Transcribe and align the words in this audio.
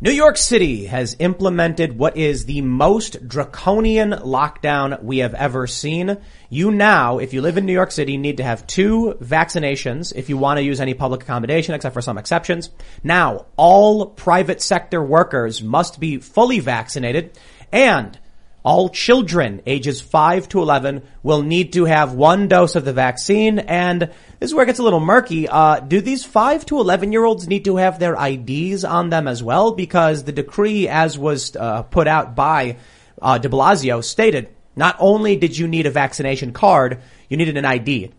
New 0.00 0.10
York 0.10 0.36
City 0.36 0.86
has 0.86 1.14
implemented 1.20 1.96
what 1.96 2.16
is 2.16 2.46
the 2.46 2.62
most 2.62 3.28
draconian 3.28 4.10
lockdown 4.10 5.00
we 5.04 5.18
have 5.18 5.34
ever 5.34 5.68
seen. 5.68 6.18
You 6.50 6.72
now, 6.72 7.18
if 7.18 7.32
you 7.32 7.40
live 7.40 7.56
in 7.58 7.64
New 7.64 7.72
York 7.72 7.92
City, 7.92 8.16
need 8.16 8.38
to 8.38 8.42
have 8.42 8.66
two 8.66 9.16
vaccinations 9.22 10.12
if 10.12 10.28
you 10.28 10.36
want 10.36 10.58
to 10.58 10.64
use 10.64 10.80
any 10.80 10.94
public 10.94 11.22
accommodation, 11.22 11.76
except 11.76 11.94
for 11.94 12.02
some 12.02 12.18
exceptions. 12.18 12.70
Now, 13.04 13.46
all 13.56 14.06
private 14.06 14.60
sector 14.60 15.00
workers 15.00 15.62
must 15.62 16.00
be 16.00 16.18
fully 16.18 16.58
vaccinated 16.58 17.38
and 17.70 18.18
all 18.64 18.88
children 18.88 19.60
ages 19.66 20.00
5 20.00 20.48
to 20.48 20.62
11 20.62 21.02
will 21.22 21.42
need 21.42 21.74
to 21.74 21.84
have 21.84 22.14
one 22.14 22.48
dose 22.48 22.76
of 22.76 22.84
the 22.86 22.94
vaccine 22.94 23.58
and 23.58 24.00
this 24.00 24.50
is 24.50 24.54
where 24.54 24.64
it 24.64 24.66
gets 24.66 24.78
a 24.78 24.82
little 24.82 25.00
murky. 25.00 25.46
Uh, 25.46 25.80
do 25.80 26.00
these 26.00 26.24
5 26.24 26.64
to 26.66 26.80
11 26.80 27.12
year 27.12 27.24
olds 27.24 27.46
need 27.46 27.66
to 27.66 27.76
have 27.76 27.98
their 27.98 28.16
IDs 28.16 28.84
on 28.84 29.10
them 29.10 29.28
as 29.28 29.42
well? 29.42 29.72
Because 29.72 30.24
the 30.24 30.32
decree 30.32 30.88
as 30.88 31.18
was 31.18 31.54
uh, 31.54 31.82
put 31.82 32.08
out 32.08 32.34
by 32.34 32.78
uh, 33.20 33.36
de 33.36 33.50
Blasio 33.50 34.02
stated 34.02 34.48
not 34.74 34.96
only 34.98 35.36
did 35.36 35.56
you 35.56 35.68
need 35.68 35.86
a 35.86 35.90
vaccination 35.90 36.52
card, 36.52 37.02
you 37.28 37.36
needed 37.36 37.58
an 37.58 37.64
ID. 37.66 38.12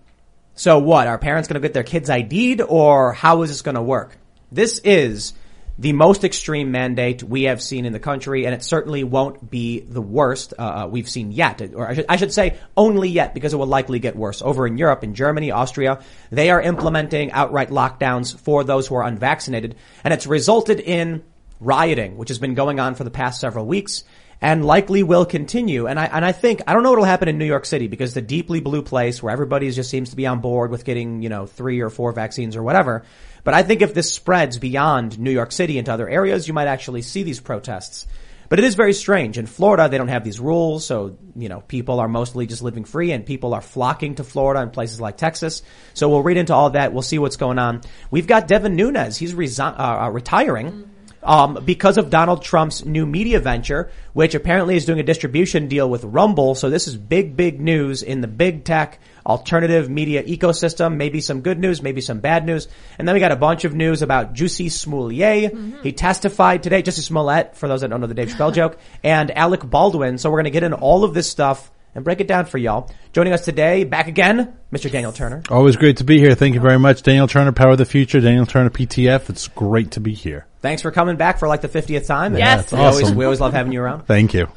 So 0.53 0.79
what? 0.79 1.07
Are 1.07 1.17
parents 1.17 1.47
going 1.47 1.59
to 1.61 1.67
get 1.67 1.73
their 1.73 1.83
kids 1.83 2.09
ID'd 2.09 2.61
or 2.61 3.13
how 3.13 3.41
is 3.41 3.49
this 3.49 3.63
going 3.63 3.75
to 3.75 3.81
work? 3.81 4.15
This 4.51 4.79
is 4.83 5.33
the 5.77 5.91
most 5.91 6.23
extreme 6.23 6.71
mandate 6.71 7.21
we 7.21 7.43
have 7.43 7.61
seen 7.61 7.85
in 7.85 7.91
the 7.91 7.99
country, 7.99 8.45
and 8.45 8.55
it 8.55 8.63
certainly 8.63 9.03
won't 9.03 9.49
be 9.49 9.81
the 9.81 10.01
worst 10.01 10.53
uh, 10.57 10.87
we've 10.89 11.09
seen 11.09 11.31
yet, 11.31 11.61
or 11.73 11.87
I 11.87 11.93
should, 11.95 12.05
I 12.07 12.15
should, 12.15 12.33
say 12.33 12.57
only 12.77 13.09
yet, 13.09 13.33
because 13.33 13.53
it 13.53 13.57
will 13.57 13.67
likely 13.67 13.99
get 13.99 14.15
worse. 14.15 14.41
Over 14.41 14.67
in 14.67 14.77
Europe, 14.77 15.03
in 15.03 15.15
Germany, 15.15 15.51
Austria, 15.51 16.01
they 16.31 16.49
are 16.49 16.61
implementing 16.61 17.31
outright 17.31 17.69
lockdowns 17.69 18.37
for 18.37 18.63
those 18.63 18.87
who 18.87 18.95
are 18.95 19.03
unvaccinated, 19.03 19.75
and 20.03 20.13
it's 20.13 20.25
resulted 20.25 20.79
in 20.79 21.23
rioting, 21.59 22.17
which 22.17 22.29
has 22.29 22.39
been 22.39 22.53
going 22.53 22.79
on 22.79 22.95
for 22.95 23.03
the 23.03 23.11
past 23.11 23.41
several 23.41 23.65
weeks. 23.65 24.03
And 24.41 24.65
likely 24.65 25.01
will 25.01 25.25
continue. 25.25 25.87
And 25.87 25.97
I, 25.97 26.05
and 26.05 26.23
I 26.23 26.33
think, 26.33 26.61
I 26.67 26.73
don't 26.73 26.83
know 26.83 26.89
what 26.89 26.99
will 26.99 27.05
happen 27.05 27.29
in 27.29 27.37
New 27.37 27.45
York 27.45 27.65
City 27.65 27.87
because 27.87 28.13
the 28.13 28.21
deeply 28.21 28.59
blue 28.59 28.81
place 28.81 29.23
where 29.23 29.31
everybody 29.31 29.71
just 29.71 29.89
seems 29.89 30.09
to 30.09 30.17
be 30.17 30.27
on 30.27 30.41
board 30.41 30.71
with 30.71 30.83
getting, 30.83 31.23
you 31.23 31.29
know, 31.29 31.45
three 31.45 31.79
or 31.79 31.89
four 31.89 32.11
vaccines 32.11 32.57
or 32.57 32.61
whatever. 32.61 33.05
But 33.45 33.53
I 33.53 33.63
think 33.63 33.81
if 33.81 33.93
this 33.93 34.11
spreads 34.11 34.57
beyond 34.57 35.17
New 35.17 35.31
York 35.31 35.53
City 35.53 35.77
into 35.77 35.93
other 35.93 36.09
areas, 36.09 36.47
you 36.47 36.53
might 36.53 36.67
actually 36.67 37.03
see 37.03 37.23
these 37.23 37.39
protests. 37.39 38.07
But 38.49 38.59
it 38.59 38.65
is 38.65 38.75
very 38.75 38.93
strange. 38.93 39.37
In 39.37 39.45
Florida, 39.45 39.87
they 39.87 39.97
don't 39.97 40.07
have 40.07 40.23
these 40.23 40.39
rules, 40.39 40.85
so, 40.85 41.17
you 41.35 41.47
know, 41.47 41.61
people 41.61 41.99
are 41.99 42.07
mostly 42.07 42.47
just 42.47 42.61
living 42.61 42.83
free 42.83 43.11
and 43.11 43.25
people 43.25 43.53
are 43.53 43.61
flocking 43.61 44.15
to 44.15 44.23
Florida 44.23 44.61
and 44.61 44.73
places 44.73 44.99
like 44.99 45.17
Texas. 45.17 45.61
So 45.93 46.09
we'll 46.09 46.23
read 46.23 46.37
into 46.37 46.53
all 46.53 46.71
that. 46.71 46.91
We'll 46.91 47.01
see 47.01 47.19
what's 47.19 47.37
going 47.37 47.59
on. 47.59 47.81
We've 48.11 48.27
got 48.27 48.47
Devin 48.47 48.75
Nunes. 48.75 49.17
He's 49.17 49.33
resi- 49.33 49.79
uh, 49.79 50.05
uh, 50.05 50.09
retiring. 50.09 50.89
Um, 51.25 51.59
because 51.65 51.97
of 51.97 52.11
Donald 52.11 52.43
Trump's 52.43 52.85
new 52.85 53.05
media 53.05 53.39
venture, 53.39 53.91
which 54.13 54.35
apparently 54.35 54.75
is 54.75 54.85
doing 54.85 54.99
a 54.99 55.03
distribution 55.03 55.67
deal 55.67 55.89
with 55.89 56.03
Rumble. 56.03 56.53
So 56.53 56.69
this 56.69 56.87
is 56.87 56.95
big, 56.95 57.35
big 57.35 57.59
news 57.59 58.03
in 58.03 58.21
the 58.21 58.27
big 58.27 58.63
tech 58.63 58.99
alternative 59.25 59.89
media 59.89 60.23
ecosystem. 60.23 60.97
Maybe 60.97 61.21
some 61.21 61.41
good 61.41 61.59
news, 61.59 61.81
maybe 61.81 61.99
some 61.99 62.19
bad 62.19 62.45
news. 62.45 62.67
And 62.99 63.07
then 63.07 63.15
we 63.15 63.19
got 63.19 63.31
a 63.31 63.35
bunch 63.35 63.65
of 63.65 63.73
news 63.73 64.01
about 64.01 64.33
Juicy 64.33 64.69
Smollett. 64.69 65.51
Mm-hmm. 65.51 65.81
He 65.81 65.91
testified 65.91 66.61
today, 66.61 66.83
Jussie 66.83 67.01
Smollett, 67.01 67.55
for 67.55 67.67
those 67.67 67.81
that 67.81 67.89
don't 67.89 68.01
know 68.01 68.07
the 68.07 68.13
Dave 68.13 68.29
Chappelle 68.29 68.53
joke, 68.53 68.77
and 69.03 69.35
Alec 69.35 69.67
Baldwin. 69.67 70.17
So 70.17 70.29
we're 70.29 70.37
going 70.37 70.45
to 70.45 70.51
get 70.51 70.63
in 70.63 70.73
all 70.73 71.03
of 71.03 71.13
this 71.13 71.29
stuff 71.29 71.71
and 71.95 72.03
break 72.03 72.19
it 72.19 72.27
down 72.27 72.45
for 72.45 72.57
y'all. 72.57 72.91
Joining 73.13 73.33
us 73.33 73.45
today, 73.45 73.85
back 73.85 74.07
again, 74.07 74.55
Mr. 74.71 74.91
Daniel 74.91 75.13
Turner. 75.13 75.41
Always 75.49 75.77
great 75.77 75.97
to 75.97 76.03
be 76.03 76.19
here. 76.19 76.35
Thank 76.35 76.53
you 76.53 76.59
very 76.59 76.77
much. 76.77 77.01
Daniel 77.01 77.27
Turner, 77.27 77.53
Powering 77.53 77.77
the 77.77 77.85
Future, 77.85 78.19
Daniel 78.19 78.45
Turner, 78.45 78.69
PTF. 78.69 79.29
It's 79.29 79.47
great 79.47 79.91
to 79.91 80.01
be 80.01 80.13
here. 80.13 80.45
Thanks 80.65 80.81
for 80.81 80.89
coming 80.89 81.15
back 81.15 81.37
for 81.37 81.47
like 81.47 81.61
the 81.61 81.69
50th 81.69 82.07
time. 82.07 82.35
Yes. 82.35 82.71
We, 82.71 82.79
awesome. 82.79 83.03
always, 83.03 83.15
we 83.15 83.23
always 83.25 83.39
love 83.39 83.53
having 83.53 83.71
you 83.71 83.83
around. 83.83 84.07
Thank 84.07 84.33
you. 84.33 84.47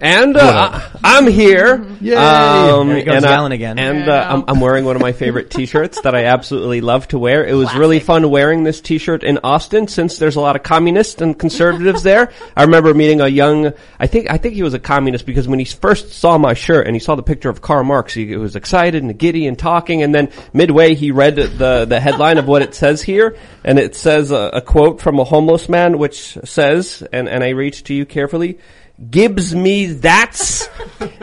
And 0.00 0.36
uh, 0.36 0.80
I'm 1.02 1.26
here. 1.26 1.84
Yay! 2.00 2.14
Um, 2.14 2.86
There 2.88 2.96
he 2.98 3.02
goes 3.02 3.16
and 3.16 3.26
I- 3.26 3.30
yelling 3.32 3.50
again. 3.52 3.78
And 3.80 4.08
uh, 4.08 4.26
I'm. 4.30 4.44
I'm 4.46 4.60
wearing 4.60 4.84
one 4.84 4.94
of 4.94 5.02
my 5.02 5.10
favorite 5.10 5.50
T-shirts 5.50 6.02
that 6.02 6.14
I 6.14 6.26
absolutely 6.26 6.80
love 6.80 7.08
to 7.08 7.18
wear. 7.18 7.44
It 7.44 7.54
was 7.54 7.74
really 7.74 7.98
fun 7.98 8.30
wearing 8.30 8.62
this 8.62 8.80
T-shirt 8.80 9.24
in 9.24 9.38
Austin 9.42 9.88
since 9.88 10.18
there's 10.18 10.36
a 10.36 10.40
lot 10.40 10.54
of 10.54 10.62
communists 10.62 11.20
and 11.20 11.36
conservatives 11.36 12.04
there. 12.04 12.30
I 12.56 12.62
remember 12.62 12.94
meeting 12.94 13.20
a 13.20 13.26
young, 13.26 13.72
I 13.98 14.06
think, 14.06 14.30
I 14.30 14.38
think 14.38 14.54
he 14.54 14.62
was 14.62 14.72
a 14.74 14.78
communist 14.78 15.26
because 15.26 15.48
when 15.48 15.58
he 15.58 15.64
first 15.64 16.12
saw 16.12 16.38
my 16.38 16.54
shirt 16.54 16.86
and 16.86 16.94
he 16.94 17.00
saw 17.00 17.16
the 17.16 17.22
picture 17.24 17.50
of 17.50 17.60
Karl 17.60 17.82
Marx, 17.82 18.14
he 18.14 18.36
was 18.36 18.54
excited 18.54 19.02
and 19.02 19.18
giddy 19.18 19.48
and 19.48 19.58
talking. 19.58 20.04
And 20.04 20.14
then 20.14 20.30
midway, 20.52 20.94
he 20.94 21.10
read 21.10 21.34
the 21.34 21.86
the 21.88 21.98
headline 21.98 22.38
of 22.38 22.46
what 22.46 22.62
it 22.62 22.74
says 22.74 23.02
here, 23.02 23.36
and 23.64 23.80
it 23.80 23.96
says 23.96 24.30
a, 24.30 24.50
a 24.54 24.60
quote 24.60 25.00
from 25.00 25.18
a 25.18 25.24
homeless 25.24 25.68
man, 25.68 25.98
which 25.98 26.38
says, 26.44 27.02
and 27.12 27.28
and 27.28 27.42
I 27.42 27.48
read 27.50 27.72
to 27.74 27.94
you 27.94 28.06
carefully. 28.06 28.58
Gibbs 29.10 29.54
me 29.54 29.86
that's, 29.86 30.68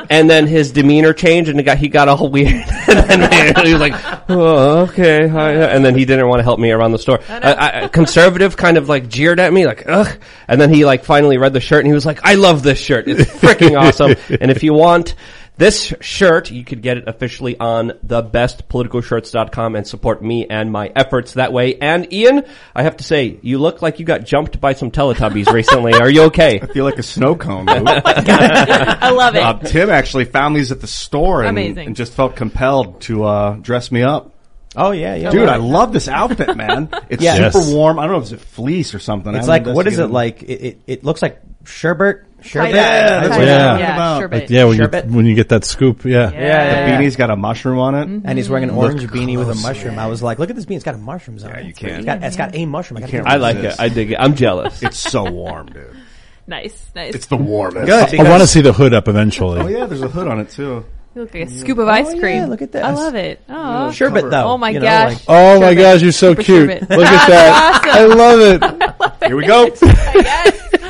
and 0.10 0.30
then 0.30 0.48
his 0.48 0.72
demeanor 0.72 1.12
changed, 1.12 1.50
and 1.50 1.60
he 1.60 1.64
got 1.64 1.78
he 1.78 1.90
got 1.90 2.08
all 2.08 2.30
weird, 2.30 2.54
and 2.88 3.22
then 3.22 3.66
he 3.66 3.74
was 3.74 3.82
like, 3.82 4.30
"Oh, 4.30 4.84
okay," 4.84 5.28
hi, 5.28 5.52
and 5.52 5.84
then 5.84 5.94
he 5.94 6.06
didn't 6.06 6.30
want 6.30 6.40
to 6.40 6.44
help 6.44 6.58
me 6.58 6.72
around 6.72 6.94
the 6.94 7.00
store. 7.00 7.20
I, 7.28 7.84
I, 7.84 7.88
conservative 7.90 8.56
kind 8.56 8.78
of 8.78 8.88
like 8.88 9.10
jeered 9.10 9.42
at 9.42 9.52
me, 9.52 9.66
like, 9.68 9.84
"Ugh," 9.90 10.08
and 10.48 10.62
then 10.62 10.74
he 10.74 10.86
like 10.86 11.04
finally 11.04 11.38
read 11.38 11.52
the 11.52 11.60
shirt, 11.60 11.80
and 11.80 11.88
he 11.88 11.94
was 11.94 12.06
like, 12.06 12.22
"I 12.24 12.36
love 12.36 12.64
this 12.64 12.80
shirt. 12.80 13.10
It's 13.10 13.30
freaking 13.30 13.78
awesome." 13.82 14.16
And 14.40 14.52
if 14.52 14.64
you 14.64 14.74
want 14.74 15.16
this 15.58 15.94
shirt, 16.02 16.52
you 16.52 16.64
could 16.64 16.82
get 16.82 16.98
it 16.98 17.08
officially 17.08 17.58
on 17.60 17.92
thebestpoliticalshirts.com 18.06 19.76
and 19.76 19.88
support 19.88 20.24
me 20.24 20.46
and 20.48 20.72
my 20.72 20.92
efforts 20.96 21.34
that 21.34 21.54
way. 21.54 21.76
And 21.76 22.12
Ian, 22.12 22.44
I 22.76 22.84
have 22.84 22.98
to 22.98 23.04
say, 23.04 23.40
you 23.42 23.58
look 23.60 23.82
like 23.82 24.00
you 24.00 24.06
got 24.06 24.26
jumped 24.26 24.60
by 24.60 24.74
some 24.74 24.92
Teletubbies 24.92 25.52
recently. 25.52 25.94
Are 25.94 26.10
you 26.10 26.24
okay? 26.24 26.60
I 26.60 26.68
feel 26.68 26.86
like 26.86 26.98
a 27.00 27.04
snow 27.04 27.36
cone. 27.36 27.66
dude. 27.66 27.88
I 27.88 29.12
love 29.12 29.36
it. 29.36 29.44
uh, 29.44 29.60
Tim 29.60 29.90
actually 29.90 30.26
found 30.26 30.56
these 30.56 30.72
at 30.72 30.82
the 30.82 30.88
store 30.88 31.42
and, 31.42 31.50
Amazing. 31.50 31.88
and 31.88 31.96
just 31.96 32.14
felt 32.14 32.36
compelled 32.36 33.02
to 33.02 33.24
uh, 33.24 33.54
dress 33.56 33.92
me 33.92 34.04
up. 34.04 34.35
Oh 34.78 34.92
yeah, 34.92 35.16
yeah. 35.16 35.30
Dude, 35.32 35.48
I 35.50 35.58
love 35.58 35.94
this 35.94 36.08
outfit, 36.08 36.56
man. 36.56 36.90
It's 37.10 37.24
Yeah. 37.24 37.50
super 37.50 37.60
Yes. 37.60 37.72
warm. 37.72 38.00
I 38.00 38.04
don't 38.04 38.12
know 38.14 38.18
if 38.18 38.24
it's 38.24 38.32
a 38.34 38.38
fleece 38.38 38.94
or 38.96 39.00
something. 39.00 39.34
I 39.34 39.40
It's 39.40 39.48
haven't 39.48 39.68
like, 39.68 39.76
what 39.76 39.88
is 39.88 40.00
it 40.00 40.04
investigated. 40.06 40.14
like? 40.14 40.44
It, 40.44 40.64
it, 40.66 40.80
it 40.88 41.04
looks 41.04 41.22
like 41.22 41.42
sherbet. 41.66 42.24
Sherbet. 42.42 42.68
Kinda. 42.74 42.78
Yeah, 42.78 43.20
that's 43.22 43.30
what 43.30 43.40
I'm 43.42 43.48
yeah, 43.80 43.94
about. 43.96 44.20
sherbet. 44.22 44.50
Yeah, 44.52 44.64
when 44.66 44.78
you 44.78 44.84
Sherbet. 44.84 45.06
when 45.08 45.26
you 45.26 45.34
get 45.36 45.50
that 45.50 45.66
scoop, 45.66 46.06
yeah. 46.06 46.30
Yeah, 46.30 46.30
Yeah, 46.32 46.40
yeah, 46.40 46.88
yeah. 46.88 47.02
Beanie's 47.02 47.16
got 47.16 47.30
a 47.32 47.36
mushroom 47.36 47.80
on 47.80 47.96
it. 47.96 48.08
And 48.08 48.38
he's 48.38 48.50
wearing 48.50 48.66
an 48.66 48.70
orange 48.76 49.02
Look 49.02 49.12
beanie 49.12 49.38
with 49.38 49.50
a 49.50 49.54
closer. 49.54 49.68
mushroom. 49.68 49.98
I 50.00 50.06
was 50.08 50.22
like, 50.22 50.38
look 50.38 50.50
at 50.52 50.56
this 50.56 50.66
beanie. 50.66 50.76
It's 50.76 50.84
got 50.84 50.94
a 50.96 51.00
mushroom 51.00 51.38
on 51.44 51.50
Yeah, 51.50 51.58
it. 51.58 51.64
you 51.64 51.70
It's 51.70 51.80
can't. 51.80 52.06
got, 52.06 52.24
it's 52.24 52.38
got 52.38 52.56
a 52.56 52.66
mushroom. 52.68 52.98
I, 52.98 53.02
can't 53.02 53.24
get 53.24 53.28
I 53.28 53.38
like 53.38 53.58
it. 53.58 53.76
I 53.80 53.90
dig 53.90 54.12
it. 54.12 54.18
I'm 54.20 54.36
jealous. 54.36 54.84
It's 54.84 55.00
so 55.00 55.30
warm, 55.30 55.68
dude. 55.68 55.88
Nice, 56.48 56.86
nice. 56.94 57.16
It's 57.16 57.26
the 57.26 57.38
warmest. 57.38 57.88
Good. 57.88 58.20
I 58.20 58.30
want 58.30 58.42
to 58.44 58.48
see 58.48 58.62
the 58.62 58.72
hood 58.72 58.94
up 58.94 59.08
eventually. 59.08 59.60
Oh 59.62 59.68
yeah, 59.68 59.88
there's 59.88 60.04
a 60.04 60.08
hood 60.08 60.28
on 60.28 60.40
it 60.40 60.52
too. 60.52 60.86
You 61.16 61.22
look 61.22 61.34
like 61.34 61.48
a 61.48 61.50
scoop 61.50 61.78
of 61.78 61.88
oh, 61.88 61.92
ice 61.92 62.08
Oh, 62.10 62.12
yeah, 62.14 62.20
cream. 62.20 62.46
look 62.50 62.62
at 62.62 62.74
this. 62.74 62.84
I 62.84 62.92
love 62.92 63.16
it. 63.16 63.40
Oh, 63.48 63.90
Sherbet 63.94 64.30
though. 64.30 64.48
Oh 64.52 64.58
my 64.58 64.72
you 64.72 64.80
know, 64.80 64.86
gosh. 64.86 65.14
like- 65.14 65.22
Oh 65.30 65.60
my 65.62 65.68
Sherbet. 65.74 65.78
gosh, 65.78 66.02
you're 66.02 66.12
so 66.12 66.32
Super 66.32 66.44
cute. 66.44 66.70
sherbet. 66.72 66.90
Look 66.90 67.08
at 67.08 67.28
that. 67.30 67.82
That's 67.86 67.98
I 67.98 68.06
love 68.06 68.40
it. 69.22 69.28
Here 69.28 69.36
we 69.38 69.46
go. 69.46 69.70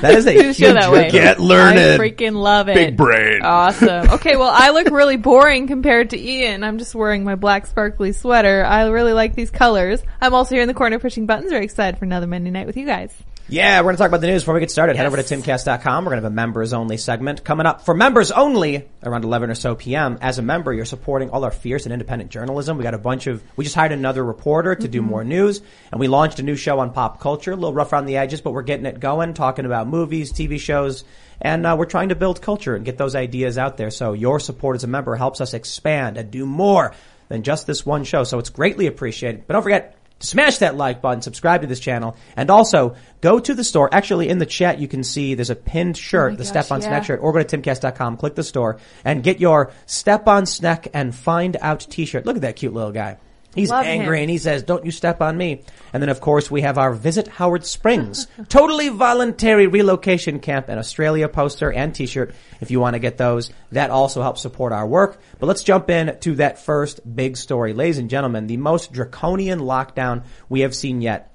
That 0.06 0.18
is 0.18 0.26
a 0.26 0.34
Do 0.34 0.38
the 0.38 0.44
huge 0.44 0.58
show 0.58 0.74
that 0.74 0.92
way. 0.92 1.10
Get 1.12 1.40
learned. 1.40 1.80
I 1.80 1.98
freaking 1.98 2.34
love 2.34 2.70
it. 2.70 2.76
Big 2.76 2.98
brain. 2.98 3.42
Awesome. 3.44 4.06
Okay, 4.16 4.38
well, 4.38 4.52
I 4.52 4.70
look 4.70 4.92
really 4.92 5.18
boring 5.18 5.68
compared 5.68 6.12
to 6.12 6.20
Ian. 6.20 6.64
I'm 6.64 6.78
just 6.78 6.96
wearing 6.96 7.24
my 7.24 7.36
black 7.36 7.66
sparkly 7.66 8.14
sweater. 8.14 8.64
I 8.64 8.88
really 8.88 9.14
like 9.14 9.36
these 9.36 9.52
colors. 9.52 10.02
I'm 10.22 10.34
also 10.34 10.56
here 10.56 10.62
in 10.62 10.68
the 10.68 10.74
corner 10.74 11.00
pushing 11.00 11.26
buttons. 11.26 11.52
Very 11.52 11.66
excited 11.66 12.00
for 12.00 12.06
another 12.06 12.28
Monday 12.28 12.50
night 12.50 12.66
with 12.66 12.78
you 12.78 12.86
guys. 12.86 13.14
Yeah, 13.48 13.80
we're 13.82 13.84
going 13.84 13.98
to 13.98 14.02
talk 14.02 14.08
about 14.08 14.22
the 14.22 14.28
news 14.28 14.42
before 14.42 14.56
we 14.56 14.60
get 14.60 14.72
started. 14.72 14.96
Head 14.96 15.06
over 15.06 15.22
to 15.22 15.24
timcast.com. 15.24 16.04
We're 16.04 16.10
going 16.10 16.22
to 16.22 16.24
have 16.24 16.32
a 16.32 16.36
members 16.36 16.74
only 16.74 16.98
segment 16.98 17.44
coming 17.44 17.68
up 17.68 17.86
for 17.86 17.94
members 17.94 18.32
only 18.32 18.90
around 19.04 19.24
11 19.24 19.52
or 19.52 19.56
so 19.56 19.76
PM. 19.76 20.18
As 20.20 20.40
a 20.40 20.42
member, 20.42 20.74
you're 20.74 20.84
supporting 20.84 21.30
all 21.30 21.44
our 21.44 21.52
fierce 21.52 21.86
and 21.86 21.94
independent 21.94 22.32
journalism. 22.32 22.78
We 22.78 22.84
got 22.84 22.96
a 22.96 23.00
bunch 23.00 23.28
of, 23.28 23.44
we 23.56 23.64
just 23.64 23.76
hired 23.76 23.92
another 23.92 24.26
reporter 24.26 24.74
to 24.74 24.88
do 24.88 25.00
mm-hmm. 25.00 25.10
more 25.10 25.24
news 25.24 25.62
and 25.92 26.00
we 26.00 26.08
launched 26.08 26.40
a 26.40 26.44
new 26.44 26.56
show 26.56 26.80
on 26.80 26.92
pop 26.92 27.20
culture. 27.20 27.52
A 27.52 27.56
little 27.56 27.74
rough 27.74 27.94
around 27.94 28.08
the 28.08 28.18
edges, 28.18 28.42
but 28.42 28.52
we're 28.52 28.64
getting 28.64 28.88
it 28.88 29.00
going, 29.00 29.36
talking 29.36 29.66
about 29.66 29.88
movies, 29.96 30.34
TV 30.34 30.60
shows, 30.60 31.04
and 31.40 31.66
uh, 31.66 31.76
we're 31.78 31.86
trying 31.86 32.10
to 32.10 32.16
build 32.16 32.42
culture 32.42 32.76
and 32.76 32.86
get 32.86 32.98
those 32.98 33.16
ideas 33.16 33.58
out 33.58 33.78
there. 33.78 33.92
So 33.92 34.14
your 34.14 34.40
support 34.40 34.76
as 34.76 34.84
a 34.84 34.88
member 34.88 35.16
helps 35.16 35.42
us 35.42 35.54
expand 35.54 36.18
and 36.18 36.30
do 36.32 36.46
more 36.46 36.94
than 37.30 37.44
just 37.44 37.66
this 37.68 37.86
one 37.86 38.04
show. 38.04 38.24
So 38.24 38.40
it's 38.40 38.50
greatly 38.50 38.88
appreciated. 38.88 39.46
But 39.48 39.54
don't 39.54 39.64
forget, 39.64 39.98
to 40.20 40.28
Smash 40.28 40.60
that 40.60 40.76
like 40.76 41.02
button, 41.02 41.22
subscribe 41.22 41.62
to 41.62 41.68
this 41.68 41.80
channel, 41.80 42.16
and 42.38 42.50
also 42.50 42.96
go 43.20 43.40
to 43.40 43.54
the 43.54 43.64
store. 43.64 43.94
Actually, 43.94 44.30
in 44.30 44.38
the 44.38 44.46
chat, 44.46 44.80
you 44.80 44.88
can 44.88 45.04
see 45.04 45.36
there's 45.36 45.50
a 45.50 45.56
pinned 45.56 45.98
shirt, 45.98 46.34
my 46.34 46.38
the 46.38 46.44
gosh, 46.44 46.50
Step 46.50 46.72
on 46.72 46.82
yeah. 46.82 46.88
Snack 46.88 47.04
shirt, 47.06 47.20
or 47.22 47.34
go 47.34 47.44
to 47.44 47.58
timcast.com, 47.58 48.18
click 48.18 48.36
the 48.36 48.44
store, 48.44 48.80
and 49.04 49.24
get 49.24 49.40
your 49.40 49.74
Step 49.86 50.28
on 50.28 50.46
Snack 50.46 50.88
and 50.94 51.14
Find 51.14 51.58
Out 51.62 51.86
t-shirt. 51.90 52.26
Look 52.26 52.38
at 52.38 52.44
that 52.44 52.56
cute 52.56 52.74
little 52.74 52.94
guy. 52.94 53.18
He's 53.56 53.70
Love 53.70 53.86
angry 53.86 54.18
him. 54.18 54.24
and 54.24 54.30
he 54.30 54.38
says, 54.38 54.64
don't 54.64 54.86
you 54.86 54.92
step 54.92 55.22
on 55.22 55.38
me. 55.38 55.64
And 55.94 56.04
then 56.04 56.10
of 56.10 56.20
course 56.20 56.52
we 56.52 56.62
have 56.62 56.78
our 56.78 56.94
Visit 56.94 57.28
Howard 57.28 57.66
Springs, 57.66 58.28
totally 58.50 58.90
voluntary 58.90 59.68
relocation 59.68 60.40
camp 60.40 60.68
and 60.68 60.78
Australia 60.78 61.30
poster 61.30 61.72
and 61.72 61.96
t-shirt 61.96 62.36
if 62.60 62.70
you 62.70 62.82
want 62.82 62.96
to 62.96 63.00
get 63.00 63.18
those. 63.18 63.52
That 63.72 63.92
also 63.92 64.22
helps 64.22 64.42
support 64.42 64.74
our 64.74 64.86
work. 64.86 65.20
But 65.40 65.48
let's 65.48 65.64
jump 65.64 65.90
in 65.90 66.20
to 66.20 66.36
that 66.36 66.60
first 66.60 67.00
big 67.16 67.38
story. 67.38 67.74
Ladies 67.74 67.98
and 67.98 68.10
gentlemen, 68.10 68.48
the 68.48 68.58
most 68.58 68.92
draconian 68.92 69.60
lockdown 69.60 70.26
we 70.50 70.60
have 70.62 70.76
seen 70.76 71.02
yet. 71.02 71.32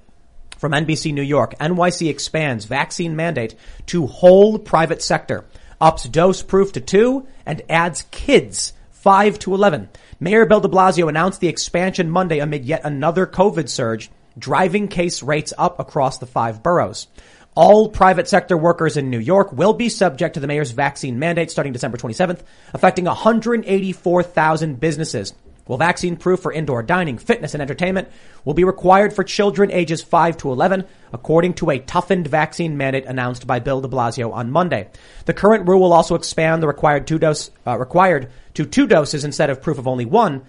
From 0.59 0.73
NBC 0.73 1.15
New 1.15 1.23
York, 1.23 1.55
NYC 1.59 2.11
expands 2.11 2.67
vaccine 2.67 3.17
mandate 3.17 3.55
to 3.87 4.07
whole 4.07 4.59
private 4.59 5.03
sector, 5.03 5.47
ups 5.81 6.05
dose 6.05 6.43
proof 6.43 6.73
to 6.73 6.83
two, 6.83 7.27
and 7.47 7.63
adds 7.71 8.05
kids 8.11 8.75
5 8.91 9.39
to 9.39 9.55
11. 9.55 9.89
Mayor 10.23 10.45
Bill 10.45 10.61
de 10.61 10.69
Blasio 10.69 11.09
announced 11.09 11.41
the 11.41 11.49
expansion 11.49 12.11
Monday 12.11 12.41
amid 12.41 12.67
yet 12.67 12.85
another 12.85 13.27
COVID 13.27 13.71
surge, 13.71 14.11
driving 14.39 14.87
case 14.87 15.23
rates 15.23 15.55
up 15.57 15.81
across 15.81 16.19
the 16.19 16.27
five 16.27 16.63
boroughs. 16.63 17.07
All 17.55 17.89
private 17.89 18.29
sector 18.29 18.55
workers 18.55 18.99
in 18.99 19.09
New 19.09 19.19
York 19.19 19.51
will 19.51 19.73
be 19.73 19.89
subject 19.89 20.35
to 20.35 20.41
the 20.41 20.47
mayor's 20.47 20.73
vaccine 20.73 21.19
mandate 21.19 21.51
starting 21.51 21.73
December 21.73 21.97
27th, 21.97 22.43
affecting 22.75 23.07
184,000 23.07 24.79
businesses. 24.79 25.33
Well, 25.67 25.79
vaccine 25.79 26.17
proof 26.17 26.41
for 26.41 26.53
indoor 26.53 26.83
dining, 26.83 27.17
fitness, 27.17 27.55
and 27.55 27.63
entertainment 27.63 28.09
will 28.45 28.55
be 28.55 28.65
required 28.65 29.15
for 29.15 29.25
children 29.25 29.71
ages 29.71 30.03
5 30.03 30.37
to 30.39 30.53
11, 30.53 30.85
according 31.15 31.55
to 31.55 31.71
a 31.71 31.79
toughened 31.79 32.27
vaccine 32.27 32.77
mandate 32.77 33.07
announced 33.07 33.47
by 33.47 33.59
Bill 33.59 33.81
de 33.81 33.89
Blasio 33.89 34.35
on 34.35 34.51
Monday. 34.51 34.89
The 35.25 35.33
current 35.33 35.67
rule 35.67 35.81
will 35.81 35.95
also 35.95 36.15
expand 36.15 36.63
the 36.63 36.67
required 36.67 37.07
two 37.07 37.19
dose, 37.19 37.51
uh, 37.67 37.79
required 37.79 38.31
to 38.55 38.65
two 38.65 38.87
doses 38.87 39.25
instead 39.25 39.51
of 39.51 39.63
proof 39.63 39.79
of 39.79 39.89
only 39.89 40.05
one. 40.05 40.43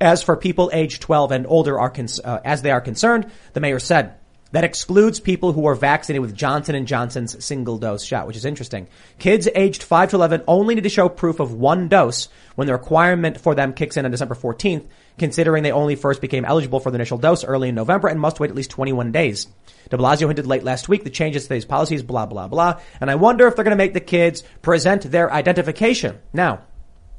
As 0.00 0.22
for 0.22 0.36
people 0.36 0.70
aged 0.72 1.02
12 1.02 1.32
and 1.32 1.46
older 1.46 1.78
are 1.78 1.90
cons- 1.90 2.20
uh, 2.20 2.40
as 2.44 2.62
they 2.62 2.70
are 2.70 2.80
concerned, 2.80 3.30
the 3.52 3.60
mayor 3.60 3.80
said, 3.80 4.14
that 4.52 4.64
excludes 4.64 5.20
people 5.20 5.52
who 5.52 5.66
are 5.66 5.74
vaccinated 5.74 6.22
with 6.22 6.34
Johnson 6.34 6.86
& 6.86 6.86
Johnson's 6.86 7.44
single 7.44 7.78
dose 7.78 8.02
shot, 8.02 8.26
which 8.26 8.36
is 8.36 8.44
interesting. 8.44 8.88
Kids 9.18 9.48
aged 9.54 9.82
5 9.82 10.10
to 10.10 10.16
11 10.16 10.44
only 10.46 10.74
need 10.74 10.84
to 10.84 10.88
show 10.88 11.08
proof 11.08 11.40
of 11.40 11.52
one 11.52 11.88
dose 11.88 12.28
when 12.54 12.66
the 12.66 12.72
requirement 12.72 13.38
for 13.38 13.54
them 13.54 13.74
kicks 13.74 13.96
in 13.96 14.04
on 14.04 14.10
December 14.10 14.34
14th, 14.34 14.86
considering 15.18 15.62
they 15.62 15.72
only 15.72 15.96
first 15.96 16.20
became 16.20 16.44
eligible 16.44 16.80
for 16.80 16.90
the 16.90 16.94
initial 16.94 17.18
dose 17.18 17.44
early 17.44 17.68
in 17.68 17.74
November 17.74 18.08
and 18.08 18.20
must 18.20 18.40
wait 18.40 18.50
at 18.50 18.56
least 18.56 18.70
21 18.70 19.12
days. 19.12 19.48
De 19.90 19.96
Blasio 19.96 20.26
hinted 20.26 20.46
late 20.46 20.64
last 20.64 20.88
week 20.88 21.04
the 21.04 21.10
changes 21.10 21.44
to 21.44 21.50
these 21.50 21.64
policies, 21.64 22.02
blah, 22.02 22.26
blah, 22.26 22.48
blah. 22.48 22.80
And 23.00 23.10
I 23.10 23.16
wonder 23.16 23.46
if 23.46 23.54
they're 23.54 23.64
going 23.64 23.76
to 23.76 23.76
make 23.76 23.94
the 23.94 24.00
kids 24.00 24.42
present 24.62 25.10
their 25.10 25.32
identification. 25.32 26.18
Now, 26.32 26.60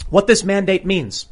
what 0.10 0.28
this 0.28 0.44
mandate 0.44 0.86
means 0.86 1.28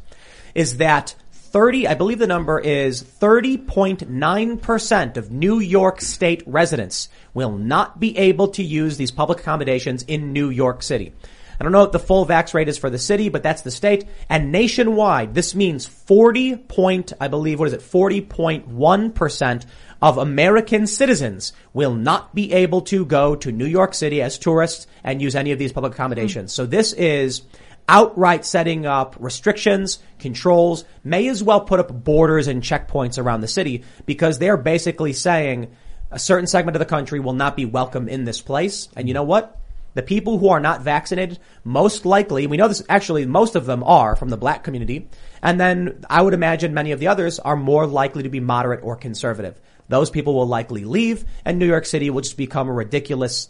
is 0.54 0.78
that 0.78 1.14
30, 1.32 1.86
I 1.88 1.94
believe 1.94 2.18
the 2.18 2.26
number 2.26 2.58
is 2.60 3.02
30.9% 3.02 5.16
of 5.16 5.30
New 5.30 5.60
York 5.60 6.02
state 6.02 6.42
residents 6.46 7.08
will 7.32 7.52
not 7.52 7.98
be 7.98 8.18
able 8.18 8.48
to 8.48 8.62
use 8.62 8.98
these 8.98 9.10
public 9.10 9.40
accommodations 9.40 10.02
in 10.02 10.34
New 10.34 10.50
York 10.50 10.82
City. 10.82 11.14
I 11.60 11.64
don't 11.64 11.72
know 11.72 11.80
what 11.80 11.92
the 11.92 11.98
full 11.98 12.24
vax 12.24 12.54
rate 12.54 12.68
is 12.68 12.78
for 12.78 12.88
the 12.88 12.98
city, 12.98 13.30
but 13.30 13.42
that's 13.42 13.62
the 13.62 13.70
state. 13.70 14.06
And 14.28 14.52
nationwide, 14.52 15.34
this 15.34 15.54
means 15.54 15.86
40 15.86 16.56
point, 16.56 17.12
I 17.20 17.28
believe, 17.28 17.58
what 17.58 17.68
is 17.68 17.74
it, 17.74 17.80
40.1% 17.80 19.66
of 20.00 20.18
American 20.18 20.86
citizens 20.86 21.52
will 21.72 21.94
not 21.94 22.34
be 22.34 22.52
able 22.52 22.82
to 22.82 23.04
go 23.04 23.34
to 23.34 23.50
New 23.50 23.66
York 23.66 23.94
City 23.94 24.22
as 24.22 24.38
tourists 24.38 24.86
and 25.02 25.20
use 25.20 25.34
any 25.34 25.50
of 25.50 25.58
these 25.58 25.72
public 25.72 25.94
accommodations. 25.94 26.52
Hmm. 26.52 26.56
So 26.56 26.66
this 26.66 26.92
is 26.92 27.42
outright 27.88 28.44
setting 28.44 28.86
up 28.86 29.16
restrictions, 29.18 29.98
controls, 30.18 30.84
may 31.02 31.26
as 31.28 31.42
well 31.42 31.62
put 31.62 31.80
up 31.80 32.04
borders 32.04 32.46
and 32.46 32.62
checkpoints 32.62 33.18
around 33.18 33.40
the 33.40 33.48
city 33.48 33.84
because 34.06 34.38
they're 34.38 34.56
basically 34.56 35.12
saying 35.12 35.74
a 36.10 36.18
certain 36.18 36.46
segment 36.46 36.76
of 36.76 36.80
the 36.80 36.86
country 36.86 37.20
will 37.20 37.32
not 37.32 37.56
be 37.56 37.64
welcome 37.64 38.08
in 38.08 38.24
this 38.24 38.40
place. 38.40 38.88
And 38.96 39.08
you 39.08 39.14
know 39.14 39.22
what? 39.22 39.58
The 39.94 40.02
people 40.02 40.38
who 40.38 40.50
are 40.50 40.60
not 40.60 40.82
vaccinated, 40.82 41.38
most 41.64 42.06
likely, 42.06 42.46
we 42.46 42.56
know 42.56 42.68
this 42.68 42.84
actually, 42.88 43.26
most 43.26 43.56
of 43.56 43.66
them 43.66 43.82
are 43.82 44.14
from 44.14 44.28
the 44.28 44.36
black 44.36 44.62
community. 44.62 45.08
And 45.42 45.58
then 45.58 46.04
I 46.08 46.22
would 46.22 46.34
imagine 46.34 46.74
many 46.74 46.92
of 46.92 47.00
the 47.00 47.08
others 47.08 47.38
are 47.40 47.56
more 47.56 47.86
likely 47.86 48.22
to 48.22 48.28
be 48.28 48.40
moderate 48.40 48.84
or 48.84 48.96
conservative. 48.96 49.60
Those 49.88 50.10
people 50.10 50.34
will 50.34 50.46
likely 50.46 50.84
leave 50.84 51.24
and 51.44 51.58
New 51.58 51.66
York 51.66 51.86
City 51.86 52.10
will 52.10 52.20
just 52.20 52.36
become 52.36 52.68
a 52.68 52.72
ridiculous 52.72 53.48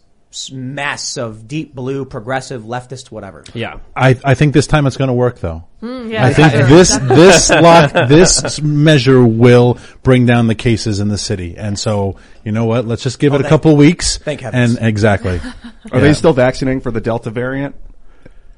mess 0.52 1.16
of 1.16 1.48
deep 1.48 1.74
blue, 1.74 2.04
progressive, 2.04 2.62
leftist, 2.62 3.10
whatever. 3.10 3.44
Yeah. 3.54 3.78
I, 3.96 4.18
I 4.24 4.34
think 4.34 4.52
this 4.52 4.66
time 4.66 4.86
it's 4.86 4.96
going 4.96 5.08
to 5.08 5.14
work 5.14 5.38
though. 5.40 5.64
yeah, 5.82 6.26
I 6.26 6.32
think 6.34 6.52
this 6.68 6.96
this 7.02 7.50
lock 7.50 7.92
this 8.08 8.60
measure 8.60 9.24
will 9.26 9.78
bring 10.02 10.26
down 10.26 10.46
the 10.46 10.54
cases 10.54 11.00
in 11.00 11.08
the 11.08 11.16
city, 11.18 11.56
and 11.56 11.78
so 11.78 12.16
you 12.44 12.52
know 12.52 12.66
what? 12.66 12.84
Let's 12.84 13.02
just 13.02 13.18
give 13.18 13.32
it 13.32 13.36
a 13.36 13.38
oh, 13.38 13.42
thank- 13.42 13.50
couple 13.50 13.76
weeks. 13.76 14.18
thank 14.18 14.40
heavens. 14.40 14.76
And 14.76 14.86
exactly. 14.86 15.38
Are 15.92 15.98
Yeah. 15.98 16.00
they 16.00 16.14
still 16.14 16.32
vaccinating 16.32 16.80
for 16.80 16.90
the 16.90 17.00
Delta 17.00 17.30
variant? 17.30 17.74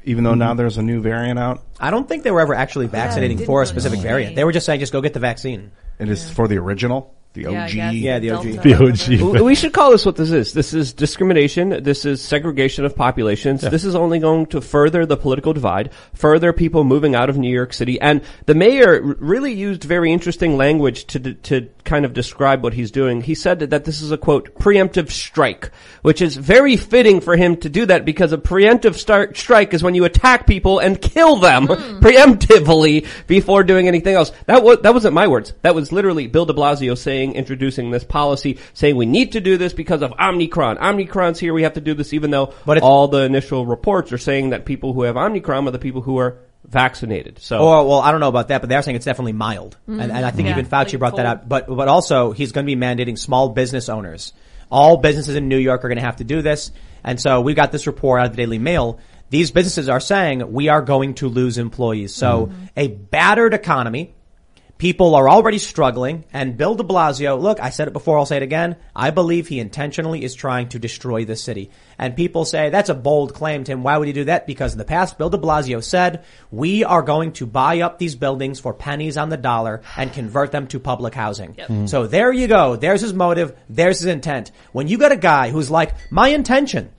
Even 0.05 0.25
though 0.25 0.35
now 0.35 0.55
there's 0.55 0.79
a 0.79 0.83
new 0.83 1.03
variant 1.03 1.39
out? 1.39 1.63
I 1.79 1.91
don't 1.91 2.09
think 2.09 2.23
they 2.25 2.31
were 2.31 2.41
ever 2.41 2.55
actually 2.55 2.87
vaccinating 2.87 3.37
didn't 3.37 3.47
for 3.47 3.63
a 3.63 3.67
specific 3.67 4.01
variant. 4.01 4.35
They 4.35 4.45
were 4.45 4.53
just 4.53 4.65
saying, 4.65 4.81
just 4.81 4.95
go 4.95 5.03
get 5.03 5.13
the 5.13 5.21
vaccine. 5.21 5.73
It 5.99 6.09
is 6.09 6.29
for 6.31 6.49
the 6.49 6.57
original? 6.57 7.15
The 7.33 7.43
Yeah, 7.43 7.65
OG? 7.65 7.71
guess. 7.71 7.95
Yeah, 7.95 8.19
the 8.19 8.31
OG. 8.31 8.45
The 8.63 8.75
OG. 8.75 9.41
We 9.51 9.55
should 9.55 9.73
call 9.73 9.93
this 9.93 10.05
what 10.05 10.17
this 10.17 10.33
is. 10.33 10.53
This 10.53 10.75
is 10.75 10.93
discrimination. 10.93 11.83
This 11.83 12.05
is 12.05 12.21
segregation 12.21 12.85
of 12.85 12.97
populations. 12.97 13.61
This 13.61 13.85
is 13.85 13.95
only 13.95 14.19
going 14.19 14.47
to 14.47 14.61
further 14.61 15.07
the 15.07 15.17
political 15.17 15.53
divide, 15.53 15.91
further 16.15 16.53
people 16.53 16.83
moving 16.83 17.15
out 17.15 17.31
of 17.31 17.39
New 17.39 17.53
York 17.53 17.73
City. 17.73 18.01
And 18.01 18.23
the 18.47 18.55
mayor 18.55 19.01
really 19.01 19.53
used 19.53 19.85
very 19.85 20.13
interesting 20.13 20.57
language 20.57 21.07
to 21.07 21.35
to 21.35 21.69
kind 21.91 22.05
of 22.05 22.13
describe 22.13 22.63
what 22.63 22.73
he's 22.73 22.93
doing. 22.93 23.21
He 23.21 23.35
said 23.35 23.59
that 23.59 23.85
this 23.85 24.01
is 24.01 24.13
a 24.13 24.17
quote 24.17 24.55
preemptive 24.55 25.11
strike, 25.11 25.73
which 26.03 26.23
is 26.23 26.37
very 26.37 26.77
fitting 26.77 27.21
for 27.21 27.37
him 27.37 27.57
to 27.57 27.69
do 27.69 27.85
that 27.87 28.05
because 28.05 28.33
a 28.33 28.39
preemptive 28.39 28.95
start 28.95 29.37
strike 29.37 29.75
is 29.75 29.83
when 29.83 29.97
you 29.97 30.05
attack 30.05 30.47
people 30.47 30.79
and 30.79 31.03
kill 31.03 31.35
them 31.37 31.67
hmm. 31.67 31.99
preemptively 32.07 33.09
before 33.27 33.65
doing 33.65 33.89
anything 33.89 34.15
else. 34.15 34.31
That 34.47 34.63
was 34.63 34.79
that 34.83 34.95
wasn't 34.95 35.15
my 35.15 35.27
words. 35.27 35.53
That 35.63 35.75
was 35.75 35.91
literally 35.91 36.29
Bill 36.29 36.47
De 36.47 36.53
Blasio 36.53 36.97
saying, 36.97 37.35
introducing 37.35 37.91
this 37.91 38.05
policy, 38.05 38.61
saying 38.73 38.95
we 38.95 39.07
need 39.07 39.33
to 39.33 39.41
do 39.41 39.59
this 39.59 39.73
because 39.73 40.03
of 40.03 40.13
Omicron. 40.13 40.79
Omicron's 40.79 41.41
here. 41.41 41.53
We 41.53 41.65
have 41.65 41.75
to 41.75 41.81
do 41.81 41.95
this, 41.95 42.13
even 42.13 42.31
though 42.31 42.55
But 42.65 42.83
all 42.83 43.09
the 43.09 43.23
initial 43.23 43.67
reports 43.67 44.13
are 44.13 44.19
saying 44.19 44.51
that 44.51 44.65
people 44.65 44.93
who 44.93 45.03
have 45.03 45.17
Omicron 45.17 45.67
are 45.67 45.73
the 45.73 45.81
people 45.81 46.03
who 46.03 46.19
are 46.19 46.39
vaccinated. 46.65 47.39
So 47.39 47.59
Or, 47.59 47.87
well, 47.87 48.01
I 48.01 48.11
don't 48.11 48.21
know 48.21 48.29
about 48.29 48.49
that, 48.49 48.61
but 48.61 48.69
they're 48.69 48.83
saying 48.83 48.97
it's 48.97 49.05
definitely 49.05 49.33
mild. 49.33 49.77
And, 49.87 50.01
mm-hmm. 50.01 50.11
and 50.11 50.27
I 50.27 50.31
think 50.31 50.47
Yeah, 50.47 50.53
even 50.53 50.67
Fauci 50.67 50.93
like 50.93 50.99
brought 50.99 51.17
that 51.17 51.27
up. 51.27 51.49
But, 51.49 51.67
but 51.67 51.89
also, 51.89 52.33
he's 52.33 52.53
going 52.53 52.67
to 52.67 52.75
be 52.75 52.81
mandating 52.81 53.19
small 53.19 53.51
business 53.51 53.89
owners. 53.89 54.33
All 54.71 54.99
businesses 54.99 55.35
in 55.35 55.49
New 55.49 55.59
York 55.59 55.85
are 55.85 55.89
going 55.89 55.99
to 55.99 56.05
have 56.05 56.17
to 56.17 56.25
do 56.25 56.43
this. 56.43 56.71
And 57.03 57.21
so 57.21 57.41
we 57.41 57.55
got 57.55 57.73
this 57.73 57.87
report 57.87 58.21
out 58.21 58.27
of 58.27 58.33
the 58.33 58.37
Daily 58.37 58.59
Mail. 58.59 59.01
These 59.31 59.51
businesses 59.51 59.89
are 59.89 60.01
saying 60.01 60.53
we 60.53 60.69
are 60.69 60.83
going 60.83 61.15
to 61.15 61.29
lose 61.29 61.59
employees. 61.59 62.15
So 62.15 62.47
mm-hmm. 62.47 62.65
a 62.77 62.89
battered 62.89 63.55
economy, 63.55 64.15
People 64.81 65.15
are 65.15 65.29
already 65.29 65.59
struggling, 65.59 66.25
and 66.33 66.57
Bill 66.57 66.75
de 66.75 66.83
Blasio, 66.83 67.39
look, 67.39 67.61
I 67.61 67.69
said 67.69 67.87
it 67.87 67.93
before, 67.93 68.17
I'll 68.17 68.25
say 68.25 68.39
it 68.39 68.43
again. 68.43 68.77
I 68.97 69.11
believe 69.11 69.47
he 69.47 69.61
intentionally 69.61 70.25
is 70.25 70.35
trying 70.35 70.71
to 70.71 70.79
destroy 70.79 71.27
the 71.27 71.37
city. 71.37 71.71
And 71.99 72.17
people 72.17 72.47
say, 72.47 72.71
that's 72.71 72.89
a 72.89 72.95
bold 72.95 73.35
claim, 73.35 73.65
Tim. 73.65 73.83
Why 73.83 73.99
would 73.99 74.07
he 74.07 74.15
do 74.15 74.25
that? 74.25 74.47
Because 74.47 74.73
in 74.73 74.79
the 74.79 74.87
past, 74.87 75.19
Bill 75.19 75.29
de 75.29 75.37
Blasio 75.37 75.85
said, 75.85 76.25
we 76.51 76.83
are 76.83 77.03
going 77.03 77.33
to 77.33 77.45
buy 77.45 77.81
up 77.83 77.99
these 77.99 78.15
buildings 78.15 78.59
for 78.59 78.73
pennies 78.73 79.19
on 79.19 79.29
the 79.29 79.37
dollar 79.37 79.83
and 79.99 80.15
convert 80.15 80.51
them 80.51 80.67
to 80.69 80.81
public 80.81 81.15
housing. 81.15 81.57
So 81.87 82.07
there 82.07 82.33
you 82.33 82.49
go. 82.49 82.77
There's 82.77 83.03
his 83.03 83.13
motive. 83.13 83.55
There's 83.69 83.99
his 83.99 84.07
intent. 84.07 84.51
When 84.73 84.89
you 84.89 84.97
got 84.97 85.13
a 85.13 85.17
guy 85.19 85.51
who's 85.51 85.71
like, 85.71 85.93
my 86.11 86.29
intention 86.29 86.91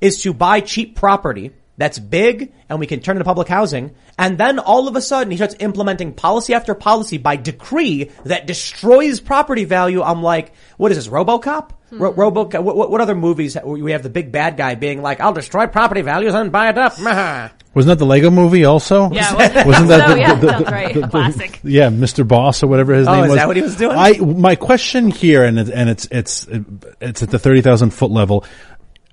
is 0.00 0.22
to 0.22 0.32
buy 0.32 0.60
cheap 0.60 0.96
property 0.96 1.52
that's 1.78 1.98
big 1.98 2.52
and 2.68 2.78
we 2.80 2.86
can 2.86 3.00
turn 3.00 3.16
it 3.16 3.18
into 3.20 3.24
public 3.24 3.48
housing. 3.48 3.94
And 4.18 4.38
then 4.38 4.58
all 4.58 4.88
of 4.88 4.96
a 4.96 5.00
sudden 5.02 5.30
he 5.30 5.36
starts 5.36 5.54
implementing 5.60 6.12
policy 6.14 6.54
after 6.54 6.74
policy 6.74 7.18
by 7.18 7.36
decree 7.36 8.10
that 8.24 8.46
destroys 8.46 9.20
property 9.20 9.64
value. 9.64 10.02
I'm 10.02 10.22
like, 10.22 10.52
what 10.78 10.90
is 10.90 10.96
this, 10.98 11.08
Robocop? 11.08 11.70
Ro- 11.92 12.12
Robocop, 12.14 12.62
what, 12.64 12.76
what- 12.76 12.90
what 12.90 13.00
other 13.00 13.14
movies 13.14 13.56
we 13.64 13.92
have 13.92 14.02
the 14.02 14.08
big 14.10 14.32
bad 14.32 14.56
guy 14.56 14.74
being 14.74 15.02
like, 15.02 15.20
I'll 15.20 15.32
destroy 15.34 15.66
property 15.66 16.00
values 16.02 16.34
and 16.34 16.50
buy 16.50 16.70
it 16.70 16.78
up. 16.78 16.98
Meh. 17.00 17.48
Wasn't 17.74 17.90
that 17.90 17.98
the 18.02 18.06
Lego 18.06 18.30
movie 18.30 18.64
also? 18.64 19.10
Yeah, 19.10 19.34
wasn't, 19.36 19.66
Wasn't 19.66 19.88
that 19.88 20.08
so, 20.08 20.14
the- 20.14 20.20
yeah, 20.20 20.34
the- 20.34 20.48
sounds 20.48 20.64
the- 20.64 20.70
right. 20.72 20.94
the- 20.94 21.00
the- 21.02 21.08
Classic. 21.08 21.60
Yeah, 21.62 21.90
Mr. 21.90 22.26
Boss 22.26 22.62
or 22.62 22.68
whatever 22.68 22.94
his 22.94 23.06
Oh, 23.06 23.12
name 23.12 23.24
is 23.24 23.30
was. 23.30 23.36
that 23.38 23.46
what 23.48 23.56
he 23.56 23.62
was 23.62 23.76
doing? 23.76 23.96
I 23.98 24.12
my 24.14 24.56
question 24.56 25.10
here, 25.10 25.44
and 25.44 25.58
it, 25.58 25.68
and 25.68 25.90
it's 25.90 26.08
it's 26.10 26.48
it's 27.02 27.22
at 27.22 27.28
the 27.30 27.38
thirty 27.38 27.60
thousand 27.60 27.90
foot 27.90 28.10
level. 28.10 28.46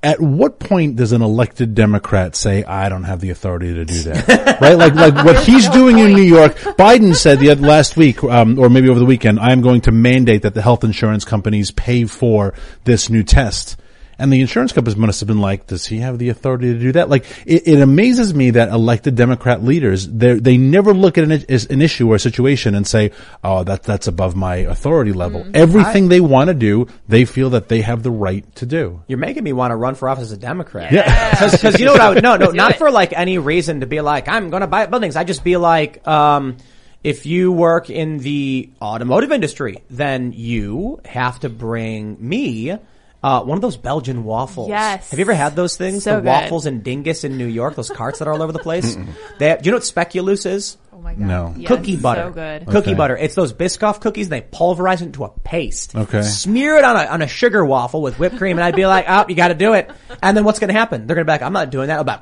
At 0.04 0.20
what 0.20 0.60
point 0.60 0.98
does 0.98 1.14
an 1.14 1.22
elected 1.22 1.74
Democrat 1.74 2.36
say, 2.36 2.64
"I 2.64 2.90
don't 2.90 3.04
have 3.04 3.22
the 3.22 3.30
authority 3.30 3.74
to 3.74 3.86
do 3.86 4.04
that"? 4.04 4.58
right? 4.62 4.78
Like, 4.78 4.96
like 4.96 5.26
what 5.26 5.44
he's 5.44 5.70
doing 5.70 5.98
in 5.98 6.14
New 6.14 6.22
York. 6.22 6.56
Biden 6.78 7.16
said 7.16 7.40
the 7.40 7.50
other, 7.50 7.66
last 7.66 7.96
week, 7.96 8.24
um, 8.24 8.60
or 8.60 8.70
maybe 8.70 8.90
over 8.90 9.00
the 9.00 9.06
weekend, 9.06 9.40
"I 9.40 9.52
am 9.52 9.62
going 9.62 9.82
to 9.82 9.92
mandate 9.92 10.42
that 10.42 10.54
the 10.54 10.62
health 10.62 10.84
insurance 10.84 11.24
companies 11.24 11.72
pay 11.72 12.06
for 12.06 12.54
this 12.84 13.10
new 13.10 13.24
test." 13.24 13.78
And 14.20 14.32
the 14.32 14.42
insurance 14.42 14.72
companies 14.72 14.96
must 14.96 15.20
have 15.22 15.28
been 15.28 15.42
like, 15.42 15.68
does 15.68 15.86
he 15.86 16.00
have 16.00 16.20
the 16.20 16.30
authority 16.30 16.74
to 16.74 16.80
do 16.80 16.92
that? 16.94 17.10
Like, 17.10 17.26
it, 17.46 17.68
it 17.68 17.82
amazes 17.82 18.34
me 18.34 18.52
that 18.52 18.70
elected 18.70 19.16
Democrat 19.16 19.64
leaders, 19.64 20.08
they 20.08 20.36
they 20.36 20.58
never 20.58 20.94
look 20.94 21.18
at 21.18 21.24
an, 21.24 21.32
an 21.32 21.82
issue 21.82 22.12
or 22.12 22.16
a 22.16 22.20
situation 22.20 22.76
and 22.76 22.86
say, 22.88 23.12
oh, 23.44 23.64
that, 23.64 23.84
that's 23.84 24.08
above 24.08 24.36
my 24.36 24.58
authority 24.58 25.14
level. 25.14 25.46
Everything 25.54 26.10
they 26.10 26.22
want 26.22 26.50
to 26.50 26.54
do, 26.54 26.88
they 27.08 27.26
feel 27.26 27.52
that 27.52 27.70
they 27.70 27.82
have 27.82 28.04
the 28.04 28.12
right 28.12 28.44
to 28.56 28.66
do. 28.66 29.02
You're 29.08 29.18
making 29.18 29.44
me 29.44 29.54
want 29.54 29.72
to 29.72 29.76
run 29.76 29.96
for 29.96 30.10
office 30.10 30.26
as 30.26 30.32
a 30.34 30.38
Democrat. 30.38 30.92
Yeah. 30.92 31.32
Because 31.32 31.80
you 31.80 31.86
know 31.86 31.94
what 31.94 32.02
I 32.02 32.10
would, 32.10 32.24
no, 32.24 32.38
no, 32.38 32.52
not 32.52 32.78
for 32.78 32.92
like 32.92 33.14
any 33.14 33.38
reason 33.38 33.82
to 33.82 33.88
be 33.88 34.02
like, 34.02 34.28
I'm 34.28 34.50
going 34.50 34.62
to 34.62 34.68
buy 34.68 34.86
buildings. 34.86 35.16
I 35.16 35.24
just 35.24 35.44
be 35.44 35.58
like, 35.58 36.06
um, 36.08 36.58
if 37.04 37.26
you 37.26 37.52
work 37.52 37.90
in 37.90 38.20
the 38.20 38.70
automotive 38.82 39.32
industry, 39.32 39.84
then 39.90 40.32
you 40.32 41.02
have 41.06 41.40
to 41.42 41.50
bring 41.50 42.18
me 42.20 42.78
uh, 43.24 43.42
one 43.44 43.58
of 43.58 43.62
those 43.62 43.78
Belgian 43.78 44.24
waffles. 44.26 44.70
Yes. 44.70 45.10
Have 45.12 45.20
you 45.20 45.24
ever 45.24 45.34
had 45.34 45.56
those 45.56 45.78
things? 45.78 46.04
So 46.04 46.16
the 46.18 46.22
good. 46.22 46.30
Wafels 46.52 46.84
& 46.84 46.84
Dinges 46.84 47.24
in 47.24 47.38
New 47.38 47.48
York, 47.48 47.76
those 47.76 47.90
carts 47.90 48.20
that 48.20 48.28
are 48.28 48.34
all 48.34 48.42
over 48.42 48.52
the 48.52 48.60
place. 48.60 48.98
they 49.40 49.50
have, 49.50 49.62
do 49.62 49.68
you 49.68 49.72
know 49.72 49.78
what 49.78 49.84
speculoos 49.84 50.46
is? 50.46 50.78
Oh 50.92 50.98
my 51.00 51.14
god. 51.14 51.20
No. 51.22 51.54
Yes, 51.58 51.68
cookie 51.70 51.96
butter. 51.98 52.24
So 52.28 52.32
good. 52.32 52.66
Cookie 52.68 52.78
Okay. 52.92 52.94
butter. 52.94 53.18
It's 53.18 53.36
those 53.36 53.52
Biscoff 53.54 54.00
cookies. 54.02 54.28
and 54.28 54.34
They 54.34 54.42
pulverize 54.42 55.02
it 55.02 55.06
into 55.08 55.24
a 55.26 55.30
paste. 55.30 55.96
Okay. 55.96 56.22
Smear 56.22 56.78
it 56.78 56.84
on 56.84 56.96
a 56.96 57.06
on 57.10 57.22
a 57.22 57.28
sugar 57.28 57.64
waffle 57.66 58.02
with 58.02 58.20
whipped 58.20 58.38
cream, 58.38 58.58
and 58.58 58.64
I'd 58.64 58.76
be 58.76 58.86
like, 58.86 59.06
"Oh, 59.08 59.26
you 59.28 59.36
got 59.36 59.50
to 59.50 59.54
do 59.54 59.74
it." 59.74 59.90
And 60.22 60.38
then 60.38 60.44
what's 60.46 60.60
going 60.60 60.70
to 60.70 60.80
happen? 60.80 61.06
They're 61.08 61.16
going 61.16 61.26
to 61.26 61.30
be 61.30 61.34
like, 61.34 61.42
"I'm 61.42 61.52
not 61.52 61.72
doing 61.72 61.88
that." 61.88 62.00
I'm 62.00 62.06
like, 62.06 62.22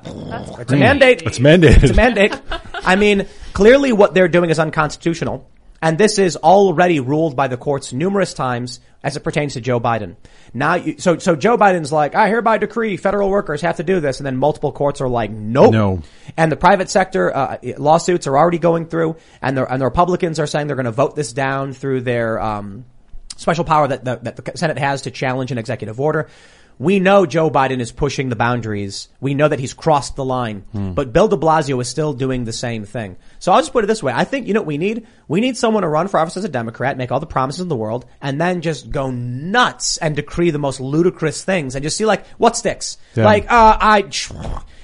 "It's 0.62 0.72
a 0.72 0.78
mandate. 0.78 1.22
It's 1.24 1.38
mandated. 1.40 1.84
It's 1.84 1.92
a 1.92 1.96
mandate." 1.96 2.40
I 2.74 2.96
mean, 2.96 3.28
clearly, 3.54 3.92
what 3.94 4.14
they're 4.16 4.28
doing 4.30 4.50
is 4.50 4.58
unconstitutional, 4.58 5.48
and 5.82 5.98
this 5.98 6.18
is 6.20 6.38
already 6.38 7.00
ruled 7.00 7.36
by 7.36 7.48
the 7.48 7.58
courts 7.58 7.92
numerous 7.92 8.34
times 8.34 8.80
as 9.04 9.18
it 9.18 9.22
pertains 9.22 9.54
to 9.54 9.62
Joe 9.62 9.80
Biden. 9.80 10.16
Now, 10.54 10.76
you, 10.76 10.96
so 11.00 11.18
so 11.18 11.36
Joe 11.36 11.58
Biden's 11.58 11.92
like, 11.92 12.14
"I 12.14 12.28
hereby 12.28 12.58
decree 12.58 12.98
federal 12.98 13.30
workers 13.30 13.62
have 13.62 13.78
to 13.78 13.84
do 13.84 14.00
this," 14.00 14.20
and 14.20 14.26
then 14.26 14.38
multiple 14.38 14.72
courts 14.72 15.02
are 15.02 15.10
like, 15.10 15.32
"Nope." 15.32 15.72
No. 15.72 16.02
And 16.38 16.52
the 16.52 16.58
private 16.58 16.90
sector 16.90 17.36
uh, 17.36 17.58
lawsuits 17.78 18.28
are 18.28 18.38
already 18.38 18.60
going 18.60 18.86
through, 18.86 19.16
and 19.42 19.58
the 19.58 19.72
and 19.72 19.82
the 19.82 19.86
Republicans 19.86 20.40
are 20.40 20.48
saying 20.48 20.68
they're 20.68 20.76
going 20.76 20.86
to 20.86 20.92
vote 20.92 21.16
this 21.16 21.34
down 21.34 21.74
through 21.74 22.02
their 22.02 22.40
um, 22.40 22.86
special 23.38 23.64
power 23.64 23.88
that 23.88 24.06
the, 24.06 24.20
that 24.22 24.36
the 24.36 24.52
Senate 24.58 24.78
has 24.78 25.04
to 25.04 25.12
challenge 25.12 25.52
an 25.52 25.58
executive 25.58 26.00
order. 26.00 26.30
We 26.80 27.00
know 27.00 27.26
Joe 27.26 27.50
Biden 27.52 27.80
is 27.80 27.92
pushing 27.92 28.30
the 28.30 28.36
boundaries. 28.36 29.08
We 29.20 29.34
know 29.36 29.48
that 29.48 29.60
he's 29.60 29.74
crossed 29.74 30.16
the 30.16 30.26
line. 30.26 30.66
But 30.74 31.14
Bill 31.14 31.28
de 31.28 31.38
Blasio 31.38 31.80
is 31.82 31.88
still 31.88 32.14
doing 32.14 32.44
the 32.46 32.54
same 32.54 32.86
thing. 32.86 33.18
So 33.40 33.52
I'll 33.52 33.60
just 33.60 33.72
put 33.72 33.84
it 33.84 33.88
this 33.88 34.02
way. 34.02 34.12
I 34.16 34.24
think, 34.24 34.48
you 34.48 34.54
know 34.54 34.62
what 34.62 34.68
we 34.68 34.78
need? 34.78 35.06
We 35.28 35.42
need 35.42 35.58
someone 35.58 35.84
to 35.84 35.90
run 35.90 36.08
for 36.08 36.20
office 36.20 36.38
as 36.38 36.44
a 36.44 36.50
Democrat, 36.50 36.98
make 36.98 37.12
all 37.12 37.20
the 37.20 37.26
promises 37.28 37.62
in 37.62 37.68
the 37.68 37.76
world, 37.76 38.06
and 38.22 38.42
then 38.42 38.62
just 38.62 38.90
go 38.90 39.12
nuts 39.12 39.98
and 39.98 40.16
decree 40.16 40.50
the 40.52 40.60
most 40.60 40.80
ludicrous 40.80 41.44
things 41.44 41.76
and 41.76 41.84
just 41.84 41.98
see 41.98 42.06
like, 42.06 42.26
what 42.38 42.58
sticks? 42.58 42.98
Yeah. 43.16 43.26
Like, 43.26 43.52
uh, 43.52 43.78
I, 43.80 44.10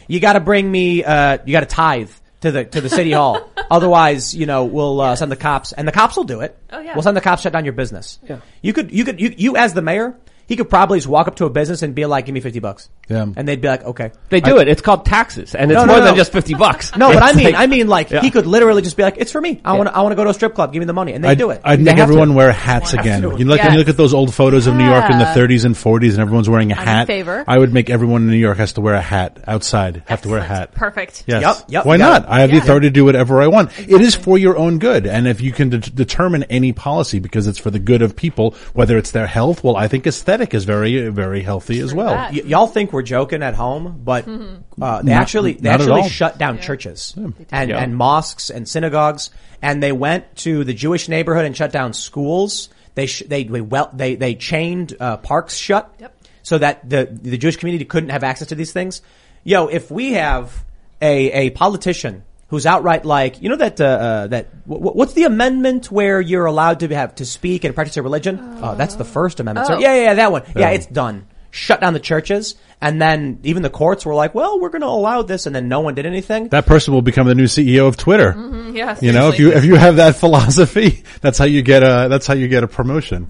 you 0.08 0.20
gotta 0.20 0.40
bring 0.40 0.70
me, 0.72 1.04
uh, 1.04 1.40
you 1.46 1.52
gotta 1.52 1.66
tithe 1.66 2.12
to 2.42 2.52
the, 2.52 2.66
to 2.66 2.82
the 2.82 2.90
city 2.90 3.12
hall. 3.12 3.50
Otherwise, 3.72 4.36
you 4.36 4.46
know, 4.46 4.66
we'll, 4.66 5.02
uh, 5.02 5.16
send 5.16 5.32
the 5.32 5.36
cops, 5.36 5.72
and 5.74 5.88
the 5.88 5.92
cops 5.92 6.16
will 6.16 6.24
do 6.24 6.42
it. 6.42 6.58
Oh, 6.72 6.80
yeah. 6.80 6.94
We'll 6.94 7.04
send 7.04 7.18
the 7.18 7.22
cops 7.22 7.42
shut 7.42 7.54
down 7.54 7.66
your 7.66 7.74
business. 7.74 8.20
Yeah. 8.28 8.40
You 8.62 8.74
could, 8.74 8.92
you 8.92 9.04
could, 9.04 9.20
you, 9.20 9.34
you 9.36 9.58
as 9.58 9.74
the 9.74 9.82
mayor, 9.82 10.16
he 10.48 10.56
could 10.56 10.70
probably 10.70 10.98
just 10.98 11.08
walk 11.08 11.28
up 11.28 11.36
to 11.38 11.46
a 11.46 11.50
business 11.50 11.84
and 11.84 11.94
be 11.94 12.06
like, 12.06 12.26
give 12.26 12.34
me 12.34 12.40
50 12.40 12.60
bucks. 12.60 12.90
Yeah. 13.10 13.26
And 13.36 13.48
they'd 13.48 13.62
be 13.62 13.68
like, 13.68 13.84
okay. 13.86 14.12
They 14.30 14.42
do 14.42 14.58
it. 14.58 14.68
It's 14.68 14.82
called 14.82 15.06
taxes, 15.06 15.56
and 15.56 15.72
it's 15.72 15.78
No, 15.78 15.86
no, 15.86 15.94
more 15.94 16.00
no. 16.00 16.06
than 16.08 16.16
just 16.16 16.34
fifty 16.34 16.56
bucks. 16.56 16.94
No, 16.98 17.14
but 17.14 17.24
I 17.24 17.32
mean, 17.34 17.46
like- 17.46 17.56
I 17.56 17.66
mean, 17.68 17.88
like 17.88 18.10
Yeah. 18.10 18.20
he 18.22 18.32
could 18.32 18.46
literally 18.46 18.82
just 18.82 18.98
be 18.98 19.04
like, 19.04 19.16
"It's 19.18 19.32
for 19.32 19.40
me. 19.40 19.62
I 19.64 19.78
want 19.78 19.88
to, 19.88 19.96
I 19.96 20.02
want 20.02 20.12
to 20.12 20.18
go 20.18 20.26
to 20.26 20.30
a 20.30 20.34
strip 20.34 20.54
club. 20.56 20.74
Give 20.74 20.82
me 20.82 20.86
the 20.88 20.92
money," 20.94 21.14
and 21.14 21.24
they 21.24 21.30
I'd, 21.30 21.38
do 21.38 21.52
it. 21.52 21.62
I'd 21.64 21.80
They 21.80 21.84
make 21.84 21.90
have 21.98 22.08
to. 22.08 22.12
everyone 22.12 22.34
wear 22.34 22.52
hats 22.52 22.92
again. 22.94 23.24
You 23.24 23.46
know, 23.46 23.52
like 23.52 23.64
when 23.64 23.72
you 23.72 23.78
look 23.80 23.88
at 23.88 23.96
those 23.96 24.14
old 24.14 24.34
photos 24.34 24.68
of 24.68 24.76
New 24.76 24.84
York 24.86 25.10
in 25.10 25.20
the 25.20 25.26
30s 25.26 25.64
and 25.64 25.74
40s, 25.74 26.12
and 26.12 26.20
everyone's 26.20 26.50
wearing 26.50 26.74
a 26.74 26.76
in 26.76 26.86
hat. 26.86 27.08
favor. 27.08 27.46
I 27.48 27.58
would 27.58 27.74
make 27.74 27.90
everyone 27.90 28.24
in 28.24 28.28
New 28.30 28.36
York 28.36 28.58
has 28.58 28.74
to 28.74 28.82
wear 28.82 28.96
a 28.96 29.02
hat 29.02 29.38
outside. 29.48 30.04
Have 30.08 30.22
to 30.24 30.30
wear 30.30 30.40
a 30.40 30.44
hat. 30.44 30.74
Perfect. 30.74 31.24
Yes. 31.28 31.42
Yep, 31.44 31.56
yep, 31.70 31.86
Why 31.86 31.96
not? 31.96 32.24
it. 32.24 32.28
I 32.30 32.42
have 32.42 32.52
the 32.52 32.58
authority 32.58 32.88
to 32.88 32.92
do 32.92 33.06
whatever 33.06 33.42
I 33.42 33.48
want. 33.48 33.72
It 33.80 34.02
is 34.02 34.16
for 34.16 34.38
your 34.38 34.58
own 34.58 34.80
good. 34.80 35.08
And 35.08 35.30
if 35.30 35.40
you 35.40 35.54
can 35.54 35.70
de- 35.70 35.78
determine 35.80 36.44
any 36.50 36.74
policy 36.74 37.20
because 37.20 37.48
it's 37.48 37.58
for 37.60 37.72
the 37.72 37.80
good 37.80 38.02
of 38.02 38.18
people, 38.18 38.54
whether 38.74 38.98
it's 38.98 39.12
their 39.12 39.28
health, 39.28 39.64
well, 39.64 39.78
I 39.78 39.88
think 39.88 40.06
aesthetic 40.06 40.37
is 40.54 40.66
very, 40.66 41.10
very 41.10 41.42
healthy 41.42 41.80
as 41.80 41.94
well. 41.94 42.14
Y- 42.32 42.42
y'all 42.46 42.68
think 42.68 42.94
we're 42.94 43.02
joking 43.02 43.44
at 43.44 43.54
home, 43.56 44.02
but 44.04 44.28
uh, 44.28 45.02
they 45.02 45.12
Not- 45.12 45.22
actually 45.22 45.54
they 45.54 45.70
not 45.70 45.82
at 45.82 45.88
actually 45.90 46.10
shut 46.10 46.38
down 46.38 46.60
churches 46.60 47.14
and 47.52 47.70
Yeah. 47.70 47.78
and 47.82 47.96
mosques 47.96 48.50
and 48.50 48.68
synagogues, 48.68 49.30
and 49.62 49.82
they 49.82 49.92
went 49.92 50.36
to 50.38 50.64
the 50.64 50.74
Jewish 50.74 51.08
neighborhood 51.10 51.46
and 51.46 51.56
shut 51.56 51.72
down 51.72 51.94
schools. 51.94 52.70
They 52.96 53.06
sh- 53.06 53.24
they 53.28 53.44
they 53.44 53.62
well 53.62 53.90
they 53.94 54.16
they 54.16 54.36
chained 54.36 54.96
uh, 55.00 55.18
parks 55.18 55.56
shut 55.56 55.94
Yep. 56.00 56.14
so 56.44 56.58
that 56.58 56.90
the 56.90 57.06
the 57.12 57.38
Jewish 57.38 57.58
community 57.58 57.86
couldn't 57.86 58.10
have 58.10 58.24
access 58.24 58.48
to 58.50 58.56
these 58.56 58.72
things. 58.72 59.02
Yo, 59.44 59.68
if 59.68 59.92
we 59.92 60.14
have 60.14 60.64
a 61.02 61.32
a 61.48 61.50
politician 61.52 62.24
who's 62.48 62.66
outright 62.66 63.06
like, 63.06 63.42
you 63.42 63.50
know 63.50 63.56
that 63.58 63.80
uh, 63.82 63.86
uh, 63.86 64.28
that 64.28 64.52
w- 64.66 64.80
w- 64.84 64.98
what's 64.98 65.14
the 65.14 65.24
amendment 65.26 65.92
where 65.92 66.22
you're 66.22 66.46
allowed 66.46 66.80
to 66.82 66.88
have 66.90 67.16
to 67.16 67.26
speak 67.26 67.64
and 67.64 67.74
practice 67.76 67.96
your 67.96 68.04
religion? 68.04 68.40
Oh, 68.62 68.76
that's 68.76 68.96
the 68.96 69.06
First 69.06 69.40
Amendment. 69.40 69.68
Oh. 69.70 69.80
Yeah, 69.80 69.96
yeah, 69.96 70.02
yeah, 70.04 70.14
that 70.16 70.32
one. 70.32 70.44
Yeah, 70.48 70.54
Yeah. 70.62 70.70
it's 70.72 70.86
done. 70.86 71.28
Shut 71.50 71.80
down 71.82 71.94
the 71.94 72.00
churches, 72.00 72.56
and 72.82 73.02
then 73.02 73.40
even 73.44 73.64
the 73.64 73.70
courts 73.70 74.06
were 74.06 74.14
like, 74.14 74.36
"Well, 74.36 74.60
we're 74.60 74.70
going 74.70 74.82
to 74.82 74.88
allow 74.88 75.22
this," 75.24 75.46
and 75.48 75.56
then 75.56 75.70
no 75.70 75.80
one 75.80 75.96
did 75.96 76.06
anything. 76.06 76.50
That 76.50 76.66
person 76.68 76.94
will 76.94 77.02
become 77.02 77.26
the 77.26 77.34
new 77.36 77.46
CEO 77.48 77.88
of 77.88 77.96
Twitter. 77.98 78.36
Yeah. 78.74 78.98
You 79.02 79.12
know, 79.14 79.30
if 79.30 79.40
you 79.40 79.54
if 79.54 79.64
you 79.66 79.76
have 79.76 79.96
that 79.96 80.18
philosophy, 80.18 81.04
that's 81.22 81.38
how 81.38 81.46
you 81.46 81.62
get 81.64 81.84
a 81.84 82.08
that's 82.10 82.28
how 82.28 82.34
you 82.36 82.48
get 82.50 82.64
a 82.64 82.68
promotion. 82.68 83.28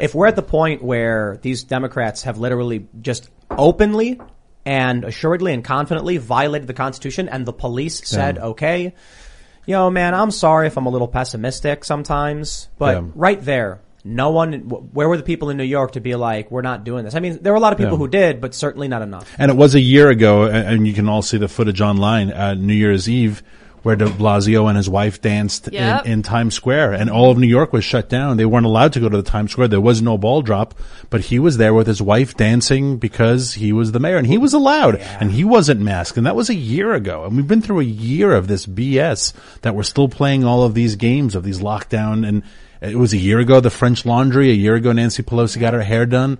if 0.00 0.14
we're 0.14 0.26
at 0.26 0.34
the 0.34 0.42
point 0.42 0.82
where 0.82 1.38
these 1.42 1.62
Democrats 1.64 2.22
have 2.22 2.38
literally 2.38 2.86
just 3.00 3.28
openly 3.50 4.18
and 4.64 5.04
assuredly 5.04 5.52
and 5.54 5.64
confidently 5.64 6.16
violated 6.18 6.66
the 6.68 6.74
Constitution 6.74 7.28
and 7.28 7.46
the 7.46 7.52
police 7.52 8.06
said, 8.08 8.38
okay, 8.38 8.94
yo 9.66 9.90
man, 9.90 10.14
I'm 10.14 10.30
sorry 10.30 10.66
if 10.66 10.76
I'm 10.76 10.86
a 10.86 10.90
little 10.90 11.08
pessimistic 11.08 11.84
sometimes, 11.84 12.68
but 12.78 12.96
Yeah. 12.96 13.08
right 13.14 13.42
there, 13.42 13.80
no 14.04 14.30
one, 14.30 14.60
where 14.60 15.08
were 15.08 15.16
the 15.16 15.22
people 15.22 15.50
in 15.50 15.56
New 15.56 15.64
York 15.64 15.92
to 15.92 16.00
be 16.00 16.14
like, 16.14 16.50
we're 16.50 16.62
not 16.62 16.84
doing 16.84 17.04
this? 17.04 17.14
I 17.14 17.20
mean, 17.20 17.38
there 17.42 17.52
were 17.52 17.58
a 17.58 17.60
lot 17.60 17.72
of 17.72 17.78
people 17.78 17.92
Yeah. 17.94 17.98
who 17.98 18.08
did, 18.08 18.40
but 18.40 18.54
certainly 18.54 18.88
not 18.88 19.02
enough. 19.02 19.30
And 19.38 19.50
it 19.50 19.56
was 19.56 19.74
a 19.74 19.80
year 19.80 20.08
ago, 20.08 20.44
and 20.44 20.86
you 20.86 20.94
can 20.94 21.08
all 21.08 21.20
see 21.22 21.36
the 21.36 21.48
footage 21.48 21.80
online 21.80 22.30
at 22.30 22.58
New 22.58 22.74
Year's 22.74 23.08
Eve, 23.08 23.42
where 23.82 23.96
De 23.96 24.06
Blasio 24.06 24.68
and 24.68 24.76
his 24.76 24.88
wife 24.88 25.20
danced 25.22 25.68
Yep. 25.72 26.06
in, 26.06 26.12
in 26.12 26.22
Times 26.22 26.54
Square, 26.54 26.94
and 26.94 27.08
all 27.10 27.30
of 27.30 27.38
New 27.38 27.46
York 27.46 27.72
was 27.72 27.84
shut 27.84 28.08
down. 28.08 28.36
They 28.36 28.44
weren't 28.44 28.66
allowed 28.66 28.92
to 28.94 29.00
go 29.00 29.08
to 29.08 29.16
the 29.16 29.22
Times 29.22 29.52
Square. 29.52 29.68
There 29.68 29.80
was 29.80 30.02
no 30.02 30.18
ball 30.18 30.42
drop, 30.42 30.74
but 31.10 31.22
he 31.22 31.38
was 31.38 31.56
there 31.56 31.72
with 31.74 31.86
his 31.86 32.02
wife 32.02 32.36
dancing 32.36 32.96
because 32.98 33.54
he 33.54 33.72
was 33.72 33.92
the 33.92 34.00
mayor, 34.00 34.16
and 34.16 34.26
he 34.26 34.38
was 34.38 34.52
allowed, 34.54 34.96
and 34.96 35.30
he 35.32 35.44
wasn't 35.44 35.80
masked, 35.80 36.16
and 36.18 36.26
that 36.26 36.36
was 36.36 36.50
a 36.50 36.54
year 36.54 36.92
ago. 36.94 37.24
And 37.24 37.36
we've 37.36 37.46
been 37.48 37.62
through 37.62 37.80
a 37.80 37.84
year 37.84 38.32
of 38.32 38.48
this 38.48 38.66
BS 38.66 39.32
that 39.62 39.74
we're 39.74 39.82
still 39.82 40.08
playing 40.08 40.44
all 40.44 40.62
of 40.64 40.74
these 40.74 40.96
games 40.96 41.34
of 41.34 41.44
these 41.44 41.60
lockdown, 41.60 42.26
and 42.26 42.42
it 42.80 42.96
was 42.96 43.12
a 43.12 43.16
year 43.18 43.38
ago 43.38 43.60
the 43.60 43.70
French 43.70 44.04
Laundry, 44.06 44.50
a 44.50 44.54
year 44.54 44.74
ago 44.76 44.92
Nancy 44.92 45.22
Pelosi 45.22 45.58
got 45.60 45.74
her 45.74 45.82
hair 45.82 46.06
done. 46.06 46.38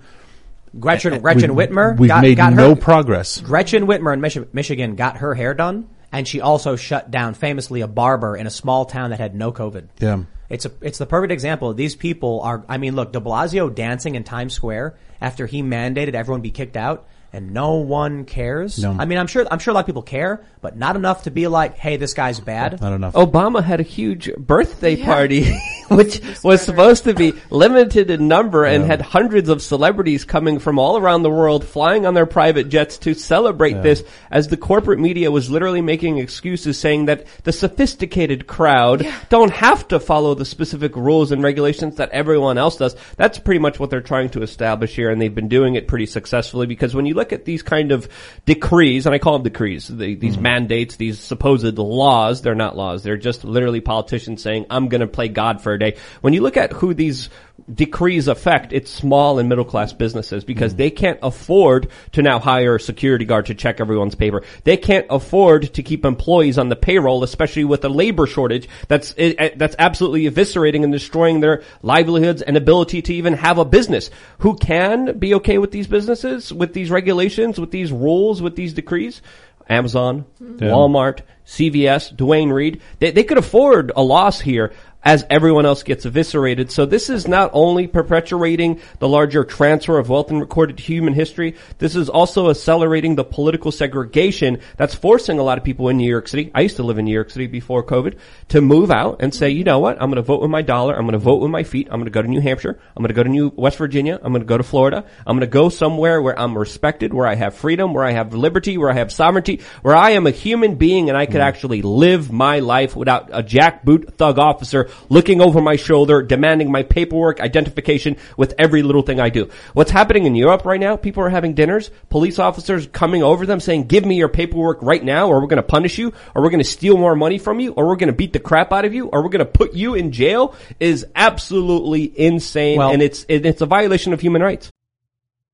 Gretchen, 0.79 1.19
Gretchen 1.21 1.55
We've- 1.55 1.73
Whitmer 1.73 1.97
We've 1.97 2.07
got, 2.09 2.21
made 2.21 2.37
got 2.37 2.53
no 2.53 2.69
her, 2.69 2.75
progress. 2.75 3.41
Gretchen 3.41 3.87
Whitmer 3.87 4.13
in 4.13 4.21
Mich- 4.21 4.53
Michigan 4.53 4.95
got 4.95 5.17
her 5.17 5.33
hair 5.33 5.53
done, 5.55 5.87
and 6.11 6.27
she 6.27 6.41
also 6.41 6.75
shut 6.75 7.11
down 7.11 7.33
famously 7.33 7.81
a 7.81 7.87
barber 7.87 8.35
in 8.35 8.47
a 8.47 8.49
small 8.51 8.85
town 8.85 9.11
that 9.11 9.19
had 9.19 9.35
no 9.35 9.51
COVID. 9.51 9.87
Yeah. 9.99 10.23
It's 10.49 10.65
a 10.65 10.71
it's 10.81 10.97
the 10.97 11.05
perfect 11.05 11.31
example. 11.31 11.73
These 11.73 11.95
people 11.95 12.41
are. 12.41 12.65
I 12.67 12.77
mean, 12.79 12.95
look, 12.95 13.13
De 13.13 13.19
Blasio 13.19 13.73
dancing 13.73 14.15
in 14.15 14.23
Times 14.23 14.53
Square 14.53 14.97
after 15.21 15.45
he 15.45 15.61
mandated 15.61 16.15
everyone 16.15 16.41
be 16.41 16.49
kicked 16.49 16.75
out, 16.75 17.07
and 17.31 17.53
no 17.53 17.75
one 17.75 18.25
cares. 18.25 18.79
No. 18.79 18.95
I 18.97 19.05
mean, 19.05 19.17
I'm 19.17 19.27
sure 19.27 19.45
I'm 19.49 19.59
sure 19.59 19.71
a 19.71 19.75
lot 19.75 19.81
of 19.81 19.85
people 19.85 20.01
care, 20.01 20.43
but 20.61 20.77
not 20.77 20.95
enough 20.95 21.23
to 21.23 21.31
be 21.31 21.47
like, 21.47 21.77
hey, 21.77 21.97
this 21.97 22.13
guy's 22.13 22.39
bad. 22.39 22.81
Not 22.81 22.93
enough. 22.93 23.13
Obama 23.13 23.63
had 23.63 23.79
a 23.79 23.83
huge 23.83 24.31
birthday 24.35 24.95
Yeah. 24.95 25.05
party, 25.05 25.53
which 25.89 26.21
was 26.43 26.61
supposed 26.61 27.03
to 27.05 27.13
be 27.13 27.33
limited 27.49 28.09
in 28.11 28.27
number 28.27 28.65
and 28.65 28.83
had 28.85 29.01
hundreds 29.01 29.49
of 29.49 29.61
celebrities 29.61 30.25
coming 30.25 30.59
from 30.59 30.77
all 30.79 30.97
around 30.97 31.23
the 31.23 31.29
world 31.29 31.65
flying 31.65 32.05
on 32.05 32.13
their 32.13 32.25
private 32.25 32.69
jets 32.69 32.97
to 32.99 33.13
celebrate 33.13 33.81
this 33.81 34.03
as 34.29 34.47
the 34.47 34.57
corporate 34.57 34.99
media 34.99 35.31
was 35.31 35.49
literally 35.49 35.81
making 35.81 36.17
excuses 36.19 36.77
saying 36.79 37.05
that 37.05 37.25
the 37.43 37.51
sophisticated 37.51 38.45
crowd 38.47 39.07
don't 39.29 39.51
have 39.51 39.87
to 39.87 39.99
follow 39.99 40.35
the 40.35 40.45
specific 40.45 40.95
rules 40.95 41.31
and 41.31 41.41
regulations 41.43 41.95
that 41.95 42.09
everyone 42.11 42.57
else 42.57 42.77
does. 42.77 42.95
That's 43.17 43.39
pretty 43.39 43.59
much 43.59 43.79
what 43.79 43.89
they're 43.89 44.01
trying 44.01 44.29
to 44.31 44.41
establish 44.43 44.95
here 44.95 45.09
and 45.09 45.21
they've 45.21 45.33
been 45.33 45.47
doing 45.47 45.75
it 45.75 45.87
pretty 45.87 46.05
successfully 46.05 46.67
because 46.67 46.93
when 46.93 47.05
you 47.05 47.13
look 47.19 47.33
at 47.33 47.45
these 47.45 47.61
kind 47.61 47.91
of 47.91 48.07
decrees, 48.45 49.05
and 49.05 49.13
I 49.13 49.19
call 49.19 49.33
them 49.33 49.43
decrees, 49.43 49.87
the, 49.87 50.15
these 50.15 50.33
mm-hmm. 50.33 50.41
mandates, 50.41 50.95
these 50.95 51.19
supposed 51.19 51.77
laws, 51.77 52.41
they're 52.41 52.55
not 52.55 52.77
laws. 52.77 53.03
They're 53.03 53.17
just 53.17 53.43
literally 53.43 53.81
politicians 53.81 54.41
saying, 54.41 54.65
I'm 54.69 54.87
going 54.87 55.01
to 55.01 55.07
play 55.07 55.27
God 55.27 55.61
for 55.61 55.73
a 55.73 55.79
day. 55.79 55.97
When 56.21 56.33
you 56.33 56.41
look 56.41 56.57
at 56.57 56.71
who 56.71 56.93
these 56.93 57.29
decrees 57.73 58.27
affect, 58.27 58.73
it's 58.73 58.91
small 58.91 59.39
and 59.39 59.49
middle 59.49 59.65
class 59.65 59.93
businesses 59.93 60.43
because 60.43 60.71
hmm. 60.71 60.77
they 60.77 60.89
can't 60.89 61.19
afford 61.21 61.89
to 62.13 62.21
now 62.21 62.39
hire 62.39 62.75
a 62.75 62.79
security 62.79 63.25
guard 63.25 63.47
to 63.47 63.55
check 63.55 63.79
everyone's 63.79 64.15
paper. 64.15 64.43
They 64.63 64.77
can't 64.77 65.07
afford 65.09 65.73
to 65.73 65.83
keep 65.83 66.05
employees 66.05 66.57
on 66.57 66.69
the 66.69 66.75
payroll, 66.75 67.23
especially 67.23 67.65
with 67.65 67.83
a 67.85 67.89
labor 67.89 68.27
shortage 68.27 68.67
that's 68.87 69.13
it, 69.17 69.39
it- 69.39 69.57
that's 69.57 69.75
absolutely 69.79 70.29
eviscerating 70.29 70.83
and 70.83 70.91
destroying 70.91 71.39
their 71.39 71.63
livelihoods 71.81 72.41
and 72.41 72.57
ability 72.57 73.01
to 73.03 73.13
even 73.13 73.33
have 73.33 73.57
a 73.57 73.65
business. 73.65 74.09
Who 74.39 74.55
can 74.55 75.17
be 75.17 75.35
okay 75.35 75.57
with 75.57 75.71
these 75.71 75.87
businesses, 75.87 76.53
with 76.53 76.73
these 76.73 76.91
regulations, 76.91 77.59
with 77.59 77.71
these 77.71 77.91
rules, 77.91 78.41
with 78.41 78.55
these 78.55 78.73
decrees? 78.73 79.21
Amazon, 79.69 80.25
Walmart, 80.41 81.21
CVS, 81.45 82.15
Duane 82.15 82.49
Reade. 82.49 82.81
They, 82.99 83.11
they 83.11 83.23
could 83.23 83.37
afford 83.37 83.91
a 83.95 84.01
loss 84.01 84.41
here 84.41 84.73
as 85.03 85.25
everyone 85.29 85.65
else 85.65 85.83
gets 85.83 86.05
eviscerated. 86.05 86.71
So 86.71 86.85
this 86.85 87.09
is 87.09 87.27
not 87.27 87.51
only 87.53 87.87
perpetuating 87.87 88.81
the 88.99 89.07
larger 89.07 89.45
transfer 89.45 89.97
of 89.97 90.09
wealth 90.09 90.29
in 90.29 90.39
recorded 90.39 90.79
human 90.79 91.13
history, 91.13 91.55
this 91.77 91.95
is 91.95 92.09
also 92.09 92.49
accelerating 92.49 93.15
the 93.15 93.23
political 93.23 93.71
segregation 93.71 94.59
that's 94.75 94.95
forcing 94.95 95.39
a 95.39 95.43
lot 95.43 95.57
of 95.57 95.63
people 95.63 95.87
in 95.89 95.97
New 95.97 96.09
York 96.09 96.27
City. 96.27 96.51
I 96.53 96.61
used 96.61 96.75
to 96.77 96.83
live 96.83 96.97
in 96.97 97.05
New 97.05 97.13
York 97.13 97.29
City 97.29 97.47
before 97.47 97.83
COVID 97.83 98.17
to 98.49 98.61
move 98.61 98.91
out 98.91 99.21
and 99.21 99.33
say, 99.33 99.51
you 99.51 99.63
know 99.63 99.79
what? 99.79 100.01
I'm 100.01 100.09
going 100.09 100.17
to 100.17 100.21
vote 100.21 100.41
with 100.41 100.51
my 100.51 100.61
dollar. 100.61 100.95
I'm 100.95 101.03
going 101.03 101.13
to 101.13 101.17
vote 101.17 101.41
with 101.41 101.51
my 101.51 101.63
feet. 101.63 101.87
I'm 101.89 101.99
going 101.99 102.05
to 102.05 102.11
go 102.11 102.21
to 102.21 102.27
New 102.27 102.41
Hampshire. 102.41 102.77
I'm 102.95 103.01
going 103.01 103.07
to 103.07 103.13
go 103.13 103.23
to 103.23 103.29
New 103.29 103.53
West 103.55 103.77
Virginia. 103.77 104.19
I'm 104.21 104.33
going 104.33 104.41
to 104.41 104.47
go 104.47 104.57
to 104.57 104.63
Florida. 104.63 105.05
I'm 105.25 105.37
going 105.37 105.47
to 105.49 105.51
go 105.51 105.69
somewhere 105.69 106.21
where 106.21 106.37
I'm 106.37 106.57
respected, 106.57 107.13
where 107.13 107.27
I 107.27 107.35
have 107.35 107.55
freedom, 107.55 107.93
where 107.93 108.03
I 108.03 108.11
have 108.11 108.33
liberty, 108.33 108.77
where 108.77 108.91
I 108.91 108.95
have 108.95 109.13
sovereignty, 109.13 109.61
where 109.81 109.95
I 109.95 110.11
am 110.11 110.27
a 110.27 110.31
human 110.31 110.75
being 110.75 111.09
and 111.09 111.17
I 111.17 111.25
could 111.25 111.41
mm. 111.41 111.45
actually 111.45 111.81
live 111.81 112.31
my 112.31 112.59
life 112.59 112.97
without 112.97 113.29
a 113.31 113.41
jackboot 113.41 114.15
thug 114.15 114.39
officer 114.39 114.88
looking 115.09 115.41
over 115.41 115.61
my 115.61 115.75
shoulder, 115.75 116.21
demanding 116.21 116.71
my 116.71 116.83
paperwork, 116.83 117.39
identification 117.39 118.17
with 118.37 118.53
every 118.57 118.83
little 118.83 119.01
thing 119.01 119.19
I 119.19 119.29
do. 119.29 119.49
What's 119.73 119.91
happening 119.91 120.25
in 120.25 120.35
Europe 120.35 120.65
right 120.65 120.79
now? 120.79 120.95
People 120.95 121.23
are 121.23 121.29
having 121.29 121.53
dinners, 121.53 121.91
police 122.09 122.39
officers 122.39 122.87
coming 122.87 123.23
over 123.23 123.45
them 123.45 123.59
saying, 123.59 123.87
give 123.87 124.05
me 124.05 124.15
your 124.15 124.29
paperwork 124.29 124.81
right 124.81 125.03
now 125.03 125.27
or 125.27 125.39
we're 125.41 125.47
going 125.47 125.57
to 125.57 125.63
punish 125.63 125.97
you 125.97 126.13
or 126.35 126.41
we're 126.41 126.49
going 126.49 126.63
to 126.63 126.69
steal 126.69 126.97
more 126.97 127.15
money 127.15 127.37
from 127.37 127.59
you 127.59 127.71
or 127.73 127.87
we're 127.87 127.95
going 127.95 128.07
to 128.07 128.13
beat 128.13 128.33
the 128.33 128.39
crap 128.39 128.71
out 128.71 128.85
of 128.85 128.93
you 128.93 129.07
or 129.07 129.21
we're 129.23 129.29
going 129.29 129.45
to 129.45 129.51
put 129.51 129.73
you 129.73 129.95
in 129.95 130.11
jail 130.11 130.55
is 130.79 131.05
absolutely 131.15 132.11
insane 132.19 132.77
Well- 132.77 132.91
and 132.91 133.01
it's, 133.01 133.25
it's 133.29 133.61
a 133.61 133.65
violation 133.65 134.13
of 134.13 134.21
human 134.21 134.41
rights. 134.41 134.69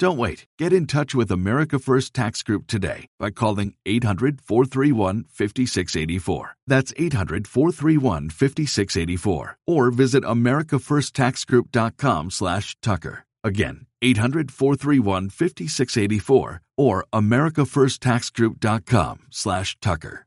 Don't 0.00 0.16
wait. 0.16 0.46
Get 0.58 0.72
in 0.72 0.86
touch 0.86 1.14
with 1.14 1.30
America 1.30 1.78
First 1.78 2.14
Tax 2.14 2.42
Group 2.42 2.66
today 2.66 3.06
by 3.18 3.28
calling 3.28 3.74
800 3.84 4.40
431 4.40 5.24
5684. 5.24 6.56
That's 6.66 6.94
800 6.96 7.46
431 7.46 8.30
5684. 8.30 9.58
Or 9.66 9.90
visit 9.90 10.24
AmericaFirstTaxGroup.com 10.24 12.30
slash 12.30 12.78
Tucker. 12.80 13.26
Again, 13.44 13.84
800 14.00 14.50
431 14.50 15.28
5684 15.28 16.62
or 16.78 17.04
AmericaFirstTaxGroup.com 17.12 19.26
slash 19.28 19.76
Tucker. 19.82 20.24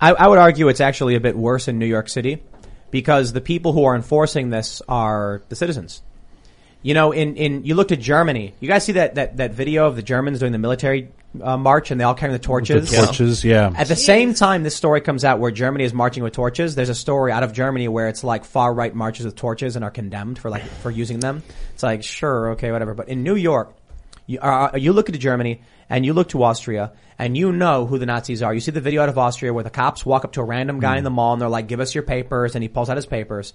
I, 0.00 0.10
I 0.10 0.26
would 0.26 0.38
argue 0.38 0.66
it's 0.66 0.80
actually 0.80 1.14
a 1.14 1.20
bit 1.20 1.36
worse 1.36 1.68
in 1.68 1.78
New 1.78 1.86
York 1.86 2.08
City 2.08 2.42
because 2.90 3.32
the 3.32 3.40
people 3.40 3.74
who 3.74 3.84
are 3.84 3.94
enforcing 3.94 4.50
this 4.50 4.82
are 4.88 5.44
the 5.50 5.54
citizens. 5.54 6.02
You 6.82 6.94
know, 6.94 7.12
in, 7.12 7.36
in 7.36 7.64
you 7.64 7.74
looked 7.74 7.92
at 7.92 8.00
Germany. 8.00 8.54
You 8.60 8.68
guys 8.68 8.84
see 8.84 8.92
that, 8.92 9.14
that, 9.14 9.36
that 9.36 9.52
video 9.52 9.86
of 9.86 9.96
the 9.96 10.02
Germans 10.02 10.40
doing 10.40 10.52
the 10.52 10.58
military 10.58 11.10
uh, 11.40 11.56
march 11.56 11.90
and 11.90 12.00
they 12.00 12.04
all 12.04 12.14
carrying 12.14 12.32
the 12.32 12.38
The 12.38 12.44
torches? 12.44 12.90
torches, 12.90 13.44
yeah. 13.44 13.72
At 13.76 13.88
the 13.88 13.96
same 13.96 14.34
time, 14.34 14.64
this 14.64 14.74
story 14.76 15.00
comes 15.00 15.24
out 15.24 15.38
where 15.38 15.50
Germany 15.50 15.84
is 15.84 15.94
marching 15.94 16.22
with 16.22 16.32
torches. 16.32 16.74
There's 16.74 16.88
a 16.88 16.94
story 16.94 17.30
out 17.32 17.42
of 17.42 17.52
Germany 17.52 17.88
where 17.88 18.08
it's 18.08 18.24
like 18.24 18.44
far 18.44 18.74
right 18.74 18.94
marches 18.94 19.24
with 19.24 19.36
torches 19.36 19.76
and 19.76 19.84
are 19.84 19.90
condemned 19.90 20.38
for 20.38 20.50
like 20.50 20.64
for 20.64 20.90
using 20.90 21.20
them. 21.20 21.42
It's 21.74 21.82
like 21.82 22.02
sure, 22.02 22.50
okay, 22.50 22.72
whatever. 22.72 22.94
But 22.94 23.08
in 23.08 23.22
New 23.22 23.36
York, 23.36 23.74
you, 24.26 24.40
uh, 24.40 24.72
you 24.76 24.92
look 24.92 25.08
at 25.08 25.18
Germany 25.18 25.62
and 25.88 26.04
you 26.04 26.12
look 26.12 26.30
to 26.30 26.42
Austria 26.42 26.92
and 27.18 27.36
you 27.36 27.52
know 27.52 27.86
who 27.86 27.98
the 27.98 28.06
Nazis 28.06 28.42
are. 28.42 28.52
You 28.52 28.60
see 28.60 28.70
the 28.72 28.80
video 28.80 29.02
out 29.02 29.08
of 29.08 29.18
Austria 29.18 29.52
where 29.54 29.64
the 29.64 29.70
cops 29.70 30.04
walk 30.04 30.24
up 30.24 30.32
to 30.32 30.40
a 30.40 30.44
random 30.44 30.80
guy 30.80 30.96
in 30.96 31.04
the 31.04 31.10
mall 31.10 31.32
and 31.32 31.40
they're 31.40 31.48
like, 31.48 31.68
"Give 31.68 31.80
us 31.80 31.94
your 31.94 32.02
papers," 32.02 32.54
and 32.56 32.62
he 32.62 32.68
pulls 32.68 32.90
out 32.90 32.96
his 32.96 33.06
papers. 33.06 33.54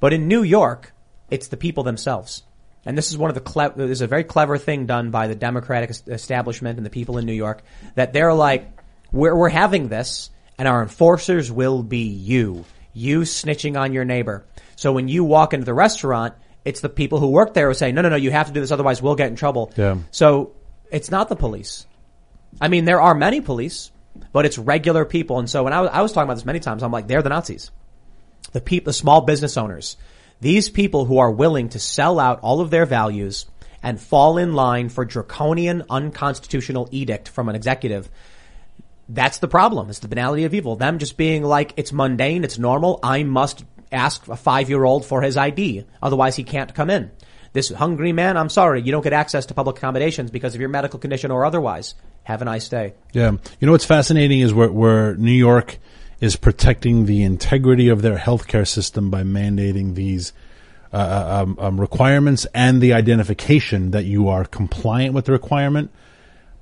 But 0.00 0.12
in 0.12 0.28
New 0.28 0.42
York, 0.42 0.92
it's 1.30 1.48
the 1.48 1.56
people 1.56 1.82
themselves. 1.82 2.44
And 2.88 2.96
this 2.96 3.10
is 3.10 3.18
one 3.18 3.28
of 3.28 3.34
the 3.34 3.42
cle- 3.42 3.74
this 3.76 3.90
is 3.90 4.00
a 4.00 4.06
very 4.06 4.24
clever 4.24 4.56
thing 4.56 4.86
done 4.86 5.10
by 5.10 5.28
the 5.28 5.34
Democratic 5.34 5.90
establishment 6.06 6.78
and 6.78 6.86
the 6.86 6.90
people 6.90 7.18
in 7.18 7.26
New 7.26 7.34
York 7.34 7.62
that 7.96 8.14
they're 8.14 8.32
like, 8.32 8.66
we're, 9.12 9.36
we're 9.36 9.50
having 9.50 9.88
this 9.88 10.30
and 10.56 10.66
our 10.66 10.80
enforcers 10.80 11.52
will 11.52 11.82
be 11.82 12.04
you. 12.08 12.64
You 12.94 13.20
snitching 13.20 13.78
on 13.78 13.92
your 13.92 14.06
neighbor. 14.06 14.46
So 14.76 14.92
when 14.94 15.06
you 15.06 15.22
walk 15.22 15.52
into 15.52 15.66
the 15.66 15.74
restaurant, 15.74 16.32
it's 16.64 16.80
the 16.80 16.88
people 16.88 17.20
who 17.20 17.28
work 17.28 17.52
there 17.52 17.68
who 17.68 17.74
say, 17.74 17.92
no, 17.92 18.00
no, 18.00 18.08
no, 18.08 18.16
you 18.16 18.30
have 18.30 18.46
to 18.46 18.54
do 18.54 18.60
this 18.60 18.72
otherwise 18.72 19.02
we'll 19.02 19.16
get 19.16 19.28
in 19.28 19.36
trouble. 19.36 19.70
Yeah. 19.76 19.98
So 20.10 20.54
it's 20.90 21.10
not 21.10 21.28
the 21.28 21.36
police. 21.36 21.86
I 22.58 22.68
mean, 22.68 22.86
there 22.86 23.02
are 23.02 23.14
many 23.14 23.42
police, 23.42 23.90
but 24.32 24.46
it's 24.46 24.56
regular 24.56 25.04
people. 25.04 25.40
And 25.40 25.50
so 25.50 25.62
when 25.62 25.74
I 25.74 25.82
was, 25.82 25.90
I 25.92 26.00
was 26.00 26.12
talking 26.14 26.24
about 26.24 26.36
this 26.36 26.46
many 26.46 26.60
times, 26.60 26.82
I'm 26.82 26.90
like, 26.90 27.06
they're 27.06 27.20
the 27.20 27.28
Nazis 27.28 27.70
the 28.52 28.60
people, 28.60 28.86
the 28.86 28.92
small 28.92 29.22
business 29.22 29.56
owners, 29.56 29.96
these 30.40 30.68
people 30.68 31.04
who 31.04 31.18
are 31.18 31.30
willing 31.30 31.68
to 31.70 31.78
sell 31.78 32.20
out 32.20 32.40
all 32.40 32.60
of 32.60 32.70
their 32.70 32.86
values 32.86 33.46
and 33.82 34.00
fall 34.00 34.38
in 34.38 34.54
line 34.54 34.88
for 34.88 35.04
draconian, 35.04 35.84
unconstitutional 35.90 36.88
edict 36.90 37.28
from 37.28 37.48
an 37.48 37.54
executive. 37.54 38.08
That's 39.08 39.38
the 39.38 39.48
problem. 39.48 39.88
It's 39.88 40.00
the 40.00 40.08
banality 40.08 40.44
of 40.44 40.54
evil. 40.54 40.76
Them 40.76 40.98
just 40.98 41.16
being 41.16 41.42
like, 41.42 41.72
it's 41.76 41.92
mundane, 41.92 42.44
it's 42.44 42.58
normal. 42.58 43.00
I 43.02 43.22
must 43.22 43.64
ask 43.90 44.26
a 44.28 44.36
five-year-old 44.36 45.06
for 45.06 45.22
his 45.22 45.36
ID. 45.36 45.86
Otherwise 46.02 46.36
he 46.36 46.44
can't 46.44 46.74
come 46.74 46.90
in. 46.90 47.10
This 47.52 47.70
hungry 47.70 48.12
man, 48.12 48.36
I'm 48.36 48.50
sorry, 48.50 48.82
you 48.82 48.92
don't 48.92 49.02
get 49.02 49.14
access 49.14 49.46
to 49.46 49.54
public 49.54 49.78
accommodations 49.78 50.30
because 50.30 50.54
of 50.54 50.60
your 50.60 50.68
medical 50.68 50.98
condition 50.98 51.30
or 51.30 51.44
otherwise. 51.44 51.94
Have 52.24 52.42
a 52.42 52.44
nice 52.44 52.68
day. 52.68 52.92
Yeah. 53.12 53.32
You 53.58 53.66
know 53.66 53.72
what's 53.72 53.86
fascinating 53.86 54.40
is 54.40 54.52
where, 54.52 54.70
where 54.70 55.16
New 55.16 55.32
York 55.32 55.78
is 56.20 56.36
protecting 56.36 57.06
the 57.06 57.22
integrity 57.22 57.88
of 57.88 58.02
their 58.02 58.16
healthcare 58.16 58.66
system 58.66 59.10
by 59.10 59.22
mandating 59.22 59.94
these 59.94 60.32
uh, 60.92 61.42
um, 61.42 61.56
um, 61.60 61.80
requirements 61.80 62.46
and 62.54 62.80
the 62.80 62.92
identification 62.92 63.90
that 63.92 64.04
you 64.04 64.28
are 64.28 64.44
compliant 64.44 65.14
with 65.14 65.26
the 65.26 65.32
requirement. 65.32 65.90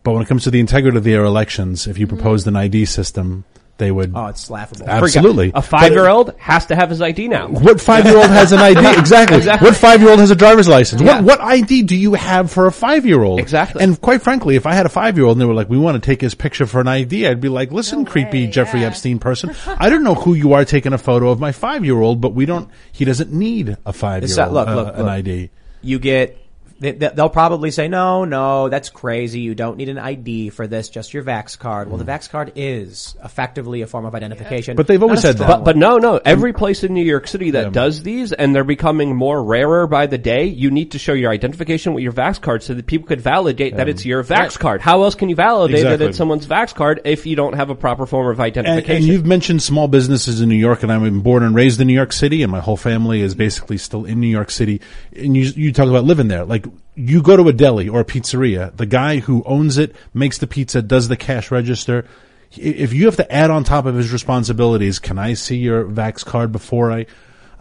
But 0.03 0.13
when 0.13 0.23
it 0.23 0.29
comes 0.29 0.45
to 0.45 0.51
the 0.51 0.61
integrity 0.61 0.99
of 0.99 1.05
their 1.05 1.25
elections, 1.25 1.87
if 1.87 1.99
you 1.99 2.07
proposed 2.07 2.47
an 2.47 2.57
ID 2.57 2.85
system, 2.85 3.45
they 3.79 3.91
would 3.91 4.13
Oh, 4.15 4.27
it's 4.27 4.49
laughable. 4.51 4.89
absolutely 4.89 5.53
A 5.55 5.61
five 5.63 5.93
year 5.93 6.09
old 6.09 6.35
has 6.39 6.67
to 6.67 6.75
have 6.77 6.91
his 6.91 7.03
ID 7.03 7.29
now. 7.29 7.49
What 7.49 7.81
five 7.81 8.07
year 8.07 8.17
old 8.17 8.27
has 8.31 8.53
an 8.53 8.59
ID? 8.59 8.99
Exactly. 8.99 9.41
What 9.47 9.77
five 9.77 10.01
year 10.01 10.11
old 10.11 10.19
has 10.21 10.31
a 10.31 10.35
driver's 10.35 10.67
license? 10.69 11.03
Yeah. 11.03 11.21
What 11.21 11.39
what 11.39 11.41
ID 11.41 11.83
do 11.83 11.95
you 11.95 12.15
have 12.15 12.51
for 12.51 12.67
a 12.67 12.73
five 12.73 13.05
year 13.05 13.23
old? 13.23 13.39
Exactly. 13.41 13.83
And 13.85 14.01
quite 14.01 14.23
frankly, 14.23 14.57
if 14.57 14.67
I 14.67 14.73
had 14.73 14.87
a 14.87 14.89
five 14.89 15.17
year 15.17 15.27
old 15.27 15.37
and 15.37 15.41
they 15.41 15.45
were 15.47 15.55
like, 15.55 15.69
"We 15.69 15.79
want 15.79 16.03
to 16.03 16.07
take 16.07 16.21
his 16.21 16.35
picture 16.35 16.67
for 16.67 16.81
an 16.81 16.89
ID," 16.89 17.27
I'd 17.27 17.41
be 17.41 17.49
like, 17.51 17.71
"Listen, 17.73 18.05
creepy 18.05 18.47
way, 18.47 18.51
Jeffrey 18.51 18.81
yeah. 18.81 18.87
Epstein 18.89 19.19
person, 19.19 19.55
I 19.67 19.91
don't 19.91 20.03
know 20.05 20.15
who 20.15 20.35
you 20.35 20.55
are 20.55 20.65
taking 20.65 20.93
a 20.95 20.99
photo 20.99 21.29
of 21.31 21.39
my 21.39 21.53
five 21.53 21.85
year 21.85 22.01
old, 22.01 22.21
but 22.21 22.31
we 22.35 22.47
don't. 22.47 22.69
He 22.93 23.05
doesn't 23.05 23.33
need 23.33 23.77
a 23.85 23.93
five 23.93 24.23
year 24.23 24.31
It's, 24.31 24.39
uh, 24.39 24.45
old 24.47 24.55
look, 24.55 24.69
look, 24.69 24.95
an 24.95 25.03
look. 25.03 25.09
ID." 25.11 25.51
you 25.83 25.99
get 25.99 26.39
they, 26.79 26.93
they- 26.93 27.09
they'll 27.15 27.29
probably 27.29 27.71
say 27.71 27.89
no 27.89 28.25
no 28.25 28.69
that's 28.69 28.91
crazy 28.91 29.41
you 29.41 29.55
don't 29.55 29.77
need 29.77 29.89
an 29.89 29.99
id 29.99 30.51
for 30.51 30.67
this 30.67 30.89
just 30.89 31.15
your 31.15 31.23
vax 31.23 31.59
card 31.59 31.89
well 31.89 31.97
the 31.99 32.05
vax 32.05 32.29
card 32.29 32.53
is 32.57 33.17
effectively 33.25 33.83
a 33.83 33.87
form 33.87 34.05
of 34.05 34.15
identification 34.15 34.77
But 34.77 34.87
they've 34.87 35.03
always 35.03 35.21
said 35.21 35.39
that. 35.39 35.47
But 35.49 35.65
but 35.65 35.77
no 35.77 35.97
no 35.97 36.21
every 36.25 36.53
place 36.53 36.85
in 36.85 36.93
New 36.95 37.05
York 37.05 37.27
City 37.29 37.53
that 37.53 37.65
Yeah. 37.67 37.71
does 37.71 38.03
these 38.03 38.33
and 38.33 38.55
they're 38.55 38.65
becoming 38.65 39.15
more 39.17 39.43
rarer 39.43 39.87
by 39.87 40.07
the 40.07 40.19
day. 40.19 40.45
You 40.45 40.71
need 40.71 40.93
to 40.93 40.99
show 40.99 41.13
your 41.13 41.31
identification 41.31 41.95
with 41.95 42.03
your 42.03 42.13
Vax 42.13 42.41
card 42.41 42.63
so 42.63 42.75
that 42.75 42.87
people 42.87 43.07
could 43.09 43.21
validate 43.21 43.77
that 43.77 43.89
it's 43.89 44.05
your 44.05 44.23
Vax 44.25 44.59
card. 44.59 44.81
How 44.81 45.03
else 45.03 45.15
can 45.15 45.29
you 45.29 45.37
validate 45.37 45.85
that 45.85 46.01
it's 46.03 46.19
someone's 46.19 46.47
Vax 46.47 46.75
card 46.75 47.01
if 47.05 47.27
you 47.27 47.37
don't 47.37 47.55
have 47.55 47.71
a 47.71 47.75
proper 47.75 48.07
form 48.07 48.27
of 48.29 48.39
And, 48.39 48.47
identification? 48.47 48.97
and 48.97 49.05
you've 49.05 49.27
mentioned 49.27 49.63
small 49.63 49.89
businesses 49.89 50.41
in 50.41 50.49
New 50.49 50.57
York, 50.57 50.83
and 50.83 50.93
I'm 50.93 51.21
born 51.21 51.43
and 51.43 51.55
raised 51.55 51.81
in 51.81 51.87
New 51.87 51.95
York 51.95 52.13
City, 52.13 52.43
and 52.43 52.51
my 52.53 52.61
whole 52.61 52.77
family 52.77 53.21
is 53.21 53.35
basically 53.35 53.79
still 53.79 54.05
in 54.05 54.21
New 54.21 54.27
York 54.29 54.51
City. 54.51 54.81
And 55.15 55.37
you 55.37 55.45
you 55.57 55.73
talk 55.73 55.89
about 55.89 56.05
living 56.05 56.29
there, 56.29 56.45
like 56.45 56.66
you 56.97 57.23
go 57.23 57.37
to 57.37 57.47
a 57.49 57.53
deli 57.53 57.89
or 57.89 58.01
a 58.01 58.05
pizzeria, 58.05 58.75
the 58.77 58.87
guy 58.87 59.19
who 59.19 59.43
owns 59.45 59.79
it, 59.79 59.95
makes 60.15 60.39
the 60.39 60.47
pizza, 60.47 60.83
does 60.83 61.09
the 61.09 61.17
cash 61.17 61.51
register. 61.51 62.07
If 62.53 62.93
you 62.95 63.05
have 63.05 63.17
to 63.17 63.31
add 63.33 63.51
on 63.51 63.65
top 63.65 63.85
of 63.87 63.95
his 63.95 64.13
responsibilities, 64.13 64.99
can 64.99 65.19
I 65.19 65.35
see 65.35 65.57
your 65.59 65.85
Vax 65.85 66.25
card 66.25 66.53
before 66.53 66.91
I? 66.91 67.07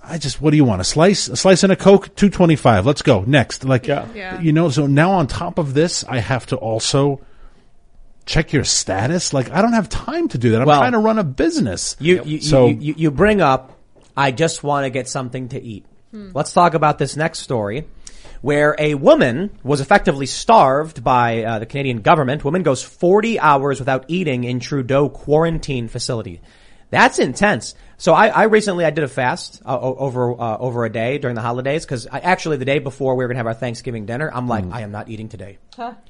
I 0.02 0.20
just, 0.20 0.40
what 0.40 0.52
do 0.52 0.58
you 0.58 0.64
want? 0.64 0.82
A 0.82 0.84
slice, 0.86 1.28
a 1.28 1.36
slice 1.36 1.64
and 1.64 1.72
a 1.74 1.76
Coke, 1.76 2.16
two 2.16 2.30
twenty 2.30 2.56
five. 2.56 2.86
Let's 2.86 3.02
go 3.02 3.24
next. 3.26 3.66
Like, 3.66 3.88
Yeah. 3.88 4.06
yeah. 4.14 4.40
you 4.40 4.54
know. 4.54 4.70
So 4.70 4.86
now 4.88 5.12
on 5.12 5.28
top 5.28 5.58
of 5.58 5.74
this, 5.74 6.04
I 6.06 6.20
have 6.20 6.46
to 6.48 6.56
also 6.56 7.22
check 8.26 8.54
your 8.54 8.64
status. 8.64 9.34
Like, 9.34 9.52
I 9.52 9.62
don't 9.62 9.74
have 9.74 9.90
time 9.90 10.28
to 10.30 10.38
do 10.38 10.52
that. 10.52 10.62
I'm 10.62 10.68
Well- 10.68 10.80
trying 10.80 10.94
to 10.94 11.00
run 11.00 11.20
a 11.20 11.24
business. 11.24 11.96
You, 12.00 12.24
you, 12.24 12.40
so 12.42 12.68
you, 12.68 12.76
you, 12.80 12.94
you 12.98 13.12
bring 13.12 13.42
up, 13.42 13.78
I 14.16 14.32
just 14.32 14.64
want 14.64 14.86
to 14.86 14.90
get 14.92 15.10
something 15.10 15.50
to 15.50 15.62
eat. 15.62 15.86
Hmm. 16.12 16.30
Let's 16.34 16.54
talk 16.54 16.74
about 16.76 17.00
this 17.00 17.16
next 17.18 17.40
story 17.40 17.88
where 18.46 18.76
a 18.78 18.94
woman 18.94 19.50
was 19.64 19.82
effectively 19.82 20.28
starved 20.28 21.04
by 21.04 21.44
uh, 21.44 21.58
the 21.58 21.66
Canadian 21.66 22.02
government. 22.02 22.46
Woman 22.46 22.62
goes 22.62 22.84
40 22.84 23.40
hours 23.40 23.80
without 23.80 24.06
eating 24.08 24.44
in 24.44 24.60
Trudeau 24.60 25.10
quarantine 25.10 25.88
facility. 25.88 26.42
That's 26.92 27.18
intense. 27.18 27.74
So 27.98 28.14
I, 28.14 28.28
I 28.28 28.44
recently 28.44 28.86
I 28.86 28.92
did 28.92 29.04
a 29.04 29.08
fast 29.08 29.64
uh, 29.66 29.80
over 29.80 30.40
uh, 30.40 30.58
over 30.60 30.86
a 30.86 30.92
day 30.92 31.18
during 31.18 31.34
the 31.34 31.42
holidays 31.42 31.86
because 31.86 32.08
actually 32.12 32.58
the 32.58 32.66
day 32.66 32.78
before 32.78 33.16
we 33.16 33.24
were 33.24 33.30
going 33.30 33.38
to 33.38 33.40
have 33.40 33.48
our 33.48 33.56
Thanksgiving 33.56 34.06
dinner, 34.06 34.30
I'm 34.32 34.48
like 34.48 34.66
I 34.72 34.82
am 34.82 34.92
not 34.92 35.10
eating 35.10 35.28
today, 35.28 35.58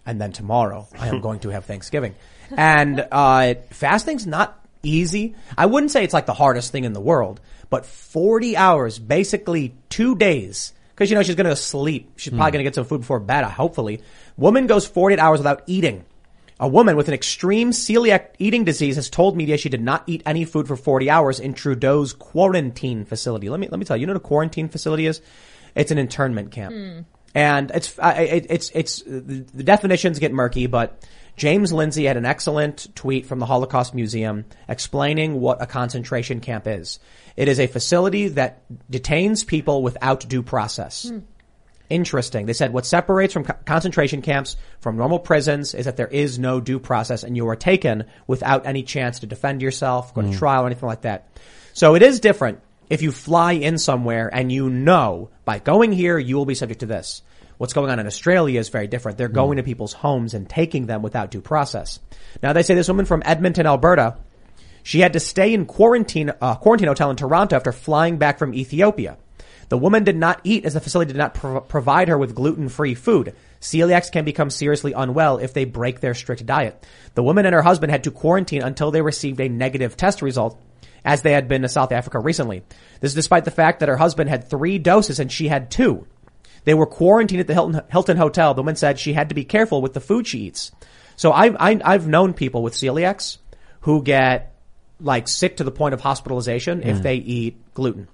and 0.05 0.19
then 0.19 0.33
tomorrow 0.33 0.89
I 0.99 1.07
am 1.07 1.21
going 1.27 1.39
to 1.39 1.51
have 1.51 1.63
Thanksgiving, 1.63 2.15
and 2.51 3.07
uh, 3.13 3.53
fasting's 3.69 4.27
not 4.27 4.59
easy. 4.83 5.35
I 5.57 5.67
wouldn't 5.67 5.93
say 5.93 6.03
it's 6.03 6.13
like 6.13 6.25
the 6.25 6.33
hardest 6.33 6.73
thing 6.73 6.83
in 6.83 6.91
the 6.91 6.99
world, 6.99 7.39
but 7.69 7.85
40 7.85 8.57
hours, 8.57 8.99
basically 8.99 9.73
two 9.87 10.17
days, 10.17 10.73
because 10.95 11.09
you 11.09 11.15
know 11.15 11.23
she's 11.23 11.35
going 11.35 11.49
to 11.49 11.55
sleep. 11.55 12.13
She's 12.15 12.31
probably 12.31 12.51
hmm. 12.51 12.53
going 12.53 12.59
to 12.59 12.63
get 12.63 12.75
some 12.75 12.85
food 12.85 13.01
before 13.01 13.19
bed. 13.19 13.43
Hopefully, 13.43 14.01
woman 14.37 14.65
goes 14.65 14.87
48 14.87 15.19
hours 15.19 15.39
without 15.39 15.63
eating. 15.67 16.05
A 16.57 16.69
woman 16.69 16.95
with 16.95 17.09
an 17.09 17.13
extreme 17.13 17.71
celiac 17.71 18.27
eating 18.39 18.63
disease 18.63 18.95
has 18.95 19.09
told 19.09 19.35
media 19.35 19.57
she 19.57 19.67
did 19.67 19.81
not 19.81 20.03
eat 20.07 20.23
any 20.25 20.45
food 20.45 20.69
for 20.69 20.77
40 20.77 21.09
hours 21.09 21.41
in 21.41 21.53
Trudeau's 21.53 22.13
quarantine 22.13 23.03
facility. 23.03 23.49
Let 23.49 23.59
me 23.59 23.67
let 23.67 23.77
me 23.77 23.85
tell 23.85 23.97
you, 23.97 24.01
you 24.01 24.07
know 24.07 24.13
what 24.13 24.21
a 24.21 24.27
quarantine 24.27 24.69
facility 24.69 25.05
is? 25.05 25.19
It's 25.75 25.91
an 25.91 25.97
internment 25.97 26.51
camp. 26.51 26.73
Hmm. 26.73 26.99
And 27.33 27.71
it's 27.71 27.99
I- 27.99 28.13
it, 28.21 28.45
it's 28.49 28.71
it's 28.73 29.01
the, 29.01 29.45
the 29.53 29.63
definitions 29.63 30.19
get 30.19 30.31
murky, 30.31 30.67
but 30.67 31.05
James 31.35 31.73
Lindsay 31.73 32.05
had 32.05 32.17
an 32.17 32.25
excellent 32.25 32.87
tweet 32.95 33.25
from 33.25 33.39
the 33.39 33.45
Holocaust 33.45 33.93
Museum 33.93 34.45
explaining 34.69 35.39
what 35.39 35.61
a 35.61 35.65
concentration 35.65 36.39
camp 36.39 36.67
is. 36.67 36.99
It 37.35 37.47
is 37.47 37.59
a 37.59 37.67
facility 37.67 38.29
that 38.29 38.63
detains 38.89 39.43
people 39.43 39.83
without 39.83 40.27
due 40.27 40.43
process. 40.43 41.09
Hmm. 41.09 41.19
Interesting. 41.89 42.45
They 42.45 42.53
said 42.53 42.73
what 42.73 42.85
separates 42.85 43.33
from 43.33 43.43
co- 43.43 43.53
concentration 43.65 44.21
camps 44.21 44.55
from 44.79 44.97
normal 44.97 45.19
prisons 45.19 45.75
is 45.75 45.85
that 45.85 45.97
there 45.97 46.07
is 46.07 46.39
no 46.39 46.59
due 46.59 46.79
process 46.79 47.23
and 47.23 47.35
you 47.35 47.47
are 47.49 47.55
taken 47.55 48.05
without 48.25 48.65
any 48.65 48.81
chance 48.81 49.19
to 49.19 49.27
defend 49.27 49.61
yourself, 49.61 50.13
go 50.13 50.21
to 50.21 50.27
hmm. 50.29 50.33
trial 50.33 50.63
or 50.63 50.67
anything 50.67 50.87
like 50.87 51.01
that. 51.01 51.27
So 51.73 51.95
it 51.95 52.01
is 52.01 52.19
different 52.19 52.59
if 52.89 53.01
you 53.01 53.11
fly 53.11 53.53
in 53.53 53.77
somewhere 53.77 54.29
and 54.33 54.51
you 54.51 54.69
know 54.69 55.29
by 55.43 55.59
going 55.59 55.91
here 55.91 56.17
you 56.17 56.35
will 56.35 56.45
be 56.45 56.55
subject 56.55 56.79
to 56.79 56.85
this. 56.85 57.21
What's 57.57 57.73
going 57.73 57.89
on 57.89 57.99
in 57.99 58.07
Australia 58.07 58.59
is 58.59 58.69
very 58.69 58.87
different. 58.87 59.17
They're 59.17 59.27
going 59.27 59.57
to 59.57 59.63
people's 59.63 59.93
homes 59.93 60.33
and 60.33 60.49
taking 60.49 60.85
them 60.85 61.01
without 61.01 61.31
due 61.31 61.41
process. 61.41 61.99
Now 62.43 62.53
they 62.53 62.63
say 62.63 62.75
this 62.75 62.87
woman 62.87 63.05
from 63.05 63.23
Edmonton, 63.25 63.65
Alberta, 63.65 64.17
she 64.83 64.99
had 64.99 65.13
to 65.13 65.19
stay 65.19 65.53
in 65.53 65.65
quarantine, 65.65 66.31
uh, 66.41 66.55
quarantine 66.55 66.89
hotel 66.89 67.09
in 67.09 67.15
Toronto 67.15 67.55
after 67.55 67.71
flying 67.71 68.17
back 68.17 68.37
from 68.37 68.53
Ethiopia. 68.53 69.17
The 69.69 69.77
woman 69.77 70.03
did 70.03 70.15
not 70.15 70.41
eat 70.43 70.65
as 70.65 70.75
the 70.75 70.79
facility 70.79 71.11
did 71.11 71.17
not 71.17 71.33
pro- 71.33 71.61
provide 71.61 72.07
her 72.09 72.17
with 72.17 72.35
gluten-free 72.35 72.95
food. 72.95 73.33
Celiacs 73.61 74.11
can 74.11 74.25
become 74.25 74.51
seriously 74.51 74.93
unwell 74.93 75.39
if 75.39 75.53
they 75.53 75.65
break 75.65 76.01
their 76.01 76.13
strict 76.13 76.45
diet. 76.45 76.85
The 77.15 77.23
woman 77.23 77.47
and 77.47 77.55
her 77.55 77.63
husband 77.63 77.91
had 77.91 78.03
to 78.03 78.11
quarantine 78.11 78.61
until 78.61 78.91
they 78.91 79.01
received 79.01 79.39
a 79.39 79.49
negative 79.49 79.97
test 79.97 80.21
result 80.21 80.61
as 81.03 81.21
they 81.23 81.31
had 81.31 81.47
been 81.47 81.63
to 81.63 81.69
South 81.69 81.91
Africa 81.91 82.19
recently. 82.19 82.63
This 82.99 83.11
is 83.11 83.15
despite 83.15 83.45
the 83.45 83.51
fact 83.51 83.79
that 83.79 83.89
her 83.89 83.97
husband 83.97 84.29
had 84.29 84.49
three 84.49 84.77
doses 84.77 85.19
and 85.19 85.31
she 85.31 85.47
had 85.47 85.71
two. 85.71 86.05
They 86.65 86.73
were 86.73 86.85
quarantined 86.85 87.39
at 87.39 87.47
the 87.47 87.53
Hilton, 87.53 87.81
Hilton 87.89 88.17
Hotel. 88.17 88.53
The 88.53 88.61
woman 88.61 88.75
said 88.75 88.99
she 88.99 89.13
had 89.13 89.29
to 89.29 89.35
be 89.35 89.45
careful 89.45 89.81
with 89.81 89.93
the 89.93 90.01
food 90.01 90.27
she 90.27 90.39
eats. 90.39 90.71
So 91.15 91.31
I've, 91.31 91.55
I, 91.59 91.79
I've 91.83 92.07
known 92.07 92.33
people 92.33 92.61
with 92.61 92.73
celiacs 92.73 93.37
who 93.81 94.03
get 94.03 94.55
like 94.99 95.27
sick 95.27 95.57
to 95.57 95.63
the 95.63 95.71
point 95.71 95.93
of 95.93 96.01
hospitalization 96.01 96.83
if 96.83 96.97
mm. 96.97 97.01
they 97.03 97.15
eat 97.15 97.73
gluten. 97.73 98.07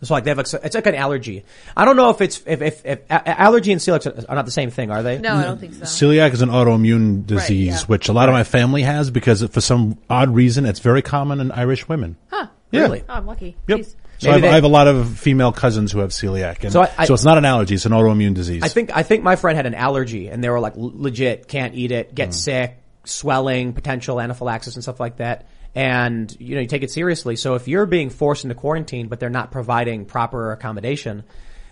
It's 0.00 0.10
like 0.10 0.24
they 0.24 0.30
have, 0.30 0.38
a, 0.38 0.60
it's 0.64 0.74
like 0.74 0.86
an 0.86 0.94
allergy. 0.94 1.44
I 1.76 1.84
don't 1.84 1.96
know 1.96 2.08
if 2.08 2.22
it's, 2.22 2.42
if, 2.46 2.62
if, 2.62 2.86
if 2.86 3.00
a- 3.10 3.14
a- 3.14 3.40
allergy 3.40 3.70
and 3.72 3.80
celiac 3.80 4.24
are 4.28 4.34
not 4.34 4.46
the 4.46 4.50
same 4.50 4.70
thing, 4.70 4.90
are 4.90 5.02
they? 5.02 5.18
No, 5.18 5.34
I 5.34 5.42
don't 5.42 5.60
think 5.60 5.74
so. 5.74 5.84
Celiac 5.84 6.32
is 6.32 6.40
an 6.40 6.48
autoimmune 6.48 7.26
disease, 7.26 7.80
yeah. 7.80 7.86
which 7.86 8.08
a 8.08 8.12
lot 8.12 8.28
of 8.28 8.32
my 8.32 8.44
family 8.44 8.82
has 8.82 9.10
because 9.10 9.42
for 9.44 9.60
some 9.60 9.98
odd 10.08 10.34
reason 10.34 10.64
it's 10.64 10.80
very 10.80 11.02
common 11.02 11.40
in 11.40 11.52
Irish 11.52 11.86
women. 11.86 12.16
Huh. 12.30 12.46
Yeah. 12.70 12.82
Really? 12.82 13.02
Oh, 13.08 13.14
I'm 13.14 13.26
lucky. 13.26 13.56
Yep. 13.66 13.78
Jeez. 13.80 13.94
So 14.20 14.28
I 14.28 14.34
have, 14.34 14.42
they- 14.42 14.48
I 14.48 14.54
have 14.54 14.64
a 14.64 14.68
lot 14.68 14.86
of 14.86 15.18
female 15.18 15.50
cousins 15.50 15.92
who 15.92 16.00
have 16.00 16.10
celiac, 16.10 16.62
and 16.62 16.72
So 16.72 16.82
so, 16.82 16.82
I- 16.82 17.04
I- 17.04 17.06
it's 17.10 17.24
not 17.24 17.38
an 17.38 17.46
allergy; 17.46 17.74
it's 17.74 17.86
an 17.86 17.92
autoimmune 17.92 18.34
disease. 18.34 18.62
I 18.62 18.68
think 18.68 18.94
I 18.94 19.02
think 19.02 19.22
my 19.24 19.36
friend 19.36 19.56
had 19.56 19.64
an 19.66 19.74
allergy, 19.74 20.28
and 20.28 20.44
they 20.44 20.50
were 20.50 20.60
like 20.60 20.74
legit 20.76 21.48
can't 21.48 21.74
eat 21.74 21.90
it, 21.90 22.14
get 22.14 22.28
hmm. 22.28 22.32
sick, 22.32 22.76
swelling, 23.04 23.72
potential 23.72 24.20
anaphylaxis, 24.20 24.74
and 24.74 24.82
stuff 24.82 25.00
like 25.00 25.16
that. 25.16 25.48
And 25.74 26.34
you 26.38 26.54
know 26.54 26.60
you 26.60 26.66
take 26.66 26.82
it 26.82 26.90
seriously. 26.90 27.36
So 27.36 27.54
if 27.54 27.66
you're 27.66 27.86
being 27.86 28.10
forced 28.10 28.44
into 28.44 28.54
quarantine, 28.54 29.08
but 29.08 29.20
they're 29.20 29.30
not 29.30 29.52
providing 29.52 30.04
proper 30.04 30.52
accommodation, 30.52 31.24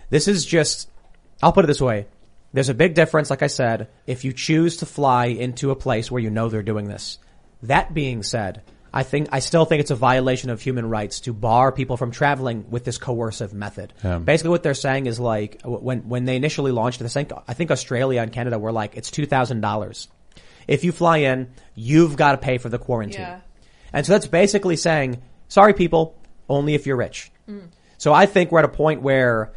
this 0.09 0.27
is 0.27 0.45
just. 0.45 0.89
I'll 1.43 1.53
put 1.53 1.65
it 1.65 1.67
this 1.67 1.81
way: 1.81 2.07
there's 2.51 2.69
a 2.69 2.73
big 2.73 2.95
difference. 2.95 3.29
Like 3.29 3.43
I 3.43 3.47
said, 3.47 3.89
if 4.07 4.25
you 4.25 4.33
choose 4.33 4.77
to 4.77 4.85
fly 4.85 5.27
into 5.27 5.69
a 5.69 5.75
place 5.75 6.09
where 6.09 6.21
you 6.21 6.29
know 6.31 6.49
they're 6.49 6.63
doing 6.63 6.87
this. 6.87 7.19
That 7.63 7.93
being 7.93 8.23
said. 8.23 8.63
I 8.93 9.03
think 9.03 9.29
I 9.31 9.39
still 9.39 9.65
think 9.65 9.81
it's 9.81 9.91
a 9.91 9.95
violation 9.95 10.49
of 10.49 10.61
human 10.61 10.89
rights 10.89 11.21
to 11.21 11.33
bar 11.33 11.71
people 11.71 11.97
from 11.97 12.11
traveling 12.11 12.69
with 12.69 12.85
this 12.85 12.97
coercive 12.97 13.53
method. 13.53 13.93
Basically, 14.25 14.49
what 14.49 14.63
they're 14.63 14.73
saying 14.73 15.05
is 15.05 15.19
like 15.19 15.61
when 15.63 16.07
when 16.09 16.25
they 16.25 16.35
initially 16.35 16.71
launched 16.71 17.01
it, 17.01 17.05
I 17.05 17.09
think 17.09 17.31
I 17.47 17.53
think 17.53 17.71
Australia 17.71 18.21
and 18.21 18.31
Canada 18.31 18.57
were 18.57 18.71
like 18.71 18.95
it's 18.95 19.11
two 19.11 19.25
thousand 19.25 19.61
dollars. 19.61 20.07
If 20.67 20.83
you 20.83 20.91
fly 20.91 21.17
in, 21.17 21.51
you've 21.75 22.15
got 22.15 22.33
to 22.33 22.37
pay 22.37 22.57
for 22.57 22.69
the 22.69 22.77
quarantine. 22.77 23.21
Yeah. 23.21 23.39
And 23.91 24.05
so 24.05 24.13
that's 24.13 24.27
basically 24.27 24.75
saying, 24.75 25.21
sorry 25.47 25.73
people, 25.73 26.15
only 26.47 26.75
if 26.75 26.85
you're 26.85 26.95
rich. 26.97 27.31
Mm. 27.49 27.69
So 27.97 28.13
I 28.13 28.27
think 28.27 28.51
we're 28.51 28.59
at 28.59 28.65
a 28.65 28.69
point 28.69 29.01
where 29.01 29.51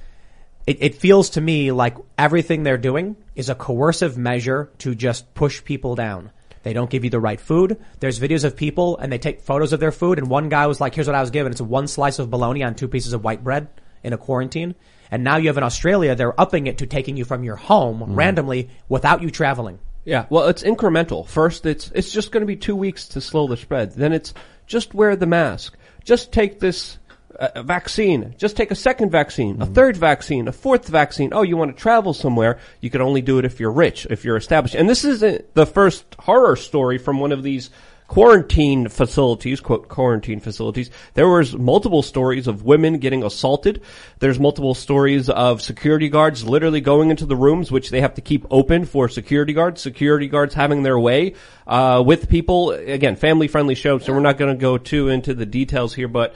it, 0.66 0.78
it 0.82 0.94
feels 0.94 1.30
to 1.30 1.40
me 1.40 1.70
like 1.70 1.96
everything 2.16 2.62
they're 2.62 2.78
doing 2.78 3.16
is 3.34 3.48
a 3.48 3.54
coercive 3.54 4.16
measure 4.16 4.70
to 4.78 4.94
just 4.94 5.34
push 5.34 5.62
people 5.62 5.94
down. 5.94 6.30
They 6.62 6.72
don't 6.72 6.90
give 6.90 7.04
you 7.04 7.10
the 7.10 7.20
right 7.20 7.40
food. 7.40 7.82
There's 8.00 8.20
videos 8.20 8.44
of 8.44 8.56
people 8.56 8.96
and 8.98 9.12
they 9.12 9.18
take 9.18 9.40
photos 9.40 9.72
of 9.72 9.80
their 9.80 9.92
food 9.92 10.18
and 10.18 10.28
one 10.28 10.48
guy 10.48 10.66
was 10.66 10.80
like, 10.80 10.94
here's 10.94 11.06
what 11.06 11.16
I 11.16 11.20
was 11.20 11.30
given. 11.30 11.52
It's 11.52 11.60
one 11.60 11.88
slice 11.88 12.18
of 12.18 12.30
bologna 12.30 12.62
on 12.62 12.74
two 12.74 12.88
pieces 12.88 13.12
of 13.12 13.24
white 13.24 13.42
bread 13.42 13.68
in 14.02 14.12
a 14.12 14.18
quarantine. 14.18 14.74
And 15.10 15.24
now 15.24 15.36
you 15.36 15.48
have 15.48 15.58
in 15.58 15.64
Australia, 15.64 16.14
they're 16.14 16.40
upping 16.40 16.66
it 16.66 16.78
to 16.78 16.86
taking 16.86 17.16
you 17.16 17.24
from 17.24 17.44
your 17.44 17.56
home 17.56 18.00
mm. 18.00 18.16
randomly 18.16 18.70
without 18.88 19.22
you 19.22 19.30
traveling. 19.30 19.78
Yeah, 20.04 20.26
well, 20.30 20.48
it's 20.48 20.62
incremental. 20.62 21.26
First, 21.26 21.64
it's 21.64 21.92
it's 21.94 22.10
just 22.10 22.32
going 22.32 22.40
to 22.40 22.46
be 22.46 22.56
two 22.56 22.74
weeks 22.74 23.08
to 23.08 23.20
slow 23.20 23.46
the 23.46 23.56
spread. 23.56 23.92
Then 23.92 24.12
it's 24.12 24.34
just 24.66 24.94
wear 24.94 25.14
the 25.14 25.26
mask. 25.26 25.76
Just 26.02 26.32
take 26.32 26.58
this 26.58 26.98
uh, 27.38 27.62
vaccine. 27.62 28.34
Just 28.38 28.56
take 28.56 28.70
a 28.70 28.74
second 28.74 29.10
vaccine, 29.10 29.60
a 29.60 29.66
third 29.66 29.96
vaccine, 29.96 30.48
a 30.48 30.52
fourth 30.52 30.88
vaccine. 30.88 31.30
Oh, 31.32 31.42
you 31.42 31.56
want 31.56 31.74
to 31.76 31.80
travel 31.80 32.14
somewhere? 32.14 32.58
You 32.80 32.90
can 32.90 33.00
only 33.00 33.22
do 33.22 33.38
it 33.38 33.44
if 33.44 33.60
you're 33.60 33.72
rich, 33.72 34.06
if 34.10 34.24
you're 34.24 34.36
established. 34.36 34.74
And 34.74 34.88
this 34.88 35.04
isn't 35.04 35.54
the 35.54 35.66
first 35.66 36.04
horror 36.18 36.56
story 36.56 36.98
from 36.98 37.20
one 37.20 37.32
of 37.32 37.42
these 37.42 37.70
quarantine 38.12 38.88
facilities, 38.88 39.58
quote, 39.58 39.88
quarantine 39.88 40.38
facilities. 40.38 40.90
There 41.14 41.30
was 41.30 41.56
multiple 41.56 42.02
stories 42.02 42.46
of 42.46 42.62
women 42.62 42.98
getting 42.98 43.24
assaulted. 43.24 43.80
There's 44.18 44.38
multiple 44.38 44.74
stories 44.74 45.30
of 45.30 45.62
security 45.62 46.10
guards 46.10 46.44
literally 46.44 46.82
going 46.82 47.08
into 47.08 47.24
the 47.24 47.36
rooms, 47.36 47.72
which 47.72 47.88
they 47.88 48.02
have 48.02 48.12
to 48.16 48.20
keep 48.20 48.44
open 48.50 48.84
for 48.84 49.08
security 49.08 49.54
guards, 49.54 49.80
security 49.80 50.26
guards 50.26 50.52
having 50.52 50.82
their 50.82 50.98
way, 50.98 51.36
uh, 51.66 52.02
with 52.04 52.28
people. 52.28 52.72
Again, 52.72 53.16
family 53.16 53.48
friendly 53.48 53.74
show, 53.74 53.96
so 53.96 54.12
we're 54.12 54.20
not 54.20 54.36
going 54.36 54.54
to 54.54 54.60
go 54.60 54.76
too 54.76 55.08
into 55.08 55.32
the 55.32 55.46
details 55.46 55.94
here, 55.94 56.08
but 56.08 56.34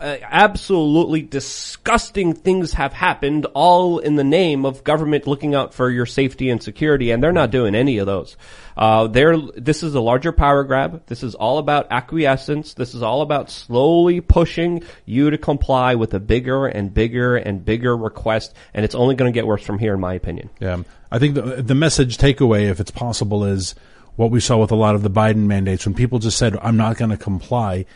absolutely 0.00 1.22
disgusting 1.22 2.34
things 2.34 2.72
have 2.74 2.92
happened 2.92 3.46
all 3.54 3.98
in 3.98 4.16
the 4.16 4.24
name 4.24 4.64
of 4.64 4.84
government 4.84 5.26
looking 5.26 5.54
out 5.54 5.74
for 5.74 5.90
your 5.90 6.06
safety 6.06 6.50
and 6.50 6.62
security 6.62 7.10
and 7.10 7.22
they're 7.22 7.32
not 7.32 7.50
doing 7.50 7.74
any 7.74 7.98
of 7.98 8.06
those. 8.06 8.36
Uh, 8.76 9.08
they're, 9.08 9.36
this 9.56 9.82
is 9.82 9.94
a 9.94 10.00
larger 10.00 10.30
power 10.30 10.62
grab. 10.62 11.04
This 11.06 11.22
is 11.22 11.34
all 11.34 11.58
about 11.58 11.88
acquiescence. 11.90 12.74
This 12.74 12.94
is 12.94 13.02
all 13.02 13.22
about 13.22 13.50
slowly 13.50 14.20
pushing 14.20 14.84
you 15.04 15.30
to 15.30 15.38
comply 15.38 15.94
with 15.96 16.14
a 16.14 16.20
bigger 16.20 16.66
and 16.66 16.92
bigger 16.92 17.36
and 17.36 17.64
bigger 17.64 17.96
request 17.96 18.54
and 18.74 18.84
it's 18.84 18.94
only 18.94 19.14
going 19.14 19.32
to 19.32 19.34
get 19.34 19.46
worse 19.46 19.62
from 19.62 19.78
here 19.78 19.94
in 19.94 20.00
my 20.00 20.14
opinion. 20.14 20.50
Yeah, 20.60 20.82
I 21.10 21.18
think 21.18 21.34
the 21.34 21.62
the 21.62 21.74
message 21.74 22.18
takeaway, 22.18 22.68
if 22.70 22.80
it's 22.80 22.90
possible, 22.90 23.44
is 23.44 23.74
what 24.16 24.30
we 24.30 24.40
saw 24.40 24.58
with 24.58 24.70
a 24.70 24.76
lot 24.76 24.94
of 24.94 25.02
the 25.02 25.10
Biden 25.10 25.46
mandates 25.46 25.86
when 25.86 25.94
people 25.94 26.18
just 26.18 26.38
said, 26.38 26.56
"I'm 26.60 26.76
not 26.76 26.96
going 26.96 27.10
to 27.10 27.16
comply." 27.16 27.86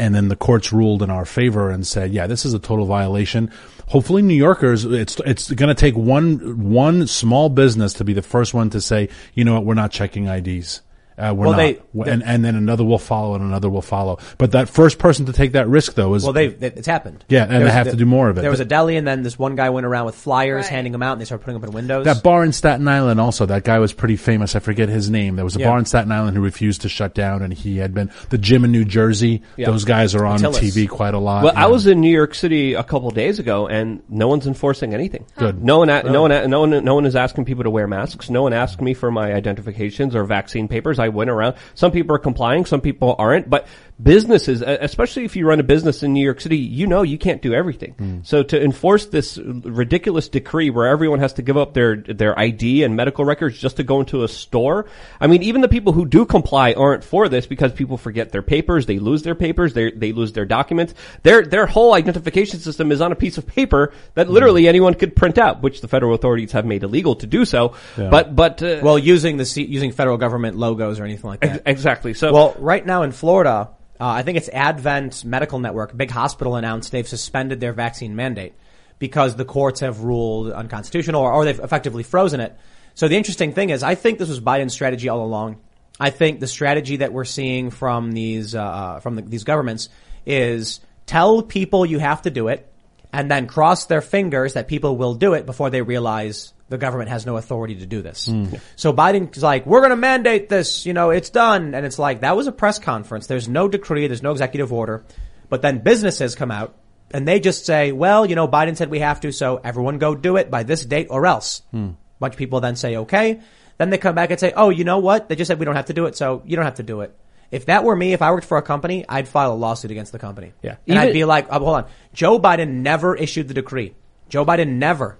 And 0.00 0.14
then 0.14 0.28
the 0.28 0.36
courts 0.36 0.72
ruled 0.72 1.02
in 1.02 1.10
our 1.10 1.26
favor 1.26 1.70
and 1.70 1.86
said, 1.86 2.10
yeah, 2.10 2.26
this 2.26 2.46
is 2.46 2.54
a 2.54 2.58
total 2.58 2.86
violation. 2.86 3.50
Hopefully 3.88 4.22
New 4.22 4.34
Yorkers, 4.34 4.86
it's, 4.86 5.20
it's 5.26 5.50
going 5.52 5.68
to 5.68 5.74
take 5.74 5.94
one, 5.94 6.70
one 6.70 7.06
small 7.06 7.50
business 7.50 7.92
to 7.94 8.04
be 8.04 8.14
the 8.14 8.22
first 8.22 8.54
one 8.54 8.70
to 8.70 8.80
say, 8.80 9.10
you 9.34 9.44
know 9.44 9.52
what, 9.52 9.66
we're 9.66 9.74
not 9.74 9.92
checking 9.92 10.26
IDs. 10.26 10.80
Uh, 11.20 11.34
we're 11.34 11.46
Well, 11.48 11.50
not. 11.52 11.58
they- 12.04 12.10
and, 12.10 12.22
and 12.24 12.44
then 12.44 12.54
another 12.56 12.84
will 12.84 12.98
follow 12.98 13.34
and 13.34 13.44
another 13.44 13.68
will 13.68 13.82
follow. 13.82 14.18
But 14.38 14.52
that 14.52 14.68
first 14.68 14.98
person 14.98 15.26
to 15.26 15.32
take 15.32 15.52
that 15.52 15.68
risk 15.68 15.94
though 15.94 16.14
is 16.14 16.24
Well, 16.24 16.32
they 16.32 16.46
it's 16.46 16.86
happened. 16.86 17.24
Yeah, 17.28 17.42
and 17.42 17.50
There 17.52 17.58
they 17.60 17.64
was 17.66 17.72
have 17.74 17.84
the- 17.86 17.90
to 17.92 17.96
do 17.98 18.06
more 18.06 18.28
of 18.30 18.38
it. 18.38 18.40
There 18.42 18.50
was 18.50 18.60
a 18.60 18.64
deli, 18.64 18.96
and 18.96 19.06
then 19.06 19.22
this 19.22 19.38
one 19.38 19.54
guy 19.56 19.70
went 19.70 19.86
around 19.86 20.06
with 20.06 20.14
flyers, 20.14 20.64
Right. 20.64 20.72
handing 20.72 20.92
them 20.92 21.02
out, 21.02 21.12
and 21.12 21.20
they 21.20 21.24
started 21.26 21.44
putting 21.44 21.60
them 21.60 21.68
in 21.68 21.74
windows. 21.74 22.04
That 22.04 22.22
bar 22.22 22.44
in 22.44 22.52
Staten 22.52 22.88
Island 22.88 23.20
also, 23.20 23.46
that 23.46 23.64
guy 23.64 23.78
was 23.78 23.92
pretty 23.92 24.16
famous. 24.16 24.56
I 24.56 24.60
forget 24.60 24.88
his 24.88 25.10
name. 25.10 25.36
There 25.36 25.44
was 25.44 25.56
a 25.56 25.60
Yeah. 25.60 25.68
bar 25.68 25.78
in 25.78 25.84
Staten 25.84 26.10
Island 26.10 26.36
who 26.36 26.42
refused 26.42 26.80
to 26.82 26.88
shut 26.88 27.14
down 27.14 27.42
and 27.42 27.52
he 27.52 27.78
had 27.78 27.92
been, 27.94 28.10
the 28.30 28.38
gym 28.38 28.64
in 28.64 28.72
New 28.72 28.84
Jersey, 28.84 29.42
those 29.58 29.84
guys 29.84 30.14
are 30.14 30.24
on 30.24 30.38
TV 30.40 30.86
quite 30.88 31.14
a 31.14 31.18
lot. 31.18 31.44
Well, 31.44 31.52
I 31.56 31.66
was 31.66 31.86
in 31.86 32.00
New 32.00 32.10
York 32.14 32.34
City 32.34 32.74
a 32.74 32.82
couple 32.82 33.10
days 33.10 33.38
ago, 33.38 33.66
and 33.68 34.00
no 34.08 34.28
one's 34.28 34.46
enforcing 34.46 34.94
anything. 34.94 35.24
Good. 35.36 35.62
No 35.62 35.78
one, 35.78 35.90
a- 35.90 36.02
no 36.04 36.22
one, 36.22 36.32
a- 36.32 36.48
no 36.48 36.60
one, 36.60 36.84
no 36.84 36.94
one 36.94 37.06
is 37.06 37.16
asking 37.16 37.44
people 37.44 37.64
to 37.64 37.70
wear 37.70 37.86
masks. 37.86 38.30
No 38.30 38.42
one 38.42 38.52
asked 38.52 38.80
me 38.80 38.94
for 38.94 39.10
my 39.10 39.32
identifications 39.32 40.14
or 40.14 40.24
vaccine 40.24 40.68
papers. 40.68 40.98
I 40.98 41.08
went 41.10 41.30
around. 41.30 41.56
Some 41.74 41.92
people 41.92 42.14
are 42.16 42.18
complying, 42.18 42.64
some 42.64 42.80
people 42.80 43.14
aren't. 43.18 43.48
But 43.50 43.66
businesses, 44.02 44.62
especially 44.62 45.24
if 45.24 45.36
you 45.36 45.46
run 45.46 45.60
a 45.60 45.62
business 45.62 46.02
in 46.02 46.12
New 46.12 46.24
York 46.24 46.40
City, 46.40 46.56
you 46.56 46.86
know 46.86 47.02
you 47.02 47.18
can't 47.18 47.42
do 47.42 47.52
everything. 47.54 47.92
Hmm. 47.98 48.18
So 48.22 48.42
to 48.42 48.62
enforce 48.62 49.06
this 49.06 49.38
ridiculous 49.38 50.28
decree 50.28 50.70
where 50.70 50.86
everyone 50.86 51.18
has 51.20 51.32
to 51.34 51.42
give 51.42 51.56
up 51.56 51.74
their 51.74 51.96
their 51.96 52.38
ID 52.38 52.82
and 52.84 52.96
medical 52.96 53.24
records 53.24 53.58
just 53.58 53.76
to 53.76 53.82
go 53.82 54.00
into 54.00 54.22
a 54.24 54.28
store, 54.28 54.86
I 55.20 55.26
mean, 55.26 55.42
even 55.42 55.60
the 55.60 55.68
people 55.68 55.92
who 55.92 56.06
do 56.06 56.24
comply 56.24 56.72
aren't 56.72 57.04
for 57.04 57.28
this 57.28 57.46
because 57.46 57.72
people 57.72 57.96
forget 57.96 58.30
their 58.32 58.42
papers, 58.42 58.86
they 58.86 58.98
lose 58.98 59.22
their 59.22 59.34
papers, 59.34 59.74
they 59.74 59.90
they 59.90 60.12
lose 60.12 60.32
their 60.32 60.44
documents. 60.46 60.94
Their 61.22 61.42
their 61.44 61.66
whole 61.66 61.94
identification 61.94 62.60
system 62.60 62.92
is 62.92 63.00
on 63.00 63.12
a 63.12 63.16
piece 63.16 63.38
of 63.38 63.46
paper 63.46 63.92
that 64.14 64.26
Hmm. 64.26 64.32
literally 64.34 64.68
anyone 64.68 64.94
could 64.94 65.14
print 65.16 65.38
out, 65.38 65.62
which 65.62 65.80
the 65.80 65.88
federal 65.88 66.14
authorities 66.14 66.52
have 66.52 66.64
made 66.64 66.82
illegal 66.82 67.16
to 67.16 67.26
do 67.26 67.44
so. 67.44 67.74
But 67.96 68.34
but 68.36 68.62
uh, 68.62 68.80
well, 68.82 68.98
using 68.98 69.36
the 69.36 69.44
using 69.68 69.92
federal 69.92 70.16
government 70.16 70.56
logos 70.56 71.00
or 71.00 71.04
anything 71.04 71.28
like 71.30 71.40
that. 71.40 71.50
ex- 71.50 71.62
exactly. 71.66 72.14
So 72.14 72.32
Well, 72.32 72.54
right 72.58 72.84
now 72.84 73.02
in 73.02 73.12
Florida, 73.12 73.70
uh, 74.00 74.06
I 74.06 74.22
think 74.22 74.38
it's 74.38 74.48
Advent 74.48 75.24
Medical 75.24 75.58
Network, 75.58 75.94
big 75.96 76.10
hospital 76.10 76.56
announced 76.56 76.90
they've 76.90 77.06
suspended 77.06 77.60
their 77.60 77.74
vaccine 77.74 78.16
mandate 78.16 78.54
because 78.98 79.36
the 79.36 79.44
courts 79.44 79.80
have 79.80 80.00
ruled 80.00 80.52
unconstitutional 80.52 81.20
or, 81.20 81.32
or 81.32 81.44
they've 81.44 81.60
effectively 81.60 82.02
frozen 82.02 82.40
it. 82.40 82.56
So 82.94 83.08
the 83.08 83.16
interesting 83.16 83.52
thing 83.52 83.70
is, 83.70 83.82
I 83.82 83.94
think 83.94 84.18
this 84.18 84.28
was 84.28 84.40
Biden's 84.40 84.72
strategy 84.72 85.08
all 85.08 85.24
along. 85.24 85.60
I 85.98 86.10
think 86.10 86.40
the 86.40 86.46
strategy 86.46 86.96
that 86.96 87.12
we're 87.12 87.26
seeing 87.26 87.70
from 87.70 88.12
these 88.12 88.54
uh, 88.54 89.00
from 89.00 89.16
the, 89.16 89.22
these 89.22 89.44
governments 89.44 89.90
is 90.24 90.80
tell 91.04 91.42
people 91.42 91.84
you 91.84 91.98
have 91.98 92.22
to 92.22 92.30
do 92.30 92.48
it, 92.48 92.72
and 93.12 93.30
then 93.30 93.46
cross 93.46 93.84
their 93.84 94.00
fingers 94.00 94.54
that 94.54 94.66
people 94.66 94.96
will 94.96 95.14
do 95.14 95.34
it 95.34 95.44
before 95.44 95.68
they 95.68 95.82
realize 95.82 96.54
the 96.70 96.78
government 96.78 97.10
has 97.10 97.26
no 97.26 97.36
authority 97.36 97.74
to 97.74 97.86
do 97.86 98.00
this. 98.00 98.26
Hmm. 98.26 98.46
So 98.76 98.92
Biden's 98.92 99.42
like, 99.42 99.66
we're 99.66 99.80
going 99.80 99.90
to 99.90 99.96
mandate 99.96 100.48
this, 100.48 100.86
you 100.86 100.92
know, 100.92 101.10
it's 101.10 101.28
done. 101.28 101.74
And 101.74 101.84
it's 101.84 101.98
like, 101.98 102.20
that 102.20 102.36
was 102.36 102.46
a 102.46 102.52
press 102.52 102.78
conference. 102.78 103.26
There's 103.26 103.48
no 103.48 103.68
decree. 103.68 104.06
There's 104.06 104.22
no 104.22 104.30
executive 104.30 104.72
order. 104.72 105.04
But 105.48 105.62
then 105.62 105.80
businesses 105.80 106.36
come 106.36 106.52
out 106.52 106.76
and 107.10 107.26
they 107.26 107.40
just 107.40 107.66
say, 107.66 107.90
well, 107.90 108.24
you 108.24 108.36
know, 108.36 108.46
Biden 108.46 108.76
said 108.76 108.88
we 108.88 109.00
have 109.00 109.20
to. 109.20 109.32
So 109.32 109.60
everyone 109.62 109.98
go 109.98 110.14
do 110.14 110.36
it 110.36 110.48
by 110.48 110.62
this 110.62 110.84
date 110.84 111.08
or 111.10 111.26
else. 111.26 111.62
Hmm. 111.72 111.88
A 111.88 111.96
bunch 112.20 112.34
of 112.34 112.38
people 112.38 112.60
then 112.60 112.76
say, 112.76 112.96
okay. 112.98 113.40
Then 113.78 113.90
they 113.90 113.98
come 113.98 114.14
back 114.14 114.30
and 114.30 114.38
say, 114.38 114.52
oh, 114.56 114.70
you 114.70 114.84
know 114.84 114.98
what? 114.98 115.28
They 115.28 115.34
just 115.34 115.48
said 115.48 115.58
we 115.58 115.64
don't 115.64 115.76
have 115.76 115.86
to 115.86 115.94
do 115.94 116.06
it. 116.06 116.16
So 116.16 116.42
you 116.46 116.54
don't 116.54 116.66
have 116.66 116.76
to 116.76 116.84
do 116.84 117.00
it. 117.00 117.18
If 117.50 117.66
that 117.66 117.82
were 117.82 117.96
me, 117.96 118.12
if 118.12 118.22
I 118.22 118.30
worked 118.30 118.46
for 118.46 118.58
a 118.58 118.62
company, 118.62 119.04
I'd 119.08 119.26
file 119.26 119.52
a 119.52 119.54
lawsuit 119.54 119.90
against 119.90 120.12
the 120.12 120.20
company. 120.20 120.52
Yeah. 120.62 120.76
And 120.86 120.96
I'd 120.96 121.12
be 121.12 121.24
like, 121.24 121.48
oh, 121.50 121.58
hold 121.58 121.76
on. 121.78 121.86
Joe 122.12 122.38
Biden 122.38 122.82
never 122.82 123.16
issued 123.16 123.48
the 123.48 123.54
decree. 123.54 123.96
Joe 124.28 124.46
Biden 124.46 124.74
never 124.74 125.18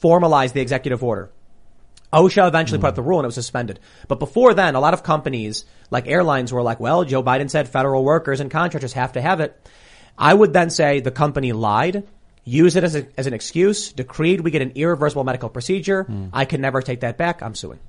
formalized 0.00 0.54
the 0.54 0.60
executive 0.60 1.02
order. 1.02 1.30
OSHA 2.12 2.48
eventually 2.48 2.80
put 2.80 2.88
out 2.88 2.94
the 2.94 3.02
rule 3.02 3.18
and 3.18 3.24
it 3.24 3.28
was 3.28 3.34
suspended. 3.34 3.80
But 4.08 4.20
before 4.20 4.54
then, 4.54 4.74
a 4.74 4.80
lot 4.80 4.94
of 4.94 5.02
companies, 5.02 5.64
like 5.90 6.06
airlines, 6.06 6.52
were 6.52 6.62
like, 6.62 6.80
well, 6.80 7.04
Joe 7.04 7.22
Biden 7.22 7.50
said 7.50 7.68
federal 7.68 8.04
workers 8.04 8.40
and 8.40 8.50
contractors 8.50 8.92
have 8.92 9.12
to 9.12 9.20
have 9.20 9.40
it. 9.40 9.60
I 10.16 10.32
would 10.32 10.52
then 10.52 10.70
say 10.70 11.00
the 11.00 11.10
company 11.10 11.52
lied, 11.52 12.04
use 12.44 12.76
it 12.76 12.84
as, 12.84 12.94
a, 12.94 13.06
as 13.18 13.26
an 13.26 13.34
excuse, 13.34 13.92
decreed 13.92 14.40
we 14.40 14.50
get 14.50 14.62
an 14.62 14.72
irreversible 14.76 15.24
medical 15.24 15.48
procedure. 15.48 16.04
Hmm. 16.04 16.28
I 16.32 16.44
can 16.44 16.60
never 16.60 16.80
take 16.80 17.00
that 17.00 17.18
back. 17.18 17.42
I'm 17.42 17.54
suing. 17.54 17.80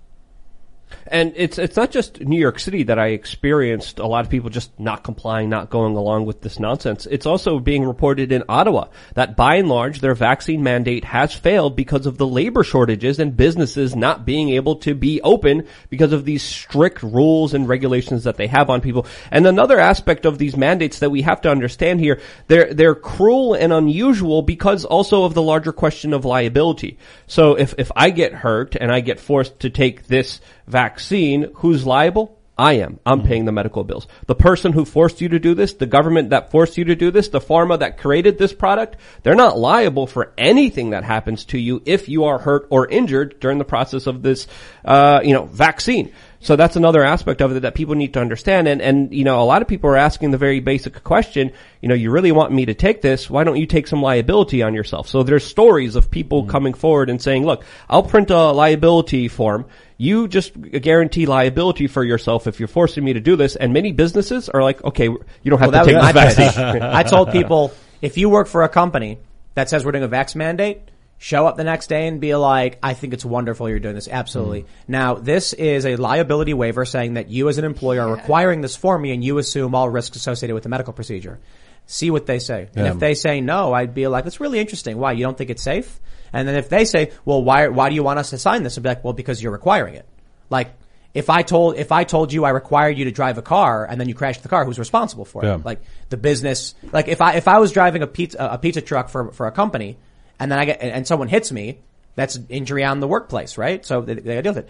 And 1.10 1.34
it's 1.36 1.58
it's 1.58 1.78
not 1.78 1.92
just 1.92 2.22
New 2.22 2.40
York 2.40 2.60
City 2.60 2.84
that 2.84 3.00
I 3.00 3.08
experienced 3.08 4.00
a 4.00 4.08
lot 4.08 4.26
of 4.26 4.32
people 4.32 4.50
just 4.50 4.78
not 4.80 5.04
complying, 5.04 5.50
not 5.50 5.70
going 5.70 5.96
along 5.96 6.26
with 6.26 6.42
this 6.42 6.60
nonsense. 6.60 7.06
It's 7.06 7.26
also 7.26 7.60
being 7.60 7.86
reported 7.86 8.32
in 8.32 8.44
Ottawa 8.50 8.88
that 9.14 9.36
by 9.36 9.56
and 9.56 9.70
large 9.70 10.02
their 10.02 10.16
vaccine 10.16 10.64
mandate 10.64 11.06
has 11.06 11.34
failed 11.34 11.76
because 11.76 12.06
of 12.06 12.18
the 12.18 12.28
labor 12.28 12.64
shortages 12.64 13.20
and 13.20 13.38
businesses 13.38 13.96
not 13.96 14.26
being 14.26 14.50
able 14.50 14.78
to 14.78 14.94
be 14.94 15.22
open 15.22 15.68
because 15.90 16.12
of 16.12 16.26
these 16.26 16.44
strict 16.44 17.02
rules 17.04 17.54
and 17.54 17.70
regulations 17.70 18.26
that 18.26 18.38
they 18.38 18.48
have 18.48 18.70
on 18.70 18.82
people. 18.82 19.06
And 19.32 19.48
another 19.48 19.80
aspect 19.80 20.26
of 20.26 20.38
these 20.38 20.58
mandates 20.58 21.00
that 21.00 21.10
we 21.10 21.22
have 21.22 21.42
to 21.42 21.52
understand 21.52 22.00
here, 22.00 22.20
they're 22.48 22.74
they're 22.74 22.96
cruel 22.96 23.54
and 23.54 23.72
unusual 23.72 24.42
because 24.42 24.84
also 24.84 25.24
of 25.24 25.34
the 25.34 25.42
larger 25.42 25.72
question 25.72 26.14
of 26.14 26.26
liability. 26.26 26.98
So 27.28 27.56
if 27.56 27.74
if 27.78 27.92
I 27.96 28.10
get 28.10 28.34
hurt 28.34 28.76
and 28.76 28.92
I 28.92 29.00
get 29.00 29.20
forced 29.20 29.62
to 29.62 29.70
take 29.70 30.08
this 30.08 30.42
vaccine, 30.68 31.52
who's 31.56 31.86
liable? 31.86 32.38
I 32.58 32.74
am. 32.74 33.00
I'm 33.06 33.22
paying 33.22 33.46
the 33.46 33.52
medical 33.52 33.84
bills. 33.84 34.08
The 34.26 34.34
person 34.34 34.74
who 34.74 34.84
forced 34.84 35.22
you 35.22 35.30
to 35.30 35.40
do 35.40 35.54
this, 35.54 35.74
the 35.74 35.86
government 35.86 36.32
that 36.32 36.50
forced 36.50 36.76
you 36.76 36.86
to 36.86 36.96
do 36.96 37.12
this, 37.12 37.28
the 37.28 37.40
pharma 37.40 37.80
that 37.80 38.00
created 38.00 38.40
this 38.40 38.52
product, 38.52 38.98
they're 39.22 39.36
not 39.36 39.60
liable 39.60 40.08
for 40.08 40.34
anything 40.40 40.90
that 40.90 41.04
happens 41.04 41.46
to 41.46 41.60
you 41.60 41.84
if 41.86 42.10
you 42.10 42.26
are 42.26 42.40
hurt 42.40 42.66
or 42.72 42.88
injured 42.88 43.40
during 43.40 43.60
the 43.60 43.64
process 43.64 44.08
of 44.08 44.24
this, 44.24 44.48
uh, 44.84 45.22
you 45.24 45.34
know, 45.34 45.46
vaccine. 45.46 46.12
So 46.40 46.56
that's 46.56 46.76
another 46.76 47.04
aspect 47.04 47.42
of 47.42 47.56
it 47.56 47.62
that 47.62 47.74
people 47.74 47.96
need 47.96 48.14
to 48.14 48.22
understand. 48.22 48.68
And, 48.68 48.82
and, 48.82 49.14
you 49.14 49.24
know, 49.24 49.42
a 49.42 49.46
lot 49.46 49.62
of 49.62 49.68
people 49.68 49.90
are 49.90 49.98
asking 49.98 50.32
the 50.32 50.38
very 50.38 50.60
basic 50.60 51.04
question, 51.04 51.52
you 51.82 51.90
know, 51.90 51.96
you 51.96 52.12
really 52.12 52.32
want 52.32 52.52
me 52.52 52.66
to 52.66 52.74
take 52.74 53.02
this. 53.02 53.30
Why 53.30 53.44
don't 53.44 53.58
you 53.58 53.66
take 53.66 53.88
some 53.88 54.02
liability 54.02 54.62
on 54.62 54.74
yourself? 54.74 55.08
So 55.08 55.24
there's 55.24 55.46
stories 55.46 55.96
of 55.96 56.12
people 56.12 56.42
mm-hmm. 56.42 56.52
coming 56.52 56.74
forward 56.74 57.10
and 57.10 57.22
saying, 57.22 57.46
look, 57.46 57.66
I'll 57.90 58.04
print 58.04 58.30
a 58.30 58.52
liability 58.52 59.28
form. 59.28 59.66
You 59.98 60.28
just 60.28 60.60
guarantee 60.62 61.26
liability 61.26 61.88
for 61.88 62.04
yourself 62.04 62.46
if 62.46 62.60
you're 62.60 62.68
forcing 62.68 63.04
me 63.04 63.14
to 63.14 63.20
do 63.20 63.36
this. 63.36 63.56
And 63.56 63.74
many 63.74 63.92
businesses 63.92 64.48
are 64.48 64.62
like, 64.62 64.84
okay, 64.84 65.06
you 65.06 65.20
don't 65.46 65.60
have 65.60 65.72
Well, 65.72 65.86
to 65.86 65.92
take 65.92 66.00
was 66.00 66.14
this 66.14 66.38
my 66.38 66.46
vaccine. 66.46 66.82
I 66.84 67.02
told 67.02 67.32
people, 67.32 67.74
if 68.02 68.18
you 68.18 68.30
work 68.30 68.48
for 68.48 68.64
a 68.64 68.70
company 68.70 69.18
that 69.56 69.70
says 69.70 69.84
we're 69.84 69.92
doing 69.92 70.04
a 70.04 70.10
vax 70.10 70.36
mandate, 70.36 70.82
show 71.18 71.48
up 71.48 71.58
the 71.58 71.64
next 71.64 71.88
day 71.88 72.08
and 72.08 72.22
be 72.22 72.36
like, 72.36 72.78
I 72.84 72.94
think 72.94 73.14
it's 73.14 73.26
wonderful 73.26 73.70
you're 73.70 73.80
doing 73.80 73.96
this. 73.96 74.08
Absolutely. 74.08 74.64
Mm. 74.64 74.68
Now, 74.88 75.14
this 75.16 75.54
is 75.54 75.86
a 75.86 75.96
liability 75.96 76.54
waiver 76.54 76.86
saying 76.86 77.16
that 77.16 77.30
you 77.30 77.50
as 77.50 77.58
an 77.58 77.66
employer 77.66 78.02
are 78.02 78.16
requiring 78.16 78.62
this 78.62 78.76
for 78.76 78.98
me 78.98 79.12
and 79.12 79.24
you 79.24 79.38
assume 79.40 79.74
all 79.74 79.90
risks 79.90 80.16
associated 80.16 80.54
with 80.54 80.64
the 80.64 80.70
medical 80.70 80.94
procedure. 80.94 81.40
See 81.88 82.12
what 82.12 82.26
they 82.26 82.40
say. 82.40 82.70
And 82.76 82.86
if 82.88 83.00
they 83.00 83.16
say 83.16 83.42
no, 83.42 83.74
I'd 83.74 83.94
be 83.94 84.08
like, 84.08 84.26
that's 84.26 84.40
really 84.40 84.60
interesting. 84.60 84.98
Why? 84.98 85.14
You 85.14 85.24
don't 85.24 85.38
think 85.38 85.50
it's 85.50 85.64
safe? 85.64 86.00
And 86.34 86.48
then 86.48 86.56
if 86.56 86.70
they 86.70 86.86
say, 86.86 87.12
well, 87.24 87.42
why, 87.42 87.70
why 87.70 87.90
do 87.90 87.96
you 87.96 88.04
want 88.04 88.20
us 88.20 88.32
to 88.32 88.38
sign 88.38 88.64
this? 88.64 88.78
I'd 88.78 88.84
be 88.84 88.90
like, 88.90 89.04
well, 89.04 89.14
because 89.14 89.42
you're 89.42 89.54
requiring 89.54 89.96
it. 89.96 90.06
Like, 90.50 90.74
if 91.14 91.30
I 91.30 91.42
told, 91.42 91.78
if 91.78 91.94
I 91.94 92.04
told 92.04 92.34
you 92.34 92.44
I 92.44 92.50
required 92.50 92.98
you 92.98 93.06
to 93.06 93.12
drive 93.12 93.38
a 93.38 93.42
car 93.42 93.86
and 93.86 94.00
then 94.00 94.10
you 94.10 94.14
crashed 94.14 94.44
the 94.44 94.50
car, 94.50 94.66
who's 94.66 94.78
responsible 94.78 95.26
for 95.26 95.44
it? 95.44 95.48
Yeah. 95.48 95.60
Like 95.64 95.82
the 96.10 96.18
business, 96.18 96.76
like 96.92 97.08
if 97.08 97.22
I, 97.22 97.36
if 97.36 97.48
I 97.48 97.60
was 97.60 97.72
driving 97.72 98.04
a 98.04 98.08
pizza, 98.08 98.38
a 98.52 98.58
pizza 98.58 98.82
truck 98.82 99.10
for, 99.10 99.32
for 99.32 99.48
a 99.48 99.52
company 99.52 99.98
and 100.40 100.52
then 100.52 100.60
I 100.60 100.66
get, 100.66 100.82
and 100.82 101.08
someone 101.08 101.28
hits 101.28 101.52
me, 101.52 101.80
that's 102.16 102.40
injury 102.50 102.84
on 102.84 103.00
the 103.00 103.08
workplace, 103.08 103.58
right? 103.58 103.86
So 103.86 104.02
they, 104.02 104.16
they 104.16 104.42
deal 104.42 104.54
with 104.54 104.66
it. 104.66 104.70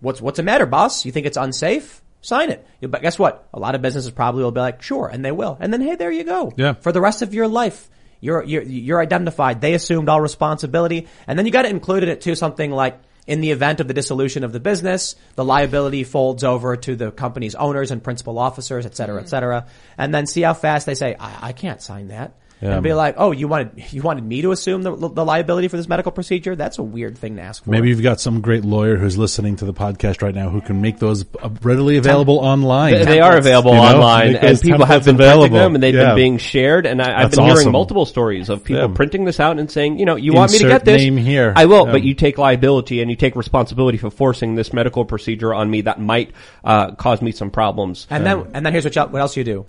What's, 0.00 0.20
what's 0.20 0.36
the 0.36 0.42
matter, 0.42 0.66
boss? 0.66 1.04
You 1.04 1.12
think 1.12 1.26
it's 1.26 1.36
unsafe? 1.36 2.02
Sign 2.20 2.50
it. 2.50 2.66
But 2.80 3.02
guess 3.02 3.18
what? 3.18 3.48
A 3.52 3.58
lot 3.58 3.74
of 3.74 3.82
businesses 3.82 4.10
probably 4.10 4.44
will 4.44 4.52
be 4.52 4.60
like, 4.60 4.82
sure, 4.82 5.08
and 5.08 5.24
they 5.24 5.32
will. 5.32 5.56
And 5.60 5.72
then, 5.72 5.80
hey, 5.80 5.96
there 5.96 6.12
you 6.12 6.24
go. 6.24 6.52
Yeah. 6.56 6.74
For 6.74 6.92
the 6.92 7.00
rest 7.00 7.22
of 7.22 7.34
your 7.34 7.48
life, 7.48 7.90
you're, 8.20 8.42
you're, 8.42 8.62
you're 8.62 9.00
identified. 9.00 9.60
They 9.60 9.74
assumed 9.74 10.08
all 10.08 10.20
responsibility. 10.20 11.08
And 11.26 11.38
then 11.38 11.46
you 11.46 11.52
got 11.52 11.62
to 11.62 11.68
include 11.68 12.02
in 12.02 12.08
it 12.08 12.20
too 12.20 12.34
something 12.34 12.70
like, 12.70 12.98
in 13.26 13.40
the 13.40 13.52
event 13.52 13.80
of 13.80 13.88
the 13.88 13.94
dissolution 13.94 14.44
of 14.44 14.52
the 14.52 14.60
business, 14.60 15.16
the 15.34 15.44
liability 15.44 16.04
folds 16.04 16.44
over 16.44 16.76
to 16.76 16.94
the 16.94 17.10
company's 17.10 17.54
owners 17.54 17.90
and 17.90 18.04
principal 18.04 18.38
officers, 18.38 18.84
et 18.84 18.94
cetera, 18.94 19.18
et 19.18 19.30
cetera. 19.30 19.66
And 19.96 20.14
then 20.14 20.26
see 20.26 20.42
how 20.42 20.52
fast 20.52 20.84
they 20.84 20.94
say, 20.94 21.16
I, 21.18 21.48
I 21.48 21.52
can't 21.52 21.80
sign 21.80 22.08
that. 22.08 22.34
Yeah. 22.62 22.74
And 22.74 22.82
be 22.82 22.94
like, 22.94 23.16
oh, 23.18 23.32
you 23.32 23.46
wanted, 23.46 23.92
you 23.92 24.00
wanted 24.00 24.24
me 24.24 24.40
to 24.40 24.50
assume 24.52 24.82
the, 24.82 24.96
the 24.96 25.24
liability 25.24 25.68
for 25.68 25.76
this 25.76 25.86
medical 25.88 26.12
procedure? 26.12 26.56
That's 26.56 26.78
a 26.78 26.82
weird 26.82 27.18
thing 27.18 27.36
to 27.36 27.42
ask 27.42 27.62
for. 27.62 27.68
Maybe 27.70 27.88
you've 27.90 28.00
got 28.02 28.20
some 28.20 28.40
great 28.40 28.64
lawyer 28.64 28.96
who's 28.96 29.18
listening 29.18 29.56
to 29.56 29.66
the 29.66 29.74
podcast 29.74 30.22
right 30.22 30.34
now 30.34 30.48
who 30.48 30.62
can 30.62 30.80
make 30.80 30.98
those 30.98 31.26
uh, 31.42 31.50
readily 31.62 31.98
available 31.98 32.38
online. 32.38 32.94
They, 32.94 33.04
they 33.04 33.20
are 33.20 33.36
available 33.36 33.72
You 33.72 33.76
know, 33.82 33.82
online, 33.96 34.36
and 34.36 34.58
people 34.60 34.86
have 34.86 35.02
templates 35.02 35.04
been 35.04 35.16
printing 35.16 35.34
available. 35.36 35.58
them, 35.58 35.74
and 35.74 35.82
they've 35.82 35.94
Yeah. 35.94 36.06
been 36.10 36.16
being 36.16 36.38
shared. 36.38 36.86
And 36.86 37.02
I, 37.02 37.06
I've 37.12 37.30
That's 37.32 37.36
been 37.36 37.44
hearing 37.54 37.70
multiple 37.72 38.06
stories 38.06 38.48
of 38.48 38.64
people 38.64 38.88
Yeah. 38.88 38.94
printing 38.94 39.24
this 39.26 39.40
out 39.40 39.58
and 39.58 39.70
saying, 39.70 39.98
you 39.98 40.06
know, 40.06 40.16
you 40.16 40.32
want 40.32 40.52
me 40.52 40.58
to 40.60 40.68
get 40.68 40.84
this? 40.86 41.02
name 41.02 41.18
here. 41.18 41.52
I 41.54 41.66
will, 41.66 41.84
Yeah. 41.86 41.92
but 41.92 42.02
you 42.02 42.14
take 42.14 42.38
liability 42.38 43.02
and 43.02 43.10
you 43.10 43.16
take 43.16 43.36
responsibility 43.36 43.98
for 43.98 44.08
forcing 44.10 44.54
this 44.54 44.72
medical 44.72 45.04
procedure 45.04 45.52
on 45.52 45.70
me 45.70 45.82
that 45.82 46.00
might 46.00 46.30
uh, 46.62 46.92
cause 46.92 47.20
me 47.20 47.32
some 47.32 47.50
problems. 47.50 48.06
And 48.08 48.24
then, 48.24 48.46
and 48.54 48.64
then 48.64 48.72
here's 48.72 48.84
what, 48.84 48.96
you- 48.96 49.02
what 49.02 49.20
else 49.20 49.36
you 49.36 49.44
do. 49.44 49.66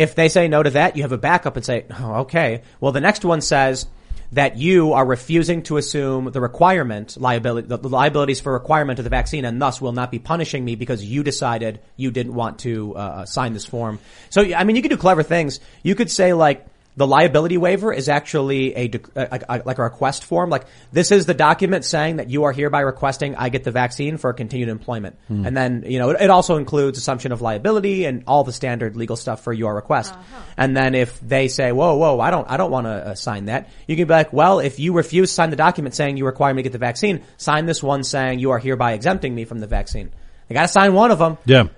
If 0.00 0.14
they 0.14 0.30
say 0.30 0.48
no 0.48 0.62
to 0.62 0.70
that, 0.70 0.96
you 0.96 1.02
have 1.02 1.12
a 1.12 1.18
backup 1.18 1.56
and 1.56 1.64
say, 1.64 1.84
oh, 2.00 2.20
okay. 2.20 2.62
Well, 2.80 2.90
the 2.90 3.02
next 3.02 3.22
one 3.22 3.42
says 3.42 3.84
that 4.32 4.56
you 4.56 4.94
are 4.94 5.04
refusing 5.04 5.62
to 5.64 5.76
assume 5.76 6.30
the 6.32 6.40
requirement 6.40 7.20
liability, 7.20 7.68
the, 7.68 7.76
liabilities 7.76 8.40
for 8.40 8.50
requirement 8.54 8.98
of 8.98 9.04
the 9.04 9.10
vaccine, 9.10 9.44
and 9.44 9.60
thus 9.60 9.78
will 9.78 9.92
not 9.92 10.10
be 10.10 10.18
punishing 10.18 10.64
me 10.64 10.74
because 10.74 11.04
you 11.04 11.22
decided 11.22 11.80
you 11.96 12.10
didn't 12.10 12.32
want 12.32 12.60
to 12.60 12.96
uh, 12.96 13.24
sign 13.26 13.52
this 13.52 13.66
form. 13.66 13.98
So, 14.30 14.40
I 14.40 14.64
mean, 14.64 14.74
you 14.74 14.80
could 14.80 14.90
do 14.90 14.96
clever 14.96 15.22
things. 15.22 15.60
You 15.82 15.94
could 15.94 16.10
say 16.10 16.32
like 16.32 16.66
the 17.00 17.06
liability 17.06 17.56
waiver 17.56 17.92
is 17.92 18.08
actually 18.10 18.74
a, 18.76 18.88
dec- 18.90 19.16
a, 19.16 19.40
a- 19.48 19.62
like 19.64 19.78
a 19.78 19.82
request 19.82 20.24
form. 20.24 20.50
Like 20.50 20.66
this 20.92 21.10
is 21.12 21.24
the 21.24 21.32
document 21.34 21.84
saying 21.86 22.16
that 22.16 22.28
you 22.28 22.44
are 22.44 22.52
hereby 22.52 22.80
requesting 22.80 23.34
I 23.36 23.48
get 23.48 23.64
the 23.64 23.70
vaccine 23.70 24.18
for 24.18 24.32
continued 24.34 24.68
employment. 24.68 25.16
And 25.30 25.56
then, 25.56 25.84
you 25.86 25.98
know, 25.98 26.10
it, 26.10 26.20
it 26.20 26.30
also 26.30 26.56
includes 26.58 26.98
assumption 26.98 27.32
of 27.32 27.40
liability 27.40 28.04
and 28.04 28.24
all 28.26 28.44
the 28.44 28.52
standard 28.52 28.96
legal 28.96 29.16
stuff 29.16 29.42
for 29.42 29.52
your 29.52 29.74
request. 29.74 30.12
And 30.58 30.76
then 30.76 30.94
if 30.94 31.18
they 31.20 31.48
say, 31.48 31.72
whoa, 31.72 31.96
whoa, 31.96 32.20
I 32.20 32.30
don't, 32.30 32.48
I 32.50 32.56
don't 32.58 32.70
want 32.70 32.86
to 32.86 32.90
uh, 32.92 33.14
sign 33.14 33.46
that, 33.46 33.70
you 33.88 33.96
can 33.96 34.06
be 34.06 34.12
like, 34.12 34.32
well, 34.32 34.60
if 34.60 34.78
you 34.78 34.92
refuse 34.92 35.30
to 35.30 35.34
sign 35.34 35.48
the 35.50 35.56
document 35.56 35.94
saying 35.94 36.18
you 36.18 36.26
require 36.26 36.52
me 36.52 36.62
to 36.62 36.68
get 36.68 36.72
the 36.72 36.78
vaccine, 36.78 37.22
sign 37.38 37.64
this 37.64 37.82
one 37.82 38.04
saying 38.04 38.38
you 38.40 38.50
are 38.50 38.58
hereby 38.58 38.92
exempting 38.92 39.34
me 39.34 39.46
from 39.46 39.58
the 39.58 39.66
vaccine. 39.66 40.10
They 40.48 40.54
gotta 40.54 40.68
sign 40.68 40.92
one 40.92 41.10
of 41.10 41.18
them. 41.18 41.38
Yeah. 41.46 41.68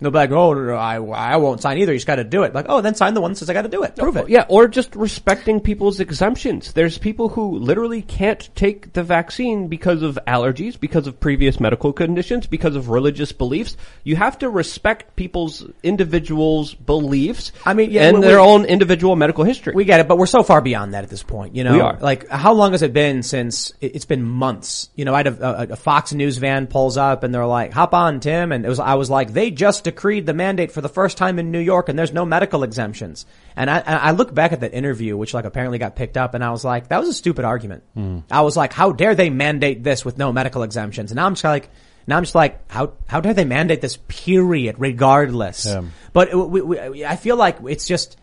They'll 0.00 0.12
be 0.12 0.18
like, 0.18 0.30
oh, 0.30 0.54
no, 0.54 0.62
no, 0.62 0.74
I, 0.76 0.96
I 0.96 1.36
won't 1.38 1.60
sign 1.60 1.78
either. 1.78 1.92
You 1.92 1.98
just 1.98 2.06
gotta 2.06 2.22
do 2.22 2.44
it. 2.44 2.54
Like, 2.54 2.66
oh, 2.68 2.80
then 2.80 2.94
sign 2.94 3.14
the 3.14 3.20
one 3.20 3.32
that 3.32 3.36
says 3.36 3.50
I 3.50 3.52
gotta 3.54 3.68
do 3.68 3.82
it. 3.82 3.96
Prove 3.96 4.16
it. 4.16 4.28
Yeah, 4.28 4.46
or 4.48 4.68
just 4.68 4.94
respecting 4.94 5.58
people's 5.60 5.98
exemptions. 5.98 6.72
There's 6.72 6.98
people 6.98 7.28
who 7.30 7.58
literally 7.58 8.02
can't 8.02 8.48
take 8.54 8.92
the 8.92 9.02
vaccine 9.02 9.66
because 9.66 10.02
of 10.02 10.16
allergies, 10.26 10.78
because 10.78 11.06
of 11.08 11.18
previous 11.18 11.58
medical 11.58 11.92
conditions, 11.92 12.46
because 12.46 12.76
of 12.76 12.90
religious 12.90 13.32
beliefs. 13.32 13.76
You 14.04 14.14
have 14.16 14.38
to 14.38 14.48
respect 14.48 15.16
people's 15.16 15.66
individuals' 15.82 16.74
beliefs. 16.74 17.52
I 17.66 17.74
mean, 17.74 17.90
yeah, 17.90 18.08
and 18.08 18.18
we- 18.18 18.24
their 18.26 18.40
we- 18.40 18.46
own 18.46 18.64
individual 18.66 19.16
medical 19.16 19.42
history. 19.44 19.72
We 19.74 19.84
get 19.84 20.00
it, 20.00 20.06
but 20.08 20.16
we're 20.16 20.26
so 20.26 20.42
far 20.44 20.60
beyond 20.60 20.94
that 20.94 21.04
at 21.04 21.10
this 21.10 21.22
point. 21.24 21.56
You 21.56 21.64
know, 21.64 21.72
We 21.74 21.80
are. 21.80 21.98
like 22.00 22.28
how 22.28 22.52
long 22.52 22.72
has 22.72 22.82
it 22.82 22.92
been 22.92 23.22
since? 23.24 23.72
it- 23.80 23.96
It's 23.96 24.04
been 24.04 24.22
months. 24.22 24.90
You 24.94 25.04
know, 25.04 25.14
I 25.14 25.18
had 25.18 25.26
a, 25.26 25.60
a, 25.60 25.72
a 25.72 25.76
Fox 25.76 26.12
News 26.12 26.36
van 26.36 26.68
pulls 26.68 26.96
up 26.96 27.24
and 27.24 27.34
they're 27.34 27.46
like, 27.46 27.72
"Hop 27.72 27.94
on, 27.94 28.20
Tim," 28.20 28.52
and 28.52 28.64
it 28.64 28.68
was 28.68 28.78
I 28.78 28.94
was 28.94 29.10
like, 29.10 29.32
they 29.32 29.50
just 29.50 29.87
decreed 29.88 30.26
the 30.26 30.34
mandate 30.34 30.70
for 30.72 30.80
the 30.80 30.88
first 30.88 31.16
time 31.16 31.38
in 31.38 31.50
New 31.50 31.58
York, 31.58 31.88
and 31.88 31.98
there's 31.98 32.12
no 32.12 32.24
medical 32.24 32.62
exemptions. 32.62 33.24
And 33.56 33.70
I, 33.70 33.80
I 33.80 34.10
look 34.10 34.34
back 34.34 34.52
at 34.52 34.60
that 34.60 34.74
interview, 34.74 35.16
which 35.16 35.32
like 35.32 35.44
apparently 35.44 35.78
got 35.78 35.96
picked 35.96 36.16
up, 36.16 36.34
and 36.34 36.44
I 36.44 36.50
was 36.50 36.64
like, 36.64 36.88
that 36.88 36.98
was 36.98 37.08
a 37.08 37.14
stupid 37.14 37.44
argument. 37.44 37.84
Hmm. 37.94 38.20
I 38.30 38.42
was 38.42 38.56
like, 38.56 38.72
how 38.72 38.92
dare 38.92 39.14
they 39.14 39.30
mandate 39.30 39.82
this 39.82 40.04
with 40.04 40.18
no 40.18 40.32
medical 40.32 40.62
exemptions? 40.62 41.10
And 41.10 41.16
now 41.16 41.26
I'm 41.26 41.34
just 41.34 41.44
like. 41.44 41.70
Now 42.06 42.16
I'm 42.16 42.22
just 42.22 42.34
like, 42.34 42.70
how 42.70 42.94
how 43.06 43.20
dare 43.20 43.34
they 43.34 43.44
mandate 43.44 43.82
this? 43.82 43.98
Period, 44.08 44.76
regardless. 44.78 45.66
Yeah. 45.66 45.82
But 46.14 46.32
we, 46.32 46.62
we, 46.62 47.04
I 47.04 47.16
feel 47.16 47.36
like 47.36 47.58
it's 47.66 47.86
just 47.86 48.16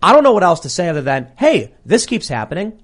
I 0.00 0.12
don't 0.12 0.22
know 0.22 0.32
what 0.32 0.44
else 0.44 0.60
to 0.60 0.68
say 0.68 0.88
other 0.88 1.02
than, 1.02 1.32
hey, 1.36 1.74
this 1.84 2.06
keeps 2.06 2.28
happening. 2.28 2.80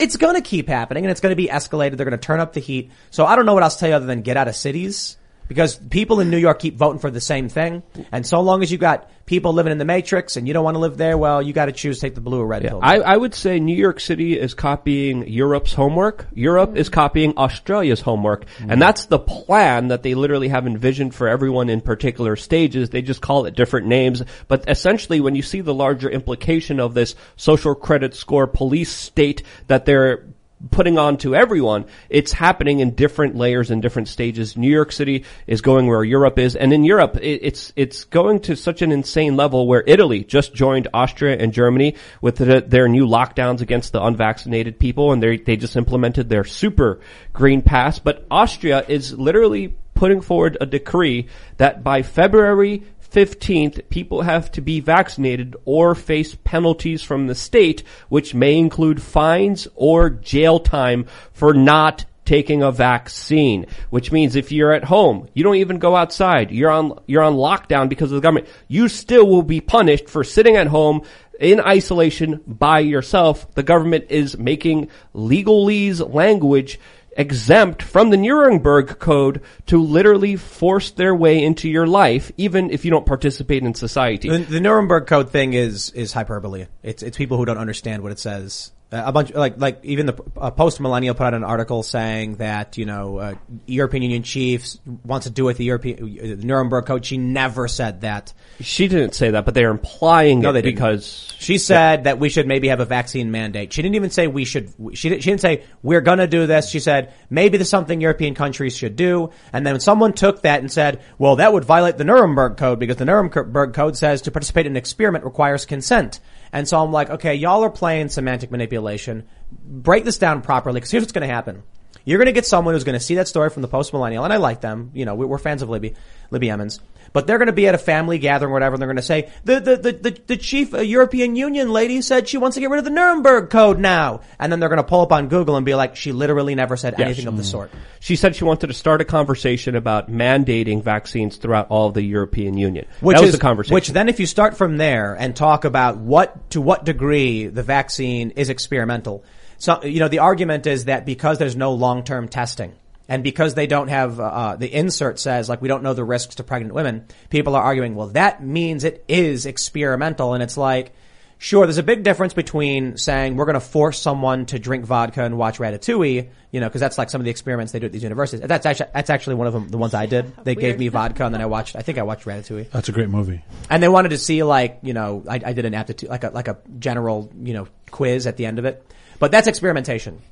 It's 0.00 0.16
gonna 0.16 0.40
keep 0.40 0.66
happening 0.66 1.04
and 1.04 1.12
it's 1.12 1.20
gonna 1.20 1.36
be 1.36 1.46
escalated. 1.46 1.96
They're 1.96 2.04
gonna 2.04 2.18
turn 2.18 2.40
up 2.40 2.52
the 2.52 2.58
heat. 2.58 2.90
So 3.10 3.24
I 3.26 3.36
don't 3.36 3.46
know 3.46 3.54
what 3.54 3.62
else 3.62 3.74
to 3.74 3.80
tell 3.80 3.90
you 3.90 3.94
other 3.94 4.06
than 4.06 4.22
get 4.22 4.36
out 4.36 4.48
of 4.48 4.56
cities. 4.56 5.16
Because 5.48 5.76
people 5.76 6.20
in 6.20 6.30
New 6.30 6.38
York 6.38 6.58
keep 6.58 6.76
voting 6.76 6.98
for 6.98 7.10
the 7.10 7.20
same 7.20 7.48
thing. 7.48 7.82
And 8.12 8.26
so 8.26 8.40
long 8.40 8.62
as 8.62 8.72
you 8.72 8.78
got 8.78 9.10
people 9.26 9.52
living 9.52 9.72
in 9.72 9.78
the 9.78 9.84
matrix 9.84 10.36
and 10.36 10.46
you 10.46 10.54
don't 10.54 10.64
want 10.64 10.74
to 10.74 10.78
live 10.78 10.96
there, 10.96 11.16
well, 11.16 11.42
you 11.42 11.52
gotta 11.52 11.72
choose 11.72 11.98
take 11.98 12.14
the 12.14 12.20
blue 12.20 12.40
or 12.40 12.46
red 12.46 12.62
pill. 12.62 12.80
I, 12.82 12.96
I 12.96 13.16
would 13.16 13.34
say 13.34 13.58
New 13.58 13.76
York 13.76 14.00
City 14.00 14.38
is 14.38 14.54
copying 14.54 15.26
Europe's 15.28 15.72
homework. 15.72 16.26
Europe 16.34 16.76
is 16.76 16.88
copying 16.88 17.36
Australia's 17.36 18.00
homework. 18.00 18.44
And 18.58 18.70
mm-hmm. 18.70 18.80
that's 18.80 19.06
the 19.06 19.18
plan 19.18 19.88
that 19.88 20.02
they 20.02 20.14
literally 20.14 20.48
have 20.48 20.66
envisioned 20.66 21.14
for 21.14 21.28
everyone 21.28 21.70
in 21.70 21.80
particular 21.80 22.36
stages. 22.36 22.90
They 22.90 23.02
just 23.02 23.20
call 23.20 23.46
it 23.46 23.54
different 23.54 23.86
names. 23.86 24.22
But 24.48 24.68
essentially, 24.68 25.20
when 25.20 25.34
you 25.34 25.42
see 25.42 25.60
the 25.60 25.74
larger 25.74 26.10
implication 26.10 26.80
of 26.80 26.94
this 26.94 27.14
social 27.36 27.74
credit 27.74 28.14
score 28.14 28.46
police 28.46 28.90
state 28.90 29.42
that 29.68 29.84
they're 29.84 30.24
putting 30.70 30.98
on 30.98 31.16
to 31.18 31.34
everyone, 31.34 31.86
it's 32.08 32.32
happening 32.32 32.80
in 32.80 32.94
different 32.94 33.36
layers 33.36 33.70
and 33.70 33.82
different 33.82 34.08
stages. 34.08 34.56
New 34.56 34.70
York 34.70 34.92
City 34.92 35.24
is 35.46 35.60
going 35.60 35.86
where 35.86 36.04
Europe 36.04 36.38
is, 36.38 36.56
and 36.56 36.72
in 36.72 36.84
Europe, 36.84 37.16
it, 37.16 37.40
it's 37.42 37.72
it's 37.76 38.04
going 38.04 38.40
to 38.40 38.56
such 38.56 38.82
an 38.82 38.92
insane 38.92 39.36
level 39.36 39.66
where 39.66 39.84
Italy 39.86 40.24
just 40.24 40.54
joined 40.54 40.88
Austria 40.92 41.36
and 41.38 41.52
Germany 41.52 41.96
with 42.20 42.36
the, 42.36 42.60
their 42.66 42.88
new 42.88 43.06
lockdowns 43.06 43.60
against 43.60 43.92
the 43.92 44.02
unvaccinated 44.02 44.78
people, 44.78 45.12
and 45.12 45.22
they 45.22 45.36
they 45.36 45.56
just 45.56 45.76
implemented 45.76 46.28
their 46.28 46.44
super 46.44 47.00
green 47.32 47.62
pass. 47.62 47.98
But 47.98 48.26
Austria 48.30 48.84
is 48.88 49.16
literally 49.18 49.74
putting 49.94 50.20
forward 50.20 50.58
a 50.60 50.66
decree 50.66 51.28
that 51.56 51.82
by 51.82 52.02
February 52.02 52.82
15th, 53.14 53.88
people 53.90 54.22
have 54.22 54.50
to 54.52 54.60
be 54.60 54.80
vaccinated 54.80 55.54
or 55.64 55.94
face 55.94 56.36
penalties 56.42 57.00
from 57.02 57.28
the 57.28 57.34
state, 57.34 57.84
which 58.08 58.34
may 58.34 58.58
include 58.58 59.00
fines 59.00 59.68
or 59.76 60.10
jail 60.10 60.58
time 60.58 61.06
for 61.32 61.54
not 61.54 62.04
taking 62.24 62.62
a 62.62 62.72
vaccine, 62.72 63.66
which 63.90 64.10
means 64.10 64.34
if 64.34 64.50
you're 64.50 64.72
at 64.72 64.82
home, 64.82 65.28
you 65.32 65.44
don't 65.44 65.56
even 65.56 65.78
go 65.78 65.94
outside, 65.94 66.50
you're 66.50 66.70
on, 66.70 66.98
you're 67.06 67.22
on 67.22 67.34
lockdown 67.34 67.88
because 67.88 68.10
of 68.10 68.16
the 68.16 68.22
government, 68.22 68.48
you 68.66 68.88
still 68.88 69.26
will 69.26 69.42
be 69.42 69.60
punished 69.60 70.08
for 70.08 70.24
sitting 70.24 70.56
at 70.56 70.66
home 70.66 71.02
in 71.38 71.60
isolation 71.60 72.40
by 72.46 72.80
yourself. 72.80 73.52
The 73.54 73.62
government 73.62 74.06
is 74.08 74.36
making 74.36 74.88
legalese 75.14 76.12
language 76.12 76.80
exempt 77.16 77.82
from 77.82 78.10
the 78.10 78.16
Nuremberg 78.16 78.98
Code 78.98 79.40
to 79.66 79.80
literally 79.82 80.36
force 80.36 80.90
their 80.90 81.14
way 81.14 81.42
into 81.42 81.68
your 81.68 81.86
life, 81.86 82.30
even 82.36 82.70
if 82.70 82.84
you 82.84 82.90
don't 82.90 83.06
participate 83.06 83.62
in 83.62 83.74
society. 83.74 84.28
The, 84.28 84.38
the 84.38 84.60
Nuremberg 84.60 85.06
Code 85.06 85.30
thing 85.30 85.54
is 85.54 85.90
is 85.90 86.12
hyperbole. 86.12 86.66
It's 86.82 87.02
it's 87.02 87.16
people 87.16 87.36
who 87.36 87.44
don't 87.44 87.58
understand 87.58 88.02
what 88.02 88.12
it 88.12 88.18
says. 88.18 88.72
Uh, 88.94 89.02
a 89.06 89.12
bunch 89.12 89.34
like 89.34 89.58
like 89.58 89.80
even 89.82 90.06
the 90.06 90.14
uh, 90.36 90.50
post 90.52 90.78
millennial 90.80 91.14
put 91.14 91.24
out 91.24 91.34
an 91.34 91.42
article 91.42 91.82
saying 91.82 92.36
that 92.36 92.78
you 92.78 92.86
know 92.86 93.18
uh, 93.18 93.34
European 93.66 94.04
Union 94.04 94.22
chiefs 94.22 94.78
wants 95.04 95.26
to 95.26 95.32
do 95.32 95.44
with 95.44 95.56
the 95.56 95.64
European 95.64 95.98
uh, 95.98 96.36
the 96.36 96.46
Nuremberg 96.46 96.86
Code. 96.86 97.04
She 97.04 97.16
never 97.16 97.66
said 97.66 98.02
that. 98.02 98.32
She 98.60 98.86
didn't 98.86 99.14
say 99.14 99.32
that, 99.32 99.44
but 99.44 99.54
they're 99.54 99.70
implying 99.72 100.40
No, 100.40 100.50
it 100.50 100.52
they 100.52 100.62
didn't. 100.62 100.76
because 100.76 101.34
She 101.38 101.58
said 101.58 102.04
that 102.04 102.20
we 102.20 102.28
should 102.28 102.46
maybe 102.46 102.68
have 102.68 102.78
a 102.78 102.84
vaccine 102.84 103.32
mandate. 103.32 103.72
She 103.72 103.82
didn't 103.82 103.96
even 103.96 104.10
say 104.10 104.28
we 104.28 104.44
should. 104.44 104.72
She 104.92 105.08
didn't, 105.08 105.22
she 105.22 105.30
didn't 105.30 105.40
say 105.40 105.64
we're 105.82 106.00
going 106.00 106.18
to 106.18 106.28
do 106.28 106.46
this. 106.46 106.70
She 106.70 106.78
said 106.78 107.12
maybe 107.30 107.58
there's 107.58 107.68
something 107.68 108.00
European 108.00 108.34
countries 108.34 108.76
should 108.76 108.94
do. 108.94 109.30
And 109.52 109.66
then 109.66 109.80
someone 109.80 110.12
took 110.12 110.42
that 110.42 110.60
and 110.60 110.70
said, 110.70 111.02
well, 111.18 111.36
that 111.36 111.52
would 111.52 111.64
violate 111.64 111.98
the 111.98 112.04
Nuremberg 112.04 112.56
Code 112.58 112.78
because 112.78 112.96
the 112.96 113.04
Nuremberg 113.06 113.74
Code 113.74 113.96
says 113.96 114.22
to 114.22 114.30
participate 114.30 114.66
in 114.66 114.72
an 114.72 114.76
experiment 114.76 115.24
requires 115.24 115.66
consent. 115.66 116.20
And 116.54 116.68
so 116.68 116.80
I'm 116.80 116.92
like, 116.92 117.10
okay, 117.10 117.34
y'all 117.34 117.64
are 117.64 117.70
playing 117.70 118.08
semantic 118.10 118.50
manipulation. 118.52 119.26
Break 119.64 120.04
this 120.04 120.18
down 120.18 120.40
properly 120.40 120.78
because 120.78 120.90
here's 120.92 121.02
what's 121.02 121.12
going 121.12 121.26
to 121.28 121.34
happen. 121.34 121.64
You're 122.04 122.18
going 122.18 122.26
to 122.26 122.32
get 122.32 122.46
someone 122.46 122.74
who's 122.74 122.84
going 122.84 122.98
to 122.98 123.04
see 123.04 123.16
that 123.16 123.26
story 123.28 123.50
from 123.50 123.62
the 123.62 123.68
post 123.68 123.92
millennial, 123.92 124.24
and 124.24 124.32
I 124.32 124.36
like 124.36 124.60
them. 124.60 124.90
You 124.94 125.04
know, 125.04 125.14
we- 125.16 125.26
we're 125.26 125.38
fans 125.38 125.62
of 125.62 125.68
Libby, 125.68 125.94
Libby 126.30 126.50
Emmons. 126.50 126.80
But 127.14 127.28
they're 127.28 127.38
going 127.38 127.46
to 127.46 127.52
be 127.52 127.68
at 127.68 127.76
a 127.76 127.78
family 127.78 128.18
gathering, 128.18 128.50
or 128.50 128.52
whatever, 128.52 128.74
and 128.74 128.82
they're 128.82 128.88
going 128.88 128.96
to 128.96 129.02
say 129.02 129.30
the 129.44 129.60
the 129.60 129.76
the 129.76 129.92
the, 129.92 130.20
the 130.26 130.36
chief 130.36 130.74
uh, 130.74 130.80
European 130.80 131.36
Union 131.36 131.70
lady 131.70 132.02
said 132.02 132.28
she 132.28 132.38
wants 132.38 132.56
to 132.56 132.60
get 132.60 132.70
rid 132.70 132.78
of 132.80 132.84
the 132.84 132.90
Nuremberg 132.90 133.50
Code 133.50 133.78
now, 133.78 134.20
and 134.38 134.50
then 134.50 134.58
they're 134.58 134.68
going 134.68 134.78
to 134.78 134.82
pull 134.82 135.00
up 135.00 135.12
on 135.12 135.28
Google 135.28 135.56
and 135.56 135.64
be 135.64 135.76
like, 135.76 135.94
she 135.94 136.10
literally 136.10 136.56
never 136.56 136.76
said 136.76 137.00
anything 137.00 137.28
of 137.28 137.36
the 137.36 137.44
sort. 137.44 137.70
she 138.00 138.16
said 138.16 138.34
she 138.34 138.42
wanted 138.42 138.66
to 138.66 138.72
start 138.72 139.00
a 139.00 139.04
conversation 139.04 139.76
about 139.76 140.10
mandating 140.10 140.82
vaccines 140.82 141.36
throughout 141.36 141.68
all 141.68 141.86
of 141.86 141.94
the 141.94 142.02
European 142.02 142.58
Union. 142.58 142.84
Which 143.00 143.14
that 143.14 143.20
was 143.20 143.28
is 143.28 143.36
the 143.36 143.40
conversation. 143.40 143.74
Which 143.74 143.88
then, 143.90 144.08
if 144.08 144.18
you 144.18 144.26
start 144.26 144.56
from 144.56 144.76
there 144.76 145.14
and 145.14 145.36
talk 145.36 145.64
about 145.64 145.98
what 145.98 146.50
to 146.50 146.60
what 146.60 146.84
degree 146.84 147.46
the 147.46 147.62
vaccine 147.62 148.30
is 148.32 148.48
experimental, 148.48 149.24
so 149.58 149.84
you 149.84 150.00
know 150.00 150.08
the 150.08 150.18
argument 150.18 150.66
is 150.66 150.86
that 150.86 151.06
because 151.06 151.38
there's 151.38 151.54
no 151.54 151.74
long 151.74 152.02
term 152.02 152.26
testing. 152.26 152.74
And 153.08 153.22
because 153.22 153.54
they 153.54 153.66
don't 153.66 153.88
have, 153.88 154.18
uh, 154.18 154.56
the 154.56 154.72
insert 154.72 155.18
says 155.18 155.48
like 155.48 155.60
we 155.60 155.68
don't 155.68 155.82
know 155.82 155.94
the 155.94 156.04
risks 156.04 156.36
to 156.36 156.44
pregnant 156.44 156.74
women, 156.74 157.06
people 157.28 157.54
are 157.54 157.62
arguing, 157.62 157.94
well 157.94 158.08
that 158.08 158.42
means 158.42 158.84
it 158.84 159.04
is 159.08 159.46
experimental 159.46 160.34
and 160.34 160.42
it's 160.42 160.56
like, 160.56 160.94
sure, 161.36 161.66
there's 161.66 161.78
a 161.78 161.82
big 161.82 162.02
difference 162.02 162.32
between 162.32 162.96
saying 162.96 163.36
we're 163.36 163.44
going 163.44 163.54
to 163.54 163.60
force 163.60 163.98
someone 163.98 164.46
to 164.46 164.58
drink 164.58 164.86
vodka 164.86 165.22
and 165.22 165.36
watch 165.36 165.58
Ratatouille, 165.58 166.30
you 166.50 166.60
know, 166.60 166.66
because 166.66 166.80
that's 166.80 166.96
like 166.96 167.10
some 167.10 167.20
of 167.20 167.26
the 167.26 167.30
experiments 167.30 167.72
they 167.72 167.78
do 167.78 167.86
at 167.86 167.92
these 167.92 168.02
universities. 168.02 168.40
That's 168.40 168.64
actually 168.64 168.88
that's 168.94 169.10
actually 169.10 169.34
one 169.34 169.46
of 169.46 169.52
them, 169.52 169.68
the 169.68 169.76
ones 169.76 169.92
I 169.92 170.06
did. 170.06 170.34
They 170.44 170.54
gave 170.54 170.78
me 170.78 170.88
vodka 170.88 171.26
and 171.26 171.34
then 171.34 171.42
I 171.42 171.46
watched. 171.46 171.76
I 171.76 171.82
think 171.82 171.98
I 171.98 172.02
watched 172.02 172.24
Ratatouille. 172.24 172.70
That's 172.70 172.88
a 172.88 172.92
great 172.92 173.10
movie. 173.10 173.44
And 173.68 173.82
they 173.82 173.88
wanted 173.88 174.10
to 174.10 174.18
see 174.18 174.42
like, 174.42 174.78
you 174.82 174.94
know, 174.94 175.24
I, 175.28 175.40
I 175.44 175.52
did 175.52 175.66
an 175.66 175.74
aptitude, 175.74 176.08
like 176.08 176.24
a, 176.24 176.30
like 176.30 176.48
a 176.48 176.56
general, 176.78 177.30
you 177.42 177.52
know, 177.52 177.68
quiz 177.90 178.26
at 178.26 178.38
the 178.38 178.46
end 178.46 178.58
of 178.58 178.64
it. 178.64 178.90
But 179.18 179.30
that's 179.30 179.46
experimentation. 179.46 180.22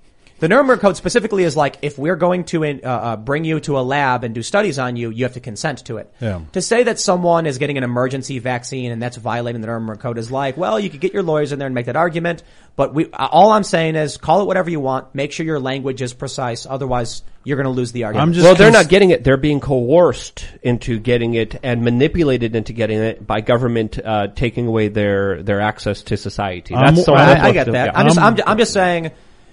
The 0.42 0.48
Nuremberg 0.48 0.81
Code 0.81 0.96
specifically 0.96 1.44
is 1.44 1.57
like 1.57 1.78
if 1.83 1.96
we're 1.96 2.16
going 2.16 2.42
to 2.46 2.64
uh, 2.64 2.88
uh, 2.88 3.16
bring 3.16 3.44
you 3.44 3.61
to 3.61 3.78
a 3.78 3.83
lab 3.83 4.24
and 4.24 4.35
do 4.35 4.42
studies 4.42 4.76
on 4.76 4.96
you, 4.96 5.11
you 5.11 5.22
have 5.24 5.35
to 5.35 5.40
consent 5.40 5.85
to 5.87 5.98
it. 5.98 6.12
Yeah. 6.18 6.40
To 6.50 6.60
say 6.60 6.83
that 6.83 6.98
someone 6.98 7.46
is 7.46 7.58
getting 7.58 7.79
an 7.79 7.85
emergency 7.85 8.40
vaccine 8.40 8.90
and 8.90 9.00
that's 9.00 9.16
violating 9.16 9.60
the 9.60 9.69
Nuremberg 9.69 10.00
Code 10.00 10.19
is 10.19 10.33
like, 10.33 10.56
well, 10.56 10.81
you 10.81 10.90
could 10.90 10.98
get 10.98 11.12
your 11.14 11.23
lawyers 11.23 11.52
in 11.52 11.60
there 11.60 11.66
and 11.66 11.77
make 11.77 11.87
that 11.87 11.94
argument, 11.94 12.42
but 12.75 12.92
we 12.92 13.06
uh, 13.12 13.29
all 13.31 13.52
I'm 13.52 13.62
saying 13.62 13.94
is 13.94 14.16
call 14.16 14.42
it 14.42 14.46
whatever 14.46 14.69
you 14.69 14.81
want. 14.81 15.14
Make 15.14 15.31
sure 15.31 15.46
your 15.46 15.60
language 15.60 16.02
is 16.02 16.12
precise, 16.12 16.66
otherwise 16.66 17.23
you're 17.44 17.56
going 17.56 17.66
to 17.66 17.71
lose 17.71 17.92
the 17.92 18.02
argument. 18.02 18.27
I'm 18.27 18.33
just 18.33 18.44
well, 18.44 18.56
they're 18.56 18.73
cons- 18.73 18.87
not 18.87 18.90
getting 18.90 19.10
it. 19.10 19.23
They're 19.23 19.37
being 19.37 19.60
coerced 19.60 20.44
into 20.60 20.98
getting 20.98 21.35
it 21.35 21.54
and 21.62 21.85
manipulated 21.85 22.56
into 22.56 22.73
getting 22.73 22.98
it 22.98 23.25
by 23.25 23.42
government 23.42 23.96
uh, 24.04 24.27
taking 24.35 24.66
away 24.66 24.88
their 24.88 25.40
their 25.44 25.60
access 25.60 26.02
to 26.02 26.16
society. 26.16 26.75
I'm- 26.75 26.96
That's 26.96 27.06
so 27.06 27.14
I- 27.14 27.35
I, 27.35 27.44
I 27.44 27.52
get 27.52 27.66
that. 27.66 27.87
yeah. 27.87 27.92
I'm 27.94 28.06
just, 28.06 28.19
I'm, 28.19 28.35
Um, 28.35 28.40
I'm 28.44 28.58
just 28.58 28.73
saying, 28.73 29.12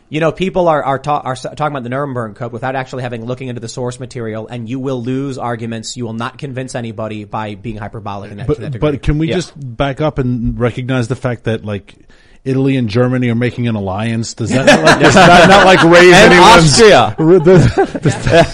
you 0.10 0.20
know, 0.20 0.32
people 0.32 0.68
are 0.68 0.84
are, 0.84 1.00
ta- 1.00 1.22
are 1.24 1.36
talking 1.36 1.68
about 1.68 1.84
the 1.84 1.90
Nuremberg 1.90 2.36
Code 2.36 2.52
without 2.52 2.76
actually 2.76 3.04
having 3.04 3.26
looking 3.26 3.48
into 3.48 3.62
the 3.62 3.68
source 3.70 4.00
material, 4.00 4.48
and 4.48 4.68
you 4.68 4.80
will 4.80 5.02
lose 5.02 5.38
arguments. 5.38 5.96
You 5.96 6.06
will 6.06 6.14
not 6.14 6.38
convince 6.38 6.76
anybody 6.76 7.24
by 7.26 7.56
being 7.56 7.78
hyperbolic 7.78 8.32
in 8.32 8.38
that, 8.38 8.48
that 8.48 8.58
But, 8.60 8.72
degree. 8.72 8.80
but 8.92 9.04
can 9.04 9.18
we 9.20 9.30
Yeah. 9.30 9.36
just 9.36 9.54
back 9.56 10.02
up 10.02 10.18
and 10.18 10.60
recognize 10.60 11.08
the 11.08 11.16
fact 11.16 11.44
that 11.46 11.64
like 11.64 11.96
Italy 12.46 12.78
and 12.78 12.88
Germany 12.90 13.30
are 13.30 13.36
making 13.36 13.68
an 13.68 13.76
alliance? 13.76 14.34
Does 14.34 14.50
that 14.52 14.66
not, 14.66 14.84
like, 14.84 15.00
does 15.02 15.14
that 15.14 15.50
not 15.50 15.66
like 15.66 15.84
raise 15.84 16.14
And 16.14 16.34
anyone's 16.34 16.72
Austria. 16.74 17.16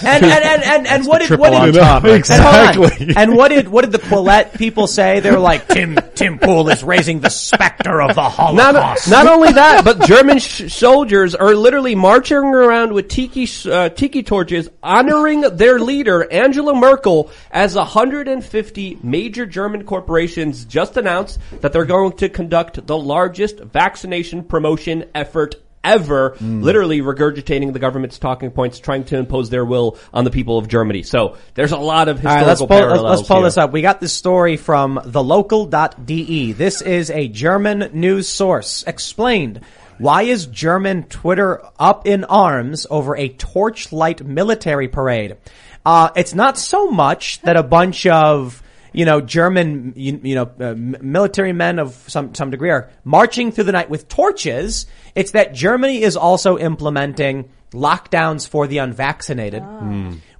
and 0.04 0.24
and 0.24 0.44
and 0.44 0.62
and, 0.64 0.86
and 0.86 1.06
what 1.06 1.22
did 1.26 1.38
what 1.38 1.50
did 1.50 1.74
top, 1.74 2.02
and 2.04 2.12
on. 2.12 2.16
Exactly. 2.18 3.14
And 3.16 3.36
what 3.36 3.48
did 3.48 3.68
what 3.68 3.82
did 3.84 3.92
the 3.92 3.98
Quillette 3.98 4.58
people 4.58 4.86
say? 4.86 5.20
They 5.20 5.30
were 5.30 5.38
like 5.38 5.68
Tim 5.68 5.96
Tim 6.14 6.38
Pool 6.38 6.68
is 6.68 6.82
raising 6.82 7.20
the 7.20 7.28
specter 7.30 8.02
of 8.02 8.14
the 8.14 8.22
Not, 8.22 8.32
Holocaust. 8.32 9.08
not 9.08 9.26
only 9.26 9.52
that, 9.52 9.84
but 9.84 10.00
German 10.06 10.38
sh- 10.38 10.72
soldiers 10.72 11.34
are 11.34 11.54
literally 11.54 11.94
marching 11.94 12.36
around 12.38 12.92
with 12.92 13.08
tiki 13.08 13.48
uh, 13.70 13.88
tiki 13.90 14.22
torches, 14.22 14.68
honoring 14.82 15.42
their 15.42 15.78
leader 15.78 16.30
Angela 16.30 16.74
Merkel, 16.74 17.30
as 17.50 17.74
150 17.74 18.98
major 19.02 19.46
German 19.46 19.84
corporations 19.84 20.64
just 20.64 20.96
announced 20.96 21.38
that 21.60 21.72
they're 21.72 21.84
going 21.84 22.12
to 22.14 22.28
conduct 22.28 22.86
the 22.86 22.96
largest 22.96 23.72
vaccination 23.76 24.42
promotion 24.42 25.04
effort 25.14 25.54
ever, 25.84 26.30
Hmm. 26.38 26.62
literally 26.62 27.00
regurgitating 27.00 27.72
the 27.72 27.78
government's 27.78 28.18
talking 28.18 28.50
points, 28.50 28.80
trying 28.80 29.04
to 29.04 29.16
impose 29.18 29.50
their 29.50 29.64
will 29.64 29.96
on 30.12 30.24
the 30.24 30.30
people 30.30 30.56
of 30.58 30.66
Germany. 30.66 31.02
So 31.04 31.36
there's 31.54 31.70
a 31.72 31.76
lot 31.76 32.08
of 32.08 32.16
All 32.26 32.34
right, 32.34 32.46
historical 32.46 32.48
let's 32.48 32.60
pull, 32.60 32.66
let's, 32.68 32.80
parallels 32.86 33.18
let's 33.18 33.28
pull 33.28 33.36
here. 33.36 33.44
this 33.46 33.58
up. 33.58 33.72
We 33.72 33.82
got 33.82 34.00
this 34.00 34.12
story 34.12 34.56
from 34.56 34.98
thelocal.de. 35.04 36.52
This 36.52 36.80
is 36.82 37.10
a 37.10 37.28
German 37.28 37.90
news 37.92 38.28
source. 38.28 38.82
Explained. 38.86 39.60
Why 39.98 40.22
is 40.22 40.46
German 40.46 41.04
Twitter 41.04 41.62
up 41.78 42.06
in 42.06 42.24
arms 42.24 42.86
over 42.90 43.16
a 43.16 43.28
torchlight 43.28 44.24
military 44.26 44.88
parade? 44.88 45.36
Uh, 45.84 46.08
it's 46.16 46.34
not 46.34 46.58
so 46.58 46.90
much 46.90 47.40
that 47.42 47.56
a 47.56 47.62
bunch 47.62 48.06
of 48.06 48.60
you 48.96 49.04
know, 49.04 49.20
German, 49.20 49.92
you, 49.94 50.18
you 50.22 50.34
know, 50.34 50.50
uh, 50.58 50.74
military 50.74 51.52
men 51.52 51.78
of 51.78 51.94
some, 52.08 52.34
some 52.34 52.50
degree 52.50 52.70
are 52.70 52.88
marching 53.04 53.52
through 53.52 53.64
the 53.64 53.72
night 53.72 53.90
with 53.90 54.08
torches. 54.08 54.86
It's 55.14 55.32
that 55.32 55.52
Germany 55.52 56.02
is 56.02 56.16
also 56.16 56.56
implementing 56.56 57.50
lockdowns 57.72 58.48
for 58.48 58.66
the 58.66 58.78
unvaccinated. 58.78 59.62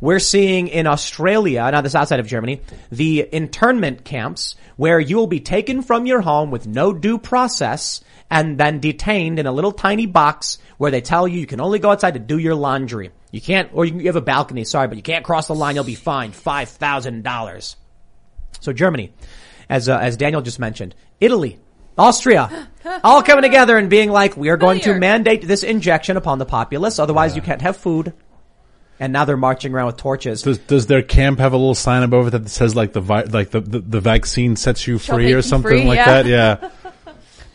We're 0.01 0.21
seeing 0.21 0.69
in 0.69 0.87
Australia, 0.87 1.69
now 1.71 1.83
this 1.83 1.91
is 1.91 1.97
outside 1.97 2.19
of 2.19 2.27
Germany, 2.27 2.63
the 2.91 3.29
internment 3.31 4.05
camps 4.05 4.55
where 4.77 4.99
you 4.99 5.17
will 5.17 5.27
be 5.27 5.41
taken 5.41 5.83
from 5.83 6.07
your 6.07 6.23
home 6.23 6.51
with 6.51 6.67
no 6.67 6.95
due 6.95 7.19
process 7.19 8.01
and 8.31 8.57
then 8.57 8.81
detained 8.81 9.39
in 9.39 9.47
a 9.47 9.53
little 9.53 9.73
tiny 9.73 10.07
box 10.07 10.57
where 10.79 10.91
they 10.91 11.03
tell 11.03 11.29
you 11.29 11.39
you 11.39 11.47
can 11.47 11.61
only 11.61 11.79
go 11.79 11.91
outside 11.91 12.15
to 12.15 12.21
do 12.21 12.39
your 12.39 12.55
laundry. 12.55 13.11
You 13.33 13.43
can't, 13.43 13.69
or 13.75 13.85
you 13.85 14.07
have 14.07 14.17
a 14.17 14.23
balcony, 14.23 14.65
sorry, 14.65 14.89
but 14.89 14.97
you 14.97 15.03
can't 15.03 15.27
cross 15.27 15.49
the 15.49 15.55
line, 15.55 15.75
you'll 15.75 15.85
be 15.85 15.95
fined 15.95 16.33
$5,000. 16.33 17.77
So 18.61 18.73
Germany, 18.73 19.13
as 19.69 19.89
uh, 19.89 19.99
as 19.99 20.17
Daniel 20.17 20.43
just 20.43 20.59
mentioned, 20.59 20.95
Italy, 21.21 21.59
Austria, 21.99 22.69
all 23.05 23.23
coming 23.23 23.43
together 23.43 23.77
and 23.77 23.89
being 23.89 24.11
like, 24.11 24.37
we 24.37 24.49
are 24.49 24.57
going 24.57 24.81
to 24.81 24.95
mandate 24.99 25.43
this 25.43 25.63
injection 25.63 26.17
upon 26.17 26.39
the 26.39 26.47
populace, 26.47 26.99
otherwise 26.99 27.37
you 27.37 27.43
can't 27.43 27.63
have 27.63 27.77
food. 27.77 28.13
And 28.99 29.13
now 29.13 29.27
they're 29.27 29.37
marching 29.37 29.75
around 29.75 29.89
with 29.89 29.99
torches. 29.99 30.41
Does, 30.41 30.57
does 30.57 30.87
their 30.87 31.03
camp 31.03 31.39
have 31.39 31.53
a 31.53 31.57
little 31.57 31.75
sign 31.75 32.03
above 32.03 32.29
it 32.29 32.31
that 32.31 32.49
says 32.49 32.75
like 32.75 32.95
the 32.95 33.03
vi- 33.03 33.25
like 33.25 33.51
the, 33.51 33.61
the, 33.61 33.81
the 33.81 34.01
vaccine 34.01 34.57
sets 34.57 34.87
you 34.87 34.99
Shall 34.99 35.17
free 35.17 35.27
make 35.27 35.35
or 35.35 35.37
you 35.37 35.43
something 35.43 35.71
free, 35.71 35.85
like 35.85 35.99
yeah. 35.99 36.23
that? 36.23 36.27
Yeah. 36.27 36.71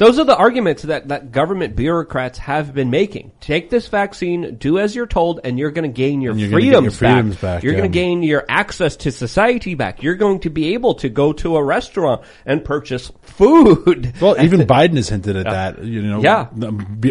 Those 0.02 0.18
are 0.18 0.24
the 0.24 0.36
arguments 0.36 0.82
that, 0.82 1.10
that 1.10 1.32
government 1.32 1.76
bureaucrats 1.76 2.40
have 2.40 2.74
been 2.74 2.90
making. 2.90 3.34
Take 3.40 3.70
this 3.70 3.88
vaccine, 3.88 4.56
do 4.56 4.80
as 4.80 4.96
you're 4.96 5.06
told, 5.06 5.42
and 5.44 5.60
you're 5.60 5.70
going 5.70 5.88
to 5.88 5.96
gain 5.96 6.22
your 6.22 6.36
you're 6.36 6.50
gonna 6.50 6.60
get 6.60 6.66
freedoms, 6.72 6.86
your 6.86 6.92
freedoms 6.94 7.36
back, 7.36 7.62
You're 7.62 7.74
yeah. 7.74 7.80
going 7.82 7.92
to 7.92 7.94
gain 8.00 8.24
your 8.24 8.44
access 8.50 8.96
to 8.96 9.12
society 9.12 9.76
back. 9.76 10.02
You're 10.02 10.16
going 10.16 10.40
to 10.40 10.50
be 10.50 10.74
able 10.74 10.96
to 10.96 11.10
go 11.10 11.34
to 11.34 11.56
a 11.56 11.64
restaurant 11.64 12.24
and 12.48 12.66
purchase 12.66 13.12
food. 13.22 14.16
Well, 14.22 14.40
even 14.42 14.62
Biden 14.62 14.96
has 14.98 15.10
hinted 15.10 15.36
at 15.36 15.46
that. 15.46 15.84
You 15.84 16.02
know, 16.02 16.22
Yeah. 16.22 16.48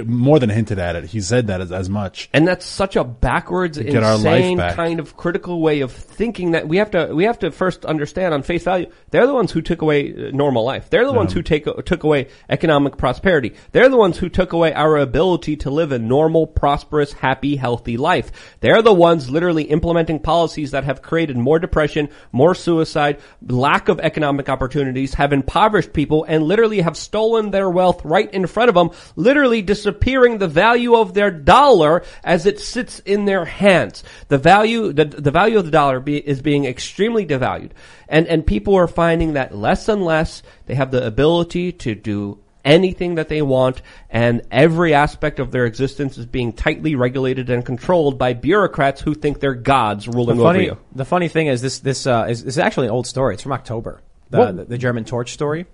more 0.04 0.40
than 0.40 0.48
hinted 0.50 0.78
at 0.80 0.96
it. 0.96 1.04
He 1.04 1.20
said 1.20 1.46
that 1.46 1.60
as, 1.60 1.70
as 1.70 1.88
much. 1.88 2.28
And 2.32 2.46
that's 2.46 2.64
such 2.66 2.96
a 2.96 3.04
backwards, 3.04 3.78
Get 3.78 4.02
insane 4.02 4.58
back. 4.58 4.74
kind 4.74 4.98
of 5.00 5.16
critical 5.16 5.60
way 5.60 5.80
of 5.80 5.92
thinking 5.92 6.52
that 6.52 6.66
we 6.66 6.78
have 6.78 6.90
to 6.92 7.14
we 7.14 7.24
have 7.24 7.38
to 7.40 7.50
first 7.50 7.84
understand 7.84 8.34
on 8.34 8.42
face 8.42 8.64
value. 8.64 8.90
They're 9.10 9.26
the 9.26 9.34
ones 9.34 9.50
who 9.52 9.60
took 9.62 9.82
away 9.82 10.12
uh, 10.12 10.30
normal 10.32 10.64
life. 10.64 10.90
They're 10.90 11.06
the 11.06 11.12
ones 11.12 11.32
who 11.32 11.42
take 11.42 11.64
took 11.84 12.04
away 12.04 12.28
economic 12.48 12.79
prosperity. 12.88 13.54
They're 13.72 13.88
the 13.88 13.96
ones 13.96 14.16
who 14.16 14.28
took 14.28 14.52
away 14.52 14.72
our 14.72 14.96
ability 14.96 15.56
to 15.58 15.70
live 15.70 15.92
a 15.92 15.98
normal, 15.98 16.46
prosperous, 16.46 17.12
happy, 17.12 17.56
healthy 17.56 17.96
life. 17.96 18.30
They're 18.60 18.82
the 18.82 18.94
ones 18.94 19.28
literally 19.28 19.64
implementing 19.64 20.20
policies 20.20 20.70
that 20.70 20.84
have 20.84 21.02
created 21.02 21.36
more 21.36 21.58
depression, 21.58 22.08
more 22.32 22.54
suicide, 22.54 23.20
lack 23.46 23.88
of 23.88 24.00
economic 24.00 24.48
opportunities, 24.48 25.14
have 25.14 25.32
impoverished 25.32 25.92
people, 25.92 26.24
and 26.24 26.44
literally 26.44 26.80
have 26.80 26.96
stolen 26.96 27.50
their 27.50 27.68
wealth 27.68 28.04
right 28.04 28.32
in 28.32 28.46
front 28.46 28.68
of 28.68 28.74
them, 28.74 28.90
literally 29.16 29.62
disappearing 29.62 30.38
the 30.38 30.48
value 30.48 30.94
of 30.94 31.14
their 31.14 31.30
dollar 31.30 32.04
as 32.24 32.46
it 32.46 32.60
sits 32.60 33.00
in 33.00 33.24
their 33.24 33.44
hands. 33.44 34.04
The 34.28 34.38
value, 34.38 34.92
the, 34.92 35.04
the 35.04 35.30
value 35.30 35.58
of 35.58 35.64
the 35.64 35.70
dollar 35.70 36.00
be, 36.00 36.16
is 36.16 36.40
being 36.40 36.64
extremely 36.64 37.26
devalued. 37.26 37.72
And, 38.08 38.26
and 38.26 38.46
people 38.46 38.74
are 38.74 38.88
finding 38.88 39.34
that 39.34 39.54
less 39.54 39.88
and 39.88 40.04
less 40.04 40.42
they 40.66 40.74
have 40.74 40.90
the 40.90 41.06
ability 41.06 41.72
to 41.72 41.94
do 41.94 42.40
anything 42.64 43.16
that 43.16 43.28
they 43.28 43.42
want 43.42 43.82
and 44.10 44.42
every 44.50 44.94
aspect 44.94 45.38
of 45.38 45.50
their 45.50 45.66
existence 45.66 46.18
is 46.18 46.26
being 46.26 46.52
tightly 46.52 46.94
regulated 46.94 47.50
and 47.50 47.64
controlled 47.64 48.18
by 48.18 48.32
bureaucrats 48.32 49.00
who 49.00 49.14
think 49.14 49.40
they're 49.40 49.54
gods 49.54 50.08
ruling 50.08 50.38
the 50.38 50.44
over 50.44 50.60
you. 50.60 50.78
the 50.94 51.04
funny 51.04 51.28
thing 51.28 51.46
is 51.46 51.62
this, 51.62 51.78
this, 51.80 52.06
uh, 52.06 52.26
is, 52.28 52.42
is 52.42 52.58
actually 52.58 52.86
an 52.86 52.92
old 52.92 53.06
story. 53.06 53.34
It's 53.34 53.42
from 53.42 53.52
October. 53.52 54.02
The, 54.30 54.52
the, 54.52 54.64
the 54.64 54.78
German 54.78 55.04
torch 55.04 55.32
story. 55.32 55.66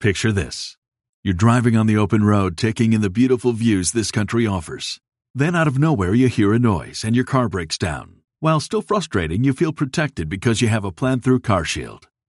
Picture 0.00 0.32
this. 0.32 0.76
You're 1.22 1.34
driving 1.34 1.76
on 1.76 1.86
the 1.86 1.96
open 1.96 2.24
road, 2.24 2.56
taking 2.56 2.92
in 2.92 3.00
the 3.00 3.10
beautiful 3.10 3.52
views 3.52 3.92
this 3.92 4.10
country 4.10 4.46
offers. 4.46 5.00
Then 5.34 5.54
out 5.54 5.66
of 5.66 5.78
nowhere, 5.78 6.14
you 6.14 6.28
hear 6.28 6.52
a 6.52 6.58
noise 6.58 7.04
and 7.04 7.14
your 7.14 7.24
car 7.24 7.48
breaks 7.48 7.76
down. 7.76 8.20
While 8.38 8.60
still 8.60 8.80
frustrating, 8.80 9.44
you 9.44 9.52
feel 9.52 9.72
protected 9.72 10.28
because 10.28 10.62
you 10.62 10.68
have 10.68 10.84
a 10.84 10.92
plan 10.92 11.20
through 11.20 11.40
CarShield. 11.40 12.04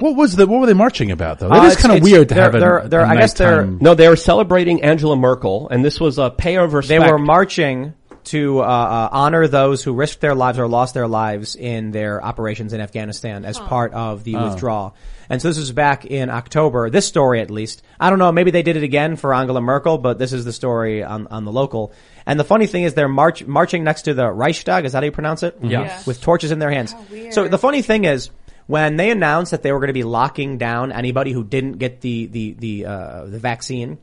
What 0.00 0.14
was 0.14 0.36
the? 0.36 0.46
What 0.46 0.60
were 0.60 0.66
they 0.66 0.74
marching 0.74 1.10
about 1.10 1.40
though? 1.40 1.48
Uh, 1.48 1.54
That 1.54 1.64
is 1.66 1.72
it's- 1.72 1.82
kind 1.84 1.96
of 1.98 2.04
weird 2.04 2.28
to 2.28 2.34
they're- 2.36 2.44
have. 2.44 2.54
a- 2.54 2.60
they're- 2.60 2.82
they're- 2.86 3.00
a 3.00 3.08
I 3.08 3.16
guess 3.16 3.32
they're 3.32 3.66
no, 3.66 3.94
they 3.94 4.08
were 4.08 4.14
celebrating 4.14 4.82
Angela 4.82 5.16
Merkel, 5.16 5.66
and 5.72 5.84
this 5.84 5.98
was 5.98 6.18
a 6.18 6.30
pay 6.30 6.56
of 6.56 6.70
They 6.86 7.00
were 7.00 7.18
marching 7.18 7.94
to 8.26 8.60
uh, 8.60 8.62
uh, 8.62 9.08
honor 9.10 9.48
those 9.48 9.82
who 9.82 9.92
risked 9.92 10.20
their 10.20 10.36
lives 10.36 10.56
or 10.56 10.68
lost 10.68 10.94
their 10.94 11.08
lives 11.08 11.56
in 11.56 11.90
their 11.90 12.24
operations 12.24 12.72
in 12.72 12.80
Afghanistan 12.80 13.44
as 13.44 13.58
part 13.58 13.92
of 13.92 14.22
the 14.22 14.36
withdrawal. 14.36 14.94
And 15.30 15.42
so 15.42 15.48
this 15.48 15.58
was 15.58 15.72
back 15.72 16.04
in 16.04 16.30
October. 16.30 16.90
This 16.90 17.06
story, 17.06 17.40
at 17.40 17.50
least, 17.50 17.82
I 17.98 18.08
don't 18.10 18.20
know. 18.20 18.30
Maybe 18.30 18.52
they 18.52 18.62
did 18.62 18.76
it 18.76 18.84
again 18.84 19.16
for 19.16 19.34
Angela 19.34 19.60
Merkel, 19.60 19.98
but 19.98 20.16
this 20.18 20.32
is 20.32 20.44
the 20.44 20.52
story 20.52 21.02
on, 21.02 21.26
on 21.28 21.44
the 21.44 21.50
local. 21.52 21.92
And 22.24 22.38
the 22.38 22.44
funny 22.44 22.66
thing 22.66 22.84
is, 22.84 22.94
they're 22.94 23.08
march, 23.08 23.44
marching 23.46 23.82
next 23.82 24.02
to 24.02 24.14
the 24.14 24.30
Reichstag. 24.30 24.84
Is 24.84 24.92
that 24.92 24.98
how 24.98 25.04
you 25.06 25.10
pronounce 25.12 25.42
it? 25.42 25.56
Yeah. 25.60 25.80
Yeah. 25.82 25.98
With 26.06 26.20
torches 26.20 26.52
in 26.52 26.60
their 26.60 26.70
hands. 26.70 26.94
So 27.30 27.48
the 27.48 27.58
funny 27.58 27.82
thing 27.82 28.04
is, 28.04 28.30
when 28.68 28.96
they 28.96 29.10
announced 29.10 29.50
that 29.50 29.62
they 29.62 29.72
were 29.72 29.80
going 29.80 29.88
to 29.88 29.94
be 29.94 30.04
locking 30.04 30.58
down 30.58 30.92
anybody 30.92 31.32
who 31.32 31.42
didn't 31.42 31.78
get 31.78 32.02
the 32.02 32.26
the 32.26 32.52
the 32.52 32.86
uh, 32.86 33.24
the 33.24 33.38
vaccine, 33.38 33.98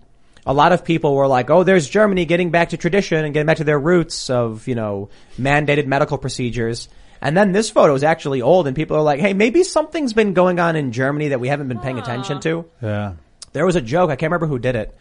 a 0.45 0.53
lot 0.53 0.74
of 0.74 0.84
people 0.84 1.16
were 1.16 1.28
like, 1.28 1.51
"Oh, 1.51 1.63
there's 1.63 1.88
Germany 1.88 2.26
getting 2.26 2.49
back 2.49 2.70
to 2.70 2.78
tradition 2.78 3.24
and 3.24 3.34
getting 3.34 3.45
back 3.45 3.57
to 3.57 3.63
their 3.63 3.80
roots 3.80 4.30
of 4.30 4.68
you 4.68 4.76
know 4.76 5.09
mandated 5.39 5.86
medical 5.86 6.18
procedures." 6.18 6.89
And 7.22 7.38
then 7.38 7.53
this 7.53 7.70
photo 7.70 7.93
is 7.93 8.03
actually 8.03 8.41
old, 8.41 8.66
and 8.66 8.76
people 8.76 8.97
are 8.97 9.03
like, 9.03 9.20
"Hey, 9.20 9.34
maybe 9.34 9.63
something's 9.63 10.13
been 10.13 10.34
going 10.34 10.59
on 10.59 10.76
in 10.76 10.91
Germany 10.91 11.30
that 11.30 11.39
we 11.39 11.47
haven't 11.47 11.68
been 11.68 11.80
paying 11.80 11.99
attention 11.99 12.41
to." 12.41 12.66
Yeah. 12.82 13.13
There 13.53 13.68
was 13.68 13.76
a 13.76 13.82
joke. 13.82 14.09
I 14.09 14.16
can't 14.16 14.32
remember 14.32 14.47
who 14.47 14.59
did 14.59 14.76
it. 14.76 14.97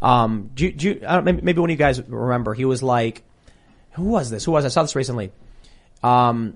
Um, 0.00 0.50
do, 0.54 0.70
do 0.70 0.88
you, 0.88 1.02
I 1.06 1.16
don't, 1.16 1.24
maybe, 1.24 1.42
maybe 1.42 1.60
one 1.60 1.70
of 1.70 1.72
you 1.72 1.76
guys 1.76 2.00
remember. 2.00 2.54
He 2.54 2.64
was 2.64 2.84
like, 2.84 3.24
"Who 3.92 4.04
was 4.04 4.30
this? 4.30 4.44
Who 4.44 4.52
was? 4.52 4.64
I 4.64 4.68
saw 4.68 4.82
this 4.82 4.94
recently." 4.94 5.32
Um, 6.04 6.54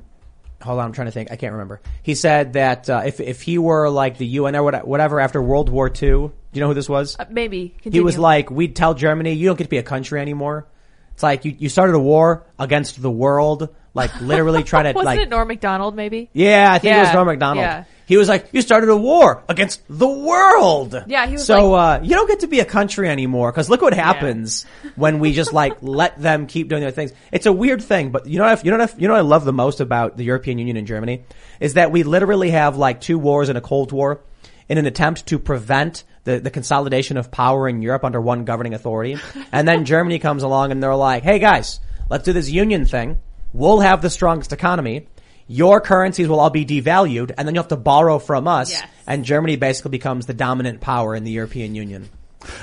hold 0.63 0.79
on, 0.79 0.87
I'm 0.87 0.93
trying 0.93 1.07
to 1.07 1.13
think. 1.13 1.31
I 1.31 1.37
can't 1.37 1.53
remember. 1.53 1.81
He 2.03 2.15
said 2.15 2.55
that 2.55 2.89
uh, 2.89 3.03
if 3.05 3.21
if 3.21 3.43
he 3.43 3.59
were 3.59 3.89
like 3.89 4.19
the 4.19 4.27
UN 4.27 4.57
or 4.57 4.63
whatever 4.63 5.21
after 5.21 5.43
World 5.43 5.69
War 5.69 5.89
II, 5.89 5.93
do 5.93 6.33
you 6.53 6.61
know 6.61 6.69
who 6.69 6.75
this 6.75 6.89
was? 6.89 7.17
Uh, 7.19 7.27
maybe. 7.31 7.75
He 7.83 8.01
was 8.01 8.19
like, 8.19 8.51
we'd 8.51 8.77
tell 8.77 8.95
Germany, 8.95 9.33
you 9.33 9.47
don't 9.47 9.57
get 9.57 9.65
to 9.65 9.71
be 9.71 9.79
a 9.79 9.83
country 9.83 10.21
anymore. 10.21 10.67
It's 11.15 11.23
like 11.23 11.45
you, 11.45 11.55
you 11.59 11.69
started 11.69 11.95
a 11.95 11.99
war 11.99 12.47
against 12.59 13.01
the 13.01 13.11
world, 13.11 13.69
like 13.95 14.19
literally 14.21 14.63
trying 14.63 14.85
to 14.85 14.93
Wasn't 14.95 15.05
like 15.05 15.21
it 15.21 15.29
Norm 15.29 15.49
Macdonald? 15.49 15.95
Maybe. 15.95 16.31
yeah, 16.33 16.73
I 16.73 16.79
think 16.79 16.97
it 16.97 17.01
was 17.01 17.13
Norm 17.13 17.27
Macdonald. 17.27 17.65
yeah. 17.65 17.85
He 18.13 18.19
was 18.19 18.29
like, 18.29 18.49
you 18.53 18.61
started 18.61 18.91
a 18.91 18.97
war 18.97 19.43
against 19.49 19.81
the 19.89 20.07
world. 20.07 21.03
Yeah, 21.07 21.25
he 21.27 21.33
was 21.33 21.47
So, 21.47 21.73
uh, 21.73 22.01
you 22.03 22.15
don't 22.15 22.29
get 22.29 22.41
to 22.41 22.47
be 22.47 22.61
a 22.61 22.65
country 22.67 23.09
anymore 23.09 23.51
because 23.51 23.71
look 23.71 23.81
what 23.81 23.95
happens 23.95 24.67
when 24.97 25.19
we 25.19 25.33
just 25.33 25.55
like 25.55 25.79
let 25.81 26.21
them 26.21 26.47
keep 26.47 26.69
doing 26.69 26.83
their 26.83 26.91
things. 26.91 27.15
It's 27.33 27.47
a 27.47 27.53
weird 27.53 27.83
thing, 27.83 28.11
but 28.11 28.27
you 28.27 28.37
know, 28.39 28.45
what 28.45 28.59
I- 28.59 28.63
you 28.65 28.71
know, 28.71 28.77
what 28.77 28.91
I- 28.95 28.99
you 28.99 29.09
know 29.09 29.15
what 29.15 29.21
I 29.21 29.23
love 29.23 29.47
the 29.47 29.53
most 29.55 29.81
about 29.81 30.19
the 30.19 30.25
European 30.25 30.59
Union 30.59 30.77
and 30.77 30.87
Germany 30.87 31.25
is 31.59 31.73
that 31.75 31.91
we 31.91 32.03
literally 32.03 32.51
have 32.51 32.77
like 32.77 33.01
two 33.01 33.19
wars 33.19 33.49
and 33.49 33.57
a 33.57 33.63
Cold 33.63 33.93
War 33.93 34.21
in 34.69 34.77
an 34.77 34.85
attempt 34.85 35.25
to 35.29 35.39
prevent 35.39 36.05
the, 36.25 36.39
the 36.39 36.51
consolidation 36.51 37.17
of 37.17 37.31
power 37.31 37.67
in 37.67 37.81
Europe 37.81 38.05
under 38.05 38.21
one 38.21 38.45
governing 38.45 38.75
authority. 38.75 39.17
And 39.53 39.67
then 39.67 39.87
Germany 39.87 40.19
comes 40.19 40.43
along 40.43 40.71
and 40.71 40.83
they're 40.83 40.95
like, 40.95 41.23
hey 41.23 41.39
guys, 41.39 41.81
let's 42.11 42.25
do 42.25 42.35
this 42.35 42.51
union 42.51 42.85
thing. 42.85 43.21
We'll 43.55 43.81
have 43.81 44.03
the 44.03 44.11
strongest 44.11 44.53
economy. 44.53 45.09
Your 45.47 45.81
currencies 45.81 46.29
will 46.29 46.41
all 46.41 46.51
be 46.51 46.65
devalued 46.65 47.33
and 47.37 47.47
then 47.47 47.55
you'll 47.55 47.65
have 47.65 47.69
to 47.69 47.77
borrow 47.77 48.19
from 48.19 48.49
us. 48.49 48.73
Yes. 48.73 48.87
And 49.07 49.25
Germany 49.25 49.57
basically 49.57 49.91
becomes 49.91 50.27
the 50.27 50.35
dominant 50.35 50.81
power 50.81 51.15
in 51.15 51.25
the 51.25 51.33
European 51.33 51.75
Union. 51.75 52.09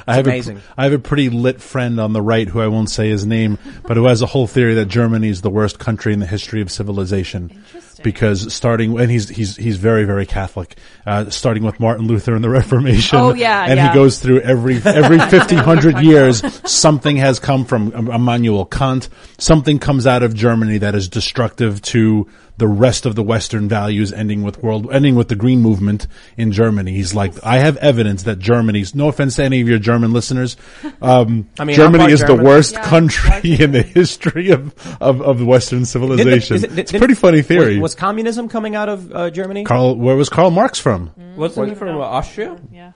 I 0.08 0.16
have 0.16 0.28
amazing. 0.28 0.58
A, 0.58 0.62
I 0.78 0.84
have 0.86 0.94
a 0.94 1.00
pretty 1.00 1.30
lit 1.30 1.62
friend 1.62 2.00
on 2.00 2.14
the 2.14 2.22
right 2.22 2.48
who 2.48 2.60
I 2.60 2.68
won't 2.68 2.90
say 2.90 3.10
his 3.10 3.26
name, 3.26 3.58
but 3.84 3.98
who 3.98 4.06
has 4.06 4.22
a 4.22 4.26
whole 4.26 4.48
theory 4.48 4.76
that 4.76 4.86
Germany 4.86 5.30
is 5.30 5.42
the 5.42 5.50
worst 5.50 5.80
country 5.80 6.14
in 6.14 6.20
the 6.20 6.26
history 6.26 6.62
of 6.62 6.72
civilization. 6.72 7.64
Because 8.02 8.54
starting, 8.54 8.98
and 8.98 9.12
he's 9.12 9.28
he's 9.28 9.58
he's 9.58 9.76
very 9.76 10.06
very 10.06 10.26
Catholic. 10.26 10.78
Uh, 11.06 11.30
starting 11.30 11.64
with 11.64 11.82
Martin 11.82 12.08
Luther 12.08 12.34
and 12.34 12.42
the 12.42 12.50
Reformation. 12.50 13.20
Oh, 13.20 13.34
yeah, 13.34 13.66
and 13.66 13.76
yeah. 13.76 13.90
he 13.90 13.94
goes 13.94 14.20
through 14.20 14.40
every 14.40 14.78
every 14.78 15.20
fifteen 15.30 15.58
hundred 15.58 16.00
years, 16.00 16.42
something 16.70 17.18
has 17.18 17.40
come 17.40 17.66
from 17.66 17.92
Immanuel 17.92 18.64
Kant. 18.64 19.10
Something 19.38 19.80
comes 19.80 20.08
out 20.08 20.24
of 20.24 20.34
Germany 20.34 20.78
that 20.78 20.96
is 20.96 21.10
destructive 21.10 21.82
to 21.82 22.30
the 22.60 22.68
rest 22.68 23.06
of 23.08 23.16
the 23.16 23.24
Western 23.24 23.68
values, 23.68 24.14
ending 24.14 24.44
with 24.44 24.62
world, 24.62 24.92
ending 24.94 25.16
with 25.16 25.28
the 25.30 25.36
Green 25.36 25.62
Movement 25.62 26.06
in 26.38 26.52
Germany. 26.52 26.92
He's 26.92 27.16
like, 27.16 27.34
I 27.44 27.58
have 27.58 27.78
evidence 27.78 28.24
that 28.24 28.38
Germany's. 28.38 28.94
No 28.94 29.08
offense 29.08 29.38
to 29.38 29.44
any 29.44 29.62
of 29.62 29.68
your 29.68 29.80
German 29.80 30.14
listeners. 30.14 30.56
Um, 31.02 31.50
I 31.60 31.64
mean, 31.66 31.76
Germany 31.76 32.00
part 32.04 32.12
is 32.12 32.22
the 32.24 32.36
worst 32.36 32.74
Yeah. 32.74 32.84
country 32.84 33.56
in 33.64 33.72
the 33.72 33.82
history 33.82 34.52
of 34.52 34.74
of, 35.02 35.22
of 35.22 35.44
Western 35.44 35.86
civilization. 35.86 36.56
Is 36.58 36.64
it- 36.64 36.78
it's 36.78 36.94
a 36.94 37.00
pretty 37.00 37.16
funny 37.16 37.42
theory. 37.42 37.76
Was, 37.80 37.92
was 37.92 37.96
communism 37.96 38.48
coming 38.50 38.76
out 38.76 38.90
of 38.90 39.12
uh, 39.12 39.30
Germany? 39.32 39.64
Karl, 39.64 39.96
where 39.96 40.16
was 40.16 40.30
Karl 40.30 40.52
Marx 40.52 40.78
from? 40.80 41.12
Wasn't 41.36 41.70
he 41.70 41.76
from 41.76 41.98
uh, 41.98 42.02
Austria? 42.02 42.60
Yeah. 42.72 42.92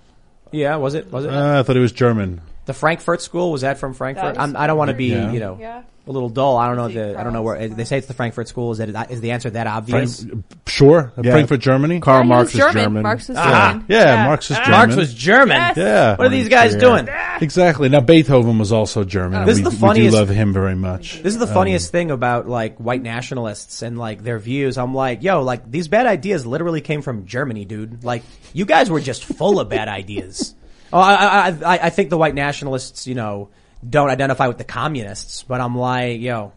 yeah, 0.51 0.75
was 0.75 0.93
it? 0.93 1.11
Was 1.11 1.25
it? 1.25 1.31
Uh, 1.33 1.59
I 1.59 1.63
thought 1.63 1.75
he 1.75 1.81
was 1.81 1.91
German. 1.91 2.41
The 2.65 2.73
Frankfurt 2.73 3.21
School 3.21 3.51
was 3.51 3.61
that 3.61 3.77
from 3.77 3.93
Frankfurt? 3.93 4.35
That 4.35 4.41
I'm, 4.41 4.55
I 4.55 4.67
don't 4.67 4.77
want 4.77 4.89
to 4.89 4.95
be, 4.95 5.07
Yeah. 5.07 5.31
you 5.31 5.39
know, 5.39 5.57
Yeah. 5.59 5.83
a 6.07 6.11
little 6.11 6.29
dull. 6.29 6.57
I 6.57 6.67
don't 6.67 6.75
know 6.77 6.87
See, 6.87 6.93
the. 6.95 7.19
I 7.19 7.23
don't 7.23 7.33
know 7.33 7.41
where 7.41 7.67
they 7.67 7.83
say 7.85 7.97
it's 7.97 8.07
the 8.07 8.13
Frankfurt 8.13 8.47
School. 8.47 8.71
Is 8.71 8.77
that 8.79 9.11
is 9.11 9.21
the 9.21 9.31
answer 9.31 9.49
that 9.51 9.67
obvious? 9.67 10.23
Frank, 10.23 10.45
sure, 10.67 11.11
Yeah. 11.21 11.31
Frankfurt, 11.31 11.59
Germany. 11.61 11.99
Karl 11.99 12.19
Yeah, 12.23 12.27
Marx 12.29 12.45
was 12.47 12.53
is 12.53 12.59
German. 12.59 12.83
German. 12.83 13.03
Marx 13.03 13.27
was 13.29 13.37
Ah, 13.37 13.69
German. 13.71 13.85
yeah, 13.89 14.25
Marx 14.25 14.51
is 14.51 14.57
ah. 14.57 14.63
German. 14.65 14.77
Marx 14.79 14.95
was 14.95 15.13
German. 15.13 15.57
Yes. 15.57 15.77
Yeah, 15.77 16.15
What 16.15 16.27
are 16.27 16.29
these 16.29 16.49
guys 16.49 16.75
doing? 16.75 17.07
exactly. 17.41 17.89
Now 17.89 17.99
Beethoven 18.01 18.57
was 18.59 18.71
also 18.71 19.03
German. 19.03 19.45
This 19.45 19.55
we, 19.57 19.61
is 19.61 19.63
the 19.65 19.69
we 19.71 19.75
funniest- 19.77 20.11
do 20.13 20.17
love 20.19 20.29
him 20.29 20.53
very 20.53 20.75
much. 20.75 21.21
This 21.21 21.33
is 21.33 21.39
the 21.39 21.47
funniest 21.47 21.89
um, 21.89 21.91
thing 21.91 22.11
about 22.11 22.47
like 22.47 22.77
white 22.77 23.01
nationalists 23.01 23.81
and 23.81 23.97
like 23.97 24.23
their 24.23 24.39
views. 24.39 24.77
I'm 24.77 24.93
like, 24.95 25.23
yo, 25.23 25.41
like 25.41 25.69
these 25.69 25.87
bad 25.87 26.05
ideas 26.05 26.45
literally 26.45 26.81
came 26.81 27.01
from 27.01 27.25
Germany, 27.25 27.65
dude. 27.65 28.03
Like 28.03 28.23
you 28.53 28.65
guys 28.65 28.89
were 28.89 28.99
just 29.01 29.23
full 29.25 29.59
of 29.59 29.69
bad 29.69 29.87
ideas. 29.89 30.55
Oh, 30.93 30.99
I, 30.99 31.15
I, 31.15 31.47
I, 31.47 31.79
I 31.85 31.89
think 31.89 32.11
the 32.11 32.19
white 32.19 32.35
nationalists, 32.35 33.07
you 33.07 33.15
know, 33.15 33.49
don't 33.87 34.11
identify 34.11 34.47
with 34.47 34.59
the 34.59 34.63
communists, 34.63 35.41
but 35.41 35.59
I'm 35.59 35.75
like, 35.75 36.21
yo, 36.21 36.53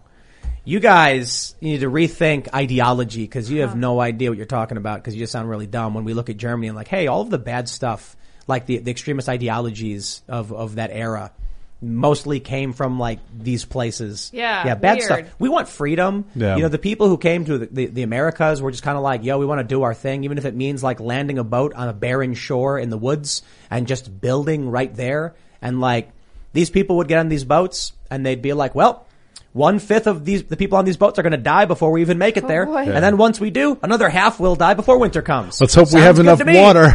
you 0.63 0.79
guys 0.79 1.55
need 1.63 1.81
to 1.81 1.91
rethink 1.91 2.53
ideology 2.53 3.23
because 3.23 3.51
you 3.51 3.63
have 3.63 3.75
no 3.75 3.99
idea 3.99 4.31
what 4.31 4.37
you're 4.37 4.45
talking 4.45 4.77
about 4.77 4.99
because 4.99 5.15
you 5.15 5.21
just 5.21 5.33
sound 5.33 5.49
really 5.49 5.67
dumb 5.67 5.95
when 5.95 6.05
we 6.05 6.13
look 6.13 6.29
at 6.29 6.37
Germany 6.37 6.69
and 6.69 6.77
like, 6.77 6.89
hey, 6.89 7.07
all 7.07 7.23
of 7.23 7.31
the 7.31 7.39
bad 7.39 7.67
stuff, 7.67 8.15
like 8.47 8.67
the, 8.67 8.77
the 8.77 8.91
extremist 8.91 9.27
ideologies 9.27 10.21
of, 10.29 10.53
of 10.53 10.75
that 10.75 10.91
era, 10.93 11.33
mostly 11.81 12.41
came 12.41 12.73
from 12.73 12.99
like 12.99 13.19
these 13.37 13.65
places. 13.65 14.31
Yeah, 14.33 14.67
Yeah, 14.67 14.75
bad 14.75 14.99
weird. 14.99 15.05
stuff. 15.05 15.35
We 15.39 15.49
want 15.49 15.69
freedom. 15.69 16.25
Yeah. 16.35 16.57
You 16.57 16.63
know, 16.63 16.69
the 16.69 16.79
people 16.79 17.09
who 17.09 17.19
came 17.19 17.45
to 17.45 17.59
the, 17.59 17.67
the, 17.67 17.87
the 17.87 18.03
Americas 18.03 18.63
were 18.63 18.71
just 18.71 18.83
kind 18.83 18.97
of 18.97 19.03
like, 19.03 19.25
yo, 19.25 19.39
we 19.39 19.47
want 19.47 19.61
to 19.61 19.65
do 19.65 19.83
our 19.83 19.95
thing, 19.95 20.25
even 20.25 20.39
if 20.39 20.45
it 20.45 20.55
means 20.55 20.83
like 20.83 21.01
landing 21.01 21.39
a 21.39 21.45
boat 21.45 21.75
on 21.75 21.89
a 21.89 21.93
barren 21.93 22.35
shore 22.35 22.79
in 22.79 22.91
the 22.91 22.99
woods 22.99 23.43
and 23.71 23.87
just 23.87 24.21
building 24.21 24.71
right 24.71 24.95
there. 24.95 25.35
And 25.61 25.81
like, 25.81 26.11
these 26.53 26.71
people 26.71 26.97
would 26.97 27.09
get 27.09 27.19
on 27.19 27.29
these 27.29 27.45
boats 27.45 27.93
and 28.11 28.25
they'd 28.25 28.41
be 28.41 28.55
like, 28.55 28.75
well, 28.75 29.07
one 29.53 29.79
fifth 29.79 30.07
of 30.07 30.25
these, 30.25 30.45
the 30.45 30.57
people 30.57 30.77
on 30.79 30.85
these 30.85 30.99
boats 30.99 31.19
are 31.19 31.23
going 31.23 31.33
to 31.33 31.39
die 31.39 31.65
before 31.65 31.91
we 31.91 32.03
even 32.03 32.19
make 32.19 32.37
it 32.37 32.45
oh, 32.45 32.49
there. 32.49 32.67
boy. 32.67 32.77
And 32.77 33.03
then 33.03 33.17
once 33.17 33.41
we 33.41 33.51
do, 33.51 33.79
another 33.83 34.09
half 34.09 34.39
will 34.39 34.55
die 34.55 34.75
before 34.75 34.99
winter 34.99 35.23
comes. 35.23 35.61
Let's 35.61 35.75
hope 35.75 35.93
we 35.93 36.01
have 36.01 36.19
enough 36.19 36.41
water. 36.45 36.95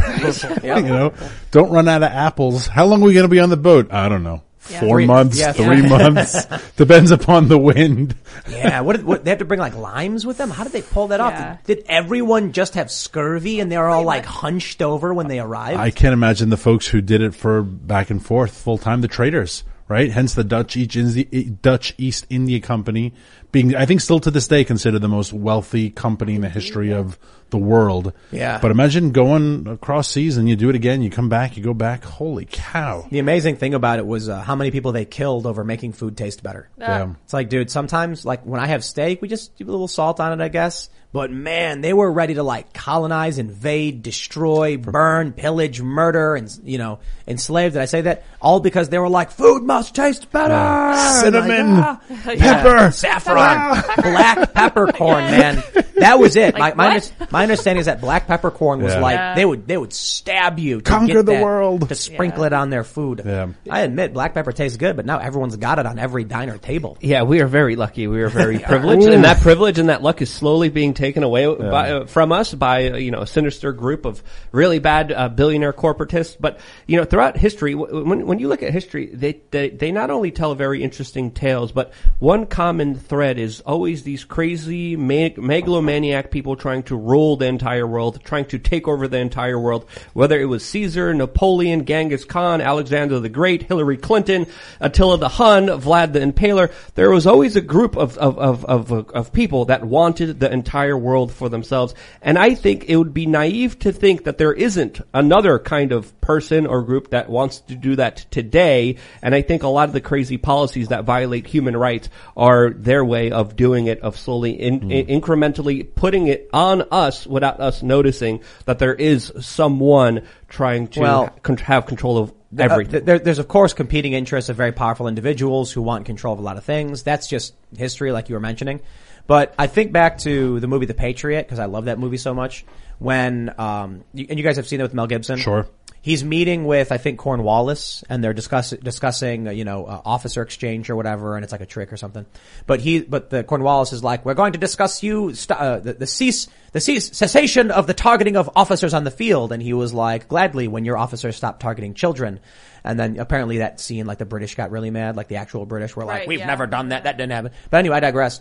you 0.62 0.82
know, 0.82 1.12
don't 1.50 1.70
run 1.70 1.88
out 1.88 2.02
of 2.02 2.10
apples. 2.12 2.66
How 2.66 2.86
long 2.86 3.02
are 3.02 3.06
we 3.06 3.14
going 3.14 3.24
to 3.24 3.28
be 3.28 3.40
on 3.40 3.50
the 3.50 3.56
boat? 3.56 3.92
I 3.92 4.08
don't 4.08 4.22
know. 4.22 4.42
Yeah. 4.70 4.80
Four 4.80 4.96
Three- 4.98 5.06
months, 5.06 5.38
yeah, 5.38 5.52
three 5.52 5.82
yeah. 5.82 5.88
months. 6.10 6.44
Depends 6.76 7.10
upon 7.10 7.48
the 7.48 7.58
wind. 7.58 8.14
Yeah, 8.48 8.80
what, 8.82 8.96
did, 8.96 9.04
what 9.04 9.24
they 9.24 9.30
have 9.30 9.40
to 9.40 9.44
bring 9.44 9.58
like 9.60 9.74
limes 9.74 10.24
with 10.24 10.38
them? 10.38 10.50
How 10.50 10.62
did 10.62 10.72
they 10.72 10.82
pull 10.82 11.08
that 11.08 11.18
Yeah. 11.20 11.26
off? 11.54 11.64
Did, 11.64 11.78
did 11.78 11.86
everyone 11.88 12.52
just 12.52 12.74
have 12.74 12.90
scurvy 12.90 13.58
and 13.60 13.70
they're 13.72 13.88
all 13.88 14.04
like 14.04 14.24
hunched 14.24 14.80
over 14.80 15.12
when 15.12 15.26
they 15.26 15.40
arrived? 15.40 15.80
I 15.80 15.90
can't 15.90 16.12
imagine 16.12 16.50
the 16.50 16.56
folks 16.56 16.86
who 16.86 17.00
did 17.00 17.22
it 17.22 17.34
for 17.34 17.62
back 17.62 18.10
and 18.10 18.24
forth 18.24 18.56
full 18.56 18.78
time, 18.78 19.00
the 19.00 19.08
traders, 19.08 19.64
right? 19.88 20.10
Hence 20.12 20.34
the 20.34 20.44
Dutch 20.44 20.76
East 20.76 20.94
India, 20.96 21.44
Dutch 21.50 21.94
East 21.98 22.26
India 22.30 22.60
Company 22.60 23.12
being, 23.50 23.74
I 23.74 23.84
think 23.84 24.00
still 24.00 24.20
to 24.20 24.30
this 24.30 24.46
day 24.46 24.62
considered 24.64 25.00
the 25.00 25.08
most 25.08 25.32
wealthy 25.32 25.90
company 25.90 26.36
in 26.36 26.40
the 26.40 26.48
history 26.48 26.92
of 26.92 27.18
the 27.52 27.58
world. 27.58 28.12
Yeah. 28.32 28.58
But 28.60 28.72
imagine 28.72 29.12
going 29.12 29.68
across 29.68 30.08
seas 30.08 30.36
and 30.36 30.48
you 30.48 30.56
do 30.56 30.68
it 30.68 30.74
again. 30.74 31.02
You 31.02 31.10
come 31.10 31.28
back, 31.28 31.56
you 31.56 31.62
go 31.62 31.74
back. 31.74 32.02
Holy 32.02 32.46
cow! 32.46 33.06
The 33.10 33.20
amazing 33.20 33.56
thing 33.56 33.74
about 33.74 34.00
it 34.00 34.06
was 34.06 34.28
uh, 34.28 34.40
how 34.40 34.56
many 34.56 34.72
people 34.72 34.90
they 34.90 35.04
killed 35.04 35.46
over 35.46 35.62
making 35.62 35.92
food 35.92 36.16
taste 36.16 36.42
better. 36.42 36.68
Yeah. 36.78 37.14
It's 37.22 37.32
like, 37.32 37.48
dude, 37.48 37.70
sometimes, 37.70 38.24
like, 38.24 38.44
when 38.44 38.60
I 38.60 38.66
have 38.66 38.82
steak, 38.82 39.22
we 39.22 39.28
just 39.28 39.54
do 39.56 39.64
a 39.64 39.70
little 39.70 39.86
salt 39.86 40.18
on 40.18 40.32
it, 40.38 40.42
I 40.42 40.48
guess. 40.48 40.90
But 41.12 41.30
man, 41.30 41.82
they 41.82 41.92
were 41.92 42.10
ready 42.10 42.34
to 42.34 42.42
like 42.42 42.72
colonize, 42.72 43.36
invade, 43.38 44.02
destroy, 44.02 44.78
burn, 44.78 45.32
pillage, 45.32 45.82
murder, 45.82 46.36
and, 46.36 46.50
you 46.64 46.78
know, 46.78 47.00
enslave. 47.28 47.74
Did 47.74 47.82
I 47.82 47.84
say 47.84 48.00
that? 48.02 48.24
All 48.40 48.60
because 48.60 48.88
they 48.88 48.98
were 48.98 49.10
like, 49.10 49.30
food 49.30 49.62
must 49.62 49.94
taste 49.94 50.32
better! 50.32 50.96
Cinnamon, 51.20 51.76
Like, 51.76 51.98
ah. 52.10 52.34
pepper, 52.38 52.90
saffron, 52.92 53.82
black 54.02 54.54
peppercorn, 54.54 55.24
man. 55.24 55.62
That 55.96 56.18
was 56.18 56.34
it. 56.36 56.56
Like 56.58 56.76
my, 56.76 56.98
my, 56.98 57.26
my 57.30 57.42
understanding 57.42 57.80
is 57.80 57.86
that 57.86 58.00
black 58.00 58.26
peppercorn 58.26 58.82
was 58.82 58.94
Yeah. 58.94 59.00
like 59.00 59.14
Yeah. 59.16 59.34
they 59.34 59.44
would 59.44 59.66
they 59.68 59.76
would 59.76 59.92
stab 59.92 60.58
you, 60.58 60.78
to 60.80 60.82
Conquer 60.90 61.06
get 61.18 61.26
the 61.26 61.32
that- 61.32 61.42
world. 61.44 61.88
to 61.90 61.94
sprinkle 61.94 62.44
it 62.44 62.54
on 62.54 62.70
their 62.70 62.84
food. 62.84 63.20
Yeah. 63.24 63.48
I 63.70 63.82
admit 63.82 64.14
black 64.14 64.32
pepper 64.32 64.52
tastes 64.52 64.78
good, 64.78 64.96
but 64.96 65.04
now 65.04 65.18
everyone's 65.18 65.56
got 65.56 65.78
it 65.78 65.84
on 65.84 65.98
every 65.98 66.24
diner 66.24 66.56
table. 66.56 66.96
Yeah, 67.02 67.24
we 67.24 67.40
are 67.42 67.46
very 67.46 67.76
lucky. 67.76 68.06
We 68.06 68.22
are 68.22 68.28
very 68.30 68.58
privileged, 68.70 69.06
and 69.06 69.24
that 69.24 69.42
privilege 69.42 69.78
and 69.78 69.90
that 69.90 70.02
luck 70.02 70.22
is 70.22 70.30
slowly 70.32 70.70
being 70.70 70.94
taken 70.94 71.01
away 71.02 71.46
by, 71.46 71.90
uh, 71.90 72.06
from 72.06 72.32
us 72.32 72.54
by 72.54 72.90
uh, 72.90 72.96
you 72.96 73.10
know 73.10 73.20
a 73.20 73.26
sinister 73.26 73.72
group 73.72 74.04
of 74.04 74.22
really 74.52 74.78
bad 74.78 75.12
uh, 75.12 75.28
billionaire 75.28 75.72
corporatists. 75.72 76.36
But 76.38 76.60
you 76.86 76.96
know, 76.96 77.04
throughout 77.04 77.36
history, 77.36 77.72
w- 77.72 78.04
when 78.04 78.26
when 78.26 78.38
you 78.38 78.48
look 78.48 78.62
at 78.62 78.72
history, 78.72 79.06
they, 79.06 79.40
they 79.50 79.70
they 79.70 79.92
not 79.92 80.10
only 80.10 80.30
tell 80.30 80.54
very 80.54 80.82
interesting 80.82 81.30
tales, 81.30 81.72
but 81.72 81.92
one 82.18 82.46
common 82.46 82.94
thread 82.94 83.38
is 83.38 83.60
always 83.62 84.02
these 84.02 84.24
crazy 84.24 84.96
mag- 84.96 85.38
megalomaniac 85.38 86.30
people 86.30 86.56
trying 86.56 86.82
to 86.84 86.96
rule 86.96 87.36
the 87.36 87.46
entire 87.46 87.86
world, 87.86 88.20
trying 88.24 88.46
to 88.46 88.58
take 88.58 88.86
over 88.86 89.08
the 89.08 89.18
entire 89.18 89.58
world. 89.58 89.86
Whether 90.12 90.40
it 90.40 90.46
was 90.46 90.64
Caesar, 90.66 91.12
Napoleon, 91.14 91.84
Genghis 91.84 92.24
Khan, 92.24 92.60
Alexander 92.60 93.18
the 93.20 93.28
Great, 93.28 93.64
Hillary 93.64 93.96
Clinton, 93.96 94.46
Attila 94.80 95.18
the 95.18 95.28
Hun, 95.28 95.66
Vlad 95.66 96.12
the 96.12 96.20
Impaler, 96.20 96.72
there 96.94 97.10
was 97.10 97.26
always 97.26 97.56
a 97.56 97.60
group 97.60 97.96
of, 97.96 98.18
of, 98.18 98.38
of, 98.38 98.64
of, 98.64 99.10
of 99.10 99.32
people 99.32 99.66
that 99.66 99.84
wanted 99.84 100.40
the 100.40 100.52
entire 100.52 100.91
world 100.96 101.32
for 101.32 101.48
themselves. 101.48 101.94
And 102.20 102.38
I 102.38 102.54
think 102.54 102.84
it 102.88 102.96
would 102.96 103.14
be 103.14 103.26
naive 103.26 103.78
to 103.80 103.92
think 103.92 104.24
that 104.24 104.38
there 104.38 104.52
isn't 104.52 105.00
another 105.14 105.58
kind 105.58 105.92
of 105.92 106.18
person 106.20 106.66
or 106.66 106.82
group 106.82 107.10
that 107.10 107.28
wants 107.28 107.60
to 107.60 107.74
do 107.74 107.96
that 107.96 108.24
today. 108.30 108.96
And 109.22 109.34
I 109.34 109.42
think 109.42 109.62
a 109.62 109.68
lot 109.68 109.88
of 109.88 109.92
the 109.92 110.00
crazy 110.00 110.36
policies 110.38 110.88
that 110.88 111.04
violate 111.04 111.46
human 111.46 111.76
rights 111.76 112.08
are 112.36 112.70
their 112.70 113.04
way 113.04 113.30
of 113.30 113.56
doing 113.56 113.86
it, 113.86 114.00
of 114.00 114.16
slowly 114.18 114.52
in, 114.52 114.90
in- 114.90 115.20
incrementally 115.20 115.94
putting 115.94 116.28
it 116.28 116.48
on 116.52 116.82
us 116.90 117.26
without 117.26 117.60
us 117.60 117.82
noticing 117.82 118.40
that 118.66 118.78
there 118.78 118.94
is 118.94 119.32
someone 119.40 120.22
trying 120.48 120.88
to 120.88 121.00
Well, 121.00 121.30
have 121.64 121.86
control 121.86 122.18
of 122.18 122.30
Uh, 122.30 122.62
everything. 122.64 122.92
th- 122.92 123.04
there, 123.04 123.18
there's 123.18 123.38
of 123.38 123.48
course 123.48 123.72
competing 123.72 124.12
interests 124.12 124.50
of 124.50 124.56
very 124.56 124.72
powerful 124.72 125.08
individuals 125.08 125.72
who 125.72 125.80
want 125.80 126.04
control 126.04 126.34
of 126.34 126.40
a 126.40 126.42
lot 126.42 126.58
of 126.58 126.64
things. 126.64 127.02
That's 127.02 127.26
just 127.26 127.54
history, 127.76 128.12
like 128.12 128.28
you 128.28 128.34
were 128.34 128.40
mentioning. 128.40 128.80
But 129.26 129.54
I 129.58 129.66
think 129.66 129.92
back 129.92 130.18
to 130.18 130.60
the 130.60 130.66
movie 130.66 130.86
The 130.86 130.94
Patriot 130.94 131.42
because 131.42 131.58
I 131.58 131.66
love 131.66 131.86
that 131.86 131.98
movie 131.98 132.16
so 132.16 132.34
much. 132.34 132.64
When 132.98 133.52
um, 133.58 134.04
you, 134.14 134.26
and 134.28 134.38
you 134.38 134.44
guys 134.44 134.56
have 134.56 134.68
seen 134.68 134.80
it 134.80 134.84
with 134.84 134.94
Mel 134.94 135.06
Gibson. 135.06 135.38
Sure. 135.38 135.66
He's 136.02 136.24
meeting 136.24 136.64
with 136.64 136.90
I 136.90 136.98
think 136.98 137.20
Cornwallis, 137.20 138.02
and 138.08 138.22
they're 138.22 138.32
discuss, 138.32 138.70
discussing 138.70 139.46
uh, 139.46 139.50
you 139.52 139.64
know 139.64 139.86
uh, 139.86 140.02
officer 140.04 140.42
exchange 140.42 140.90
or 140.90 140.96
whatever, 140.96 141.36
and 141.36 141.44
it's 141.44 141.52
like 141.52 141.60
a 141.60 141.66
trick 141.66 141.92
or 141.92 141.96
something. 141.96 142.26
But 142.66 142.80
he, 142.80 143.00
but 143.00 143.30
the 143.30 143.44
Cornwallis 143.44 143.92
is 143.92 144.02
like, 144.02 144.24
we're 144.24 144.34
going 144.34 144.52
to 144.52 144.58
discuss 144.58 145.02
you 145.02 145.34
st- 145.34 145.58
uh, 145.58 145.78
the, 145.78 145.92
the 145.94 146.06
cease 146.06 146.48
the 146.72 146.80
cease 146.80 147.16
cessation 147.16 147.70
of 147.70 147.86
the 147.86 147.94
targeting 147.94 148.36
of 148.36 148.50
officers 148.56 148.94
on 148.94 149.04
the 149.04 149.10
field, 149.10 149.52
and 149.52 149.62
he 149.62 149.72
was 149.74 149.92
like, 149.92 150.28
gladly 150.28 150.66
when 150.66 150.84
your 150.84 150.98
officers 150.98 151.36
stop 151.36 151.60
targeting 151.60 151.94
children. 151.94 152.40
And 152.84 152.98
then 152.98 153.18
apparently 153.18 153.58
that 153.58 153.78
scene, 153.78 154.06
like 154.06 154.18
the 154.18 154.24
British 154.24 154.56
got 154.56 154.70
really 154.72 154.90
mad, 154.90 155.16
like 155.16 155.28
the 155.28 155.36
actual 155.36 155.66
British 155.66 155.94
were 155.94 156.04
like, 156.04 156.20
Right, 156.20 156.28
we've 156.28 156.40
yeah. 156.40 156.46
never 156.46 156.66
done 156.66 156.88
that, 156.88 157.04
that 157.04 157.16
didn't 157.16 157.32
happen. 157.32 157.52
But 157.70 157.76
anyway, 157.76 157.98
I 157.98 158.00
digress. 158.00 158.40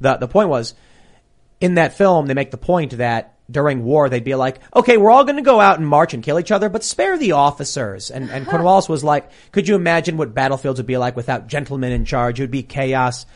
The 0.00 0.16
the 0.16 0.28
point 0.28 0.48
was, 0.48 0.74
in 1.60 1.74
that 1.74 1.96
film, 1.96 2.26
they 2.26 2.34
make 2.34 2.50
the 2.50 2.56
point 2.56 2.96
that 2.98 3.34
during 3.50 3.84
war, 3.84 4.08
they'd 4.08 4.24
be 4.24 4.34
like, 4.34 4.60
okay, 4.74 4.96
we're 4.96 5.10
all 5.10 5.24
going 5.24 5.36
to 5.36 5.42
go 5.42 5.60
out 5.60 5.78
and 5.78 5.86
march 5.86 6.14
and 6.14 6.22
kill 6.22 6.40
each 6.40 6.50
other, 6.50 6.68
but 6.68 6.82
spare 6.82 7.18
the 7.18 7.32
officers. 7.32 8.10
And, 8.10 8.30
and 8.30 8.46
Cornwallis 8.46 8.88
was 8.88 9.04
like, 9.04 9.30
could 9.50 9.68
you 9.68 9.74
imagine 9.74 10.16
what 10.16 10.32
battlefields 10.32 10.78
would 10.78 10.86
be 10.86 10.96
like 10.96 11.16
without 11.16 11.48
gentlemen 11.48 11.92
in 11.92 12.04
charge? 12.04 12.40
It 12.40 12.44
would 12.44 12.50
be 12.50 12.62
chaos. 12.62 13.26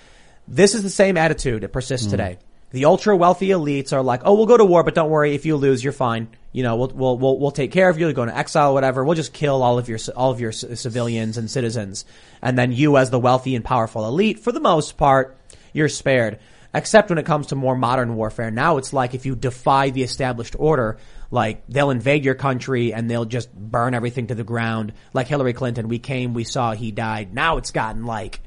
This 0.49 0.75
is 0.75 0.83
the 0.83 0.91
same 0.91 1.17
attitude 1.17 1.63
that 1.63 1.73
persists 1.73 2.07
mm. 2.07 2.11
today. 2.11 2.39
The 2.71 2.87
ultra 2.87 3.17
wealthy 3.17 3.49
elites 3.49 3.93
are 3.93 4.03
like, 4.03 4.23
oh, 4.25 4.35
we'll 4.35 4.47
go 4.47 4.57
to 4.57 4.65
war, 4.65 4.83
but 4.83 4.95
don't 4.95 5.11
worry. 5.11 5.35
If 5.35 5.47
you 5.47 5.57
lose, 5.57 5.85
you're 5.85 5.93
fine. 5.93 6.29
You 6.53 6.63
know, 6.63 6.77
we'll, 6.77 6.89
we'll, 6.89 7.19
we'll, 7.19 7.39
we'll 7.39 7.51
take 7.51 7.73
care 7.73 7.89
of 7.89 7.99
you. 7.99 8.07
You'll 8.07 8.15
go 8.15 8.23
into 8.23 8.37
exile, 8.37 8.75
whatever. 8.75 9.05
We'll 9.05 9.15
just 9.15 9.33
kill 9.33 9.63
all 9.63 9.79
of 9.79 9.89
your, 9.89 9.99
all 10.17 10.31
of 10.31 10.41
your 10.41 10.53
c- 10.53 10.75
civilians 10.75 11.37
and 11.37 11.51
citizens. 11.51 12.05
And 12.43 12.59
then 12.59 12.73
you 12.73 12.97
as 12.97 13.11
the 13.11 13.21
wealthy 13.21 13.55
and 13.55 13.65
powerful 13.65 14.07
elite, 14.07 14.41
for 14.41 14.53
the 14.53 14.61
most 14.61 14.97
part, 14.97 15.36
you're 15.77 15.89
spared. 15.89 16.41
Except 16.75 17.09
when 17.09 17.19
it 17.19 17.25
comes 17.25 17.47
to 17.49 17.55
more 17.55 17.77
modern 17.77 18.17
warfare. 18.17 18.51
Now 18.51 18.77
it's 18.77 18.93
like 18.93 19.15
if 19.15 19.25
you 19.25 19.35
defy 19.35 19.91
the 19.91 20.03
established 20.03 20.57
order, 20.59 20.99
like 21.31 21.67
they'll 21.69 21.91
invade 21.91 22.25
your 22.25 22.35
country 22.35 22.93
and 22.93 23.11
they'll 23.11 23.25
just 23.25 23.55
burn 23.55 23.95
everything 23.95 24.27
to 24.27 24.35
the 24.35 24.45
ground. 24.45 24.93
Like 25.15 25.27
Hillary 25.27 25.55
Clinton, 25.55 25.89
we 25.89 25.99
came, 25.99 26.35
we 26.35 26.45
saw, 26.45 26.73
he 26.73 26.91
died. 26.91 27.33
Now 27.33 27.57
it's 27.57 27.71
gotten 27.71 28.05
like 28.05 28.41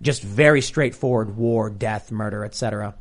just 0.00 0.22
very 0.22 0.62
straightforward 0.62 1.36
war, 1.36 1.68
death, 1.68 2.10
murder, 2.10 2.44
etc. 2.44 2.94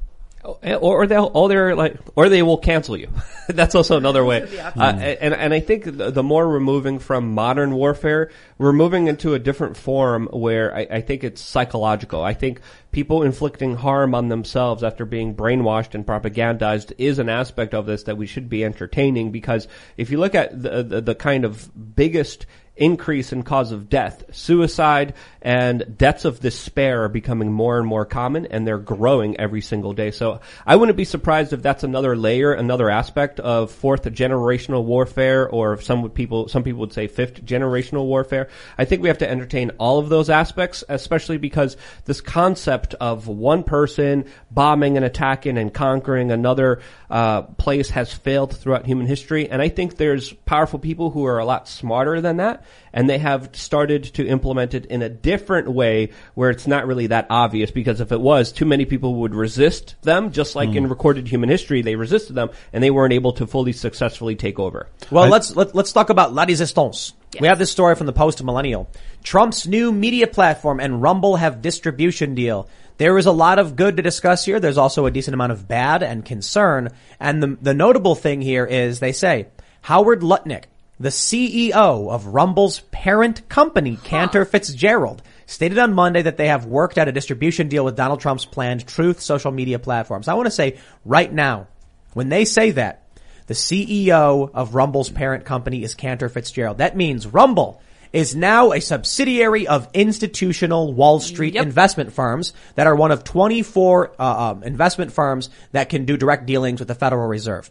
or, 0.45 0.77
or 0.79 1.07
they'll, 1.07 1.31
or 1.33 1.49
they're 1.49 1.75
like, 1.75 1.97
or 2.15 2.29
they 2.29 2.43
will 2.43 2.57
cancel 2.57 2.95
you. 2.95 3.09
That's 3.47 3.75
also 3.75 3.97
another 3.97 4.23
way. 4.23 4.43
Uh, 4.59 4.93
and, 4.97 5.33
and 5.33 5.53
I 5.53 5.59
think 5.59 5.85
the, 5.85 6.11
the 6.11 6.23
more 6.23 6.47
we're 6.47 6.59
moving 6.59 6.99
from 6.99 7.33
modern 7.33 7.73
warfare, 7.73 8.31
we're 8.57 8.73
moving 8.73 9.07
into 9.07 9.33
a 9.33 9.39
different 9.39 9.77
form 9.77 10.27
where 10.31 10.75
I, 10.75 10.87
I 10.89 11.01
think 11.01 11.23
it's 11.23 11.41
psychological. 11.41 12.23
I 12.23 12.33
think 12.33 12.61
people 12.91 13.23
inflicting 13.23 13.75
harm 13.75 14.15
on 14.15 14.29
themselves 14.29 14.83
after 14.83 15.05
being 15.05 15.35
brainwashed 15.35 15.95
and 15.95 16.05
propagandized 16.05 16.93
is 16.97 17.19
an 17.19 17.29
aspect 17.29 17.73
of 17.73 17.85
this 17.85 18.03
that 18.03 18.17
we 18.17 18.27
should 18.27 18.49
be 18.49 18.63
entertaining 18.63 19.31
because 19.31 19.67
if 19.97 20.09
you 20.11 20.17
look 20.17 20.35
at 20.35 20.61
the, 20.61 20.83
the, 20.83 21.01
the 21.01 21.15
kind 21.15 21.45
of 21.45 21.95
biggest 21.95 22.45
increase 22.77 23.31
in 23.31 23.43
cause 23.43 23.71
of 23.71 23.89
death. 23.89 24.23
Suicide 24.35 25.13
and 25.41 25.97
deaths 25.97 26.25
of 26.25 26.39
despair 26.39 27.03
are 27.03 27.09
becoming 27.09 27.51
more 27.51 27.77
and 27.77 27.87
more 27.87 28.05
common 28.05 28.47
and 28.47 28.67
they're 28.67 28.77
growing 28.77 29.39
every 29.39 29.61
single 29.61 29.93
day. 29.93 30.11
So 30.11 30.41
I 30.65 30.75
wouldn't 30.75 30.97
be 30.97 31.05
surprised 31.05 31.53
if 31.53 31.61
that's 31.61 31.83
another 31.83 32.15
layer, 32.15 32.51
another 32.51 32.89
aspect 32.89 33.39
of 33.39 33.71
fourth 33.71 34.03
generational 34.05 34.83
warfare 34.83 35.47
or 35.47 35.79
some 35.79 36.09
people, 36.09 36.47
some 36.49 36.63
people 36.63 36.81
would 36.81 36.93
say 36.93 37.07
fifth 37.07 37.45
generational 37.45 38.05
warfare. 38.05 38.49
I 38.77 38.85
think 38.85 39.01
we 39.01 39.07
have 39.07 39.19
to 39.19 39.29
entertain 39.29 39.71
all 39.77 39.99
of 39.99 40.09
those 40.09 40.29
aspects, 40.29 40.83
especially 40.89 41.37
because 41.37 41.77
this 42.05 42.19
concept 42.21 42.93
of 42.95 43.27
one 43.27 43.63
person 43.63 44.25
bombing 44.51 44.97
and 44.97 45.05
attacking 45.05 45.57
and 45.57 45.73
conquering 45.73 46.31
another 46.31 46.81
uh, 47.09 47.43
place 47.43 47.91
has 47.91 48.11
failed 48.11 48.55
throughout 48.55 48.85
human 48.85 49.05
history. 49.05 49.49
And 49.49 49.61
I 49.61 49.69
think 49.69 49.95
there's 49.95 50.33
powerful 50.33 50.79
people 50.79 51.11
who 51.11 51.25
are 51.25 51.39
a 51.39 51.45
lot 51.45 51.69
smarter 51.69 52.19
than 52.19 52.37
that 52.37 52.64
and 52.93 53.09
they 53.09 53.17
have 53.17 53.49
started 53.53 54.03
to 54.05 54.25
implement 54.25 54.73
it 54.73 54.85
in 54.85 55.01
a 55.01 55.09
different 55.09 55.69
way 55.69 56.09
where 56.33 56.49
it's 56.49 56.65
not 56.65 56.87
really 56.87 57.07
that 57.07 57.27
obvious 57.29 57.71
because 57.71 57.99
if 58.01 58.11
it 58.11 58.21
was, 58.21 58.51
too 58.51 58.65
many 58.65 58.85
people 58.85 59.15
would 59.15 59.35
resist 59.35 59.95
them, 60.01 60.31
just 60.31 60.55
like 60.55 60.73
in 60.73 60.85
hmm. 60.85 60.89
recorded 60.89 61.27
human 61.27 61.49
history, 61.49 61.81
they 61.81 61.95
resisted 61.95 62.35
them 62.35 62.49
and 62.71 62.83
they 62.83 62.91
weren't 62.91 63.13
able 63.13 63.33
to 63.33 63.45
fully 63.45 63.73
successfully 63.73 64.35
take 64.35 64.59
over. 64.59 64.87
Well, 65.11 65.27
let's 65.27 65.55
let, 65.55 65.75
let's 65.75 65.91
talk 65.91 66.09
about 66.09 66.33
La 66.33 66.43
Resistance. 66.43 67.13
We 67.39 67.47
have 67.47 67.59
this 67.59 67.71
story 67.71 67.95
from 67.95 68.07
the 68.07 68.13
Post 68.13 68.41
Millennial. 68.41 68.89
Trump's 69.23 69.67
new 69.67 69.91
media 69.91 70.27
platform 70.27 70.79
and 70.79 71.01
Rumble 71.01 71.35
have 71.35 71.61
distribution 71.61 72.33
deal. 72.33 72.69
There 72.97 73.17
is 73.17 73.25
a 73.25 73.31
lot 73.31 73.59
of 73.59 73.75
good 73.75 73.97
to 73.97 74.03
discuss 74.03 74.45
here. 74.45 74.59
There's 74.59 74.77
also 74.77 75.05
a 75.05 75.11
decent 75.11 75.33
amount 75.33 75.51
of 75.51 75.67
bad 75.67 76.01
and 76.01 76.23
concern. 76.23 76.89
And 77.19 77.43
the 77.43 77.57
the 77.61 77.73
notable 77.73 78.15
thing 78.15 78.41
here 78.41 78.65
is 78.65 78.99
they 78.99 79.11
say 79.11 79.47
Howard 79.81 80.21
Lutnick, 80.21 80.63
the 80.99 81.09
CEO 81.09 82.09
of 82.09 82.27
Rumble's 82.27 82.79
parent 82.91 83.49
company, 83.49 83.97
Cantor 84.03 84.45
Fitzgerald, 84.45 85.21
stated 85.45 85.77
on 85.77 85.93
Monday 85.93 86.21
that 86.21 86.37
they 86.37 86.47
have 86.47 86.65
worked 86.65 86.97
out 86.97 87.07
a 87.07 87.11
distribution 87.11 87.67
deal 87.67 87.83
with 87.83 87.95
Donald 87.95 88.21
Trump's 88.21 88.45
planned 88.45 88.87
Truth 88.87 89.21
social 89.21 89.51
media 89.51 89.77
platforms. 89.77 90.27
I 90.27 90.33
want 90.35 90.47
to 90.47 90.51
say 90.51 90.79
right 91.03 91.31
now, 91.31 91.67
when 92.13 92.29
they 92.29 92.45
say 92.45 92.71
that, 92.71 93.03
the 93.47 93.53
CEO 93.53 94.49
of 94.53 94.73
Rumble's 94.73 95.09
parent 95.09 95.45
company 95.45 95.83
is 95.83 95.93
Cantor 95.93 96.29
Fitzgerald. 96.29 96.79
That 96.79 96.97
means 96.97 97.27
Rumble 97.27 97.81
is 98.11 98.35
now 98.35 98.71
a 98.71 98.79
subsidiary 98.79 99.67
of 99.67 99.89
institutional 99.93 100.93
Wall 100.93 101.19
Street 101.19 101.55
Yep. 101.55 101.65
investment 101.65 102.13
firms 102.13 102.53
that 102.75 102.87
are 102.87 102.95
one 102.95 103.11
of 103.11 103.25
24 103.25 104.13
uh, 104.17 104.23
um, 104.23 104.63
investment 104.63 105.11
firms 105.11 105.49
that 105.73 105.89
can 105.89 106.05
do 106.05 106.15
direct 106.15 106.45
dealings 106.45 106.79
with 106.79 106.87
the 106.87 106.95
Federal 106.95 107.27
Reserve. 107.27 107.69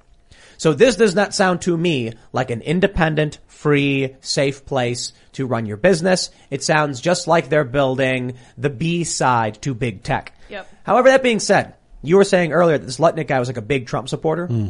So 0.57 0.73
this 0.73 0.97
does 0.97 1.15
not 1.15 1.35
sound 1.35 1.63
to 1.63 1.77
me 1.77 2.13
like 2.33 2.51
an 2.51 2.63
independent, 2.63 3.39
free, 3.47 4.17
safe 4.21 4.65
place 4.67 5.13
to 5.33 5.47
run 5.47 5.67
your 5.67 5.77
business. 5.77 6.31
It 6.51 6.63
sounds 6.63 7.01
just 7.01 7.27
like 7.27 7.49
they're 7.49 7.65
building 7.65 8.35
the 8.57 8.71
B 8.71 9.05
side 9.05 9.61
to 9.63 9.75
big 9.75 10.03
tech. 10.03 10.39
Yep. 10.49 10.69
However, 10.85 11.09
that 11.09 11.23
being 11.23 11.41
said, 11.41 11.75
you 12.03 12.17
were 12.17 12.25
saying 12.25 12.53
earlier 12.53 12.79
that 12.79 12.85
this 12.85 12.99
Lutnick 12.99 13.29
guy 13.29 13.39
was 13.39 13.49
like 13.49 13.57
a 13.57 13.63
big 13.63 13.87
Trump 13.87 14.09
supporter. 14.09 14.47
Hmm. 14.47 14.69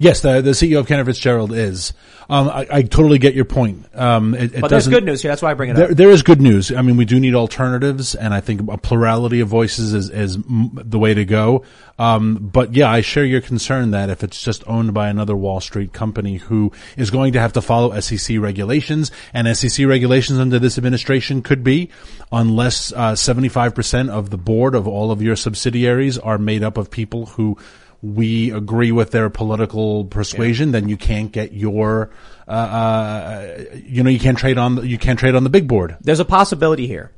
Yes, 0.00 0.22
the, 0.22 0.40
the 0.40 0.52
CEO 0.52 0.80
of 0.80 0.86
Cantor 0.86 1.04
Fitzgerald 1.04 1.52
is. 1.52 1.92
Um, 2.30 2.48
I, 2.48 2.66
I 2.70 2.82
totally 2.82 3.18
get 3.18 3.34
your 3.34 3.44
point. 3.44 3.84
Um, 3.94 4.34
it, 4.34 4.54
it 4.54 4.60
But 4.62 4.68
there's 4.70 4.88
good 4.88 5.04
news 5.04 5.20
here. 5.20 5.30
That's 5.30 5.42
why 5.42 5.50
I 5.50 5.54
bring 5.54 5.70
it 5.70 5.74
There, 5.76 5.90
up. 5.90 5.96
there 5.96 6.08
is 6.08 6.22
good 6.22 6.40
news. 6.40 6.72
I 6.72 6.80
mean, 6.80 6.96
we 6.96 7.04
do 7.04 7.20
need 7.20 7.34
alternatives, 7.34 8.14
and 8.14 8.32
I 8.32 8.40
think 8.40 8.62
a 8.70 8.78
plurality 8.78 9.40
of 9.40 9.48
voices 9.48 9.92
is, 9.92 10.08
is 10.08 10.36
m- 10.36 10.70
the 10.74 10.98
way 10.98 11.12
to 11.12 11.26
go. 11.26 11.64
Um, 11.98 12.36
but 12.36 12.72
yeah, 12.74 12.90
I 12.90 13.02
share 13.02 13.26
your 13.26 13.42
concern 13.42 13.90
that 13.90 14.08
if 14.08 14.24
it's 14.24 14.42
just 14.42 14.66
owned 14.66 14.94
by 14.94 15.10
another 15.10 15.36
Wall 15.36 15.60
Street 15.60 15.92
company 15.92 16.36
who 16.38 16.72
is 16.96 17.10
going 17.10 17.34
to 17.34 17.40
have 17.40 17.52
to 17.52 17.60
follow 17.60 17.98
SEC 18.00 18.38
regulations, 18.38 19.10
and 19.34 19.54
SEC 19.54 19.86
regulations 19.86 20.38
under 20.38 20.58
this 20.58 20.78
administration 20.78 21.42
could 21.42 21.62
be, 21.62 21.90
unless 22.32 22.90
uh, 22.94 23.12
75% 23.12 24.08
of 24.08 24.30
the 24.30 24.38
board 24.38 24.74
of 24.74 24.88
all 24.88 25.10
of 25.10 25.20
your 25.20 25.36
subsidiaries 25.36 26.16
are 26.16 26.38
made 26.38 26.62
up 26.62 26.78
of 26.78 26.90
people 26.90 27.26
who 27.26 27.58
we 28.02 28.50
agree 28.50 28.92
with 28.92 29.10
their 29.10 29.28
political 29.28 30.04
persuasion, 30.06 30.72
then 30.72 30.88
you 30.88 30.96
can't 30.96 31.32
get 31.32 31.52
your, 31.52 32.10
uh, 32.48 32.50
uh, 32.50 33.64
you 33.74 34.02
know, 34.02 34.10
you 34.10 34.18
can't 34.18 34.38
trade 34.38 34.56
on, 34.56 34.76
the, 34.76 34.86
you 34.86 34.98
can't 34.98 35.18
trade 35.18 35.34
on 35.34 35.44
the 35.44 35.50
big 35.50 35.68
board. 35.68 35.96
There's 36.00 36.20
a 36.20 36.24
possibility 36.24 36.86
here 36.86 37.12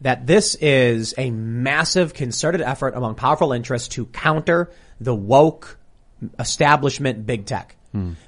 that 0.00 0.26
this 0.26 0.54
is 0.56 1.12
a 1.18 1.30
massive 1.30 2.14
concerted 2.14 2.60
effort 2.60 2.94
among 2.94 3.16
powerful 3.16 3.52
interests 3.52 3.88
to 3.88 4.06
counter 4.06 4.70
the 5.00 5.14
woke 5.14 5.78
establishment 6.38 7.26
big 7.26 7.46
tech. 7.46 7.74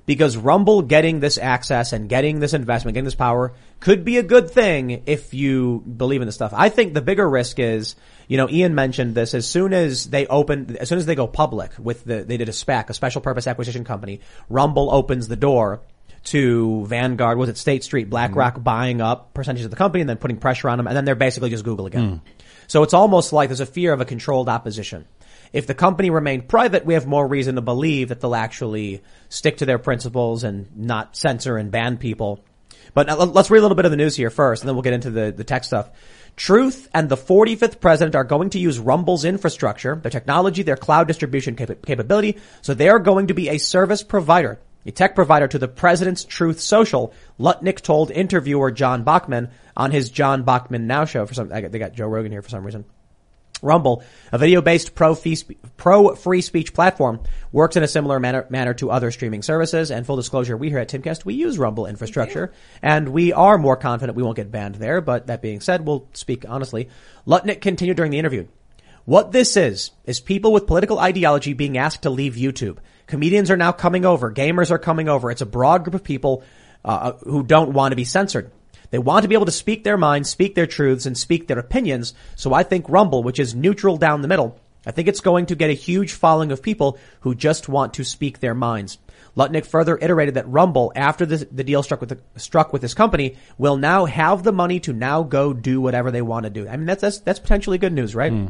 Because 0.05 0.37
Rumble 0.37 0.83
getting 0.83 1.21
this 1.21 1.39
access 1.39 1.93
and 1.93 2.09
getting 2.09 2.41
this 2.41 2.55
investment, 2.55 2.95
getting 2.95 3.05
this 3.05 3.15
power 3.15 3.53
could 3.79 4.05
be 4.05 4.17
a 4.17 4.23
good 4.23 4.51
thing 4.51 5.05
if 5.07 5.33
you 5.33 5.85
believe 5.97 6.23
in 6.23 6.27
this 6.27 6.35
stuff. 6.35 6.53
I 6.57 6.71
think 6.71 6.93
the 6.93 7.03
bigger 7.03 7.29
risk 7.29 7.61
is, 7.61 7.95
you 8.31 8.37
know, 8.37 8.49
Ian 8.49 8.77
mentioned 8.77 9.17
this 9.17 9.35
as 9.35 9.45
soon 9.45 9.73
as 9.73 10.05
they 10.05 10.25
open, 10.29 10.77
as 10.77 10.89
soon 10.89 10.99
as 10.99 11.07
they 11.07 11.17
go 11.17 11.27
public 11.27 11.73
with 11.81 12.05
the, 12.05 12.23
they 12.23 12.37
did 12.37 12.49
a 12.49 12.53
SPAC, 12.53 12.89
a 12.89 12.95
special 12.95 13.21
purpose 13.21 13.49
acquisition 13.49 13.83
company, 13.83 14.21
Rumble 14.49 14.89
opens 14.95 15.27
the 15.27 15.35
door 15.35 15.81
to 16.27 16.87
Vanguard, 16.87 17.39
was 17.39 17.49
it 17.49 17.59
State 17.59 17.83
Street, 17.83 18.09
BlackRock 18.09 18.55
mm-hmm. 18.55 18.63
buying 18.63 19.01
up 19.01 19.35
percentages 19.35 19.65
of 19.65 19.73
the 19.73 19.77
company 19.77 20.03
and 20.03 20.09
then 20.09 20.17
putting 20.17 20.37
pressure 20.37 20.69
on 20.69 20.79
them, 20.79 20.87
and 20.87 20.97
then 20.97 21.05
they're 21.05 21.17
basically 21.17 21.51
just 21.51 21.65
Google 21.65 21.87
again. 21.87 22.03
Mm. 22.05 22.21
So 22.69 22.85
it's 22.85 22.95
almost 22.95 23.33
like 23.33 23.49
there's 23.49 23.59
a 23.59 23.67
fear 23.67 23.93
of 23.93 24.01
a 24.01 24.05
controlled 24.05 24.49
opposition. 24.49 25.07
If 25.53 25.67
the 25.67 25.75
company 25.75 26.11
remained 26.11 26.47
private, 26.47 26.87
we 26.87 26.95
have 26.95 27.09
more 27.09 27.27
reason 27.27 27.57
to 27.57 27.63
believe 27.63 28.11
that 28.11 28.21
they'll 28.21 28.37
actually 28.37 29.03
stick 29.29 29.57
to 29.57 29.67
their 29.67 29.79
principles 29.79 30.45
and 30.45 30.69
not 30.77 31.17
censor 31.17 31.57
and 31.57 31.73
ban 31.73 31.97
people. 31.97 32.45
But 32.95 33.09
let's 33.35 33.51
read 33.51 33.59
a 33.59 33.63
little 33.63 33.75
bit 33.75 33.87
of 33.87 33.91
the 33.91 33.97
news 33.97 34.15
here 34.15 34.31
first, 34.31 34.63
and 34.63 34.69
then 34.69 34.77
we'll 34.77 34.83
get 34.83 34.93
into 34.93 35.11
the, 35.11 35.33
the 35.33 35.43
tech 35.43 35.65
stuff. 35.65 35.91
Truth 36.37 36.89
and 36.95 37.09
the 37.09 37.17
45th 37.17 37.81
president 37.81 38.15
are 38.15 38.25
going 38.25 38.51
to 38.51 38.59
use 38.59 38.79
Rumble's 38.79 39.25
infrastructure, 39.25 39.97
their 39.97 40.11
technology, 40.11 40.63
their 40.63 40.77
cloud 40.77 41.07
distribution 41.07 41.57
capa- 41.57 41.77
capability. 41.77 42.39
So 42.63 42.75
they 42.75 42.89
are 42.89 42.99
going 42.99 43.29
to 43.29 43.35
be 43.35 43.49
a 43.49 43.59
service 43.59 44.03
provider, 44.03 44.59
a 44.87 44.91
tech 44.91 45.15
provider 45.15 45.49
to 45.49 45.59
the 45.59 45.69
president's 45.69 46.25
Truth 46.25 46.61
Social. 46.61 47.13
Lutnick 47.39 47.81
told 47.81 48.11
interviewer 48.11 48.71
John 48.71 49.05
Bachman 49.05 49.51
on 49.77 49.91
his 49.91 50.11
John 50.11 50.45
Bachman 50.45 50.87
Now 50.87 51.05
show. 51.05 51.27
For 51.27 51.35
some, 51.35 51.49
they 51.49 51.79
got 51.79 51.95
Joe 51.95 52.07
Rogan 52.07 52.33
here 52.33 52.43
for 52.43 52.51
some 52.51 52.65
reason. 52.65 52.85
Rumble, 53.63 54.03
a 54.33 54.39
video-based 54.39 54.95
pro 54.95 55.15
free, 55.15 55.37
pro 55.77 56.15
free 56.15 56.41
speech 56.41 56.73
platform, 56.73 57.21
works 57.53 57.77
in 57.77 57.83
a 57.83 57.89
similar 57.89 58.21
manner, 58.21 58.47
manner 58.51 58.75
to 58.75 58.91
other 58.91 59.11
streaming 59.11 59.43
services. 59.43 59.91
And 59.91 60.07
full 60.07 60.17
disclosure, 60.17 60.57
we 60.57 60.69
here 60.69 60.79
at 60.79 60.89
Timcast, 60.89 61.25
we 61.25 61.35
use 61.35 61.59
Rumble 61.59 61.87
infrastructure, 61.87 62.53
and 62.83 63.11
we 63.11 63.33
are 63.33 63.59
more 63.59 63.77
confident 63.77 64.17
we 64.17 64.23
won't 64.23 64.37
get 64.37 64.51
banned 64.51 64.77
there. 64.77 65.01
But 65.01 65.27
that 65.27 65.43
being 65.43 65.61
said, 65.61 65.87
we'll 65.87 66.09
speak 66.13 66.45
honestly. 66.49 66.89
Lutnick 67.27 67.61
continued 67.61 67.97
during 67.97 68.13
the 68.13 68.19
interview. 68.19 68.47
What 69.05 69.33
this 69.33 69.57
is, 69.57 69.91
is 70.05 70.21
people 70.21 70.53
with 70.53 70.67
political 70.67 70.99
ideology 70.99 71.53
being 71.53 71.79
asked 71.79 72.03
to 72.03 72.11
leave 72.11 72.35
YouTube. 72.35 72.79
Comedians 73.07 73.51
are 73.51 73.57
now 73.57 73.73
coming 73.73 74.05
over. 74.05 74.33
Gamers 74.33 74.71
are 74.71 74.79
coming 74.79 75.09
over. 75.09 75.31
It's 75.31 75.41
a 75.41 75.47
broad 75.47 75.85
group 75.85 75.95
of 75.95 76.05
people 76.05 76.45
uh, 76.85 77.13
who 77.25 77.43
don't 77.43 77.73
want 77.73 77.93
to 77.93 77.97
be 77.97 78.05
censored. 78.05 78.53
They 78.91 78.99
want 78.99 79.23
to 79.23 79.29
be 79.29 79.35
able 79.35 79.47
to 79.47 79.53
speak 79.53 79.85
their 79.85 79.97
minds, 79.97 80.29
speak 80.29 80.55
their 80.55 80.67
truths, 80.67 81.07
and 81.07 81.17
speak 81.17 81.47
their 81.47 81.59
opinions. 81.59 82.15
So 82.37 82.53
I 82.53 82.63
think 82.63 82.89
Rumble, 82.89 83.23
which 83.23 83.39
is 83.39 83.55
neutral 83.55 83.97
down 83.97 84.23
the 84.23 84.29
middle, 84.29 84.59
I 84.87 84.93
think 84.93 85.09
it's 85.09 85.21
going 85.21 85.47
to 85.47 85.55
get 85.55 85.71
a 85.71 85.75
huge 85.75 86.13
following 86.13 86.53
of 86.53 86.63
people 86.63 86.99
who 87.21 87.35
just 87.35 87.69
want 87.69 87.95
to 87.95 88.05
speak 88.05 88.41
their 88.41 88.55
minds. 88.55 88.99
Lutnick 89.37 89.67
further 89.67 89.97
iterated 89.97 90.35
that 90.35 90.49
Rumble, 90.49 90.93
after 90.97 91.25
the, 91.25 91.37
the 91.53 91.63
deal 91.63 91.83
struck 91.83 92.01
with 92.01 92.09
the, 92.09 92.41
struck 92.41 92.73
with 92.73 92.83
this 92.83 92.95
company, 92.95 93.37
will 93.59 93.77
now 93.77 94.07
have 94.07 94.43
the 94.43 94.53
money 94.53 94.81
to 94.81 94.93
now 94.93 95.23
go 95.23 95.53
do 95.53 95.81
whatever 95.81 96.11
they 96.11 96.23
want 96.23 96.45
to 96.45 96.51
do. 96.51 96.67
I 96.67 96.77
mean, 96.77 96.87
that's 96.87 97.03
that's, 97.03 97.19
that's 97.19 97.39
potentially 97.39 97.79
good 97.79 97.93
news, 97.93 98.15
right? 98.15 98.33
Hmm. 98.33 98.47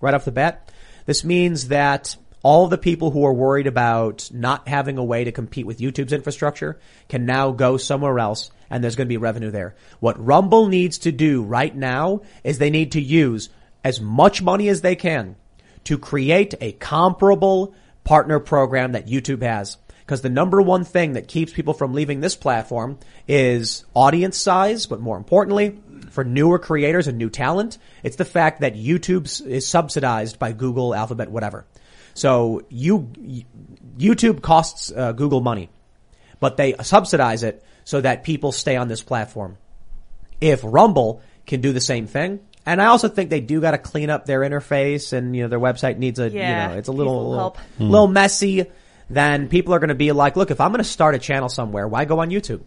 Right 0.00 0.14
off 0.14 0.24
the 0.24 0.32
bat, 0.32 0.70
this 1.06 1.24
means 1.24 1.68
that 1.68 2.16
all 2.42 2.68
the 2.68 2.78
people 2.78 3.10
who 3.10 3.24
are 3.24 3.32
worried 3.32 3.66
about 3.66 4.30
not 4.32 4.68
having 4.68 4.98
a 4.98 5.04
way 5.04 5.24
to 5.24 5.32
compete 5.32 5.66
with 5.66 5.78
YouTube's 5.78 6.12
infrastructure 6.12 6.78
can 7.08 7.24
now 7.24 7.50
go 7.50 7.76
somewhere 7.76 8.18
else 8.18 8.50
and 8.70 8.82
there's 8.82 8.96
going 8.96 9.06
to 9.06 9.12
be 9.12 9.16
revenue 9.16 9.50
there. 9.50 9.74
What 10.00 10.24
Rumble 10.24 10.68
needs 10.68 10.98
to 10.98 11.12
do 11.12 11.42
right 11.42 11.74
now 11.74 12.22
is 12.44 12.58
they 12.58 12.70
need 12.70 12.92
to 12.92 13.00
use 13.00 13.48
as 13.84 14.00
much 14.00 14.42
money 14.42 14.68
as 14.68 14.80
they 14.80 14.96
can 14.96 15.36
to 15.84 15.98
create 15.98 16.54
a 16.60 16.72
comparable 16.72 17.74
partner 18.04 18.40
program 18.40 18.92
that 18.92 19.06
YouTube 19.06 19.42
has. 19.42 19.76
Because 20.00 20.22
the 20.22 20.28
number 20.28 20.62
one 20.62 20.84
thing 20.84 21.14
that 21.14 21.26
keeps 21.26 21.52
people 21.52 21.74
from 21.74 21.92
leaving 21.92 22.20
this 22.20 22.36
platform 22.36 22.98
is 23.26 23.84
audience 23.94 24.36
size, 24.36 24.86
but 24.86 25.00
more 25.00 25.16
importantly, 25.16 25.80
for 26.10 26.22
newer 26.22 26.58
creators 26.58 27.08
and 27.08 27.18
new 27.18 27.28
talent, 27.28 27.78
it's 28.04 28.16
the 28.16 28.24
fact 28.24 28.60
that 28.60 28.74
YouTube 28.74 29.44
is 29.46 29.66
subsidized 29.66 30.38
by 30.38 30.52
Google, 30.52 30.94
Alphabet, 30.94 31.30
whatever. 31.30 31.66
So 32.14 32.62
you, 32.68 33.10
YouTube 33.98 34.42
costs 34.42 34.92
uh, 34.94 35.12
Google 35.12 35.40
money, 35.40 35.70
but 36.38 36.56
they 36.56 36.74
subsidize 36.82 37.42
it 37.42 37.64
so 37.86 38.02
that 38.02 38.24
people 38.24 38.52
stay 38.52 38.76
on 38.76 38.88
this 38.88 39.00
platform. 39.00 39.56
If 40.42 40.60
Rumble 40.62 41.22
can 41.46 41.62
do 41.62 41.72
the 41.72 41.80
same 41.80 42.06
thing, 42.06 42.40
and 42.66 42.82
I 42.82 42.86
also 42.86 43.08
think 43.08 43.30
they 43.30 43.40
do 43.40 43.60
got 43.60 43.70
to 43.70 43.78
clean 43.78 44.10
up 44.10 44.26
their 44.26 44.40
interface, 44.40 45.14
and 45.14 45.34
you 45.34 45.42
know 45.42 45.48
their 45.48 45.60
website 45.60 45.96
needs 45.96 46.18
a 46.18 46.28
Yeah, 46.28 46.68
you 46.68 46.72
know 46.72 46.78
it's 46.78 46.88
a 46.88 46.90
needs 46.92 46.98
a 46.98 47.04
little 47.04 47.30
little 47.30 47.30
little, 47.30 47.56
hmm. 47.78 47.84
little 47.84 48.08
messy. 48.08 48.66
Then 49.08 49.48
people 49.48 49.72
are 49.72 49.78
going 49.78 49.88
to 49.88 49.94
be 49.94 50.10
like, 50.10 50.36
look, 50.36 50.50
if 50.50 50.60
I'm 50.60 50.72
going 50.72 50.82
to 50.82 50.84
start 50.84 51.14
a 51.14 51.18
channel 51.20 51.48
somewhere, 51.48 51.86
why 51.86 52.04
go 52.04 52.18
on 52.18 52.30
YouTube? 52.30 52.62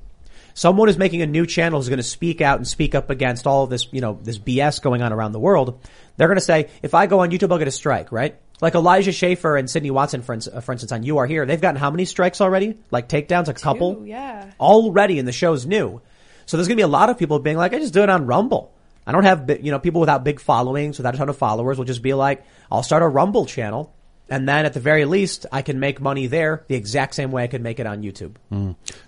Someone 0.54 0.88
who's 0.88 0.98
making 0.98 1.22
a 1.22 1.28
new 1.28 1.46
channel 1.46 1.82
is 1.82 1.90
going 1.90 1.98
to 1.98 2.04
speak 2.04 2.40
out 2.40 2.58
and 2.58 2.68
speak 2.68 2.96
up 2.96 3.10
against 3.10 3.46
all 3.46 3.66
of 3.66 3.70
this, 3.70 3.88
you 3.92 4.00
know, 4.00 4.20
this 4.24 4.40
BS 4.40 4.82
going 4.82 5.02
on 5.02 5.12
around 5.12 5.34
the 5.34 5.40
world. 5.40 5.86
They're 6.16 6.30
going 6.30 6.40
to 6.40 6.44
say, 6.44 6.70
if 6.82 6.94
I 6.94 7.08
go 7.08 7.20
on 7.20 7.30
YouTube, 7.30 7.52
I'll 7.52 7.60
get 7.60 7.68
a 7.68 7.72
strike, 7.72 8.12
right? 8.14 8.40
Like 8.62 8.76
Elijah 8.76 9.12
Schaffer 9.12 9.56
and 9.56 9.70
Sydney 9.70 9.92
Watson, 9.92 10.22
for, 10.22 10.34
ins- 10.34 10.48
uh, 10.48 10.60
for 10.62 10.74
instance, 10.74 10.92
on 10.92 11.04
You 11.04 11.20
Are 11.20 11.26
Here, 11.26 11.46
they've 11.46 11.62
gotten 11.62 11.80
how 11.80 11.92
many 11.92 12.06
strikes 12.06 12.42
already? 12.42 12.78
Like 12.92 13.08
takedowns, 13.08 13.48
a 13.48 13.54
couple? 13.54 14.06
Yeah. 14.06 14.52
already 14.60 15.18
and 15.20 15.28
the 15.28 15.32
show's 15.32 15.66
new. 15.66 16.02
So 16.46 16.58
there's 16.58 16.68
going 16.68 16.76
to 16.78 16.82
be 16.82 16.84
a 16.84 16.88
lot 16.88 17.10
of 17.10 17.18
people 17.18 17.40
being 17.40 17.58
like, 17.58 17.74
I 17.74 17.80
just 17.80 17.94
do 17.94 18.04
it 18.04 18.10
on 18.10 18.26
Rumble. 18.26 18.74
I 19.08 19.12
don't 19.12 19.24
have, 19.24 19.50
you 19.64 19.72
know, 19.72 19.80
people 19.80 20.02
without 20.02 20.24
big 20.24 20.40
followings, 20.40 20.98
without 20.98 21.16
a 21.16 21.18
ton 21.18 21.30
of 21.30 21.38
followers 21.38 21.78
will 21.78 21.86
just 21.86 22.02
be 22.02 22.14
like, 22.14 22.44
I'll 22.72 22.84
start 22.84 23.02
a 23.02 23.08
Rumble 23.08 23.46
channel. 23.46 23.94
And 24.30 24.48
then 24.48 24.66
at 24.66 24.74
the 24.74 24.80
very 24.80 25.06
least, 25.06 25.46
I 25.52 25.62
can 25.62 25.80
make 25.80 26.00
money 26.00 26.28
there 26.28 26.64
the 26.68 26.76
exact 26.76 27.16
same 27.16 27.32
way 27.32 27.44
I 27.44 27.48
could 27.48 27.62
make 27.62 27.80
it 27.80 27.88
on 27.88 28.04
YouTube. 28.04 28.36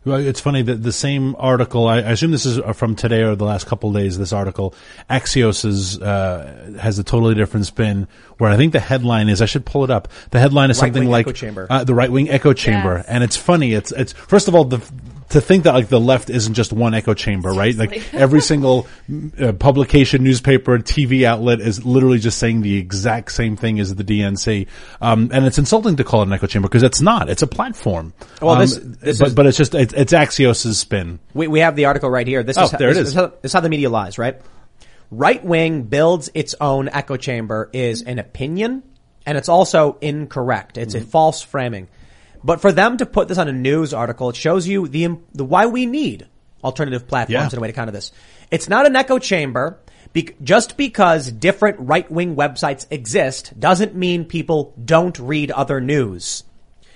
Well, 0.03 0.17
it's 0.17 0.39
funny 0.39 0.61
that 0.63 0.84
the 0.84 0.91
same 0.91 1.36
article, 1.38 1.88
I, 1.88 1.97
I 1.97 2.11
assume 2.11 2.32
this 2.32 2.45
is 2.45 2.59
from 2.76 2.95
today 2.95 3.24
or 3.24 3.36
the 3.36 3.45
last 3.45 3.67
couple 3.67 3.89
of 3.89 3.95
days, 3.95 4.17
this 4.17 4.34
article, 4.34 4.74
Axios 5.09 5.63
is, 5.65 6.01
uh, 6.01 6.78
has 6.80 6.97
a 6.99 7.03
totally 7.03 7.36
different 7.36 7.65
spin 7.65 8.07
where 8.38 8.49
I 8.49 8.57
think 8.57 8.74
the 8.74 8.80
headline 8.80 9.30
is, 9.30 9.41
I 9.41 9.45
should 9.45 9.65
pull 9.65 9.84
it 9.84 9.91
up. 9.91 10.07
The 10.32 10.39
headline 10.39 10.72
is 10.72 10.78
something 10.78 11.03
Right-wing 11.03 11.11
like, 11.11 11.28
echo 11.28 11.34
chamber. 11.34 11.67
Uh, 11.69 11.84
the 11.84 11.93
right 11.93 12.11
wing 12.11 12.30
echo 12.30 12.53
chamber. 12.53 12.97
Yes. 12.97 13.05
And 13.07 13.24
it's 13.24 13.38
funny. 13.38 13.74
It's, 13.74 13.91
it's, 13.91 14.13
first 14.13 14.47
of 14.47 14.55
all, 14.55 14.65
the, 14.65 14.82
to 15.32 15.42
think 15.42 15.64
that 15.66 15.74
like 15.74 15.88
the 15.88 16.00
left 16.00 16.30
isn't 16.30 16.54
just 16.54 16.72
one 16.72 16.94
echo 16.94 17.14
chamber, 17.14 17.52
right? 17.52 17.76
Like 17.76 18.14
every 18.14 18.42
single 18.42 18.88
uh, 19.40 19.52
publication, 19.54 20.24
newspaper, 20.24 20.78
TV 20.80 21.24
outlet 21.24 21.60
is 21.60 21.84
literally 21.86 22.20
just 22.20 22.38
saying 22.38 22.62
the 22.62 22.78
exact 22.78 23.32
same 23.32 23.56
thing 23.58 23.80
as 23.80 23.94
the 23.96 24.04
DNC. 24.04 24.68
Um, 25.02 25.30
and 25.34 25.46
it's 25.46 25.58
insulting 25.58 25.96
to 25.98 26.04
call 26.04 26.22
it 26.22 26.28
an 26.28 26.34
echo 26.34 26.48
chamber 26.48 26.68
because 26.68 26.84
it's 26.84 27.02
not. 27.02 27.30
It's 27.30 27.42
a 27.42 27.48
platform. 27.48 28.14
Well, 28.42 28.52
Um, 28.56 28.60
this- 28.62 28.76
this 28.78 29.18
but, 29.20 29.28
is- 29.30 29.34
but 29.36 29.46
it's 29.48 29.58
just, 29.58 29.76
it's, 29.76 29.94
it's 29.94 30.14
Axios' 30.14 30.74
spin. 30.76 31.20
We, 31.34 31.48
we 31.48 31.60
have 31.62 31.76
the 31.76 31.86
article 31.86 32.10
right 32.10 32.28
here. 32.28 32.44
This 32.44 32.58
Oh, 32.58 32.64
is 32.64 32.72
how, 32.72 32.78
there 32.78 32.90
it 32.90 32.94
this, 32.94 33.04
is. 33.04 33.10
is 33.10 33.16
how, 33.16 33.28
this 33.28 33.38
is 33.50 33.54
how 33.54 33.60
the 33.62 33.70
media 33.70 33.90
lies, 33.90 34.18
right? 34.18 34.40
Right 35.10 35.44
wing 35.44 35.84
builds 35.84 36.30
its 36.34 36.56
own 36.62 36.88
echo 36.88 37.18
chamber 37.18 37.70
is 37.74 38.02
an 38.04 38.18
opinion, 38.20 38.84
and 39.26 39.38
it's 39.38 39.50
also 39.50 39.98
incorrect. 40.02 40.78
It's 40.78 40.96
Mm-hmm. 40.96 41.04
a 41.06 41.10
false 41.10 41.42
framing. 41.42 41.88
But 42.44 42.62
for 42.62 42.72
them 42.72 42.98
to 42.98 43.06
put 43.06 43.28
this 43.28 43.38
on 43.38 43.48
a 43.48 43.54
news 43.54 43.94
article, 43.94 44.30
it 44.30 44.36
shows 44.36 44.68
you 44.68 44.88
the 44.88 45.18
the 45.34 45.46
why 45.46 45.66
we 45.68 45.86
need 45.86 46.28
alternative 46.64 47.08
platforms 47.08 47.34
Yeah. 47.44 47.50
in 47.52 47.58
a 47.58 47.62
way 47.62 47.68
to 47.68 47.74
counter 47.74 47.92
this. 47.92 48.12
It's 48.52 48.70
not 48.70 48.86
an 48.86 48.96
echo 48.96 49.20
chamber. 49.20 49.78
Be- 50.14 50.30
just 50.44 50.76
because 50.76 51.32
different 51.32 51.78
right 51.80 52.10
wing 52.12 52.36
websites 52.36 52.86
exist 52.92 53.58
doesn't 53.60 53.96
mean 53.96 54.26
people 54.26 54.74
don't 54.84 55.18
read 55.18 55.52
other 55.52 55.80
news. 55.80 56.44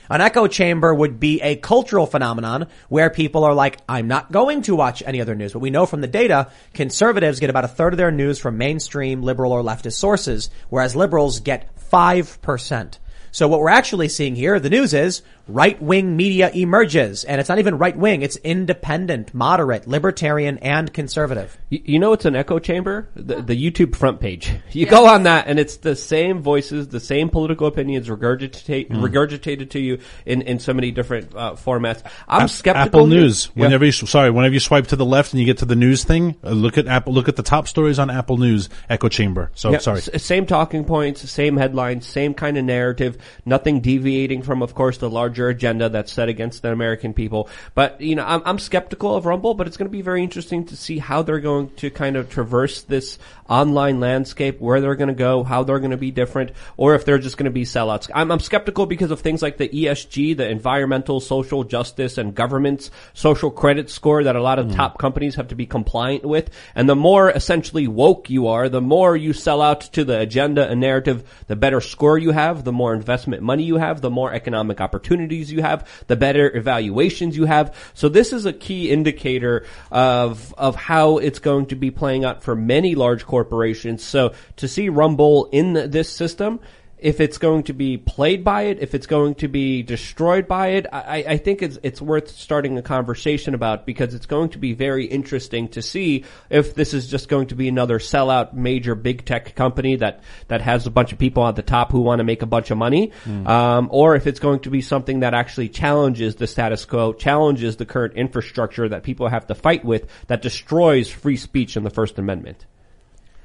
An 0.09 0.21
echo 0.21 0.45
chamber 0.47 0.93
would 0.93 1.19
be 1.19 1.41
a 1.41 1.55
cultural 1.55 2.05
phenomenon 2.05 2.67
where 2.89 3.09
people 3.09 3.43
are 3.43 3.53
like, 3.55 3.77
I'm 3.89 4.07
not 4.07 4.31
going 4.31 4.61
to 4.63 4.75
watch 4.75 5.01
any 5.05 5.19
other 5.21 5.33
news. 5.33 5.53
But 5.53 5.59
we 5.59 5.71
know 5.71 5.85
from 5.87 6.01
the 6.01 6.07
data, 6.07 6.49
conservatives 6.73 7.39
get 7.39 7.49
about 7.49 7.63
a 7.65 7.69
third 7.69 7.93
of 7.93 7.97
their 7.97 8.11
news 8.11 8.37
from 8.37 8.57
mainstream 8.57 9.23
liberal 9.23 9.51
or 9.51 9.63
leftist 9.63 9.93
sources, 9.93 10.49
whereas 10.69 10.95
liberals 10.95 11.39
get 11.39 11.69
5%. 11.91 12.99
So 13.31 13.47
what 13.47 13.59
we're 13.59 13.69
actually 13.69 14.09
seeing 14.09 14.35
here, 14.35 14.59
the 14.59 14.69
news 14.69 14.93
is 14.93 15.21
right 15.47 15.79
wing 15.81 16.15
media 16.17 16.49
emerges, 16.53 17.23
and 17.23 17.39
it's 17.39 17.49
not 17.49 17.59
even 17.59 17.77
right 17.77 17.95
wing; 17.97 18.21
it's 18.21 18.37
independent, 18.37 19.33
moderate, 19.33 19.87
libertarian, 19.87 20.57
and 20.59 20.91
conservative. 20.93 21.57
You, 21.69 21.81
you 21.85 21.99
know 21.99 22.13
it's 22.13 22.25
an 22.25 22.35
echo 22.35 22.59
chamber? 22.59 23.09
The, 23.15 23.41
the 23.41 23.55
YouTube 23.55 23.95
front 23.95 24.19
page. 24.19 24.51
You 24.71 24.85
go 24.85 25.05
on 25.07 25.23
that 25.23 25.47
and 25.47 25.57
it's 25.57 25.77
the 25.77 25.95
same 25.95 26.41
voices, 26.41 26.89
the 26.89 26.99
same 26.99 27.29
political 27.29 27.65
opinions 27.67 28.09
regurgitate, 28.09 28.87
Hmm. 28.87 29.01
regurgitated 29.03 29.69
to 29.69 29.79
you 29.79 29.99
in, 30.25 30.41
in 30.41 30.59
so 30.59 30.73
many 30.73 30.91
different 30.91 31.33
uh, 31.33 31.53
formats. 31.53 32.03
I'm 32.27 32.43
App- 32.43 32.49
skeptical. 32.49 33.01
Apple. 33.01 33.07
News. 33.07 33.49
Yeah. 33.55 33.63
Whenever 33.63 33.85
you 33.85 33.91
sorry, 33.93 34.31
whenever 34.31 34.53
you 34.53 34.59
swipe 34.59 34.87
to 34.87 34.95
the 34.97 35.05
left 35.05 35.31
and 35.31 35.39
you 35.39 35.45
get 35.45 35.59
to 35.59 35.65
the 35.65 35.75
news 35.77 36.03
thing, 36.03 36.35
uh, 36.43 36.49
look 36.49 36.77
at 36.77 36.87
Apple. 36.87 37.13
Look 37.13 37.29
at 37.29 37.35
the 37.37 37.43
top 37.43 37.67
stories 37.69 37.99
on 37.99 38.09
Apple 38.09 38.37
News 38.37 38.67
echo 38.89 39.07
chamber. 39.07 39.49
So 39.55 39.71
Yeah, 39.71 39.77
sorry. 39.77 39.99
s- 39.99 40.21
same 40.23 40.45
talking 40.45 40.83
points, 40.83 41.29
same 41.29 41.55
headlines, 41.55 42.05
same 42.05 42.33
kind 42.33 42.57
of 42.57 42.65
narrative, 42.65 43.17
nothing 43.45 43.79
deviating 43.79 44.41
from, 44.41 44.61
of 44.61 44.75
course, 44.75 44.97
the 44.97 45.09
larger 45.35 45.49
agenda 45.49 45.89
that's 45.89 46.13
set 46.13 46.29
against 46.29 46.61
the 46.61 46.71
American 46.71 47.13
people. 47.13 47.49
But, 47.73 47.99
you 47.99 48.15
know, 48.15 48.25
I'm, 48.25 48.41
I'm 48.45 48.59
skeptical 48.59 49.15
of 49.15 49.25
Rumble, 49.25 49.53
but 49.53 49.67
it's 49.67 49.75
going 49.75 49.89
to 49.89 49.91
be 49.91 50.01
very 50.01 50.23
interesting 50.23 50.65
to 50.67 50.77
see 50.77 50.97
how 50.97 51.23
they're 51.23 51.41
going 51.41 51.71
to 51.75 51.89
kind 51.89 52.15
of 52.15 52.29
traverse 52.29 52.83
this 52.83 53.19
online 53.49 53.99
landscape, 53.99 54.59
where 54.59 54.79
they're 54.79 54.95
going 54.95 55.09
to 55.09 55.13
go, 55.13 55.43
how 55.43 55.63
they're 55.63 55.79
going 55.79 55.91
to 55.91 55.97
be 55.97 56.11
different, 56.11 56.51
or 56.77 56.95
if 56.95 57.03
they're 57.03 57.19
just 57.19 57.37
going 57.37 57.45
to 57.45 57.51
be 57.51 57.63
sellouts. 57.63 58.09
I'm, 58.15 58.31
I'm 58.31 58.39
skeptical 58.39 58.85
because 58.85 59.11
of 59.11 59.19
things 59.19 59.41
like 59.41 59.57
the 59.57 59.67
ESG, 59.67 60.37
the 60.37 60.49
environmental, 60.49 61.19
social 61.19 61.63
justice, 61.63 62.17
and 62.17 62.33
government's 62.33 62.91
social 63.13 63.51
credit 63.51 63.89
score 63.89 64.23
that 64.23 64.35
a 64.35 64.41
lot 64.41 64.57
of 64.57 64.67
hmm. 64.67 64.73
top 64.73 64.97
companies 64.97 65.35
have 65.35 65.49
to 65.49 65.55
be 65.55 65.65
compliant 65.65 66.23
with. 66.23 66.49
And 66.75 66.87
the 66.87 66.95
more 66.95 67.29
essentially 67.29 67.87
woke 67.87 68.29
you 68.29 68.47
are, 68.47 68.69
the 68.69 68.81
more 68.81 69.17
you 69.17 69.33
sell 69.33 69.61
out 69.61 69.81
to 69.81 70.05
the 70.05 70.19
agenda 70.19 70.67
and 70.67 70.79
narrative, 70.79 71.23
the 71.47 71.55
better 71.55 71.81
score 71.81 72.17
you 72.17 72.31
have, 72.31 72.63
the 72.63 72.71
more 72.71 72.93
investment 72.93 73.43
money 73.43 73.63
you 73.63 73.75
have, 73.77 74.01
the 74.01 74.09
more 74.09 74.33
economic 74.33 74.79
opportunities 75.25 75.51
you 75.51 75.61
have, 75.61 75.87
the 76.07 76.15
better 76.15 76.55
evaluations 76.55 77.35
you 77.35 77.45
have. 77.45 77.75
So 77.93 78.09
this 78.09 78.33
is 78.33 78.45
a 78.45 78.53
key 78.53 78.91
indicator 78.91 79.65
of, 79.91 80.53
of 80.57 80.75
how 80.75 81.17
it's 81.17 81.39
going 81.39 81.67
to 81.67 81.75
be 81.75 81.91
playing 81.91 82.25
out 82.25 82.43
for 82.43 82.55
many 82.55 82.95
large 82.95 83.25
corporations. 83.25 84.03
So 84.03 84.33
to 84.57 84.67
see 84.67 84.89
Rumble 84.89 85.49
in 85.51 85.73
this 85.73 86.09
system, 86.09 86.59
if 86.97 87.19
it's 87.19 87.37
going 87.37 87.63
to 87.63 87.73
be 87.73 87.97
played 87.97 88.43
by 88.43 88.63
it, 88.63 88.79
if 88.79 88.95
it's 88.95 89.05
going 89.05 89.35
to 89.35 89.47
be 89.47 89.83
destroyed 89.83 90.47
by 90.47 90.67
it, 90.69 90.85
I, 90.91 91.25
I 91.27 91.37
think 91.37 91.61
it's 91.61 91.77
it's 91.83 92.01
worth 92.01 92.29
starting 92.29 92.77
a 92.77 92.81
conversation 92.81 93.53
about 93.53 93.85
because 93.85 94.13
it's 94.13 94.25
going 94.25 94.49
to 94.49 94.57
be 94.57 94.73
very 94.73 95.05
interesting 95.05 95.67
to 95.69 95.81
see 95.81 96.23
if 96.49 96.73
this 96.73 96.93
is 96.93 97.07
just 97.07 97.27
going 97.27 97.47
to 97.47 97.55
be 97.55 97.67
another 97.67 97.99
sellout 97.99 98.53
major 98.53 98.95
big 98.95 99.25
tech 99.25 99.55
company 99.55 99.97
that 99.97 100.23
that 100.47 100.61
has 100.61 100.87
a 100.87 100.91
bunch 100.91 101.11
of 101.11 101.19
people 101.19 101.45
at 101.45 101.55
the 101.57 101.61
top 101.61 101.91
who 101.91 102.01
want 102.01 102.19
to 102.19 102.23
make 102.23 102.41
a 102.41 102.45
bunch 102.47 102.71
of 102.71 102.77
money, 102.77 103.11
um, 103.45 103.89
or 103.91 104.15
if 104.15 104.25
it's 104.25 104.39
going 104.39 104.61
to 104.61 104.69
be 104.69 104.81
something 104.81 105.19
that 105.19 105.33
actually 105.33 105.69
challenges 105.69 106.35
the 106.35 106.47
status 106.47 106.85
quo, 106.85 107.11
challenges 107.13 107.75
the 107.75 107.85
current 107.85 108.13
infrastructure 108.13 108.87
that 108.87 109.03
people 109.03 109.27
have 109.27 109.45
to 109.47 109.55
fight 109.55 109.83
with, 109.83 110.07
that 110.27 110.41
destroys 110.41 111.09
free 111.09 111.37
speech 111.37 111.75
and 111.75 111.85
the 111.85 111.89
First 111.89 112.17
Amendment. 112.17 112.65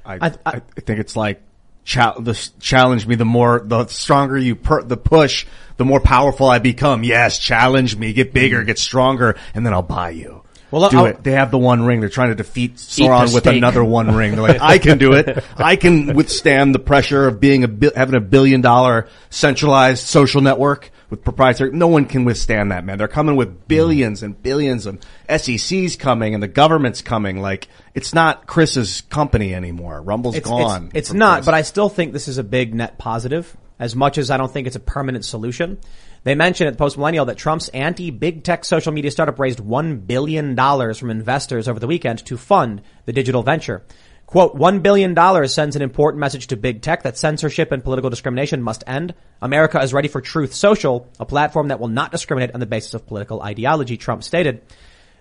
I, 0.05 0.15
I- 0.45 0.61
I, 0.77 0.81
think 0.81 0.99
it's 0.99 1.15
like 1.15 1.41
cha- 1.83 2.19
the 2.19 2.33
challenge 2.59 3.07
me. 3.07 3.15
The 3.15 3.25
more, 3.25 3.61
the 3.65 3.87
stronger 3.87 4.37
you 4.37 4.55
per- 4.55 4.83
the 4.83 4.97
push, 4.97 5.45
the 5.77 5.85
more 5.85 5.99
powerful 5.99 6.49
I 6.49 6.59
become. 6.59 7.03
Yes, 7.03 7.39
challenge 7.39 7.95
me, 7.97 8.13
get 8.13 8.33
bigger, 8.33 8.63
get 8.63 8.79
stronger, 8.79 9.35
and 9.53 9.65
then 9.65 9.73
I'll 9.73 9.81
buy 9.81 10.11
you. 10.11 10.43
Well, 10.71 10.89
do 10.89 10.99
I'll- 10.99 11.05
it. 11.07 11.23
They 11.23 11.31
have 11.33 11.51
the 11.51 11.57
One 11.57 11.83
Ring. 11.83 11.99
They're 11.99 12.07
trying 12.09 12.29
to 12.29 12.35
defeat 12.35 12.75
Sauron 12.77 13.33
with 13.33 13.45
another 13.45 13.83
One 13.83 14.15
Ring. 14.15 14.31
They're 14.31 14.41
like, 14.41 14.61
I 14.61 14.77
can 14.77 14.97
do 14.97 15.13
it. 15.13 15.43
I 15.57 15.75
can 15.75 16.13
withstand 16.15 16.73
the 16.73 16.79
pressure 16.79 17.27
of 17.27 17.39
being 17.41 17.63
a 17.65 17.91
having 17.95 18.15
a 18.15 18.21
billion 18.21 18.61
dollar 18.61 19.07
centralized 19.29 20.05
social 20.07 20.41
network 20.41 20.91
with 21.11 21.23
proprietary. 21.23 21.71
No 21.71 21.89
one 21.89 22.05
can 22.05 22.23
withstand 22.23 22.71
that, 22.71 22.85
man. 22.85 22.97
They're 22.97 23.07
coming 23.07 23.35
with 23.35 23.49
mm-hmm. 23.49 23.67
billions 23.67 24.23
and 24.23 24.41
billions 24.41 24.87
of 24.87 24.99
SECs 25.29 25.99
coming 25.99 26.33
and 26.33 26.41
the 26.41 26.47
government's 26.47 27.03
coming. 27.03 27.39
Like 27.39 27.67
it's 27.93 28.13
not 28.15 28.47
Chris's 28.47 29.01
company 29.01 29.53
anymore. 29.53 30.01
Rumble's 30.01 30.37
It's, 30.37 30.47
gone. 30.47 30.87
It's, 30.95 31.09
it's 31.09 31.13
not, 31.13 31.39
Chris. 31.39 31.45
but 31.45 31.53
I 31.53 31.61
still 31.61 31.89
think 31.89 32.13
this 32.13 32.27
is 32.27 32.39
a 32.39 32.43
big 32.43 32.73
net 32.73 32.97
positive. 32.97 33.55
As 33.77 33.95
much 33.95 34.19
as 34.19 34.29
I 34.29 34.37
don't 34.37 34.51
think 34.51 34.67
it's 34.67 34.75
a 34.75 34.79
permanent 34.79 35.25
solution, 35.25 35.79
they 36.23 36.35
mentioned 36.35 36.67
at 36.67 36.73
the 36.73 36.77
Post 36.77 36.97
Millennial 36.97 37.25
that 37.25 37.37
Trump's 37.37 37.67
anti-big 37.69 38.43
tech 38.43 38.63
social 38.63 38.91
media 38.91 39.09
startup 39.09 39.39
raised 39.39 39.59
one 39.59 39.97
billion 39.97 40.53
dollars 40.53 40.99
from 40.99 41.09
investors 41.09 41.67
over 41.67 41.79
the 41.79 41.87
weekend 41.87 42.23
to 42.27 42.37
fund 42.37 42.83
the 43.05 43.13
digital 43.13 43.41
venture. 43.41 43.83
Quote, 44.31 44.55
one 44.55 44.79
billion 44.79 45.13
dollars 45.13 45.53
sends 45.53 45.75
an 45.75 45.81
important 45.81 46.21
message 46.21 46.47
to 46.47 46.55
big 46.55 46.81
tech 46.81 47.03
that 47.03 47.17
censorship 47.17 47.73
and 47.73 47.83
political 47.83 48.09
discrimination 48.09 48.61
must 48.61 48.81
end. 48.87 49.13
America 49.41 49.77
is 49.81 49.93
ready 49.93 50.07
for 50.07 50.21
Truth 50.21 50.53
Social, 50.53 51.09
a 51.19 51.25
platform 51.25 51.67
that 51.67 51.81
will 51.81 51.89
not 51.89 52.11
discriminate 52.13 52.53
on 52.53 52.61
the 52.61 52.65
basis 52.65 52.93
of 52.93 53.05
political 53.05 53.41
ideology, 53.41 53.97
Trump 53.97 54.23
stated. 54.23 54.61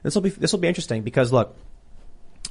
This 0.04 0.14
will 0.14 0.22
be, 0.22 0.30
this 0.30 0.52
will 0.52 0.60
be 0.60 0.68
interesting 0.68 1.02
because 1.02 1.32
look, 1.32 1.56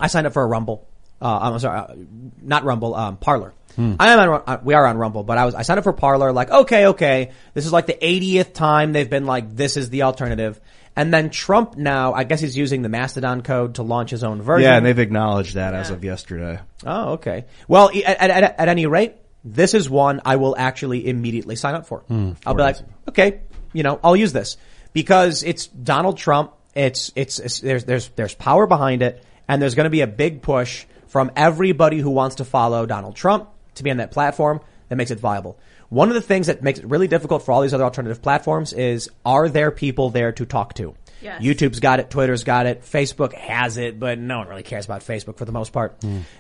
I 0.02 0.08
signed 0.08 0.28
up 0.28 0.34
for 0.34 0.44
a 0.44 0.48
Rumble. 0.48 0.86
Uh, 1.22 1.40
I'm 1.42 1.60
sorry, 1.60 1.80
uh, 1.80 1.96
not 2.42 2.66
Rumble, 2.66 2.94
um, 2.94 3.16
Parler. 3.16 3.54
I 3.98 4.10
am 4.10 4.20
on, 4.20 4.44
uh, 4.46 4.60
we 4.62 4.74
are 4.74 4.86
on 4.86 4.98
Rumble, 4.98 5.24
but 5.24 5.38
I 5.38 5.46
was, 5.46 5.56
I 5.56 5.62
signed 5.62 5.78
up 5.78 5.86
for 5.86 5.94
Parler, 5.94 6.34
like, 6.34 6.52
okay, 6.52 6.88
okay. 6.88 7.32
This 7.54 7.66
is 7.66 7.72
like 7.72 7.86
the 7.86 7.94
80th 7.94 8.54
time 8.54 8.92
they've 8.92 9.10
been 9.10 9.26
like, 9.26 9.56
this 9.56 9.78
is 9.78 9.90
the 9.90 10.02
alternative. 10.02 10.60
And 11.00 11.14
then 11.14 11.30
Trump 11.30 11.78
now, 11.78 12.12
I 12.12 12.26
guess 12.26 12.42
he's 12.42 12.58
using 12.58 12.82
the 12.82 12.90
Mastodon 12.90 13.42
code 13.42 13.76
to 13.76 13.84
launch 13.84 14.10
his 14.10 14.22
own 14.22 14.42
version. 14.42 14.66
yeah, 14.70 14.76
and 14.76 14.86
they've 14.86 15.00
acknowledged 15.00 15.56
that 15.56 15.74
as 15.74 15.92
of 15.92 16.04
yesterday. 16.04 16.60
Oh, 16.86 17.14
okay. 17.14 17.46
Well, 17.70 17.90
at, 18.06 18.30
at, 18.30 18.60
at, 18.60 18.68
any 18.68 18.86
rate, 18.86 19.16
this 19.46 19.74
is 19.74 19.90
one 19.90 20.20
I 20.26 20.36
will 20.36 20.58
actually 20.58 21.08
immediately 21.08 21.56
sign 21.56 21.76
up 21.76 21.86
for. 21.86 22.00
Hmm, 22.02 22.34
I'll 22.46 22.54
be 22.54 22.64
like, 22.64 22.80
okay, 23.08 23.40
you 23.72 23.84
know, 23.84 23.98
I'll 24.04 24.18
use 24.18 24.34
this 24.34 24.58
because 24.92 25.42
it's 25.44 25.68
Donald 25.68 26.18
Trump. 26.18 26.52
It's, 26.76 27.14
it's, 27.16 27.40
it's 27.40 27.62
there's, 27.62 27.86
there's, 27.86 28.10
there's 28.10 28.36
power 28.36 28.68
behind 28.68 29.02
it 29.02 29.24
and 29.48 29.62
there's 29.62 29.76
going 29.76 29.86
to 29.86 29.90
be 29.90 30.02
a 30.02 30.08
big 30.08 30.42
push 30.42 30.86
from 31.08 31.32
everybody 31.38 32.00
who 32.00 32.10
wants 32.10 32.36
to 32.36 32.46
follow 32.46 32.86
Donald 32.86 33.16
Trump 33.16 33.48
to 33.76 33.84
be 33.84 33.90
on 33.90 33.98
that 33.98 34.12
platform 34.12 34.60
that 34.90 34.98
makes 34.98 35.12
it 35.12 35.20
viable. 35.22 35.58
One 35.90 36.10
of 36.10 36.14
the 36.16 36.22
things 36.22 36.48
that 36.48 36.62
makes 36.64 36.80
it 36.80 36.86
really 36.86 37.08
difficult 37.08 37.44
for 37.44 37.52
all 37.52 37.62
these 37.62 37.74
other 37.74 37.84
alternative 37.84 38.22
platforms 38.22 38.74
is 38.74 39.10
are 39.26 39.50
there 39.50 39.72
people 39.72 40.12
there 40.12 40.32
to 40.34 40.46
talk 40.46 40.76
to? 40.76 40.96
Yes. 41.22 41.42
YouTube's 41.42 41.82
got 41.82 42.00
it, 42.00 42.10
Twitter's 42.10 42.46
got 42.46 42.66
it, 42.66 42.84
Facebook 42.84 43.34
has 43.34 43.78
it, 43.78 44.00
but 44.00 44.18
no 44.20 44.38
one 44.38 44.48
really 44.48 44.64
cares 44.64 44.86
about 44.86 45.02
Facebook 45.02 45.38
for 45.38 45.44
the 45.44 45.52
most 45.52 45.74
part. 45.74 45.98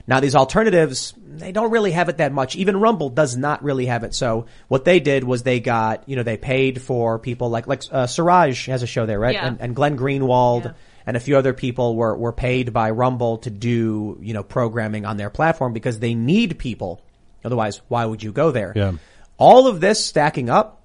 Now 0.07 0.21
these 0.21 0.35
alternatives, 0.35 1.13
they 1.17 1.51
don't 1.51 1.71
really 1.71 1.91
have 1.91 2.07
it 2.07 2.17
that 2.17 2.31
much. 2.31 2.55
Even 2.55 2.77
Rumble 2.77 3.09
does 3.09 3.35
not 3.35 3.61
really 3.61 3.87
have 3.87 4.05
it. 4.05 4.13
So 4.13 4.45
what 4.69 4.85
they 4.85 5.01
did 5.01 5.25
was 5.25 5.43
they 5.43 5.59
got, 5.59 6.07
you 6.07 6.15
know, 6.15 6.23
they 6.23 6.37
paid 6.37 6.81
for 6.81 7.19
people 7.19 7.49
like, 7.49 7.67
like, 7.67 7.83
uh, 7.91 8.07
Siraj 8.07 8.67
has 8.67 8.81
a 8.81 8.87
show 8.87 9.05
there, 9.05 9.19
right? 9.19 9.33
Yeah. 9.33 9.47
And, 9.47 9.59
and 9.59 9.75
Glenn 9.75 9.97
Greenwald 9.97 10.63
Yeah. 10.65 10.71
and 11.05 11.17
a 11.17 11.19
few 11.19 11.37
other 11.37 11.53
people 11.53 11.97
were, 11.97 12.15
were 12.15 12.31
paid 12.31 12.71
by 12.71 12.91
Rumble 12.91 13.39
to 13.39 13.49
do, 13.49 14.17
you 14.21 14.33
know, 14.33 14.43
programming 14.43 15.05
on 15.05 15.17
their 15.17 15.29
platform 15.29 15.73
because 15.73 15.99
they 15.99 16.13
need 16.13 16.57
people. 16.57 17.01
Otherwise, 17.43 17.81
why 17.89 18.05
would 18.05 18.23
you 18.23 18.31
go 18.31 18.51
there? 18.51 18.71
Yeah. 18.75 18.93
All 19.39 19.65
of 19.65 19.81
this 19.81 20.05
stacking 20.05 20.51
up, 20.51 20.83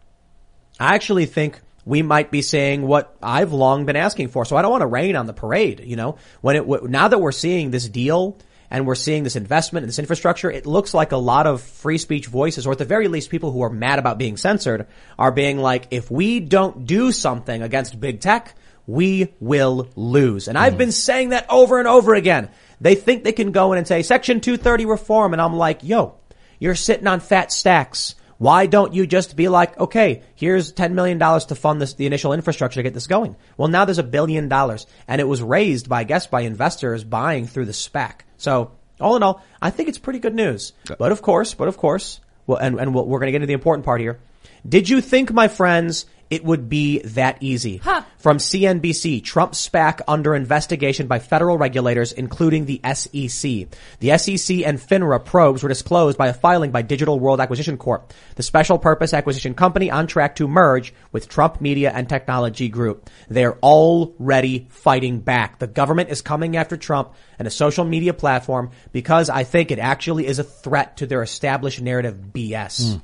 I 0.80 0.94
actually 0.94 1.26
think 1.26 1.60
we 1.84 2.02
might 2.02 2.30
be 2.30 2.40
saying 2.40 2.86
what 2.86 3.14
I've 3.22 3.52
long 3.52 3.84
been 3.84 3.96
asking 3.96 4.28
for. 4.28 4.44
So 4.44 4.56
I 4.56 4.62
don't 4.62 4.70
want 4.70 4.82
to 4.82 4.86
rain 4.86 5.16
on 5.16 5.26
the 5.26 5.34
parade, 5.34 5.82
you 5.84 5.96
know, 5.96 6.16
when 6.40 6.56
it, 6.56 6.84
now 6.84 7.08
that 7.08 7.18
we're 7.18 7.32
seeing 7.32 7.70
this 7.70 7.88
deal 7.88 8.38
and 8.70 8.86
we're 8.86 8.94
seeing 8.94 9.22
this 9.22 9.36
investment 9.36 9.84
in 9.84 9.88
this 9.88 9.98
infrastructure, 9.98 10.50
it 10.50 10.66
looks 10.66 10.94
like 10.94 11.12
a 11.12 11.16
lot 11.16 11.46
of 11.46 11.60
free 11.60 11.98
speech 11.98 12.26
voices, 12.26 12.66
or 12.66 12.72
at 12.72 12.78
the 12.78 12.84
very 12.84 13.08
least 13.08 13.30
people 13.30 13.52
who 13.52 13.62
are 13.62 13.70
mad 13.70 13.98
about 13.98 14.18
being 14.18 14.36
censored 14.36 14.86
are 15.18 15.30
being 15.30 15.58
like, 15.58 15.88
if 15.90 16.10
we 16.10 16.40
don't 16.40 16.86
do 16.86 17.12
something 17.12 17.60
against 17.60 18.00
big 18.00 18.20
tech, 18.20 18.54
we 18.86 19.32
will 19.40 19.88
lose. 19.96 20.48
And 20.48 20.56
I've 20.56 20.72
mm-hmm. 20.72 20.78
been 20.78 20.92
saying 20.92 21.28
that 21.30 21.46
over 21.50 21.78
and 21.78 21.88
over 21.88 22.14
again. 22.14 22.50
They 22.80 22.94
think 22.94 23.24
they 23.24 23.32
can 23.32 23.52
go 23.52 23.72
in 23.72 23.78
and 23.78 23.86
say 23.86 24.02
section 24.02 24.40
230 24.40 24.86
reform. 24.86 25.32
And 25.32 25.40
I'm 25.40 25.56
like, 25.56 25.84
yo, 25.84 26.16
you're 26.58 26.74
sitting 26.74 27.06
on 27.06 27.20
fat 27.20 27.52
stacks. 27.52 28.14
Why 28.44 28.66
don't 28.66 28.92
you 28.92 29.06
just 29.06 29.36
be 29.36 29.48
like, 29.48 29.80
okay, 29.80 30.22
here's 30.34 30.74
$10 30.74 30.92
million 30.92 31.18
to 31.18 31.54
fund 31.54 31.80
this, 31.80 31.94
the 31.94 32.04
initial 32.04 32.34
infrastructure 32.34 32.80
to 32.80 32.82
get 32.82 32.92
this 32.92 33.06
going? 33.06 33.36
Well, 33.56 33.68
now 33.68 33.86
there's 33.86 33.96
a 33.98 34.02
billion 34.02 34.50
dollars 34.50 34.86
and 35.08 35.18
it 35.18 35.24
was 35.24 35.40
raised 35.40 35.88
by, 35.88 36.00
I 36.00 36.04
guess, 36.04 36.26
by 36.26 36.42
investors 36.42 37.04
buying 37.04 37.46
through 37.46 37.64
the 37.64 37.72
SPAC. 37.72 38.16
So 38.36 38.72
all 39.00 39.16
in 39.16 39.22
all, 39.22 39.42
I 39.62 39.70
think 39.70 39.88
it's 39.88 39.96
pretty 39.96 40.18
good 40.18 40.34
news. 40.34 40.74
But 40.98 41.10
of 41.10 41.22
course, 41.22 41.54
but 41.54 41.68
of 41.68 41.78
course, 41.78 42.20
well, 42.46 42.58
and, 42.58 42.78
and 42.78 42.94
we'll, 42.94 43.06
we're 43.06 43.18
going 43.18 43.28
to 43.28 43.32
get 43.32 43.36
into 43.36 43.46
the 43.46 43.54
important 43.54 43.86
part 43.86 44.02
here. 44.02 44.20
Did 44.68 44.90
you 44.90 45.00
think, 45.00 45.32
my 45.32 45.48
friends, 45.48 46.04
it 46.30 46.44
would 46.44 46.68
be 46.68 47.00
that 47.00 47.38
easy? 47.40 47.78
From 48.18 48.38
CNBC, 48.38 49.22
Trump 49.22 49.52
SPAC 49.52 50.00
under 50.08 50.34
investigation 50.34 51.06
by 51.06 51.18
federal 51.18 51.58
regulators, 51.58 52.12
including 52.12 52.64
the 52.64 52.80
SEC. 52.94 53.68
The 54.00 54.18
SEC 54.18 54.58
and 54.66 54.78
FINRA 54.78 55.24
probes 55.24 55.62
were 55.62 55.68
disclosed 55.68 56.16
by 56.16 56.28
a 56.28 56.34
filing 56.34 56.70
by 56.70 56.82
Digital 56.82 57.20
World 57.20 57.40
Acquisition 57.40 57.76
Corp., 57.76 58.12
the 58.36 58.42
special 58.42 58.78
purpose 58.78 59.12
acquisition 59.12 59.54
company 59.54 59.90
on 59.90 60.06
track 60.06 60.36
to 60.36 60.48
merge 60.48 60.94
with 61.12 61.28
Trump 61.28 61.60
Media 61.60 61.92
and 61.94 62.08
Technology 62.08 62.68
Group. 62.68 63.10
They're 63.28 63.58
already 63.58 64.66
fighting 64.70 65.20
back. 65.20 65.58
The 65.58 65.66
government 65.66 66.10
is 66.10 66.22
coming 66.22 66.56
after 66.56 66.76
Trump 66.76 67.14
and 67.38 67.46
a 67.46 67.50
social 67.50 67.84
media 67.84 68.14
platform 68.14 68.70
because 68.92 69.30
I 69.30 69.44
think 69.44 69.70
it 69.70 69.78
actually 69.78 70.26
is 70.26 70.38
a 70.38 70.44
threat 70.44 70.98
to 70.98 71.06
their 71.06 71.22
established 71.22 71.80
narrative 71.80 72.16
BS. 72.32 72.94
Hmm. 72.94 72.98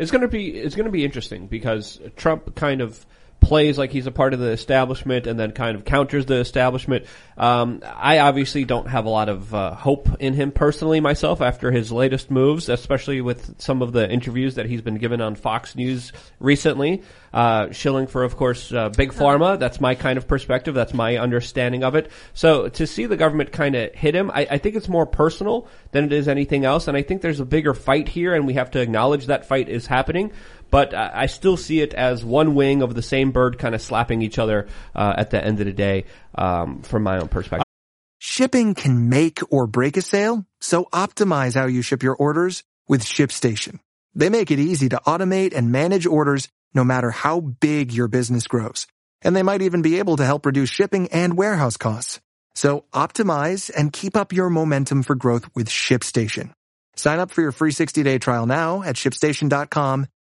It's 0.00 0.10
going 0.10 0.22
to 0.22 0.28
be 0.28 0.48
it's 0.48 0.74
going 0.74 0.86
to 0.86 0.90
be 0.90 1.04
interesting 1.04 1.46
because 1.46 2.00
Trump 2.16 2.54
kind 2.54 2.80
of 2.80 3.04
plays 3.40 3.78
like 3.78 3.90
he's 3.90 4.06
a 4.06 4.12
part 4.12 4.34
of 4.34 4.40
the 4.40 4.50
establishment 4.50 5.26
and 5.26 5.38
then 5.38 5.52
kind 5.52 5.76
of 5.76 5.84
counters 5.84 6.26
the 6.26 6.36
establishment. 6.36 7.06
Um, 7.36 7.82
I 7.84 8.18
obviously 8.18 8.64
don't 8.64 8.86
have 8.86 9.06
a 9.06 9.08
lot 9.08 9.28
of 9.28 9.54
uh, 9.54 9.74
hope 9.74 10.08
in 10.20 10.34
him 10.34 10.52
personally 10.52 11.00
myself 11.00 11.40
after 11.40 11.70
his 11.70 11.90
latest 11.90 12.30
moves, 12.30 12.68
especially 12.68 13.20
with 13.20 13.60
some 13.60 13.82
of 13.82 13.92
the 13.92 14.08
interviews 14.08 14.56
that 14.56 14.66
he's 14.66 14.82
been 14.82 14.98
given 14.98 15.20
on 15.20 15.34
Fox 15.34 15.74
News 15.74 16.12
recently. 16.38 17.02
Uh, 17.32 17.70
shilling 17.70 18.08
for, 18.08 18.24
of 18.24 18.36
course, 18.36 18.72
uh, 18.72 18.88
big 18.88 19.12
pharma. 19.12 19.58
That's 19.58 19.80
my 19.80 19.94
kind 19.94 20.18
of 20.18 20.26
perspective. 20.26 20.74
That's 20.74 20.92
my 20.92 21.16
understanding 21.16 21.84
of 21.84 21.94
it. 21.94 22.10
So 22.34 22.68
to 22.68 22.86
see 22.88 23.06
the 23.06 23.16
government 23.16 23.52
kind 23.52 23.76
of 23.76 23.94
hit 23.94 24.16
him, 24.16 24.32
I, 24.32 24.48
I 24.50 24.58
think 24.58 24.74
it's 24.74 24.88
more 24.88 25.06
personal 25.06 25.68
than 25.92 26.04
it 26.04 26.12
is 26.12 26.26
anything 26.26 26.64
else. 26.64 26.88
And 26.88 26.96
I 26.96 27.02
think 27.02 27.22
there's 27.22 27.38
a 27.38 27.44
bigger 27.44 27.72
fight 27.72 28.08
here, 28.08 28.34
and 28.34 28.46
we 28.46 28.54
have 28.54 28.72
to 28.72 28.80
acknowledge 28.80 29.26
that 29.26 29.46
fight 29.46 29.68
is 29.68 29.86
happening 29.86 30.32
but 30.70 30.94
I 30.94 31.26
still 31.26 31.56
see 31.56 31.80
it 31.80 31.94
as 31.94 32.24
one 32.24 32.54
wing 32.54 32.82
of 32.82 32.94
the 32.94 33.02
same 33.02 33.32
bird 33.32 33.58
kind 33.58 33.74
of 33.74 33.82
slapping 33.82 34.22
each 34.22 34.38
other 34.38 34.68
uh, 34.94 35.14
at 35.16 35.30
the 35.30 35.44
end 35.44 35.60
of 35.60 35.66
the 35.66 35.72
day 35.72 36.04
um, 36.34 36.82
from 36.82 37.02
my 37.02 37.18
own 37.18 37.28
perspective. 37.28 37.64
Shipping 38.18 38.74
can 38.74 39.08
make 39.08 39.40
or 39.50 39.66
break 39.66 39.96
a 39.96 40.02
sale, 40.02 40.46
so 40.60 40.84
optimize 40.92 41.54
how 41.54 41.66
you 41.66 41.82
ship 41.82 42.02
your 42.02 42.14
orders 42.14 42.62
with 42.86 43.02
ShipStation. 43.02 43.80
They 44.14 44.28
make 44.28 44.50
it 44.50 44.58
easy 44.58 44.88
to 44.90 45.00
automate 45.06 45.54
and 45.54 45.72
manage 45.72 46.06
orders 46.06 46.48
no 46.74 46.84
matter 46.84 47.10
how 47.10 47.40
big 47.40 47.92
your 47.92 48.08
business 48.08 48.46
grows. 48.46 48.86
And 49.22 49.34
they 49.34 49.42
might 49.42 49.62
even 49.62 49.82
be 49.82 49.98
able 49.98 50.16
to 50.16 50.24
help 50.24 50.46
reduce 50.46 50.70
shipping 50.70 51.08
and 51.12 51.36
warehouse 51.36 51.76
costs. 51.76 52.20
So 52.54 52.84
optimize 52.92 53.70
and 53.74 53.92
keep 53.92 54.16
up 54.16 54.32
your 54.32 54.50
momentum 54.50 55.02
for 55.02 55.14
growth 55.14 55.48
with 55.54 55.68
ShipStation. 55.68 56.52
Sign 56.96 57.18
up 57.18 57.30
for 57.30 57.40
your 57.40 57.52
free 57.52 57.72
60-day 57.72 58.18
trial 58.18 58.46
now 58.46 58.82
at 58.82 58.96
shipstation.com 58.96 60.06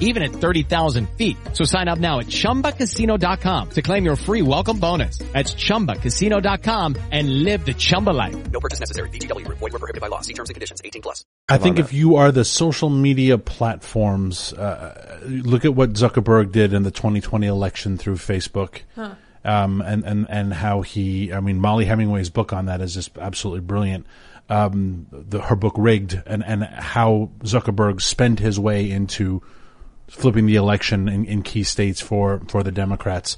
even 0.00 0.22
at 0.22 0.30
30,000 0.30 1.08
feet. 1.10 1.36
So 1.52 1.64
sign 1.64 1.88
up 1.88 1.98
now 1.98 2.20
at 2.20 2.28
ChumbaCasino.com 2.28 3.70
to 3.70 3.82
claim 3.82 4.04
your 4.04 4.16
free 4.16 4.40
welcome 4.40 4.78
bonus. 4.78 5.18
That's 5.18 5.54
ChumbaCasino.com 5.54 6.96
and 7.10 7.42
live 7.42 7.66
the 7.66 7.74
Chumba 7.74 8.10
life. 8.10 8.50
No 8.50 8.60
purchase 8.60 8.80
necessary. 8.80 9.10
VGW 9.10 9.44
Group. 9.44 9.58
Void 9.58 9.72
were 9.72 9.80
prohibited 9.80 10.00
by 10.00 10.08
law. 10.08 10.20
See 10.20 10.32
terms 10.32 10.48
and 10.48 10.54
conditions. 10.54 10.80
18 10.84 11.02
plus. 11.02 11.24
I 11.48 11.58
think 11.58 11.78
if 11.78 11.92
you 11.92 12.16
are 12.16 12.32
the 12.32 12.44
social 12.44 12.88
media 12.88 13.36
platforms, 13.36 14.52
uh, 14.54 15.20
look 15.24 15.64
at 15.64 15.74
what 15.74 15.92
Zuckerberg 15.92 16.52
did 16.52 16.72
in 16.72 16.84
the 16.84 16.90
2020 16.90 17.46
election 17.46 17.98
through 17.98 18.16
Facebook. 18.16 18.80
Um, 19.44 19.82
and, 19.82 20.04
and, 20.04 20.26
and 20.30 20.54
how 20.54 20.80
he, 20.80 21.30
I 21.32 21.40
mean, 21.40 21.60
Mollie 21.60 21.84
Hemingway's 21.84 22.30
book 22.30 22.54
on 22.54 22.66
that 22.66 22.80
is 22.80 22.94
just 22.94 23.18
absolutely 23.18 23.60
brilliant. 23.60 24.06
Um, 24.48 25.06
the, 25.10 25.40
her 25.40 25.56
book 25.56 25.74
Rigged 25.76 26.22
and, 26.26 26.42
and 26.44 26.64
how 26.64 27.30
Zuckerberg 27.40 28.00
spent 28.00 28.40
his 28.40 28.58
way 28.58 28.90
into 28.90 29.42
flipping 30.14 30.46
the 30.46 30.56
election 30.56 31.08
in, 31.08 31.24
in 31.24 31.42
key 31.42 31.64
states 31.64 32.00
for, 32.00 32.40
for 32.48 32.62
the 32.62 32.72
Democrats. 32.72 33.36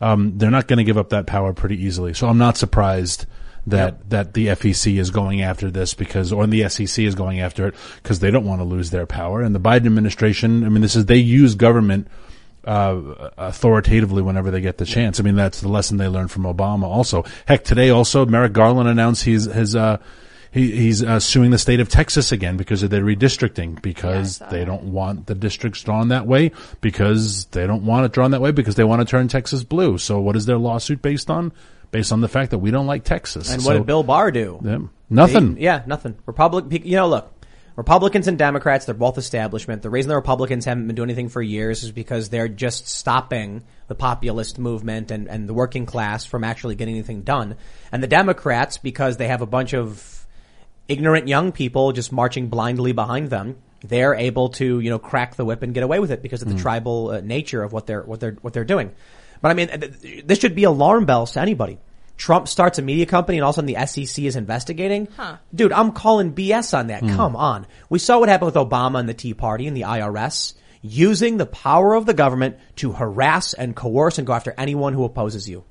Um, 0.00 0.38
they're 0.38 0.50
not 0.50 0.68
going 0.68 0.76
to 0.76 0.84
give 0.84 0.98
up 0.98 1.08
that 1.10 1.26
power 1.26 1.52
pretty 1.52 1.82
easily. 1.82 2.14
So 2.14 2.28
I'm 2.28 2.38
not 2.38 2.56
surprised 2.56 3.26
that, 3.66 4.08
that 4.10 4.34
the 4.34 4.48
FEC 4.48 4.98
is 4.98 5.10
going 5.10 5.42
after 5.42 5.70
this 5.70 5.94
because, 5.94 6.32
or 6.32 6.46
the 6.46 6.68
SEC 6.68 7.04
is 7.04 7.14
going 7.14 7.40
after 7.40 7.68
it 7.68 7.74
because 8.02 8.20
they 8.20 8.30
don't 8.30 8.44
want 8.44 8.60
to 8.60 8.64
lose 8.64 8.90
their 8.90 9.06
power. 9.06 9.42
And 9.42 9.54
the 9.54 9.60
Biden 9.60 9.86
administration, 9.86 10.64
I 10.64 10.68
mean, 10.68 10.82
this 10.82 10.96
is, 10.96 11.06
they 11.06 11.16
use 11.16 11.54
government, 11.54 12.08
uh, 12.64 13.30
authoritatively 13.38 14.22
whenever 14.22 14.50
they 14.50 14.60
get 14.60 14.78
the 14.78 14.84
chance. 14.84 15.18
I 15.18 15.22
mean, 15.22 15.36
that's 15.36 15.60
the 15.60 15.68
lesson 15.68 15.96
they 15.96 16.08
learned 16.08 16.30
from 16.30 16.44
Obama 16.44 16.84
also. 16.84 17.24
Heck, 17.46 17.64
today 17.64 17.90
also, 17.90 18.26
Merrick 18.26 18.52
Garland 18.52 18.88
announced 18.88 19.24
he's, 19.24 19.44
his, 19.44 19.74
uh, 19.74 19.98
he, 20.50 20.70
he's 20.70 21.02
uh, 21.02 21.20
suing 21.20 21.50
the 21.50 21.58
state 21.58 21.80
of 21.80 21.88
Texas 21.88 22.32
again 22.32 22.56
because 22.56 22.82
of 22.82 22.90
their 22.90 23.02
redistricting 23.02 23.80
because 23.82 24.38
they 24.50 24.64
don't 24.64 24.84
want 24.84 25.26
the 25.26 25.34
districts 25.34 25.82
drawn 25.82 26.08
that 26.08 26.26
way 26.26 26.52
because 26.80 27.46
they 27.46 27.66
don't 27.66 27.84
want 27.84 28.06
it 28.06 28.12
drawn 28.12 28.30
that 28.30 28.40
way 28.40 28.50
because 28.50 28.74
they 28.74 28.84
want 28.84 29.00
to 29.00 29.04
turn 29.04 29.28
Texas 29.28 29.62
blue. 29.64 29.98
So 29.98 30.20
what 30.20 30.36
is 30.36 30.46
their 30.46 30.58
lawsuit 30.58 31.02
based 31.02 31.30
on? 31.30 31.52
Based 31.90 32.12
on 32.12 32.20
the 32.20 32.28
fact 32.28 32.50
that 32.50 32.58
we 32.58 32.70
don't 32.70 32.86
like 32.86 33.04
Texas. 33.04 33.50
And 33.52 33.62
So- 33.62 33.68
what 33.68 33.74
did 33.74 33.86
Bill 33.86 34.02
Barr 34.02 34.30
do? 34.30 34.60
Yeah, 34.62 34.78
nothing. 35.08 35.54
They- 35.54 35.62
yeah, 35.62 35.82
nothing. 35.86 36.16
Republic, 36.26 36.84
you 36.84 36.96
know, 36.96 37.08
look, 37.08 37.32
Republicans 37.76 38.26
and 38.26 38.36
Democrats, 38.36 38.86
they're 38.86 38.94
both 38.94 39.18
establishment. 39.18 39.82
The 39.82 39.90
reason 39.90 40.08
the 40.08 40.16
Republicans 40.16 40.64
haven't 40.64 40.86
been 40.88 40.96
doing 40.96 41.08
anything 41.10 41.28
for 41.28 41.40
years 41.40 41.84
is 41.84 41.92
because 41.92 42.28
they're 42.28 42.48
just 42.48 42.88
stopping 42.88 43.62
the 43.86 43.94
populist 43.94 44.58
movement 44.58 45.10
and, 45.12 45.28
and 45.28 45.48
the 45.48 45.54
working 45.54 45.86
class 45.86 46.24
from 46.24 46.42
actually 46.42 46.74
getting 46.74 46.94
anything 46.94 47.22
done. 47.22 47.54
And 47.92 48.02
the 48.02 48.08
Democrats, 48.08 48.78
because 48.78 49.16
they 49.16 49.28
have 49.28 49.42
a 49.42 49.46
bunch 49.46 49.74
of 49.74 50.26
ignorant 50.88 51.28
young 51.28 51.52
people 51.52 51.92
just 51.92 52.12
marching 52.12 52.48
blindly 52.48 52.92
behind 52.92 53.30
them, 53.30 53.56
they're 53.84 54.14
able 54.14 54.48
to, 54.50 54.80
you 54.80 54.90
know, 54.90 54.98
crack 54.98 55.36
the 55.36 55.44
whip 55.44 55.62
and 55.62 55.72
get 55.74 55.82
away 55.82 56.00
with 56.00 56.10
it 56.10 56.22
because 56.22 56.42
of 56.42 56.48
the 56.48 56.54
tribal 56.60 57.10
uh, 57.10 57.20
nature 57.20 57.62
of 57.62 57.72
what 57.72 57.86
they're, 57.86 58.02
what 58.02 58.20
they're, 58.20 58.36
what 58.40 58.52
they're 58.52 58.64
doing. 58.64 58.92
But 59.40 59.50
I 59.50 59.54
mean, 59.54 59.68
th- 59.68 60.00
th- 60.00 60.26
this 60.26 60.38
should 60.40 60.54
be 60.56 60.64
alarm 60.64 61.04
bells 61.06 61.32
to 61.32 61.40
anybody. 61.40 61.78
Trump 62.16 62.48
starts 62.48 62.80
a 62.80 62.82
media 62.82 63.06
company 63.06 63.38
and 63.38 63.44
all 63.44 63.50
of 63.50 63.54
a 63.54 63.58
sudden 63.58 63.72
the 63.72 63.86
SEC 63.86 64.24
is 64.24 64.34
investigating. 64.34 65.06
Dude, 65.54 65.72
I'm 65.72 65.92
calling 65.92 66.34
BS 66.34 66.76
on 66.76 66.88
that. 66.88 67.02
Come 67.02 67.36
on. 67.36 67.66
We 67.88 68.00
saw 68.00 68.18
what 68.18 68.28
happened 68.28 68.46
with 68.52 68.56
Obama 68.56 68.98
and 68.98 69.08
the 69.08 69.14
Tea 69.14 69.34
Party 69.34 69.68
and 69.68 69.76
the 69.76 69.82
IRS 69.82 70.54
using 70.82 71.36
the 71.36 71.46
power 71.46 71.94
of 71.94 72.06
the 72.06 72.14
government 72.14 72.56
to 72.76 72.90
harass 72.92 73.54
and 73.54 73.76
coerce 73.76 74.18
and 74.18 74.26
go 74.26 74.32
after 74.32 74.52
anyone 74.58 74.94
who 74.94 75.04
opposes 75.04 75.48
you. 75.48 75.62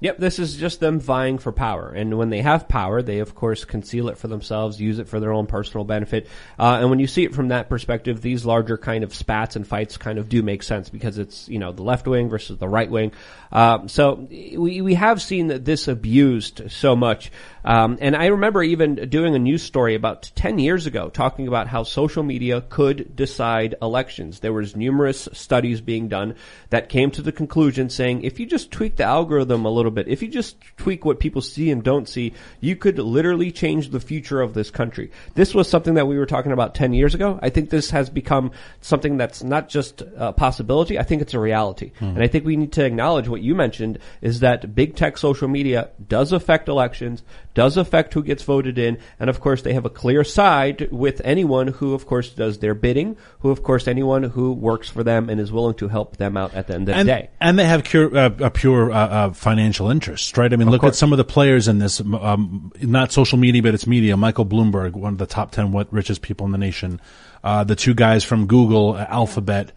Yep, 0.00 0.18
this 0.18 0.38
is 0.38 0.56
just 0.56 0.80
them 0.80 0.98
vying 0.98 1.36
for 1.38 1.52
power. 1.52 1.90
And 1.90 2.16
when 2.16 2.30
they 2.30 2.40
have 2.40 2.68
power, 2.68 3.02
they 3.02 3.18
of 3.18 3.34
course 3.34 3.66
conceal 3.66 4.08
it 4.08 4.16
for 4.16 4.28
themselves, 4.28 4.80
use 4.80 4.98
it 4.98 5.08
for 5.08 5.20
their 5.20 5.32
own 5.32 5.46
personal 5.46 5.84
benefit. 5.84 6.26
Uh, 6.58 6.78
and 6.80 6.88
when 6.88 6.98
you 6.98 7.06
see 7.06 7.24
it 7.24 7.34
from 7.34 7.48
that 7.48 7.68
perspective, 7.68 8.22
these 8.22 8.46
larger 8.46 8.78
kind 8.78 9.04
of 9.04 9.14
spats 9.14 9.56
and 9.56 9.66
fights 9.66 9.98
kind 9.98 10.18
of 10.18 10.28
do 10.30 10.42
make 10.42 10.62
sense 10.62 10.88
because 10.88 11.18
it's, 11.18 11.48
you 11.48 11.58
know, 11.58 11.72
the 11.72 11.82
left 11.82 12.06
wing 12.06 12.30
versus 12.30 12.56
the 12.58 12.68
right 12.68 12.90
wing. 12.90 13.12
Um, 13.52 13.88
so 13.88 14.14
we, 14.14 14.80
we 14.80 14.94
have 14.94 15.20
seen 15.20 15.48
that 15.48 15.64
this 15.64 15.88
abused 15.88 16.70
so 16.70 16.94
much. 16.94 17.30
Um, 17.64 17.98
and 18.00 18.16
I 18.16 18.26
remember 18.26 18.62
even 18.62 18.94
doing 19.10 19.34
a 19.34 19.38
news 19.38 19.62
story 19.62 19.94
about 19.94 20.30
10 20.34 20.58
years 20.58 20.86
ago 20.86 21.10
talking 21.10 21.46
about 21.46 21.66
how 21.66 21.82
social 21.82 22.22
media 22.22 22.62
could 22.62 23.14
decide 23.14 23.74
elections. 23.82 24.40
There 24.40 24.52
was 24.52 24.76
numerous 24.76 25.28
studies 25.32 25.80
being 25.80 26.08
done 26.08 26.36
that 26.70 26.88
came 26.88 27.10
to 27.12 27.22
the 27.22 27.32
conclusion 27.32 27.90
saying 27.90 28.22
if 28.22 28.40
you 28.40 28.46
just 28.46 28.70
tweak 28.70 28.96
the 28.96 29.04
algorithm 29.04 29.66
a 29.66 29.70
little 29.70 29.90
bit, 29.90 30.08
if 30.08 30.22
you 30.22 30.28
just 30.28 30.56
tweak 30.78 31.04
what 31.04 31.20
people 31.20 31.42
see 31.42 31.70
and 31.70 31.82
don't 31.82 32.08
see, 32.08 32.32
you 32.60 32.76
could 32.76 32.98
literally 32.98 33.50
change 33.50 33.90
the 33.90 34.00
future 34.00 34.40
of 34.40 34.54
this 34.54 34.70
country. 34.70 35.10
This 35.34 35.54
was 35.54 35.68
something 35.68 35.94
that 35.94 36.06
we 36.06 36.16
were 36.16 36.26
talking 36.26 36.52
about 36.52 36.74
10 36.74 36.94
years 36.94 37.14
ago. 37.14 37.38
I 37.42 37.50
think 37.50 37.68
this 37.68 37.90
has 37.90 38.08
become 38.08 38.52
something 38.80 39.18
that's 39.18 39.42
not 39.42 39.68
just 39.68 40.02
a 40.16 40.32
possibility. 40.32 40.98
I 40.98 41.02
think 41.02 41.20
it's 41.20 41.34
a 41.34 41.40
reality. 41.40 41.92
And 42.00 42.22
I 42.22 42.26
think 42.26 42.44
we 42.46 42.56
need 42.56 42.72
to 42.72 42.84
acknowledge 42.84 43.28
what 43.28 43.39
you 43.42 43.54
mentioned 43.54 43.98
is 44.20 44.40
that 44.40 44.74
big 44.74 44.96
tech 44.96 45.18
social 45.18 45.48
media 45.48 45.90
does 46.08 46.32
affect 46.32 46.68
elections, 46.68 47.22
does 47.54 47.76
affect 47.76 48.14
who 48.14 48.22
gets 48.22 48.42
voted 48.42 48.78
in, 48.78 48.98
and 49.18 49.30
of 49.30 49.40
course 49.40 49.62
they 49.62 49.72
have 49.74 49.84
a 49.84 49.90
clear 49.90 50.24
side 50.24 50.88
with 50.90 51.20
anyone 51.24 51.68
who 51.68 51.94
of 51.94 52.06
course 52.06 52.30
does 52.30 52.58
their 52.58 52.74
bidding, 52.74 53.16
who 53.40 53.50
of 53.50 53.62
course 53.62 53.88
anyone 53.88 54.22
who 54.22 54.52
works 54.52 54.88
for 54.88 55.02
them 55.02 55.28
and 55.28 55.40
is 55.40 55.50
willing 55.52 55.74
to 55.74 55.88
help 55.88 56.16
them 56.16 56.36
out 56.36 56.54
at 56.54 56.66
the 56.66 56.74
end 56.74 56.88
of 56.88 56.94
and, 56.94 57.08
the 57.08 57.12
day. 57.12 57.30
and 57.40 57.58
they 57.58 57.66
have 57.66 57.84
pure, 57.84 58.16
uh, 58.16 58.30
a 58.40 58.50
pure 58.50 58.92
uh, 58.92 58.96
uh, 58.96 59.32
financial 59.32 59.90
interest, 59.90 60.36
right? 60.36 60.52
I 60.52 60.56
mean, 60.56 60.70
look 60.70 60.84
at 60.84 60.94
some 60.94 61.12
of 61.12 61.18
the 61.18 61.24
players 61.24 61.68
in 61.68 61.78
this. 61.78 62.00
Um, 62.00 62.72
not 62.80 63.12
social 63.12 63.38
media, 63.38 63.62
but 63.62 63.74
it's 63.74 63.86
media. 63.86 64.16
Michael 64.16 64.46
Bloomberg, 64.46 64.92
one 64.92 65.12
of 65.12 65.18
the 65.18 65.26
top 65.26 65.52
ten 65.52 65.72
what 65.72 65.92
richest 65.92 66.22
people 66.22 66.46
in 66.46 66.52
the 66.52 66.58
nation. 66.58 67.00
Uh, 67.42 67.64
the 67.64 67.76
two 67.76 67.94
guys 67.94 68.24
from 68.24 68.46
Google, 68.46 68.94
uh, 68.94 69.06
Alphabet. 69.08 69.72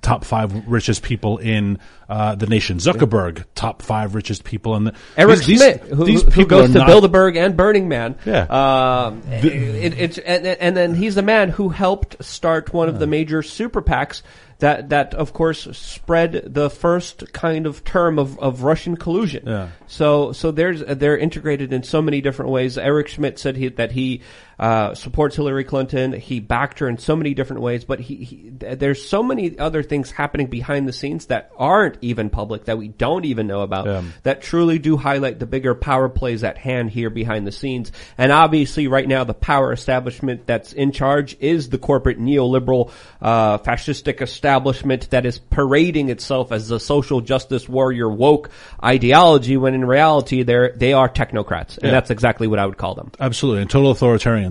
Top 0.00 0.24
five 0.24 0.66
richest 0.66 1.02
people 1.02 1.36
in 1.36 1.78
uh, 2.08 2.34
the 2.34 2.46
nation. 2.46 2.78
Zuckerberg, 2.78 3.44
top 3.54 3.82
five 3.82 4.14
richest 4.14 4.42
people 4.42 4.74
in 4.74 4.84
the. 4.84 4.94
Eric 5.18 5.40
these- 5.40 5.58
Schmidt, 5.58 5.82
these- 5.82 5.90
who, 5.92 6.04
these 6.06 6.22
who 6.34 6.46
goes 6.46 6.72
to 6.72 6.78
not- 6.78 6.88
Bilderberg 6.88 7.36
and 7.36 7.56
Burning 7.58 7.88
Man. 7.88 8.16
Yeah. 8.24 8.44
Um, 8.44 9.22
it, 9.26 9.92
it's 9.98 10.16
and, 10.18 10.46
and 10.46 10.74
then 10.74 10.94
he's 10.94 11.14
the 11.14 11.22
man 11.22 11.50
who 11.50 11.68
helped 11.68 12.24
start 12.24 12.72
one 12.72 12.88
of 12.88 12.98
the 13.00 13.06
major 13.06 13.42
super 13.42 13.82
PACs 13.82 14.22
that 14.60 14.88
that 14.90 15.12
of 15.14 15.32
course 15.34 15.68
spread 15.76 16.54
the 16.54 16.70
first 16.70 17.32
kind 17.34 17.66
of 17.66 17.84
term 17.84 18.18
of, 18.18 18.38
of 18.38 18.62
Russian 18.62 18.96
collusion. 18.96 19.44
Yeah. 19.46 19.68
So 19.88 20.32
so 20.32 20.52
there's 20.52 20.82
they're 20.82 21.18
integrated 21.18 21.72
in 21.72 21.82
so 21.82 22.00
many 22.00 22.20
different 22.22 22.50
ways. 22.50 22.78
Eric 22.78 23.08
Schmidt 23.08 23.38
said 23.38 23.56
he, 23.56 23.68
that 23.68 23.92
he 23.92 24.22
uh, 24.62 24.94
supports 24.94 25.34
Hillary 25.34 25.64
Clinton. 25.64 26.12
He 26.12 26.38
backed 26.38 26.78
her 26.78 26.88
in 26.88 26.96
so 26.96 27.16
many 27.16 27.34
different 27.34 27.62
ways, 27.62 27.84
but 27.84 27.98
he, 27.98 28.14
he 28.16 28.50
there's 28.50 29.04
so 29.04 29.20
many 29.20 29.58
other 29.58 29.82
things 29.82 30.12
happening 30.12 30.46
behind 30.46 30.86
the 30.86 30.92
scenes 30.92 31.26
that 31.26 31.50
aren't 31.58 31.98
even 32.00 32.30
public 32.30 32.66
that 32.66 32.78
we 32.78 32.86
don't 32.86 33.24
even 33.24 33.48
know 33.48 33.62
about 33.62 33.86
Yeah. 33.86 34.02
that 34.22 34.40
truly 34.40 34.78
do 34.78 34.96
highlight 34.96 35.40
the 35.40 35.46
bigger 35.46 35.74
power 35.74 36.08
plays 36.08 36.44
at 36.44 36.58
hand 36.58 36.90
here 36.90 37.10
behind 37.10 37.44
the 37.44 37.50
scenes. 37.50 37.90
And 38.16 38.30
obviously, 38.30 38.86
right 38.86 39.08
now, 39.08 39.24
the 39.24 39.34
power 39.34 39.72
establishment 39.72 40.46
that's 40.46 40.72
in 40.72 40.92
charge 40.92 41.36
is 41.40 41.68
the 41.70 41.78
corporate 41.78 42.20
neoliberal, 42.20 42.92
uh, 43.20 43.58
fascistic 43.58 44.22
establishment 44.22 45.10
that 45.10 45.26
is 45.26 45.38
parading 45.40 46.08
itself 46.08 46.52
as 46.52 46.70
a 46.70 46.78
social 46.78 47.20
justice 47.20 47.68
warrior 47.68 48.08
woke 48.08 48.50
ideology, 48.84 49.56
when 49.56 49.74
in 49.74 49.84
reality, 49.84 50.44
they're 50.44 50.72
they 50.76 50.92
are 50.92 51.08
technocrats, 51.08 51.78
and 51.78 51.86
Yeah. 51.86 51.90
that's 51.92 52.10
exactly 52.10 52.46
what 52.46 52.58
I 52.60 52.66
would 52.66 52.76
call 52.78 52.94
them. 52.94 53.10
Absolutely, 53.18 53.62
and 53.62 53.70
total 53.70 53.90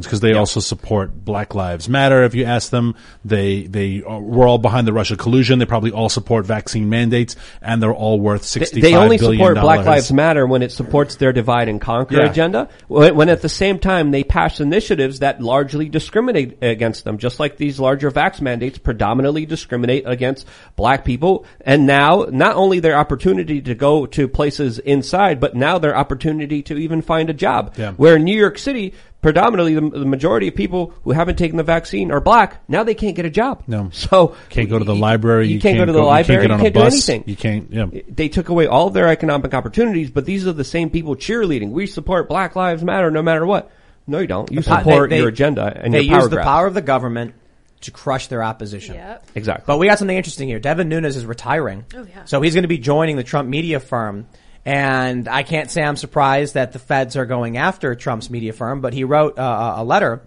authoritarians 0.01 0.03
because 0.03 0.19
they 0.19 0.33
also 0.33 0.59
support 0.59 1.23
Black 1.25 1.55
Lives 1.55 1.89
Matter. 1.89 2.23
If 2.23 2.35
you 2.35 2.45
ask 2.45 2.69
them, 2.69 2.95
they 3.23 3.63
they 3.63 4.03
are, 4.03 4.19
we're 4.19 4.47
all 4.47 4.57
behind 4.57 4.87
the 4.87 4.93
Russia 4.93 5.15
collusion. 5.17 5.59
They 5.59 5.65
probably 5.65 5.91
all 5.91 6.09
support 6.09 6.45
vaccine 6.45 6.89
mandates, 6.89 7.35
and 7.61 7.81
they're 7.81 7.93
all 7.93 8.19
worth 8.19 8.41
They, 8.41 8.59
sixty. 8.59 8.81
they 8.81 8.95
only 8.95 9.17
support 9.17 9.55
Black 9.55 9.85
Lives 9.85 10.11
Matter 10.11 10.45
when 10.45 10.61
it 10.61 10.71
supports 10.71 11.15
their 11.15 11.33
divide 11.33 11.69
and 11.69 11.79
conquer 11.79 12.17
Yeah. 12.17 12.29
agenda. 12.29 12.69
When, 12.87 13.15
when 13.15 13.29
at 13.29 13.41
the 13.41 13.49
same 13.49 13.79
time 13.79 14.11
they 14.11 14.23
pass 14.23 14.59
initiatives 14.59 15.19
that 15.19 15.41
largely 15.41 15.89
discriminate 15.89 16.57
against 16.61 17.03
them, 17.03 17.17
just 17.17 17.39
like 17.39 17.57
these 17.57 17.79
larger 17.79 18.11
vax 18.11 18.41
mandates 18.41 18.77
predominantly 18.77 19.45
discriminate 19.45 20.03
against 20.07 20.47
black 20.75 21.05
people. 21.05 21.45
And 21.61 21.85
now, 21.85 22.25
not 22.29 22.55
only 22.55 22.79
their 22.79 22.97
opportunity 22.97 23.61
to 23.61 23.75
go 23.75 24.05
to 24.07 24.27
places 24.27 24.79
inside, 24.79 25.39
but 25.39 25.55
now 25.55 25.77
their 25.77 25.95
opportunity 25.95 26.61
to 26.63 26.77
even 26.77 27.01
find 27.01 27.29
a 27.29 27.33
job. 27.33 27.75
Yeah. 27.77 27.91
Where 27.93 28.15
in 28.15 28.23
New 28.23 28.37
York 28.37 28.57
City, 28.57 28.93
predominantly 29.21 29.75
the, 29.75 29.81
the 29.99 30.05
majority 30.05 30.47
of 30.47 30.55
people 30.55 30.93
who 31.03 31.11
haven't 31.11 31.37
taken 31.37 31.57
the 31.57 31.63
vaccine 31.63 32.11
are 32.11 32.19
black. 32.19 32.61
Now 32.67 32.83
they 32.83 32.95
can't 32.95 33.15
get 33.15 33.25
a 33.25 33.29
job. 33.29 33.63
No. 33.67 33.89
So 33.91 34.35
Can't 34.49 34.69
go 34.69 34.79
to 34.79 34.85
the 34.85 34.93
you- 34.95 34.99
library. 35.01 35.47
You, 35.47 35.59
can't, 35.59 35.77
go 35.77 35.85
to 35.85 35.91
the 35.91 35.99
you 35.99 36.05
library. 36.05 36.47
can't 36.47 36.49
get 36.49 36.51
on 36.53 36.59
you 36.59 36.63
can't 36.65 36.73
bus. 36.73 37.05
do 37.05 37.11
anything 37.13 37.23
You 37.29 37.35
can't. 37.35 37.71
Yeah. 37.71 38.01
they 38.09 38.29
took 38.29 38.49
away 38.49 38.67
all 38.67 38.87
of 38.87 38.93
their 38.93 39.07
economic 39.07 39.53
opportunities, 39.53 40.09
but 40.09 40.25
these 40.25 40.47
are 40.47 40.53
the 40.53 40.63
same 40.63 40.89
people 40.89 41.15
cheerleading. 41.15 41.71
We 41.71 41.85
support 41.87 42.27
Black 42.29 42.55
Lives 42.55 42.83
Matter 42.83 43.11
no 43.11 43.21
matter 43.21 43.45
what. 43.45 43.71
No, 44.07 44.19
you 44.19 44.27
don't. 44.27 44.51
You 44.51 44.61
support 44.61 45.09
they- 45.11 45.19
your 45.19 45.27
agenda 45.29 45.71
and 45.75 45.93
they 45.93 46.01
your 46.01 46.13
power 46.15 46.21
use 46.21 46.29
the 46.29 46.35
grab. 46.37 46.45
power 46.45 46.67
of 46.67 46.73
the 46.73 46.81
government 46.81 47.35
to 47.81 47.91
crush 47.91 48.27
their 48.27 48.43
opposition. 48.43 48.95
Yep. 48.95 49.25
Exactly. 49.35 49.63
But 49.65 49.77
we 49.79 49.87
got 49.87 49.97
something 49.99 50.15
interesting 50.15 50.47
here. 50.47 50.59
Devin 50.59 50.87
Nunes 50.89 51.15
is 51.15 51.25
retiring. 51.25 51.85
Oh, 51.95 52.05
yeah. 52.07 52.25
So 52.25 52.39
he's 52.41 52.53
going 52.53 52.61
to 52.63 52.67
be 52.67 52.77
joining 52.77 53.17
the 53.17 53.23
Trump 53.23 53.49
media 53.49 53.79
firm. 53.79 54.27
And 54.65 55.27
I 55.27 55.43
can't 55.43 55.71
say 55.71 55.81
I'm 55.81 55.95
surprised 55.95 56.53
that 56.53 56.71
the 56.71 56.79
feds 56.79 57.15
are 57.15 57.25
going 57.25 57.57
after 57.57 57.95
Trump's 57.95 58.29
media 58.29 58.53
firm, 58.53 58.81
but 58.81 58.93
he 58.93 59.03
wrote 59.03 59.39
uh, 59.39 59.73
a 59.77 59.83
letter. 59.83 60.21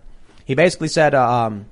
He 0.44 0.54
basically 0.54 0.88
said, 0.88 1.14
uh, 1.14 1.46
um, 1.46 1.66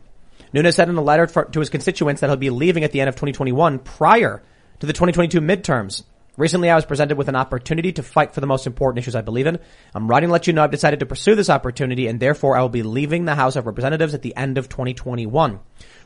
Nunes 0.53 0.77
said 0.77 0.89
in 0.89 0.97
a 0.97 1.03
letter 1.03 1.27
for, 1.27 1.45
to 1.47 1.61
his 1.61 1.71
constituents 1.71 2.21
that 2.21 2.29
he'll 2.29 2.37
be 2.37 2.51
leaving 2.51 2.85
at 2.85 2.93
the 2.93 3.01
end 3.01 3.09
of 3.09 3.17
2021 3.17 3.81
prior 3.81 4.43
to 4.81 4.87
the 4.87 4.93
2022 4.93 5.41
midterms. 5.41 6.05
Recently, 6.39 6.71
I 6.71 6.77
was 6.77 6.87
presented 6.87 7.19
with 7.19 7.29
an 7.29 7.37
opportunity 7.37 7.93
to 7.93 8.03
fight 8.03 8.33
for 8.33 8.41
the 8.41 8.47
most 8.47 8.67
important 8.67 9.03
issues 9.03 9.15
I 9.15 9.21
believe 9.21 9.47
in. 9.47 9.59
I'm 9.95 10.09
writing 10.09 10.29
to 10.29 10.33
let 10.33 10.47
you 10.47 10.55
know 10.55 10.65
I've 10.65 10.71
decided 10.71 11.01
to 11.01 11.07
pursue 11.07 11.35
this 11.35 11.51
opportunity 11.51 12.07
and 12.07 12.19
therefore 12.19 12.57
I 12.57 12.63
will 12.63 12.71
be 12.71 12.83
leaving 12.83 13.25
the 13.27 13.35
House 13.35 13.57
of 13.57 13.67
Representatives 13.67 14.15
at 14.15 14.23
the 14.23 14.35
end 14.35 14.57
of 14.57 14.71
2021. 14.71 15.61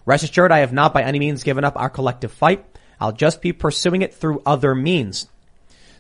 Rest 0.05 0.25
assured, 0.25 0.51
I 0.51 0.61
have 0.61 0.73
not 0.73 0.93
by 0.93 1.03
any 1.03 1.21
means 1.21 1.45
given 1.45 1.65
up 1.65 1.77
our 1.77 1.91
collective 1.91 2.33
fight. 2.33 2.65
I'll 2.99 3.13
just 3.13 3.41
be 3.41 3.53
pursuing 3.53 4.03
it 4.03 4.15
through 4.15 4.43
other 4.45 4.75
means. 4.75 5.29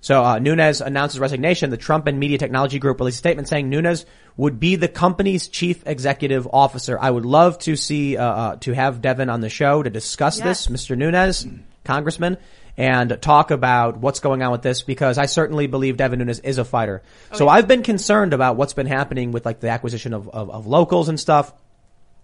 So 0.00 0.24
uh, 0.24 0.38
Nunes 0.38 0.80
announced 0.80 1.14
his 1.14 1.20
resignation. 1.20 1.70
The 1.70 1.76
Trump 1.76 2.06
and 2.06 2.18
Media 2.20 2.38
Technology 2.38 2.78
Group 2.78 3.00
released 3.00 3.16
a 3.16 3.18
statement 3.18 3.48
saying 3.48 3.68
Nunes 3.68 4.06
would 4.36 4.60
be 4.60 4.76
the 4.76 4.88
company's 4.88 5.48
chief 5.48 5.82
executive 5.86 6.46
officer. 6.52 6.98
I 7.00 7.10
would 7.10 7.26
love 7.26 7.58
to 7.60 7.76
see 7.76 8.16
uh, 8.16 8.24
uh, 8.24 8.56
to 8.56 8.72
have 8.72 9.00
Devin 9.02 9.30
on 9.30 9.40
the 9.40 9.48
show 9.48 9.82
to 9.82 9.90
discuss 9.90 10.38
Yes. 10.38 10.66
this, 10.66 10.84
Mr. 10.86 10.96
Nunes, 10.96 11.46
Congressman, 11.84 12.36
and 12.76 13.16
talk 13.22 13.50
about 13.50 13.96
what's 13.98 14.20
going 14.20 14.42
on 14.42 14.52
with 14.52 14.62
this 14.62 14.82
because 14.82 15.16
I 15.18 15.26
certainly 15.26 15.66
believe 15.66 15.96
Devin 15.96 16.18
Nunes 16.18 16.40
is 16.40 16.58
a 16.58 16.64
fighter. 16.64 17.02
so 17.32 17.48
I've 17.48 17.66
been 17.66 17.82
concerned 17.82 18.34
about 18.34 18.56
what's 18.56 18.74
been 18.74 18.86
happening 18.86 19.32
with 19.32 19.46
like 19.46 19.60
the 19.60 19.70
acquisition 19.70 20.12
of, 20.12 20.28
of, 20.28 20.50
of 20.50 20.66
locals 20.66 21.08
and 21.08 21.18
stuff. 21.18 21.52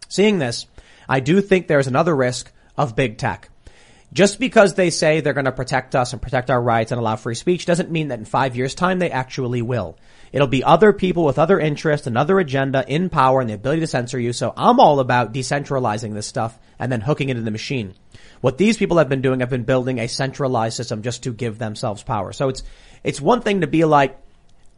Seeing 0.08 0.38
this, 0.38 0.66
I 1.08 1.20
do 1.20 1.40
think 1.40 1.68
there's 1.68 1.86
another 1.86 2.14
risk 2.14 2.52
of 2.76 2.94
big 2.94 3.16
tech. 3.16 3.48
Just 4.12 4.38
because 4.38 4.74
they 4.74 4.90
say 4.90 5.20
they're 5.20 5.32
going 5.32 5.46
to 5.46 5.52
protect 5.52 5.94
us 5.94 6.12
and 6.12 6.20
protect 6.20 6.50
our 6.50 6.60
rights 6.60 6.92
and 6.92 7.00
allow 7.00 7.16
free 7.16 7.34
speech 7.34 7.64
doesn't 7.64 7.90
mean 7.90 8.08
that 8.08 8.18
in 8.18 8.26
five 8.26 8.56
years 8.56 8.74
time 8.74 8.98
they 8.98 9.10
actually 9.10 9.62
will. 9.62 9.96
It'll 10.32 10.46
be 10.46 10.62
other 10.62 10.92
people 10.92 11.24
with 11.24 11.38
other 11.38 11.58
interests, 11.58 12.06
another 12.06 12.38
agenda 12.38 12.84
in 12.86 13.08
power 13.08 13.40
and 13.40 13.48
the 13.48 13.54
ability 13.54 13.80
to 13.80 13.86
censor 13.86 14.18
you. 14.18 14.34
So 14.34 14.52
I'm 14.54 14.80
all 14.80 15.00
about 15.00 15.32
decentralizing 15.32 16.12
this 16.12 16.26
stuff 16.26 16.58
and 16.78 16.92
then 16.92 17.00
hooking 17.00 17.30
it 17.30 17.32
into 17.32 17.44
the 17.44 17.50
machine. 17.50 17.94
What 18.42 18.58
these 18.58 18.76
people 18.76 18.98
have 18.98 19.08
been 19.08 19.22
doing 19.22 19.40
have 19.40 19.50
been 19.50 19.64
building 19.64 19.98
a 19.98 20.08
centralized 20.08 20.76
system 20.76 21.02
just 21.02 21.22
to 21.22 21.32
give 21.32 21.58
themselves 21.58 22.02
power. 22.02 22.32
So 22.32 22.50
it's, 22.50 22.62
it's 23.02 23.20
one 23.20 23.40
thing 23.40 23.62
to 23.62 23.66
be 23.66 23.86
like, 23.86 24.18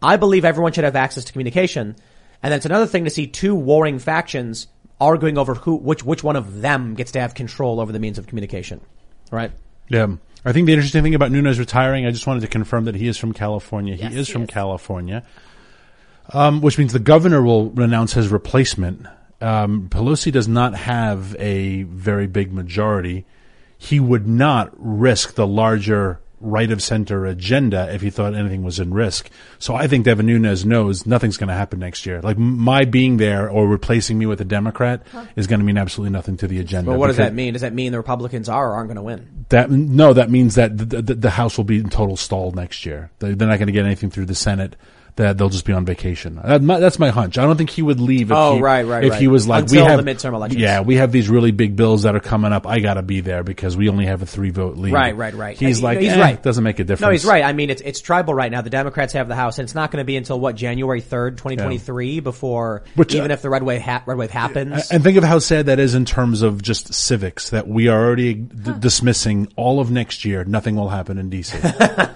I 0.01 0.17
believe 0.17 0.45
everyone 0.45 0.73
should 0.73 0.85
have 0.85 0.97
access 0.97 1.25
to 1.25 1.33
communication. 1.33 1.97
And 2.41 2.53
then 2.53 2.59
it's 2.59 2.67
another 2.67 2.87
thing 2.87 3.05
to 3.05 3.11
see 3.11 3.27
two 3.27 3.57
warring 3.57 3.99
factions 3.99 4.69
arguing 5.01 5.39
over 5.39 5.55
who, 5.55 5.75
which, 5.75 6.05
which 6.05 6.23
one 6.23 6.37
of 6.37 6.61
them 6.61 6.95
gets 6.95 7.13
to 7.13 7.21
have 7.21 7.35
control 7.35 7.81
over 7.81 7.91
the 7.91 7.99
means 7.99 8.19
of 8.19 8.29
communication. 8.29 8.81
Right? 9.35 9.51
Yeah. 9.89 10.07
I 10.45 10.53
think 10.53 10.67
the 10.67 10.75
interesting 10.75 11.03
thing 11.03 11.15
about 11.15 11.33
Nunes 11.33 11.59
retiring, 11.59 12.07
I 12.07 12.11
just 12.11 12.27
wanted 12.27 12.41
to 12.41 12.47
confirm 12.47 12.85
that 12.85 12.95
he 12.95 13.09
is 13.09 13.17
from 13.17 13.33
California. 13.33 13.97
Yes, 13.97 14.13
he 14.13 14.19
is 14.21 14.27
he 14.29 14.33
from 14.33 14.43
is. 14.43 14.51
California. 14.51 15.25
Um, 16.33 16.61
which 16.61 16.79
means 16.79 16.93
the 16.93 17.01
governor 17.01 17.43
will 17.43 17.79
announce 17.81 18.13
his 18.13 18.29
replacement. 18.29 19.07
Um, 19.41 19.89
Pelosi 19.89 20.31
does 20.31 20.47
not 20.47 20.75
have 20.75 21.35
a 21.39 21.83
very 21.83 22.27
big 22.27 22.53
majority. 22.53 23.27
He 23.77 23.99
would 24.01 24.27
not 24.27 24.71
risk 24.77 25.35
the 25.35 25.47
larger 25.47 26.21
right 26.41 26.71
of 26.71 26.83
center 26.83 27.25
agenda 27.27 27.93
if 27.95 28.03
he 28.03 28.11
thought 28.11 28.35
anything 28.35 28.63
was 28.63 28.79
in 28.79 28.93
risk. 28.93 29.31
So 29.59 29.75
I 29.75 29.87
think 29.87 30.05
Devin 30.05 30.27
Nunes 30.27 30.65
knows 30.65 31.07
nothing's 31.07 31.37
going 31.37 31.49
to 31.49 31.55
happen 31.55 31.79
next 31.79 32.05
year. 32.07 32.21
Like 32.21 32.39
my 32.39 32.85
being 32.85 33.17
there 33.17 33.49
or 33.49 33.67
replacing 33.67 34.19
me 34.19 34.27
with 34.27 34.41
a 34.41 34.45
Democrat 34.45 35.03
is 35.37 35.47
going 35.47 35.61
to 35.61 35.67
mean 35.67 35.79
absolutely 35.79 36.13
nothing 36.13 36.37
to 36.39 36.47
the 36.47 36.61
agenda. 36.61 36.91
But 36.91 36.99
what 36.99 37.07
does 37.07 37.17
that 37.17 37.35
mean? 37.35 37.55
Does 37.55 37.63
that 37.63 37.73
mean 37.73 37.93
the 37.93 37.99
Republicans 37.99 38.49
are 38.49 38.71
or 38.71 38.75
aren't 38.75 38.89
going 38.89 38.97
to 38.97 39.03
win? 39.03 39.45
that 39.51 39.71
no, 39.71 40.13
that 40.13 40.31
means 40.31 40.55
that 40.55 40.77
the, 40.77 41.03
the, 41.03 41.15
the 41.15 41.31
House 41.31 41.57
will 41.57 41.65
be 41.65 41.79
in 41.79 41.89
total 41.89 42.17
stall 42.17 42.53
next 42.53 42.87
year. 42.87 43.11
They're 43.19 43.35
not 43.35 43.59
going 43.59 43.67
to 43.67 43.73
get 43.73 43.85
anything 43.85 44.11
through 44.11 44.27
the 44.27 44.35
Senate. 44.35 44.77
That 45.17 45.39
they'll 45.39 45.49
just 45.49 45.65
be 45.65 45.73
on 45.73 45.85
vacation. 45.85 46.41
That, 46.45 46.61
my, 46.61 46.81
that's 46.81 46.99
my 46.99 47.11
hunch. 47.11 47.39
I 47.39 47.43
don't 47.45 47.57
think 47.57 47.71
he 47.71 47.83
would 47.83 48.01
leave. 48.01 48.33
If 48.33 48.37
Oh, 48.37 48.57
he, 48.57 48.61
right, 48.61 48.85
right, 48.85 49.05
If 49.05 49.13
right. 49.13 49.21
he 49.21 49.29
was 49.29 49.47
like, 49.47 49.63
Until 49.63 49.85
we 49.85 49.89
have 49.89 50.05
the 50.05 50.11
midterm 50.13 50.35
elections. 50.35 50.61
Yeah, 50.61 50.81
we 50.81 50.97
have 50.97 51.13
these 51.13 51.29
really 51.29 51.53
big 51.53 51.77
bills 51.77 52.03
that 52.03 52.17
are 52.17 52.21
coming 52.21 52.53
up. 52.53 52.67
I 52.67 52.81
got 52.81 52.95
to 52.95 53.03
be 53.03 53.21
there 53.21 53.45
because 53.45 53.77
we 53.77 53.89
only 53.89 54.07
have 54.07 54.23
a 54.23 54.27
three 54.27 54.51
vote 54.51 54.77
lead. 54.77 54.93
Right, 54.93 55.17
right, 55.17 55.33
right. 55.33 55.57
He's 55.57 55.81
Uh, 55.81 55.85
like, 55.87 56.01
he's 56.01 56.13
eh, 56.15 56.21
right. 56.21 56.43
Doesn't 56.43 56.65
make 56.65 56.81
a 56.81 56.85
difference. 56.85 57.01
No, 57.03 57.11
he's 57.13 57.25
right. 57.25 57.45
I 57.45 57.53
mean, 57.53 57.71
it's 57.71 57.81
it's 57.81 58.01
tribal 58.01 58.35
right 58.35 58.51
now. 58.51 58.63
The 58.63 58.71
Democrats 58.71 59.13
have 59.13 59.29
the 59.29 59.37
House, 59.37 59.59
and 59.61 59.67
it's 59.67 59.75
not 59.77 59.93
going 59.93 60.01
to 60.01 60.05
be 60.05 60.17
until 60.17 60.41
what 60.41 60.57
January 60.57 61.01
third, 61.01 61.39
twenty 61.39 61.59
twenty 61.59 61.79
three, 61.79 62.19
before 62.19 62.83
Which, 62.97 63.15
uh, 63.15 63.19
even 63.19 63.31
if 63.31 63.41
the 63.41 63.51
red 63.51 63.63
wave 63.63 63.83
ha- 63.83 64.03
red 64.07 64.19
wave 64.19 64.33
happens. 64.33 64.91
And 64.91 65.05
think 65.05 65.17
of 65.17 65.23
how 65.23 65.39
sad 65.39 65.67
that 65.67 65.79
is 65.79 65.95
in 65.95 66.07
terms 66.07 66.43
of 66.43 66.61
just 66.61 66.93
civics, 66.93 67.51
that 67.51 67.69
we 67.69 67.87
are 67.87 68.05
already 68.05 68.35
d- 68.35 68.73
dismissing 68.81 69.47
all 69.55 69.79
of 69.79 69.93
next 69.93 70.25
year. 70.25 70.43
Nothing 70.45 70.75
will 70.75 70.89
happen 70.89 71.19
in 71.19 71.31
DC. 71.31 71.55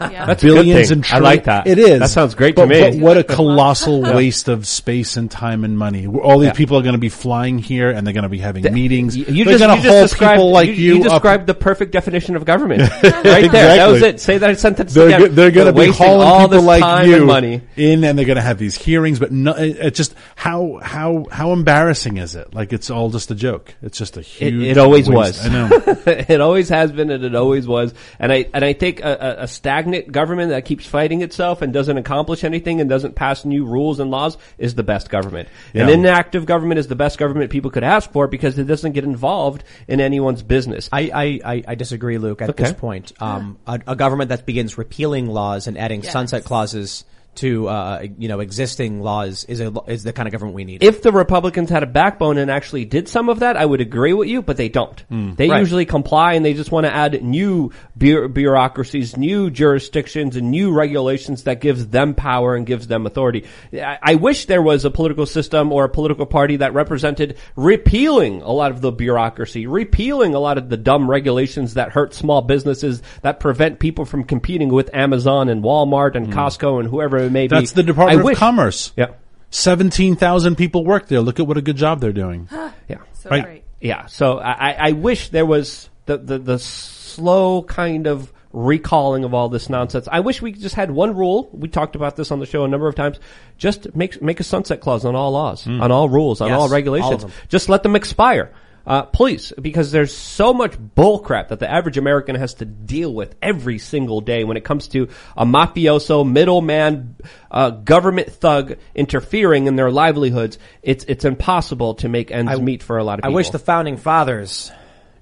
Yeah. 0.09 0.24
That's 0.26 0.42
a 0.42 0.46
good 0.46 0.55
billions 0.55 0.88
thing. 0.88 0.96
and 0.99 1.05
I 1.05 1.09
trillions. 1.09 1.24
like 1.24 1.44
that. 1.44 1.66
It 1.66 1.78
is. 1.78 2.01
That 2.01 2.09
sounds 2.11 2.34
great 2.34 2.57
but, 2.57 2.62
to 2.62 2.68
me. 2.68 2.80
But 2.93 3.01
what 3.03 3.16
a 3.18 3.24
colossal 3.24 4.03
waste 4.14 4.49
of 4.49 4.66
space 4.66 5.16
and 5.16 5.30
time 5.30 5.64
and 5.64 5.78
money. 5.78 6.07
All 6.07 6.39
these 6.39 6.49
Yeah. 6.49 6.53
people 6.55 6.76
are 6.78 6.82
going 6.82 6.95
to 6.95 6.99
be 6.99 7.09
flying 7.09 7.59
here 7.59 7.91
and 7.91 8.07
they're 8.07 8.14
going 8.14 8.22
to 8.24 8.28
be 8.28 8.39
having 8.39 8.62
meetings. 8.72 9.16
You, 9.16 9.24
they're 9.45 9.59
just, 9.59 9.59
going 9.64 9.76
you 9.76 9.76
to 9.76 9.82
just 9.82 9.89
hold 9.89 10.03
described, 10.09 10.34
people 10.36 10.51
like 10.51 10.68
you, 10.68 10.74
you, 10.74 10.97
up- 11.05 11.11
described 11.11 11.47
the 11.47 11.55
perfect 11.55 11.93
definition 11.93 12.36
of 12.36 12.45
government. 12.45 12.80
right 13.03 13.03
there. 13.03 13.51
That 13.51 13.86
was 13.86 13.97
Exactly. 14.03 14.09
it. 14.09 14.20
Say 14.20 14.39
that 14.39 14.59
sentence 14.59 14.95
They're, 14.95 15.07
again. 15.09 15.20
go- 15.20 15.28
they're 15.28 15.51
going 15.51 15.66
to 15.66 15.72
be 15.72 15.78
wasting 15.89 16.07
hauling 16.07 16.28
all 16.28 16.39
people 16.41 16.57
this 16.59 16.64
like 16.64 16.82
time 16.82 17.07
you 17.09 17.16
and 17.16 17.26
money. 17.26 17.61
in, 17.76 18.05
and 18.05 18.18
they're 18.18 18.26
going 18.26 18.36
to 18.36 18.43
have 18.43 18.59
these 18.59 18.76
hearings. 18.76 19.18
But 19.18 19.32
no, 19.32 19.53
it, 19.55 19.76
it 19.78 19.95
just 19.95 20.14
how 20.36 20.78
how 20.82 21.26
how 21.30 21.53
embarrassing 21.53 22.16
is 22.18 22.34
it? 22.36 22.55
Like 22.55 22.72
it's 22.72 22.91
all 22.91 23.11
just 23.11 23.30
a 23.30 23.34
joke. 23.34 23.74
It's 23.82 23.99
just 23.99 24.16
a 24.16 24.22
huge. 24.22 24.62
it 24.66 24.78
always 24.78 25.09
waste. 25.09 25.45
was. 25.45 25.47
I 25.47 25.49
know. 25.49 25.68
it 26.07 26.41
always 26.41 26.68
has 26.68 26.93
been, 26.93 27.11
and 27.11 27.24
it 27.24 27.34
always 27.34 27.66
was. 27.66 27.93
And 28.18 28.32
I 28.32 28.47
and 28.55 28.64
I 28.64 28.72
think 28.72 29.01
a, 29.01 29.36
a, 29.41 29.43
a 29.45 29.49
stagnant 29.49 30.11
government 30.12 30.51
that 30.51 30.64
keeps 30.64 30.86
fighting 30.86 31.22
itself 31.22 31.62
and 31.62 31.72
doesn't 31.72 31.97
accomplish 31.99 32.45
anything 32.45 32.78
and 32.81 32.89
doesn't 32.91 33.14
pass 33.14 33.45
new 33.45 33.64
rules 33.64 34.01
and 34.01 34.11
laws 34.11 34.37
is 34.59 34.74
the 34.74 34.83
best 34.83 35.11
government. 35.11 35.49
An 35.74 35.89
inactive 35.89 36.47
government 36.47 36.79
is 36.79 36.89
the 36.89 36.95
best 36.97 37.18
government 37.18 37.51
people 37.51 37.70
could 37.70 37.85
ask 37.85 38.11
for 38.12 38.26
because 38.26 38.59
it 38.59 38.64
doesn't 38.64 38.93
get 38.93 39.05
involved 39.05 39.64
in 39.87 40.01
anyone's 40.01 40.43
business. 40.43 40.89
I, 40.93 41.11
I, 41.14 41.41
I, 41.55 41.64
I 41.68 41.74
disagree, 41.74 42.18
Luke, 42.18 42.43
at 42.43 42.51
Okay. 42.51 42.64
this 42.64 42.72
point. 42.72 43.12
Um, 43.20 43.59
a, 43.66 43.81
a 43.87 43.97
government 43.97 44.29
that 44.31 44.47
begins 44.47 44.79
repealing 44.79 45.26
laws 45.29 45.66
and 45.66 45.76
adding 45.79 46.03
Yes. 46.03 46.12
sunset 46.12 46.45
clauses 46.45 47.05
to 47.39 47.68
uh, 47.68 48.07
you 48.18 48.28
know 48.28 48.41
existing 48.41 49.01
laws 49.03 49.45
is 49.45 49.61
a, 49.61 49.72
is 49.86 50.03
the 50.05 50.12
kind 50.12 50.26
of 50.28 50.32
government 50.32 50.55
we 50.55 50.64
need. 50.64 50.82
If 50.82 51.03
the 51.03 51.12
Republicans 51.12 51.70
had 51.70 51.82
a 51.82 51.86
backbone 51.86 52.39
and 52.39 52.51
actually 52.51 52.84
did 52.84 53.09
some 53.09 53.28
of 53.28 53.41
that, 53.41 53.57
I 53.57 53.64
would 53.64 53.80
agree 53.80 54.12
with 54.12 54.28
you, 54.28 54.43
but 54.43 54.57
they 54.57 54.68
don't. 54.68 55.03
They 55.36 55.49
Right. 55.49 55.61
usually 55.61 55.86
comply 55.86 56.34
and 56.34 56.45
they 56.45 56.55
just 56.55 56.70
want 56.72 56.86
to 56.86 56.95
add 56.95 57.22
new 57.22 57.72
bu- 57.97 58.28
bureaucracies, 58.28 59.16
new 59.16 59.51
jurisdictions, 59.51 60.36
and 60.36 60.51
new 60.51 60.72
regulations 60.72 61.45
that 61.45 61.61
gives 61.61 61.86
them 61.89 62.14
power 62.14 62.55
and 62.55 62.66
gives 62.66 62.86
them 62.89 63.07
authority. 63.07 63.45
I, 63.72 63.99
I 64.03 64.14
wish 64.16 64.47
there 64.47 64.62
was 64.62 64.84
a 64.84 64.91
political 64.91 65.26
system 65.26 65.72
or 65.72 65.84
a 65.84 65.89
political 65.89 66.26
party 66.26 66.57
that 66.57 66.74
represented 66.74 67.36
repealing 67.57 68.43
a 68.43 68.51
lot 68.51 68.70
of 68.70 68.80
the 68.80 68.91
bureaucracy, 68.91 69.66
repealing 69.66 70.34
a 70.34 70.38
lot 70.41 70.58
of 70.58 70.68
the 70.68 70.76
dumb 70.76 71.08
regulations 71.08 71.75
that 71.75 71.91
hurt 71.92 72.14
small 72.14 72.42
businesses, 72.42 73.03
that 73.22 73.41
prevent 73.41 73.79
people 73.79 74.04
from 74.04 74.25
competing 74.25 74.68
with 74.71 74.91
Amazon 74.95 75.49
and 75.49 75.63
Walmart 75.63 76.14
and 76.14 76.33
Costco 76.33 76.80
and 76.80 76.88
whoever 76.88 77.28
it 77.29 77.33
may. 77.33 77.46
That's 77.46 77.72
the 77.72 77.83
Department 77.83 78.18
I 78.18 78.21
of 78.21 78.25
wish- 78.25 78.38
Commerce. 78.38 78.92
Yeah. 78.96 79.09
17,000 79.50 80.57
people 80.57 80.84
work 80.84 81.09
there. 81.09 81.21
Look 81.21 81.41
at 81.41 81.46
what 81.46 81.57
a 81.57 81.63
good 81.63 81.76
job 81.76 82.00
they're 82.00 82.13
doing. 82.13 82.49
Yeah. 82.88 82.99
So 83.14 83.30
Right. 83.30 83.45
great. 83.45 83.64
Yeah. 83.80 84.07
So 84.07 84.38
I, 84.38 84.71
I- 84.71 84.76
I 84.88 84.92
wish 84.92 85.29
there 85.30 85.46
was 85.46 85.88
the, 86.07 86.18
the, 86.18 86.38
the 86.38 86.59
slow 86.59 87.63
kind 87.63 88.07
of 88.07 88.33
recalling 88.53 89.25
of 89.25 89.34
all 89.34 89.49
this 89.49 89.68
nonsense. 89.68 90.09
I 90.11 90.21
wish 90.21 90.41
we 90.42 90.53
just 90.53 90.75
had 90.75 90.91
one 90.91 91.14
rule. 91.14 91.49
We 91.53 91.68
talked 91.68 91.96
about 91.96 92.17
this 92.17 92.30
on 92.30 92.41
the 92.41 92.46
show 92.46 92.64
a 92.64 92.68
number 92.68 92.88
of 92.88 92.95
times. 92.95 93.18
Just 93.59 93.95
make, 93.95 94.21
make 94.22 94.41
a 94.41 94.45
sunset 94.45 94.80
clause 94.80 95.05
on 95.05 95.14
all 95.14 95.33
laws, 95.33 95.64
mm. 95.64 95.80
on 95.83 95.91
all 95.92 96.09
rules, 96.09 96.41
on 96.41 96.49
Yes, 96.49 96.57
all 96.57 96.63
all 96.63 96.68
regulations. 96.68 97.22
them. 97.22 97.33
Just 97.49 97.68
let 97.68 97.83
them 97.83 97.95
expire. 97.95 98.53
Uh, 98.89 99.03
please, 99.03 99.53
because 99.61 99.93
there's 99.93 100.17
so 100.17 100.55
much 100.55 100.73
bullcrap 100.79 101.49
that 101.49 101.61
the 101.61 101.71
average 101.71 101.99
American 101.99 102.35
has 102.35 102.55
to 102.55 102.65
deal 102.65 103.13
with 103.13 103.35
every 103.43 103.79
single 103.79 104.23
day 104.23 104.45
when 104.45 104.57
it 104.57 104.65
comes 104.65 104.89
to 104.89 105.09
a 105.37 105.45
mafioso, 105.45 106.27
middleman, 106.27 107.15
uh, 107.51 107.69
government 107.69 108.33
thug 108.33 108.79
interfering 108.95 109.67
in 109.67 109.77
their 109.77 109.91
livelihoods. 109.91 110.59
It's 110.83 111.05
it's 111.05 111.27
impossible 111.27 111.97
to 111.97 112.09
make 112.09 112.31
ends 112.31 112.59
meet 112.63 112.83
for 112.83 112.97
a 112.97 113.05
lot 113.05 113.19
of 113.19 113.25
people. 113.25 113.35
I 113.35 113.37
wish 113.37 113.51
the 113.51 113.59
founding 113.59 113.99
fathers 113.99 114.73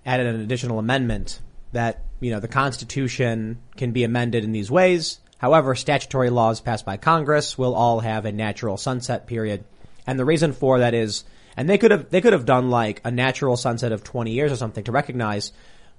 added 0.07 0.29
an 0.29 0.41
additional 0.43 0.79
amendment 0.79 1.41
that, 1.73 2.05
you 2.21 2.31
know, 2.31 2.39
the 2.39 2.47
Constitution 2.47 3.59
can 3.77 3.91
be 3.91 4.05
amended 4.05 4.45
in 4.45 4.53
these 4.53 4.71
ways. 4.71 5.19
However, 5.39 5.75
statutory 5.75 6.31
laws 6.31 6.61
passed 6.61 6.87
by 6.87 6.99
Congress 6.99 7.59
will 7.59 7.75
all 7.75 7.99
have 7.99 8.27
a 8.27 8.33
natural 8.33 8.77
sunset 8.77 9.27
period. 9.27 9.65
And 10.07 10.21
the 10.21 10.25
reason 10.25 10.53
for 10.53 10.79
that 10.79 10.95
is, 10.95 11.25
and 11.57 11.69
they 11.69 11.79
could 11.79 11.91
have, 11.91 12.11
they 12.11 12.21
could 12.21 12.33
have 12.33 12.45
done 12.45 12.71
like 12.71 13.01
a 13.05 13.11
natural 13.11 13.57
sunset 13.57 13.93
of 13.93 14.05
20 14.05 14.33
years 14.33 14.53
or 14.53 14.57
something 14.57 14.85
to 14.85 14.93
recognize 14.93 15.53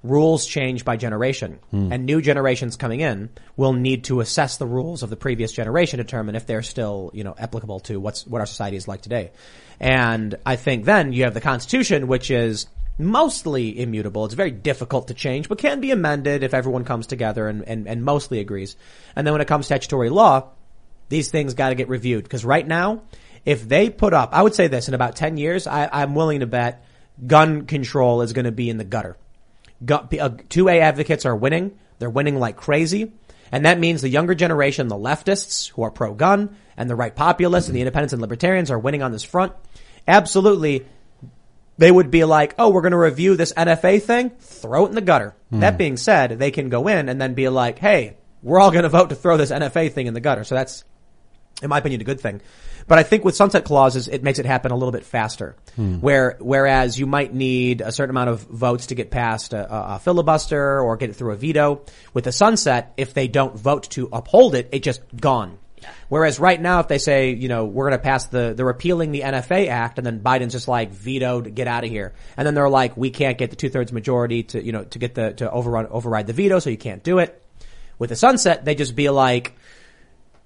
rules 0.03 0.45
change 0.45 0.85
by 0.85 0.95
generation 0.95 1.59
hmm. 1.71 1.91
and 1.91 2.05
new 2.05 2.21
generations 2.21 2.75
coming 2.75 2.99
in 2.99 3.29
will 3.55 3.73
need 3.73 4.03
to 4.03 4.19
assess 4.19 4.57
the 4.57 4.65
rules 4.65 5.01
of 5.01 5.09
the 5.09 5.15
previous 5.15 5.51
generation 5.51 5.97
to 5.97 6.03
determine 6.03 6.35
if 6.35 6.45
they're 6.45 6.61
still, 6.61 7.09
you 7.13 7.23
know, 7.23 7.35
applicable 7.37 7.79
to 7.79 7.99
what's, 7.99 8.25
what 8.27 8.39
our 8.39 8.45
society 8.45 8.77
is 8.77 8.87
like 8.87 9.01
today. 9.01 9.31
And 9.79 10.35
I 10.45 10.55
think 10.55 10.85
then 10.85 11.13
you 11.13 11.23
have 11.23 11.33
the 11.33 11.41
Constitution, 11.41 12.07
which 12.07 12.29
is 12.29 12.67
mostly 12.97 13.79
immutable. 13.79 14.25
It's 14.25 14.33
very 14.33 14.51
difficult 14.51 15.09
to 15.09 15.13
change, 15.13 15.49
but 15.49 15.57
can 15.57 15.79
be 15.81 15.91
amended 15.91 16.43
if 16.43 16.53
everyone 16.53 16.83
comes 16.83 17.07
together 17.07 17.47
and, 17.47 17.63
and, 17.67 17.87
and 17.87 18.03
mostly 18.03 18.39
agrees. 18.39 18.75
And 19.15 19.25
then 19.25 19.33
when 19.33 19.41
it 19.41 19.47
comes 19.47 19.65
to 19.65 19.67
statutory 19.67 20.09
law, 20.09 20.49
these 21.09 21.31
things 21.31 21.53
got 21.53 21.69
to 21.69 21.75
get 21.75 21.89
reviewed 21.89 22.23
because 22.23 22.43
right 22.43 22.67
now, 22.67 23.03
if 23.47 23.65
they 23.65 23.89
put 23.89 24.13
up, 24.13 24.31
I 24.33 24.41
would 24.41 24.53
say 24.53 24.67
this 24.67 24.89
in 24.89 24.93
about 24.93 25.15
10 25.15 25.37
years, 25.37 25.67
I, 25.67 25.87
I'm 25.89 26.15
willing 26.15 26.41
to 26.41 26.45
bet 26.45 26.83
gun 27.25 27.65
control 27.65 28.21
is 28.21 28.33
going 28.33 28.43
to 28.43 28.51
be 28.51 28.69
in 28.69 28.77
the 28.77 28.83
gutter. 28.83 29.15
Gu- 29.85 29.95
uh, 29.95 30.29
2A 30.49 30.81
advocates 30.81 31.25
are 31.25 31.33
winning. 31.33 31.79
They're 31.97 32.09
winning 32.09 32.37
like 32.39 32.57
crazy. 32.57 33.13
And 33.49 33.65
that 33.65 33.79
means 33.79 34.01
the 34.01 34.09
younger 34.09 34.35
generation, 34.35 34.89
the 34.89 34.97
leftists 34.97 35.69
who 35.69 35.83
are 35.83 35.91
pro-gun 35.91 36.57
and 36.75 36.89
the 36.89 36.95
right 36.97 37.15
populists 37.15 37.67
and 37.67 37.75
the 37.77 37.79
independents 37.79 38.11
and 38.11 38.21
libertarians 38.21 38.69
are 38.69 38.77
winning 38.77 39.01
on 39.01 39.13
this 39.13 39.23
front. 39.23 39.53
Absolutely. 40.05 40.85
They 41.77 41.89
would 41.89 42.11
be 42.11 42.25
like, 42.25 42.53
oh, 42.59 42.69
we're 42.69 42.81
going 42.81 42.91
to 42.91 42.97
review 42.97 43.37
this 43.37 43.53
NFA 43.53 44.01
thing. 44.01 44.31
Throw 44.41 44.87
it 44.87 44.89
in 44.89 44.95
the 44.95 45.01
gutter. 45.01 45.37
That 45.51 45.77
being 45.77 45.95
said, 45.95 46.31
they 46.31 46.51
can 46.51 46.67
go 46.67 46.89
in 46.89 47.07
and 47.07 47.21
then 47.21 47.33
be 47.33 47.47
like, 47.47 47.79
hey, 47.79 48.17
we're 48.43 48.59
all 48.59 48.71
going 48.71 48.83
to 48.83 48.89
vote 48.89 49.07
to 49.09 49.15
throw 49.15 49.37
this 49.37 49.51
NFA 49.51 49.93
thing 49.93 50.07
in 50.07 50.13
the 50.13 50.19
gutter. 50.19 50.43
So 50.43 50.55
that's, 50.55 50.83
in 51.61 51.69
my 51.69 51.77
opinion, 51.77 52.01
a 52.01 52.03
good 52.03 52.19
thing. 52.19 52.41
But 52.87 52.99
I 52.99 53.03
think 53.03 53.25
with 53.25 53.35
sunset 53.35 53.65
clauses, 53.65 54.07
it 54.07 54.23
makes 54.23 54.39
it 54.39 54.45
happen 54.45 54.71
a 54.71 54.75
little 54.75 54.93
bit 54.93 55.03
faster. 55.03 55.55
Hmm. 55.75 55.95
Where, 55.95 56.37
whereas 56.39 56.97
you 56.97 57.05
might 57.05 57.33
need 57.33 57.81
a 57.81 57.91
certain 57.91 58.11
amount 58.11 58.29
of 58.29 58.41
votes 58.41 58.87
to 58.87 58.95
get 58.95 59.11
past 59.11 59.53
a, 59.53 59.73
a, 59.73 59.95
a 59.95 59.99
filibuster 59.99 60.79
or 60.79 60.95
get 60.97 61.09
it 61.09 61.15
through 61.15 61.33
a 61.33 61.35
veto. 61.35 61.81
With 62.13 62.23
the 62.23 62.31
sunset, 62.31 62.93
if 62.97 63.13
they 63.13 63.27
don't 63.27 63.57
vote 63.57 63.89
to 63.91 64.09
uphold 64.11 64.55
it, 64.55 64.69
it 64.71 64.83
just 64.83 65.01
gone. 65.19 65.57
Whereas 66.09 66.39
right 66.39 66.59
now, 66.59 66.79
if 66.79 66.87
they 66.87 66.97
say, 66.97 67.31
you 67.31 67.49
know, 67.49 67.65
we're 67.65 67.89
going 67.89 67.99
to 67.99 68.03
pass 68.03 68.27
the, 68.27 68.53
the 68.55 68.65
repealing 68.65 69.11
the 69.11 69.21
NFA 69.21 69.67
Act, 69.67 69.97
and 69.97 70.05
then 70.05 70.19
Biden's 70.21 70.53
just 70.53 70.67
like 70.67 70.91
vetoed, 70.91 71.53
get 71.53 71.67
out 71.67 71.83
of 71.83 71.89
here, 71.89 72.13
and 72.35 72.45
then 72.45 72.55
they're 72.55 72.69
like, 72.69 72.97
we 72.97 73.09
can't 73.09 73.37
get 73.37 73.49
the 73.49 73.55
two 73.55 73.69
thirds 73.69 73.91
majority 73.91 74.43
to, 74.43 74.63
you 74.63 74.71
know, 74.71 74.83
to 74.85 74.99
get 74.99 75.15
the 75.15 75.33
to 75.33 75.51
overrun 75.51 75.87
override 75.87 76.27
the 76.27 76.33
veto, 76.33 76.59
so 76.59 76.69
you 76.69 76.77
can't 76.77 77.03
do 77.03 77.19
it. 77.19 77.43
With 77.99 78.09
the 78.09 78.15
sunset, 78.15 78.63
they 78.65 78.75
just 78.75 78.95
be 78.95 79.09
like, 79.09 79.55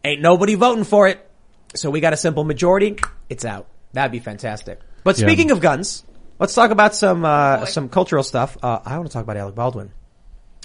ain't 0.04 0.22
nobody 0.22 0.56
voting 0.56 0.84
for 0.84 1.08
it, 1.08 1.30
so 1.76 1.90
we 1.90 2.00
got 2.00 2.14
a 2.14 2.18
simple 2.18 2.44
majority, 2.44 2.98
it's 3.30 3.46
out. 3.46 3.68
That'd 3.94 4.12
be 4.12 4.20
fantastic. 4.20 4.80
But 5.04 5.18
Yeah. 5.18 5.28
speaking 5.28 5.52
of 5.52 5.60
guns, 5.62 6.04
let's 6.40 6.54
talk 6.54 6.72
about 6.72 6.96
some 6.96 7.26
uh, 7.26 7.66
some 7.66 7.90
cultural 7.90 8.24
stuff. 8.24 8.58
Uh, 8.62 8.80
I 8.86 8.98
want 8.98 9.10
to 9.10 9.14
talk 9.14 9.24
about 9.24 9.38
Alec 9.38 9.56
Baldwin. 9.56 9.92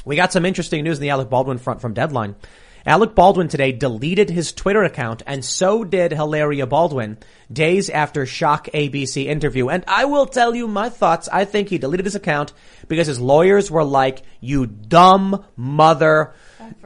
We 0.05 0.15
got 0.17 0.33
some 0.33 0.45
interesting 0.45 0.85
news 0.85 0.99
in 0.99 1.03
the 1.03 1.11
Alec 1.11 1.29
Baldwin 1.29 1.59
front 1.59 1.81
from 1.81 1.95
Deadline. 1.95 2.37
Alec 2.85 3.17
Baldwin 3.17 3.49
today 3.49 3.73
deleted 3.73 4.31
his 4.31 4.53
Twitter 4.53 4.85
account 4.85 5.21
and 5.27 5.45
so 5.45 5.83
did 5.83 6.13
Hilaria 6.13 6.69
Baldwin 6.69 7.19
days 7.53 7.91
after 7.91 8.25
shock 8.27 8.69
ABC 8.73 9.27
interview. 9.27 9.69
And 9.69 9.83
I 9.89 10.05
will 10.05 10.27
tell 10.27 10.55
you 10.55 10.69
my 10.69 10.89
thoughts. 10.89 11.29
I 11.33 11.47
think 11.47 11.69
he 11.69 11.79
deleted 11.79 12.07
his 12.07 12.15
account 12.15 12.53
because 12.87 13.09
his 13.09 13.19
lawyers 13.19 13.73
were 13.73 13.83
like, 13.83 14.23
you 14.41 14.67
dumb 14.67 15.45
mother 15.57 16.33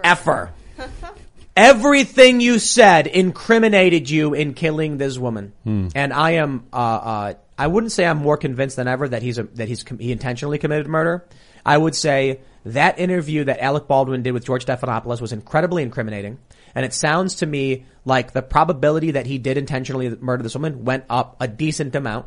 effer. 0.02 0.52
Everything 1.56 2.40
you 2.40 2.58
said 2.58 3.06
incriminated 3.06 4.08
you 4.08 4.34
in 4.34 4.54
killing 4.54 4.98
this 4.98 5.18
woman. 5.18 5.52
And 5.94 6.12
I 6.12 6.32
am, 6.32 6.64
uh, 6.72 6.76
uh, 6.76 7.34
I 7.58 7.66
wouldn't 7.66 7.92
say 7.92 8.06
I'm 8.06 8.18
more 8.18 8.36
convinced 8.36 8.76
than 8.76 8.88
ever 8.88 9.08
that 9.08 9.22
he's 9.22 9.38
a, 9.38 9.42
that 9.42 9.68
he's, 9.68 9.84
he 9.98 10.12
intentionally 10.12 10.58
committed 10.58 10.86
murder. 10.86 11.26
I 11.66 11.76
would 11.76 11.94
say 11.94 12.40
that 12.64 12.98
interview 12.98 13.44
that 13.44 13.60
Alec 13.60 13.86
Baldwin 13.88 14.22
did 14.22 14.32
with 14.32 14.44
George 14.44 14.64
Stephanopoulos 14.64 15.20
was 15.20 15.32
incredibly 15.32 15.82
incriminating. 15.82 16.38
And 16.74 16.86
it 16.86 16.94
sounds 16.94 17.36
to 17.36 17.46
me 17.46 17.84
like 18.04 18.32
the 18.32 18.42
probability 18.42 19.10
that 19.12 19.26
he 19.26 19.38
did 19.38 19.58
intentionally 19.58 20.08
murder 20.20 20.42
this 20.42 20.54
woman 20.54 20.84
went 20.84 21.04
up 21.10 21.36
a 21.40 21.48
decent 21.48 21.94
amount. 21.94 22.26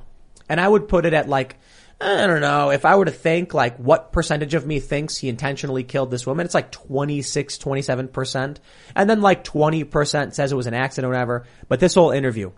And 0.50 0.60
I 0.60 0.68
would 0.68 0.88
put 0.88 1.06
it 1.06 1.14
at 1.14 1.30
like, 1.30 1.58
I 2.04 2.28
don't 2.28 2.42
know, 2.42 2.72
if 2.72 2.86
I 2.86 2.96
were 2.96 3.06
to 3.06 3.12
think 3.12 3.54
like 3.54 3.78
what 3.78 4.12
percentage 4.12 4.54
of 4.54 4.66
me 4.66 4.80
thinks 4.80 5.18
he 5.18 5.30
intentionally 5.30 5.84
killed 5.84 6.12
this 6.12 6.28
woman, 6.28 6.46
it's 6.46 6.54
like 6.54 6.72
26, 6.72 7.58
27%. 7.58 8.58
And 8.96 9.10
then 9.10 9.22
like 9.22 9.44
20% 9.44 10.34
says 10.34 10.52
it 10.52 10.56
was 10.56 10.68
an 10.68 10.74
accident 10.74 11.10
or 11.10 11.14
whatever. 11.14 11.46
But 11.68 11.80
this 11.80 11.96
whole 11.96 12.12
interview, 12.12 12.52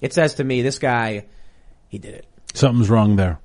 it 0.00 0.12
says 0.12 0.34
to 0.34 0.44
me, 0.44 0.62
this 0.62 0.78
guy, 0.78 1.26
he 1.88 1.98
did 1.98 2.14
it. 2.14 2.26
Something's 2.54 2.88
wrong 2.88 3.16
there. 3.16 3.40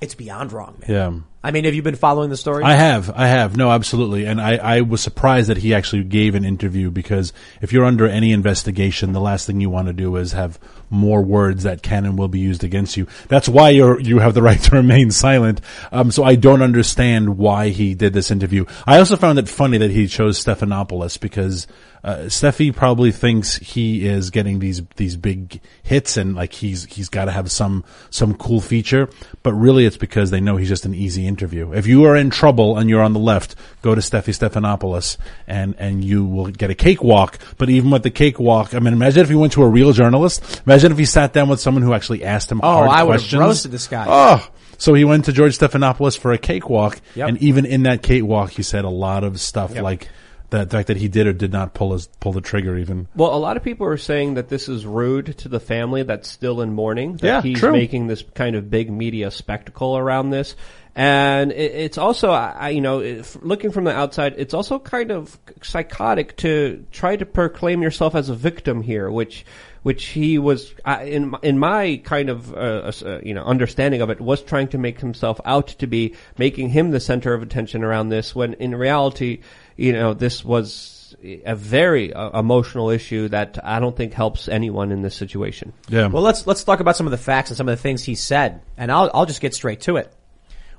It's 0.00 0.16
beyond 0.16 0.52
wrong, 0.52 0.78
man. 0.80 0.90
Yeah. 0.90 1.20
I 1.44 1.52
mean, 1.52 1.64
have 1.64 1.74
you 1.74 1.82
been 1.82 1.94
following 1.94 2.28
the 2.28 2.36
story? 2.36 2.64
I 2.64 2.74
have, 2.74 3.10
I 3.10 3.28
have. 3.28 3.56
No, 3.56 3.70
absolutely. 3.70 4.26
And 4.26 4.40
I, 4.40 4.56
I 4.56 4.80
was 4.80 5.00
surprised 5.00 5.48
that 5.48 5.58
he 5.58 5.74
actually 5.74 6.04
gave 6.04 6.34
an 6.34 6.44
interview 6.44 6.90
because 6.90 7.32
if 7.60 7.72
you're 7.72 7.84
under 7.84 8.06
any 8.06 8.32
investigation, 8.32 9.12
the 9.12 9.20
last 9.20 9.46
thing 9.46 9.60
you 9.60 9.70
want 9.70 9.86
to 9.86 9.92
do 9.92 10.16
is 10.16 10.32
have 10.32 10.58
more 10.92 11.22
words 11.22 11.64
that 11.64 11.82
can 11.82 12.04
and 12.04 12.18
will 12.18 12.28
be 12.28 12.38
used 12.38 12.62
against 12.62 12.96
you. 12.96 13.06
That's 13.28 13.48
why 13.48 13.70
you're, 13.70 13.98
you 14.00 14.18
have 14.18 14.34
the 14.34 14.42
right 14.42 14.60
to 14.60 14.76
remain 14.76 15.10
silent. 15.10 15.60
Um, 15.90 16.10
so 16.10 16.22
I 16.22 16.36
don't 16.36 16.62
understand 16.62 17.38
why 17.38 17.70
he 17.70 17.94
did 17.94 18.12
this 18.12 18.30
interview. 18.30 18.66
I 18.86 18.98
also 18.98 19.16
found 19.16 19.38
it 19.38 19.48
funny 19.48 19.78
that 19.78 19.90
he 19.90 20.06
chose 20.06 20.42
Stephanopoulos 20.42 21.18
because, 21.18 21.66
uh, 22.04 22.16
Steffi 22.26 22.74
probably 22.74 23.12
thinks 23.12 23.56
he 23.56 24.06
is 24.06 24.30
getting 24.30 24.58
these, 24.58 24.82
these 24.96 25.16
big 25.16 25.60
hits 25.84 26.16
and 26.16 26.34
like 26.34 26.52
he's, 26.52 26.84
he's 26.86 27.08
got 27.08 27.26
to 27.26 27.30
have 27.30 27.50
some, 27.50 27.84
some 28.10 28.34
cool 28.34 28.60
feature, 28.60 29.08
but 29.44 29.52
really 29.54 29.86
it's 29.86 29.96
because 29.96 30.30
they 30.30 30.40
know 30.40 30.56
he's 30.56 30.68
just 30.68 30.84
an 30.84 30.94
easy 30.94 31.26
interview. 31.26 31.72
If 31.72 31.86
you 31.86 32.04
are 32.06 32.16
in 32.16 32.30
trouble 32.30 32.76
and 32.76 32.90
you're 32.90 33.02
on 33.02 33.12
the 33.12 33.20
left, 33.20 33.54
go 33.82 33.94
to 33.94 34.00
Steffi 34.00 34.34
Stephanopoulos 34.36 35.16
and, 35.46 35.74
and 35.78 36.04
you 36.04 36.24
will 36.24 36.46
get 36.46 36.70
a 36.70 36.74
cakewalk. 36.74 37.38
But 37.56 37.70
even 37.70 37.90
with 37.90 38.02
the 38.02 38.10
cakewalk, 38.10 38.74
I 38.74 38.80
mean, 38.80 38.92
imagine 38.94 39.22
if 39.22 39.28
he 39.28 39.34
went 39.36 39.52
to 39.52 39.62
a 39.62 39.68
real 39.68 39.92
journalist. 39.92 40.62
Imagine 40.66 40.90
if 40.92 40.98
he 40.98 41.04
sat 41.04 41.32
down 41.32 41.48
with 41.48 41.60
someone 41.60 41.82
who 41.82 41.92
actually 41.94 42.24
asked 42.24 42.50
him 42.50 42.60
Oh, 42.64 42.80
I 42.80 43.02
would 43.04 43.20
have 43.20 43.40
roasted 43.40 43.70
this 43.70 43.86
guy. 43.86 44.06
Oh, 44.08 44.48
so 44.78 44.94
he 44.94 45.04
went 45.04 45.26
to 45.26 45.32
George 45.32 45.56
Stephanopoulos 45.56 46.18
for 46.18 46.32
a 46.32 46.38
cakewalk, 46.38 47.00
Yep. 47.14 47.28
and 47.28 47.38
even 47.42 47.64
in 47.64 47.84
that 47.84 48.02
cakewalk, 48.02 48.50
he 48.50 48.64
said 48.64 48.84
a 48.84 48.90
lot 48.90 49.22
of 49.22 49.38
stuff 49.40 49.74
Yep. 49.74 49.84
like 49.84 50.08
the 50.52 50.66
fact 50.66 50.86
that 50.88 50.96
he 50.96 51.08
did 51.08 51.26
or 51.26 51.32
did 51.32 51.50
not 51.52 51.74
pull 51.74 51.92
his 51.92 52.06
pull 52.20 52.32
the 52.32 52.40
trigger 52.40 52.76
even. 52.78 53.08
Well, 53.16 53.34
a 53.34 53.38
lot 53.38 53.56
of 53.56 53.64
people 53.64 53.86
are 53.86 53.96
saying 53.96 54.34
that 54.34 54.48
this 54.48 54.68
is 54.68 54.86
rude 54.86 55.36
to 55.38 55.48
the 55.48 55.58
family 55.60 56.04
that's 56.04 56.28
still 56.28 56.60
in 56.60 56.72
mourning. 56.72 57.16
That 57.16 57.26
Yeah, 57.26 57.42
he's 57.42 57.58
true. 57.58 57.72
making 57.72 58.06
this 58.06 58.22
kind 58.34 58.54
of 58.54 58.70
big 58.70 58.90
media 58.90 59.30
spectacle 59.30 59.96
around 59.98 60.30
this. 60.30 60.54
And 60.94 61.52
it's 61.52 61.96
also, 61.96 62.30
I, 62.32 62.68
you 62.68 62.82
know, 62.82 63.22
looking 63.40 63.70
from 63.70 63.84
the 63.84 63.96
outside, 63.96 64.34
it's 64.36 64.52
also 64.52 64.78
kind 64.78 65.10
of 65.10 65.38
psychotic 65.62 66.36
to 66.38 66.84
try 66.92 67.16
to 67.16 67.24
proclaim 67.24 67.80
yourself 67.80 68.14
as 68.14 68.28
a 68.28 68.34
victim 68.34 68.82
here, 68.82 69.10
which, 69.10 69.46
which 69.84 70.04
he 70.08 70.38
was, 70.38 70.74
in 71.02 71.30
my- 71.30 71.38
in 71.42 71.58
my 71.58 71.98
kind 72.04 72.28
of, 72.28 72.52
uh, 72.52 72.92
uh, 73.06 73.20
you 73.22 73.32
know, 73.32 73.42
understanding 73.42 74.02
of 74.02 74.10
it, 74.10 74.20
was 74.20 74.42
trying 74.42 74.68
to 74.68 74.76
make 74.76 75.00
himself 75.00 75.40
out 75.46 75.68
to 75.68 75.86
be 75.86 76.14
making 76.36 76.68
him 76.68 76.90
the 76.90 77.00
center 77.00 77.32
of 77.32 77.42
attention 77.42 77.82
around 77.82 78.10
this, 78.10 78.34
when 78.34 78.52
in 78.54 78.74
reality, 78.74 79.40
you 79.76 79.92
know, 79.92 80.14
this 80.14 80.44
was 80.44 81.14
a 81.22 81.54
very 81.54 82.12
uh, 82.12 82.38
emotional 82.38 82.90
issue 82.90 83.28
that 83.28 83.58
I 83.62 83.80
don't 83.80 83.96
think 83.96 84.12
helps 84.14 84.48
anyone 84.48 84.92
in 84.92 85.02
this 85.02 85.14
situation. 85.14 85.72
Yeah. 85.88 86.06
Well, 86.08 86.22
let's 86.22 86.46
let's 86.46 86.64
talk 86.64 86.80
about 86.80 86.96
some 86.96 87.06
of 87.06 87.10
the 87.10 87.18
facts 87.18 87.50
and 87.50 87.56
some 87.56 87.68
of 87.68 87.76
the 87.76 87.82
things 87.82 88.02
he 88.02 88.14
said, 88.14 88.62
and 88.76 88.90
I'll 88.90 89.10
I'll 89.12 89.26
just 89.26 89.40
get 89.40 89.54
straight 89.54 89.82
to 89.82 89.96
it. 89.96 90.12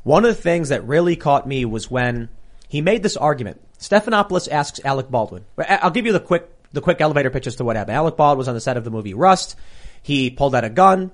One 0.03 0.25
of 0.25 0.35
the 0.35 0.41
things 0.41 0.69
that 0.69 0.85
really 0.85 1.15
caught 1.15 1.47
me 1.47 1.65
was 1.65 1.89
when 1.89 2.29
he 2.67 2.81
made 2.81 3.03
this 3.03 3.15
argument. 3.15 3.61
Stephanopoulos 3.79 4.49
asks 4.51 4.79
Alec 4.83 5.09
Baldwin. 5.09 5.45
I- 5.57 5.79
I'll 5.83 5.91
give 5.91 6.05
you 6.05 6.13
the 6.13 6.19
quick 6.19 6.49
the 6.71 6.81
quick 6.81 6.99
elevator 6.99 7.29
pitch 7.29 7.47
as 7.47 7.55
to 7.57 7.63
what 7.63 7.75
happened. 7.75 7.95
Alec 7.95 8.17
Baldwin 8.17 8.39
was 8.39 8.47
on 8.47 8.55
the 8.55 8.61
set 8.61 8.77
of 8.77 8.83
the 8.83 8.91
movie 8.91 9.13
Rust. 9.13 9.55
He 10.01 10.29
pulled 10.29 10.55
out 10.55 10.63
a 10.63 10.69
gun, 10.69 11.11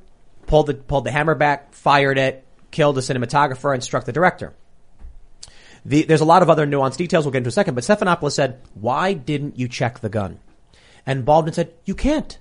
pulled 0.47 0.67
the 0.67 0.73
pulled 0.73 1.03
the 1.03 1.11
hammer 1.11 1.35
back, 1.35 1.73
fired 1.73 2.17
it, 2.17 2.45
killed 2.71 2.95
the 2.95 3.01
cinematographer, 3.01 3.73
and 3.73 3.83
struck 3.83 4.05
the 4.05 4.13
director. 4.13 4.53
The, 5.85 6.03
there's 6.03 6.21
a 6.21 6.25
lot 6.25 6.41
of 6.41 6.49
other 6.49 6.67
nuanced 6.67 6.97
details 6.97 7.25
we'll 7.25 7.31
get 7.31 7.39
into 7.39 7.47
in 7.47 7.49
a 7.49 7.53
second, 7.53 7.75
but 7.75 7.83
Stephanopoulos 7.83 8.33
said, 8.33 8.61
why 8.73 9.13
didn't 9.13 9.57
you 9.57 9.67
check 9.67 9.99
the 9.99 10.09
gun? 10.09 10.39
And 11.05 11.25
Baldwin 11.25 11.53
said, 11.53 11.73
you 11.85 11.95
can't. 11.95 12.37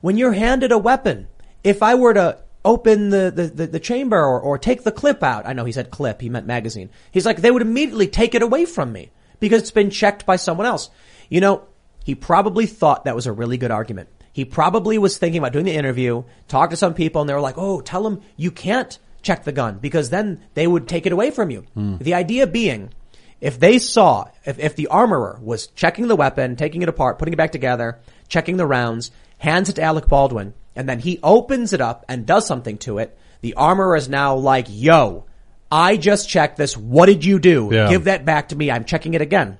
When 0.00 0.16
you're 0.16 0.32
handed 0.32 0.72
a 0.72 0.78
weapon, 0.78 1.28
if 1.62 1.82
I 1.82 1.94
were 1.94 2.14
to 2.14 2.38
open 2.64 3.10
the, 3.10 3.32
the, 3.34 3.46
the, 3.48 3.66
the 3.66 3.80
chamber 3.80 4.18
or, 4.18 4.40
or 4.40 4.58
take 4.58 4.84
the 4.84 4.92
clip 4.92 5.22
out, 5.22 5.46
I 5.46 5.52
know 5.52 5.64
he 5.64 5.72
said 5.72 5.90
clip, 5.90 6.20
he 6.20 6.28
meant 6.28 6.46
magazine. 6.46 6.90
He's 7.10 7.26
like, 7.26 7.38
they 7.38 7.50
would 7.50 7.62
immediately 7.62 8.06
take 8.06 8.34
it 8.34 8.42
away 8.42 8.64
from 8.64 8.92
me 8.92 9.10
because 9.40 9.62
it's 9.62 9.70
been 9.70 9.90
checked 9.90 10.26
by 10.26 10.36
someone 10.36 10.66
else. 10.66 10.90
You 11.28 11.40
know, 11.40 11.64
he 12.04 12.14
probably 12.14 12.66
thought 12.66 13.04
that 13.04 13.14
was 13.14 13.26
a 13.26 13.32
really 13.32 13.58
good 13.58 13.70
argument. 13.70 14.08
He 14.32 14.44
probably 14.44 14.96
was 14.96 15.18
thinking 15.18 15.38
about 15.38 15.52
doing 15.52 15.64
the 15.64 15.74
interview, 15.74 16.24
talked 16.48 16.70
to 16.70 16.76
some 16.76 16.94
people 16.94 17.20
and 17.20 17.28
they 17.28 17.34
were 17.34 17.40
like, 17.40 17.58
oh, 17.58 17.80
tell 17.80 18.02
them 18.02 18.22
you 18.36 18.50
can't 18.50 18.98
check 19.22 19.44
the 19.44 19.52
gun 19.52 19.78
because 19.78 20.10
then 20.10 20.40
they 20.54 20.66
would 20.66 20.88
take 20.88 21.06
it 21.06 21.12
away 21.12 21.30
from 21.30 21.50
you. 21.50 21.64
The 21.74 22.14
idea 22.14 22.46
being, 22.46 22.92
if 23.40 23.58
they 23.58 23.78
saw, 23.78 24.26
if, 24.44 24.58
if 24.58 24.76
the 24.76 24.88
armorer 24.88 25.38
was 25.42 25.68
checking 25.68 26.08
the 26.08 26.16
weapon, 26.16 26.56
taking 26.56 26.82
it 26.82 26.88
apart, 26.88 27.18
putting 27.18 27.34
it 27.34 27.38
back 27.38 27.52
together, 27.52 27.98
checking 28.28 28.56
the 28.56 28.66
rounds, 28.66 29.10
hands 29.38 29.68
it 29.68 29.74
to 29.74 29.82
Alec 29.82 30.06
Baldwin, 30.08 30.54
and 30.76 30.88
then 30.88 30.98
he 30.98 31.18
opens 31.22 31.72
it 31.72 31.80
up 31.80 32.04
and 32.08 32.26
does 32.26 32.46
something 32.46 32.78
to 32.78 32.98
it, 32.98 33.16
the 33.40 33.54
armorer 33.54 33.96
is 33.96 34.08
now 34.08 34.36
like, 34.36 34.66
yo, 34.68 35.24
I 35.72 35.96
just 35.96 36.28
checked 36.28 36.56
this. 36.56 36.76
What 36.76 37.06
did 37.06 37.24
you 37.24 37.38
do? 37.38 37.70
Yeah. 37.72 37.88
Give 37.88 38.04
that 38.04 38.24
back 38.24 38.48
to 38.48 38.56
me. 38.56 38.70
I'm 38.70 38.84
checking 38.84 39.14
it 39.14 39.22
again. 39.22 39.58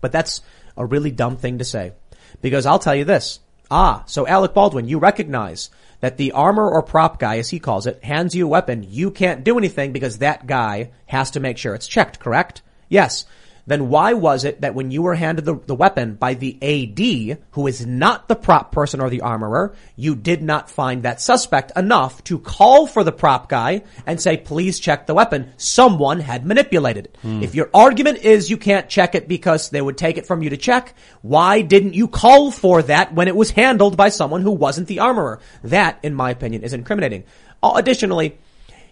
But 0.00 0.12
that's 0.12 0.40
a 0.76 0.84
really 0.84 1.10
dumb 1.10 1.36
thing 1.36 1.58
to 1.58 1.64
say. 1.64 1.92
Because 2.40 2.66
I'll 2.66 2.78
tell 2.78 2.94
you 2.94 3.04
this. 3.04 3.40
Ah, 3.70 4.02
so 4.06 4.26
Alec 4.26 4.52
Baldwin, 4.52 4.88
you 4.88 4.98
recognize 4.98 5.70
that 6.02 6.16
the 6.16 6.32
armor 6.32 6.68
or 6.68 6.82
prop 6.82 7.20
guy, 7.20 7.38
as 7.38 7.48
he 7.50 7.60
calls 7.60 7.86
it, 7.86 8.02
hands 8.02 8.34
you 8.34 8.44
a 8.44 8.48
weapon. 8.48 8.84
You 8.86 9.12
can't 9.12 9.44
do 9.44 9.56
anything 9.56 9.92
because 9.92 10.18
that 10.18 10.48
guy 10.48 10.90
has 11.06 11.30
to 11.30 11.40
make 11.40 11.58
sure 11.58 11.76
it's 11.76 11.86
checked, 11.86 12.18
correct? 12.18 12.60
Yes. 12.88 13.24
Then 13.72 13.88
why 13.88 14.12
was 14.12 14.44
it 14.44 14.60
that 14.60 14.74
when 14.74 14.90
you 14.90 15.00
were 15.00 15.14
handed 15.14 15.46
the, 15.46 15.54
the 15.54 15.74
weapon 15.74 16.16
by 16.16 16.34
the 16.34 16.58
AD, 16.60 17.38
who 17.52 17.66
is 17.66 17.86
not 17.86 18.28
the 18.28 18.36
prop 18.36 18.70
person 18.70 19.00
or 19.00 19.08
the 19.08 19.22
armorer, 19.22 19.74
you 19.96 20.14
did 20.14 20.42
not 20.42 20.70
find 20.70 21.04
that 21.04 21.22
suspect 21.22 21.72
enough 21.74 22.22
to 22.24 22.38
call 22.38 22.86
for 22.86 23.02
the 23.02 23.12
prop 23.12 23.48
guy 23.48 23.84
and 24.04 24.20
say, 24.20 24.36
please 24.36 24.78
check 24.78 25.06
the 25.06 25.14
weapon. 25.14 25.54
Someone 25.56 26.20
had 26.20 26.44
manipulated 26.44 27.06
it. 27.06 27.18
Hmm. 27.22 27.42
If 27.42 27.54
your 27.54 27.70
argument 27.72 28.18
is 28.18 28.50
you 28.50 28.58
can't 28.58 28.90
check 28.90 29.14
it 29.14 29.26
because 29.26 29.70
they 29.70 29.80
would 29.80 29.96
take 29.96 30.18
it 30.18 30.26
from 30.26 30.42
you 30.42 30.50
to 30.50 30.58
check, 30.58 30.94
why 31.22 31.62
didn't 31.62 31.94
you 31.94 32.08
call 32.08 32.50
for 32.50 32.82
that 32.82 33.14
when 33.14 33.26
it 33.26 33.36
was 33.36 33.52
handled 33.52 33.96
by 33.96 34.10
someone 34.10 34.42
who 34.42 34.50
wasn't 34.50 34.86
the 34.86 34.98
armorer? 34.98 35.40
That, 35.64 35.98
in 36.02 36.14
my 36.14 36.30
opinion, 36.30 36.62
is 36.62 36.74
incriminating. 36.74 37.24
Additionally, 37.62 38.36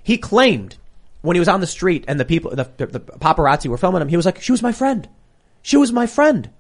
he 0.03 0.17
claimed 0.17 0.79
when 1.23 1.37
he 1.37 1.41
was 1.41 1.49
on 1.49 1.61
the 1.61 1.67
street 1.67 2.05
and 2.09 2.19
the 2.19 2.25
people, 2.25 2.51
the, 2.51 2.71
the, 2.77 2.87
the 2.87 3.01
paparazzi 3.01 3.69
were 3.69 3.77
filming 3.77 4.03
him, 4.03 4.09
he 4.09 4.17
was 4.17 4.27
like, 4.27 4.41
she 4.41 4.53
was 4.53 4.63
my 4.63 4.73
friend. 4.73 5.09
She 5.63 5.77
was 5.77 5.93
my 5.93 6.07
friend. 6.07 6.51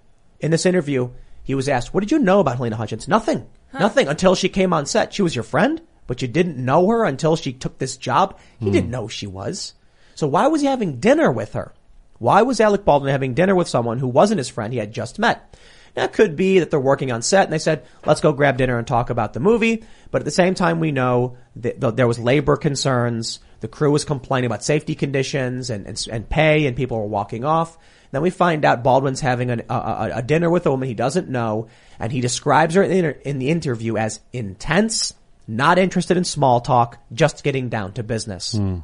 In 0.40 0.50
this 0.50 0.66
interview, 0.66 1.10
he 1.42 1.54
was 1.54 1.68
asked, 1.68 1.92
what 1.92 2.00
did 2.00 2.10
you 2.10 2.18
know 2.18 2.40
about 2.40 2.58
Halyna 2.58 2.74
Hutchins? 2.74 3.08
Nothing. 3.08 3.46
Nothing 3.72 4.08
until 4.08 4.34
she 4.34 4.48
came 4.48 4.72
on 4.72 4.86
set. 4.86 5.14
She 5.14 5.22
was 5.22 5.34
your 5.34 5.44
friend, 5.44 5.80
but 6.06 6.22
you 6.22 6.28
didn't 6.28 6.62
know 6.62 6.88
her 6.88 7.04
until 7.04 7.36
she 7.36 7.52
took 7.52 7.78
this 7.78 7.96
job. 7.96 8.38
He 8.58 8.66
hmm. 8.66 8.72
didn't 8.72 8.90
know 8.90 9.02
who 9.02 9.08
she 9.08 9.26
was. 9.26 9.74
So 10.14 10.26
why 10.26 10.48
was 10.48 10.60
he 10.60 10.66
having 10.66 10.98
dinner 10.98 11.30
with 11.30 11.52
her? 11.54 11.72
Why 12.18 12.42
was 12.42 12.60
Alec 12.60 12.84
Baldwin 12.84 13.12
having 13.12 13.34
dinner 13.34 13.54
with 13.54 13.68
someone 13.68 13.98
who 13.98 14.08
wasn't 14.08 14.38
his 14.38 14.48
friend 14.48 14.72
he 14.72 14.78
had 14.78 14.92
just 14.92 15.18
met? 15.18 15.56
Now 15.96 16.04
it 16.04 16.12
could 16.12 16.36
be 16.36 16.58
that 16.58 16.70
they're 16.70 16.78
working 16.78 17.10
on 17.10 17.22
set 17.22 17.44
and 17.44 17.52
they 17.52 17.58
said, 17.58 17.84
let's 18.04 18.20
go 18.20 18.32
grab 18.32 18.56
dinner 18.56 18.78
and 18.78 18.86
talk 18.86 19.10
about 19.10 19.32
the 19.32 19.40
movie. 19.40 19.84
But 20.10 20.20
at 20.20 20.24
the 20.24 20.30
same 20.30 20.54
time, 20.54 20.80
we 20.80 20.92
know 20.92 21.36
that 21.56 21.96
there 21.96 22.06
was 22.06 22.18
labor 22.18 22.56
concerns. 22.56 23.40
The 23.60 23.68
crew 23.68 23.90
was 23.90 24.04
complaining 24.04 24.46
about 24.46 24.64
safety 24.64 24.94
conditions 24.94 25.70
and, 25.70 25.86
and, 25.86 26.06
and 26.10 26.28
pay 26.28 26.66
and 26.66 26.76
people 26.76 26.98
were 26.98 27.06
walking 27.06 27.44
off. 27.44 27.78
Then 28.10 28.22
we 28.22 28.30
find 28.30 28.64
out 28.64 28.82
Baldwin's 28.82 29.20
having 29.20 29.50
an, 29.50 29.62
a, 29.68 29.74
a, 29.74 30.10
a 30.16 30.22
dinner 30.22 30.50
with 30.50 30.66
a 30.66 30.70
woman 30.70 30.88
he 30.88 30.94
doesn't 30.94 31.28
know 31.28 31.68
and 31.98 32.10
he 32.10 32.20
describes 32.20 32.74
her 32.74 32.82
in 32.82 32.90
the, 32.90 32.98
inter- 32.98 33.20
in 33.24 33.38
the 33.38 33.50
interview 33.50 33.96
as 33.96 34.20
intense, 34.32 35.14
not 35.46 35.78
interested 35.78 36.16
in 36.16 36.24
small 36.24 36.60
talk, 36.60 36.98
just 37.12 37.44
getting 37.44 37.68
down 37.68 37.92
to 37.92 38.02
business. 38.02 38.52
Hmm. 38.52 38.78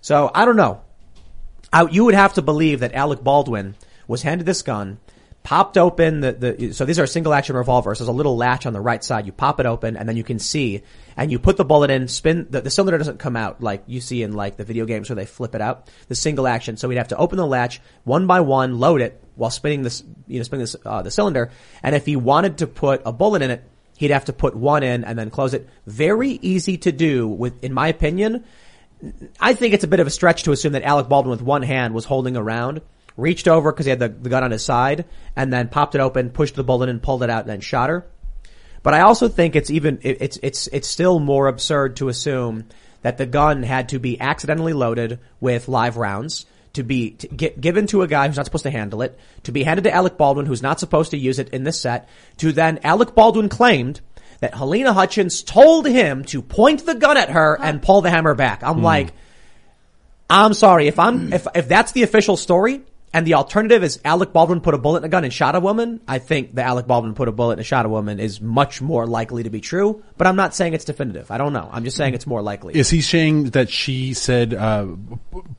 So 0.00 0.30
I 0.34 0.44
don't 0.44 0.56
know. 0.56 0.82
I, 1.72 1.82
you 1.90 2.04
would 2.04 2.14
have 2.14 2.34
to 2.34 2.42
believe 2.42 2.80
that 2.80 2.94
Alec 2.94 3.22
Baldwin 3.22 3.74
was 4.06 4.22
handed 4.22 4.46
this 4.46 4.62
gun, 4.62 4.98
popped 5.44 5.76
open 5.76 6.20
the, 6.20 6.32
the, 6.32 6.72
so 6.72 6.86
these 6.86 6.98
are 6.98 7.06
single 7.06 7.34
action 7.34 7.54
revolvers. 7.54 7.98
There's 7.98 8.08
a 8.08 8.12
little 8.12 8.36
latch 8.36 8.64
on 8.64 8.72
the 8.72 8.80
right 8.80 9.04
side. 9.04 9.26
You 9.26 9.32
pop 9.32 9.60
it 9.60 9.66
open 9.66 9.96
and 9.96 10.08
then 10.08 10.16
you 10.16 10.24
can 10.24 10.38
see 10.38 10.82
and 11.18 11.30
you 11.30 11.38
put 11.38 11.58
the 11.58 11.66
bullet 11.66 11.90
in, 11.90 12.08
spin, 12.08 12.46
the, 12.48 12.62
the 12.62 12.70
cylinder 12.70 12.96
doesn't 12.96 13.18
come 13.18 13.36
out 13.36 13.62
like 13.62 13.84
you 13.86 14.00
see 14.00 14.22
in 14.22 14.32
like 14.32 14.56
the 14.56 14.64
video 14.64 14.86
games 14.86 15.10
where 15.10 15.16
they 15.16 15.26
flip 15.26 15.54
it 15.54 15.60
out. 15.60 15.90
The 16.08 16.14
single 16.14 16.48
action. 16.48 16.78
So 16.78 16.88
we'd 16.88 16.96
have 16.96 17.08
to 17.08 17.16
open 17.18 17.36
the 17.36 17.46
latch 17.46 17.82
one 18.04 18.26
by 18.26 18.40
one, 18.40 18.80
load 18.80 19.02
it 19.02 19.22
while 19.36 19.50
spinning 19.50 19.82
this, 19.82 20.02
you 20.26 20.38
know, 20.38 20.44
spinning 20.44 20.62
this, 20.62 20.76
uh, 20.84 21.02
the 21.02 21.10
cylinder. 21.10 21.50
And 21.82 21.94
if 21.94 22.06
he 22.06 22.16
wanted 22.16 22.58
to 22.58 22.66
put 22.66 23.02
a 23.04 23.12
bullet 23.12 23.42
in 23.42 23.50
it, 23.50 23.62
he'd 23.98 24.12
have 24.12 24.24
to 24.24 24.32
put 24.32 24.56
one 24.56 24.82
in 24.82 25.04
and 25.04 25.18
then 25.18 25.28
close 25.28 25.52
it. 25.52 25.68
Very 25.86 26.30
easy 26.40 26.78
to 26.78 26.90
do 26.90 27.28
with, 27.28 27.62
in 27.62 27.74
my 27.74 27.88
opinion, 27.88 28.44
I 29.38 29.52
think 29.52 29.74
it's 29.74 29.84
a 29.84 29.88
bit 29.88 30.00
of 30.00 30.06
a 30.06 30.10
stretch 30.10 30.44
to 30.44 30.52
assume 30.52 30.72
that 30.72 30.84
Alec 30.84 31.08
Baldwin 31.08 31.32
with 31.32 31.42
one 31.42 31.62
hand 31.62 31.92
was 31.92 32.06
holding 32.06 32.34
around, 32.36 32.80
reached 33.16 33.48
over 33.48 33.72
because 33.72 33.86
he 33.86 33.90
had 33.90 33.98
the, 33.98 34.08
the 34.08 34.28
gun 34.28 34.44
on 34.44 34.50
his 34.50 34.64
side, 34.64 35.04
and 35.36 35.52
then 35.52 35.68
popped 35.68 35.94
it 35.94 36.00
open, 36.00 36.30
pushed 36.30 36.54
the 36.54 36.64
bullet 36.64 36.88
in, 36.88 37.00
pulled 37.00 37.22
it 37.22 37.30
out, 37.30 37.42
and 37.42 37.50
then 37.50 37.60
shot 37.60 37.90
her. 37.90 38.06
But 38.82 38.94
I 38.94 39.00
also 39.00 39.28
think 39.28 39.56
it's 39.56 39.70
even 39.70 39.98
it, 40.02 40.18
it's 40.20 40.38
it's 40.42 40.66
it's 40.68 40.88
still 40.88 41.18
more 41.18 41.48
absurd 41.48 41.96
to 41.96 42.08
assume 42.08 42.66
that 43.02 43.18
the 43.18 43.26
gun 43.26 43.62
had 43.62 43.90
to 43.90 43.98
be 43.98 44.20
accidentally 44.20 44.72
loaded 44.72 45.20
with 45.40 45.68
live 45.68 45.96
rounds 45.96 46.46
to 46.74 46.82
be 46.82 47.12
to 47.12 47.28
get, 47.28 47.60
given 47.60 47.86
to 47.88 48.02
a 48.02 48.06
guy 48.06 48.26
who's 48.26 48.36
not 48.36 48.44
supposed 48.44 48.64
to 48.64 48.70
handle 48.70 49.02
it, 49.02 49.18
to 49.44 49.52
be 49.52 49.62
handed 49.62 49.84
to 49.84 49.94
Alec 49.94 50.18
Baldwin 50.18 50.46
who's 50.46 50.62
not 50.62 50.80
supposed 50.80 51.12
to 51.12 51.18
use 51.18 51.38
it 51.38 51.48
in 51.50 51.64
this 51.64 51.80
set, 51.80 52.08
to 52.38 52.52
then 52.52 52.78
Alec 52.84 53.14
Baldwin 53.14 53.48
claimed 53.48 54.00
that 54.40 54.52
Halyna 54.52 54.92
Hutchins 54.92 55.42
told 55.42 55.86
him 55.86 56.24
to 56.26 56.42
point 56.42 56.84
the 56.84 56.94
gun 56.94 57.16
at 57.16 57.30
her 57.30 57.58
and 57.58 57.80
pull 57.80 58.02
the 58.02 58.10
hammer 58.10 58.34
back. 58.34 58.62
I'm 58.62 58.78
hmm. 58.78 58.84
like, 58.84 59.12
I'm 60.28 60.52
sorry 60.52 60.88
if 60.88 60.98
I'm 60.98 61.32
if 61.32 61.46
if 61.54 61.68
that's 61.68 61.92
the 61.92 62.02
official 62.02 62.36
story 62.36 62.82
and 63.14 63.24
the 63.24 63.34
alternative 63.34 63.84
is 63.84 64.00
Alec 64.04 64.32
Baldwin 64.32 64.60
put 64.60 64.74
a 64.74 64.78
bullet 64.78 64.98
in 64.98 65.04
a 65.04 65.08
gun 65.08 65.22
and 65.22 65.32
shot 65.32 65.54
a 65.54 65.60
woman. 65.60 66.00
I 66.08 66.18
think 66.18 66.52
the 66.52 66.62
Alec 66.62 66.88
Baldwin 66.88 67.14
put 67.14 67.28
a 67.28 67.32
bullet 67.32 67.60
and 67.60 67.66
shot 67.66 67.86
a 67.86 67.88
woman 67.88 68.18
is 68.18 68.40
much 68.40 68.82
more 68.82 69.06
likely 69.06 69.44
to 69.44 69.50
be 69.50 69.60
true. 69.60 70.02
But 70.18 70.26
I'm 70.26 70.34
not 70.34 70.52
saying 70.52 70.74
it's 70.74 70.84
definitive. 70.84 71.30
I 71.30 71.38
don't 71.38 71.52
know. 71.52 71.70
I'm 71.70 71.84
just 71.84 71.96
saying 71.96 72.14
it's 72.14 72.26
more 72.26 72.42
likely. 72.42 72.74
Is 72.74 72.90
he 72.90 73.00
saying 73.02 73.50
that 73.50 73.70
she 73.70 74.14
said, 74.14 74.52
uh, 74.52 74.88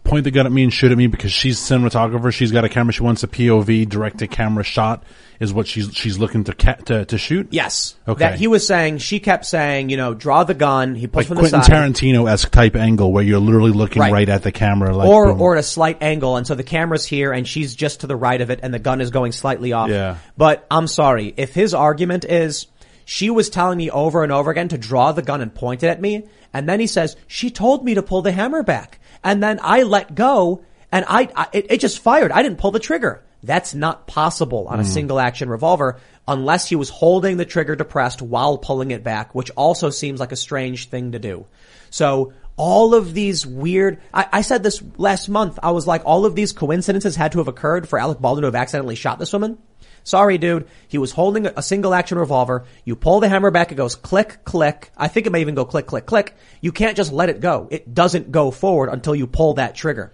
point 0.04 0.26
the 0.26 0.32
gun 0.32 0.46
at 0.46 0.52
me 0.52 0.64
and 0.64 0.74
shoot 0.74 0.92
at 0.92 0.98
me 0.98 1.08
because 1.08 1.32
she's 1.32 1.58
a 1.58 1.74
cinematographer, 1.74 2.34
she's 2.34 2.52
got 2.52 2.66
a 2.66 2.70
camera, 2.70 2.92
she 2.92 3.04
wants 3.04 3.24
a 3.24 3.28
POV 3.30 3.88
direct 3.88 4.20
to 4.20 4.28
camera 4.28 4.66
shot 4.66 5.06
is 5.40 5.54
what 5.54 5.68
she's, 5.68 5.94
she's 5.94 6.18
looking 6.18 6.44
to 6.46 6.54
ca- 6.54 6.76
to, 6.86 7.06
to 7.06 7.18
shoot? 7.18 7.48
Yes. 7.52 7.96
Okay. 8.08 8.20
That 8.20 8.40
he 8.40 8.48
was 8.48 8.66
saying. 8.66 9.00
She 9.00 9.20
kept 9.20 9.46
saying, 9.46 9.90
you 9.90 9.98
know, 9.98 10.14
draw 10.14 10.44
the 10.44 10.54
gun. 10.54 10.96
He 10.96 11.08
Like 11.08 11.12
pulls 11.12 11.28
from 11.28 11.38
Quentin 11.38 11.60
the 11.60 11.66
side. 11.66 11.72
Tarantino-esque 11.94 12.52
type 12.52 12.76
angle 12.76 13.12
where 13.12 13.24
you're 13.24 13.40
literally 13.40 13.72
looking 13.72 14.02
right, 14.02 14.12
Right. 14.12 14.30
at 14.30 14.44
the 14.44 14.52
camera 14.52 14.96
like 14.96 15.08
or 15.08 15.28
boom. 15.34 15.42
or 15.42 15.56
at 15.56 15.60
a 15.60 15.64
slight 15.64 16.02
angle, 16.02 16.38
and 16.38 16.46
so 16.48 16.56
the 16.56 16.64
camera's 16.64 17.06
here, 17.06 17.32
and 17.32 17.48
she's 17.48 17.76
just 17.76 18.02
to 18.02 18.08
the 18.08 18.16
right 18.16 18.40
of 18.42 18.50
it, 18.50 18.60
and 18.64 18.74
the 18.74 18.80
gun 18.80 19.02
is 19.02 19.12
going 19.12 19.32
slightly 19.32 19.74
off. 19.74 19.90
Yeah. 19.90 20.18
But 20.38 20.66
I'm 20.72 20.88
sorry 20.88 21.34
if 21.38 21.54
his 21.54 21.74
argument 21.74 22.26
is 22.26 22.68
she 23.06 23.30
was 23.30 23.50
telling 23.50 23.78
me 23.78 23.90
over 23.92 24.24
and 24.24 24.32
over 24.32 24.50
again 24.52 24.68
to 24.70 24.78
draw 24.78 25.12
the 25.12 25.22
gun 25.22 25.42
and 25.42 25.54
point 25.54 25.84
it 25.84 25.88
at 25.88 26.02
me, 26.02 26.24
and 26.54 26.68
then 26.68 26.80
he 26.80 26.88
says 26.88 27.16
she 27.28 27.50
told 27.52 27.84
me 27.84 27.94
to 27.96 28.02
pull 28.02 28.22
the 28.22 28.32
hammer 28.32 28.64
back, 28.64 29.00
and 29.24 29.44
then 29.44 29.60
I 29.62 29.84
let 29.84 30.16
go, 30.16 30.64
and 30.92 31.04
I, 31.08 31.30
I 31.36 31.48
it, 31.54 31.66
it 31.72 31.80
just 31.82 32.00
fired. 32.00 32.32
I 32.32 32.42
didn't 32.42 32.58
pull 32.58 32.72
the 32.72 32.80
trigger. 32.80 33.22
That's 33.46 33.74
not 33.74 34.08
possible 34.08 34.68
on 34.68 34.80
a 34.80 34.84
mm. 34.84 34.88
single 34.88 35.20
action 35.20 35.50
revolver 35.50 36.00
unless 36.28 36.68
he 36.68 36.76
was 36.76 36.90
holding 36.90 37.38
the 37.38 37.46
trigger 37.46 37.76
depressed 37.76 38.22
while 38.22 38.58
pulling 38.58 38.92
it 38.92 39.04
back, 39.04 39.36
which 39.36 39.52
also 39.52 39.90
seems 39.90 40.20
like 40.20 40.32
a 40.32 40.38
strange 40.38 40.90
thing 40.90 41.12
to 41.12 41.20
do. 41.20 41.46
So 41.90 42.34
all 42.58 42.96
of 42.96 43.14
these 43.14 43.46
weird, 43.46 44.00
I, 44.14 44.28
I 44.34 44.42
said 44.42 44.64
this 44.64 44.82
last 44.98 45.30
month, 45.30 45.60
I 45.62 45.72
was 45.72 45.86
like, 45.86 46.04
all 46.06 46.26
of 46.26 46.36
these 46.36 46.54
coincidences 46.54 47.16
had 47.16 47.34
to 47.34 47.40
have 47.40 47.48
occurred 47.48 47.88
for 47.88 48.00
Alec 48.00 48.20
Baldwin 48.20 48.44
to 48.44 48.48
have 48.48 48.56
accidentally 48.56 48.96
shot 48.96 49.20
this 49.20 49.34
woman. 49.34 49.58
Sorry, 50.04 50.38
dude. 50.38 50.68
He 50.88 51.00
was 51.00 51.12
holding 51.12 51.48
a, 51.48 51.54
a 51.58 51.64
single 51.64 51.94
action 51.94 52.20
revolver. 52.20 52.66
You 52.86 52.96
pull 52.96 53.20
the 53.20 53.28
hammer 53.28 53.52
back, 53.52 53.72
it 53.72 53.76
goes 53.76 53.96
click, 53.96 54.44
click. 54.44 54.92
I 54.96 55.08
think 55.08 55.26
it 55.26 55.32
may 55.32 55.42
even 55.42 55.56
go 55.56 55.66
click, 55.66 55.88
click, 55.88 56.06
click. 56.06 56.36
You 56.62 56.72
can't 56.72 56.96
just 56.96 57.12
let 57.12 57.30
it 57.30 57.40
go. 57.40 57.68
It 57.72 57.94
doesn't 57.94 58.32
go 58.32 58.52
forward 58.52 58.90
until 58.90 59.16
you 59.16 59.28
pull 59.28 59.56
that 59.56 59.76
trigger. 59.76 60.14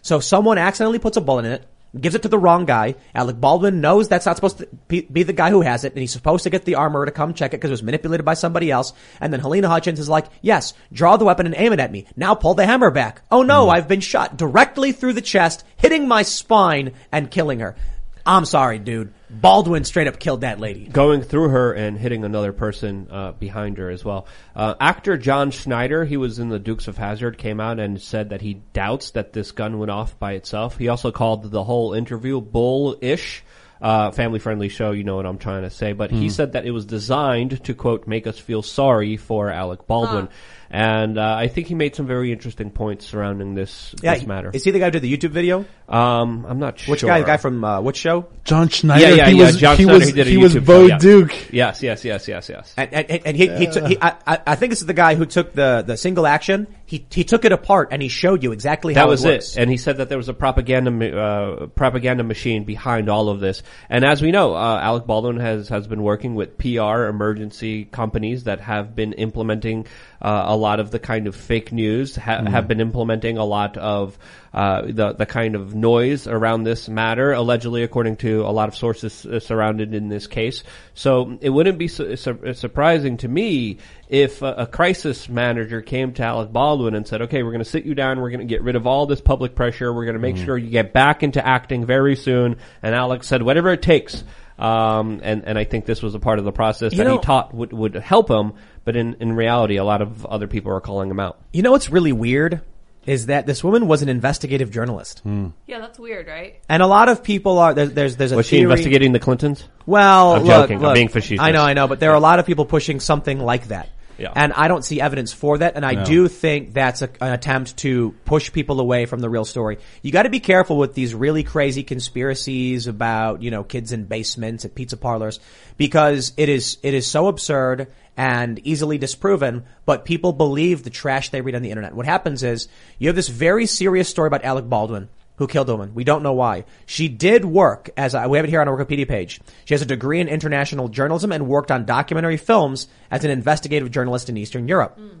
So 0.00 0.20
someone 0.20 0.58
accidentally 0.58 0.98
puts 1.00 1.16
a 1.16 1.20
bullet 1.20 1.44
in 1.44 1.52
it, 1.52 1.66
gives 2.00 2.14
it 2.14 2.22
to 2.22 2.28
the 2.28 2.38
wrong 2.38 2.64
guy. 2.64 2.94
Alec 3.14 3.40
Baldwin 3.40 3.80
knows 3.80 4.08
that's 4.08 4.26
not 4.26 4.36
supposed 4.36 4.58
to 4.58 4.66
be, 4.88 5.22
the 5.22 5.32
guy 5.32 5.50
who 5.50 5.60
has 5.60 5.84
it, 5.84 5.92
and 5.92 6.00
he's 6.00 6.12
supposed 6.12 6.44
to 6.44 6.50
get 6.50 6.64
the 6.64 6.76
armorer 6.76 7.06
to 7.06 7.12
come 7.12 7.34
check 7.34 7.52
it 7.52 7.58
because 7.58 7.70
it 7.70 7.72
was 7.72 7.82
manipulated 7.82 8.24
by 8.24 8.34
somebody 8.34 8.70
else. 8.70 8.92
And 9.20 9.32
then 9.32 9.40
Halyna 9.40 9.66
Hutchins 9.66 10.00
is 10.00 10.08
like, 10.08 10.26
yes, 10.40 10.74
draw 10.92 11.16
the 11.16 11.24
weapon 11.24 11.46
and 11.46 11.54
aim 11.56 11.72
it 11.72 11.80
at 11.80 11.92
me. 11.92 12.06
Now 12.16 12.34
pull 12.34 12.54
the 12.54 12.66
hammer 12.66 12.90
back. 12.90 13.22
Oh 13.30 13.42
no, 13.42 13.64
hmm. 13.64 13.70
I've 13.70 13.88
been 13.88 14.00
shot 14.00 14.36
directly 14.36 14.92
through 14.92 15.12
the 15.12 15.20
chest, 15.20 15.64
hitting 15.76 16.08
my 16.08 16.22
spine 16.22 16.92
and 17.10 17.30
killing 17.30 17.60
her. 17.60 17.76
I'm 18.24 18.44
sorry, 18.44 18.78
dude. 18.78 19.12
Baldwin 19.30 19.84
straight 19.84 20.06
up 20.06 20.18
killed 20.18 20.42
that 20.42 20.60
lady. 20.60 20.86
going 20.86 21.22
through 21.22 21.48
her 21.48 21.72
and 21.72 21.98
hitting 21.98 22.24
another 22.24 22.52
person 22.52 23.08
uh, 23.10 23.32
behind 23.32 23.78
her 23.78 23.90
as 23.90 24.04
well. 24.04 24.26
Uh, 24.54 24.74
actor 24.78 25.16
John 25.16 25.50
Schneider, 25.50 26.04
he 26.04 26.16
was 26.16 26.38
in 26.38 26.48
the 26.48 26.58
Dukes 26.58 26.86
of 26.86 26.98
Hazzard, 26.98 27.38
came 27.38 27.58
out 27.58 27.80
and 27.80 28.00
said 28.00 28.30
that 28.30 28.42
he 28.42 28.62
doubts 28.72 29.12
that 29.12 29.32
this 29.32 29.50
gun 29.52 29.78
went 29.78 29.90
off 29.90 30.18
by 30.18 30.32
itself. 30.32 30.76
He 30.76 30.88
also 30.88 31.10
called 31.10 31.50
the 31.50 31.64
whole 31.64 31.94
interview 31.94 32.40
bullish. 32.40 33.42
Uh, 33.80 34.12
family 34.12 34.38
friendly 34.38 34.68
show, 34.68 34.92
you 34.92 35.02
know 35.02 35.16
what 35.16 35.26
I'm 35.26 35.38
trying 35.38 35.62
to 35.62 35.70
say, 35.70 35.92
but 35.92 36.12
he 36.12 36.28
said 36.28 36.52
that 36.52 36.64
it 36.64 36.70
was 36.70 36.84
designed 36.84 37.64
to 37.64 37.74
quote 37.74 38.06
make 38.06 38.28
us 38.28 38.38
feel 38.38 38.62
sorry 38.62 39.16
for 39.16 39.50
Alec 39.50 39.88
Baldwin, 39.88 40.28
and 40.72 41.18
uh, 41.18 41.34
I 41.38 41.48
think 41.48 41.66
he 41.66 41.74
made 41.74 41.94
some 41.94 42.06
very 42.06 42.32
interesting 42.32 42.70
points 42.70 43.06
surrounding 43.06 43.54
this 43.54 43.94
Yeah, 44.02 44.14
this 44.14 44.26
matter. 44.26 44.50
Is 44.52 44.64
he 44.64 44.70
the 44.70 44.78
guy 44.78 44.86
who 44.86 44.90
did 44.92 45.02
the 45.02 45.16
YouTube 45.16 45.30
video? 45.30 45.66
Um, 45.88 46.46
I'm 46.48 46.58
not 46.58 46.78
sure 46.78 46.92
Which 46.92 47.02
guy? 47.02 47.20
The 47.20 47.26
guy 47.26 47.36
from 47.36 47.62
uh, 47.62 47.80
which 47.82 47.98
show? 47.98 48.26
John 48.44 48.68
Schneider. 48.68 49.02
yeah, 49.02 49.14
yeah, 49.14 49.28
he 49.28 49.36
yeah. 49.38 49.44
was, 49.46 49.56
John 49.58 49.76
he 49.76 49.82
Schneider, 49.84 49.98
was, 49.98 50.06
he 50.08 50.12
did 50.14 50.26
a 50.26 50.30
he 50.30 50.36
was 50.38 50.54
YouTube 50.54 50.64
Bo 50.66 50.80
show, 50.80 50.86
yeah. 50.88 50.98
Duke. 50.98 51.52
Yes, 51.52 51.82
yes, 51.82 52.04
yes, 52.04 52.26
yes, 52.26 52.48
yes. 52.48 52.74
And, 52.76 52.92
and, 52.94 53.26
and 53.26 53.36
he, 53.36 53.48
he 53.48 53.66
took, 53.66 53.86
he, 53.86 53.98
I, 54.00 54.16
I- 54.26 54.40
I 54.46 54.54
think 54.56 54.70
this 54.70 54.80
is 54.80 54.86
the 54.86 54.94
guy 54.94 55.14
who 55.14 55.26
took 55.26 55.52
the, 55.52 55.84
the 55.86 55.96
single 55.96 56.26
action. 56.26 56.66
He, 56.92 57.06
he 57.10 57.24
took 57.24 57.46
it 57.46 57.52
apart 57.52 57.88
and 57.90 58.02
he 58.02 58.08
showed 58.08 58.42
you 58.42 58.52
exactly 58.52 58.92
how 58.92 59.06
That 59.06 59.08
was 59.08 59.24
it. 59.24 59.44
it, 59.44 59.56
and 59.56 59.70
he 59.70 59.78
said 59.78 59.96
that 59.96 60.10
there 60.10 60.18
was 60.18 60.28
a 60.28 60.34
propaganda 60.34 61.18
uh, 61.18 61.66
propaganda 61.68 62.22
machine 62.22 62.64
behind 62.64 63.08
all 63.08 63.30
of 63.30 63.40
this. 63.40 63.62
And 63.88 64.04
as 64.04 64.20
we 64.20 64.30
know, 64.30 64.54
uh, 64.54 64.78
Alec 64.78 65.06
Baldwin 65.06 65.38
has 65.38 65.70
has 65.70 65.86
been 65.86 66.02
working 66.02 66.34
with 66.34 66.58
PR 66.58 67.04
emergency 67.04 67.86
companies 67.86 68.44
that 68.44 68.60
have 68.60 68.94
been 68.94 69.14
implementing 69.14 69.86
uh, 70.20 70.44
a 70.48 70.54
lot 70.54 70.80
of 70.80 70.90
the 70.90 70.98
kind 70.98 71.26
of 71.26 71.34
fake 71.34 71.72
news, 71.72 72.14
ha- 72.14 72.44
have 72.44 72.68
been 72.68 72.82
implementing 72.82 73.38
a 73.38 73.44
lot 73.46 73.78
of 73.78 74.18
uh, 74.54 74.82
the 74.86 75.12
the 75.14 75.24
kind 75.26 75.54
of 75.54 75.74
noise 75.74 76.26
around 76.26 76.64
this 76.64 76.88
matter, 76.88 77.32
allegedly, 77.32 77.82
according 77.82 78.16
to 78.16 78.42
a 78.42 78.52
lot 78.52 78.68
of 78.68 78.76
sources 78.76 79.24
uh, 79.24 79.40
surrounded 79.40 79.94
in 79.94 80.08
this 80.08 80.26
case. 80.26 80.62
So 80.94 81.38
it 81.40 81.48
wouldn't 81.50 81.78
be 81.78 81.88
su- 81.88 82.16
su- 82.16 82.52
surprising 82.54 83.16
to 83.18 83.28
me 83.28 83.78
if 84.08 84.42
a, 84.42 84.52
a 84.58 84.66
crisis 84.66 85.28
manager 85.28 85.80
came 85.80 86.12
to 86.14 86.22
Alec 86.22 86.52
Baldwin 86.52 86.94
and 86.94 87.06
said, 87.08 87.22
"Okay, 87.22 87.42
we're 87.42 87.52
going 87.52 87.64
to 87.64 87.70
sit 87.70 87.84
you 87.86 87.94
down. 87.94 88.20
We're 88.20 88.30
going 88.30 88.40
to 88.40 88.46
get 88.46 88.62
rid 88.62 88.76
of 88.76 88.86
all 88.86 89.06
this 89.06 89.20
public 89.22 89.54
pressure. 89.54 89.92
We're 89.92 90.04
going 90.04 90.16
to 90.16 90.20
make 90.20 90.36
sure 90.36 90.58
you 90.58 90.68
get 90.70 90.92
back 90.92 91.22
into 91.22 91.44
acting 91.46 91.86
very 91.86 92.14
soon." 92.16 92.56
And 92.82 92.94
Alec 92.94 93.24
said, 93.24 93.42
"Whatever 93.42 93.70
it 93.72 93.80
takes." 93.82 94.22
Um, 94.58 95.20
and 95.22 95.44
and 95.46 95.58
I 95.58 95.64
think 95.64 95.86
this 95.86 96.02
was 96.02 96.14
a 96.14 96.20
part 96.20 96.38
of 96.38 96.44
the 96.44 96.52
process 96.52 96.92
You 96.92 96.98
that 96.98 97.04
know- 97.04 97.16
he 97.16 97.22
taught 97.22 97.54
would 97.54 97.72
would 97.72 97.94
help 97.94 98.30
him. 98.30 98.52
But 98.84 98.96
in 98.96 99.14
in 99.20 99.32
reality, 99.32 99.76
a 99.76 99.84
lot 99.84 100.02
of 100.02 100.26
other 100.26 100.46
people 100.46 100.72
are 100.72 100.80
calling 100.80 101.08
him 101.10 101.20
out. 101.20 101.38
You 101.52 101.62
know 101.62 101.70
what's 101.70 101.88
really 101.88 102.12
weird 102.12 102.60
is 103.06 103.26
that 103.26 103.46
this 103.46 103.64
woman 103.64 103.86
was 103.88 104.02
an 104.02 104.08
investigative 104.08 104.70
journalist, 104.70 105.20
hmm. 105.20 105.48
Yeah, 105.66 105.80
that's 105.80 105.98
weird, 105.98 106.26
right? 106.26 106.60
and 106.68 106.82
a 106.82 106.86
lot 106.86 107.08
of 107.08 107.22
people 107.22 107.58
are 107.58 107.74
there's 107.74 107.92
there's, 107.92 108.16
there's 108.16 108.32
a 108.32 108.36
Was 108.36 108.46
she 108.46 108.56
theory- 108.56 108.62
investigating 108.64 109.12
the 109.12 109.18
Clintons? 109.20 109.64
Well, 109.86 110.34
I'm 110.34 110.44
look, 110.44 110.68
joking. 110.68 110.84
I'm 110.84 110.94
being 110.94 111.08
facetious. 111.08 111.40
I 111.44 111.50
know, 111.50 111.62
I 111.62 111.72
know, 111.74 111.88
but 111.88 111.98
there 112.00 112.10
are 112.12 112.16
a 112.16 112.20
lot 112.20 112.38
of 112.38 112.46
people 112.46 112.64
pushing 112.64 113.00
something 113.00 113.38
like 113.40 113.68
that. 113.68 113.88
Yeah. 114.18 114.30
And 114.36 114.52
I 114.52 114.68
don't 114.68 114.84
see 114.84 115.00
evidence 115.00 115.32
for 115.32 115.58
that, 115.58 115.74
and 115.74 115.84
I 115.84 116.04
do 116.04 116.28
think 116.28 116.74
that's 116.74 117.02
a, 117.02 117.08
an 117.20 117.32
attempt 117.32 117.78
to 117.78 118.14
push 118.24 118.52
people 118.52 118.78
away 118.78 119.06
from 119.06 119.18
the 119.20 119.28
real 119.28 119.44
story. 119.44 119.78
You 120.02 120.12
got 120.12 120.24
to 120.24 120.30
be 120.30 120.38
careful 120.38 120.76
with 120.76 120.94
these 120.94 121.12
really 121.12 121.42
crazy 121.42 121.82
conspiracies 121.82 122.86
about 122.86 123.42
you 123.42 123.50
know 123.50 123.64
kids 123.64 123.90
in 123.90 124.04
basements 124.04 124.64
at 124.64 124.74
pizza 124.76 124.96
parlors 124.96 125.40
because 125.76 126.32
it 126.36 126.48
is 126.48 126.78
it 126.84 126.94
is 126.94 127.06
so 127.06 127.26
absurd 127.26 127.88
and 128.16 128.58
easily 128.66 128.98
disproven, 128.98 129.64
but 129.86 130.04
people 130.04 130.32
believe 130.32 130.82
the 130.82 130.90
trash 130.90 131.30
they 131.30 131.40
read 131.40 131.54
on 131.54 131.62
the 131.62 131.70
internet. 131.70 131.94
What 131.94 132.06
happens 132.06 132.42
is 132.42 132.68
you 132.98 133.08
have 133.08 133.16
this 133.16 133.28
very 133.28 133.66
serious 133.66 134.08
story 134.08 134.26
about 134.26 134.44
Alec 134.44 134.68
Baldwin 134.68 135.08
who 135.36 135.46
killed 135.46 135.68
a 135.68 135.72
woman. 135.74 135.94
We 135.94 136.04
don't 136.04 136.22
know 136.22 136.34
why. 136.34 136.64
She 136.86 137.08
did 137.08 137.44
work 137.44 137.90
as 137.96 138.14
a, 138.14 138.28
we 138.28 138.38
have 138.38 138.44
it 138.44 138.50
here 138.50 138.60
on 138.60 138.68
our 138.68 138.76
Wikipedia 138.76 139.08
page. 139.08 139.40
She 139.64 139.74
has 139.74 139.82
a 139.82 139.86
degree 139.86 140.20
in 140.20 140.28
international 140.28 140.88
journalism 140.88 141.32
and 141.32 141.48
worked 141.48 141.70
on 141.70 141.84
documentary 141.84 142.36
films 142.36 142.86
as 143.10 143.24
an 143.24 143.30
investigative 143.30 143.90
journalist 143.90 144.28
in 144.28 144.36
Eastern 144.36 144.68
Europe. 144.68 144.96
Hmm. 144.96 145.18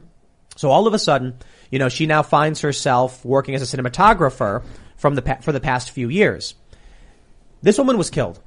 So 0.56 0.70
all 0.70 0.86
of 0.86 0.94
a 0.94 0.98
sudden, 0.98 1.38
you 1.70 1.78
know, 1.78 1.88
she 1.88 2.06
now 2.06 2.22
finds 2.22 2.60
herself 2.60 3.24
working 3.24 3.54
as 3.54 3.62
a 3.62 3.76
cinematographer 3.76 4.62
from 4.96 5.14
the 5.14 5.22
pa- 5.22 5.38
for 5.40 5.50
the 5.50 5.60
past 5.60 5.90
few 5.90 6.08
years. 6.08 6.54
This 7.62 7.78
woman 7.78 7.96
was 7.96 8.10
killed. 8.10 8.38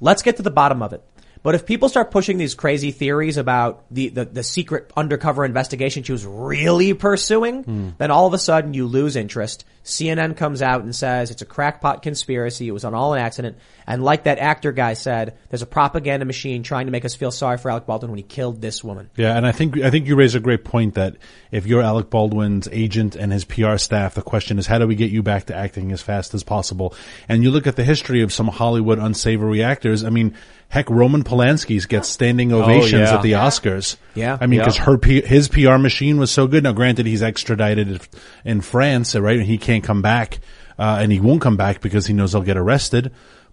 Let's 0.00 0.22
get 0.22 0.36
to 0.36 0.42
the 0.42 0.50
bottom 0.50 0.82
of 0.82 0.92
it. 0.92 1.02
But 1.42 1.54
if 1.54 1.64
people 1.64 1.88
start 1.88 2.10
pushing 2.10 2.38
these 2.38 2.54
crazy 2.54 2.90
theories 2.90 3.36
about 3.36 3.84
the, 3.90 4.08
the, 4.08 4.24
the 4.26 4.42
secret 4.42 4.90
undercover 4.96 5.44
investigation 5.44 6.02
she 6.02 6.12
was 6.12 6.26
really 6.26 6.92
pursuing, 6.94 7.64
hmm. 7.64 7.88
then 7.98 8.10
all 8.10 8.26
of 8.26 8.34
a 8.34 8.38
sudden 8.38 8.74
you 8.74 8.86
lose 8.86 9.16
interest. 9.16 9.64
CNN 9.82 10.36
comes 10.36 10.60
out 10.60 10.82
and 10.82 10.94
says 10.94 11.30
it's 11.30 11.40
a 11.40 11.46
crackpot 11.46 12.02
conspiracy. 12.02 12.68
It 12.68 12.72
was 12.72 12.84
an 12.84 12.94
all 12.94 13.14
an 13.14 13.20
accident. 13.20 13.56
And 13.86 14.04
like 14.04 14.24
that 14.24 14.38
actor 14.38 14.72
guy 14.72 14.92
said, 14.92 15.38
there's 15.48 15.62
a 15.62 15.66
propaganda 15.66 16.26
machine 16.26 16.62
trying 16.62 16.86
to 16.86 16.92
make 16.92 17.04
us 17.04 17.14
feel 17.14 17.30
sorry 17.30 17.56
for 17.56 17.70
Alec 17.70 17.86
Baldwin 17.86 18.10
when 18.10 18.18
he 18.18 18.22
killed 18.22 18.60
this 18.60 18.84
woman. 18.84 19.08
Yeah, 19.16 19.36
and 19.36 19.46
I 19.46 19.52
think 19.52 19.78
I 19.78 19.90
think 19.90 20.06
you 20.06 20.16
raise 20.16 20.34
a 20.34 20.40
great 20.40 20.64
point 20.64 20.94
that 20.94 21.16
if 21.50 21.66
you're 21.66 21.82
Alec 21.82 22.10
Baldwin's 22.10 22.68
agent 22.70 23.16
and 23.16 23.32
his 23.32 23.44
PR 23.44 23.78
staff, 23.78 24.14
the 24.14 24.22
question 24.22 24.58
is 24.58 24.66
how 24.66 24.78
do 24.78 24.86
we 24.86 24.94
get 24.94 25.10
you 25.10 25.22
back 25.22 25.46
to 25.46 25.56
acting 25.56 25.92
as 25.92 26.02
fast 26.02 26.34
as 26.34 26.44
possible? 26.44 26.94
And 27.28 27.42
you 27.42 27.50
look 27.50 27.66
at 27.66 27.76
the 27.76 27.84
history 27.84 28.20
of 28.20 28.32
some 28.32 28.48
Hollywood 28.48 28.98
unsavory 28.98 29.62
actors. 29.62 30.04
I 30.04 30.10
mean, 30.10 30.36
heck, 30.70 30.88
Roman 30.88 31.22
Polanski's 31.24 31.84
gets 31.84 32.08
standing 32.08 32.52
ovations 32.52 33.10
yeah. 33.10 33.16
at 33.16 33.22
the 33.22 33.32
Oscars. 33.32 33.96
Yeah. 34.14 34.38
I 34.40 34.46
mean, 34.46 34.58
Yeah. 34.60 34.64
because 34.64 34.78
her 34.78 34.96
P- 34.96 35.20
his 35.20 35.48
PR 35.48 35.76
machine 35.76 36.16
was 36.18 36.30
so 36.30 36.46
good. 36.46 36.62
Now, 36.62 36.72
granted, 36.72 37.04
he's 37.06 37.22
extradited 37.22 38.00
in 38.44 38.60
France, 38.62 39.14
right? 39.14 39.36
And 39.36 39.44
he 39.46 39.58
can't 39.58 39.84
come 39.84 40.00
back, 40.00 40.38
uh, 40.78 40.98
and 41.02 41.12
he 41.12 41.20
won't 41.20 41.42
come 41.42 41.56
back 41.58 41.80
because 41.82 42.06
he 42.06 42.14
knows 42.14 42.32
he'll 42.32 42.40
get 42.42 42.56
arrested. 42.56 43.12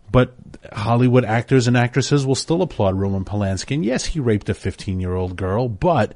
But 0.09 0.33
Hollywood 0.71 1.25
actors 1.25 1.67
and 1.67 1.75
actresses 1.75 2.25
will 2.25 2.35
still 2.35 2.61
applaud 2.61 2.95
Roman 2.97 3.25
Polanski. 3.25 3.75
And 3.75 3.83
yes, 3.83 4.05
he 4.05 4.21
raped 4.21 4.47
a 4.47 4.53
15 4.53 5.01
year 5.01 5.13
old 5.15 5.35
girl, 5.35 5.67
but 5.67 6.13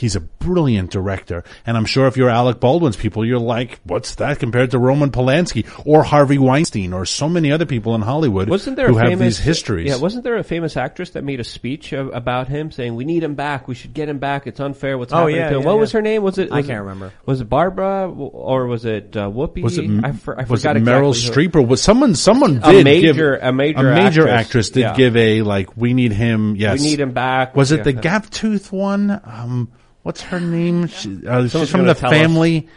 he's 0.00 0.16
a 0.16 0.20
brilliant 0.20 0.90
director. 0.90 1.44
And 1.66 1.76
I'm 1.76 1.84
sure 1.84 2.06
if 2.06 2.16
you're 2.16 2.30
Alec 2.30 2.58
Baldwin's 2.60 2.96
people, 2.96 3.24
you're 3.24 3.38
like, 3.38 3.80
what's 3.84 4.14
that 4.16 4.38
compared 4.38 4.70
to 4.72 4.78
Roman 4.78 5.10
Polanski 5.10 5.66
or 5.86 6.02
Harvey 6.02 6.38
Weinstein 6.38 6.92
or 6.92 7.04
so 7.04 7.28
many 7.28 7.52
other 7.52 7.66
people 7.66 7.94
in 7.94 8.00
Hollywood 8.00 8.48
Wasn't 8.48 8.76
there 8.76 8.88
who 8.88 8.96
a 8.96 9.00
have 9.00 9.08
famous 9.10 9.36
these 9.36 9.38
histories? 9.38 9.88
Yeah, 9.88 9.96
wasn't 9.96 10.24
there 10.24 10.36
a 10.36 10.44
famous 10.44 10.76
actress 10.76 11.10
that 11.10 11.24
made 11.24 11.40
a 11.40 11.44
speech 11.44 11.92
of, 11.92 12.12
about 12.14 12.48
him 12.48 12.70
saying 12.72 12.94
we 12.94 13.04
need 13.04 13.22
him 13.22 13.34
back, 13.34 13.68
we 13.68 13.74
should 13.74 13.92
get 13.94 14.08
him 14.08 14.18
back, 14.18 14.46
it's 14.46 14.60
unfair 14.60 14.96
what's 14.98 15.12
Oh, 15.12 15.18
happening 15.18 15.36
yeah, 15.36 15.48
to 15.50 15.54
him. 15.56 15.60
yeah, 15.60 15.66
what 15.66 15.74
yeah. 15.74 15.80
was 15.80 15.92
her 15.92 16.02
name? 16.02 16.22
Was 16.22 16.38
it? 16.38 16.50
I 16.52 16.62
can't 16.62 16.72
it- 16.72 16.80
remember. 16.80 17.12
Was 17.26 17.40
it 17.40 17.48
Barbara 17.48 18.10
or 18.10 18.66
was 18.66 18.84
it 18.84 19.16
uh, 19.16 19.28
Whoopi? 19.28 19.62
was 19.62 19.76
it 19.78 19.90
I, 20.02 20.12
for, 20.12 20.38
I 20.40 20.44
was 20.44 20.62
forgot 20.62 20.76
it 20.76 20.82
Meryl 20.82 21.10
exactly 21.10 21.46
Streep 21.48 21.54
or 21.56 21.62
was 21.62 21.82
someone 21.82 22.14
someone 22.14 22.60
A 22.64 22.72
did 22.72 22.84
major- 22.84 23.32
give, 23.36 23.42
a 23.42 23.52
major 23.52 23.78
a 23.78 23.94
major 23.94 24.28
actress, 24.28 24.46
actress 24.46 24.70
did 24.70 24.80
yeah. 24.80 24.94
give 24.96 25.16
a 25.16 25.42
like 25.42 25.76
we 25.76 25.92
need 25.94 26.12
him 26.12 26.56
yes 26.56 26.80
We 26.80 26.86
need 26.90 27.00
him 27.00 27.12
back. 27.12 27.54
was 27.54 27.72
it 27.72 27.78
Yeah. 27.78 27.82
the 27.84 27.92
gap 27.92 28.30
tooth 28.30 28.72
one 28.72 29.10
um 29.24 29.70
what's 30.02 30.22
her 30.22 30.40
name 30.40 30.86
she, 30.86 31.26
uh, 31.26 31.46
she's 31.46 31.70
from 31.70 31.86
the 31.86 31.94
family 31.94 32.68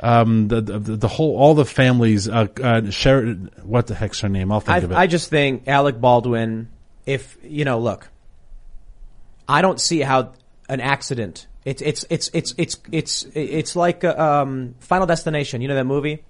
um 0.00 0.48
the, 0.48 0.60
the 0.60 0.78
the 0.78 1.08
whole 1.08 1.36
all 1.36 1.54
the 1.54 1.64
families 1.64 2.28
uh, 2.28 2.46
uh 2.62 2.90
Sher- 2.90 3.32
what 3.62 3.86
the 3.86 3.94
heck's 3.94 4.20
her 4.20 4.28
name 4.28 4.52
I'll 4.52 4.60
think 4.60 4.70
I, 4.70 4.78
of 4.78 4.90
it 4.90 4.94
I 4.94 5.06
just 5.06 5.30
think 5.30 5.66
Alec 5.66 6.00
Baldwin, 6.00 6.68
if, 7.06 7.38
you 7.42 7.64
know, 7.64 7.78
look, 7.78 8.08
I 9.48 9.62
don't 9.62 9.80
see 9.80 10.00
how 10.00 10.32
an 10.68 10.80
accident, 10.80 11.46
it's, 11.64 11.82
it's, 11.82 12.04
it's, 12.10 12.30
it's, 12.32 12.54
it's, 12.58 12.78
it's, 12.90 13.26
it's 13.34 13.76
like, 13.76 14.04
uh, 14.04 14.14
um, 14.16 14.74
Final 14.80 15.06
Destination, 15.06 15.62
you 15.62 15.68
know 15.68 15.76
that 15.76 15.84
movie? 15.84 16.24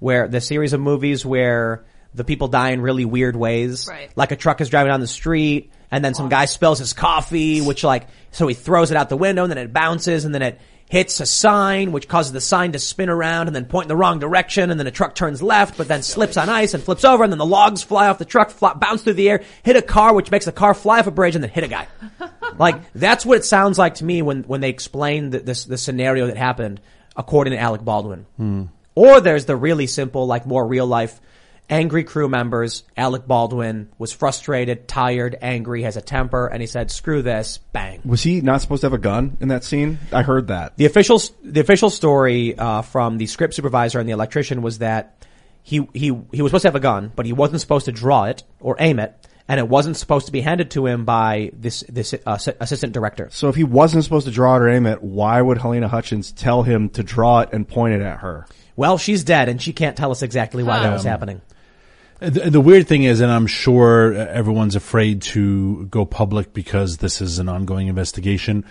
Where, 0.00 0.28
the 0.28 0.40
series 0.40 0.72
of 0.72 0.80
movies 0.80 1.24
where 1.24 1.84
the 2.14 2.24
people 2.24 2.48
die 2.48 2.70
in 2.70 2.80
really 2.80 3.04
weird 3.04 3.36
ways. 3.36 3.86
Right. 3.88 4.10
Like 4.16 4.32
a 4.32 4.36
truck 4.36 4.60
is 4.60 4.68
driving 4.68 4.90
down 4.90 5.00
the 5.00 5.06
street 5.06 5.70
and 5.94 6.04
then 6.04 6.14
some 6.14 6.28
guy 6.28 6.46
spills 6.46 6.80
his 6.80 6.92
coffee, 6.92 7.60
which 7.60 7.84
like, 7.84 8.08
so 8.32 8.48
he 8.48 8.54
throws 8.54 8.90
it 8.90 8.96
out 8.96 9.08
the 9.08 9.16
window 9.16 9.44
and 9.44 9.50
then 9.50 9.58
it 9.58 9.72
bounces 9.72 10.24
and 10.24 10.34
then 10.34 10.42
it, 10.42 10.60
hits 10.90 11.18
a 11.20 11.26
sign, 11.26 11.92
which 11.92 12.08
causes 12.08 12.32
the 12.32 12.40
sign 12.40 12.72
to 12.72 12.78
spin 12.78 13.08
around 13.08 13.46
and 13.46 13.56
then 13.56 13.64
point 13.64 13.86
in 13.86 13.88
the 13.88 13.96
wrong 13.96 14.18
direction, 14.18 14.70
and 14.70 14.78
then 14.78 14.86
a 14.86 14.90
truck 14.90 15.14
turns 15.14 15.42
left, 15.42 15.76
but 15.76 15.88
then 15.88 16.02
slips 16.02 16.36
on 16.36 16.48
ice 16.48 16.74
and 16.74 16.82
flips 16.82 17.04
over, 17.04 17.24
and 17.24 17.32
then 17.32 17.38
the 17.38 17.46
logs 17.46 17.82
fly 17.82 18.08
off 18.08 18.18
the 18.18 18.24
truck, 18.24 18.50
fly, 18.50 18.74
bounce 18.74 19.02
through 19.02 19.14
the 19.14 19.30
air, 19.30 19.42
hit 19.62 19.76
a 19.76 19.82
car, 19.82 20.14
which 20.14 20.30
makes 20.30 20.44
the 20.44 20.52
car 20.52 20.74
fly 20.74 20.98
off 20.98 21.06
a 21.06 21.10
bridge, 21.10 21.34
and 21.34 21.42
then 21.42 21.50
hit 21.50 21.64
a 21.64 21.68
guy. 21.68 21.86
like 22.58 22.92
that's 22.92 23.24
what 23.24 23.38
it 23.38 23.44
sounds 23.44 23.78
like 23.78 23.94
to 23.94 24.04
me 24.04 24.22
when 24.22 24.42
when 24.44 24.60
they 24.60 24.68
explain 24.68 25.30
the, 25.30 25.40
this 25.40 25.64
the 25.64 25.78
scenario 25.78 26.26
that 26.26 26.36
happened 26.36 26.80
according 27.16 27.52
to 27.52 27.58
Alec 27.58 27.84
Baldwin. 27.84 28.26
Hmm. 28.36 28.64
Or 28.94 29.20
there's 29.20 29.46
the 29.46 29.56
really 29.56 29.86
simple, 29.86 30.26
like 30.26 30.46
more 30.46 30.66
real 30.66 30.86
life. 30.86 31.20
Angry 31.70 32.04
crew 32.04 32.28
members. 32.28 32.84
Alec 32.96 33.26
Baldwin 33.26 33.88
was 33.96 34.12
frustrated, 34.12 34.86
tired, 34.86 35.36
angry, 35.40 35.82
has 35.82 35.96
a 35.96 36.02
temper, 36.02 36.46
and 36.46 36.60
he 36.60 36.66
said, 36.66 36.90
"Screw 36.90 37.22
this!" 37.22 37.58
Bang. 37.72 38.02
Was 38.04 38.22
he 38.22 38.42
not 38.42 38.60
supposed 38.60 38.82
to 38.82 38.86
have 38.86 38.92
a 38.92 38.98
gun 38.98 39.38
in 39.40 39.48
that 39.48 39.64
scene? 39.64 39.98
I 40.12 40.22
heard 40.22 40.48
that. 40.48 40.76
The 40.76 40.84
official 40.84 41.20
the 41.42 41.60
official 41.60 41.88
story 41.88 42.56
uh, 42.58 42.82
from 42.82 43.16
the 43.16 43.26
script 43.26 43.54
supervisor 43.54 43.98
and 43.98 44.06
the 44.06 44.12
electrician 44.12 44.60
was 44.60 44.78
that 44.78 45.24
he 45.62 45.88
he 45.94 46.12
he 46.32 46.42
was 46.42 46.50
supposed 46.50 46.62
to 46.62 46.68
have 46.68 46.74
a 46.76 46.80
gun, 46.80 47.10
but 47.16 47.24
he 47.24 47.32
wasn't 47.32 47.62
supposed 47.62 47.86
to 47.86 47.92
draw 47.92 48.24
it 48.24 48.42
or 48.60 48.76
aim 48.78 48.98
it, 48.98 49.14
and 49.48 49.58
it 49.58 49.66
wasn't 49.66 49.96
supposed 49.96 50.26
to 50.26 50.32
be 50.32 50.42
handed 50.42 50.70
to 50.72 50.84
him 50.86 51.06
by 51.06 51.50
this 51.54 51.82
this 51.88 52.12
uh, 52.26 52.38
assistant 52.60 52.92
director. 52.92 53.30
So 53.32 53.48
if 53.48 53.54
he 53.54 53.64
wasn't 53.64 54.04
supposed 54.04 54.26
to 54.26 54.32
draw 54.32 54.56
it 54.56 54.60
or 54.60 54.68
aim 54.68 54.84
it, 54.84 55.02
why 55.02 55.40
would 55.40 55.56
Halyna 55.58 55.88
Hutchins 55.88 56.30
tell 56.30 56.62
him 56.62 56.90
to 56.90 57.02
draw 57.02 57.40
it 57.40 57.48
and 57.54 57.66
point 57.66 57.94
it 57.94 58.02
at 58.02 58.18
her? 58.18 58.46
Well, 58.76 58.98
she's 58.98 59.24
dead, 59.24 59.48
and 59.48 59.62
she 59.62 59.72
can't 59.72 59.96
tell 59.96 60.10
us 60.10 60.20
exactly 60.20 60.62
why 60.62 60.80
that 60.80 60.92
was 60.92 61.06
Um, 61.06 61.10
happening. 61.10 61.40
The, 62.20 62.50
the 62.50 62.60
weird 62.60 62.86
thing 62.86 63.04
is, 63.04 63.20
and 63.20 63.30
I'm 63.30 63.46
sure 63.46 64.12
everyone's 64.14 64.76
afraid 64.76 65.22
to 65.22 65.86
go 65.86 66.04
public 66.04 66.52
because 66.52 66.98
this 66.98 67.20
is 67.20 67.38
an 67.38 67.48
ongoing 67.48 67.88
investigation. 67.88 68.64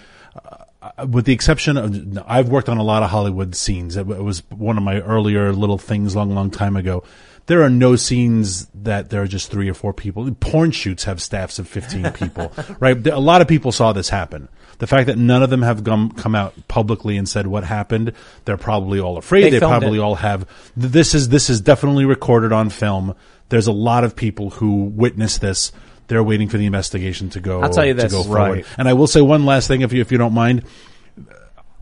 Uh, 0.81 1.05
with 1.07 1.25
the 1.25 1.33
exception 1.33 1.77
of, 1.77 2.23
I've 2.27 2.49
worked 2.49 2.69
on 2.69 2.77
a 2.77 2.83
lot 2.83 3.03
of 3.03 3.09
Hollywood 3.09 3.55
scenes. 3.55 3.95
It, 3.95 4.09
it 4.09 4.23
was 4.23 4.43
one 4.49 4.77
of 4.77 4.83
my 4.83 4.99
earlier 5.01 5.53
little 5.53 5.77
things, 5.77 6.15
long, 6.15 6.33
long 6.33 6.51
time 6.51 6.75
ago. 6.75 7.03
There 7.45 7.61
are 7.61 7.69
no 7.69 7.97
scenes 7.97 8.67
that 8.73 9.09
there 9.09 9.21
are 9.21 9.27
just 9.27 9.51
three 9.51 9.69
or 9.69 9.73
four 9.73 9.93
people. 9.93 10.29
Porn 10.39 10.71
shoots 10.71 11.03
have 11.03 11.21
staffs 11.21 11.59
of 11.59 11.67
15 11.67 12.11
people, 12.13 12.53
right? 12.79 13.05
A 13.07 13.19
lot 13.19 13.41
of 13.41 13.47
people 13.47 13.71
saw 13.73 13.91
this 13.91 14.09
happen. 14.09 14.47
The 14.79 14.87
fact 14.87 15.07
that 15.07 15.17
none 15.17 15.43
of 15.43 15.49
them 15.49 15.61
have 15.61 15.83
come, 15.83 16.11
come 16.11 16.35
out 16.35 16.53
publicly 16.67 17.17
and 17.17 17.27
said 17.27 17.47
what 17.47 17.63
happened, 17.63 18.13
they're 18.45 18.57
probably 18.57 18.99
all 18.99 19.17
afraid. 19.17 19.45
They 19.45 19.49
They, 19.51 19.59
probably 19.59 19.99
it. 19.99 20.01
all 20.01 20.15
have. 20.15 20.47
This 20.75 21.13
is 21.13 21.29
this 21.29 21.49
is 21.49 21.61
definitely 21.61 22.05
recorded 22.05 22.51
on 22.51 22.69
film. 22.69 23.15
There's 23.53 23.67
a 23.67 23.71
lot 23.71 24.03
of 24.03 24.15
people 24.15 24.49
who 24.49 24.85
witness 24.85 25.37
this. 25.37 25.71
They're 26.07 26.23
waiting 26.23 26.49
for 26.49 26.57
the 26.57 26.65
investigation 26.65 27.29
to 27.29 27.39
go. 27.39 27.61
I'll 27.61 27.69
tell 27.69 27.85
you 27.85 27.93
to 27.93 28.01
this, 28.01 28.11
go 28.11 28.23
forward. 28.23 28.39
right. 28.39 28.65
And 28.79 28.89
I 28.89 28.93
will 28.93 29.05
say 29.05 29.21
one 29.21 29.45
last 29.45 29.67
thing, 29.67 29.81
if 29.81 29.93
you 29.93 30.01
if 30.01 30.11
you 30.11 30.17
don't 30.17 30.33
mind. 30.33 30.63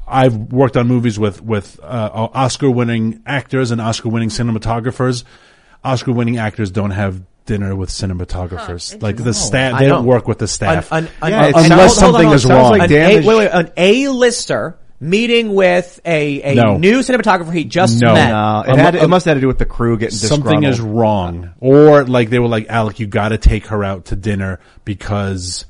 I've 0.07 0.35
worked 0.35 0.75
on 0.75 0.87
movies 0.87 1.17
with 1.17 1.41
with 1.41 1.79
uh, 1.81 2.09
Oscar-winning 2.33 3.23
actors 3.25 3.71
and 3.71 3.79
Oscar-winning 3.79 4.27
cinematographers. 4.29 5.23
Oscar-winning 5.83 6.37
actors 6.37 6.69
don't 6.71 6.91
have 6.91 7.21
dinner 7.45 7.75
with 7.75 7.89
cinematographers. 7.89 9.01
like 9.01 9.15
the 9.17 9.33
staff, 9.33 9.73
I 9.75 9.79
they 9.79 9.87
know. 9.87 9.95
don't 9.97 10.05
work 10.05 10.27
with 10.27 10.37
the 10.39 10.47
staff. 10.47 10.91
An- 10.91 11.07
an- 11.21 11.31
Yeah, 11.31 11.43
an- 11.45 11.49
it 11.51 11.55
an- 11.55 11.63
sounds- 11.63 11.69
hold- 11.69 11.79
hold 11.79 11.91
something 11.91 12.27
on, 12.27 12.33
is 12.35 12.43
hold 12.43 12.53
on. 12.55 12.71
wrong. 12.79 12.81
An 12.81 12.91
A, 12.91 13.15
wait, 13.15 13.25
wait, 13.25 13.47
an 13.47 13.71
A-lister 13.77 14.77
meeting 15.01 15.53
with 15.53 15.99
a, 16.05 16.41
a 16.43 16.55
No. 16.55 16.77
new 16.77 16.99
cinematographer 16.99 17.53
he 17.53 17.65
just 17.65 17.99
No. 17.99 18.13
met. 18.13 18.29
No, 18.29 18.61
it, 18.65 18.69
Um, 18.69 18.77
had, 18.77 18.95
it 18.95 19.09
must 19.09 19.25
have 19.25 19.35
to 19.35 19.41
do 19.41 19.47
with 19.47 19.57
the 19.57 19.65
crew 19.65 19.97
getting 19.97 20.15
Something 20.15 20.63
is 20.63 20.79
wrong, 20.79 21.49
or 21.59 22.05
like 22.05 22.29
they 22.29 22.39
were 22.39 22.47
like, 22.47 22.67
Alec, 22.69 22.99
you 22.99 23.07
got 23.07 23.29
to 23.29 23.37
take 23.37 23.67
her 23.67 23.83
out 23.83 24.05
to 24.05 24.15
dinner 24.15 24.59
because. 24.85 25.65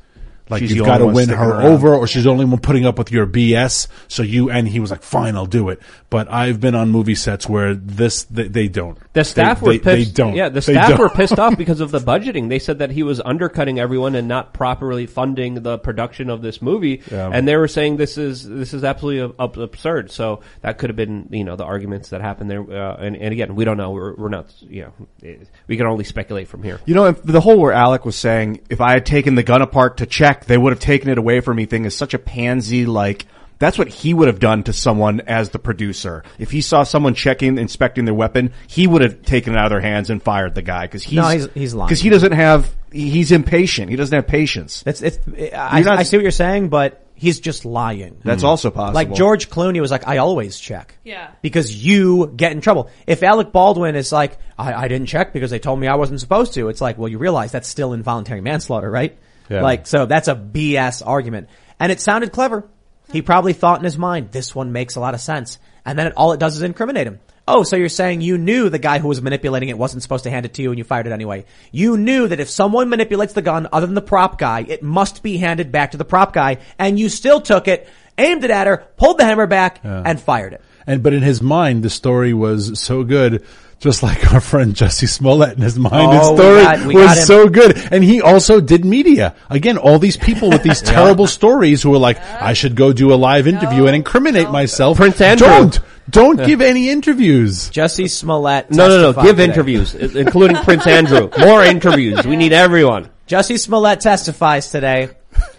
Like 0.52 0.60
She's 0.60 0.74
you've 0.76 0.86
got 0.86 0.98
to 0.98 1.08
win 1.08 1.30
her 1.30 1.50
around. 1.52 1.66
over, 1.66 1.96
or 1.96 2.06
she's 2.08 2.26
the 2.26 2.30
only 2.30 2.44
one 2.46 2.60
putting 2.60 2.86
up 2.86 2.98
with 2.98 3.10
your 3.12 3.26
BS. 3.26 3.88
So 4.10 4.22
you 4.22 4.52
and 4.52 4.68
he 4.68 4.80
was 4.82 4.92
like, 4.92 5.02
"Fine, 5.02 5.36
I'll 5.38 5.46
do 5.46 5.70
it." 5.70 5.80
But 6.10 6.30
I've 6.30 6.60
been 6.60 6.76
on 6.76 6.90
movie 6.90 7.16
sets 7.16 7.48
where 7.48 7.74
this 7.74 8.26
they, 8.26 8.50
they 8.50 8.68
don't. 8.68 8.98
The 9.14 9.24
staff 9.24 9.62
they, 9.62 9.66
were 9.66 9.72
they, 9.74 9.80
pissed. 9.80 10.16
They 10.16 10.24
don't. 10.24 10.36
Yeah, 10.36 10.50
the 10.50 10.60
They 10.60 10.74
staff 10.74 10.90
don't. 10.90 11.00
were 11.00 11.10
pissed 11.10 11.40
off 11.40 11.58
because 11.64 11.80
of 11.80 11.92
the 11.92 12.00
budgeting. 12.00 12.50
They 12.50 12.60
said 12.60 12.80
that 12.80 12.92
he 12.92 13.02
was 13.02 13.22
undercutting 13.24 13.80
everyone 13.80 14.14
and 14.16 14.28
not 14.28 14.54
properly 14.54 15.06
funding 15.08 15.56
the 15.64 15.78
production 15.78 16.30
of 16.30 16.42
this 16.42 16.62
movie. 16.62 17.02
Yeah. 17.10 17.30
And 17.32 17.48
they 17.48 17.56
were 17.56 17.70
saying 17.70 17.96
this 17.96 18.18
is 18.18 18.48
this 18.48 18.74
is 18.74 18.84
absolutely 18.84 19.34
ab- 19.40 19.58
absurd. 19.58 20.12
So 20.12 20.42
that 20.62 20.78
could 20.78 20.90
have 20.90 20.98
been 20.98 21.30
you 21.32 21.46
know 21.46 21.56
the 21.56 21.64
arguments 21.64 22.10
that 22.10 22.20
happened 22.20 22.52
there. 22.52 22.62
Uh, 22.62 22.98
and, 22.98 23.16
and 23.16 23.32
again, 23.32 23.56
we 23.56 23.64
don't 23.64 23.78
know. 23.78 23.92
We're, 23.92 24.16
we're 24.16 24.30
not. 24.30 24.54
You 24.60 24.92
know, 25.22 25.38
we 25.68 25.78
can 25.78 25.86
only 25.86 26.04
speculate 26.04 26.50
from 26.50 26.62
here. 26.64 26.82
You 26.86 26.94
know, 26.96 27.06
if 27.06 27.24
the 27.24 27.40
whole 27.40 27.58
where 27.58 27.72
Alec 27.72 28.04
was 28.04 28.18
saying, 28.18 28.62
if 28.70 28.82
I 28.82 28.92
had 28.92 29.06
taken 29.06 29.36
the 29.36 29.44
gun 29.44 29.62
apart 29.62 29.98
to 29.98 30.06
check, 30.06 30.41
they 30.48 30.58
would 30.58 30.72
have 30.72 30.80
taken 30.80 31.10
it 31.10 31.18
away 31.18 31.40
from 31.40 31.58
me 31.58 31.66
thing 31.66 31.86
is 31.86 31.96
such 31.96 32.14
a 32.14 32.20
pansy, 32.20 32.86
like, 32.86 33.26
that's 33.62 33.78
what 33.78 33.88
he 33.90 34.12
would 34.14 34.28
have 34.28 34.40
done 34.40 34.64
to 34.64 34.74
someone 34.74 35.22
as 35.22 35.52
the 35.52 35.60
producer. 35.60 36.24
If 36.40 36.50
he 36.50 36.62
saw 36.62 36.82
someone 36.82 37.14
checking, 37.14 37.60
inspecting 37.60 38.06
their 38.06 38.14
weapon, 38.14 38.54
he 38.66 38.88
would 38.88 39.04
have 39.04 39.22
taken 39.22 39.54
it 39.54 39.58
out 39.58 39.66
of 39.66 39.70
their 39.70 39.82
hands 39.82 40.10
and 40.10 40.22
fired 40.22 40.56
the 40.56 40.64
guy 40.64 40.86
because 40.86 41.04
he's, 41.04 41.16
No, 41.16 41.28
he's- 41.28 41.48
he's 41.54 41.74
lying. 41.76 41.88
Because 41.88 42.02
he 42.02 42.10
doesn't 42.10 42.32
have, 42.32 42.76
he's 42.92 43.32
impatient. 43.32 43.92
He 43.92 43.96
doesn't 43.98 44.16
have 44.16 44.26
patience. 44.26 44.84
It's, 44.88 45.04
it's, 45.04 45.20
I, 45.56 45.82
not- 45.82 46.00
I 46.00 46.04
see 46.04 46.18
what 46.18 46.24
you're 46.24 46.32
saying, 46.32 46.70
but 46.70 47.06
he's 47.14 47.40
just 47.40 47.64
lying. 47.64 48.20
That's 48.24 48.42
hmm. 48.42 48.48
also 48.48 48.72
possible. 48.72 48.96
Like 48.96 49.14
George 49.14 49.48
Clooney 49.48 49.80
was 49.80 49.92
like, 49.92 50.08
I 50.08 50.18
always 50.18 50.60
check. 50.60 50.98
Yeah. 51.04 51.30
Because 51.44 51.86
you 51.86 52.34
get 52.36 52.54
in 52.54 52.62
trouble. 52.62 52.90
If 53.06 53.22
Alec 53.22 53.52
Baldwin 53.52 53.96
is 53.96 54.12
like, 54.12 54.40
I, 54.58 54.74
I 54.74 54.88
didn't 54.88 55.06
check 55.06 55.34
because 55.34 55.52
they 55.52 55.60
told 55.60 55.80
me 55.80 55.88
I 55.88 55.96
wasn't 55.96 56.20
supposed 56.20 56.56
to, 56.56 56.70
it's 56.70 56.82
like, 56.82 56.98
well, 56.98 57.10
you 57.10 57.20
realize 57.20 57.52
that's 57.52 57.68
still 57.68 57.94
involuntary 57.94 58.42
manslaughter, 58.42 58.90
right? 58.90 59.20
Yeah. 59.52 59.62
Like, 59.62 59.86
so 59.86 60.06
that's 60.06 60.28
a 60.28 60.36
BS 60.36 61.06
argument. 61.06 61.50
And 61.80 61.92
it 61.92 62.00
sounded 62.00 62.32
clever. 62.32 62.68
He 63.12 63.22
probably 63.22 63.54
thought 63.54 63.80
in 63.80 63.86
his 63.86 63.98
mind, 63.98 64.32
this 64.32 64.56
one 64.56 64.72
makes 64.72 64.96
a 64.96 65.00
lot 65.00 65.14
of 65.14 65.22
sense. 65.22 65.60
And 65.86 66.00
then 66.00 66.08
it, 66.08 66.14
all 66.16 66.32
it 66.32 66.40
does 66.40 66.56
is 66.56 66.62
incriminate 66.62 67.08
him. 67.08 67.20
Oh, 67.48 67.64
so 67.64 67.76
you're 67.76 67.90
saying 67.90 68.22
you 68.22 68.38
knew 68.38 68.70
the 68.70 68.80
guy 68.80 69.00
who 69.00 69.08
was 69.08 69.22
manipulating 69.22 69.70
it 69.70 69.78
wasn't 69.78 70.04
supposed 70.04 70.24
to 70.24 70.30
hand 70.30 70.46
it 70.46 70.54
to 70.54 70.62
you 70.62 70.70
and 70.70 70.78
you 70.78 70.84
fired 70.84 71.08
it 71.08 71.12
anyway. 71.12 71.46
You 71.72 71.98
knew 71.98 72.28
that 72.28 72.40
if 72.40 72.50
someone 72.50 72.88
manipulates 72.88 73.34
the 73.34 73.42
gun 73.42 73.68
other 73.74 73.88
than 73.88 73.96
the 73.96 74.02
prop 74.02 74.38
guy, 74.38 74.64
it 74.68 74.84
must 74.84 75.24
be 75.24 75.38
handed 75.38 75.72
back 75.72 75.92
to 75.92 75.98
the 75.98 76.06
prop 76.06 76.34
guy 76.34 76.60
and 76.78 77.00
you 77.00 77.10
still 77.10 77.42
took 77.42 77.68
it, 77.68 77.90
aimed 78.18 78.44
it 78.46 78.52
at 78.52 78.68
her, 78.68 78.86
pulled 78.96 79.18
the 79.18 79.26
hammer 79.26 79.48
back 79.48 79.80
and 79.84 80.20
fired 80.22 80.54
it. 80.54 80.62
And 80.88 81.04
but 81.04 81.14
in 81.14 81.24
his 81.24 81.42
mind, 81.42 81.84
the 81.84 81.90
story 81.90 82.34
was 82.34 82.80
so 82.80 83.04
good, 83.04 83.46
just 83.82 84.04
like 84.04 84.32
our 84.32 84.40
friend 84.40 84.74
Jussie 84.76 85.10
Smollett 85.10 85.58
in 85.58 85.62
his 85.64 85.78
mind, 85.78 85.94
Oh, 85.96 86.12
his 86.12 86.30
we 86.30 86.36
story 86.38 86.64
got- 86.64 87.18
was 87.18 87.26
so 87.28 87.50
good. 87.50 87.78
And 87.92 88.04
he 88.04 88.22
also 88.22 88.62
did 88.62 88.86
media. 88.86 89.36
Again, 89.50 89.78
all 89.78 89.98
these 90.00 90.16
people 90.18 90.50
with 90.50 90.62
these 90.64 90.82
terrible 90.96 91.26
stories 91.28 91.82
who 91.82 91.90
were 91.90 91.98
like, 91.98 92.20
I 92.22 92.54
should 92.54 92.76
go 92.76 92.94
do 92.94 93.12
a 93.12 93.16
live 93.16 93.48
interview 93.48 93.88
and 93.88 93.96
incriminate 93.96 94.52
myself. 94.52 94.98
Prince 94.98 95.20
Andrew. 95.20 95.48
Don't, 95.48 95.80
don't 96.10 96.46
give 96.46 96.62
any 96.62 96.90
interviews. 96.90 97.70
Jussie 97.72 98.10
Smollett. 98.10 98.70
No, 98.72 98.88
no, 98.88 99.12
no. 99.12 99.22
Give 99.24 99.36
today. 99.38 99.46
interviews, 99.46 99.96
including 99.96 100.58
Prince 100.58 100.86
Andrew. 100.86 101.30
More 101.40 101.64
interviews. 101.64 102.26
We 102.26 102.36
need 102.36 102.54
everyone. 102.54 103.10
Jussie 103.28 103.60
Smollett 103.60 104.00
testifies 104.02 104.70
today. 104.72 105.10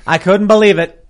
I 0.07 0.19
couldn't 0.19 0.47
believe 0.47 0.79
it. 0.79 1.02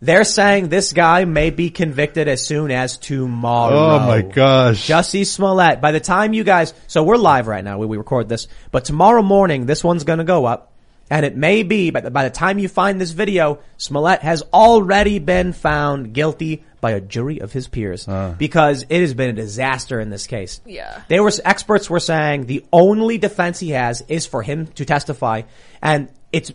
They're 0.00 0.24
saying 0.24 0.68
this 0.68 0.92
guy 0.92 1.24
may 1.24 1.50
be 1.50 1.70
convicted 1.70 2.28
as 2.28 2.46
soon 2.46 2.70
as 2.70 2.98
tomorrow. 2.98 3.74
Oh 3.74 3.98
my 4.00 4.20
gosh. 4.20 4.86
Jussie 4.86 5.26
Smollett. 5.26 5.80
By 5.80 5.92
the 5.92 6.00
time 6.00 6.34
you 6.34 6.44
guys, 6.44 6.74
so 6.86 7.02
we're 7.02 7.16
live 7.16 7.46
right 7.46 7.64
now. 7.64 7.78
We, 7.78 7.86
we 7.86 7.96
record 7.96 8.28
this, 8.28 8.46
but 8.70 8.84
tomorrow 8.84 9.22
morning 9.22 9.64
this 9.64 9.82
one's 9.82 10.04
going 10.04 10.18
to 10.18 10.24
go 10.24 10.44
up, 10.44 10.72
and 11.08 11.24
it 11.24 11.34
may 11.34 11.62
be. 11.62 11.90
But 11.90 12.12
by 12.12 12.24
the 12.24 12.30
time 12.30 12.58
you 12.58 12.68
find 12.68 13.00
this 13.00 13.12
video, 13.12 13.60
Smollett 13.78 14.20
has 14.20 14.42
already 14.52 15.18
been 15.18 15.54
found 15.54 16.12
guilty 16.12 16.62
by 16.82 16.90
a 16.90 17.00
jury 17.00 17.40
of 17.40 17.52
his 17.52 17.66
peers 17.66 18.06
because 18.36 18.84
it 18.90 19.00
has 19.00 19.14
been 19.14 19.30
a 19.30 19.32
disaster 19.32 19.98
in 19.98 20.10
this 20.10 20.26
case. 20.26 20.60
Yeah. 20.66 21.02
They 21.08 21.20
were 21.20 21.32
experts 21.42 21.88
were 21.88 22.00
saying 22.00 22.44
the 22.46 22.66
only 22.70 23.16
defense 23.16 23.58
he 23.60 23.70
has 23.70 24.02
is 24.08 24.26
for 24.26 24.42
him 24.42 24.66
to 24.74 24.84
testify, 24.84 25.42
and 25.80 26.10
it's 26.32 26.52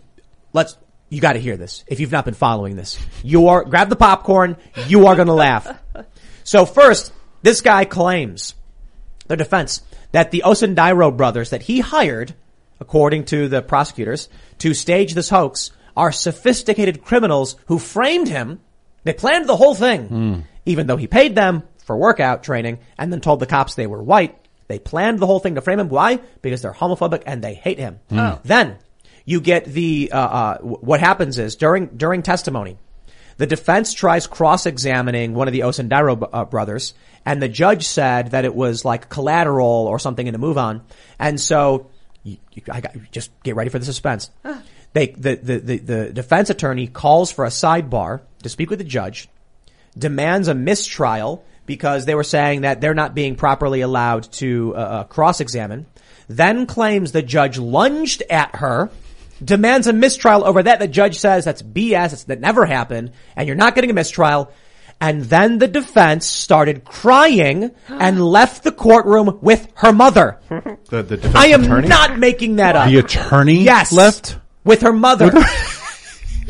let's. 0.52 0.76
You 1.12 1.20
got 1.20 1.34
to 1.34 1.38
hear 1.38 1.58
this. 1.58 1.84
If 1.86 2.00
you've 2.00 2.10
not 2.10 2.24
been 2.24 2.32
following 2.32 2.74
this, 2.74 2.98
you 3.22 3.48
are 3.48 3.64
grab 3.64 3.90
the 3.90 3.96
popcorn. 3.96 4.56
You 4.86 5.08
are 5.08 5.14
going 5.14 5.28
to 5.28 5.34
laugh. 5.34 5.68
So 6.42 6.64
first, 6.64 7.12
this 7.42 7.60
guy 7.60 7.84
claims 7.84 8.54
their 9.26 9.36
defense 9.36 9.82
that 10.12 10.30
the 10.30 10.44
Osundairo 10.46 11.14
brothers 11.14 11.50
that 11.50 11.60
he 11.60 11.80
hired, 11.80 12.34
according 12.80 13.26
to 13.26 13.48
the 13.48 13.60
prosecutors, 13.60 14.30
to 14.60 14.72
stage 14.72 15.12
this 15.12 15.28
hoax 15.28 15.70
are 15.94 16.12
sophisticated 16.12 17.04
criminals 17.04 17.56
who 17.66 17.78
framed 17.78 18.28
him. 18.28 18.60
They 19.04 19.12
planned 19.12 19.46
the 19.46 19.56
whole 19.56 19.74
thing, 19.74 20.08
hmm. 20.08 20.40
even 20.64 20.86
though 20.86 20.96
he 20.96 21.08
paid 21.08 21.34
them 21.34 21.64
for 21.84 21.94
workout 21.94 22.42
training 22.42 22.78
and 22.96 23.12
then 23.12 23.20
told 23.20 23.38
the 23.38 23.46
cops 23.46 23.74
they 23.74 23.86
were 23.86 24.02
white. 24.02 24.38
They 24.66 24.78
planned 24.78 25.18
the 25.18 25.26
whole 25.26 25.40
thing 25.40 25.56
to 25.56 25.60
frame 25.60 25.78
him. 25.78 25.90
Why? 25.90 26.20
Because 26.40 26.62
they're 26.62 26.72
homophobic 26.72 27.24
and 27.26 27.44
they 27.44 27.52
hate 27.52 27.78
him. 27.78 28.00
Hmm. 28.08 28.36
Then 28.44 28.78
you 29.24 29.40
get 29.40 29.64
the 29.64 30.10
uh, 30.12 30.18
uh, 30.18 30.58
what 30.58 31.00
happens 31.00 31.38
is 31.38 31.56
during 31.56 31.86
during 31.96 32.22
testimony, 32.22 32.76
the 33.36 33.46
defense 33.46 33.94
tries 33.94 34.26
cross-examining 34.26 35.34
one 35.34 35.48
of 35.48 35.52
the 35.52 35.60
Osundairo 35.60 36.28
uh, 36.32 36.44
brothers, 36.44 36.94
and 37.24 37.40
the 37.40 37.48
judge 37.48 37.86
said 37.86 38.32
that 38.32 38.44
it 38.44 38.54
was 38.54 38.84
like 38.84 39.08
collateral 39.08 39.86
or 39.88 39.98
something 39.98 40.26
in 40.26 40.32
to 40.32 40.38
move 40.38 40.58
on. 40.58 40.82
And 41.18 41.40
so, 41.40 41.90
you, 42.22 42.36
you, 42.52 42.62
I 42.70 42.80
got, 42.80 42.96
just 43.10 43.30
get 43.42 43.56
ready 43.56 43.70
for 43.70 43.78
the 43.78 43.84
suspense. 43.84 44.30
They, 44.92 45.06
the, 45.06 45.36
the, 45.36 45.58
the, 45.58 45.78
the 45.78 46.12
defense 46.12 46.50
attorney 46.50 46.86
calls 46.86 47.32
for 47.32 47.46
a 47.46 47.48
sidebar 47.48 48.20
to 48.42 48.48
speak 48.48 48.68
with 48.68 48.78
the 48.78 48.84
judge. 48.84 49.28
demands 49.96 50.48
a 50.48 50.54
mistrial 50.54 51.44
because 51.66 52.04
they 52.04 52.14
were 52.14 52.24
saying 52.24 52.62
that 52.62 52.80
they're 52.80 52.94
not 52.94 53.14
being 53.14 53.36
properly 53.36 53.80
allowed 53.82 54.24
to 54.32 54.74
uh, 54.74 54.78
uh, 54.78 55.04
cross-examine. 55.04 55.86
Then 56.28 56.66
claims 56.66 57.12
the 57.12 57.22
judge 57.22 57.58
lunged 57.58 58.22
at 58.28 58.56
her, 58.56 58.90
demands 59.44 59.86
a 59.86 59.92
mistrial 59.92 60.44
over 60.44 60.62
that. 60.62 60.78
The 60.78 60.88
judge 60.88 61.18
says 61.18 61.44
that's 61.44 61.62
BS. 61.62 62.12
It's, 62.12 62.24
that 62.24 62.40
never 62.40 62.64
happened, 62.66 63.12
and 63.36 63.46
you're 63.46 63.56
not 63.56 63.74
getting 63.74 63.90
a 63.90 63.94
mistrial. 63.94 64.50
And 65.00 65.22
then 65.24 65.58
the 65.58 65.66
defense 65.66 66.26
started 66.26 66.84
crying 66.84 67.72
and 67.88 68.24
left 68.24 68.62
the 68.62 68.70
courtroom 68.72 69.38
with 69.42 69.66
her 69.74 69.92
mother. 69.92 70.38
The, 70.48 71.02
the 71.02 71.16
defense 71.16 71.34
I 71.34 71.46
am 71.48 71.64
attorney? 71.64 71.88
not 71.88 72.18
making 72.18 72.56
that 72.56 72.76
up. 72.76 72.88
The 72.88 72.98
attorney 72.98 73.62
Yes. 73.64 73.92
left? 73.92 74.38
with 74.64 74.82
her 74.82 74.92
mother. 74.92 75.32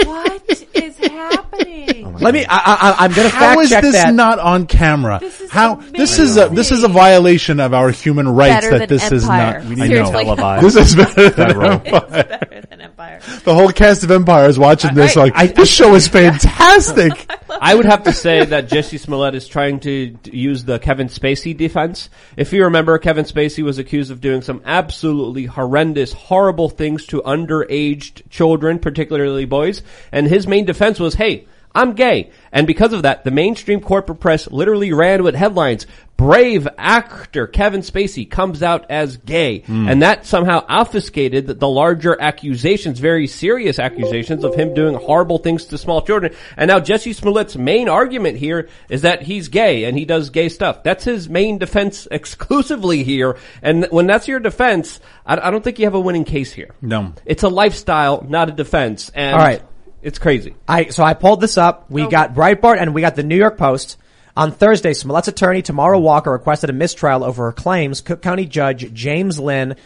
What 0.04 0.66
is 0.74 0.96
happening? 0.98 1.91
Let 2.22 2.34
me. 2.34 2.44
I, 2.48 2.56
I, 2.56 3.04
I'm 3.04 3.12
going 3.12 3.28
to 3.28 3.34
How 3.34 3.40
fact 3.54 3.60
is 3.62 3.68
check 3.70 3.82
this 3.82 3.92
that. 3.94 4.14
not 4.14 4.38
on 4.38 4.66
camera? 4.66 5.18
This 5.20 5.40
is 5.40 5.50
How 5.50 5.74
this 5.76 6.18
is 6.18 6.36
a 6.36 6.48
this 6.48 6.70
is 6.70 6.84
a 6.84 6.88
violation 6.88 7.60
of 7.60 7.74
our 7.74 7.90
human 7.90 8.28
rights 8.28 8.66
Better 8.66 8.78
that 8.78 8.88
than 8.88 8.98
this 8.98 9.12
is 9.12 9.26
not. 9.28 9.64
We 9.64 9.74
need 9.74 9.82
I 9.82 9.88
to 9.88 9.94
know. 10.02 10.10
televise 10.10 10.60
This 10.72 10.76
is 10.76 10.94
better 10.96 11.28
than. 11.30 11.50
Empire. 11.62 12.08
Better 12.10 12.62
than 12.70 12.80
Empire. 12.80 13.20
The 13.44 13.54
whole 13.54 13.70
cast 13.72 14.04
of 14.04 14.10
Empire 14.10 14.48
is 14.48 14.58
watching 14.58 14.94
this. 14.94 15.16
like 15.16 15.54
this 15.54 15.70
show 15.70 15.94
is 15.94 16.08
fantastic. 16.08 17.30
I 17.60 17.74
would 17.74 17.84
have 17.84 18.04
to 18.04 18.12
say 18.12 18.44
that 18.44 18.68
Jussie 18.68 18.98
Smollett 18.98 19.34
is 19.34 19.46
trying 19.46 19.80
to 19.80 20.08
d- 20.10 20.36
use 20.36 20.64
the 20.64 20.78
Kevin 20.78 21.08
Spacey 21.08 21.56
defense. 21.56 22.08
If 22.36 22.52
you 22.52 22.64
remember, 22.64 22.98
Kevin 22.98 23.24
Spacey 23.24 23.62
was 23.62 23.78
accused 23.78 24.10
of 24.10 24.20
doing 24.20 24.42
some 24.42 24.62
absolutely 24.64 25.44
horrendous, 25.44 26.12
horrible 26.12 26.68
things 26.70 27.06
to 27.06 27.20
underaged 27.22 28.28
children, 28.30 28.78
particularly 28.78 29.44
boys, 29.44 29.82
and 30.10 30.26
his 30.26 30.46
main 30.46 30.64
defense 30.64 30.98
was, 30.98 31.14
hey, 31.14 31.46
I'm 31.74 31.94
gay. 31.94 32.30
And 32.52 32.66
because 32.66 32.92
of 32.92 33.02
that, 33.02 33.24
the 33.24 33.30
mainstream 33.30 33.80
corporate 33.80 34.20
press 34.20 34.50
literally 34.50 34.92
ran 34.92 35.22
with 35.22 35.34
headlines, 35.34 35.86
brave 36.16 36.68
actor 36.78 37.46
Kevin 37.46 37.80
Spacey 37.80 38.30
comes 38.30 38.62
out 38.62 38.90
as 38.90 39.16
gay. 39.16 39.60
Hmm. 39.60 39.88
And 39.88 40.02
that 40.02 40.24
somehow 40.26 40.64
obfuscated 40.68 41.46
the, 41.46 41.54
the 41.54 41.68
larger 41.68 42.20
accusations, 42.20 43.00
very 43.00 43.26
serious 43.26 43.78
accusations 43.78 44.44
of 44.44 44.54
him 44.54 44.74
doing 44.74 44.94
horrible 44.94 45.38
things 45.38 45.64
to 45.66 45.78
small 45.78 46.02
children. 46.02 46.34
And 46.56 46.68
now 46.68 46.78
Jussie 46.78 47.14
Smollett's 47.14 47.56
main 47.56 47.88
argument 47.88 48.38
here 48.38 48.68
is 48.88 49.02
that 49.02 49.22
he's 49.22 49.48
gay 49.48 49.84
and 49.84 49.98
he 49.98 50.04
does 50.04 50.30
gay 50.30 50.48
stuff. 50.48 50.82
That's 50.82 51.04
his 51.04 51.28
main 51.28 51.58
defense 51.58 52.06
exclusively 52.10 53.02
here. 53.02 53.36
And 53.62 53.86
when 53.90 54.06
that's 54.06 54.28
your 54.28 54.40
defense, 54.40 55.00
I, 55.26 55.48
I 55.48 55.50
don't 55.50 55.64
think 55.64 55.78
you 55.78 55.86
have 55.86 55.94
a 55.94 56.00
winning 56.00 56.24
case 56.24 56.52
here. 56.52 56.74
No. 56.80 57.14
It's 57.24 57.42
a 57.42 57.48
lifestyle, 57.48 58.24
not 58.28 58.48
a 58.48 58.52
defense. 58.52 59.10
And 59.14 59.34
All 59.34 59.40
right. 59.40 59.62
It's 60.02 60.18
crazy. 60.18 60.54
I 60.66 60.88
so 60.88 61.02
I 61.02 61.14
pulled 61.14 61.40
this 61.40 61.56
up. 61.56 61.90
We 61.90 62.08
got 62.08 62.34
Breitbart 62.34 62.80
and 62.80 62.94
we 62.94 63.00
got 63.00 63.14
the 63.14 63.22
New 63.22 63.36
York 63.36 63.56
Post. 63.56 63.96
On 64.36 64.50
Thursday, 64.50 64.92
Smollett's 64.92 65.28
attorney 65.28 65.60
Tamara 65.62 66.00
Walker 66.00 66.30
requested 66.32 66.70
a 66.70 66.72
mistrial 66.72 67.22
over 67.22 67.46
her 67.46 67.52
claims. 67.52 68.00
Cook 68.00 68.22
County 68.22 68.46
Judge 68.46 68.92
James 68.92 69.38
Linn 69.38 69.76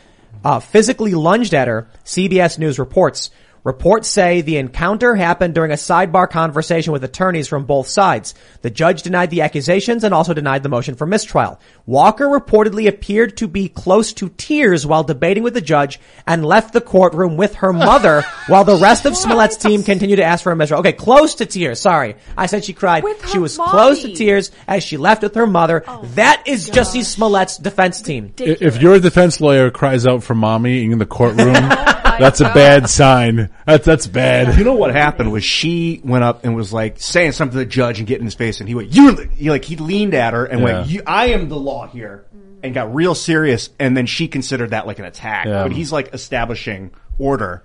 uh, 0.45 0.61
physically 0.61 1.15
lunged 1.15 1.53
at 1.53 1.69
her. 1.69 1.89
CBS 2.05 2.59
News 2.59 2.79
reports. 2.79 3.31
Reports 3.67 4.09
say 4.09 4.43
the 4.43 4.59
encounter 4.59 5.17
happened 5.17 5.53
during 5.53 5.73
a 5.73 5.75
sidebar 5.75 6.31
conversation 6.31 6.93
with 6.93 7.03
attorneys 7.03 7.49
from 7.49 7.65
both 7.65 7.89
sides. 7.89 8.33
The 8.63 8.71
judge 8.71 9.03
denied 9.03 9.31
the 9.31 9.41
accusations 9.43 10.05
and 10.05 10.15
also 10.15 10.35
denied 10.35 10.63
the 10.63 10.69
motion 10.69 10.95
for 10.95 11.05
mistrial. 11.05 11.59
Walker 11.85 12.27
reportedly 12.29 12.87
appeared 12.87 13.37
to 13.39 13.49
be 13.49 13.69
close 13.69 14.13
to 14.13 14.29
tears 14.29 14.87
while 14.87 15.03
debating 15.03 15.43
with 15.43 15.55
the 15.55 15.61
judge 15.61 15.99
and 16.29 16.47
left 16.47 16.75
the 16.75 16.81
courtroom 16.81 17.37
with 17.37 17.57
her 17.57 17.73
mother 17.73 18.23
while 18.47 18.63
the 18.63 18.77
rest 18.77 19.05
of 19.05 19.17
Smollett's 19.17 19.57
team 19.57 19.83
continued 19.83 20.19
to 20.19 20.25
ask 20.25 20.45
for 20.45 20.53
a 20.53 20.57
mistrial. 20.57 20.79
Okay, 20.79 20.93
close 20.93 21.35
to 21.35 21.47
tears. 21.47 21.81
Sorry. 21.81 22.15
I 22.39 22.47
said 22.47 22.65
she 22.65 22.73
cried. 22.73 23.03
With 23.03 23.21
her 23.23 23.29
she 23.31 23.39
was 23.41 23.59
mommy. 23.59 23.73
close 23.73 24.03
to 24.03 24.15
tears 24.15 24.53
as 24.69 24.85
she 24.85 24.97
left 24.97 25.25
with 25.25 25.35
her 25.35 25.47
mother. 25.49 25.83
that 26.15 26.45
is 26.47 26.71
Jussie 26.71 27.05
Smollett's 27.05 27.57
defense 27.57 28.01
team. 28.01 28.33
I- 28.39 28.59
If 28.61 28.81
your 28.81 29.01
defense 29.01 29.41
lawyer 29.41 29.73
cries 29.73 30.07
out 30.07 30.23
for 30.23 30.37
mommy 30.37 30.85
in 30.85 30.99
the 30.99 31.07
courtroom, 31.07 31.53
that's 32.19 32.41
a 32.41 32.49
uh, 32.49 32.55
bad 32.55 32.89
sign. 32.89 33.51
That's 33.67 33.85
that's 33.85 34.07
bad. 34.07 34.57
You 34.59 34.65
know 34.65 34.75
what 34.75 34.93
happened 34.93 35.33
was 35.33 35.45
she 35.45 36.01
went 36.05 36.25
up 36.25 36.45
and 36.45 36.55
was 36.57 36.73
like 36.73 37.01
saying 37.01 37.33
something 37.33 37.53
to 37.59 37.65
the 37.65 37.67
judge 37.71 37.99
and 37.99 38.07
getting 38.07 38.23
in 38.23 38.27
his 38.27 38.35
face, 38.35 38.61
and 38.61 38.69
he 38.69 38.75
went, 38.75 38.95
"You," 38.95 39.17
he 39.35 39.51
like 39.51 39.65
he 39.65 39.77
leaned 39.77 40.15
at 40.15 40.33
her 40.35 40.45
and 40.45 40.61
Yeah. 40.61 40.65
went, 40.65 40.89
you, 40.89 41.03
"I 41.07 41.27
am 41.29 41.49
the 41.49 41.57
law 41.59 41.87
here," 41.87 42.25
and 42.63 42.75
got 42.75 42.95
real 42.95 43.15
serious. 43.15 43.71
And 43.79 43.97
then 43.97 44.07
she 44.07 44.29
considered 44.29 44.71
that 44.71 44.87
like 44.87 44.99
an 44.99 45.05
attack, 45.05 45.47
Yeah. 45.47 45.63
but 45.63 45.73
he's 45.73 45.93
like 45.93 46.13
establishing 46.15 46.91
order. 47.19 47.63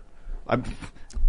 I'm, 0.47 0.63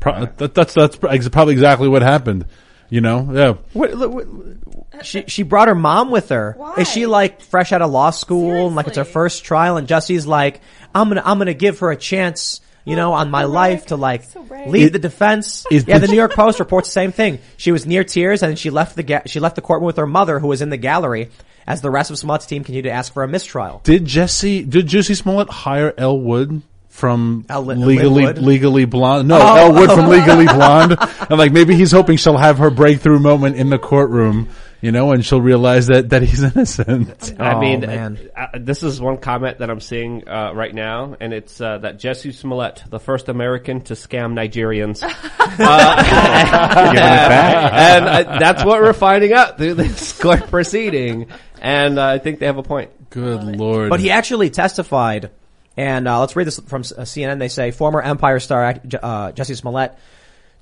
Pro- 0.00 0.26
that, 0.36 0.54
that's 0.54 0.74
that's 0.74 0.98
ex- 1.08 1.28
probably 1.28 1.54
exactly 1.54 1.88
what 1.88 2.02
happened. 2.02 2.46
You 2.90 3.00
know, 3.00 3.28
yeah. 3.32 3.54
What, 3.72 3.94
look, 3.94 4.12
what, 4.12 5.06
she 5.06 5.24
she 5.28 5.44
brought 5.44 5.68
her 5.68 5.74
mom 5.74 6.10
with 6.10 6.28
her. 6.28 6.56
Is 6.76 6.90
she 6.90 7.06
like 7.06 7.40
fresh 7.40 7.72
out 7.72 7.80
of 7.82 7.90
law 7.90 8.10
school 8.10 8.66
and 8.66 8.76
like 8.76 8.86
it's 8.88 8.96
her 8.98 9.04
Seriously. 9.04 9.12
first 9.12 9.44
trial? 9.44 9.76
And 9.78 9.88
Jussie's 9.88 10.26
like, 10.26 10.60
I'm 10.94 11.08
gonna 11.08 11.22
I'm 11.24 11.38
gonna 11.38 11.54
give 11.54 11.78
her 11.78 11.90
a 11.90 11.96
chance, 11.96 12.60
you 12.84 12.96
know, 12.96 13.12
on 13.12 13.30
my 13.30 13.44
life 13.44 13.86
to 13.86 13.96
like 13.96 14.24
So 14.24 14.44
lead 14.66 14.92
the 14.92 14.98
defense. 14.98 15.64
is 15.70 15.84
yeah, 15.86 15.98
the- 15.98 16.06
the 16.06 16.12
New 16.12 16.18
York 16.18 16.32
Post 16.34 16.58
reports 16.60 16.88
the 16.88 16.92
same 16.92 17.12
thing. 17.12 17.38
She 17.56 17.72
was 17.72 17.86
near 17.86 18.04
tears 18.04 18.42
and 18.42 18.58
she 18.58 18.70
left 18.70 18.96
the 18.96 19.02
ga- 19.02 19.22
she 19.26 19.40
left 19.40 19.56
the 19.56 19.62
courtroom 19.62 19.86
with 19.86 19.96
her 19.96 20.06
mother, 20.06 20.38
who 20.38 20.48
was 20.48 20.62
in 20.62 20.70
the 20.70 20.76
gallery, 20.76 21.30
as 21.66 21.80
the 21.80 21.90
rest 21.90 22.10
of 22.10 22.18
Smollett's 22.18 22.46
team 22.46 22.64
continued 22.64 22.84
to 22.84 22.90
ask 22.90 23.12
for 23.12 23.22
a 23.22 23.28
mistrial. 23.28 23.80
Did 23.84 24.04
Jussie? 24.06 24.68
Did 24.68 24.86
Juicy 24.88 25.14
Smollett 25.14 25.48
hire 25.48 25.94
Elle 25.96 26.18
Wood 26.18 26.62
from 26.88 27.44
Elle 27.48 27.64
Lin- 27.66 27.80
Legally 27.86 28.08
Lin 28.10 28.24
Wood? 28.24 28.38
Legally 28.38 28.84
Blonde? 28.84 29.28
No, 29.28 29.38
Oh. 29.40 29.56
Elle 29.56 29.72
Wood 29.74 29.90
from 29.92 30.08
Legally 30.08 30.46
Blonde. 30.46 30.96
And 31.30 31.38
like 31.38 31.52
maybe 31.52 31.74
he's 31.74 31.92
hoping 31.92 32.16
she'll 32.16 32.36
have 32.36 32.58
her 32.58 32.68
breakthrough 32.70 33.18
moment 33.20 33.56
in 33.56 33.70
the 33.70 33.78
courtroom, 33.78 34.48
you 34.82 34.92
know, 34.92 35.12
and 35.12 35.24
she'll 35.24 35.40
realize 35.40 35.86
that 35.86 36.10
that 36.10 36.22
he's 36.22 36.42
innocent. 36.54 37.34
I 37.40 37.54
Oh, 37.54 37.60
mean, 37.60 37.80
man. 37.80 38.18
uh, 38.36 38.40
uh, 38.52 38.58
this 38.60 38.82
is 38.82 39.00
one 39.00 39.16
comment 39.16 39.58
that 39.60 39.70
I'm 39.70 39.80
seeing 39.80 40.28
uh, 40.28 40.52
right 40.54 40.74
now, 40.74 41.16
and 41.18 41.32
it's 41.32 41.58
uh, 41.60 41.78
that 41.78 41.98
Jussie 41.98 42.34
Smollett, 42.34 42.82
the 42.90 42.98
first 43.00 43.28
American 43.30 43.80
to 43.82 43.94
scam 43.94 44.34
Nigerians, 44.34 45.02
uh, 45.58 46.92
and 46.94 48.04
uh, 48.06 48.38
that's 48.38 48.64
what 48.64 48.80
we're 48.82 48.92
finding 48.92 49.32
out 49.32 49.56
through 49.58 49.74
this 49.74 50.12
court 50.20 50.48
proceeding. 50.48 51.28
And 51.60 51.98
uh, 51.98 52.06
I 52.06 52.18
think 52.18 52.38
they 52.40 52.46
have 52.46 52.58
a 52.58 52.62
point. 52.62 52.90
Good 53.10 53.42
lord! 53.44 53.90
But 53.90 54.00
he 54.00 54.10
actually 54.10 54.50
testified, 54.50 55.30
and 55.76 56.08
uh, 56.08 56.20
let's 56.20 56.34
read 56.34 56.46
this 56.46 56.58
from 56.58 56.80
uh, 56.80 57.02
CNN. 57.02 57.38
They 57.38 57.48
say 57.48 57.70
former 57.70 58.00
Empire 58.02 58.40
star 58.40 58.64
uh, 58.64 59.32
Jussie 59.32 59.56
Smollett 59.56 59.94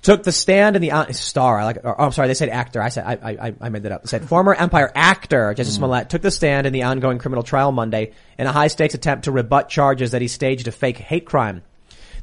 took 0.03 0.23
the 0.23 0.33
stand 0.33 0.77
in 0.77 0.83
the 0.83 0.93
uh, 0.93 1.13
star. 1.13 1.59
I 1.59 1.65
like. 1.65 1.79
Or, 1.85 2.01
oh, 2.01 2.07
I'm 2.07 2.13
sorry, 2.13 2.29
they 2.29 2.35
said 2.35 2.49
actor. 2.49 2.81
I 2.81 2.89
said 2.89 3.05
I, 3.05 3.31
I, 3.31 3.55
I 3.61 3.69
made 3.69 3.83
that 3.85 3.93
up. 3.93 4.03
They 4.03 4.09
said 4.09 4.25
former 4.29 4.55
Empire 4.55 4.91
actor 4.95 5.55
Jussie 5.55 5.71
Smollett 5.71 6.09
took 6.09 6.23
the 6.23 6.31
stand 6.31 6.67
in 6.67 6.73
the 6.73 6.85
ongoing 6.85 7.19
criminal 7.19 7.43
trial 7.43 7.73
Monday 7.73 8.13
in 8.39 8.47
a 8.47 8.53
high 8.53 8.69
stakes 8.69 8.95
attempt 8.95 9.25
to 9.25 9.33
rebut 9.33 9.69
charges 9.69 10.13
that 10.13 10.23
he 10.23 10.29
staged 10.29 10.69
a 10.69 10.73
fake 10.73 10.99
hate 10.99 11.27
crime. 11.27 11.63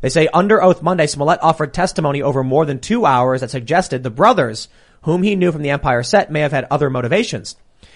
They 0.02 0.10
say 0.10 0.28
under 0.34 0.62
oath 0.62 0.82
Monday, 0.82 1.08
Smollett 1.08 1.41
offered 1.41 1.74
testimony 1.74 2.22
over 2.22 2.44
more 2.44 2.66
than 2.66 2.80
two 2.80 3.06
hours 3.06 3.41
that 3.41 3.49
suggested 3.49 4.04
the 4.04 4.10
brothers, 4.12 4.68
whom 5.04 5.24
he 5.24 5.36
knew 5.36 5.52
from 5.52 5.64
the 5.64 5.72
Empire 5.72 6.04
set, 6.04 6.32
may 6.32 6.41
have 6.41 6.52
had 6.52 6.68
other 6.70 6.90
motivations. 6.90 7.56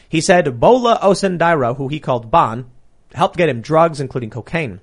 He 0.09 0.21
said 0.21 0.59
Bola 0.59 0.99
Osundairo, 1.01 1.77
who 1.77 1.87
he 1.87 1.99
called 1.99 2.31
Bon, 2.31 2.69
helped 3.13 3.37
get 3.37 3.49
him 3.49 3.61
drugs, 3.61 3.99
including 3.99 4.29
cocaine. 4.29 4.79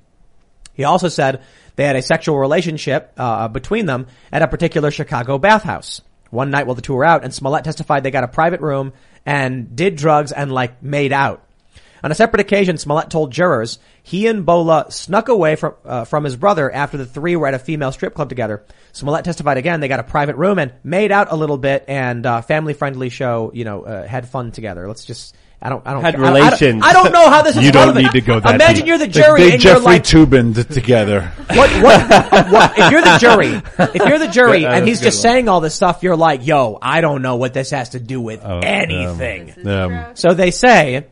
He 0.75 0.85
also 0.85 1.09
said 1.09 1.43
they 1.79 1.85
had 1.85 1.95
a 1.95 2.03
sexual 2.03 2.37
relationship 2.37 3.13
uh, 3.17 3.47
between 3.47 3.87
them 3.87 4.09
at 4.33 4.43
a 4.43 4.49
particular 4.49 4.91
Chicago 4.91 5.39
bathhouse. 5.39 6.01
One 6.29 6.51
night 6.51 6.67
while 6.67 6.75
the 6.75 6.83
two 6.83 6.95
were 6.95 7.05
out, 7.05 7.23
and 7.23 7.33
Smollett 7.33 7.63
testified 7.63 8.03
they 8.03 8.11
got 8.11 8.25
a 8.25 8.29
private 8.29 8.61
room 8.61 8.93
and 9.25 9.77
did 9.77 9.95
drugs 9.95 10.33
and 10.33 10.51
like 10.51 10.83
made 10.83 11.13
out. 11.13 11.47
On 12.03 12.11
a 12.11 12.17
separate 12.17 12.41
occasion, 12.41 12.79
Smollett 12.79 13.11
told 13.11 13.31
jurors 13.31 13.79
he 14.03 14.27
and 14.27 14.45
Bola 14.45 14.87
snuck 14.91 15.29
away 15.29 15.55
from 15.55 15.75
uh, 15.85 16.05
from 16.05 16.25
his 16.25 16.35
brother 16.35 16.69
after 16.69 16.97
the 16.97 17.07
three 17.07 17.37
were 17.37 17.47
at 17.47 17.55
a 17.55 17.61
female 17.61 17.93
strip 17.93 18.13
club 18.13 18.29
together. 18.29 18.65
Smollett 18.91 19.25
testified 19.25 19.57
again 19.57 19.79
they 19.79 19.87
got 19.87 20.01
a 20.01 20.05
private 20.05 20.35
room 20.35 20.59
and 20.59 20.73
made 20.83 21.13
out 21.13 21.29
a 21.31 21.37
little 21.37 21.59
bit 21.59 21.85
and 21.87 22.27
uh, 22.27 22.41
family 22.41 22.75
friendly 22.75 23.09
show. 23.09 23.53
You 23.55 23.65
know, 23.65 23.83
uh, 23.83 24.05
had 24.05 24.29
fun 24.29 24.51
together. 24.51 24.89
Let's 24.89 25.05
just. 25.05 25.37
I 25.61 25.71
don't. 25.71 25.85
I 25.87 25.93
don't. 25.93 26.03
Had 26.03 26.15
I 26.15 26.19
don't- 26.19 26.25
I 26.25 26.29
don't- 26.31 26.43
relations. 26.45 26.83
I 26.87 26.93
don't 26.93 27.13
know 27.13 27.29
how 27.31 27.43
this 27.43 27.57
is. 27.57 27.65
You 27.65 27.73
don't 27.73 27.97
need 27.97 28.13
to 28.13 28.21
go 28.21 28.39
that 28.39 28.55
Imagine 28.55 28.77
deep. 28.77 28.87
you're 28.87 28.99
the 28.99 29.07
They- 29.07 29.13
jury 29.23 29.41
they 29.43 29.53
and 29.55 29.65
you're 29.65 29.75
Jeffrey 29.75 29.85
like, 29.87 30.03
Toobin 30.05 30.55
d- 30.55 30.63
together. 30.65 31.33
what, 31.49 31.71
what, 31.83 32.09
what, 32.53 32.79
if 32.79 32.91
you're 32.93 33.03
the 33.03 33.19
jury, 33.19 33.61
if 33.95 34.09
you're 34.09 34.19
the 34.21 34.29
jury 34.29 34.59
Yeah, 34.63 34.75
and 34.77 34.87
he's 34.87 35.01
just 35.01 35.19
one. 35.19 35.23
saying 35.33 35.49
all 35.49 35.61
this 35.61 35.75
stuff, 35.75 36.03
you're 36.05 36.17
like, 36.17 36.47
yo, 36.47 36.79
I 36.81 37.01
don't 37.01 37.23
know 37.23 37.37
what 37.37 37.55
this 37.55 37.71
has 37.71 37.89
to 37.91 38.01
do 38.01 38.21
with 38.21 38.41
Oh, 38.45 38.61
anything. 38.61 39.67
Um, 39.67 40.07
So 40.15 40.33
they 40.35 40.53
say, 40.53 41.07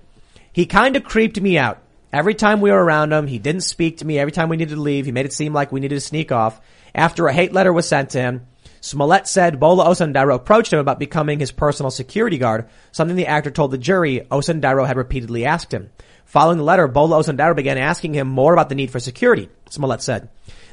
he 0.53 0.67
kind 0.67 0.95
of 0.97 1.03
creeped 1.05 1.41
me 1.41 1.59
out. 1.59 1.79
Every 2.13 2.35
time 2.35 2.61
we 2.61 2.71
were 2.71 2.83
around 2.83 3.13
him, 3.13 3.27
he 3.27 3.39
didn't 3.39 3.63
speak 3.63 3.99
to 3.99 4.07
me. 4.07 4.19
Every 4.19 4.33
time 4.33 4.49
we 4.49 4.57
needed 4.57 4.75
to 4.77 4.81
leave, 4.81 5.07
he 5.07 5.13
made 5.13 5.27
it 5.27 5.33
seem 5.33 5.53
like 5.53 5.73
we 5.73 5.81
needed 5.81 5.97
to 5.97 6.01
sneak 6.01 6.31
off. 6.33 6.61
After 6.95 7.27
a 7.27 7.33
hate 7.33 7.53
letter 7.53 7.73
was 7.73 7.89
sent 7.89 8.11
to 8.11 8.21
him, 8.21 8.47
Smollett 8.81 9.27
said 9.27 9.61
Bola 9.61 9.87
Osundairo 9.87 10.35
approached 10.35 10.73
him 10.73 10.79
about 10.79 10.99
becoming 10.99 11.41
his 11.41 11.51
personal 11.51 11.91
security 11.91 12.39
guard, 12.39 12.69
something 12.93 13.17
the 13.17 13.27
actor 13.27 13.51
told 13.51 13.71
the 13.71 13.79
jury 13.79 14.27
Osundairo 14.31 14.87
had 14.87 14.97
repeatedly 14.97 15.45
asked 15.45 15.73
him. 15.73 15.91
Following 16.25 16.59
the 16.59 16.65
letter, 16.65 16.89
Bola 16.89 17.19
Osundairo 17.19 17.55
began 17.55 17.79
asking 17.79 18.15
him 18.15 18.29
more 18.29 18.53
about 18.53 18.69
the 18.69 18.75
need 18.75 18.91
for 18.91 19.01
security, 19.01 19.49
Smollett 19.71 20.03
said. 20.03 20.29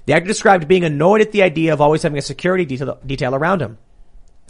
The 0.05 0.13
actor 0.13 0.27
described 0.27 0.67
being 0.67 0.84
annoyed 0.84 1.21
at 1.21 1.31
the 1.31 1.43
idea 1.43 1.73
of 1.73 1.81
always 1.81 2.01
having 2.01 2.17
a 2.17 2.21
security 2.21 2.65
detail, 2.65 2.99
detail 3.05 3.35
around 3.35 3.61
him. 3.61 3.77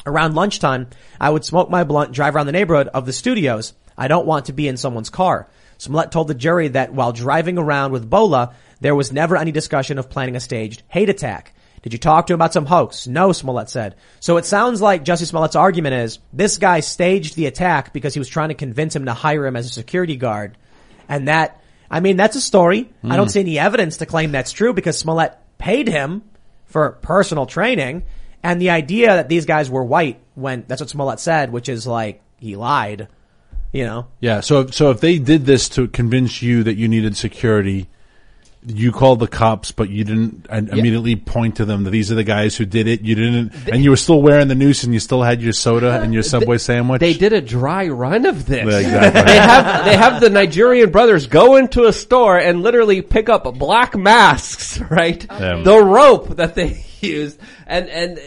Around 0.06 0.36
lunchtime, 0.36 0.88
I 1.20 1.30
would 1.30 1.46
smoke 1.46 1.70
my 1.70 1.84
blunt, 1.84 2.12
drive 2.12 2.36
around 2.36 2.48
the 2.48 2.52
neighborhood 2.52 2.88
of 2.90 3.06
the 3.06 3.14
studios. 3.14 3.74
I 3.98 4.08
don't 4.08 4.26
want 4.26 4.46
to 4.46 4.54
be 4.54 4.68
in 4.68 4.78
someone's 4.78 5.10
car. 5.10 5.48
Smollett 5.78 6.12
told 6.12 6.28
the 6.28 6.34
jury 6.34 6.70
that 6.70 6.94
while 6.94 7.12
driving 7.12 7.58
around 7.58 7.92
with 7.92 8.10
Bola, 8.10 8.54
there 8.82 8.96
was 8.96 9.14
never 9.14 9.38
any 9.38 9.52
discussion 9.52 9.98
of 9.98 10.10
planning 10.10 10.36
a 10.36 10.40
staged 10.40 10.84
hate 10.88 11.10
attack. 11.10 11.53
Did 11.84 11.92
you 11.92 12.00
talk 12.00 12.28
to 12.28 12.34
him 12.34 12.38
about 12.38 12.54
some 12.54 12.66
hoax? 12.66 13.08
No, 13.08 13.34
Smollett 13.34 13.70
said. 13.70 13.96
So 14.22 14.38
it 14.38 14.46
sounds 14.46 14.82
like 14.82 15.04
Jussie 15.04 15.28
Smollett's 15.28 15.58
argument 15.58 15.96
is 15.96 16.20
this 16.32 16.58
guy 16.58 16.80
staged 16.80 17.36
the 17.36 17.46
attack 17.46 17.92
because 17.92 18.14
he 18.14 18.20
was 18.20 18.30
trying 18.30 18.50
to 18.50 18.56
convince 18.56 18.96
him 18.96 19.06
to 19.06 19.14
hire 19.14 19.46
him 19.46 19.58
as 19.58 19.66
a 19.66 19.70
security 19.70 20.16
guard. 20.16 20.58
And 21.10 21.28
that, 21.28 21.62
I 21.92 22.00
mean, 22.00 22.16
that's 22.16 22.38
a 22.38 22.42
story. 22.42 22.90
I 23.04 23.18
don't 23.18 23.26
hmm. 23.26 23.32
see 23.32 23.40
any 23.42 23.60
evidence 23.60 23.98
to 23.98 24.06
claim 24.06 24.32
that's 24.32 24.54
true 24.54 24.74
because 24.74 24.98
Smollett 24.98 25.38
paid 25.58 25.90
him 25.90 26.24
for 26.66 26.92
personal 27.02 27.46
training. 27.46 28.04
And 28.42 28.62
the 28.62 28.70
idea 28.70 29.08
that 29.08 29.28
these 29.28 29.46
guys 29.46 29.70
were 29.70 29.84
white 29.84 30.22
when 30.36 30.64
that's 30.68 30.82
what 30.82 30.90
Smollett 30.90 31.20
said, 31.20 31.52
which 31.52 31.68
is 31.68 31.86
like 31.86 32.22
he 32.38 32.56
lied, 32.56 33.10
you 33.74 33.86
know. 33.86 34.08
Yeah. 34.22 34.40
So, 34.40 34.68
so 34.68 34.90
if 34.90 35.02
they 35.02 35.20
did 35.20 35.46
this 35.46 35.68
to 35.70 35.90
convince 35.90 36.42
you 36.42 36.64
that 36.64 36.76
you 36.76 36.88
needed 36.88 37.18
security, 37.18 37.90
you 38.66 38.92
called 38.92 39.20
the 39.20 39.28
cops, 39.28 39.72
but 39.72 39.90
you 39.90 40.04
didn't 40.04 40.48
and 40.50 40.70
immediately 40.70 41.16
point 41.16 41.58
to 41.58 41.66
them 41.66 41.84
that 41.84 41.92
these 41.92 42.12
are 42.12 42.16
the 42.16 42.24
guys 42.24 42.56
who 42.56 42.66
did 42.66 42.88
it. 42.88 43.02
You 43.02 43.16
didn't, 43.16 43.54
and 43.68 43.84
you 43.84 43.90
were 43.90 43.98
still 43.98 44.22
wearing 44.22 44.48
the 44.48 44.56
noose 44.56 44.84
and 44.84 44.94
you 44.94 45.00
still 45.00 45.22
had 45.22 45.42
your 45.42 45.54
soda 45.54 46.02
and 46.02 46.14
your 46.14 46.24
Subway 46.24 46.58
sandwich. 46.58 47.00
They 47.00 47.14
did 47.14 47.34
a 47.34 47.42
dry 47.42 47.88
run 47.88 48.26
of 48.26 48.46
this. 48.46 48.66
Yeah, 48.66 48.80
exactly. 48.80 49.22
they 49.22 49.38
have 49.38 49.86
they 49.86 49.98
have 49.98 50.22
the 50.22 50.30
Nigerian 50.30 50.92
brothers 50.92 51.28
go 51.28 51.56
into 51.56 51.86
a 51.86 51.94
store 51.94 52.38
and 52.38 52.62
literally 52.62 53.02
pick 53.02 53.30
up 53.30 53.44
black 53.58 53.96
masks, 53.98 54.80
right? 54.90 55.26
Yeah. 55.30 55.62
The 55.64 55.84
rope 55.84 56.38
that 56.38 56.56
they 56.56 56.86
used, 57.02 57.40
and 57.68 57.90
and 57.90 58.20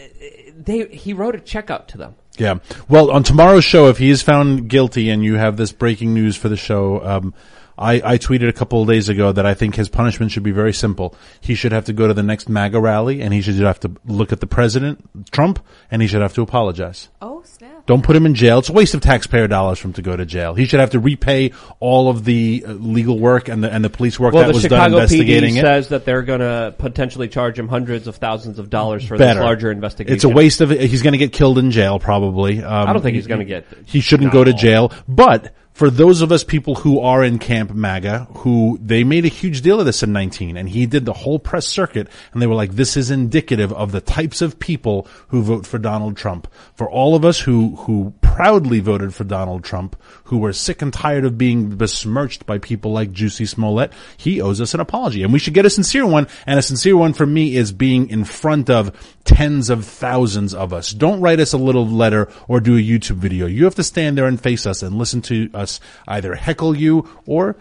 they 0.57 0.87
he 0.87 1.13
wrote 1.13 1.35
a 1.35 1.39
check 1.39 1.69
out 1.69 1.89
to 1.89 1.97
them. 1.97 2.15
Yeah. 2.37 2.59
Well, 2.87 3.11
on 3.11 3.23
tomorrow's 3.23 3.65
show, 3.65 3.87
if 3.87 3.97
he 3.97 4.09
is 4.09 4.21
found 4.21 4.69
guilty 4.69 5.09
and 5.09 5.23
you 5.23 5.35
have 5.35 5.57
this 5.57 5.71
breaking 5.71 6.13
news 6.13 6.35
for 6.35 6.49
the 6.49 6.57
show, 6.57 7.03
um, 7.05 7.33
I, 7.77 8.01
I 8.03 8.17
tweeted 8.17 8.49
a 8.49 8.53
couple 8.53 8.81
of 8.81 8.87
days 8.87 9.09
ago 9.09 9.31
that 9.31 9.45
I 9.45 9.53
think 9.53 9.75
his 9.75 9.89
punishment 9.89 10.31
should 10.31 10.43
be 10.43 10.51
very 10.51 10.73
simple. 10.73 11.15
He 11.39 11.53
should 11.55 11.71
have 11.71 11.85
to 11.85 11.93
go 11.93 12.07
to 12.07 12.13
the 12.13 12.23
next 12.23 12.49
MAGA 12.49 12.79
rally 12.79 13.21
and 13.21 13.33
he 13.33 13.41
should 13.41 13.55
have 13.55 13.79
to 13.81 13.91
look 14.05 14.31
at 14.31 14.39
the 14.39 14.47
president, 14.47 15.31
Trump, 15.31 15.63
and 15.91 16.01
he 16.01 16.07
should 16.07 16.21
have 16.21 16.33
to 16.35 16.41
apologize. 16.41 17.09
Oh 17.21 17.43
snap! 17.45 17.76
Don't 17.87 18.03
put 18.03 18.15
him 18.15 18.25
in 18.25 18.35
jail. 18.35 18.59
It's 18.59 18.69
a 18.69 18.73
waste 18.73 18.93
of 18.93 19.01
taxpayer 19.01 19.47
dollars 19.47 19.79
for 19.79 19.87
him 19.87 19.93
to 19.93 20.01
go 20.03 20.15
to 20.15 20.25
jail. 20.25 20.53
He 20.53 20.65
should 20.65 20.79
have 20.81 20.91
to 20.91 20.99
repay 20.99 21.53
all 21.79 22.09
of 22.09 22.23
the 22.25 22.63
uh, 22.67 22.73
legal 22.73 23.17
work 23.17 23.47
and 23.47 23.63
the 23.63 23.73
and 23.73 23.83
the 23.83 23.89
police 23.89 24.19
work 24.19 24.33
Well, 24.33 24.45
that 24.45 24.53
was 24.53 24.63
done 24.63 24.69
Chicago 24.91 24.97
investigating 24.97 25.55
PD 25.55 25.57
it. 25.57 25.61
says 25.61 25.87
that 25.89 26.03
they're 26.05 26.21
going 26.21 26.41
to 26.41 26.75
potentially 26.77 27.29
charge 27.29 27.57
him 27.57 27.67
hundreds 27.67 28.07
of 28.07 28.17
thousands 28.17 28.59
of 28.59 28.69
dollars 28.69 29.05
for 29.07 29.17
Better. 29.17 29.39
this 29.39 29.43
larger 29.43 29.71
investigation. 29.71 30.13
It's 30.15 30.25
a 30.25 30.29
waste 30.29 30.61
of. 30.61 30.69
He's 30.69 31.01
going 31.01 31.13
to 31.13 31.17
get 31.17 31.31
killed 31.33 31.57
in 31.57 31.71
jail 31.71 31.97
probably. 31.97 32.61
Um, 32.61 32.89
I 32.89 32.93
don't 32.93 33.01
think 33.01 33.15
he's 33.15 33.27
gonna 33.27 33.45
get- 33.45 33.65
He 33.85 34.01
shouldn't 34.01 34.31
go 34.33 34.43
to 34.43 34.51
jail. 34.53 34.91
But 35.07 35.53
for 35.77 35.91
those 35.91 36.21
of 36.21 36.31
us 36.31 36.43
people 36.43 36.73
who 36.73 36.99
are 36.99 37.23
in 37.23 37.37
Camp 37.37 37.71
MAGA, 37.71 38.27
who 38.37 38.79
they 38.81 39.03
made 39.03 39.25
a 39.25 39.27
huge 39.27 39.61
deal 39.61 39.79
of 39.79 39.85
this 39.85 40.01
in 40.01 40.11
19, 40.11 40.57
and 40.57 40.67
he 40.67 40.87
did 40.87 41.05
the 41.05 41.13
whole 41.13 41.37
press 41.37 41.67
circuit, 41.67 42.07
and 42.33 42.41
they 42.41 42.47
were 42.47 42.55
like, 42.55 42.71
"This 42.71 42.97
is 42.97 43.11
indicative 43.11 43.71
of 43.71 43.91
the 43.91 44.01
types 44.01 44.41
of 44.41 44.57
people 44.57 45.07
who 45.27 45.43
vote 45.43 45.67
for 45.67 45.77
Donald 45.77 46.17
Trump." 46.17 46.47
For 46.73 46.89
all 46.89 47.13
of 47.13 47.23
us 47.23 47.41
who 47.41 47.75
who 47.81 48.13
proudly 48.21 48.79
voted 48.79 49.13
for 49.13 49.23
Donald 49.23 49.63
Trump, 49.63 49.95
who 50.25 50.39
were 50.39 50.51
sick 50.51 50.81
and 50.81 50.91
tired 50.91 51.25
of 51.25 51.37
being 51.37 51.69
besmirched 51.69 52.47
by 52.47 52.57
people 52.57 52.91
like 52.91 53.11
Juicy 53.11 53.45
Smollett, 53.45 53.93
he 54.17 54.41
owes 54.41 54.59
us 54.59 54.73
an 54.73 54.79
apology, 54.79 55.21
and 55.21 55.31
we 55.31 55.37
should 55.37 55.53
get 55.53 55.67
a 55.67 55.69
sincere 55.69 56.07
one. 56.07 56.25
And 56.47 56.57
a 56.57 56.63
sincere 56.63 56.97
one 56.97 57.13
for 57.13 57.27
me 57.27 57.55
is 57.55 57.71
being 57.71 58.09
in 58.09 58.23
front 58.23 58.67
of 58.71 58.91
tens 59.25 59.69
of 59.69 59.85
thousands 59.85 60.55
of 60.55 60.73
us. 60.73 60.91
Don't 60.91 61.21
write 61.21 61.39
us 61.39 61.53
a 61.53 61.57
little 61.57 61.87
letter 61.87 62.29
or 62.47 62.59
do 62.59 62.77
a 62.77 62.81
YouTube 62.81 63.17
video. 63.17 63.45
You 63.45 63.65
have 63.65 63.75
to 63.75 63.83
stand 63.83 64.17
there 64.17 64.25
and 64.25 64.41
face 64.41 64.65
us 64.65 64.81
and 64.81 64.97
listen 64.97 65.21
to 65.23 65.49
us 65.53 65.66
either 66.07 66.35
heckle 66.35 66.75
you 66.75 67.07
or. 67.25 67.55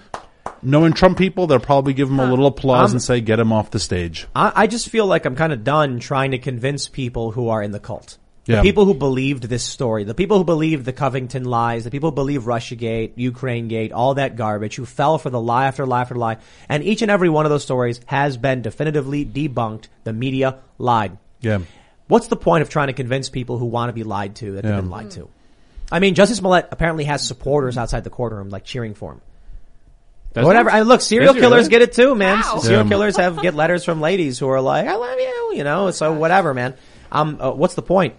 Knowing 0.63 0.93
Trump 0.93 1.19
people, 1.19 1.47
they'll 1.47 1.59
probably 1.61 1.93
give 1.93 2.09
him 2.09 2.19
a 2.21 2.25
uh, 2.25 2.31
little 2.31 2.47
applause 2.47 2.91
I'm- 2.91 2.97
and 2.97 3.03
say, 3.03 3.21
"Get 3.21 3.39
him 3.39 3.53
off 3.53 3.71
the 3.73 3.81
stage." 3.81 4.27
I, 4.35 4.53
I 4.55 4.67
just 4.69 4.89
feel 4.89 5.05
like 5.07 5.25
I'm 5.27 5.35
kind 5.37 5.53
of 5.53 5.65
done 5.65 5.99
trying 5.99 6.31
to 6.31 6.39
convince 6.39 6.89
people 6.89 7.33
who 7.33 7.49
are 7.49 7.63
in 7.63 7.73
the 7.73 7.81
cult. 7.81 8.17
Yeah. 8.47 8.57
The 8.57 8.63
people 8.63 8.85
who 8.85 8.95
believed 8.95 9.43
this 9.45 9.65
story, 9.65 10.05
the 10.05 10.15
people 10.15 10.39
who 10.39 10.45
believed 10.45 10.85
the 10.85 10.93
Covington 10.93 11.45
lies, 11.45 11.83
the 11.83 11.91
people 11.91 12.11
who 12.11 12.15
believe 12.15 12.43
Russiagate, 12.45 13.13
Ukraine 13.17 13.67
Gate, 13.67 13.91
all 13.93 14.15
that 14.15 14.37
garbage, 14.37 14.77
who 14.77 14.87
fell 14.87 15.19
for 15.19 15.31
the 15.31 15.41
lie 15.41 15.67
after 15.67 15.85
lie 15.85 16.03
after 16.03 16.15
lie. 16.15 16.37
And 16.69 16.85
each 16.85 17.03
and 17.03 17.11
every 17.11 17.29
one 17.29 17.45
of 17.45 17.51
those 17.51 17.65
stories 17.65 18.01
has 18.07 18.37
been 18.37 18.63
definitively 18.63 19.27
debunked. 19.27 19.87
The 20.05 20.13
media 20.13 20.59
lied. 20.79 21.19
Yeah. 21.41 21.59
What's 22.07 22.29
the 22.29 22.37
point 22.37 22.63
of 22.63 22.69
trying 22.69 22.87
to 22.87 22.93
convince 22.93 23.29
people 23.31 23.59
who 23.59 23.67
want 23.67 23.89
to 23.89 23.93
be 23.93 24.05
lied 24.05 24.37
to 24.37 24.53
that 24.53 24.65
Yeah. 24.65 24.71
they've 24.71 24.81
been 24.83 24.91
lied 24.91 25.11
to? 25.13 25.29
I 25.91 25.99
mean, 26.01 26.15
Jussie 26.15 26.35
Smollett 26.35 26.69
apparently 26.71 27.05
has 27.05 27.27
supporters 27.27 27.79
outside 27.79 28.05
the 28.05 28.11
courtroom, 28.11 28.49
like 28.51 28.65
cheering 28.65 28.95
for 28.95 29.13
him. 29.13 29.21
Does 30.35 30.45
Whatever. 30.45 30.71
I 30.71 30.83
look, 30.83 31.01
serial 31.01 31.33
Does 31.33 31.37
he 31.37 31.41
killers 31.41 31.59
really? 31.61 31.71
get 31.71 31.83
it 31.83 31.93
too, 31.95 32.15
man. 32.15 32.41
Wow. 32.41 32.59
Serial 32.59 32.83
Yeah. 32.85 32.89
killers 32.89 33.17
have 33.17 33.41
get 33.41 33.55
letters 33.55 33.85
from 33.85 34.01
ladies 34.01 34.39
who 34.39 34.49
are 34.49 34.61
like, 34.61 34.87
"I 34.87 34.95
love 34.97 35.19
you," 35.19 35.53
you 35.55 35.65
know. 35.65 35.91
So 35.93 36.13
whatever, 36.13 36.53
man. 36.53 36.75
Um, 37.11 37.39
uh, 37.41 37.53
what's 37.53 37.75
the 37.75 37.83
point? 37.83 38.15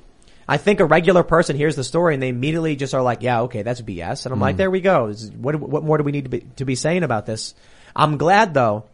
I 0.48 0.58
think 0.58 0.80
a 0.80 0.86
regular 0.86 1.24
person 1.24 1.58
hears 1.58 1.76
the 1.76 1.84
story 1.84 2.14
and 2.14 2.24
they 2.24 2.30
immediately 2.30 2.76
just 2.76 2.94
are 2.96 3.02
like, 3.04 3.22
"Yeah, 3.22 3.42
okay, 3.42 3.62
that's 3.62 3.82
BS," 3.82 4.26
and 4.26 4.34
I'm 4.34 4.40
like, 4.40 4.58
"There 4.58 4.72
we 4.72 4.82
go. 4.82 5.14
What 5.40 5.56
what 5.58 5.84
more 5.84 5.98
do 6.00 6.04
we 6.04 6.12
need 6.12 6.24
to 6.24 6.30
be 6.30 6.40
to 6.56 6.66
be 6.66 6.74
saying 6.76 7.04
about 7.04 7.26
this?" 7.28 7.54
I'm 7.96 8.18
glad 8.18 8.54
though, 8.54 8.86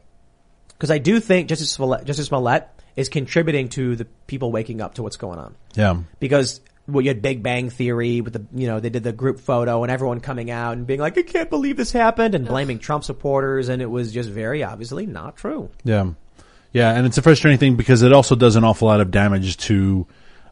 because 0.70 0.92
I 0.92 0.98
do 0.98 1.20
think 1.22 1.48
Jussie 1.50 1.68
Smollett, 1.68 2.06
Jussie 2.06 2.26
Smollett 2.26 2.68
is 2.98 3.08
contributing 3.08 3.70
to 3.70 3.96
the 3.96 4.06
people 4.28 4.52
waking 4.52 4.82
up 4.82 4.96
to 4.96 5.04
what's 5.04 5.18
going 5.18 5.40
on 5.40 5.56
Yeah. 5.76 5.96
because 6.20 6.60
well, 6.88 7.02
you 7.02 7.10
had 7.10 7.22
Big 7.22 7.42
Bang 7.42 7.70
Theory 7.70 8.22
with 8.22 8.34
the, 8.34 8.46
you 8.54 8.68
know, 8.68 8.80
they 8.80 8.90
did 8.90 9.04
the 9.04 9.14
group 9.14 9.40
photo 9.40 9.84
and 9.84 9.92
everyone 9.92 10.20
coming 10.20 10.52
out 10.52 10.74
and 10.74 10.86
being 10.86 11.00
like, 11.00 11.18
I 11.18 11.22
can't 11.22 11.50
believe 11.50 11.78
this 11.78 11.92
happened 11.92 12.36
and 12.36 12.46
blaming 12.46 12.80
Trump 12.80 13.04
supporters 13.04 13.70
and 13.70 13.82
it 13.82 13.90
was 13.90 14.12
just 14.12 14.30
very 14.30 14.64
obviously 14.64 15.06
not 15.06 15.38
true. 15.38 15.70
Yeah. 15.84 16.12
Yeah, 16.74 16.92
and 16.92 17.06
it's 17.06 17.20
a 17.20 17.22
frustrating 17.22 17.60
thing 17.60 17.76
because 17.76 18.02
it 18.02 18.12
also 18.12 18.36
does 18.36 18.56
an 18.56 18.64
awful 18.64 18.88
lot 18.88 19.00
of 19.00 19.12
damage 19.12 19.58
to 19.58 20.08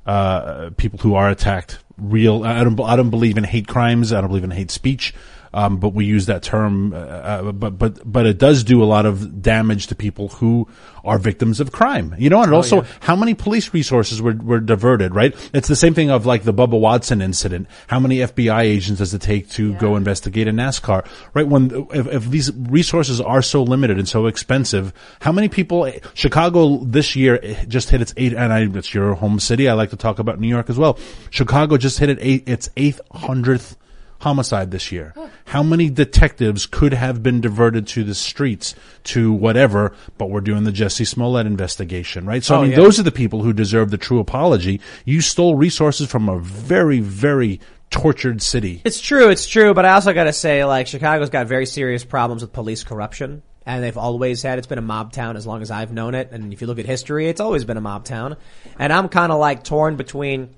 uh, 0.05 0.69
people 0.77 0.99
who 0.99 1.15
are 1.15 1.29
attacked. 1.29 1.79
Real, 1.97 2.43
I 2.43 2.63
don't, 2.63 2.79
I 2.79 2.95
don't 2.95 3.09
believe 3.09 3.37
in 3.37 3.43
hate 3.43 3.67
crimes. 3.67 4.13
I 4.13 4.21
don't 4.21 4.29
believe 4.29 4.43
in 4.43 4.51
hate 4.51 4.71
speech. 4.71 5.13
Um, 5.53 5.77
but 5.77 5.89
we 5.89 6.05
use 6.05 6.27
that 6.27 6.43
term, 6.43 6.93
uh, 6.93 6.97
uh, 6.97 7.51
but 7.51 7.77
but 7.77 7.99
but 8.09 8.25
it 8.25 8.37
does 8.37 8.63
do 8.63 8.81
a 8.81 8.85
lot 8.85 9.05
of 9.05 9.41
damage 9.41 9.87
to 9.87 9.95
people 9.95 10.29
who 10.29 10.67
are 11.03 11.17
victims 11.17 11.59
of 11.59 11.71
crime. 11.71 12.15
You 12.17 12.29
know, 12.29 12.41
and 12.41 12.53
also 12.53 12.85
how 13.01 13.15
many 13.15 13.33
police 13.33 13.73
resources 13.73 14.21
were 14.21 14.33
were 14.33 14.59
diverted. 14.59 15.13
Right? 15.13 15.35
It's 15.53 15.67
the 15.67 15.75
same 15.75 15.93
thing 15.93 16.09
of 16.09 16.25
like 16.25 16.43
the 16.43 16.53
Bubba 16.53 16.79
Watson 16.79 17.21
incident. 17.21 17.67
How 17.87 17.99
many 17.99 18.17
FBI 18.17 18.61
agents 18.61 18.99
does 18.99 19.13
it 19.13 19.21
take 19.21 19.49
to 19.51 19.73
go 19.75 19.95
investigate 19.95 20.47
a 20.47 20.51
NASCAR? 20.51 21.05
Right? 21.33 21.47
When 21.47 21.87
if, 21.91 22.07
if 22.07 22.25
these 22.29 22.51
resources 22.53 23.19
are 23.19 23.41
so 23.41 23.63
limited 23.63 23.97
and 23.97 24.07
so 24.07 24.27
expensive, 24.27 24.93
how 25.19 25.31
many 25.31 25.49
people? 25.49 25.91
Chicago 26.13 26.77
this 26.77 27.15
year 27.15 27.39
just 27.67 27.89
hit 27.89 28.01
its 28.01 28.13
eight, 28.15 28.33
and 28.33 28.53
I, 28.53 28.61
it's 28.61 28.93
your 28.93 29.15
home 29.15 29.39
city. 29.39 29.67
I 29.67 29.73
like 29.73 29.89
to 29.89 29.97
talk 29.97 30.19
about 30.19 30.39
New 30.39 30.47
York 30.47 30.69
as 30.69 30.77
well. 30.77 30.97
Chicago 31.29 31.77
just 31.77 31.99
hit 31.99 32.09
it 32.09 32.19
eight, 32.21 32.47
its 32.47 32.69
eighth 32.77 33.01
hundredth 33.11 33.75
homicide 34.22 34.72
this 34.72 34.91
year. 34.91 35.14
How 35.45 35.64
many 35.64 35.89
detectives 35.89 36.65
could 36.65 36.93
have 36.93 37.22
been 37.22 37.41
diverted 37.41 37.88
to 37.88 38.03
the 38.03 38.15
streets 38.15 38.73
to 39.06 39.34
whatever, 39.34 39.93
but 40.18 40.30
we're 40.30 40.41
doing 40.41 40.64
the 40.64 40.72
Jussie 40.72 41.06
Smollett 41.07 41.45
investigation, 41.45 42.26
right? 42.26 42.43
So 42.43 42.56
I 42.56 42.57
Oh, 42.57 42.61
mean, 42.61 42.72
yeah. 42.72 42.77
those 42.77 42.99
are 42.99 43.03
the 43.03 43.11
people 43.11 43.41
who 43.43 43.52
deserve 43.52 43.91
the 43.91 43.98
true 43.98 44.19
apology. 44.19 44.80
You 45.06 45.22
stole 45.22 45.56
resources 45.56 46.07
from 46.10 46.30
a 46.30 46.38
very, 46.39 46.99
very 46.99 47.60
tortured 47.89 48.41
city. 48.41 48.81
It's 48.85 49.02
true, 49.02 49.30
it's 49.30 49.45
true, 49.48 49.73
but 49.73 49.85
I 49.85 49.93
also 49.93 50.14
gotta 50.14 50.31
say, 50.34 50.64
like, 50.65 50.88
Chicago's 50.88 51.30
got 51.30 51.48
very 51.48 51.65
serious 51.65 52.06
problems 52.06 52.41
with 52.41 52.53
police 52.53 52.84
corruption. 52.84 53.41
And 53.65 53.84
they've 53.84 53.98
always 53.98 54.41
had, 54.41 54.57
it's 54.57 54.65
been 54.68 54.80
a 54.80 54.81
mob 54.84 55.11
town 55.14 55.35
as 55.38 55.45
long 55.45 55.61
as 55.61 55.69
I've 55.69 55.91
known 55.91 56.15
it. 56.15 56.30
And 56.31 56.52
if 56.53 56.61
you 56.61 56.68
look 56.68 56.80
at 56.80 56.85
history, 56.85 57.27
it's 57.27 57.39
always 57.41 57.64
been 57.64 57.77
a 57.77 57.81
mob 57.81 58.06
town. 58.06 58.38
And 58.80 58.91
I'm 58.93 59.07
kinda 59.10 59.35
like 59.35 59.64
torn 59.64 59.98
between, 59.98 60.49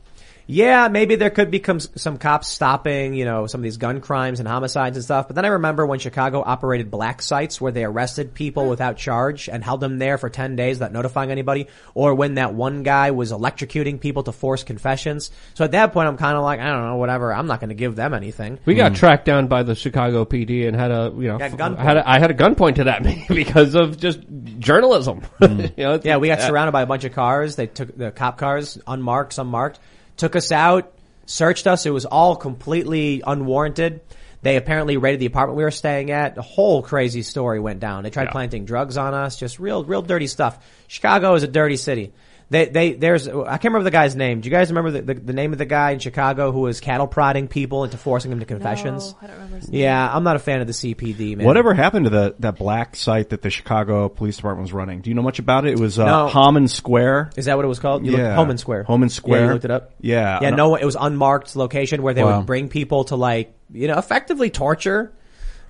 yeah, 0.45 0.87
maybe 0.89 1.15
there 1.15 1.29
could 1.29 1.51
become 1.51 1.77
s- 1.77 1.87
some 1.95 2.17
cops 2.17 2.47
stopping, 2.47 3.13
you 3.13 3.25
know, 3.25 3.47
some 3.47 3.59
of 3.59 3.63
these 3.63 3.77
gun 3.77 4.01
crimes 4.01 4.39
and 4.39 4.47
homicides 4.47 4.97
and 4.97 5.03
stuff. 5.03 5.27
But 5.27 5.35
then 5.35 5.45
I 5.45 5.49
remember 5.49 5.85
when 5.85 5.99
Chicago 5.99 6.43
operated 6.45 6.91
black 6.91 7.21
sites 7.21 7.61
where 7.61 7.71
they 7.71 7.83
arrested 7.85 8.33
people 8.33 8.67
without 8.69 8.97
charge 8.97 9.47
and 9.49 9.63
held 9.63 9.79
them 9.79 9.99
there 9.99 10.17
for 10.17 10.29
10 10.29 10.55
days 10.55 10.75
without 10.77 10.91
notifying 10.91 11.31
anybody. 11.31 11.67
Or 11.93 12.13
when 12.15 12.35
that 12.35 12.53
one 12.53 12.83
guy 12.83 13.11
was 13.11 13.31
electrocuting 13.31 13.99
people 13.99 14.23
to 14.23 14.31
force 14.31 14.63
confessions. 14.63 15.31
So 15.53 15.63
at 15.63 15.71
that 15.71 15.93
point, 15.93 16.07
I'm 16.07 16.17
kind 16.17 16.35
of 16.35 16.43
like, 16.43 16.59
I 16.59 16.69
don't 16.69 16.83
know, 16.85 16.97
whatever. 16.97 17.33
I'm 17.33 17.47
not 17.47 17.59
going 17.59 17.69
to 17.69 17.75
give 17.75 17.95
them 17.95 18.13
anything. 18.13 18.59
We 18.65 18.75
got 18.75 18.95
tracked 18.95 19.25
down 19.25 19.47
by 19.47 19.63
the 19.63 19.75
Chicago 19.75 20.25
PD 20.25 20.67
and 20.67 20.75
had 20.75 20.91
a 20.91 21.13
you 21.15 21.27
know 21.27 21.37
Got 21.37 21.73
f- 21.73 21.77
had 21.77 21.97
a, 21.97 22.09
I 22.09 22.19
had 22.19 22.31
a 22.31 22.33
gunpoint 22.33 22.75
to 22.75 22.83
that 22.85 23.03
because 23.29 23.75
of 23.75 23.97
just 23.97 24.19
journalism. 24.59 25.21
you 25.41 25.71
know, 25.77 25.99
Yeah, 26.03 26.17
we 26.17 26.27
got 26.27 26.39
uh, 26.39 26.47
surrounded 26.47 26.71
by 26.71 26.81
a 26.81 26.85
bunch 26.85 27.03
of 27.03 27.13
cars. 27.13 27.55
They 27.55 27.67
took 27.67 27.95
the 27.97 28.11
cop 28.11 28.37
cars, 28.37 28.79
unmarked, 28.87 29.33
some 29.33 29.47
marked, 29.47 29.79
took 30.17 30.35
us 30.35 30.51
out, 30.51 30.93
searched 31.25 31.67
us. 31.67 31.85
It 31.85 31.91
was 31.91 32.05
all 32.05 32.35
completely 32.35 33.21
unwarranted. 33.25 34.01
They 34.41 34.57
apparently 34.57 34.97
raided 34.97 35.21
the 35.21 35.25
apartment 35.25 35.57
we 35.57 35.63
were 35.63 35.71
staying 35.71 36.11
at. 36.11 36.37
A 36.37 36.41
whole 36.41 36.81
crazy 36.81 37.23
story 37.23 37.61
went 37.61 37.79
down. 37.79 38.03
They 38.03 38.09
tried 38.09 38.31
planting 38.31 38.65
drugs 38.65 38.97
on 38.97 39.13
us, 39.13 39.39
just 39.39 39.57
real, 39.57 39.85
real 39.85 40.01
dirty 40.01 40.27
stuff. 40.27 40.59
Chicago 40.87 41.33
is 41.35 41.43
a 41.43 41.47
dirty 41.47 41.77
city. 41.77 42.11
They, 42.53 42.65
they, 42.65 42.93
there's, 42.93 43.27
I 43.27 43.31
can't 43.33 43.63
remember 43.63 43.85
the 43.85 43.89
guy's 43.91 44.15
name. 44.15 44.41
Do 44.41 44.47
you 44.47 44.51
guys 44.51 44.69
remember 44.69 44.91
the, 44.91 45.01
the, 45.01 45.13
the 45.15 45.33
name 45.33 45.53
of 45.53 45.57
the 45.57 45.65
guy 45.65 45.89
in 45.89 45.97
Chicago 45.97 46.51
who 46.51 46.59
was 46.59 46.79
cattle 46.79 47.07
prodding 47.07 47.47
people 47.47 47.83
into 47.83 47.97
forcing 47.97 48.29
them 48.29 48.39
to 48.41 48.45
confessions? 48.45 49.13
No, 49.13 49.17
I 49.23 49.25
don't 49.25 49.35
remember 49.37 49.55
his 49.57 49.69
name. 49.69 49.81
Yeah, 49.81 50.15
I'm 50.15 50.23
not 50.23 50.35
a 50.35 50.39
fan 50.39 50.61
of 50.61 50.67
the 50.67 50.73
CPD, 50.73 51.35
man. 51.35 51.47
Whatever 51.47 51.73
happened 51.73 52.03
to 52.05 52.09
the 52.11 52.35
that 52.41 52.55
black 52.57 52.95
site 52.95 53.29
that 53.29 53.41
the 53.41 53.49
Chicago 53.49 54.07
Police 54.07 54.35
Department 54.35 54.65
was 54.65 54.73
running? 54.73 55.01
Do 55.01 55.09
you 55.09 55.15
know 55.15 55.23
much 55.23 55.39
about 55.39 55.65
it? 55.65 55.71
It 55.73 55.79
was 55.79 55.97
uh, 55.97 56.05
No. 56.05 56.27
Homan 56.27 56.67
Square. 56.67 57.31
Is 57.35 57.45
that 57.45 57.55
what 57.55 57.65
it 57.65 57.69
was 57.69 57.79
called? 57.79 58.05
You 58.05 58.11
looked, 58.11 58.21
Yeah. 58.21 58.35
Homan 58.35 58.59
Square. 58.59 58.83
Homan 58.83 59.09
Square. 59.09 59.39
Yeah, 59.39 59.45
you 59.47 59.53
looked 59.53 59.65
it 59.65 59.71
up? 59.71 59.93
Yeah. 59.99 60.39
Yeah, 60.43 60.49
no, 60.51 60.75
it 60.75 60.85
was 60.85 60.95
unmarked 60.99 61.55
location 61.55 62.03
where 62.03 62.13
they 62.13 62.23
Wow. 62.23 62.37
would 62.37 62.45
bring 62.45 62.69
people 62.69 63.05
to 63.05 63.15
like, 63.15 63.51
you 63.73 63.87
know, 63.87 63.97
effectively 63.97 64.51
torture, 64.51 65.11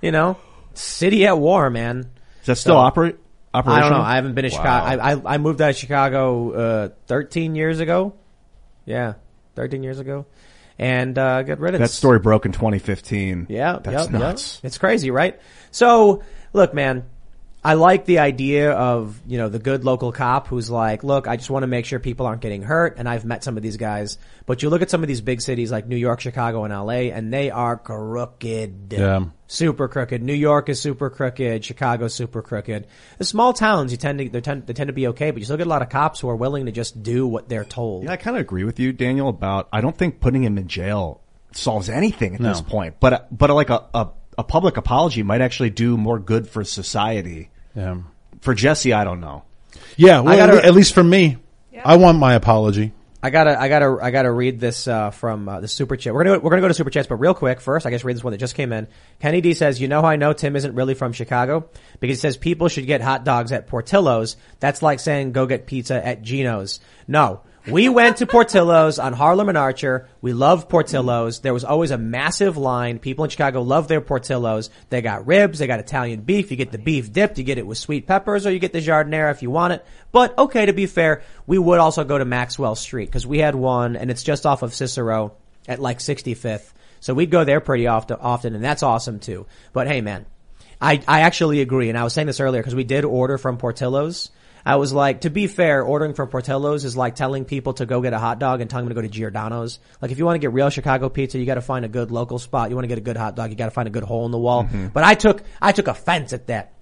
you 0.02 0.12
know, 0.12 0.36
city 0.74 1.26
at 1.26 1.38
war, 1.38 1.70
man. 1.70 2.10
Is 2.42 2.46
that 2.46 2.56
still 2.56 2.74
So- 2.74 2.78
operate? 2.78 3.16
I 3.54 3.80
don't 3.80 3.90
know. 3.92 4.00
I 4.00 4.16
haven't 4.16 4.34
been 4.34 4.44
to 4.44 4.50
Wow. 4.50 4.56
Chicago. 4.62 5.02
I, 5.02 5.12
I, 5.12 5.34
I 5.34 5.38
moved 5.38 5.62
out 5.62 5.70
of 5.70 5.76
Chicago, 5.76 6.52
uh, 6.52 6.88
13 7.06 7.54
years 7.54 7.80
ago. 7.80 8.14
Yeah, 8.84 9.14
13 9.56 9.82
years 9.82 9.98
ago. 10.00 10.26
And, 10.78 11.16
uh, 11.16 11.42
got 11.44 11.60
rid 11.60 11.74
of 11.74 11.80
That 11.80 11.90
story 11.90 12.18
broke 12.18 12.46
in 12.46 12.52
2015. 12.52 13.46
Yeah, 13.48 13.78
That's 13.82 14.04
yep, 14.04 14.10
nuts. 14.10 14.56
yep. 14.62 14.68
It's 14.68 14.78
crazy, 14.78 15.10
right? 15.12 15.40
So, 15.70 16.22
look, 16.52 16.74
man, 16.74 17.04
I 17.66 17.74
like 17.74 18.04
the 18.04 18.18
idea 18.18 18.72
of, 18.72 19.18
you 19.26 19.38
know, 19.38 19.48
the 19.48 19.58
good 19.58 19.84
local 19.86 20.12
cop 20.12 20.48
who's 20.48 20.68
like, 20.68 21.02
look, 21.02 21.26
I 21.26 21.36
just 21.36 21.48
want 21.48 21.62
to 21.62 21.66
make 21.66 21.86
sure 21.86 21.98
people 21.98 22.26
aren't 22.26 22.42
getting 22.42 22.60
hurt. 22.60 22.96
And 22.98 23.08
I've 23.08 23.24
met 23.24 23.42
some 23.42 23.56
of 23.56 23.62
these 23.62 23.78
guys, 23.78 24.18
but 24.44 24.62
you 24.62 24.68
look 24.68 24.82
at 24.82 24.90
some 24.90 25.02
of 25.02 25.08
these 25.08 25.22
big 25.22 25.40
cities 25.40 25.72
like 25.72 25.86
New 25.86 25.96
York, 25.96 26.20
Chicago, 26.20 26.64
and 26.64 26.74
LA, 26.74 27.10
and 27.14 27.32
they 27.32 27.50
are 27.50 27.78
crooked. 27.78 28.92
Yeah. 28.92 29.24
Super 29.46 29.88
crooked. 29.88 30.22
New 30.22 30.34
York 30.34 30.68
is 30.68 30.80
super 30.80 31.08
crooked. 31.08 31.64
Chicago's 31.64 32.14
super 32.14 32.42
crooked. 32.42 32.86
The 33.18 33.24
small 33.24 33.52
towns, 33.54 33.92
you 33.92 33.98
tend 33.98 34.18
to, 34.18 34.28
they 34.28 34.40
tend, 34.40 34.66
they 34.66 34.72
tend 34.74 34.88
to 34.88 34.94
be 34.94 35.06
okay, 35.08 35.30
but 35.30 35.38
you 35.38 35.44
still 35.46 35.56
get 35.56 35.66
a 35.66 35.70
lot 35.70 35.80
of 35.82 35.88
cops 35.88 36.20
who 36.20 36.28
are 36.28 36.36
willing 36.36 36.66
to 36.66 36.72
just 36.72 37.02
do 37.02 37.26
what 37.26 37.48
they're 37.48 37.64
told. 37.64 38.04
Yeah, 38.04 38.12
I 38.12 38.16
kind 38.16 38.36
of 38.36 38.40
agree 38.42 38.64
with 38.64 38.78
you, 38.78 38.92
Daniel, 38.92 39.28
about 39.28 39.68
I 39.72 39.80
don't 39.80 39.96
think 39.96 40.20
putting 40.20 40.42
him 40.44 40.58
in 40.58 40.68
jail 40.68 41.22
solves 41.52 41.88
anything 41.88 42.34
at 42.34 42.40
No. 42.40 42.48
this 42.50 42.60
point. 42.60 42.96
But 43.00 43.28
but 43.36 43.48
like 43.50 43.70
a, 43.70 43.84
a 43.94 44.08
a 44.36 44.44
public 44.44 44.76
apology 44.76 45.22
might 45.22 45.40
actually 45.40 45.70
do 45.70 45.96
more 45.96 46.18
good 46.18 46.48
for 46.48 46.64
society. 46.64 47.50
Yeah. 47.74 47.96
For 48.40 48.54
Jussie, 48.54 48.94
I 48.94 49.04
don't 49.04 49.20
know. 49.20 49.44
Yeah. 49.96 50.20
Well, 50.20 50.36
gotta- 50.36 50.64
at 50.64 50.74
least 50.74 50.94
for 50.94 51.04
me, 51.04 51.38
I 51.84 51.96
want 51.96 52.18
my 52.18 52.34
apology. 52.34 52.92
I 53.22 53.30
gotta, 53.30 53.58
I 53.58 53.68
gotta, 53.70 53.96
I 54.02 54.10
gotta 54.10 54.30
read 54.30 54.60
this 54.60 54.86
uh, 54.86 55.10
from 55.10 55.48
uh, 55.48 55.60
the 55.60 55.66
super 55.66 55.96
chat. 55.96 56.12
We're 56.12 56.24
gonna, 56.24 56.40
we're 56.40 56.50
gonna 56.50 56.60
go 56.60 56.68
to 56.68 56.74
super 56.74 56.90
chats, 56.90 57.08
but 57.08 57.14
real 57.16 57.32
quick 57.32 57.62
first, 57.62 57.86
I 57.86 57.90
guess 57.90 58.04
read 58.04 58.16
this 58.16 58.22
one 58.22 58.32
that 58.32 58.38
just 58.38 58.54
came 58.54 58.70
in. 58.70 58.86
Kenny 59.18 59.40
D 59.40 59.54
says, 59.54 59.80
"You 59.80 59.88
know 59.88 60.02
how 60.02 60.08
I 60.08 60.16
know 60.16 60.34
Tim 60.34 60.56
isn't 60.56 60.74
really 60.74 60.92
from 60.92 61.14
Chicago 61.14 61.66
because 62.00 62.18
he 62.18 62.20
says 62.20 62.36
people 62.36 62.68
should 62.68 62.86
get 62.86 63.00
hot 63.00 63.24
dogs 63.24 63.50
at 63.50 63.66
Portillo's. 63.66 64.36
That's 64.60 64.82
like 64.82 65.00
saying 65.00 65.32
go 65.32 65.46
get 65.46 65.66
pizza 65.66 66.06
at 66.06 66.20
Gino's. 66.20 66.80
No." 67.08 67.40
We 67.66 67.88
went 67.88 68.18
to 68.18 68.26
Portillo's 68.26 68.98
on 68.98 69.14
Harlem 69.14 69.48
and 69.48 69.56
Archer. 69.56 70.06
We 70.20 70.34
love 70.34 70.68
Portillo's. 70.68 71.40
There 71.40 71.54
was 71.54 71.64
always 71.64 71.92
a 71.92 71.98
massive 71.98 72.58
line. 72.58 72.98
People 72.98 73.24
in 73.24 73.30
Chicago 73.30 73.62
love 73.62 73.88
their 73.88 74.02
Portillo's. 74.02 74.68
They 74.90 75.00
got 75.00 75.26
ribs. 75.26 75.58
They 75.58 75.66
got 75.66 75.80
Italian 75.80 76.20
beef. 76.20 76.50
You 76.50 76.58
get 76.58 76.72
the 76.72 76.78
beef 76.78 77.10
dipped. 77.10 77.38
You 77.38 77.44
get 77.44 77.56
it 77.56 77.66
with 77.66 77.78
sweet 77.78 78.06
peppers 78.06 78.46
or 78.46 78.52
you 78.52 78.58
get 78.58 78.74
the 78.74 78.80
jardinera 78.80 79.30
if 79.30 79.42
you 79.42 79.50
want 79.50 79.72
it. 79.72 79.86
But 80.12 80.36
okay, 80.36 80.66
to 80.66 80.74
be 80.74 80.84
fair, 80.84 81.22
we 81.46 81.58
would 81.58 81.78
also 81.78 82.04
go 82.04 82.18
to 82.18 82.26
Maxwell 82.26 82.74
Street 82.74 83.06
because 83.06 83.26
we 83.26 83.38
had 83.38 83.54
one 83.54 83.96
and 83.96 84.10
it's 84.10 84.22
just 84.22 84.44
off 84.44 84.62
of 84.62 84.74
Cicero 84.74 85.34
at 85.66 85.80
like 85.80 86.00
65th. 86.00 86.70
So 87.00 87.14
we'd 87.14 87.30
go 87.30 87.44
there 87.44 87.60
pretty 87.60 87.86
often, 87.86 88.18
often 88.20 88.54
and 88.54 88.62
that's 88.62 88.82
awesome 88.82 89.20
too. 89.20 89.46
But 89.72 89.86
hey 89.86 90.02
man, 90.02 90.26
I, 90.82 91.02
I 91.08 91.20
actually 91.22 91.62
agree. 91.62 91.88
And 91.88 91.96
I 91.96 92.04
was 92.04 92.12
saying 92.12 92.26
this 92.26 92.40
earlier 92.40 92.60
because 92.60 92.74
we 92.74 92.84
did 92.84 93.06
order 93.06 93.38
from 93.38 93.56
Portillo's. 93.56 94.30
I 94.66 94.76
was 94.76 94.92
like, 94.92 95.22
to 95.22 95.30
be 95.30 95.46
fair, 95.46 95.82
ordering 95.82 96.14
from 96.14 96.28
Portillo's 96.28 96.84
is 96.84 96.96
like 96.96 97.14
telling 97.16 97.44
people 97.44 97.74
to 97.74 97.86
go 97.86 98.00
get 98.00 98.12
a 98.14 98.18
hot 98.18 98.38
dog 98.38 98.60
and 98.62 98.70
telling 98.70 98.86
them 98.86 98.94
to 98.94 98.94
go 98.94 99.02
to 99.02 99.08
Giordano's. 99.12 99.78
Like 100.00 100.10
if 100.10 100.18
you 100.18 100.24
want 100.24 100.36
to 100.36 100.38
get 100.38 100.52
real 100.52 100.70
Chicago 100.70 101.08
pizza, 101.10 101.38
you 101.38 101.44
got 101.44 101.56
to 101.56 101.60
find 101.60 101.84
a 101.84 101.88
good 101.88 102.10
local 102.10 102.38
spot. 102.38 102.70
You 102.70 102.76
want 102.76 102.84
to 102.84 102.88
get 102.88 102.98
a 102.98 103.02
good 103.02 103.16
hot 103.16 103.36
dog, 103.36 103.50
you 103.50 103.56
got 103.56 103.66
to 103.66 103.70
find 103.72 103.88
a 103.88 103.90
good 103.90 104.04
hole 104.04 104.24
in 104.24 104.32
the 104.32 104.38
wall. 104.38 104.64
Mm-hmm. 104.64 104.88
But 104.88 105.04
I 105.04 105.14
took, 105.14 105.42
I 105.60 105.72
took 105.72 105.86
offense 105.88 106.32
at 106.32 106.46
that. 106.46 106.72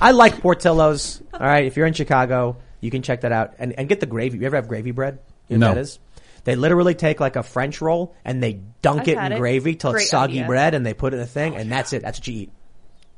I 0.00 0.10
like 0.10 0.40
Portillo's. 0.40 1.22
All 1.32 1.40
right. 1.40 1.64
If 1.64 1.76
you're 1.76 1.86
in 1.86 1.94
Chicago, 1.94 2.56
you 2.80 2.90
can 2.90 3.02
check 3.02 3.22
that 3.22 3.32
out 3.32 3.54
and, 3.58 3.72
and 3.78 3.88
get 3.88 4.00
the 4.00 4.06
gravy. 4.06 4.38
You 4.38 4.46
ever 4.46 4.56
have 4.56 4.68
gravy 4.68 4.90
bread? 4.90 5.18
You 5.48 5.58
know 5.58 5.68
No. 5.68 5.74
that 5.74 5.80
is? 5.80 5.98
They 6.44 6.56
literally 6.56 6.94
take 6.94 7.20
like 7.20 7.36
a 7.36 7.42
French 7.42 7.80
roll 7.80 8.14
and 8.24 8.42
they 8.42 8.60
dunk 8.82 9.02
I've 9.02 9.08
it 9.08 9.18
in 9.18 9.32
it. 9.32 9.38
gravy 9.38 9.76
till 9.76 9.92
Great 9.92 10.02
it's 10.02 10.10
soggy 10.10 10.38
idea. 10.38 10.46
bread 10.46 10.74
and 10.74 10.84
they 10.84 10.92
put 10.92 11.14
it 11.14 11.18
in 11.18 11.22
a 11.22 11.26
thing 11.26 11.54
oh 11.54 11.58
and 11.58 11.70
that's 11.70 11.92
it. 11.92 12.02
That's 12.02 12.18
what 12.18 12.26
you 12.28 12.34
eat. 12.34 12.52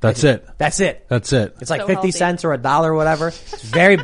That's 0.01 0.23
it. 0.23 0.47
That's 0.59 0.81
it. 0.81 1.07
That's 1.09 1.33
it. 1.33 1.57
It's 1.61 1.71
like 1.71 1.81
So 1.81 1.87
50 1.87 1.95
healthy. 1.95 2.11
cents 2.11 2.45
or 2.45 2.53
a 2.53 2.59
dollar 2.59 2.93
or 2.93 2.97
whatever. 2.97 3.29
It's 3.29 3.63
very, 3.63 3.99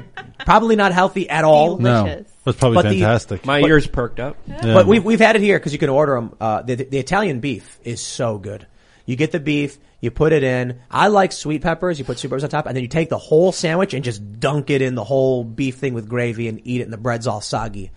probably 0.46 0.74
not 0.76 0.92
healthy 0.92 1.28
at 1.28 1.44
all. 1.44 1.76
No, 1.76 2.04
Delicious. 2.06 2.32
that's 2.44 2.58
probably 2.58 2.74
But 2.76 2.82
the- 2.88 3.00
fantastic. 3.00 3.44
My 3.44 3.60
ears 3.60 3.86
perked 3.86 4.18
up. 4.18 4.36
Yeah. 4.46 4.60
But 4.62 4.86
we've, 4.86 5.04
we've 5.04 5.20
had 5.20 5.36
it 5.36 5.42
here 5.42 5.58
because 5.58 5.74
you 5.74 5.78
can 5.78 5.90
order 5.90 6.14
them. 6.14 6.34
Uh, 6.40 6.62
the, 6.62 6.76
the 6.76 6.98
Italian 6.98 7.40
beef 7.40 7.78
is 7.84 8.00
so 8.00 8.38
good. 8.38 8.66
You 9.04 9.16
get 9.16 9.30
the 9.32 9.40
beef, 9.40 9.76
you 10.00 10.10
put 10.10 10.32
it 10.32 10.42
in. 10.42 10.80
I 10.90 11.08
like 11.08 11.32
sweet 11.32 11.60
peppers. 11.60 11.98
You 11.98 12.06
put 12.06 12.18
sweet 12.18 12.30
peppers 12.30 12.44
on 12.44 12.50
top 12.50 12.64
and 12.66 12.74
then 12.74 12.82
you 12.82 12.88
take 12.88 13.10
the 13.10 13.18
whole 13.18 13.52
sandwich 13.52 13.92
and 13.92 14.02
just 14.02 14.40
dunk 14.40 14.70
it 14.70 14.80
in 14.80 14.94
the 14.94 15.04
whole 15.04 15.44
beef 15.44 15.76
thing 15.76 15.92
with 15.92 16.08
gravy 16.08 16.48
and 16.48 16.60
eat 16.64 16.80
it 16.80 16.84
and 16.84 16.92
the 16.92 16.96
bread's 16.98 17.26
all 17.26 17.42
soggy. 17.42 17.90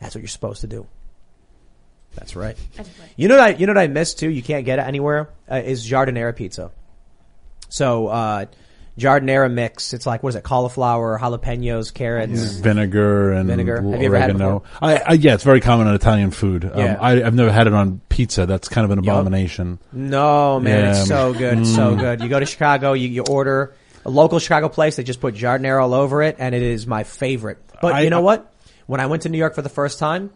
That's 0.00 0.14
what 0.14 0.22
you're 0.22 0.28
supposed 0.28 0.62
to 0.62 0.66
do. 0.66 0.86
That's 2.14 2.34
right. 2.34 2.56
You 3.16 3.28
know 3.28 3.36
what 3.36 3.44
I, 3.44 3.48
you 3.50 3.66
know 3.66 3.72
what 3.74 3.80
I 3.82 3.86
miss 3.88 4.14
too? 4.14 4.30
You 4.30 4.42
can't 4.42 4.64
get 4.64 4.78
it 4.78 4.82
anywhere, 4.82 5.28
uh, 5.50 5.56
is 5.56 5.86
jardinera 5.88 6.34
pizza. 6.34 6.70
So, 7.70 8.08
uh, 8.08 8.44
jardinera 8.98 9.50
mix. 9.50 9.94
It's 9.94 10.04
like, 10.06 10.22
what 10.22 10.30
is 10.30 10.36
it? 10.36 10.44
Cauliflower, 10.44 11.18
jalapenos, 11.18 11.92
carrots. 11.94 12.56
vinegar 12.56 13.32
and 13.32 13.48
Vinegar. 13.48 13.76
Have 13.80 14.00
you 14.02 14.06
ever 14.06 14.18
had 14.18 14.30
it 14.30 14.34
oregano. 14.34 14.62
I, 14.82 14.96
I, 14.96 15.12
yeah, 15.14 15.34
it's 15.34 15.44
very 15.44 15.60
common 15.60 15.86
in 15.88 15.94
Italian 15.94 16.30
food. 16.32 16.64
Um, 16.66 16.78
Yeah. 16.78 16.98
I, 17.00 17.22
I've 17.24 17.34
never 17.34 17.50
had 17.50 17.66
it 17.66 17.72
on 17.72 18.00
pizza. 18.10 18.44
That's 18.44 18.68
kind 18.68 18.84
of 18.84 18.90
an 18.90 18.98
abomination. 18.98 19.78
No, 19.92 20.60
man, 20.60 20.84
Yeah. 20.84 20.90
it's 20.90 21.08
so 21.08 21.32
good. 21.32 21.60
It's 21.60 21.74
so 21.74 21.96
good. 21.96 22.20
You 22.20 22.28
go 22.28 22.38
to 22.40 22.46
Chicago, 22.46 22.92
you, 22.92 23.08
you 23.08 23.24
order 23.30 23.74
a 24.04 24.10
local 24.10 24.38
Chicago 24.38 24.68
place. 24.68 24.96
They 24.96 25.02
just 25.04 25.20
put 25.20 25.34
jardinera 25.34 25.82
all 25.82 25.94
over 25.94 26.22
it, 26.22 26.36
and 26.38 26.54
it 26.54 26.62
is 26.62 26.86
my 26.86 27.04
favorite. 27.04 27.58
But 27.80 27.94
I- 27.94 28.00
you 28.02 28.10
know 28.10 28.20
what? 28.22 28.52
When 28.86 29.00
I 29.00 29.06
went 29.06 29.22
to 29.22 29.28
New 29.28 29.38
York 29.38 29.54
for 29.54 29.62
the 29.62 29.68
first 29.68 29.98
time, 29.98 30.30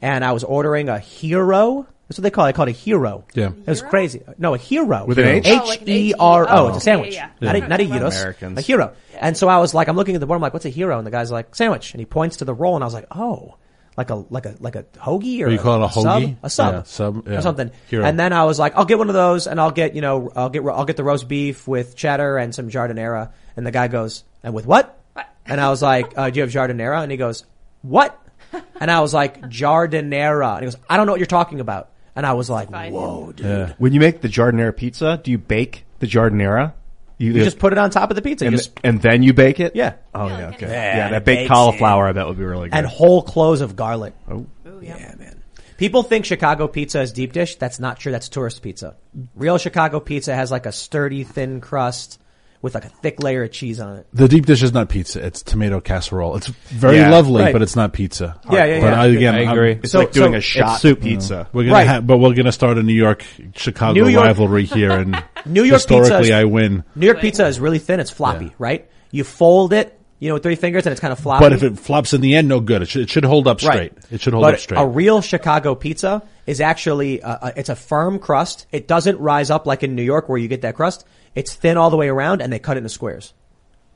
and 0.00 0.24
I 0.24 0.32
was 0.32 0.42
ordering 0.44 0.88
a 0.88 0.98
hero. 0.98 1.86
That's 2.08 2.18
what 2.18 2.22
they 2.22 2.30
call 2.30 2.46
it. 2.46 2.48
They 2.48 2.52
call 2.56 2.66
it 2.68 2.70
a 2.70 2.72
hero. 2.72 3.24
Yeah. 3.34 3.48
It 3.50 3.66
was 3.66 3.82
crazy. 3.82 4.22
No, 4.38 4.54
a 4.54 4.58
hero. 4.58 5.04
With 5.04 5.18
an 5.18 5.26
H? 5.26 5.44
Oh, 5.46 5.64
like 5.66 5.82
an 5.82 5.88
H 5.90 6.12
E 6.12 6.14
R 6.18 6.42
O. 6.42 6.44
H-E-R-O. 6.44 6.68
It's 6.68 6.76
a 6.78 6.80
sandwich. 6.80 7.14
Yeah, 7.14 7.30
yeah, 7.40 7.52
Not 7.52 7.62
a, 7.62 7.68
not 7.68 7.80
a 7.80 7.84
gyros. 7.86 8.16
Americans. 8.16 8.58
A 8.58 8.60
hero. 8.62 8.94
And 9.20 9.36
so 9.36 9.46
I 9.48 9.58
was 9.58 9.74
like, 9.74 9.88
I'm 9.88 9.96
looking 9.96 10.14
at 10.14 10.20
the 10.20 10.26
board. 10.26 10.36
I'm 10.36 10.40
like, 10.42 10.54
what's 10.54 10.64
a 10.64 10.70
hero? 10.70 10.96
And 10.96 11.06
the 11.06 11.10
guy's 11.10 11.30
like, 11.30 11.54
sandwich. 11.54 11.92
And 11.92 12.00
he 12.00 12.06
points 12.06 12.38
to 12.38 12.44
the 12.46 12.54
roll, 12.54 12.76
and 12.76 12.82
I 12.82 12.86
was 12.86 12.94
like, 12.94 13.06
oh, 13.10 13.56
like 13.98 14.08
a 14.10 14.14
like 14.30 14.46
a 14.46 14.54
like 14.60 14.76
a 14.76 14.84
hoagie 14.96 15.40
or 15.42 15.48
Or 15.48 15.50
you 15.50 15.58
call 15.58 15.82
it 15.82 15.86
a 15.86 15.92
sub? 15.92 16.22
hoagie? 16.22 16.36
A 16.42 16.48
sub. 16.48 16.74
Yeah, 16.74 16.82
sub, 16.84 17.28
yeah. 17.28 17.38
Or 17.38 17.42
something. 17.42 17.70
Hero. 17.90 18.04
And 18.06 18.18
then 18.18 18.32
I 18.32 18.44
was 18.44 18.58
like, 18.58 18.74
I'll 18.76 18.84
get 18.86 18.96
one 18.96 19.08
of 19.08 19.14
those, 19.14 19.46
and 19.46 19.60
I'll 19.60 19.70
get 19.72 19.94
you 19.94 20.00
know, 20.00 20.32
I'll 20.34 20.48
get 20.50 20.64
I'll 20.64 20.84
get 20.86 20.96
the 20.96 21.04
roast 21.04 21.28
beef 21.28 21.68
with 21.68 21.94
cheddar 21.94 22.38
and 22.38 22.54
some 22.54 22.70
jardinera. 22.70 23.32
And 23.56 23.66
the 23.66 23.70
guy 23.72 23.88
goes, 23.88 24.24
and 24.42 24.54
with 24.54 24.64
what? 24.66 24.98
And 25.44 25.60
I 25.60 25.68
was 25.68 25.82
like, 25.82 26.16
uh, 26.16 26.30
do 26.30 26.38
you 26.38 26.42
have 26.42 26.50
jardinera? 26.52 27.02
And 27.02 27.10
he 27.10 27.18
goes, 27.18 27.44
what? 27.82 28.18
And 28.80 28.90
I 28.90 29.00
was 29.00 29.12
like, 29.12 29.42
jardinera. 29.50 30.54
And 30.54 30.60
he 30.60 30.66
goes, 30.66 30.76
I 30.88 30.96
don't 30.96 31.06
know 31.06 31.12
what 31.12 31.18
you're 31.20 31.26
talking 31.26 31.58
about. 31.60 31.90
And 32.18 32.26
I 32.26 32.32
was 32.32 32.50
like, 32.50 32.68
Fine. 32.68 32.94
whoa, 32.94 33.30
dude. 33.30 33.46
Yeah. 33.46 33.72
When 33.78 33.92
you 33.92 34.00
make 34.00 34.22
the 34.22 34.28
jardinera 34.28 34.76
pizza, 34.76 35.20
do 35.22 35.30
you 35.30 35.38
bake 35.38 35.84
the 36.00 36.08
jardinera? 36.08 36.72
You 37.16 37.32
just 37.32 37.60
put 37.60 37.72
it 37.72 37.78
on 37.78 37.90
top 37.90 38.10
of 38.10 38.16
the 38.16 38.22
pizza. 38.22 38.44
You 38.44 38.48
and, 38.48 38.56
just, 38.56 38.72
and 38.82 39.00
then 39.00 39.22
you 39.22 39.32
bake 39.32 39.60
it. 39.60 39.76
yeah. 39.76 39.94
Oh 40.12 40.26
yeah, 40.26 40.46
like 40.46 40.54
okay. 40.56 40.66
Yeah, 40.66 40.96
Yeah, 40.96 41.10
that 41.10 41.24
bakes 41.24 41.42
baked 41.42 41.52
cauliflower, 41.52 42.08
I 42.08 42.12
bet 42.12 42.26
would 42.26 42.36
be 42.36 42.42
really 42.42 42.70
good. 42.70 42.76
and 42.76 42.84
whole 42.88 43.22
cloves 43.22 43.60
of 43.60 43.76
garlic. 43.76 44.14
oh. 44.28 44.46
Yeah, 44.82 45.14
man. 45.16 45.40
People 45.76 46.02
think 46.02 46.24
Chicago 46.24 46.66
pizza 46.66 47.00
is 47.02 47.12
deep 47.12 47.32
dish. 47.32 47.54
That's 47.54 47.78
not 47.78 48.00
true. 48.00 48.10
That's 48.10 48.28
tourist 48.28 48.62
pizza. 48.62 48.96
Real 49.36 49.58
Chicago 49.58 50.00
pizza 50.00 50.34
has 50.34 50.50
like 50.50 50.66
a 50.66 50.72
sturdy, 50.72 51.22
thin 51.22 51.60
crust 51.60 52.20
with 52.60 52.74
like 52.74 52.84
a 52.84 52.88
thick 52.88 53.22
layer 53.22 53.44
of 53.44 53.52
cheese 53.52 53.78
on 53.80 53.98
it. 53.98 54.06
The 54.12 54.26
deep 54.28 54.46
dish 54.46 54.62
is 54.62 54.72
not 54.72 54.88
pizza. 54.88 55.24
It's 55.24 55.42
tomato 55.42 55.80
casserole. 55.80 56.36
It's 56.36 56.48
very 56.48 56.96
Yeah. 56.96 57.10
lovely, 57.10 57.42
Right. 57.42 57.52
but 57.52 57.62
it's 57.62 57.76
not 57.76 57.92
pizza. 57.92 58.36
Yeah, 58.50 58.64
yeah, 58.64 58.80
But 58.80 58.86
yeah. 58.88 59.00
I, 59.02 59.06
again, 59.06 59.34
I 59.34 59.38
I'm- 59.44 59.52
agree. 59.52 59.72
It's 59.82 59.92
So- 59.92 60.00
like 60.00 60.12
doing 60.12 60.32
so 60.32 60.38
a 60.38 60.40
shot 60.40 60.80
soup. 60.80 61.00
pizza. 61.00 61.48
We're 61.52 61.62
gonna 61.64 61.74
Right. 61.74 61.86
ha- 61.86 62.00
but 62.00 62.18
we're 62.18 62.34
gonna 62.34 62.50
start 62.52 62.76
a 62.78 62.82
New 62.82 62.92
York 62.94 63.24
Chicago 63.54 63.92
New 64.02 64.08
York- 64.08 64.24
rivalry 64.26 64.64
here, 64.78 64.90
and 64.90 65.12
New 65.46 65.62
York 65.62 65.80
pizza 65.82 65.94
historically 65.98 66.28
is- 66.30 66.34
I 66.34 66.44
win. 66.44 66.82
New 66.96 67.06
York 67.06 67.20
pizza 67.20 67.46
is 67.46 67.60
really 67.60 67.78
thin. 67.78 68.00
It's 68.00 68.10
floppy, 68.10 68.46
Yeah. 68.46 68.50
right? 68.58 68.86
You 69.12 69.24
fold 69.24 69.72
it, 69.72 69.94
you 70.18 70.28
know, 70.28 70.34
with 70.34 70.42
three 70.42 70.56
fingers 70.56 70.84
and 70.84 70.90
it's 70.90 71.00
kind 71.00 71.12
of 71.12 71.18
floppy. 71.20 71.44
But 71.44 71.52
if 71.52 71.62
it 71.62 71.78
flops 71.78 72.12
in 72.12 72.20
the 72.20 72.34
end, 72.34 72.48
no 72.48 72.58
good. 72.58 72.82
It 72.82 72.88
should, 72.88 73.02
it 73.02 73.10
should 73.10 73.24
hold 73.24 73.46
up 73.46 73.60
straight. 73.60 73.92
It 74.10 74.20
should 74.20 74.32
hold 74.32 74.42
but 74.42 74.54
up 74.54 74.60
straight. 74.60 74.80
A 74.80 74.84
real 74.86 75.20
Chicago 75.22 75.76
pizza 75.76 76.22
is 76.46 76.60
actually 76.60 77.22
uh, 77.22 77.36
uh, 77.40 77.50
it's 77.56 77.68
a 77.68 77.76
firm 77.76 78.18
crust. 78.18 78.66
It 78.72 78.88
doesn't 78.88 79.20
rise 79.20 79.48
up 79.50 79.66
like 79.66 79.84
in 79.84 79.94
New 79.94 80.02
York 80.02 80.28
where 80.28 80.36
you 80.38 80.48
get 80.48 80.62
that 80.62 80.74
crust. 80.74 81.04
It's 81.34 81.54
thin 81.54 81.76
all 81.76 81.90
the 81.90 81.96
way 81.96 82.08
around, 82.08 82.40
and 82.42 82.52
they 82.52 82.58
cut 82.58 82.76
it 82.76 82.78
into 82.78 82.88
squares. 82.88 83.34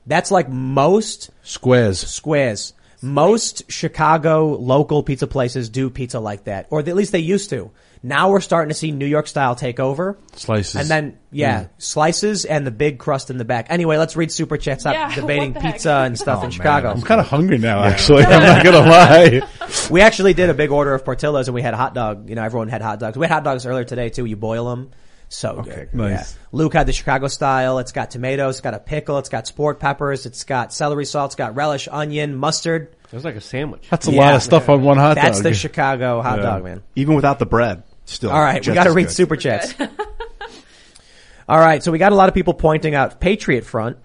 That's 0.05 0.31
like 0.31 0.49
most 0.49 1.29
Squares. 1.43 1.99
squares. 1.99 2.73
Most 3.01 3.69
Chicago 3.69 4.55
local 4.55 5.03
pizza 5.03 5.27
places 5.27 5.67
do 5.69 5.89
pizza 5.89 6.21
like 6.21 6.45
that, 6.45 6.67
or 6.69 6.79
at 6.79 6.87
least 6.95 7.11
they 7.11 7.19
used 7.19 7.49
to. 7.49 7.71
Now 8.01 8.29
we're 8.29 8.41
starting 8.41 8.69
to 8.69 8.75
see 8.75 8.91
New 8.91 9.05
York 9.05 9.27
style 9.27 9.55
take 9.55 9.79
over. 9.79 10.17
Slices. 10.35 10.75
And 10.75 10.89
then, 10.89 11.17
yeah, 11.31 11.63
mm. 11.63 11.69
slices 11.77 12.43
and 12.45 12.67
the 12.67 12.71
big 12.71 12.99
crust 12.99 13.29
in 13.29 13.37
the 13.37 13.45
back. 13.45 13.67
Anyway, 13.69 13.97
let's 13.97 14.15
read 14.17 14.31
super 14.31 14.57
chats. 14.57 14.83
Stop 14.83 14.93
Yeah, 14.93 15.15
debating 15.21 15.53
what 15.53 15.61
the 15.61 15.67
heck? 15.67 15.73
pizza 15.75 15.91
and 16.05 16.17
stuff 16.19 16.39
oh, 16.41 16.45
in 16.45 16.51
Chicago. 16.51 16.91
I'm 16.91 17.01
kind 17.01 17.19
of 17.21 17.27
hungry 17.27 17.57
now, 17.57 17.83
actually. 17.83 18.23
I'm 18.25 18.41
not 18.41 18.63
gonna 18.63 18.79
lie. 18.89 19.41
We 19.89 19.99
actually 20.01 20.33
did 20.33 20.49
a 20.49 20.53
big 20.53 20.71
order 20.71 20.93
of 20.93 21.03
Portillo's 21.05 21.47
and 21.49 21.55
we 21.55 21.61
had 21.61 21.73
hot 21.73 21.93
dog. 21.93 22.29
You 22.29 22.35
know, 22.35 22.43
everyone 22.43 22.67
had 22.69 22.81
hot 22.81 22.99
dogs. 22.99 23.17
We 23.17 23.25
had 23.25 23.33
hot 23.33 23.43
dogs 23.45 23.65
earlier 23.65 23.85
today 23.85 24.09
too. 24.09 24.25
You 24.25 24.35
boil 24.37 24.69
them. 24.69 24.91
So 25.33 25.63
good. 25.63 25.93
nice. 25.95 26.11
Yeah. 26.11 26.47
Luke 26.51 26.73
had 26.73 26.85
the 26.85 26.93
Chicago 26.93 27.27
style. 27.27 27.79
It's 27.79 27.91
got 27.91 28.11
tomatoes. 28.11 28.55
It's 28.55 28.61
got 28.61 28.75
a 28.75 28.79
pickle. 28.79 29.17
It's 29.17 29.29
got 29.29 29.47
sport 29.47 29.79
peppers. 29.79 30.27
It's 30.27 30.43
got 30.43 30.71
celery 30.71 31.05
salt. 31.05 31.29
It's 31.29 31.35
got 31.35 31.55
relish, 31.55 31.87
onion, 31.91 32.35
mustard. 32.35 32.95
It 33.11 33.15
was 33.15 33.25
like 33.25 33.35
a 33.35 33.41
sandwich. 33.41 33.87
That's 33.89 34.07
a 34.07 34.11
Yeah. 34.11 34.21
lot 34.21 34.35
of 34.35 34.43
stuff 34.43 34.69
on 34.69 34.83
one 34.83 34.97
hot 34.97 35.15
That's 35.15 35.25
dog. 35.25 35.33
That's 35.33 35.41
the 35.41 35.53
Chicago 35.55 36.21
hot 36.21 36.37
dog, 36.39 36.63
man. 36.63 36.83
Even 36.95 37.15
without 37.15 37.39
the 37.39 37.47
bread, 37.47 37.81
still. 38.05 38.29
All 38.29 38.39
right, 38.39 38.55
we 38.55 38.59
just 38.61 38.75
got 38.75 38.83
to 38.83 38.91
read 38.91 39.07
good. 39.07 39.11
super 39.11 39.35
chats. 39.35 39.73
All 41.49 41.59
right, 41.59 41.83
so 41.83 41.91
we 41.91 41.97
got 41.97 42.11
a 42.11 42.15
lot 42.15 42.29
of 42.29 42.35
people 42.35 42.53
pointing 42.53 42.95
out 42.95 43.19
Patriot 43.19 43.65
Front. 43.65 43.97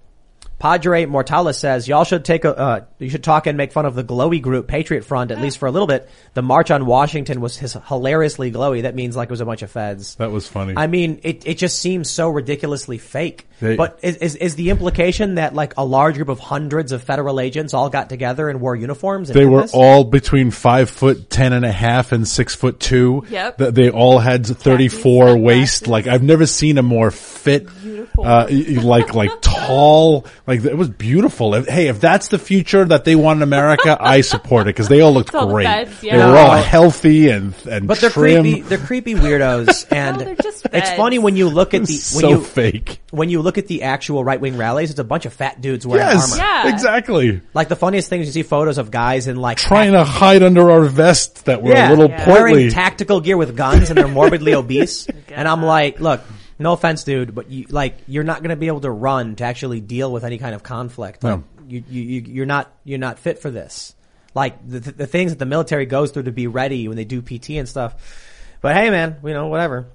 Padre 0.59 1.07
Mortales 1.07 1.57
says 1.57 1.87
y'all 1.87 2.03
should 2.05 2.25
take 2.25 2.45
a 2.45 2.57
uh, 2.57 2.81
you 2.99 3.11
should 3.11 3.23
talk 3.23 3.47
and 3.47 3.57
make 3.57 3.71
fun 3.73 3.87
of 3.87 3.95
the 3.95 4.03
glowy 4.03 4.43
group 4.43 4.67
Patriot 4.67 5.05
Front 5.05 5.31
at 5.31 5.41
least 5.41 5.59
for 5.59 5.67
a 5.67 5.71
little 5.71 5.87
bit. 5.87 6.09
The 6.35 6.43
march 6.43 6.71
on 6.73 6.85
Washington 6.85 7.41
was 7.41 7.57
his 7.57 7.75
hilariously 7.87 8.51
glowy. 8.51 8.83
That 8.83 8.95
means 8.97 9.15
like 9.15 9.29
it 9.29 9.31
was 9.31 9.41
a 9.41 9.45
bunch 9.45 9.63
of 9.63 9.71
feds. 9.71 10.17
That 10.17 10.33
was 10.33 10.49
funny. 10.49 10.75
I 10.77 10.89
mean, 10.89 11.21
it, 11.23 11.47
it 11.47 11.59
just 11.59 11.79
seems 11.79 12.11
so 12.11 12.29
ridiculously 12.29 12.99
fake. 12.99 13.47
They- 13.61 13.77
but 13.77 14.01
is, 14.03 14.17
is 14.17 14.35
is 14.37 14.57
the 14.57 14.71
implication 14.71 15.37
that 15.37 15.55
like 15.55 15.75
a 15.77 15.85
large 15.85 16.17
group 16.17 16.29
of 16.29 16.41
hundreds 16.41 16.91
of 16.93 17.03
federal 17.03 17.39
agents 17.41 17.73
all 17.75 17.89
got 17.91 18.09
together 18.09 18.49
and 18.49 18.61
wore 18.61 18.75
uniforms? 18.75 19.31
And 19.31 19.39
They 19.39 19.47
were 19.47 19.63
this? 19.63 19.73
all 19.75 20.03
between 20.05 20.51
five 20.51 20.91
foot 20.91 21.31
ten 21.31 21.53
and 21.53 21.65
a 21.65 21.73
half 21.73 22.11
and 22.13 22.27
six 22.27 22.55
foot 22.57 22.81
two. 22.81 23.25
Yep. 23.31 23.59
They 23.59 23.91
all 23.91 24.19
had 24.19 24.45
34 24.47 25.39
waist. 25.39 25.87
Like 25.87 26.07
I've 26.09 26.23
never 26.23 26.47
seen 26.47 26.79
a 26.79 26.83
more 26.83 27.11
fit, 27.11 27.67
uh, 27.69 28.47
y- 28.51 28.65
y- 28.77 28.83
like, 28.83 29.15
like 29.15 29.31
tall, 29.41 30.25
like 30.49 30.65
it 30.65 30.77
was 30.77 30.89
beautiful. 30.89 31.55
If, 31.55 31.69
hey, 31.69 31.87
if 31.89 32.01
that's 32.01 32.29
the 32.29 32.39
future 32.39 32.85
that 32.87 33.05
they 33.05 33.15
want 33.15 33.37
in 33.39 33.43
America, 33.43 33.97
I 34.01 34.23
support 34.23 34.63
it 34.63 34.71
because 34.71 34.89
they 34.89 35.01
all 35.03 35.13
looked 35.13 35.35
all 35.35 35.47
the 35.47 35.53
great. 35.53 35.67
feds, 35.67 36.01
They 36.01 36.09
yeah. 36.09 36.27
were 36.31 36.37
all 36.39 36.53
oh. 36.53 36.63
healthy 36.63 37.29
and, 37.29 37.55
and 37.71 37.87
But 37.87 38.01
they're 38.01 38.11
trim. 38.11 38.43
creepy. 38.43 38.61
They're 38.63 38.79
creepy 38.79 39.15
weirdos, 39.15 39.87
and 39.93 40.21
they're 40.21 40.35
just 40.35 40.67
it's 40.73 40.91
funny 40.93 41.19
when 41.19 41.37
you 41.37 41.49
look 41.49 41.75
at 41.75 41.83
the 41.85 41.93
when 42.15 42.23
so 42.23 42.29
you 42.31 42.41
fake. 42.43 43.01
when 43.11 43.29
you 43.29 43.43
look 43.43 43.59
at 43.59 43.67
the 43.69 43.83
actual 43.85 44.25
right 44.25 44.41
wing 44.41 44.57
rallies. 44.57 44.91
It's 44.91 44.99
a 44.99 45.05
bunch 45.05 45.27
of 45.27 45.33
fat 45.35 45.61
dudes 45.61 45.87
wearing 45.87 46.07
Yes, 46.07 46.33
armor. 46.33 46.43
Yeah. 46.43 46.73
exactly. 46.75 47.41
Like 47.55 47.69
the 47.69 47.77
funniest 47.77 48.09
thing 48.09 48.23
is 48.23 48.27
you 48.29 48.33
see 48.33 48.43
photos 48.43 48.79
of 48.79 48.91
guys 48.91 49.29
in 49.29 49.37
like 49.37 49.59
Trying 49.59 49.93
to 49.93 50.03
hide 50.05 50.43
under 50.43 50.71
our 50.71 50.85
vest 50.85 51.45
that 51.45 51.63
were 51.63 51.73
yeah, 51.73 51.89
a 51.89 51.91
little 51.91 52.09
Yeah. 52.09 52.27
wearing 52.27 52.71
tactical 52.71 53.21
gear 53.21 53.37
with 53.37 53.55
guns 53.57 53.91
and 53.91 53.99
they're 53.99 54.09
morbidly 54.09 54.55
obese. 54.55 55.07
And 55.29 55.47
I'm 55.47 55.63
like, 55.63 56.01
look, 56.01 56.23
no 56.59 56.73
offense, 56.73 57.05
dude, 57.05 57.35
but 57.35 57.51
you 57.51 57.67
like 57.71 57.97
you're 58.07 58.25
not 58.25 58.39
going 58.41 58.51
to 58.51 58.57
be 58.57 58.67
able 58.67 58.81
to 58.81 58.91
run 58.91 59.37
to 59.37 59.45
actually 59.45 59.81
deal 59.81 60.11
with 60.13 60.25
any 60.25 60.39
kind 60.39 60.55
of 60.55 60.63
conflict. 60.63 61.23
Like, 61.23 61.39
No. 61.39 61.45
you, 61.69 61.85
you 61.89 62.03
you 62.03 62.21
you're 62.23 62.47
not 62.47 62.73
you're 62.85 62.99
not 62.99 63.19
fit 63.19 63.39
for 63.41 63.51
this. 63.51 63.95
Like 64.35 64.67
the 64.69 64.81
the 64.81 65.07
things 65.07 65.33
that 65.33 65.39
the 65.39 65.47
military 65.47 65.87
goes 65.87 66.11
through 66.11 66.25
to 66.25 66.33
be 66.33 66.47
ready 66.47 66.87
when 66.89 66.97
they 66.97 67.05
do 67.05 67.23
PT 67.23 67.51
and 67.51 67.69
stuff. 67.69 67.95
But 68.61 68.75
hey, 68.77 68.91
man, 68.91 69.17
you 69.25 69.33
know 69.33 69.47
whatever. 69.47 69.87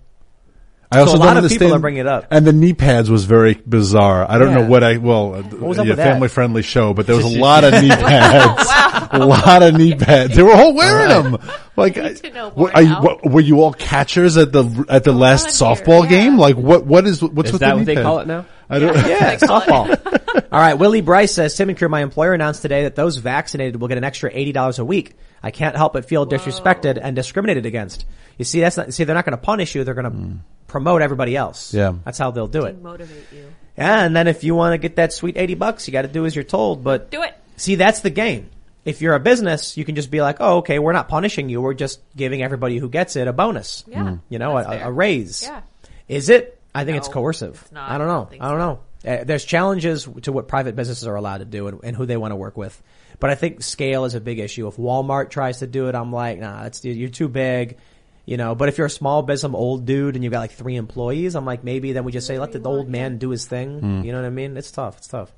I 0.93 0.99
also 0.99 1.13
So 1.13 1.17
a 1.17 1.23
lot 1.23 1.33
don't 1.35 1.45
of 1.45 1.49
people 1.51 1.73
are 1.73 1.79
bringing 1.79 2.01
it 2.01 2.07
up. 2.07 2.27
And 2.31 2.45
the 2.45 2.53
knee 2.53 2.73
pads 2.73 3.09
was 3.09 3.25
very 3.25 3.55
bizarre. 3.65 4.25
I 4.29 4.37
don't 4.37 4.49
Yeah. 4.49 4.61
know 4.63 4.69
what 4.69 4.83
I, 4.83 4.97
well, 4.97 5.35
uh, 5.35 5.41
was 5.57 5.79
up 5.79 5.85
a 5.87 5.95
that? 5.95 5.97
family 5.97 6.27
friendly 6.27 6.61
show, 6.61 6.93
but 6.93 7.07
there 7.07 7.15
was 7.15 7.25
a 7.25 7.39
lot 7.39 7.63
of 7.63 7.73
knee 7.81 7.89
pads. 7.89 8.69
A 9.11 9.25
lot 9.25 9.63
of 9.63 9.73
knee 9.75 9.95
pads. 9.95 10.35
They 10.35 10.43
were 10.43 10.53
all 10.53 10.73
wearing 10.73 11.09
them. 11.09 11.37
Like, 11.75 11.97
I- 11.97 12.13
to 12.13 12.29
know 12.31 12.69
are 12.73 12.81
you, 12.81 12.93
what, 12.95 13.25
were 13.29 13.41
you 13.41 13.61
all 13.61 13.73
catchers 13.73 14.37
at 14.37 14.51
the, 14.51 14.85
at 14.89 15.03
the 15.03 15.13
last 15.13 15.47
softball 15.47 16.03
yeah. 16.03 16.09
game? 16.09 16.37
Like, 16.37 16.55
what, 16.55 16.85
what 16.85 17.05
is, 17.07 17.21
what's 17.21 17.47
Is 17.49 17.53
with 17.53 17.61
that 17.61 17.71
the 17.71 17.75
what 17.77 17.85
they 17.85 17.95
pad? 17.95 18.03
call 18.03 18.19
it 18.19 18.27
now? 18.27 18.45
I 18.69 18.79
don't, 18.79 18.95
Yeah, 19.07 19.35
softball. 19.37 19.99
All 20.51 20.59
right, 20.59 20.73
Willie 20.75 21.01
Bryce 21.01 21.31
says 21.33 21.55
Tim 21.55 21.69
and 21.69 21.77
Crew, 21.77 21.89
my 21.89 22.01
employer 22.01 22.33
announced 22.33 22.61
today 22.61 22.83
that 22.83 22.95
those 22.95 23.17
vaccinated 23.17 23.79
will 23.79 23.87
get 23.87 23.97
an 23.97 24.03
extra 24.03 24.31
eighty 24.33 24.51
dollars 24.51 24.79
a 24.79 24.85
week. 24.85 25.15
I 25.43 25.51
can't 25.51 25.75
help 25.75 25.93
but 25.93 26.05
feel 26.05 26.25
disrespected 26.25 26.99
and 27.01 27.15
discriminated 27.15 27.65
against. 27.65 28.05
You 28.37 28.45
see, 28.45 28.61
that's 28.61 28.77
not. 28.77 28.93
See, 28.93 29.03
they're 29.03 29.15
not 29.15 29.25
going 29.25 29.37
to 29.37 29.43
punish 29.43 29.75
you; 29.75 29.83
they're 29.83 29.93
going 29.93 30.11
to 30.11 30.37
promote 30.73 31.01
everybody 31.01 31.37
else. 31.37 31.73
Yeah. 31.73 31.93
that's 32.03 32.17
how 32.17 32.31
they'll 32.31 32.47
do 32.47 32.65
it. 32.65 32.81
Motivate 32.81 33.31
you. 33.31 33.45
Yeah, 33.77 34.03
and 34.03 34.13
then 34.15 34.27
if 34.27 34.43
you 34.43 34.53
want 34.55 34.73
to 34.73 34.77
get 34.77 34.97
that 34.97 35.13
sweet 35.13 35.37
eighty 35.37 35.55
bucks, 35.55 35.87
you 35.87 35.93
got 35.93 36.01
to 36.01 36.07
do 36.09 36.25
as 36.25 36.35
you're 36.35 36.43
told. 36.43 36.83
But 36.83 37.09
Do 37.11 37.21
it. 37.23 37.33
see, 37.55 37.75
that's 37.75 38.01
the 38.01 38.09
game. 38.09 38.49
If 38.85 39.01
you're 39.01 39.15
a 39.15 39.19
business, 39.19 39.77
you 39.77 39.85
can 39.85 39.95
just 39.95 40.11
be 40.11 40.21
like, 40.21 40.37
"Oh, 40.41 40.57
okay, 40.57 40.77
we're 40.79 40.91
not 40.93 41.07
punishing 41.07 41.47
you. 41.47 41.61
We're 41.61 41.73
just 41.73 42.01
giving 42.17 42.43
everybody 42.43 42.77
who 42.79 42.89
gets 42.89 43.15
it 43.15 43.27
a 43.29 43.33
bonus. 43.33 43.83
Yeah, 43.87 44.17
you 44.29 44.39
know, 44.39 44.57
a, 44.57 44.63
fair. 44.65 44.87
a 44.87 44.91
raise. 44.91 45.43
Yeah. 45.43 45.61
Is 46.09 46.29
it? 46.29 46.59
I 46.75 46.83
think 46.85 46.97
it's 46.97 47.07
No, 47.07 47.13
coercive. 47.13 47.61
it's 47.63 47.71
not. 47.71 47.89
I 47.89 47.97
don't 47.97 48.07
I 48.07 48.11
know. 48.11 48.17
don't 48.19 48.29
think 48.29 48.43
I 48.43 48.49
don't 48.49 48.59
so. 48.59 48.65
know. 48.65 48.79
Uh, 49.19 49.23
there's 49.25 49.45
challenges 49.45 50.07
to 50.23 50.31
what 50.31 50.47
private 50.47 50.75
businesses 50.75 51.07
are 51.07 51.15
allowed 51.15 51.39
to 51.39 51.45
do 51.45 51.67
and, 51.67 51.79
and 51.83 51.95
who 51.95 52.05
they 52.05 52.17
want 52.17 52.31
to 52.31 52.35
work 52.35 52.57
with. 52.57 52.81
But 53.19 53.29
I 53.29 53.35
think 53.35 53.61
scale 53.63 54.05
is 54.05 54.15
a 54.15 54.21
big 54.21 54.39
issue. 54.39 54.67
If 54.67 54.75
Walmart 54.77 55.29
tries 55.29 55.59
to 55.59 55.67
do 55.67 55.87
it, 55.87 55.95
I'm 55.95 56.11
like, 56.11 56.39
nah, 56.39 56.63
it's, 56.65 56.83
you're 56.85 57.09
too 57.09 57.27
big. 57.29 57.77
You 58.25 58.37
know, 58.37 58.55
but 58.55 58.69
if 58.69 58.77
you're 58.77 58.87
a 58.87 58.89
small 58.89 59.21
business, 59.21 59.41
some 59.41 59.55
old 59.55 59.85
dude, 59.85 60.15
and 60.15 60.23
you've 60.23 60.31
got 60.31 60.39
like 60.39 60.51
three 60.51 60.77
employees, 60.77 61.35
I'm 61.35 61.45
like, 61.45 61.63
maybe 61.63 61.91
then 61.91 62.05
we 62.05 62.13
just 62.13 62.25
say, 62.25 62.39
let 62.39 62.53
the 62.53 62.61
old 62.63 62.87
man 62.87 63.17
do 63.17 63.29
his 63.31 63.45
thing. 63.45 63.79
Hmm. 63.79 64.03
You 64.03 64.13
know 64.13 64.21
what 64.21 64.27
I 64.27 64.29
mean? 64.29 64.55
It's 64.55 64.71
tough. 64.71 64.97
It's 64.97 65.07
tough. 65.07 65.31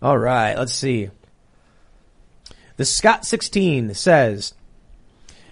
All 0.00 0.16
right, 0.16 0.56
let's 0.56 0.72
see. 0.72 1.10
The 2.76 2.84
Scott 2.84 3.26
16 3.26 3.94
says, 3.94 4.54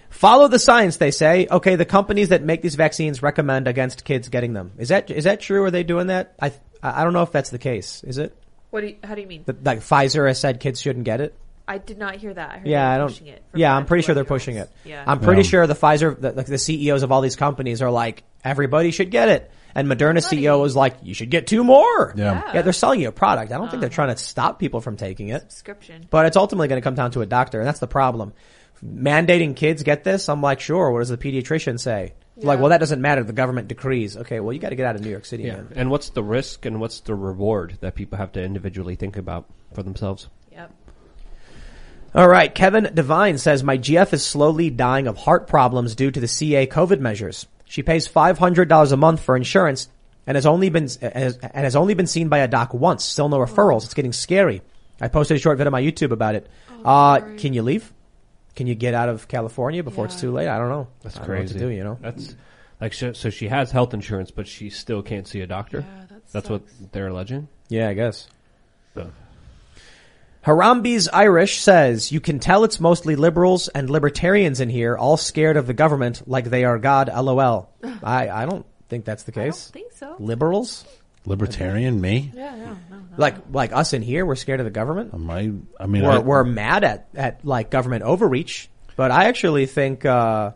Follow 0.09 0.47
the 0.47 0.57
science, 0.57 0.97
they 0.97 1.11
say. 1.11 1.47
Okay, 1.51 1.75
the 1.75 1.85
companies 1.85 2.29
that 2.29 2.41
make 2.41 2.63
these 2.63 2.73
vaccines 2.73 3.21
recommend 3.21 3.67
against 3.67 4.03
kids 4.03 4.29
getting 4.29 4.53
them. 4.53 4.71
Is 4.79 4.89
that 4.89 5.11
is 5.11 5.25
that 5.25 5.41
true? 5.41 5.63
Are 5.63 5.69
they 5.69 5.83
doing 5.83 6.07
that? 6.07 6.33
I 6.41 6.53
I 6.81 7.03
don't 7.03 7.13
know 7.13 7.21
if 7.21 7.31
that's 7.31 7.51
the 7.51 7.59
case. 7.59 8.03
Is 8.03 8.17
it? 8.17 8.35
What 8.71 8.81
do 8.81 8.87
you, 8.87 8.95
how 9.03 9.13
do 9.13 9.21
you 9.21 9.27
mean? 9.27 9.43
That, 9.45 9.63
like 9.63 9.79
Pfizer 9.79 10.27
has 10.27 10.39
said 10.39 10.59
kids 10.59 10.81
shouldn't 10.81 11.05
get 11.05 11.21
it. 11.21 11.35
I 11.67 11.77
did 11.79 11.97
not 11.97 12.15
hear 12.15 12.33
that. 12.33 12.49
I 12.51 12.57
heard 12.59 12.67
Yeah, 12.67 12.89
I 12.89 12.97
don't. 12.97 13.21
It 13.21 13.43
yeah, 13.53 13.75
I'm 13.75 13.85
pretty 13.85 14.03
sure 14.03 14.15
they're 14.15 14.23
pushing 14.23 14.55
it. 14.55 14.69
Yeah. 14.85 15.03
I'm 15.05 15.19
pretty 15.19 15.41
Yeah. 15.41 15.49
sure 15.49 15.67
the 15.67 15.73
Pfizer, 15.75 16.19
the, 16.19 16.31
like 16.31 16.45
the 16.45 16.57
CEOs 16.57 17.03
of 17.03 17.11
all 17.11 17.21
these 17.21 17.35
companies 17.35 17.81
are 17.81 17.91
like 17.91 18.23
everybody 18.43 18.91
should 18.91 19.11
get 19.11 19.27
it, 19.27 19.51
and 19.75 19.87
Moderna 19.87 20.23
CEO 20.23 20.65
is 20.65 20.75
like 20.75 20.95
you 21.03 21.13
should 21.13 21.29
get 21.29 21.47
two 21.47 21.63
more. 21.63 22.13
Yeah. 22.15 22.41
yeah, 22.53 22.61
they're 22.61 22.71
selling 22.73 23.01
you 23.01 23.09
a 23.09 23.11
product. 23.11 23.51
I 23.51 23.57
don't 23.57 23.69
think 23.69 23.81
they're 23.81 23.89
uh-huh. 23.89 23.95
trying 23.95 24.15
to 24.15 24.21
stop 24.21 24.59
people 24.59 24.79
from 24.79 24.95
taking 24.95 25.29
it. 25.29 25.51
Subscription. 25.51 26.07
But 26.09 26.25
it's 26.25 26.37
ultimately 26.37 26.69
going 26.69 26.81
to 26.81 26.83
come 26.83 26.95
down 26.95 27.11
to 27.11 27.21
a 27.21 27.25
doctor, 27.25 27.59
and 27.59 27.67
that's 27.67 27.79
the 27.79 27.87
problem. 27.87 28.33
Mandating 28.83 29.55
kids 29.55 29.83
get 29.83 30.03
this, 30.03 30.29
I'm 30.29 30.41
like, 30.41 30.59
sure. 30.59 30.91
What 30.91 30.99
does 30.99 31.09
the 31.09 31.17
pediatrician 31.17 31.79
say? 31.79 32.13
Like, 32.37 32.59
well, 32.59 32.69
that 32.69 32.77
doesn't 32.77 33.01
matter. 33.01 33.23
The 33.23 33.33
government 33.33 33.67
decrees. 33.67 34.15
Okay, 34.15 34.39
well, 34.39 34.53
you 34.53 34.59
got 34.59 34.69
to 34.69 34.75
get 34.75 34.85
out 34.85 34.95
of 34.95 35.01
New 35.01 35.09
York 35.09 35.25
City, 35.25 35.43
Yeah. 35.43 35.55
man. 35.55 35.73
And 35.75 35.89
what's 35.89 36.09
the 36.09 36.21
risk 36.23 36.65
and 36.65 36.79
what's 36.79 36.99
the 36.99 37.15
reward 37.15 37.77
that 37.81 37.95
people 37.95 38.19
have 38.19 38.31
to 38.33 38.43
individually 38.43 38.95
think 38.95 39.17
about 39.17 39.45
for 39.73 39.81
themselves? 39.81 40.29
Yep. 40.51 40.71
All 42.15 42.27
right, 42.27 42.53
Kevin 42.53 42.89
Devine 42.93 43.37
says 43.37 43.63
my 43.63 43.77
GF 43.77 44.11
is 44.13 44.25
slowly 44.25 44.69
dying 44.69 45.07
of 45.07 45.17
heart 45.17 45.47
problems 45.47 45.93
due 45.95 46.09
to 46.09 46.19
the 46.19 46.27
CA 46.27 46.65
COVID 46.65 46.99
measures. 46.99 47.45
She 47.65 47.83
pays 47.83 48.07
five 48.07 48.37
hundred 48.39 48.69
dollars 48.69 48.91
a 48.91 48.97
month 48.97 49.19
for 49.21 49.35
insurance 49.35 49.89
and 50.25 50.35
has 50.35 50.45
only 50.45 50.69
been 50.69 50.87
and 51.01 51.35
has 51.53 51.75
only 51.75 51.93
been 51.93 52.07
seen 52.07 52.29
by 52.29 52.39
a 52.39 52.47
doc 52.47 52.73
once. 52.73 53.03
Still 53.03 53.29
no 53.29 53.37
referrals. 53.37 53.83
It's 53.85 53.93
getting 53.93 54.13
scary. 54.13 54.61
I 54.99 55.09
posted 55.09 55.37
a 55.37 55.39
short 55.39 55.57
video 55.57 55.69
on 55.69 55.73
my 55.73 55.81
YouTube 55.81 56.11
about 56.11 56.35
it. 56.35 56.49
uh, 56.83 57.19
can 57.37 57.53
you 57.53 57.61
leave? 57.61 57.93
Can 58.55 58.65
you 58.65 58.73
get 58.73 58.95
out 58.95 59.09
of 59.09 59.27
California 59.27 59.83
before 59.83 60.05
it's 60.05 60.19
too 60.19 60.31
late? 60.31 60.47
I 60.47 60.57
don't 60.57 60.69
know. 60.69 60.87
That's 61.03 61.17
I 61.17 61.19
don't 61.19 61.27
know 61.27 61.35
crazy. 61.35 61.53
what 61.53 61.59
to 61.59 61.67
do, 61.67 61.71
you 61.71 61.83
know. 61.83 61.97
That's 62.01 62.35
like 62.81 62.93
so, 62.95 63.13
so 63.13 63.29
she 63.29 63.47
has 63.49 63.69
health 63.69 63.93
insurance, 63.93 64.31
but 64.31 64.47
she 64.47 64.71
still 64.71 65.03
can't 65.03 65.27
see 65.27 65.41
a 65.41 65.47
doctor. 65.47 65.81
Yeah, 65.87 66.05
that 66.09 66.27
That's 66.31 66.49
what 66.49 66.63
they're 66.91 67.07
alleging. 67.09 67.47
Yeah, 67.69 67.89
I 67.89 67.93
guess. 67.93 68.27
So- 70.47 70.53
Harambe's 70.53 71.07
Irish 71.09 71.59
says, 71.59 72.11
you 72.11 72.19
can 72.19 72.39
tell 72.39 72.63
it's 72.63 72.79
mostly 72.79 73.15
liberals 73.15 73.67
and 73.67 73.89
libertarians 73.89 74.59
in 74.59 74.69
here, 74.69 74.97
all 74.97 75.17
scared 75.17 75.57
of 75.57 75.67
the 75.67 75.73
government 75.73 76.23
like 76.25 76.45
they 76.45 76.63
are 76.63 76.79
God, 76.79 77.09
lol. 77.09 77.69
I, 78.03 78.29
I 78.29 78.45
don't 78.45 78.65
think 78.89 79.05
that's 79.05 79.23
the 79.23 79.33
I 79.33 79.35
don't 79.35 79.45
case. 79.45 79.69
think 79.69 79.91
so. 79.93 80.15
Liberals? 80.19 80.85
Libertarian, 81.25 81.99
me? 81.99 82.31
Yeah, 82.33 82.55
no, 82.55 82.65
no, 82.65 82.77
no. 82.89 83.01
Like, 83.17 83.35
like 83.51 83.73
us 83.73 83.91
in 83.91 84.01
here, 84.01 84.25
we're 84.25 84.35
scared 84.35 84.61
of 84.61 84.65
the 84.65 84.71
government? 84.71 85.13
Am 85.13 85.29
I, 85.29 85.51
I 85.77 85.85
mean, 85.87 86.03
We're, 86.03 86.11
I, 86.11 86.19
we're 86.19 86.43
mad 86.45 86.85
at, 86.85 87.09
at 87.13 87.43
like 87.43 87.69
government 87.69 88.03
overreach, 88.03 88.69
but 88.95 89.11
I 89.11 89.25
actually 89.25 89.65
think, 89.65 90.05
uh, 90.05 90.51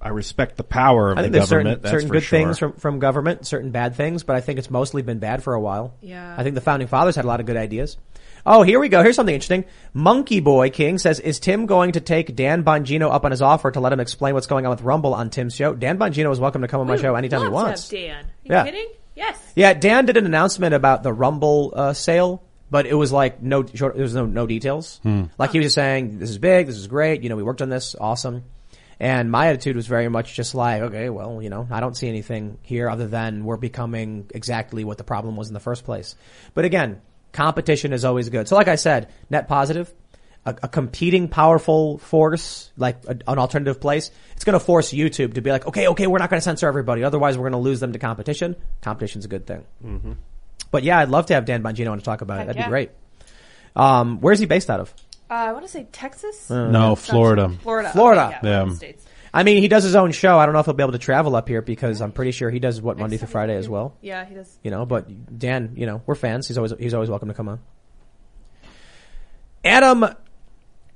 I 0.00 0.08
respect 0.08 0.56
the 0.56 0.64
power 0.64 1.12
of 1.12 1.18
I 1.18 1.22
think 1.22 1.32
the 1.32 1.38
there's 1.40 1.48
certain, 1.50 1.80
that's 1.80 1.90
certain 1.90 2.08
for 2.08 2.14
good 2.14 2.22
sure. 2.22 2.38
things 2.38 2.58
from, 2.58 2.72
from 2.74 2.98
government, 3.00 3.46
certain 3.46 3.70
bad 3.70 3.96
things, 3.96 4.22
but 4.22 4.36
I 4.36 4.40
think 4.40 4.58
it's 4.58 4.70
mostly 4.70 5.02
been 5.02 5.18
bad 5.18 5.42
for 5.42 5.52
a 5.52 5.60
while. 5.60 5.94
Yeah. 6.00 6.34
I 6.38 6.42
think 6.42 6.54
the 6.54 6.60
founding 6.60 6.88
fathers 6.88 7.16
had 7.16 7.24
a 7.24 7.28
lot 7.28 7.40
of 7.40 7.46
good 7.46 7.56
ideas. 7.56 7.98
Oh, 8.46 8.62
here 8.62 8.78
we 8.78 8.88
go. 8.88 9.02
Here's 9.02 9.16
something 9.16 9.34
interesting. 9.34 9.64
Monkey 9.92 10.38
Boy 10.40 10.70
King 10.70 10.98
says, 10.98 11.18
is 11.18 11.40
Tim 11.40 11.66
going 11.66 11.92
to 11.92 12.00
take 12.00 12.36
Dan 12.36 12.62
Bongino 12.62 13.12
up 13.12 13.24
on 13.24 13.32
his 13.32 13.42
offer 13.42 13.70
to 13.72 13.80
let 13.80 13.92
him 13.92 13.98
explain 14.00 14.34
what's 14.34 14.46
going 14.46 14.64
on 14.64 14.70
with 14.70 14.82
Rumble 14.82 15.14
on 15.14 15.30
Tim's 15.30 15.54
show? 15.54 15.74
Dan 15.74 15.98
Bongino 15.98 16.30
is 16.30 16.38
welcome 16.38 16.62
to 16.62 16.68
come 16.68 16.80
on 16.80 16.86
my 16.86 16.96
show 16.96 17.12
would 17.12 17.18
anytime 17.18 17.40
he 17.40 17.46
love 17.48 17.52
to 17.52 17.54
wants. 17.54 17.90
have 17.90 18.00
Dan. 18.00 18.24
Are 18.24 18.28
you 18.44 18.52
Yeah. 18.54 18.64
kidding? 18.64 18.86
Yes. 19.16 19.52
Yeah, 19.56 19.74
Dan 19.74 20.06
did 20.06 20.16
an 20.16 20.26
announcement 20.26 20.74
about 20.74 21.02
the 21.02 21.12
Rumble 21.12 21.72
uh, 21.74 21.92
sale 21.92 22.42
but 22.70 22.84
it 22.86 22.94
was 22.94 23.12
like 23.12 23.40
no 23.40 23.64
short, 23.64 23.94
there 23.94 24.02
was 24.02 24.14
no 24.14 24.26
no 24.26 24.44
details. 24.46 25.00
Like 25.38 25.52
he 25.52 25.58
was 25.58 25.66
just 25.66 25.76
saying, 25.76 26.18
"This 26.18 26.30
is 26.30 26.38
big, 26.38 26.66
this 26.66 26.76
is 26.76 26.88
great." 26.88 27.22
You 27.22 27.28
know, 27.28 27.36
we 27.36 27.44
worked 27.44 27.62
on 27.62 27.68
this, 27.68 27.94
awesome. 28.00 28.42
And 28.98 29.30
my 29.30 29.46
attitude 29.48 29.76
was 29.76 29.86
very 29.86 30.08
much 30.08 30.34
just 30.34 30.52
like, 30.54 30.82
okay, 30.82 31.08
well, 31.10 31.40
you 31.40 31.48
know, 31.48 31.68
I 31.70 31.78
don't 31.78 31.96
see 31.96 32.08
anything 32.08 32.58
here 32.62 32.88
other 32.90 33.06
than 33.06 33.44
we're 33.44 33.56
becoming 33.58 34.28
exactly 34.34 34.82
what 34.84 34.98
the 34.98 35.04
problem 35.04 35.36
was 35.36 35.46
in 35.48 35.54
the 35.54 35.60
first 35.60 35.84
place. 35.84 36.16
But 36.54 36.64
again, 36.64 37.00
competition 37.36 37.92
is 37.92 38.04
always 38.04 38.28
good. 38.28 38.48
So 38.48 38.56
like 38.56 38.66
I 38.66 38.76
said, 38.76 39.08
net 39.30 39.46
positive, 39.46 39.92
a, 40.44 40.56
a 40.64 40.68
competing 40.68 41.28
powerful 41.28 41.98
force, 41.98 42.72
like 42.76 43.04
a, 43.06 43.18
an 43.28 43.38
alternative 43.38 43.80
place, 43.80 44.10
it's 44.32 44.44
going 44.44 44.58
to 44.58 44.64
force 44.64 44.92
YouTube 44.92 45.34
to 45.34 45.42
be 45.42 45.50
like, 45.50 45.66
okay, 45.66 45.86
okay, 45.88 46.06
we're 46.06 46.18
not 46.18 46.30
going 46.30 46.38
to 46.38 46.44
censor 46.44 46.66
everybody. 46.66 47.04
Otherwise 47.04 47.36
we're 47.36 47.44
going 47.44 47.52
to 47.52 47.58
lose 47.58 47.78
them 47.78 47.92
to 47.92 47.98
competition. 47.98 48.56
Competition's 48.80 49.26
a 49.26 49.28
good 49.28 49.46
thing. 49.46 49.64
Mm-hmm. 49.84 50.12
But 50.70 50.82
yeah, 50.82 50.98
I'd 50.98 51.10
love 51.10 51.26
to 51.26 51.34
have 51.34 51.44
Dan 51.44 51.62
Bongino 51.62 51.92
on 51.92 51.98
to 51.98 52.04
talk 52.04 52.22
about 52.22 52.40
it. 52.40 52.46
That'd 52.46 52.60
yeah. 52.60 52.66
be 52.66 52.70
great. 52.70 52.90
Um, 53.76 54.20
where's 54.20 54.38
he 54.38 54.46
based 54.46 54.70
out 54.70 54.80
of? 54.80 54.94
Uh, 55.30 55.34
I 55.34 55.52
want 55.52 55.64
to 55.64 55.70
say 55.70 55.86
Texas. 55.92 56.48
No, 56.50 56.94
Florida. 56.96 57.50
Florida. 57.62 57.90
Florida. 57.90 58.38
Okay, 58.38 58.48
yeah, 58.48 58.66
Yeah. 58.80 58.92
I 59.36 59.42
mean, 59.42 59.60
he 59.60 59.68
does 59.68 59.84
his 59.84 59.94
own 59.94 60.12
show. 60.12 60.38
I 60.38 60.46
don't 60.46 60.54
know 60.54 60.60
if 60.60 60.64
he'll 60.66 60.72
be 60.74 60.82
able 60.82 60.92
to 60.92 60.98
travel 60.98 61.36
up 61.36 61.46
here 61.46 61.60
because 61.60 62.00
I'm 62.00 62.10
pretty 62.10 62.30
sure 62.32 62.48
he 62.50 62.58
does 62.58 62.80
what 62.80 62.96
Monday 62.96 63.18
through 63.18 63.28
Friday 63.28 63.54
as 63.56 63.68
well. 63.68 63.94
Yeah, 64.00 64.24
he 64.24 64.34
does. 64.34 64.58
You 64.62 64.70
know, 64.70 64.86
but 64.86 65.38
Dan, 65.38 65.74
you 65.76 65.84
know, 65.84 66.00
we're 66.06 66.14
fans. 66.14 66.48
He's 66.48 66.56
always 66.56 66.72
he's 66.78 66.94
always 66.94 67.10
welcome 67.10 67.28
to 67.28 67.34
come 67.34 67.48
on. 67.50 67.60
Adam 69.62 70.06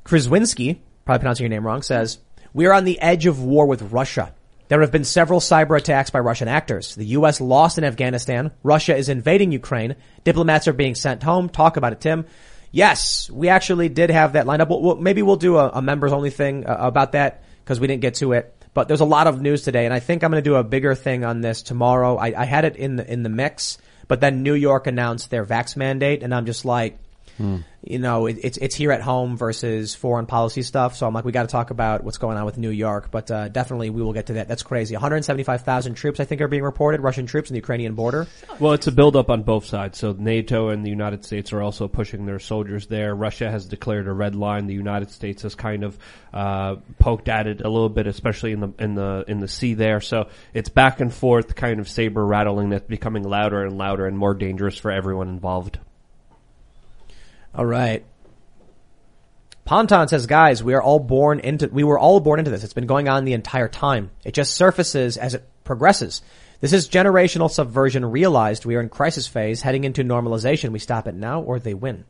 Kraswinski, 0.04 0.78
probably 1.04 1.18
pronouncing 1.18 1.44
your 1.44 1.50
name 1.50 1.66
wrong, 1.66 1.82
says 1.82 2.18
we 2.54 2.64
are 2.66 2.72
on 2.72 2.84
the 2.84 2.98
edge 3.00 3.26
of 3.26 3.42
war 3.42 3.66
with 3.66 3.82
Russia. 3.92 4.34
There 4.68 4.80
have 4.80 4.92
been 4.92 5.04
several 5.04 5.40
cyber 5.40 5.76
attacks 5.76 6.10
by 6.10 6.20
Russian 6.20 6.48
actors. 6.48 6.94
The 6.94 7.04
U.S. 7.06 7.40
lost 7.40 7.76
in 7.76 7.84
Afghanistan. 7.84 8.52
Russia 8.62 8.96
is 8.96 9.08
invading 9.08 9.50
Ukraine. 9.52 9.96
Diplomats 10.24 10.66
are 10.68 10.72
being 10.72 10.94
sent 10.94 11.22
home. 11.24 11.48
Talk 11.48 11.76
about 11.76 11.92
it, 11.92 12.00
Tim. 12.00 12.24
Yes, 12.72 13.28
we 13.28 13.48
actually 13.48 13.88
did 13.88 14.10
have 14.10 14.34
that 14.34 14.46
lined 14.46 14.62
up. 14.62 14.70
We'll, 14.70 14.80
we'll- 14.80 14.96
maybe 14.96 15.22
we'll 15.22 15.36
do 15.36 15.56
a, 15.58 15.68
a 15.70 15.82
members 15.82 16.12
only 16.12 16.30
thing 16.30 16.66
uh, 16.66 16.76
about 16.78 17.12
that 17.12 17.42
because 17.70 17.78
we 17.78 17.86
didn't 17.86 18.02
get 18.02 18.14
to 18.14 18.32
it. 18.32 18.52
But 18.74 18.88
there's 18.88 19.00
a 19.00 19.04
lot 19.04 19.28
of 19.28 19.40
news 19.40 19.62
today, 19.62 19.84
and 19.84 19.94
I 19.94 20.00
think 20.00 20.24
I'm 20.24 20.32
going 20.32 20.42
to 20.42 20.50
do 20.50 20.56
a 20.56 20.64
bigger 20.64 20.96
thing 20.96 21.24
on 21.24 21.40
this 21.40 21.62
tomorrow. 21.62 22.16
I, 22.16 22.34
I 22.36 22.44
had 22.44 22.64
it 22.64 22.74
in 22.74 22.96
the 22.96 23.08
in 23.08 23.22
the 23.22 23.28
mix, 23.28 23.78
but 24.08 24.20
then 24.20 24.42
New 24.42 24.54
York 24.54 24.88
announced 24.88 25.30
their 25.30 25.46
vax 25.46 25.76
mandate, 25.76 26.24
and 26.24 26.34
I'm 26.34 26.46
just 26.46 26.64
like, 26.64 26.98
you 27.82 27.98
know, 27.98 28.26
it, 28.26 28.38
it's 28.42 28.58
it's 28.58 28.74
here 28.74 28.92
at 28.92 29.00
home 29.00 29.36
versus 29.36 29.94
foreign 29.94 30.26
policy 30.26 30.62
stuff. 30.62 30.96
So 30.96 31.06
I'm 31.06 31.14
like, 31.14 31.24
we 31.24 31.32
got 31.32 31.42
to 31.42 31.48
talk 31.48 31.70
about 31.70 32.04
what's 32.04 32.18
going 32.18 32.36
on 32.36 32.44
with 32.44 32.58
New 32.58 32.70
York, 32.70 33.10
but 33.10 33.30
uh, 33.30 33.48
definitely 33.48 33.88
we 33.88 34.02
will 34.02 34.12
get 34.12 34.26
to 34.26 34.34
that. 34.34 34.48
That's 34.48 34.62
crazy. 34.62 34.94
175,000 34.94 35.94
troops, 35.94 36.20
I 36.20 36.24
think, 36.24 36.42
are 36.42 36.48
being 36.48 36.62
reported, 36.62 37.00
Russian 37.00 37.24
troops 37.26 37.48
in 37.48 37.54
the 37.54 37.58
Ukrainian 37.58 37.94
border. 37.94 38.26
Well, 38.58 38.74
it's 38.74 38.86
a 38.86 38.92
buildup 38.92 39.30
on 39.30 39.42
both 39.42 39.64
sides. 39.64 39.98
So 39.98 40.12
NATO 40.12 40.68
and 40.68 40.84
the 40.84 40.90
United 40.90 41.24
States 41.24 41.52
are 41.54 41.62
also 41.62 41.88
pushing 41.88 42.26
their 42.26 42.38
soldiers 42.38 42.86
there. 42.86 43.14
Russia 43.14 43.50
has 43.50 43.64
declared 43.64 44.06
a 44.06 44.12
red 44.12 44.34
line. 44.34 44.66
The 44.66 44.74
United 44.74 45.10
States 45.10 45.42
has 45.42 45.54
kind 45.54 45.82
of 45.82 45.98
uh, 46.34 46.76
poked 46.98 47.28
at 47.28 47.46
it 47.46 47.62
a 47.62 47.68
little 47.68 47.88
bit, 47.88 48.06
especially 48.06 48.52
in 48.52 48.60
the 48.60 48.72
in 48.78 48.94
the 48.94 49.24
in 49.26 49.40
the 49.40 49.48
sea 49.48 49.72
there. 49.74 50.00
So 50.00 50.28
it's 50.52 50.68
back 50.68 51.00
and 51.00 51.12
forth, 51.12 51.54
kind 51.54 51.80
of 51.80 51.88
saber 51.88 52.24
rattling 52.24 52.70
that's 52.70 52.86
becoming 52.86 53.22
louder 53.22 53.64
and 53.64 53.78
louder 53.78 54.06
and 54.06 54.18
more 54.18 54.34
dangerous 54.34 54.76
for 54.76 54.90
everyone 54.90 55.28
involved. 55.28 55.78
All 57.54 57.66
right. 57.66 58.04
Ponton 59.64 60.08
says, 60.08 60.26
guys, 60.26 60.64
we 60.64 60.74
are 60.74 60.82
all 60.82 60.98
born 60.98 61.38
into, 61.40 61.68
we 61.68 61.84
were 61.84 61.98
all 61.98 62.20
born 62.20 62.40
into 62.40 62.50
this. 62.50 62.64
It's 62.64 62.72
been 62.72 62.86
going 62.86 63.08
on 63.08 63.24
the 63.24 63.34
entire 63.34 63.68
time. 63.68 64.10
It 64.24 64.34
just 64.34 64.56
surfaces 64.56 65.16
as 65.16 65.34
it 65.34 65.48
progresses. 65.64 66.22
This 66.60 66.72
is 66.72 66.88
generational 66.88 67.50
subversion 67.50 68.04
realized. 68.04 68.66
We 68.66 68.76
are 68.76 68.80
in 68.80 68.88
crisis 68.88 69.26
phase, 69.26 69.62
heading 69.62 69.84
into 69.84 70.02
normalization. 70.02 70.70
We 70.70 70.78
stop 70.78 71.06
it 71.06 71.14
now 71.14 71.42
or 71.42 71.58
they 71.58 71.74
win. 71.74 72.04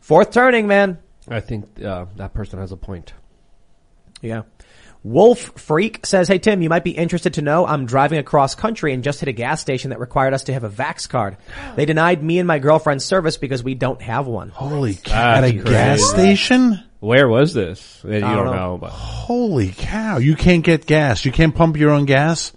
Fourth 0.00 0.30
turning, 0.30 0.66
man. 0.66 0.98
I 1.28 1.40
think 1.40 1.82
uh, 1.82 2.06
that 2.16 2.34
person 2.34 2.58
has 2.58 2.72
a 2.72 2.76
point. 2.76 3.14
Yeah. 4.20 4.42
Wolf 5.04 5.52
Freak 5.60 6.06
says, 6.06 6.28
Hey 6.28 6.38
Tim, 6.38 6.62
you 6.62 6.68
might 6.68 6.84
be 6.84 6.92
interested 6.92 7.34
to 7.34 7.42
know 7.42 7.66
I'm 7.66 7.86
driving 7.86 8.18
across 8.18 8.54
country 8.54 8.92
and 8.92 9.02
just 9.02 9.18
hit 9.20 9.28
a 9.28 9.32
gas 9.32 9.60
station 9.60 9.90
that 9.90 9.98
required 9.98 10.32
us 10.32 10.44
to 10.44 10.52
have 10.52 10.62
a 10.64 10.70
Vax 10.70 11.08
card. 11.08 11.36
They 11.74 11.86
denied 11.86 12.22
me 12.22 12.38
and 12.38 12.46
my 12.46 12.58
girlfriend 12.60 13.02
service 13.02 13.36
because 13.36 13.64
we 13.64 13.74
don't 13.74 14.00
have 14.00 14.26
one. 14.28 14.50
Holy 14.50 14.94
cow! 14.94 15.34
At 15.38 15.44
a 15.44 15.52
That's 15.58 15.70
gas 15.70 16.10
station? 16.10 16.80
Where 17.00 17.28
was 17.28 17.52
this? 17.52 18.00
You 18.04 18.20
don't, 18.20 18.36
don't 18.36 18.46
know. 18.46 18.52
know. 18.52 18.78
but 18.78 18.90
Holy 18.90 19.72
cow! 19.76 20.18
You 20.18 20.36
can't 20.36 20.64
get 20.64 20.86
gas. 20.86 21.24
You 21.24 21.32
can't 21.32 21.54
pump 21.54 21.76
your 21.76 21.90
own 21.90 22.04
gas. 22.04 22.52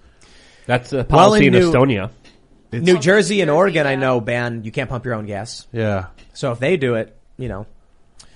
that's 0.67 0.93
a 0.93 0.97
Well, 0.97 1.05
policy 1.05 1.47
in 1.47 1.55
in 1.55 1.61
New- 1.61 1.71
Estonia. 1.71 2.11
New 2.71 2.99
Jersey 2.99 3.39
and 3.41 3.47
Jersey, 3.47 3.49
Oregon, 3.49 3.87
I 3.87 3.95
know, 3.95 4.19
ban 4.19 4.63
you 4.65 4.71
can't 4.71 4.89
pump 4.89 5.05
your 5.05 5.13
own 5.15 5.25
gas. 5.25 5.65
Yeah. 5.71 6.07
So 6.33 6.51
if 6.51 6.59
they 6.59 6.77
do 6.77 6.95
it, 6.95 7.17
you 7.37 7.47
know. 7.47 7.65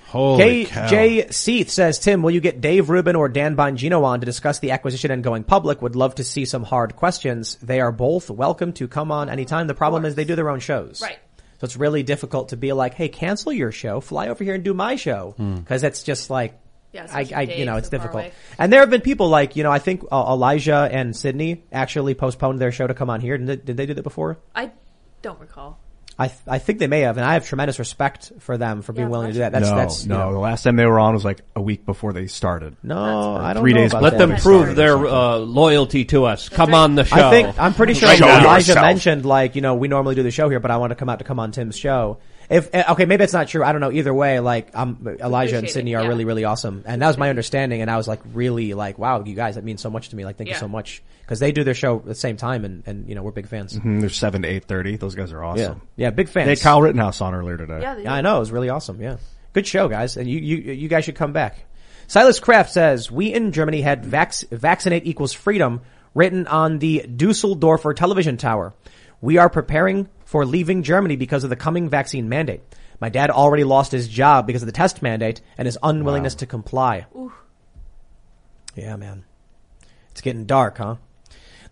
Holy 0.10 0.65
cow! 0.65 0.88
KJ 0.88 1.31
Seath 1.34 1.69
says, 1.69 1.99
Tim, 1.99 2.23
will 2.23 2.31
you 2.31 2.40
get 2.41 2.61
Dave 2.61 2.90
Rubin 2.90 3.15
or 3.15 3.30
Dan 3.30 3.56
Bongino 3.56 4.03
on 4.03 4.19
to 4.22 4.26
discuss 4.26 4.57
the 4.60 4.72
acquisition 4.72 5.11
and 5.11 5.23
going 5.23 5.44
public? 5.44 5.81
Would 5.81 5.95
love 5.95 6.15
to 6.15 6.23
see 6.23 6.45
some 6.45 6.64
hard 6.64 6.95
questions. 6.95 7.56
They 7.61 7.80
are 7.80 7.91
both 7.91 8.30
welcome 8.30 8.73
to 8.73 8.88
come 8.88 9.11
on 9.11 9.30
anytime. 9.30 9.68
The 9.68 9.76
problem 9.76 10.06
is 10.06 10.15
they 10.15 10.26
do 10.26 10.36
their 10.36 10.49
own 10.49 10.60
shows. 10.61 11.02
Right. 11.02 11.19
So 11.60 11.65
it's 11.65 11.76
really 11.77 12.03
difficult 12.03 12.49
to 12.49 12.57
be 12.57 12.73
like, 12.73 12.94
hey, 12.95 13.10
cancel 13.10 13.52
your 13.53 13.72
show, 13.72 13.99
fly 13.99 14.30
over 14.30 14.44
here 14.44 14.56
and 14.56 14.64
do 14.64 14.73
my 14.73 14.95
show. 14.95 15.36
Cause 15.68 15.84
it's 15.84 16.02
just 16.03 16.30
like, 16.30 16.57
Yeah, 16.91 17.06
I, 17.11 17.30
I, 17.36 17.41
you 17.41 17.65
know, 17.65 17.76
it's 17.76 17.90
difficult. 17.90 18.31
And 18.57 18.73
there 18.73 18.80
have 18.80 18.90
been 18.90 19.02
people 19.02 19.27
like, 19.30 19.56
you 19.56 19.64
know, 19.64 19.72
I 19.72 19.77
think 19.80 20.03
uh, 20.11 20.26
Elijah 20.34 20.90
and 20.91 21.15
Sydney 21.15 21.65
actually 21.72 22.15
postponed 22.15 22.60
their 22.60 22.72
show 22.72 22.88
to 22.88 22.94
come 22.95 23.10
on 23.10 23.22
here. 23.22 23.38
Did 23.38 23.48
they, 23.48 23.56
did 23.57 23.77
they 23.77 23.86
do 23.86 23.94
that 23.94 24.03
before? 24.03 24.40
I 24.56 24.72
don't 25.22 25.40
recall. 25.40 25.77
I, 26.22 26.28
th- 26.28 26.40
I 26.48 26.60
think 26.60 26.80
they 26.80 26.88
may 26.88 27.00
have, 27.02 27.16
and 27.18 27.26
I 27.26 27.36
have 27.36 27.48
tremendous 27.48 27.80
respect 27.80 28.34
for 28.40 28.58
them 28.58 28.82
for 28.82 28.91
being 28.91 29.08
Yeah, 29.08 29.12
willing 29.12 29.28
to 29.28 29.34
do 29.34 29.40
that. 29.40 29.54
That's, 29.54 29.70
no, 29.70 29.76
that's, 29.78 30.04
you 30.04 30.10
no. 30.10 30.18
know- 30.18 30.34
The 30.34 30.40
last 30.40 30.64
time 30.64 30.76
they 30.76 30.86
were 30.86 31.00
on 31.00 31.14
was 31.14 31.24
like 31.24 31.40
a 31.56 31.62
week 31.62 31.86
before 31.86 32.12
they 32.12 32.28
started. 32.28 32.76
no, 32.84 33.38
I 33.38 33.54
don't 33.54 33.64
three 33.64 33.72
know 33.72 33.80
days 33.80 33.91
about 33.94 34.04
Let 34.04 34.10
that. 34.12 34.18
them 34.20 34.30
That's 34.32 34.44
prove 34.44 34.76
their 34.76 34.98
uh, 34.98 35.38
loyalty 35.38 36.04
to 36.06 36.26
us. 36.26 36.50
Come 36.50 36.74
on 36.74 36.96
the 36.96 37.06
show. 37.06 37.16
I 37.28 37.32
think 37.32 37.58
I'm 37.58 37.74
pretty 37.74 37.94
sure 37.94 38.14
Show 38.16 38.28
Elijah 38.28 38.68
yourself. 38.72 38.82
mentioned 38.86 39.26
like 39.26 39.56
you 39.56 39.62
know 39.62 39.76
we 39.76 39.88
normally 39.88 40.16
do 40.16 40.24
the 40.24 40.32
show 40.32 40.50
here, 40.50 40.60
but 40.60 40.72
I 40.72 40.78
want 40.78 40.91
to 40.91 40.96
come 40.96 41.08
out 41.10 41.20
to 41.20 41.26
come 41.26 41.40
on 41.40 41.52
Tim's 41.54 41.78
show. 41.78 42.18
If 42.50 42.74
eh, 42.74 42.84
okay, 42.92 43.06
maybe 43.06 43.24
it's 43.24 43.34
not 43.34 43.48
true. 43.48 43.64
I 43.64 43.72
don't 43.72 43.82
know. 43.82 43.92
Either 43.92 44.14
way, 44.14 44.40
like 44.40 44.70
um, 44.76 45.18
Elijah 45.22 45.58
and 45.58 45.70
Sydney 45.70 45.92
it, 45.94 45.96
are 45.96 46.02
yeah. 46.04 46.08
really 46.08 46.26
really 46.26 46.46
awesome, 46.46 46.84
and 46.88 47.02
that 47.02 47.08
was 47.08 47.18
my 47.18 47.30
understanding. 47.30 47.82
And 47.82 47.92
I 47.92 47.98
was 47.98 48.08
like 48.08 48.22
really 48.34 48.74
like 48.74 48.98
wow, 48.98 49.24
you 49.24 49.36
guys 49.36 49.56
that 49.56 49.64
means 49.64 49.82
so 49.82 49.90
much 49.90 50.10
to 50.10 50.16
me. 50.16 50.26
Like 50.26 50.38
thank 50.38 50.48
you 50.50 50.54
Yeah. 50.56 50.60
so 50.60 50.68
much 50.68 51.04
because 51.22 51.40
they 51.40 51.52
do 51.52 51.64
their 51.64 51.76
show 51.76 51.98
at 51.98 52.06
the 52.06 52.16
same 52.16 52.38
time, 52.38 52.66
and 52.66 52.84
and 52.88 53.08
you 53.08 53.14
know 53.16 53.22
we're 53.22 53.32
big 53.32 53.48
fans. 53.48 53.78
Mm, 53.78 54.00
They're 54.02 54.10
seven 54.10 54.42
to 54.42 54.48
eight 54.48 54.66
thirty. 54.66 54.98
Those 54.98 55.14
guys 55.16 55.32
are 55.32 55.42
Yeah, 55.42 55.46
awesome. 55.48 55.82
yeah, 55.96 56.10
big 56.10 56.28
fans. 56.30 56.46
They 56.48 56.52
had 56.52 56.62
Kyle 56.62 56.82
Rittenhouse 56.82 57.22
on 57.22 57.36
earlier 57.36 57.58
today. 57.58 57.80
Yeah, 57.82 57.96
they 57.96 58.04
Yeah, 58.04 58.14
I 58.14 58.22
know. 58.22 58.38
It 58.38 58.40
was 58.40 58.52
really 58.52 58.70
awesome. 58.70 59.00
Yeah. 59.02 59.18
Good 59.54 59.66
show, 59.68 59.88
guys. 59.88 60.16
And 60.18 60.30
you, 60.30 60.38
you, 60.40 60.58
you 60.74 60.88
guys 60.88 61.06
should 61.06 61.16
come 61.16 61.34
back. 61.34 61.66
Silas 62.08 62.40
Kraft 62.40 62.72
says, 62.72 63.10
we 63.12 63.34
in 63.34 63.52
Germany 63.52 63.82
had 63.82 64.06
vac- 64.06 64.48
vaccinate 64.52 65.06
equals 65.08 65.34
freedom 65.34 65.82
written 66.14 66.46
on 66.48 66.78
the 66.80 67.04
Dusseldorfer 67.08 67.96
television 67.96 68.38
tower. 68.38 68.74
We 69.22 69.38
are 69.38 69.50
preparing 69.50 70.08
for 70.30 70.45
leaving 70.45 70.84
Germany 70.84 71.15
because 71.15 71.43
of 71.43 71.49
the 71.49 71.56
coming 71.56 71.89
vaccine 71.89 72.30
mandate. 72.30 72.61
My 73.01 73.10
dad 73.10 73.31
already 73.31 73.64
lost 73.64 73.91
his 73.91 74.07
job 74.07 74.45
because 74.45 74.61
of 74.61 74.68
the 74.68 74.72
test 74.72 75.01
mandate 75.01 75.41
and 75.57 75.65
his 75.65 75.80
unwillingness 75.81 76.35
to 76.35 76.45
comply. 76.45 77.07
Yeah, 78.76 78.95
man. 78.95 79.26
It's 80.11 80.22
getting 80.22 80.45
dark, 80.45 80.77
huh? 80.77 80.97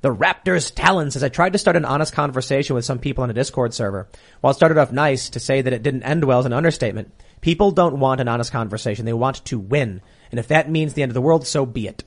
The 0.01 0.09
Raptors 0.09 0.73
Talon 0.73 1.11
says, 1.11 1.23
I 1.23 1.29
tried 1.29 1.53
to 1.53 1.59
start 1.59 1.77
an 1.77 1.85
honest 1.85 2.13
conversation 2.13 2.75
with 2.75 2.83
some 2.83 2.97
people 2.97 3.23
on 3.23 3.29
a 3.29 3.33
Discord 3.33 3.75
server. 3.75 4.07
While 4.41 4.51
it 4.51 4.55
started 4.55 4.79
off 4.79 4.91
nice, 4.91 5.29
to 5.29 5.39
say 5.39 5.61
that 5.61 5.73
it 5.73 5.83
didn't 5.83 6.01
end 6.01 6.23
well 6.23 6.39
is 6.39 6.47
an 6.47 6.53
understatement. 6.53 7.13
People 7.41 7.69
don't 7.69 7.99
want 7.99 8.21
an 8.21 8.27
honest 8.27 8.51
conversation. 8.51 9.05
They 9.05 9.13
want 9.13 9.45
to 9.45 9.59
win. 9.59 10.01
And 10.31 10.39
if 10.39 10.47
that 10.47 10.67
means 10.67 10.95
the 10.95 11.03
end 11.03 11.11
of 11.11 11.13
the 11.15 11.21
world, 11.21 11.45
so 11.45 11.63
be 11.67 11.87
it. 11.87 12.03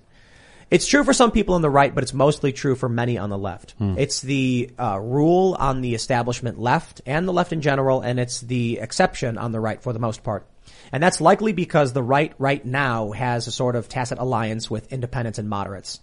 It's 0.71 0.87
true 0.87 1.03
for 1.03 1.13
some 1.13 1.33
people 1.33 1.57
on 1.57 1.63
the 1.63 1.71
right, 1.71 1.93
but 1.93 2.05
it's 2.05 2.15
mostly 2.15 2.53
true 2.53 2.77
for 2.77 2.89
many 2.89 3.19
on 3.19 3.29
the 3.29 3.39
left. 3.39 3.75
It's 3.99 4.21
the 4.21 4.71
uh, 4.79 5.01
rule 5.01 5.57
on 5.59 5.81
the 5.81 5.95
establishment 5.95 6.61
left 6.61 7.01
and 7.07 7.27
the 7.27 7.33
left 7.33 7.53
in 7.53 7.61
general, 7.61 8.03
and 8.03 8.21
it's 8.21 8.41
the 8.41 8.79
exception 8.79 9.37
on 9.37 9.51
the 9.51 9.59
right 9.59 9.83
for 9.83 9.93
the 9.93 9.99
most 9.99 10.23
part. 10.23 10.47
And 10.93 11.03
that's 11.03 11.21
likely 11.21 11.53
because 11.53 11.93
the 11.93 12.03
right 12.03 12.33
right 12.39 12.65
now 12.65 13.11
has 13.11 13.49
a 13.49 13.53
sort 13.53 13.75
of 13.75 13.89
tacit 13.89 14.19
alliance 14.19 14.71
with 14.71 14.93
independents 14.93 15.39
and 15.41 15.49
moderates. 15.49 16.01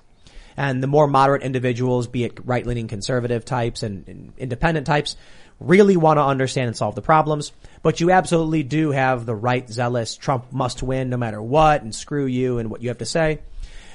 And 0.57 0.83
the 0.83 0.87
more 0.87 1.07
moderate 1.07 1.43
individuals, 1.43 2.07
be 2.07 2.23
it 2.23 2.45
right-leaning 2.45 2.87
conservative 2.87 3.45
types 3.45 3.83
and, 3.83 4.07
and 4.07 4.33
independent 4.37 4.87
types, 4.87 5.15
really 5.59 5.95
want 5.95 6.17
to 6.17 6.23
understand 6.23 6.67
and 6.67 6.75
solve 6.75 6.95
the 6.95 7.01
problems. 7.01 7.51
But 7.83 8.01
you 8.01 8.11
absolutely 8.11 8.63
do 8.63 8.91
have 8.91 9.25
the 9.25 9.35
right 9.35 9.69
zealous 9.69 10.15
Trump 10.15 10.51
must 10.51 10.83
win 10.83 11.09
no 11.09 11.17
matter 11.17 11.41
what 11.41 11.83
and 11.83 11.93
screw 11.93 12.25
you 12.25 12.57
and 12.57 12.69
what 12.69 12.81
you 12.81 12.89
have 12.89 12.97
to 12.97 13.05
say. 13.05 13.39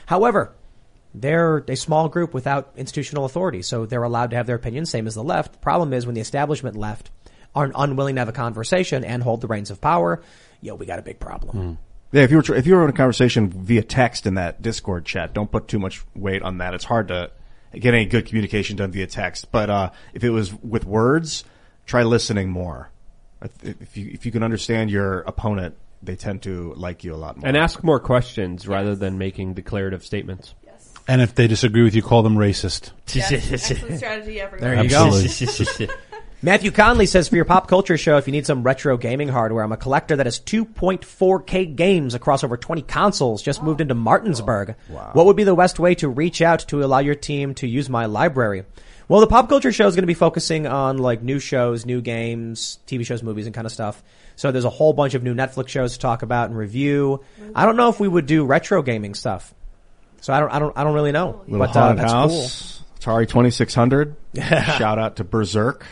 However, 0.06 0.52
they're 1.14 1.58
a 1.68 1.76
small 1.76 2.08
group 2.08 2.32
without 2.34 2.72
institutional 2.76 3.24
authority, 3.24 3.62
so 3.62 3.86
they're 3.86 4.02
allowed 4.02 4.30
to 4.30 4.36
have 4.36 4.46
their 4.46 4.56
opinions, 4.56 4.90
same 4.90 5.06
as 5.06 5.14
the 5.14 5.22
left. 5.22 5.52
The 5.52 5.58
problem 5.58 5.92
is 5.92 6.06
when 6.06 6.14
the 6.14 6.20
establishment 6.20 6.76
left 6.76 7.10
aren't 7.54 7.74
unwilling 7.76 8.14
to 8.14 8.20
have 8.20 8.28
a 8.28 8.32
conversation 8.32 9.04
and 9.04 9.22
hold 9.22 9.40
the 9.42 9.46
reins 9.46 9.70
of 9.70 9.80
power, 9.80 10.22
yo, 10.60 10.74
we 10.74 10.86
got 10.86 10.98
a 10.98 11.02
big 11.02 11.18
problem. 11.18 11.78
Yeah, 12.12 12.22
if 12.22 12.30
you 12.30 12.36
were 12.36 12.42
tr- 12.42 12.54
if 12.54 12.66
you 12.66 12.74
were 12.74 12.84
in 12.84 12.90
a 12.90 12.94
conversation 12.94 13.48
via 13.48 13.82
text 13.82 14.26
in 14.26 14.34
that 14.34 14.60
Discord 14.60 15.06
chat, 15.06 15.32
don't 15.32 15.50
put 15.50 15.68
too 15.68 15.78
much 15.78 16.02
weight 16.14 16.42
on 16.42 16.58
that. 16.58 16.74
It's 16.74 16.84
hard 16.84 17.08
to 17.08 17.30
get 17.74 17.94
any 17.94 18.04
good 18.04 18.26
communication 18.26 18.76
done 18.76 18.92
via 18.92 19.06
text. 19.06 19.50
But 19.50 19.70
uh, 19.70 19.90
if 20.12 20.22
it 20.22 20.30
was 20.30 20.52
with 20.62 20.84
words, 20.84 21.44
try 21.86 22.02
listening 22.02 22.50
more. 22.50 22.90
If 23.62 23.96
you 23.96 24.10
if 24.12 24.26
you 24.26 24.32
can 24.32 24.42
understand 24.42 24.90
your 24.90 25.20
opponent, 25.20 25.74
they 26.02 26.16
tend 26.16 26.42
to 26.42 26.74
like 26.76 27.02
you 27.02 27.14
a 27.14 27.16
lot 27.16 27.38
more. 27.38 27.48
And 27.48 27.56
ask 27.56 27.82
more 27.82 27.98
questions 27.98 28.68
rather 28.68 28.94
than 28.94 29.18
making 29.18 29.54
declarative 29.54 30.04
statements. 30.04 30.54
And 31.08 31.20
if 31.20 31.34
they 31.34 31.46
disagree 31.46 31.82
with 31.82 31.94
you, 31.94 32.02
call 32.02 32.22
them 32.22 32.36
racist. 32.36 32.92
Excellent 33.14 33.60
strategy, 33.98 34.40
everyone. 34.40 34.60
There 34.60 34.82
you 34.82 34.90
go. 34.90 35.94
Matthew 36.44 36.72
Conley 36.72 37.06
says 37.06 37.28
for 37.28 37.36
your 37.36 37.44
pop 37.44 37.68
culture 37.68 37.96
show, 37.96 38.16
if 38.16 38.26
you 38.26 38.32
need 38.32 38.46
some 38.46 38.64
retro 38.64 38.96
gaming 38.96 39.28
hardware, 39.28 39.62
I'm 39.62 39.70
a 39.70 39.76
collector 39.76 40.16
that 40.16 40.26
has 40.26 40.40
2.4K 40.40 41.76
games 41.76 42.14
across 42.14 42.42
over 42.42 42.56
20 42.56 42.82
consoles. 42.82 43.42
Just 43.42 43.62
moved 43.62 43.80
into 43.80 43.94
Martinsburg. 43.94 44.74
What 44.88 45.26
would 45.26 45.36
be 45.36 45.44
the 45.44 45.54
best 45.54 45.78
way 45.78 45.94
to 45.96 46.08
reach 46.08 46.42
out 46.42 46.60
to 46.68 46.82
allow 46.82 46.98
your 46.98 47.14
team 47.14 47.54
to 47.54 47.68
use 47.68 47.88
my 47.88 48.06
library? 48.06 48.64
Well, 49.06 49.20
the 49.20 49.26
pop 49.28 49.48
culture 49.48 49.70
show 49.70 49.86
is 49.86 49.94
going 49.94 50.02
to 50.02 50.08
be 50.08 50.14
focusing 50.14 50.66
on 50.66 50.98
like 50.98 51.22
new 51.22 51.38
shows, 51.38 51.86
new 51.86 52.00
games, 52.00 52.78
TV 52.86 53.04
shows, 53.06 53.22
movies, 53.22 53.46
and 53.46 53.54
kind 53.54 53.66
of 53.66 53.72
stuff. 53.72 54.02
So 54.34 54.50
there's 54.50 54.64
a 54.64 54.70
whole 54.70 54.94
bunch 54.94 55.14
of 55.14 55.22
new 55.22 55.34
Netflix 55.34 55.68
shows 55.68 55.92
to 55.92 55.98
talk 55.98 56.22
about 56.22 56.48
and 56.48 56.58
review. 56.58 57.22
Mm-hmm. 57.40 57.52
I 57.54 57.66
don't 57.66 57.76
know 57.76 57.88
if 57.88 58.00
we 58.00 58.08
would 58.08 58.26
do 58.26 58.44
retro 58.44 58.82
gaming 58.82 59.14
stuff. 59.14 59.54
So 60.22 60.32
I 60.32 60.40
don't, 60.40 60.50
I 60.50 60.58
don't, 60.58 60.78
I 60.78 60.84
don't 60.84 60.94
really 60.94 61.12
know. 61.12 61.42
Little 61.46 61.58
but 61.58 61.76
uh, 61.76 61.80
haunted 61.80 61.98
that's 61.98 62.12
house, 62.12 62.82
Atari 63.00 63.28
Twenty 63.28 63.50
Six 63.50 63.74
Hundred. 63.74 64.16
Shout 64.36 64.98
out 64.98 65.16
to 65.16 65.24
Berserk. 65.24 65.84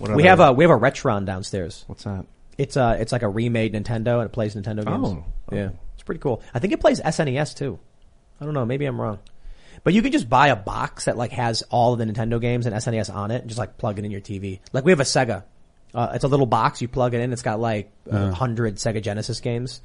We 0.00 0.24
have 0.24 0.40
a 0.40 0.52
we 0.52 0.64
have 0.64 0.70
a 0.70 0.78
Retron 0.78 1.26
downstairs. 1.26 1.84
What's 1.86 2.04
that? 2.04 2.24
It's 2.56 2.76
uh 2.76 2.96
it's 2.98 3.12
like 3.12 3.22
a 3.22 3.28
remade 3.28 3.74
Nintendo 3.74 4.16
and 4.18 4.24
it 4.24 4.32
plays 4.32 4.54
Nintendo 4.54 4.84
games. 4.86 5.08
Oh. 5.08 5.24
Yeah. 5.52 5.70
It's 5.94 6.02
pretty 6.02 6.20
cool. 6.20 6.42
I 6.52 6.58
think 6.58 6.72
it 6.72 6.80
plays 6.80 7.00
SNES 7.00 7.56
too. 7.56 7.78
I 8.40 8.44
don't 8.44 8.54
know, 8.54 8.64
maybe 8.64 8.86
I'm 8.86 9.00
wrong. 9.00 9.18
But 9.82 9.92
you 9.92 10.00
can 10.00 10.12
just 10.12 10.30
buy 10.30 10.48
a 10.48 10.56
box 10.56 11.04
that 11.04 11.18
like 11.18 11.32
has 11.32 11.62
all 11.70 11.92
of 11.92 11.98
the 11.98 12.06
Nintendo 12.06 12.40
games 12.40 12.64
and 12.66 12.74
SNES 12.74 13.14
on 13.14 13.30
it 13.30 13.42
and 13.42 13.48
just 13.48 13.58
like 13.58 13.76
plug 13.76 13.98
it 13.98 14.04
in 14.04 14.10
your 14.10 14.20
TV. 14.22 14.60
Like 14.72 14.84
we 14.84 14.92
have 14.92 15.00
a 15.00 15.04
Sega. 15.04 15.44
Uh, 15.94 16.12
it's 16.14 16.24
a 16.24 16.28
little 16.28 16.46
box, 16.46 16.80
you 16.82 16.88
plug 16.88 17.14
it 17.14 17.20
in, 17.20 17.32
it's 17.32 17.42
got 17.42 17.60
like 17.60 17.92
a 18.10 18.32
hundred 18.32 18.76
Sega 18.76 19.00
Genesis 19.02 19.40
games. 19.40 19.80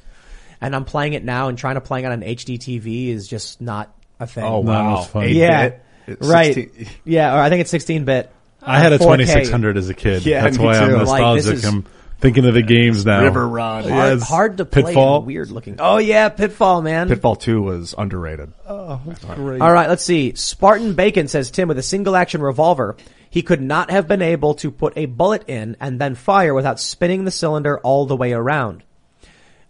And 0.62 0.76
I'm 0.76 0.86
playing 0.86 1.14
it 1.14 1.24
now 1.24 1.48
and 1.48 1.58
trying 1.58 1.76
to 1.76 1.82
play 1.82 2.04
it 2.04 2.06
on 2.06 2.12
an 2.12 2.22
HD 2.22 2.58
TV 2.58 3.08
is 3.10 3.28
just 3.28 3.62
not 3.62 3.96
a 4.20 4.28
thing. 4.28 4.44
Oh 4.44 4.60
wow! 4.60 5.00
it's 5.02 5.08
fun. 5.12 5.24
Eight 5.24 5.36
Yeah. 5.36 5.70
bit? 6.06 6.18
Right. 6.22 6.54
16 6.54 6.88
Yeah, 7.06 7.36
or 7.36 7.40
I 7.40 7.50
think 7.50 7.62
it's 7.62 7.70
16 7.72 8.04
bit. 8.06 8.32
I 8.62 8.80
had 8.80 8.92
a 8.92 8.96
uh, 8.96 9.00
2600 9.00 9.78
as 9.78 9.90
a 9.90 9.94
kid. 9.94 10.26
Yeah, 10.26 10.42
That's 10.44 10.58
me 10.58 10.66
why 10.66 10.78
I'm 10.78 10.90
too. 10.90 10.98
Like, 10.98 11.22
nostalgic. 11.22 11.64
I'm 11.66 11.86
thinking 12.20 12.46
of 12.46 12.54
the 12.54 12.62
games 12.64 13.06
now. 13.06 13.24
River 13.24 13.48
Run. 13.48 13.84
Hard, 13.88 14.20
Yes. 14.20 14.28
hard 14.28 14.58
to 14.58 14.66
play 14.66 14.84
Pitfall. 14.84 15.22
weird 15.22 15.50
looking. 15.52 15.78
Oh 15.80 15.98
yeah, 15.98 16.28
Pitfall, 16.30 16.82
man. 16.82 17.08
Pitfall 17.08 17.36
Two 17.38 17.62
was 17.62 17.96
underrated. 17.98 18.52
Oh, 18.68 19.02
great. 19.36 19.62
All 19.62 19.72
right, 19.72 19.88
let's 19.88 20.04
see. 20.04 20.34
Spartan 20.36 20.96
Bacon 20.96 21.28
says 21.30 21.52
Tim 21.52 21.70
with 21.70 21.78
a 21.78 21.84
single 21.84 22.16
action 22.18 22.42
revolver, 22.42 22.98
he 23.30 23.42
could 23.42 23.62
not 23.62 23.92
have 23.92 24.08
been 24.08 24.22
able 24.22 24.56
to 24.56 24.72
put 24.72 24.94
a 24.98 25.06
bullet 25.06 25.48
in 25.48 25.78
and 25.80 26.02
then 26.02 26.16
fire 26.16 26.54
without 26.54 26.80
spinning 26.82 27.24
the 27.24 27.32
cylinder 27.32 27.80
all 27.80 28.06
the 28.08 28.18
way 28.18 28.34
around. 28.34 28.84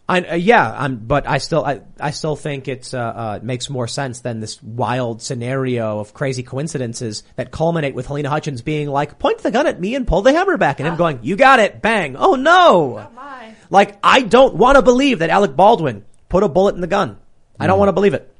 I, 0.09 0.21
uh, 0.21 0.35
yeah, 0.35 0.73
I'm, 0.75 0.95
but 0.97 1.27
I 1.27 1.37
still, 1.37 1.63
I, 1.63 1.81
I 1.99 2.09
still 2.11 2.35
think 2.35 2.67
it's, 2.67 2.95
uh, 2.95 2.99
uh, 2.99 3.39
makes 3.43 3.69
more 3.69 3.87
sense 3.87 4.21
than 4.21 4.39
this 4.39 4.61
wild 4.63 5.21
scenario 5.21 5.99
of 5.99 6.15
crazy 6.15 6.41
coincidences 6.41 7.23
that 7.35 7.51
culminate 7.51 7.93
with 7.93 8.07
Halyna 8.07 8.25
Hutchins 8.25 8.63
being 8.63 8.89
like, 8.89 9.19
point 9.19 9.37
the 9.37 9.51
gun 9.51 9.67
at 9.67 9.79
me 9.79 9.93
and 9.93 10.07
pull 10.07 10.23
the 10.23 10.33
hammer 10.33 10.57
back 10.57 10.79
and 10.79 10.87
him 10.89 10.95
going, 10.95 11.19
you 11.21 11.35
got 11.35 11.59
it, 11.59 11.83
bang. 11.83 12.15
Oh 12.17 12.33
no. 12.33 13.07
Like, 13.69 13.99
I 14.03 14.23
don't 14.23 14.55
want 14.55 14.77
to 14.77 14.81
believe 14.81 15.19
that 15.19 15.29
Alec 15.29 15.55
Baldwin 15.55 16.03
put 16.27 16.41
a 16.41 16.49
bullet 16.49 16.73
in 16.73 16.81
the 16.81 16.87
gun. 16.87 17.17
I 17.59 17.67
don't 17.67 17.77
want 17.77 17.89
to 17.89 17.93
believe 17.93 18.15
it. 18.15 18.35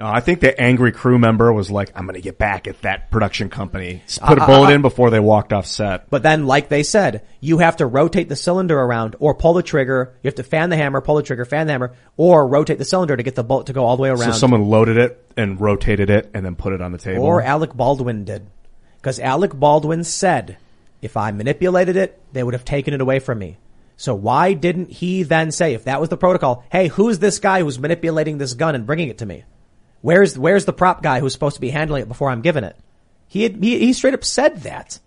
No, 0.00 0.06
I 0.06 0.20
think 0.20 0.40
the 0.40 0.58
angry 0.58 0.92
crew 0.92 1.18
member 1.18 1.52
was 1.52 1.70
like, 1.70 1.92
"I'm 1.94 2.06
going 2.06 2.14
to 2.14 2.22
get 2.22 2.38
back 2.38 2.66
at 2.66 2.80
that 2.80 3.10
production 3.10 3.50
company." 3.50 4.02
Uh, 4.18 4.28
Put 4.28 4.38
a 4.38 4.40
uh, 4.40 4.44
uh, 4.44 4.46
bullet 4.46 4.72
in 4.72 4.80
before 4.80 5.10
they 5.10 5.20
walked 5.20 5.52
off 5.52 5.66
set. 5.66 6.08
But 6.08 6.22
then, 6.22 6.46
like 6.46 6.70
they 6.70 6.82
said, 6.84 7.22
you 7.38 7.58
have 7.58 7.76
to 7.76 7.86
rotate 7.86 8.30
the 8.30 8.34
cylinder 8.34 8.80
around 8.80 9.16
or 9.18 9.34
pull 9.34 9.52
the 9.52 9.62
trigger. 9.62 10.14
You 10.22 10.28
have 10.28 10.36
to 10.36 10.42
fan 10.42 10.70
the 10.70 10.78
hammer, 10.78 11.02
pull 11.02 11.16
the 11.16 11.22
trigger, 11.22 11.44
fan 11.44 11.66
the 11.66 11.74
hammer, 11.74 11.92
or 12.16 12.48
rotate 12.48 12.78
the 12.78 12.86
cylinder 12.86 13.14
to 13.14 13.22
get 13.22 13.34
the 13.34 13.44
bullet 13.44 13.66
to 13.66 13.74
go 13.74 13.84
all 13.84 13.98
the 13.98 14.02
way 14.02 14.08
around. 14.08 14.20
So 14.20 14.24
around. 14.28 14.38
someone 14.38 14.62
loaded 14.62 14.96
it 14.96 15.22
and 15.36 15.60
rotated 15.60 16.08
it 16.08 16.30
and 16.32 16.46
then 16.46 16.56
put 16.56 16.72
it 16.72 16.80
on 16.80 16.92
the 16.92 16.98
table. 16.98 17.22
or 17.22 17.42
Alec 17.42 17.74
Baldwin 17.74 18.24
did. 18.24 18.46
Because 18.96 19.20
Alec 19.20 19.52
Baldwin 19.52 20.04
said, 20.04 20.56
if 21.02 21.18
I 21.18 21.30
manipulated 21.30 21.96
it, 21.96 22.18
they 22.32 22.42
would 22.42 22.54
have 22.54 22.64
taken 22.64 22.94
it 22.94 23.02
away 23.02 23.18
from 23.18 23.38
me. 23.38 23.58
So 23.98 24.14
why 24.14 24.54
didn't 24.54 24.90
he 24.92 25.24
then 25.24 25.50
say, 25.52 25.74
if 25.74 25.84
that 25.84 26.00
was 26.00 26.08
the 26.08 26.16
protocol, 26.16 26.64
hey, 26.72 26.88
who's 26.88 27.18
this 27.18 27.38
guy 27.38 27.60
who's 27.60 27.78
manipulating 27.78 28.38
this 28.38 28.54
gun 28.54 28.74
and 28.74 28.86
bringing 28.86 29.08
it 29.08 29.18
to 29.18 29.26
me? 29.26 29.44
Where's, 30.02 30.38
where's 30.38 30.64
the 30.64 30.72
prop 30.72 31.02
guy 31.02 31.20
who's 31.20 31.32
supposed 31.32 31.56
to 31.56 31.60
be 31.60 31.70
handling 31.70 32.02
it 32.02 32.08
before 32.08 32.30
I'm 32.30 32.42
giving 32.42 32.64
it? 32.64 32.76
He 33.28 33.42
had, 33.42 33.62
he, 33.62 33.78
he 33.78 33.92
straight 33.92 34.14
up 34.14 34.24
said 34.24 34.62
that. 34.62 34.98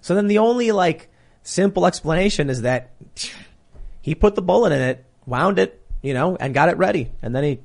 So 0.00 0.14
then 0.14 0.26
the 0.26 0.38
only 0.38 0.70
like 0.70 1.10
simple 1.42 1.86
explanation 1.86 2.50
is 2.50 2.62
that 2.62 2.90
he 4.00 4.14
put 4.14 4.34
the 4.34 4.42
bullet 4.42 4.72
in 4.72 4.82
it, 4.82 5.04
wound 5.26 5.58
it, 5.58 5.82
you 6.02 6.14
know, 6.14 6.36
and 6.36 6.52
got 6.52 6.68
it 6.68 6.76
ready. 6.76 7.10
And 7.22 7.34
then 7.34 7.44
he, 7.44 7.60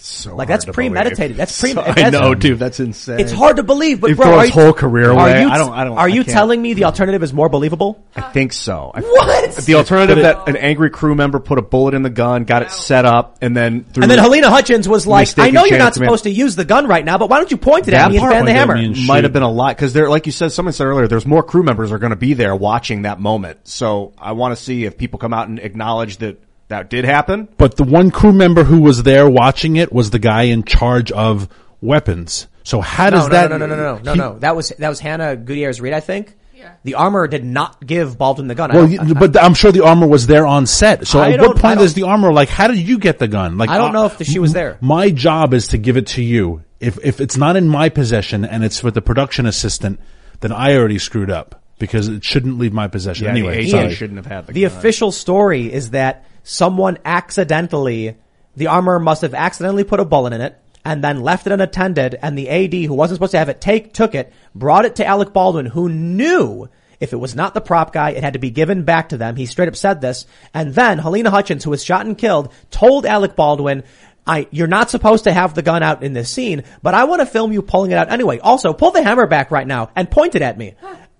so 0.00 0.34
like 0.36 0.48
that's 0.48 0.64
premeditated. 0.64 1.36
That's 1.36 1.60
pre. 1.60 1.72
So- 1.72 1.82
I 1.82 2.10
know, 2.10 2.34
dude. 2.34 2.58
That's 2.58 2.80
insane. 2.80 3.20
It's 3.20 3.32
hard 3.32 3.56
to 3.56 3.62
believe, 3.62 4.00
but 4.00 4.10
He 4.10 4.14
bro, 4.14 4.26
threw 4.26 4.38
his 4.40 4.48
you- 4.48 4.54
whole 4.62 4.72
career 4.72 5.10
Are 5.10 5.12
away. 5.12 5.42
you, 5.42 5.48
I 5.48 5.58
don't- 5.58 5.72
I 5.72 5.84
don't- 5.84 5.96
Are 5.98 6.04
I 6.06 6.08
you 6.08 6.24
telling 6.24 6.60
me 6.62 6.74
the 6.74 6.84
alternative 6.84 7.22
is 7.22 7.32
more 7.32 7.48
believable? 7.48 8.04
I 8.14 8.20
think 8.22 8.52
so. 8.52 8.90
I, 8.94 9.00
What? 9.00 9.56
The 9.56 9.74
alternative 9.74 10.18
that 10.22 10.48
an 10.48 10.56
angry 10.56 10.90
crew 10.90 11.14
member 11.14 11.38
put 11.38 11.58
a 11.58 11.62
bullet 11.62 11.94
in 11.94 12.02
the 12.02 12.10
gun, 12.10 12.44
got 12.44 12.62
it 12.62 12.70
set 12.70 13.04
up, 13.04 13.38
and 13.40 13.56
then 13.56 13.84
through 13.84 14.02
And 14.02 14.10
then 14.10 14.18
Halyna 14.18 14.44
Hutchins 14.44 14.88
was 14.88 15.06
like, 15.06 15.28
"I 15.38 15.50
know 15.50 15.64
you're 15.64 15.78
not 15.78 15.94
supposed 15.94 16.24
to 16.24 16.30
use 16.30 16.56
the 16.56 16.64
gun 16.64 16.86
right 16.86 17.04
now, 17.04 17.18
but 17.18 17.30
why 17.30 17.38
don't 17.38 17.50
you 17.50 17.56
point 17.56 17.88
it 17.88 17.94
at 17.94 18.10
me 18.10 18.16
and 18.16 18.20
part 18.22 18.32
fan 18.32 18.44
the 18.44 18.52
might 18.52 18.58
hammer?" 18.58 18.76
have 18.76 18.94
been- 18.94 19.06
might 19.06 19.24
have 19.24 19.32
been 19.32 19.42
a 19.42 19.50
lot 19.50 19.76
because 19.76 19.92
there, 19.92 20.08
like 20.08 20.26
you 20.26 20.32
said, 20.32 20.52
someone 20.52 20.72
said 20.72 20.86
earlier, 20.86 21.08
there's 21.08 21.26
more 21.26 21.42
crew 21.42 21.62
members 21.62 21.92
are 21.92 21.98
going 21.98 22.10
to 22.10 22.16
be 22.16 22.34
there 22.34 22.54
watching 22.54 23.02
that 23.02 23.20
moment. 23.20 23.58
So 23.64 24.12
I 24.18 24.32
want 24.32 24.56
to 24.56 24.62
see 24.62 24.84
if 24.84 24.96
people 24.98 25.18
come 25.18 25.32
out 25.32 25.48
and 25.48 25.58
acknowledge 25.58 26.18
that 26.18 26.38
that 26.68 26.90
did 26.90 27.04
happen. 27.04 27.48
But 27.58 27.76
the 27.76 27.84
one 27.84 28.10
crew 28.10 28.32
member 28.32 28.64
who 28.64 28.80
was 28.80 29.02
there 29.02 29.28
watching 29.28 29.76
it 29.76 29.92
was 29.92 30.10
the 30.10 30.18
guy 30.18 30.42
in 30.44 30.64
charge 30.64 31.12
of 31.12 31.48
weapons. 31.80 32.46
So 32.64 32.80
how 32.80 33.10
does 33.10 33.28
no, 33.28 33.32
that? 33.32 33.50
no, 33.50 33.58
no, 33.58 33.66
no, 33.66 33.76
no, 33.76 33.96
no, 33.96 34.02
no, 34.02 34.12
he- 34.12 34.18
no. 34.18 34.38
That 34.40 34.56
was 34.56 34.70
that 34.78 34.88
was 34.88 34.98
Hannah 35.00 35.36
Gutierrez 35.36 35.80
Reed, 35.80 35.92
I 35.92 36.00
think. 36.00 36.34
Yeah. 36.54 36.72
The 36.84 36.94
armor 36.94 37.28
did 37.28 37.44
not 37.44 37.84
give 37.86 38.16
Baldwin 38.18 38.48
the 38.48 38.54
gun. 38.54 38.70
Well, 38.72 38.88
don't- 38.88 39.08
you- 39.08 39.14
but 39.14 39.40
I'm 39.40 39.54
sure 39.54 39.70
the 39.70 39.84
armor 39.84 40.06
was 40.06 40.26
there 40.26 40.46
on 40.46 40.66
set. 40.66 41.06
So 41.06 41.20
I 41.20 41.32
at 41.32 41.40
what 41.40 41.58
point 41.58 41.80
is 41.80 41.94
the 41.94 42.04
armor 42.04 42.32
like? 42.32 42.48
How 42.48 42.66
did 42.66 42.78
you 42.78 42.98
get 42.98 43.18
the 43.18 43.28
gun? 43.28 43.58
Like 43.58 43.70
I 43.70 43.78
don't 43.78 43.90
uh, 43.90 44.00
know 44.00 44.06
if 44.06 44.18
the- 44.18 44.24
she 44.24 44.38
was 44.38 44.52
there. 44.52 44.78
My 44.80 45.10
job 45.10 45.54
is 45.54 45.68
to 45.68 45.78
give 45.78 45.96
it 45.96 46.08
to 46.08 46.22
you. 46.22 46.62
If 46.80 46.98
if 47.04 47.20
it's 47.20 47.36
not 47.36 47.56
in 47.56 47.68
my 47.68 47.88
possession 47.88 48.44
and 48.44 48.64
it's 48.64 48.82
with 48.82 48.94
the 48.94 49.02
production 49.02 49.46
assistant, 49.46 50.00
then 50.40 50.50
I 50.52 50.74
already 50.76 50.98
screwed 50.98 51.30
up 51.30 51.62
because 51.78 52.08
it 52.08 52.24
shouldn't 52.24 52.58
leave 52.58 52.72
my 52.72 52.88
possession 52.88 53.26
Yeah, 53.26 53.30
anyway. 53.30 53.62
the 53.64 53.70
sorry. 53.70 53.94
shouldn't 53.94 54.16
have 54.16 54.26
had 54.26 54.46
the, 54.46 54.52
the 54.54 54.62
gun. 54.62 54.76
official 54.76 55.12
story 55.12 55.72
is 55.72 55.90
that 55.90 56.24
someone 56.46 56.96
accidentally, 57.04 58.16
the 58.54 58.68
armor 58.68 58.98
must 58.98 59.22
have 59.22 59.34
accidentally 59.34 59.84
put 59.84 60.00
a 60.00 60.04
bullet 60.04 60.32
in 60.32 60.40
it 60.40 60.56
and 60.84 61.02
then 61.02 61.20
left 61.20 61.46
it 61.46 61.52
unattended 61.52 62.16
and 62.22 62.38
the 62.38 62.48
AD 62.48 62.72
who 62.72 62.94
wasn't 62.94 63.16
supposed 63.16 63.32
to 63.32 63.38
have 63.38 63.48
it 63.48 63.60
take, 63.60 63.92
took 63.92 64.14
it, 64.14 64.32
brought 64.54 64.84
it 64.84 64.96
to 64.96 65.06
Alec 65.06 65.32
Baldwin 65.32 65.66
who 65.66 65.88
knew 65.88 66.68
if 67.00 67.12
it 67.12 67.16
was 67.16 67.34
not 67.34 67.52
the 67.52 67.60
prop 67.60 67.92
guy, 67.92 68.10
it 68.10 68.22
had 68.22 68.34
to 68.34 68.38
be 68.38 68.50
given 68.50 68.84
back 68.84 69.10
to 69.10 69.16
them. 69.16 69.36
He 69.36 69.46
straight 69.46 69.68
up 69.68 69.76
said 69.76 70.00
this. 70.00 70.24
And 70.54 70.74
then 70.74 70.98
Halyna 70.98 71.28
Hutchins, 71.28 71.62
who 71.62 71.70
was 71.70 71.84
shot 71.84 72.06
and 72.06 72.16
killed, 72.16 72.52
told 72.70 73.04
Alec 73.04 73.36
Baldwin, 73.36 73.82
I, 74.26 74.48
you're 74.50 74.66
not 74.66 74.90
supposed 74.90 75.24
to 75.24 75.32
have 75.32 75.54
the 75.54 75.62
gun 75.62 75.82
out 75.82 76.02
in 76.02 76.12
this 76.12 76.30
scene, 76.30 76.64
but 76.82 76.94
I 76.94 77.04
want 77.04 77.20
to 77.20 77.26
film 77.26 77.52
you 77.52 77.60
pulling 77.60 77.90
it 77.90 77.98
out 77.98 78.10
anyway. 78.10 78.38
Also, 78.38 78.72
pull 78.72 78.92
the 78.92 79.02
hammer 79.02 79.26
back 79.26 79.50
right 79.50 79.66
now 79.66 79.90
and 79.94 80.10
point 80.10 80.34
it 80.34 80.42
at 80.42 80.56
me. 80.56 80.74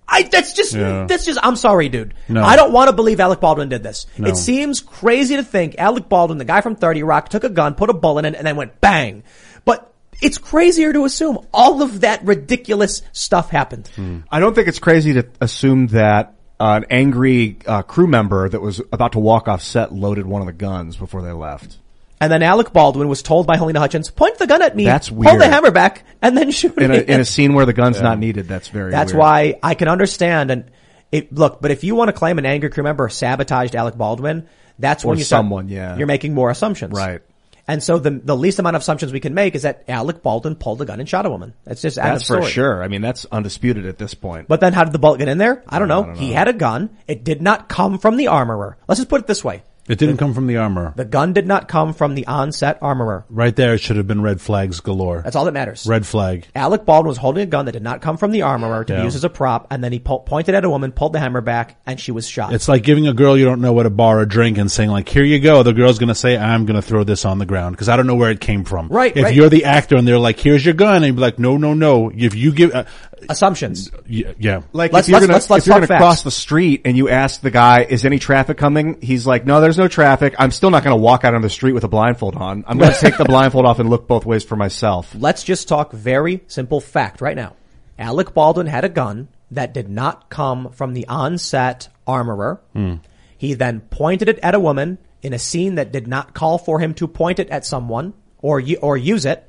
I, 0.09 0.23
that's 0.23 0.53
just, 0.53 0.73
Yeah. 0.73 1.05
that's 1.05 1.25
just, 1.25 1.39
I'm 1.43 1.55
sorry, 1.55 1.89
dude. 1.89 2.13
No. 2.29 2.43
I 2.43 2.55
don't 2.55 2.71
want 2.71 2.89
to 2.89 2.93
believe 2.95 3.19
Alec 3.19 3.39
Baldwin 3.41 3.69
did 3.69 3.83
this. 3.83 4.05
No. 4.17 4.29
It 4.29 4.37
seems 4.37 4.79
crazy 4.81 5.35
to 5.35 5.43
think 5.43 5.75
Alec 5.77 6.07
Baldwin, 6.07 6.37
the 6.37 6.45
guy 6.45 6.61
from 6.61 6.75
30 6.75 7.03
Rock, 7.03 7.29
took 7.29 7.43
a 7.43 7.49
gun, 7.49 7.75
put 7.75 7.89
a 7.89 7.93
bullet 7.93 8.25
in 8.25 8.33
it, 8.33 8.37
and 8.37 8.47
then 8.47 8.55
went 8.55 8.79
bang. 8.79 9.23
But 9.65 9.93
it's 10.21 10.37
crazier 10.37 10.93
to 10.93 11.05
assume 11.05 11.45
all 11.53 11.81
of 11.81 12.01
that 12.01 12.23
ridiculous 12.23 13.01
stuff 13.11 13.49
happened. 13.49 13.89
I 14.31 14.39
don't 14.39 14.53
think 14.55 14.67
it's 14.67 14.79
crazy 14.79 15.13
to 15.13 15.27
assume 15.41 15.87
that 15.87 16.35
uh, 16.59 16.79
an 16.81 16.85
angry 16.89 17.57
uh, 17.65 17.81
crew 17.83 18.07
member 18.07 18.47
that 18.49 18.61
was 18.61 18.81
about 18.91 19.11
to 19.11 19.19
walk 19.19 19.47
off 19.47 19.61
set 19.61 19.93
loaded 19.93 20.25
one 20.25 20.41
of 20.41 20.47
the 20.47 20.53
guns 20.53 20.95
before 20.97 21.21
they 21.21 21.31
left. 21.31 21.77
And 22.19 22.31
then 22.31 22.41
Alec 22.41 22.73
Baldwin 22.73 23.07
was 23.07 23.21
told 23.21 23.45
by 23.45 23.57
Halyna 23.57 23.77
Hutchins, 23.77 24.09
point 24.09 24.37
the 24.39 24.47
gun 24.47 24.61
at 24.63 24.75
me, 24.75 24.85
That's 24.85 25.09
pull 25.09 25.37
the 25.37 25.47
hammer 25.47 25.69
back, 25.71 26.03
and 26.21 26.35
then 26.35 26.49
shoot 26.51 26.75
In 26.77 26.89
a, 26.89 26.95
it. 26.95 27.09
in 27.09 27.19
a 27.19 27.25
scene 27.25 27.53
where 27.53 27.65
the 27.67 27.73
gun's 27.73 28.01
not 28.01 28.17
needed, 28.17 28.47
that's 28.47 28.69
very. 28.69 28.89
That's 28.91 29.11
weird. 29.13 29.19
why 29.19 29.59
I 29.61 29.75
can 29.75 29.87
understand 29.87 30.49
and 30.49 30.71
it, 31.11 31.31
look, 31.31 31.61
but 31.61 31.69
if 31.71 31.83
you 31.83 31.93
want 31.95 32.09
to 32.09 32.13
claim 32.13 32.37
an 32.39 32.45
angry 32.45 32.69
crew 32.71 32.83
member 32.83 33.07
sabotaged 33.07 33.75
Alec 33.75 33.95
Baldwin, 33.97 34.47
that's 34.79 35.05
Or 35.05 35.09
when 35.09 35.17
you 35.19 35.23
start- 35.23 35.39
someone, 35.41 35.69
yeah. 35.69 35.95
you're 35.95 36.07
making 36.07 36.33
more 36.33 36.49
assumptions. 36.49 36.93
Right. 36.93 37.21
And 37.69 37.83
so 37.83 37.99
the 37.99 38.11
the 38.11 38.35
least 38.35 38.59
amount 38.59 38.77
of 38.77 38.81
assumptions 38.81 39.11
we 39.11 39.19
can 39.19 39.33
make 39.33 39.53
is 39.53 39.63
that 39.63 39.83
Alec 39.89 40.23
Baldwin 40.23 40.55
pulled 40.55 40.81
a 40.81 40.85
gun 40.85 40.99
and 41.01 41.07
shot 41.09 41.25
a 41.25 41.29
woman. 41.29 41.53
That's 41.65 41.81
just 41.81 41.97
That's 41.97 42.23
for 42.25 42.37
story. 42.37 42.49
sure. 42.51 42.81
I 42.81 42.87
mean, 42.87 43.01
that's 43.01 43.25
undisputed 43.25 43.85
at 43.85 43.97
this 43.97 44.13
point. 44.13 44.47
But 44.47 44.61
then 44.61 44.71
how 44.71 44.85
did 44.85 44.93
the 44.93 44.99
bullet 44.99 45.17
get 45.19 45.27
in 45.27 45.37
there? 45.37 45.63
I 45.67 45.77
don't 45.79 45.89
know. 45.89 46.03
I 46.03 46.05
don't 46.07 46.15
He 46.15 46.31
had 46.31 46.47
a 46.47 46.53
gun. 46.53 46.89
It 47.07 47.25
did 47.25 47.41
not 47.41 47.67
come 47.67 47.97
from 47.99 48.15
the 48.15 48.27
armorer. 48.27 48.77
Let's 48.87 48.99
just 48.99 49.09
put 49.09 49.19
it 49.19 49.27
this 49.27 49.43
way. 49.43 49.63
It 49.87 49.97
didn't 49.97 50.17
come 50.17 50.33
from 50.33 50.47
the 50.47 50.57
armor. 50.57 50.93
The 50.95 51.05
gun 51.05 51.33
did 51.33 51.47
not 51.47 51.67
come 51.67 51.93
from 51.93 52.15
the 52.15 52.27
onset 52.27 52.77
armorer. 52.81 53.25
Right 53.29 53.55
there, 53.55 53.73
it 53.73 53.77
should 53.79 53.95
have 53.97 54.07
been 54.07 54.21
red 54.21 54.41
flags 54.41 54.79
galore. 54.81 55.21
That's 55.23 55.35
all 55.35 55.45
that 55.45 55.53
matters. 55.53 55.85
Red 55.87 56.05
flag. 56.05 56.45
Alec 56.55 56.85
Baldwin 56.85 57.07
was 57.09 57.17
holding 57.17 57.43
a 57.43 57.45
gun 57.45 57.65
that 57.65 57.71
did 57.71 57.83
not 57.83 58.01
come 58.01 58.17
from 58.17 58.31
the 58.31 58.41
armorer 58.41 58.83
to 58.83 58.93
Yeah. 58.93 58.99
be 58.99 59.05
used 59.05 59.15
as 59.15 59.23
a 59.23 59.29
prop, 59.29 59.67
and 59.71 59.83
then 59.83 59.91
he 59.91 59.99
po- 59.99 60.19
pointed 60.19 60.55
at 60.55 60.65
a 60.65 60.69
woman, 60.69 60.91
pulled 60.91 61.13
the 61.13 61.19
hammer 61.19 61.41
back, 61.41 61.79
and 61.85 61.99
she 61.99 62.11
was 62.11 62.27
shot. 62.27 62.53
It's 62.53 62.67
like 62.67 62.83
giving 62.83 63.07
a 63.07 63.13
girl 63.13 63.37
you 63.37 63.45
don't 63.45 63.61
know 63.61 63.73
what 63.73 63.85
a 63.85 63.89
bar 63.89 64.19
a 64.19 64.27
drink 64.27 64.57
and 64.57 64.69
saying 64.71 64.89
like, 64.89 65.07
here 65.07 65.23
you 65.23 65.39
go. 65.39 65.63
The 65.63 65.73
girl's 65.73 65.99
gonna 65.99 66.15
say, 66.15 66.37
I'm 66.37 66.65
gonna 66.65 66.81
throw 66.81 67.03
this 67.03 67.23
on 67.25 67.39
the 67.39 67.45
ground 67.45 67.75
because 67.75 67.89
I 67.89 67.95
don't 67.95 68.07
know 68.07 68.15
where 68.15 68.31
it 68.31 68.39
came 68.41 68.63
from. 68.65 68.89
Right, 68.89 69.15
If 69.15 69.23
right. 69.23 69.33
you're 69.33 69.49
the 69.49 69.65
actor 69.65 69.95
and 69.95 70.07
they're 70.07 70.19
like, 70.19 70.39
here's 70.39 70.65
your 70.65 70.73
gun, 70.73 71.03
and 71.03 71.15
you're 71.17 71.21
like, 71.21 71.39
no, 71.39 71.57
no, 71.57 71.73
no. 71.73 72.11
If 72.13 72.35
you 72.35 72.51
give, 72.51 72.73
uh, 72.75 72.83
Assumptions. 73.29 73.91
yeah, 74.07 74.33
yeah. 74.39 74.61
Like 74.73 74.91
Let's- 74.93 75.07
if 75.07 75.11
you're 75.11 75.19
let's- 75.19 75.25
gonna, 75.27 75.33
let's- 75.33 75.49
let's 75.49 75.63
if 75.63 75.67
you're 75.67 75.73
talk 75.79 75.87
gonna 75.89 75.99
facts. 75.99 76.01
cross 76.01 76.21
the 76.23 76.31
street 76.31 76.81
and 76.85 76.95
you 76.97 77.09
ask 77.09 77.41
the 77.41 77.51
guy, 77.51 77.85
"Is 77.89 78.05
any 78.05 78.19
traffic 78.19 78.57
coming?" 78.57 78.97
He's 79.01 79.25
like, 79.27 79.45
"No, 79.45 79.61
there's 79.61 79.77
no 79.77 79.87
traffic." 79.87 80.35
I'm 80.39 80.51
still 80.51 80.69
not 80.71 80.83
going 80.83 80.95
to 80.95 81.01
walk 81.01 81.23
out 81.25 81.33
on 81.35 81.41
the 81.41 81.49
street 81.49 81.73
with 81.73 81.83
a 81.83 81.87
blindfold 81.87 82.35
on. 82.35 82.63
I'm 82.67 82.77
going 82.77 82.91
to 82.93 82.99
take 82.99 83.17
the 83.17 83.25
blindfold 83.33 83.65
off 83.65 83.79
and 83.79 83.89
look 83.89 84.07
both 84.07 84.25
ways 84.25 84.43
for 84.43 84.55
myself. 84.55 85.13
Let's 85.17 85.43
just 85.43 85.67
talk 85.67 85.91
very 85.91 86.41
simple 86.47 86.79
fact 86.81 87.21
right 87.21 87.35
now. 87.35 87.55
Alec 87.99 88.33
Baldwin 88.33 88.67
had 88.67 88.83
a 88.85 88.89
gun 88.89 89.27
that 89.51 89.73
did 89.73 89.89
not 89.89 90.29
come 90.29 90.69
from 90.71 90.93
the 90.93 91.07
onset 91.07 91.87
armorer. 92.05 92.61
Hmm. 92.73 92.95
He 93.37 93.53
then 93.53 93.81
pointed 93.81 94.29
it 94.29 94.39
at 94.43 94.55
a 94.55 94.59
woman 94.59 94.97
in 95.21 95.33
a 95.33 95.39
scene 95.39 95.75
that 95.75 95.91
did 95.91 96.07
not 96.07 96.33
call 96.33 96.57
for 96.57 96.79
him 96.79 96.93
to 96.95 97.07
point 97.07 97.39
it 97.39 97.49
at 97.49 97.65
someone 97.65 98.13
or 98.41 98.59
u- 98.59 98.77
or 98.81 98.97
use 98.97 99.25
it. 99.25 99.43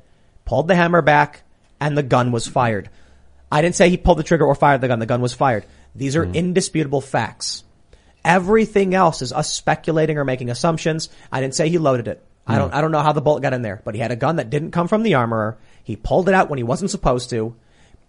Pulled 0.45 0.67
the 0.67 0.75
hammer 0.75 1.01
back, 1.03 1.43
and 1.79 1.95
the 1.97 2.01
gun 2.03 2.31
was 2.31 2.47
fired. 2.47 2.89
I 3.51 3.61
didn't 3.61 3.75
say 3.75 3.89
he 3.89 3.97
pulled 3.97 4.19
the 4.19 4.23
trigger 4.23 4.45
or 4.45 4.55
fired 4.55 4.81
the 4.81 4.87
gun. 4.87 4.99
The 4.99 5.05
gun 5.05 5.21
was 5.21 5.33
fired. 5.33 5.65
These 5.95 6.15
are 6.15 6.25
hmm. 6.25 6.35
indisputable 6.35 7.01
facts. 7.01 7.63
Everything 8.23 8.93
else 8.93 9.21
is 9.21 9.33
us 9.33 9.53
speculating 9.53 10.17
or 10.17 10.25
making 10.25 10.49
assumptions. 10.49 11.09
I 11.31 11.41
didn't 11.41 11.55
say 11.55 11.69
he 11.69 11.77
loaded 11.77 12.07
it. 12.07 12.23
I 12.45 12.53
hmm. 12.53 12.59
don't, 12.59 12.73
I 12.73 12.81
don't 12.81 12.91
know 12.91 13.01
how 13.01 13.13
the 13.13 13.21
bullet 13.21 13.41
got 13.41 13.53
in 13.53 13.61
there, 13.61 13.81
but 13.83 13.95
he 13.95 14.01
had 14.01 14.11
a 14.11 14.15
gun 14.15 14.35
that 14.35 14.49
didn't 14.49 14.71
come 14.71 14.87
from 14.87 15.03
the 15.03 15.15
armorer. 15.15 15.57
He 15.83 15.95
pulled 15.95 16.29
it 16.29 16.35
out 16.35 16.49
when 16.49 16.57
he 16.57 16.63
wasn't 16.63 16.91
supposed 16.91 17.29
to, 17.31 17.55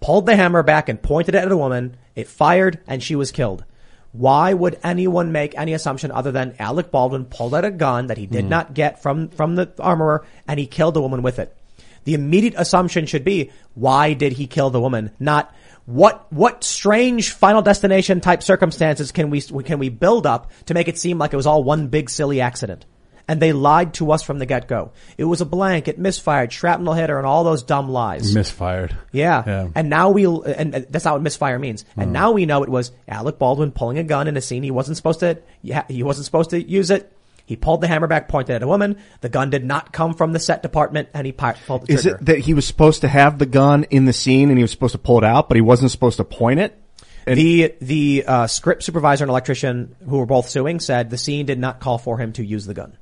pulled 0.01 0.27
the 0.27 0.37
hammer 0.37 0.63
back 0.63 0.89
and 0.89 1.03
pointed 1.03 1.35
it 1.35 1.45
at 1.45 1.53
a 1.53 1.57
woman. 1.57 1.97
It 2.15 2.29
fired 2.29 2.81
and 2.87 3.03
she 3.03 3.17
was 3.17 3.33
killed. 3.33 3.65
Why 4.13 4.53
would 4.53 4.79
anyone 4.83 5.31
make 5.31 5.57
any 5.57 5.73
assumption 5.73 6.11
other 6.11 6.33
than 6.33 6.57
Alec 6.59 6.91
Baldwin 6.91 7.27
pulled 7.27 7.55
out 7.55 7.65
a 7.65 7.71
gun 7.71 8.09
that 8.09 8.19
he 8.19 8.27
did 8.27 8.45
hmm. 8.45 8.51
not 8.51 8.75
get 8.75 9.03
from, 9.03 9.29
from 9.29 9.55
the 9.55 9.71
armorer 9.79 10.27
and 10.49 10.59
he 10.59 10.67
killed 10.67 10.97
a 10.97 11.01
woman 11.01 11.23
with 11.23 11.39
it? 11.39 11.57
The 12.05 12.15
immediate 12.15 12.55
assumption 12.57 13.07
should 13.07 13.25
be, 13.25 13.51
why 13.75 14.15
did 14.15 14.33
he 14.33 14.47
kill 14.47 14.71
the 14.71 14.81
woman? 14.81 15.11
Not, 15.19 15.55
what, 15.85 16.33
what 16.33 16.65
strange 16.65 17.31
final 17.31 17.63
destination 17.63 18.21
type 18.21 18.43
circumstances 18.43 19.13
can 19.13 19.31
we, 19.31 19.41
can 19.41 19.79
we 19.79 19.89
build 19.89 20.27
up 20.27 20.51
to 20.67 20.75
make 20.75 20.89
it 20.89 20.99
seem 20.99 21.19
like 21.19 21.33
it 21.33 21.37
was 21.37 21.47
all 21.47 21.63
one 21.63 21.89
big 21.89 22.09
silly 22.09 22.41
accident? 22.41 22.87
And 23.29 23.41
they 23.41 23.53
lied 23.53 23.95
to 23.95 24.11
us 24.11 24.25
from 24.25 24.41
the 24.41 24.47
get-go. 24.47 24.91
It 25.17 25.25
was 25.25 25.41
a 25.41 25.45
blank, 25.45 25.87
it 25.87 26.01
misfired, 26.01 26.53
shrapnel 26.53 26.95
hit 26.95 27.11
her, 27.11 27.19
and 27.19 27.27
all 27.27 27.45
those 27.45 27.63
dumb 27.63 27.89
lies. 27.89 28.35
Misfired. 28.35 28.97
Yeah. 29.13 29.45
Yeah. 29.47 29.69
And 29.77 29.89
now 29.89 30.11
we, 30.11 30.25
and 30.25 30.75
that's 30.75 31.05
not 31.05 31.15
what 31.15 31.23
misfire 31.23 31.59
means. 31.61 31.85
And 31.97 32.11
mm. 32.11 32.13
now 32.13 32.33
we 32.33 32.45
know 32.45 32.65
it 32.65 32.69
was 32.69 32.91
Alec 33.07 33.39
Baldwin 33.39 33.71
pulling 33.71 33.99
a 33.99 34.03
gun 34.03 34.27
in 34.27 34.37
a 34.37 34.41
scene 34.41 34.65
he 34.65 34.73
wasn't 34.73 34.97
supposed 34.97 35.21
to, 35.21 35.39
yeah, 35.63 35.85
he 35.87 36.03
wasn't 36.03 36.25
supposed 36.25 36.51
to 36.51 36.61
use 36.61 36.91
it. 36.91 37.13
He 37.51 37.57
pulled 37.57 37.81
the 37.81 37.89
hammer 37.89 38.07
back, 38.07 38.29
pointed 38.29 38.55
at 38.55 38.63
a 38.63 38.67
woman. 38.69 38.97
The 39.23 39.29
gun 39.29 39.51
did 39.51 39.65
not 39.65 39.93
come 39.93 40.15
from 40.15 40.33
the 40.33 40.39
set 40.39 40.63
department, 40.63 41.09
and 41.15 41.27
he 41.27 41.33
pi- 41.33 41.55
pulled 41.67 41.81
the 41.83 41.87
trigger. 41.89 41.99
Is 41.99 42.07
it 42.07 42.25
that 42.27 42.39
he 42.39 42.55
was 42.55 42.65
supposed 42.65 43.01
to 43.01 43.09
have 43.09 43.41
the 43.41 43.47
gun 43.47 43.83
in 43.91 44.05
the 44.05 44.13
scene 44.13 44.51
and 44.51 44.57
he 44.57 44.63
was 44.63 44.71
supposed 44.71 44.93
to 44.93 44.99
pull 44.99 45.19
it 45.19 45.25
out, 45.25 45.49
but 45.49 45.57
he 45.57 45.61
wasn't 45.61 45.91
supposed 45.91 46.19
to 46.19 46.25
point 46.25 46.61
it? 46.61 46.81
the 47.27 47.75
the 47.81 48.25
uh, 48.27 48.47
script 48.47 48.85
supervisor 48.85 49.25
and 49.25 49.31
electrician 49.31 49.97
who 50.09 50.19
were 50.19 50.27
both 50.27 50.49
suing 50.49 50.79
said 50.79 51.11
the 51.11 51.19
scene 51.19 51.45
did 51.45 51.59
not 51.59 51.81
call 51.81 51.99
for 51.99 52.19
him 52.19 52.33
to 52.35 52.45
use 52.45 52.67
the 52.67 52.75
gun. 52.75 52.97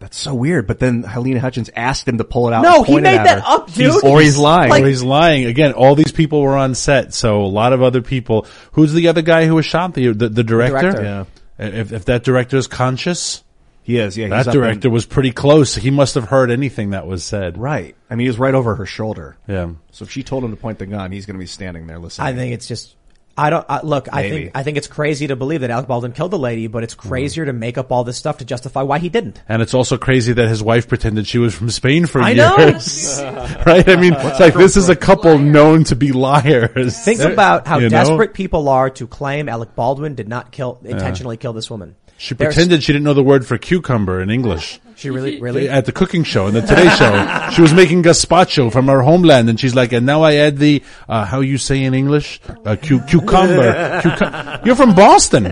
That's 0.00 0.16
so 0.16 0.34
weird. 0.34 0.66
But 0.66 0.78
then 0.80 1.02
Halyna 1.02 1.38
Hutchins 1.38 1.70
asked 1.74 2.06
him 2.06 2.18
to 2.18 2.24
pull 2.24 2.48
it 2.48 2.52
out. 2.52 2.62
No, 2.62 2.78
and 2.78 2.86
he 2.86 2.92
point 2.92 3.06
it 3.06 3.10
made 3.10 3.18
at 3.18 3.24
that 3.24 3.38
her. 3.40 3.44
up, 3.46 3.72
dude. 3.72 4.04
or 4.04 4.20
he's 4.20 4.36
lying. 4.38 4.70
Like- 4.70 4.82
Or 4.82 4.86
he's 4.88 5.02
lying 5.02 5.44
again. 5.46 5.72
All 5.72 5.94
these 5.94 6.12
people 6.12 6.42
were 6.42 6.56
on 6.56 6.74
set, 6.74 7.14
so 7.14 7.42
a 7.42 7.46
lot 7.46 7.72
of 7.72 7.82
other 7.82 8.02
people. 8.02 8.46
Who's 8.72 8.92
the 8.92 9.08
other 9.08 9.22
guy 9.22 9.46
who 9.46 9.54
was 9.54 9.64
shot? 9.66 9.94
The 9.94 10.12
the, 10.12 10.28
the 10.28 10.44
director. 10.44 10.80
director. 10.92 11.02
Yeah. 11.02 11.24
If 11.58 11.92
if 11.92 12.04
that 12.06 12.22
director 12.24 12.56
is 12.56 12.66
conscious, 12.66 13.42
he 13.82 13.98
is. 13.98 14.16
Yeah, 14.16 14.28
that 14.28 14.48
up 14.48 14.54
in- 14.54 14.60
director 14.60 14.90
was 14.90 15.06
pretty 15.06 15.32
close. 15.32 15.74
He 15.74 15.90
must 15.90 16.14
have 16.14 16.24
heard 16.24 16.50
anything 16.50 16.90
that 16.90 17.06
was 17.06 17.24
said. 17.24 17.56
right. 17.58 17.94
I 18.10 18.14
mean, 18.14 18.24
he 18.24 18.28
was 18.28 18.38
right 18.38 18.54
over 18.54 18.74
her 18.76 18.86
shoulder. 18.86 19.36
Yeah. 19.48 19.70
So 19.90 20.04
if 20.04 20.10
she 20.10 20.22
told 20.22 20.44
him 20.44 20.50
to 20.50 20.56
point 20.56 20.78
the 20.78 20.86
gun, 20.86 21.12
he's 21.12 21.26
going 21.26 21.36
to 21.36 21.40
be 21.40 21.46
standing 21.46 21.86
there 21.86 21.98
listening. 21.98 22.26
I 22.26 22.34
think 22.34 22.52
it's 22.54 22.66
just. 22.68 22.94
I 23.38 23.50
don't 23.50 23.66
I, 23.68 23.82
look. 23.82 24.08
I 24.12 24.28
think 24.30 24.50
I 24.54 24.62
think 24.62 24.78
it's 24.78 24.86
crazy 24.86 25.26
to 25.26 25.36
believe 25.36 25.60
that 25.60 25.70
Alec 25.70 25.86
Baldwin 25.86 26.12
killed 26.12 26.30
the 26.30 26.38
lady, 26.38 26.68
but 26.68 26.82
it's 26.82 26.94
mm-hmm. 26.94 27.08
crazier 27.08 27.44
to 27.44 27.52
make 27.52 27.76
up 27.76 27.92
all 27.92 28.02
this 28.02 28.16
stuff 28.16 28.38
to 28.38 28.44
justify 28.44 28.82
why 28.82 28.98
he 28.98 29.08
didn't. 29.10 29.42
And 29.48 29.60
it's 29.60 29.74
also 29.74 29.98
crazy 29.98 30.32
that 30.32 30.48
his 30.48 30.62
wife 30.62 30.88
pretended 30.88 31.26
she 31.26 31.38
was 31.38 31.54
from 31.54 31.70
Spain 31.70 32.06
for 32.06 32.22
I 32.22 32.32
know. 32.32 32.56
years. 32.56 33.20
right? 33.66 33.86
I 33.86 33.96
mean, 33.96 34.14
it's 34.14 34.40
like 34.40 34.54
this 34.54 34.76
is 34.76 34.88
a 34.88 34.96
couple 34.96 35.38
known 35.38 35.84
to 35.84 35.96
be 35.96 36.12
liars. 36.12 36.98
Think 37.04 37.20
about 37.20 37.66
how 37.66 37.78
You 37.78 37.84
know? 37.84 37.90
desperate 37.90 38.32
people 38.32 38.68
are 38.68 38.88
to 38.90 39.06
claim 39.06 39.48
Alec 39.48 39.74
Baldwin 39.74 40.14
did 40.14 40.28
not 40.28 40.50
kill 40.50 40.80
intentionally 40.82 41.36
kill 41.36 41.52
this 41.52 41.70
woman. 41.70 41.94
She 42.18 42.34
There's- 42.34 42.54
pretended 42.54 42.82
she 42.82 42.92
didn't 42.92 43.04
know 43.04 43.14
the 43.14 43.22
word 43.22 43.46
for 43.46 43.58
cucumber 43.58 44.22
in 44.22 44.30
English. 44.30 44.80
She 44.96 45.10
really, 45.10 45.38
really. 45.40 45.68
At 45.68 45.84
the 45.84 45.92
cooking 45.92 46.24
show, 46.24 46.46
in 46.46 46.54
the 46.54 46.62
Today 46.62 46.88
Show, 46.88 47.50
she 47.52 47.60
was 47.60 47.74
making 47.74 48.02
gazpacho 48.02 48.72
from 48.72 48.86
her 48.88 49.02
homeland, 49.02 49.50
and 49.50 49.60
she's 49.60 49.74
like, 49.74 49.92
"And 49.92 50.06
now 50.06 50.22
I 50.22 50.36
add 50.36 50.56
the 50.56 50.82
uh, 51.06 51.26
how 51.26 51.40
you 51.40 51.58
say 51.58 51.84
in 51.84 51.92
English, 51.92 52.40
uh, 52.64 52.76
cu- 52.76 53.00
cucumber. 53.02 54.00
Cucu- 54.02 54.64
You're 54.64 54.74
from 54.74 54.94
Boston. 54.94 55.44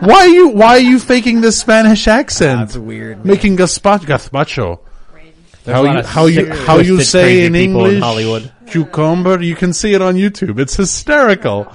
Why 0.00 0.20
are 0.20 0.28
you 0.28 0.48
Why 0.48 0.76
are 0.76 0.80
you 0.80 0.98
faking 0.98 1.42
this 1.42 1.60
Spanish 1.60 2.08
accent? 2.08 2.60
That's 2.60 2.78
weird. 2.78 3.24
Making 3.26 3.58
gazpacho. 3.58 4.06
gazpacho. 4.06 4.78
How 5.66 5.84
you 5.84 6.02
how 6.02 6.24
you 6.26 6.50
how 6.50 6.78
you 6.78 7.02
say 7.02 7.44
in 7.44 7.52
people 7.52 7.84
in 7.84 7.90
English 7.90 8.02
Hollywood. 8.02 8.50
cucumber? 8.66 9.42
You 9.42 9.54
can 9.54 9.74
see 9.74 9.92
it 9.92 10.00
on 10.00 10.14
YouTube. 10.14 10.58
It's 10.58 10.76
hysterical. 10.76 11.70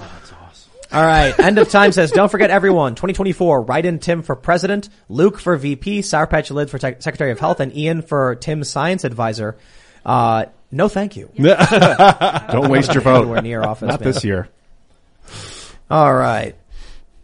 All 0.94 1.04
right. 1.04 1.36
End 1.40 1.58
of 1.58 1.68
time 1.70 1.90
says, 1.90 2.12
don't 2.12 2.30
forget 2.30 2.50
everyone. 2.50 2.94
2024. 2.94 3.62
Write 3.62 3.84
in 3.84 3.98
Tim 3.98 4.22
for 4.22 4.36
president, 4.36 4.88
Luke 5.08 5.40
for 5.40 5.56
VP, 5.56 6.02
Sour 6.02 6.28
Patch 6.28 6.52
Lid 6.52 6.70
for 6.70 6.78
Sec- 6.78 7.02
Secretary 7.02 7.32
of 7.32 7.40
Health, 7.40 7.58
and 7.58 7.76
Ian 7.76 8.00
for 8.02 8.36
Tim's 8.36 8.68
science 8.68 9.02
advisor. 9.02 9.56
Uh, 10.06 10.46
no, 10.70 10.88
thank 10.88 11.16
you. 11.16 11.30
Don't 11.36 12.70
waste 12.70 12.94
your 12.94 13.02
vote. 13.02 13.22
Anywhere 13.22 13.42
near 13.42 13.62
office. 13.64 13.88
Not 13.88 14.00
man. 14.00 14.12
this 14.12 14.22
year. 14.24 14.48
All 15.90 16.14
right. 16.14 16.54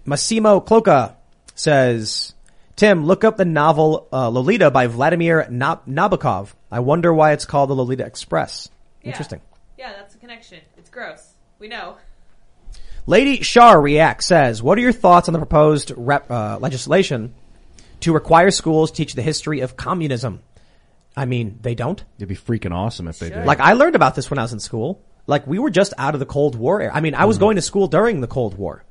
Massimo 0.05 0.61
Cloca 0.61 1.15
says, 1.55 2.35
Tim, 2.75 3.05
look 3.05 3.23
up 3.23 3.37
the 3.37 3.45
novel 3.45 4.09
uh, 4.13 4.29
Lolita 4.31 4.73
by 4.73 4.89
Vladimir 4.89 5.47
Nab- 5.49 5.87
Nabokov. 5.87 6.55
I 6.73 6.81
wonder 6.81 7.15
why 7.15 7.35
it's 7.35 7.45
called 7.45 7.71
the 7.71 7.75
Lolita 7.75 8.05
Express. 8.05 8.69
Interesting. 9.03 9.41
Yeah, 9.79 9.93
that's 9.93 10.17
a 10.17 10.19
connection. 10.19 10.59
It's 10.77 10.91
gross. 10.91 11.35
We 11.61 11.69
know. 11.69 11.97
Lady 13.07 13.43
Shah 13.43 13.73
React 13.73 14.23
says, 14.23 14.63
what 14.63 14.79
are 14.79 14.81
your 14.81 14.93
thoughts 14.93 15.29
on 15.29 15.33
the 15.33 15.39
proposed 15.39 15.93
rep, 15.97 16.31
uh, 16.31 16.59
legislation 16.61 17.35
to 18.01 18.13
require 18.13 18.51
schools 18.51 18.91
to 18.91 18.97
teach 18.97 19.15
the 19.15 19.23
history 19.23 19.61
of 19.61 19.77
communism? 19.77 20.41
I 21.17 21.25
mean, 21.25 21.59
they 21.61 21.75
don't. 21.75 22.03
It'd 22.19 22.29
be 22.29 22.37
freaking 22.37 22.73
awesome 22.73 23.09
if 23.09 23.19
they 23.19 23.31
did. 23.31 23.45
Like, 23.47 23.61
I 23.61 23.73
learned 23.73 23.97
about 23.97 24.15
this 24.15 24.31
when 24.31 24.39
I 24.39 24.43
was 24.43 24.53
in 24.53 24.61
school. 24.61 25.03
Like, 25.27 25.47
we 25.47 25.59
were 25.59 25.71
just 25.71 25.93
out 25.99 26.15
of 26.15 26.21
the 26.21 26.27
Cold 26.27 26.55
War 26.57 26.81
era. 26.81 26.93
I 26.95 27.01
mean, 27.01 27.15
I 27.15 27.25
was 27.25 27.39
going 27.39 27.57
to 27.57 27.63
school 27.63 27.89
during 27.89 28.21
the 28.21 28.27
Cold 28.29 28.57
War. 28.57 28.85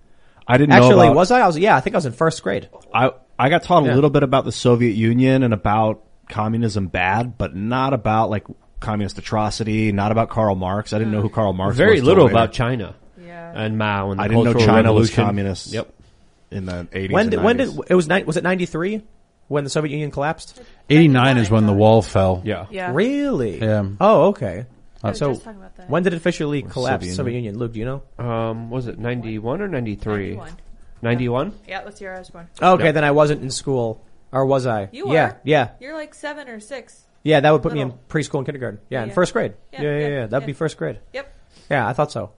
I 0.48 0.58
didn't 0.58 0.70
know 0.72 0.76
Actually, 0.86 1.08
about- 1.08 1.16
was 1.16 1.32
I? 1.32 1.42
I 1.42 1.48
was, 1.48 1.58
yeah, 1.58 1.76
I 1.76 1.80
think 1.82 1.96
I 1.96 1.98
was 1.98 2.06
in 2.06 2.12
first 2.14 2.42
grade. 2.44 2.70
I 2.94 3.12
I 3.38 3.50
got 3.50 3.64
taught 3.64 3.84
a 3.84 3.88
Yeah. 3.88 3.96
little 3.96 4.10
bit 4.10 4.24
about 4.24 4.44
the 4.46 4.52
Soviet 4.52 4.96
Union 4.96 5.44
and 5.44 5.54
about 5.54 6.02
communism 6.28 6.88
bad, 6.88 7.38
but 7.38 7.56
not 7.56 7.94
about 7.94 8.30
like 8.30 8.46
communist 8.82 9.18
atrocity, 9.18 9.92
not 9.94 10.12
about 10.12 10.30
Karl 10.30 10.56
Marx. 10.56 10.92
I 10.92 10.98
didn't 10.98 11.14
know 11.14 11.22
who 11.22 11.30
Karl 11.30 11.54
Marx 11.54 11.78
Very 11.78 11.92
was. 11.92 12.00
till 12.02 12.08
little 12.08 12.26
later. 12.26 12.34
about 12.36 12.52
China 12.52 12.96
Yeah. 13.09 13.09
And 13.56 13.78
Mao 13.78 14.12
and 14.12 14.20
the 14.20 14.24
I 14.24 14.28
didn't 14.28 14.44
know 14.44 14.52
Cultural 14.54 14.76
China 14.76 14.94
was 14.94 15.10
Revolution. 15.10 15.26
communist. 15.26 15.68
Yep. 15.74 15.94
In 16.52 16.66
the 16.66 16.88
eighties. 16.94 17.14
When 17.14 17.30
did, 17.30 17.44
when 17.44 17.58
did, 17.58 17.70
it 17.90 17.94
was, 17.96 18.08
ni- 18.08 18.24
was 18.24 18.36
it 18.38 18.44
93 18.44 19.04
when 19.50 19.64
the 19.64 19.70
Soviet 19.70 19.92
Union 19.92 20.10
collapsed? 20.12 20.60
Eighty 20.90 21.08
nine 21.08 21.38
is 21.38 21.50
when 21.52 21.66
the 21.68 21.74
wall 21.74 22.02
fell. 22.02 22.42
Yeah. 22.44 22.66
Yeah. 22.72 22.92
Really? 22.94 23.60
Yeah. 23.60 23.86
Oh, 24.02 24.28
okay. 24.30 24.66
I 25.04 25.14
so, 25.14 25.30
just 25.32 25.44
talking 25.44 25.60
about 25.60 25.76
that. 25.78 25.90
when 25.90 26.04
did 26.04 26.14
it 26.14 26.18
officially 26.18 26.62
collapse, 26.62 27.04
Soviet 27.06 27.16
Soviet 27.16 27.36
Union? 27.36 27.58
Luke, 27.58 27.74
do 27.74 27.80
you 27.80 27.86
know? 27.86 28.02
Um, 28.24 28.70
was 28.70 28.88
it 28.88 28.98
91 29.00 29.62
or 29.62 29.68
93? 29.70 30.36
91. 30.36 30.52
91? 31.02 31.54
Yeah, 31.68 31.84
that's 31.84 32.02
your 32.02 32.16
I 32.16 32.20
was 32.20 32.30
born. 32.30 32.50
Okay, 32.62 32.92
then 32.92 33.04
I 33.06 33.12
wasn't 33.12 33.42
in 33.42 33.50
school. 33.52 34.04
Or 34.32 34.46
was 34.46 34.66
I? 34.68 34.90
You 34.92 35.08
were. 35.08 35.14
Yeah, 35.14 35.36
yeah. 35.44 35.70
You're 35.80 35.96
like 35.96 36.14
seven 36.14 36.50
or 36.50 36.60
six. 36.60 37.06
Yeah, 37.24 37.40
that 37.40 37.52
would 37.52 37.62
put 37.64 37.74
me 37.74 37.82
in 37.82 37.90
Little. 37.90 38.04
preschool 38.10 38.38
and 38.40 38.46
kindergarten. 38.46 38.80
Yeah, 38.90 39.04
in 39.04 39.10
Yeah. 39.10 39.14
first 39.16 39.34
grade. 39.34 39.54
Yeah, 39.74 39.82
Yeah, 39.82 39.90
yeah, 39.92 40.00
yeah. 40.00 40.08
yeah, 40.22 40.26
That'd 40.28 40.46
be 40.46 40.54
first 40.54 40.78
grade. 40.78 41.00
Yep. 41.14 41.34
Yeah, 41.72 41.88
I 41.88 41.94
thought 41.94 42.12
so. 42.12 42.32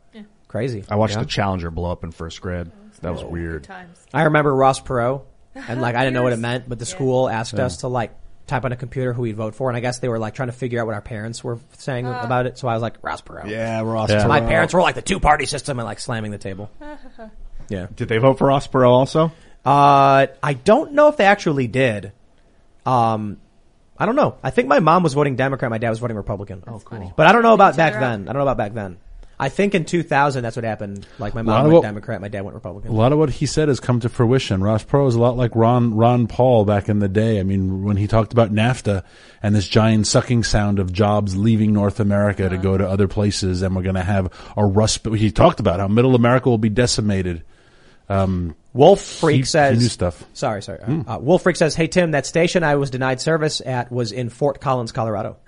Yeah. 0.51 0.59
Crazy. 0.59 0.83
I 0.89 0.95
watched 0.95 1.15
Yeah. 1.15 1.21
the 1.21 1.25
Challenger 1.27 1.71
blow 1.71 1.91
up 1.91 2.03
in 2.03 2.11
first 2.11 2.41
grade. 2.41 2.71
That 3.01 3.13
was 3.13 3.23
weird. 3.23 3.63
times. 3.63 3.97
I 4.13 4.23
remember 4.23 4.53
Ross 4.53 4.79
Perot, 4.79 5.21
and 5.55 5.81
like 5.81 5.95
I 5.95 5.99
didn't 6.03 6.13
know 6.13 6.23
what 6.23 6.33
it 6.33 6.39
meant, 6.49 6.67
but 6.69 6.77
the 6.79 6.85
Yeah. 6.85 6.91
school 6.93 7.29
asked 7.29 7.53
us 7.55 7.77
to 7.77 7.87
like 7.87 8.11
type 8.47 8.65
on 8.65 8.71
a 8.71 8.75
computer 8.75 9.13
who 9.13 9.21
we'd 9.23 9.35
vote 9.37 9.55
for, 9.55 9.69
and 9.69 9.77
I 9.77 9.79
guess 9.79 9.99
they 9.99 10.09
were 10.09 10.19
like 10.19 10.33
trying 10.35 10.49
to 10.49 10.53
figure 10.53 10.79
out 10.81 10.85
what 10.85 10.93
our 10.93 11.01
parents 11.01 11.43
were 11.43 11.57
saying 11.77 12.05
Uh. 12.05 12.21
about 12.23 12.45
it. 12.45 12.57
So 12.59 12.67
I 12.67 12.73
was 12.73 12.81
like 12.81 12.95
Ross 13.01 13.21
Perot. 13.21 13.47
Yeah, 13.49 13.81
Ross. 13.81 14.09
Yeah. 14.11 14.21
So 14.21 14.27
my 14.27 14.41
Perot. 14.41 14.47
parents 14.49 14.73
were 14.73 14.81
like 14.81 14.95
the 14.95 15.01
two 15.01 15.19
party 15.19 15.45
system 15.45 15.79
and 15.79 15.85
like 15.87 15.99
slamming 15.99 16.31
the 16.31 16.37
table. 16.37 16.69
yeah. 17.69 17.87
Did 17.95 18.07
they 18.09 18.17
vote 18.19 18.37
for 18.37 18.47
Ross 18.47 18.67
Perot 18.67 18.89
also? 18.89 19.31
Uh, 19.65 20.27
I 20.43 20.53
don't 20.53 20.93
know 20.93 21.07
if 21.07 21.17
they 21.17 21.25
actually 21.25 21.67
did. 21.67 22.11
Um, 22.85 23.37
I 23.97 24.05
don't 24.05 24.15
know. 24.15 24.35
I 24.43 24.49
think 24.49 24.67
my 24.67 24.79
mom 24.79 25.03
was 25.03 25.13
voting 25.13 25.35
Democrat. 25.35 25.69
My 25.69 25.77
dad 25.77 25.89
was 25.91 25.99
voting 25.99 26.17
Republican. 26.17 26.63
oh, 26.67 26.79
cool. 26.83 27.13
But 27.15 27.27
I 27.27 27.31
don't 27.31 27.43
know 27.43 27.53
about 27.53 27.77
back 27.77 27.93
then. 27.93 28.27
I 28.27 28.33
don't 28.33 28.39
know 28.39 28.41
about 28.49 28.57
back 28.57 28.73
then. 28.73 28.97
I 29.41 29.49
think 29.49 29.73
in 29.75 29.85
2000 29.85 30.43
that's 30.43 30.55
what 30.55 30.63
happened. 30.63 31.05
Like 31.19 31.33
my 31.33 31.41
mom 31.41 31.57
of 31.57 31.63
went 31.63 31.73
what- 31.73 31.81
Democrat, 31.81 32.21
my 32.21 32.27
dad 32.27 32.41
went 32.41 32.53
Republican. 32.53 32.91
A 32.91 32.93
lot 32.93 33.11
of 33.11 33.17
what 33.17 33.29
he 33.31 33.45
said 33.47 33.67
has 33.67 33.79
come 33.79 33.99
to 34.01 34.07
fruition. 34.09 34.61
Ross 34.63 34.83
Perot 34.85 35.07
is 35.09 35.15
a 35.15 35.19
lot 35.19 35.35
like 35.35 35.55
Ron 35.55 35.95
Ron 35.95 36.27
Paul 36.27 36.63
back 36.63 36.87
in 36.87 36.99
the 36.99 37.09
day. 37.09 37.39
I 37.39 37.43
mean, 37.43 37.83
when 37.83 37.97
he 37.97 38.07
talked 38.07 38.31
about 38.33 38.53
NAFTA 38.53 39.03
and 39.41 39.55
this 39.55 39.67
giant 39.67 40.05
sucking 40.07 40.43
sound 40.43 40.77
of 40.79 40.93
jobs 40.93 41.35
leaving 41.35 41.73
North 41.73 41.99
America 41.99 42.47
to 42.47 42.57
go 42.57 42.77
to 42.77 42.87
other 42.87 43.07
places, 43.07 43.63
and 43.63 43.75
we're 43.75 43.81
going 43.81 43.95
to 43.95 44.03
have 44.03 44.31
a 44.55 44.63
rust. 44.65 45.05
He 45.07 45.31
talked 45.31 45.59
about 45.59 45.79
how 45.79 45.87
Middle 45.87 46.13
America 46.15 46.47
will 46.49 46.57
be 46.59 46.69
decimated. 46.69 47.43
Um, 48.09 48.55
Wolf 48.73 49.01
Freak 49.01 49.37
he- 49.37 49.43
says. 49.43 49.77
he 49.77 49.83
knew 49.83 49.89
stuff. 49.89 50.23
Sorry, 50.33 50.61
sorry. 50.61 50.81
Uh, 50.81 51.17
Wolf 51.19 51.43
Freak 51.43 51.55
says, 51.55 51.75
"Hey 51.75 51.87
Tim, 51.87 52.11
that 52.11 52.25
station 52.25 52.63
I 52.63 52.75
was 52.75 52.89
denied 52.89 53.21
service 53.21 53.61
at 53.65 53.91
was 53.91 54.11
in 54.11 54.29
Fort 54.29 54.61
Collins, 54.61 54.91
Colorado." 54.91 55.37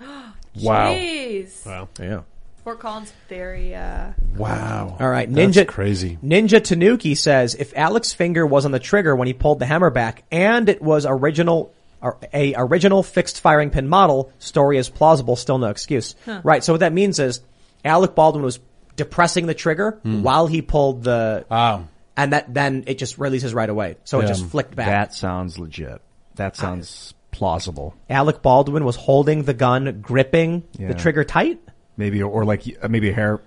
Wow. 0.62 0.92
Jeez. 0.94 1.66
Wow. 1.66 1.88
Yeah. 1.98 2.20
Fort 2.64 2.80
Collins, 2.80 3.12
very, 3.28 3.74
uh, 3.74 4.12
Wow. 4.36 4.96
All 4.98 5.08
right, 5.08 5.30
That's 5.32 5.56
Ninja 5.58 5.66
crazy. 5.68 6.18
Ninja 6.24 6.62
Tanuki 6.64 7.14
says 7.14 7.54
if 7.54 7.72
Alex's 7.76 8.14
finger 8.14 8.46
was 8.46 8.64
on 8.64 8.72
the 8.72 8.78
trigger 8.78 9.14
when 9.14 9.26
he 9.28 9.34
pulled 9.34 9.58
the 9.58 9.66
hammer 9.66 9.90
back, 9.90 10.24
and 10.32 10.68
it 10.70 10.80
was 10.80 11.04
original, 11.06 11.72
or 12.00 12.16
a 12.32 12.54
original 12.56 13.02
fixed 13.02 13.40
firing 13.40 13.68
pin 13.70 13.86
model, 13.86 14.32
story 14.38 14.78
is 14.78 14.88
plausible. 14.88 15.36
Still 15.36 15.58
no 15.58 15.68
excuse. 15.68 16.14
Right. 16.42 16.64
So 16.64 16.72
what 16.72 16.80
that 16.80 16.92
means 16.94 17.18
is 17.18 17.42
Alec 17.84 18.14
Baldwin 18.14 18.42
was 18.42 18.58
depressing 18.96 19.46
the 19.46 19.54
trigger 19.54 20.00
while 20.02 20.46
he 20.46 20.62
pulled 20.62 21.04
the, 21.04 21.44
Wow. 21.50 21.88
and 22.16 22.32
that 22.32 22.52
then 22.54 22.84
it 22.86 22.96
just 22.98 23.18
releases 23.18 23.52
right 23.52 23.68
away. 23.68 23.96
So 24.04 24.20
it 24.20 24.22
Yeah. 24.22 24.28
just 24.28 24.46
flicked 24.46 24.74
back. 24.74 24.86
That 24.86 25.12
sounds 25.14 25.58
legit. 25.58 26.00
That 26.36 26.56
sounds 26.56 27.12
plausible. 27.30 27.94
Alec 28.08 28.40
Baldwin 28.40 28.84
was 28.86 28.96
holding 28.96 29.42
the 29.42 29.54
gun, 29.54 29.98
gripping 30.00 30.62
Yeah. 30.78 30.88
the 30.88 30.94
trigger 30.94 31.24
tight. 31.24 31.60
Maybe 31.96 32.22
or 32.22 32.44
like 32.44 32.62
uh, 32.82 32.88
maybe 32.88 33.10
a 33.10 33.12
hair 33.14 33.40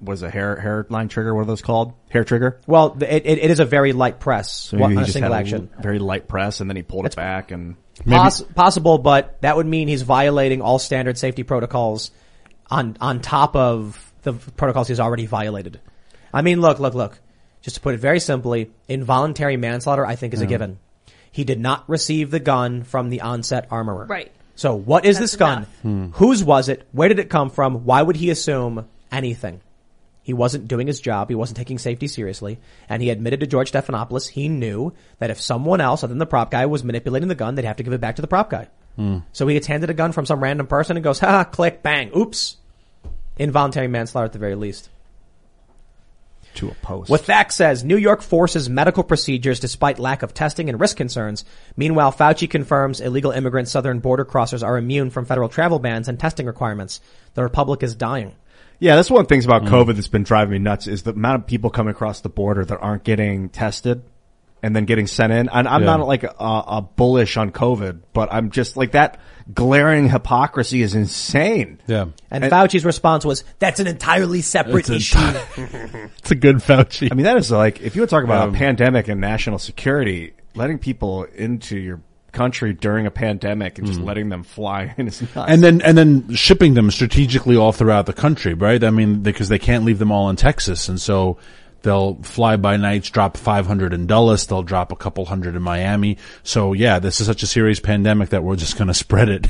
was 0.00 0.22
a 0.22 0.30
hair 0.30 0.56
hair 0.56 0.86
line 0.90 1.08
trigger. 1.08 1.34
What 1.34 1.42
are 1.42 1.46
those 1.46 1.62
called? 1.62 1.94
Hair 2.10 2.24
trigger. 2.24 2.60
Well, 2.66 2.96
it, 3.00 3.24
it, 3.26 3.38
it 3.38 3.50
is 3.50 3.60
a 3.60 3.64
very 3.64 3.92
light 3.92 4.20
press, 4.20 4.52
So 4.52 4.76
one- 4.78 4.90
maybe 4.90 4.98
he 4.98 5.02
a 5.02 5.04
just 5.06 5.12
single 5.14 5.32
had 5.32 5.38
a 5.38 5.40
action. 5.40 5.70
l- 5.74 5.82
very 5.82 5.98
light 5.98 6.28
press, 6.28 6.60
and 6.60 6.68
then 6.68 6.76
he 6.76 6.82
pulled 6.82 7.06
it 7.06 7.16
back, 7.16 7.50
and 7.50 7.76
Poss- 8.06 8.42
possible, 8.42 8.98
but 8.98 9.40
that 9.42 9.56
would 9.56 9.66
mean 9.66 9.86
he's 9.88 10.02
violating 10.02 10.60
all 10.60 10.78
standard 10.78 11.16
safety 11.16 11.44
protocols 11.44 12.10
on 12.70 12.96
on 13.00 13.20
top 13.20 13.54
of 13.56 14.12
the 14.22 14.32
protocols 14.32 14.88
he's 14.88 15.00
already 15.00 15.26
violated. 15.26 15.80
I 16.32 16.42
mean, 16.42 16.60
look, 16.60 16.80
look, 16.80 16.94
look. 16.94 17.18
Just 17.62 17.76
to 17.76 17.80
put 17.80 17.94
it 17.94 17.98
very 18.00 18.20
simply, 18.20 18.70
involuntary 18.88 19.56
manslaughter, 19.56 20.04
I 20.04 20.16
think, 20.16 20.34
is 20.34 20.40
a 20.42 20.46
given. 20.46 20.78
He 21.30 21.44
did 21.44 21.58
not 21.60 21.88
receive 21.88 22.30
the 22.30 22.40
gun 22.40 22.82
from 22.82 23.08
the 23.08 23.22
onset 23.22 23.68
armorer. 23.70 24.06
Right. 24.06 24.30
So, 24.56 24.74
what 24.74 25.04
is 25.04 25.18
That's 25.18 25.32
this 25.32 25.38
gun? 25.38 25.64
Hmm. 25.82 26.06
Whose 26.12 26.44
was 26.44 26.68
it? 26.68 26.86
Where 26.92 27.08
did 27.08 27.18
it 27.18 27.28
come 27.28 27.50
from? 27.50 27.84
Why 27.84 28.02
would 28.02 28.16
he 28.16 28.30
assume 28.30 28.88
anything? 29.10 29.60
He 30.22 30.32
wasn't 30.32 30.68
doing 30.68 30.86
his 30.86 31.00
job. 31.00 31.28
He 31.28 31.34
wasn't 31.34 31.58
taking 31.58 31.78
safety 31.78 32.08
seriously. 32.08 32.58
And 32.88 33.02
he 33.02 33.10
admitted 33.10 33.40
to 33.40 33.46
George 33.46 33.70
Stephanopoulos 33.70 34.28
he 34.28 34.48
knew 34.48 34.94
that 35.18 35.30
if 35.30 35.40
someone 35.40 35.82
else 35.82 36.02
other 36.02 36.12
than 36.12 36.18
the 36.18 36.26
prop 36.26 36.50
guy 36.50 36.64
was 36.64 36.82
manipulating 36.82 37.28
the 37.28 37.34
gun, 37.34 37.54
they'd 37.54 37.66
have 37.66 37.76
to 37.76 37.82
give 37.82 37.92
it 37.92 38.00
back 38.00 38.16
to 38.16 38.22
the 38.22 38.28
prop 38.28 38.48
guy. 38.48 38.68
Hmm. 38.96 39.18
So 39.32 39.46
he 39.46 39.54
gets 39.54 39.66
handed 39.66 39.90
a 39.90 39.94
gun 39.94 40.12
from 40.12 40.24
some 40.24 40.42
random 40.42 40.66
person 40.66 40.96
and 40.96 41.04
goes, 41.04 41.18
ha, 41.18 41.44
click, 41.44 41.82
bang, 41.82 42.10
oops. 42.16 42.56
Involuntary 43.36 43.88
manslaughter 43.88 44.26
at 44.26 44.32
the 44.32 44.38
very 44.38 44.54
least. 44.54 44.88
To 46.54 46.68
a 46.68 46.74
post. 46.74 47.10
What 47.10 47.22
Thack 47.22 47.52
says, 47.52 47.84
New 47.84 47.96
York 47.96 48.22
forces 48.22 48.68
medical 48.68 49.02
procedures 49.02 49.60
despite 49.60 49.98
lack 49.98 50.22
of 50.22 50.34
testing 50.34 50.68
and 50.68 50.80
risk 50.80 50.96
concerns. 50.96 51.44
Meanwhile, 51.76 52.12
Fauci 52.12 52.48
confirms 52.48 53.00
illegal 53.00 53.30
immigrant 53.30 53.68
southern 53.68 54.00
border 54.00 54.24
crossers 54.24 54.64
are 54.66 54.78
immune 54.78 55.10
from 55.10 55.24
federal 55.24 55.48
travel 55.48 55.78
bans 55.78 56.08
and 56.08 56.18
testing 56.18 56.46
requirements. 56.46 57.00
The 57.34 57.42
republic 57.42 57.82
is 57.82 57.94
dying. 57.94 58.34
Yeah, 58.78 58.96
that's 58.96 59.10
one 59.10 59.20
of 59.20 59.28
the 59.28 59.34
things 59.34 59.46
about 59.46 59.62
COVID 59.64 59.94
that's 59.94 60.08
been 60.08 60.24
driving 60.24 60.52
me 60.52 60.58
nuts 60.58 60.86
is 60.88 61.04
the 61.04 61.12
amount 61.12 61.42
of 61.42 61.46
people 61.46 61.70
coming 61.70 61.92
across 61.92 62.20
the 62.20 62.28
border 62.28 62.64
that 62.64 62.78
aren't 62.80 63.04
getting 63.04 63.48
tested 63.48 64.02
and 64.62 64.74
then 64.74 64.84
getting 64.84 65.06
sent 65.06 65.32
in. 65.32 65.48
And 65.48 65.68
I'm 65.68 65.82
Yeah. 65.82 65.96
not 65.96 66.06
like 66.06 66.24
a, 66.24 66.34
a 66.38 66.82
bullish 66.96 67.36
on 67.36 67.50
COVID, 67.50 68.00
but 68.12 68.32
I'm 68.32 68.50
just 68.50 68.76
like 68.76 68.92
that 68.92 69.20
glaring 69.52 70.08
hypocrisy 70.08 70.82
is 70.82 70.94
insane. 70.94 71.78
Yeah. 71.86 72.06
And, 72.30 72.44
Fauci's 72.44 72.84
response 72.84 73.24
was, 73.24 73.44
that's 73.58 73.80
an 73.80 73.86
entirely 73.86 74.40
separate 74.40 74.88
It's 74.88 75.14
issue. 75.14 75.18
It's 76.18 76.30
a 76.30 76.34
good 76.34 76.56
Fauci. 76.56 77.12
I 77.12 77.14
mean, 77.14 77.24
that 77.24 77.36
is 77.36 77.50
like, 77.50 77.80
if 77.82 77.94
you 77.94 78.00
were 78.02 78.06
talking 78.06 78.24
about 78.24 78.48
Um, 78.48 78.54
a 78.54 78.58
pandemic 78.58 79.08
and 79.08 79.20
national 79.20 79.58
security, 79.58 80.32
letting 80.54 80.78
people 80.78 81.24
into 81.34 81.76
your 81.78 82.00
country 82.32 82.72
during 82.72 83.06
a 83.06 83.10
pandemic 83.10 83.78
and 83.78 83.86
just 83.86 84.00
letting 84.00 84.28
them 84.28 84.42
fly 84.42 84.92
in 84.98 85.06
is 85.06 85.20
nuts. 85.20 85.48
and 85.50 85.62
then 85.62 85.80
and 85.82 85.96
then 85.96 86.34
shipping 86.34 86.74
them 86.74 86.90
strategically 86.90 87.56
all 87.56 87.70
throughout 87.70 88.06
the 88.06 88.12
country, 88.12 88.54
right? 88.54 88.82
I 88.82 88.90
mean, 88.90 89.20
because 89.20 89.48
they 89.48 89.58
can't 89.58 89.84
leave 89.84 89.98
them 90.00 90.10
all 90.10 90.28
in 90.30 90.36
Texas, 90.36 90.88
and 90.88 91.00
so 91.00 91.36
they'll 91.84 92.16
fly 92.22 92.56
by 92.56 92.76
nights, 92.76 93.10
drop 93.10 93.36
500 93.36 93.94
in 93.94 94.06
Dulles, 94.06 94.46
they'll 94.46 94.64
drop 94.64 94.90
a 94.90 94.96
couple 94.96 95.24
hundred 95.24 95.54
in 95.54 95.62
Miami. 95.62 96.18
So 96.42 96.72
yeah, 96.72 96.98
this 96.98 97.20
is 97.20 97.28
such 97.28 97.44
a 97.44 97.46
serious 97.46 97.78
pandemic 97.78 98.30
that 98.30 98.42
we're 98.42 98.56
just 98.56 98.76
going 98.76 98.88
to 98.88 98.94
spread 98.94 99.28
it. 99.28 99.46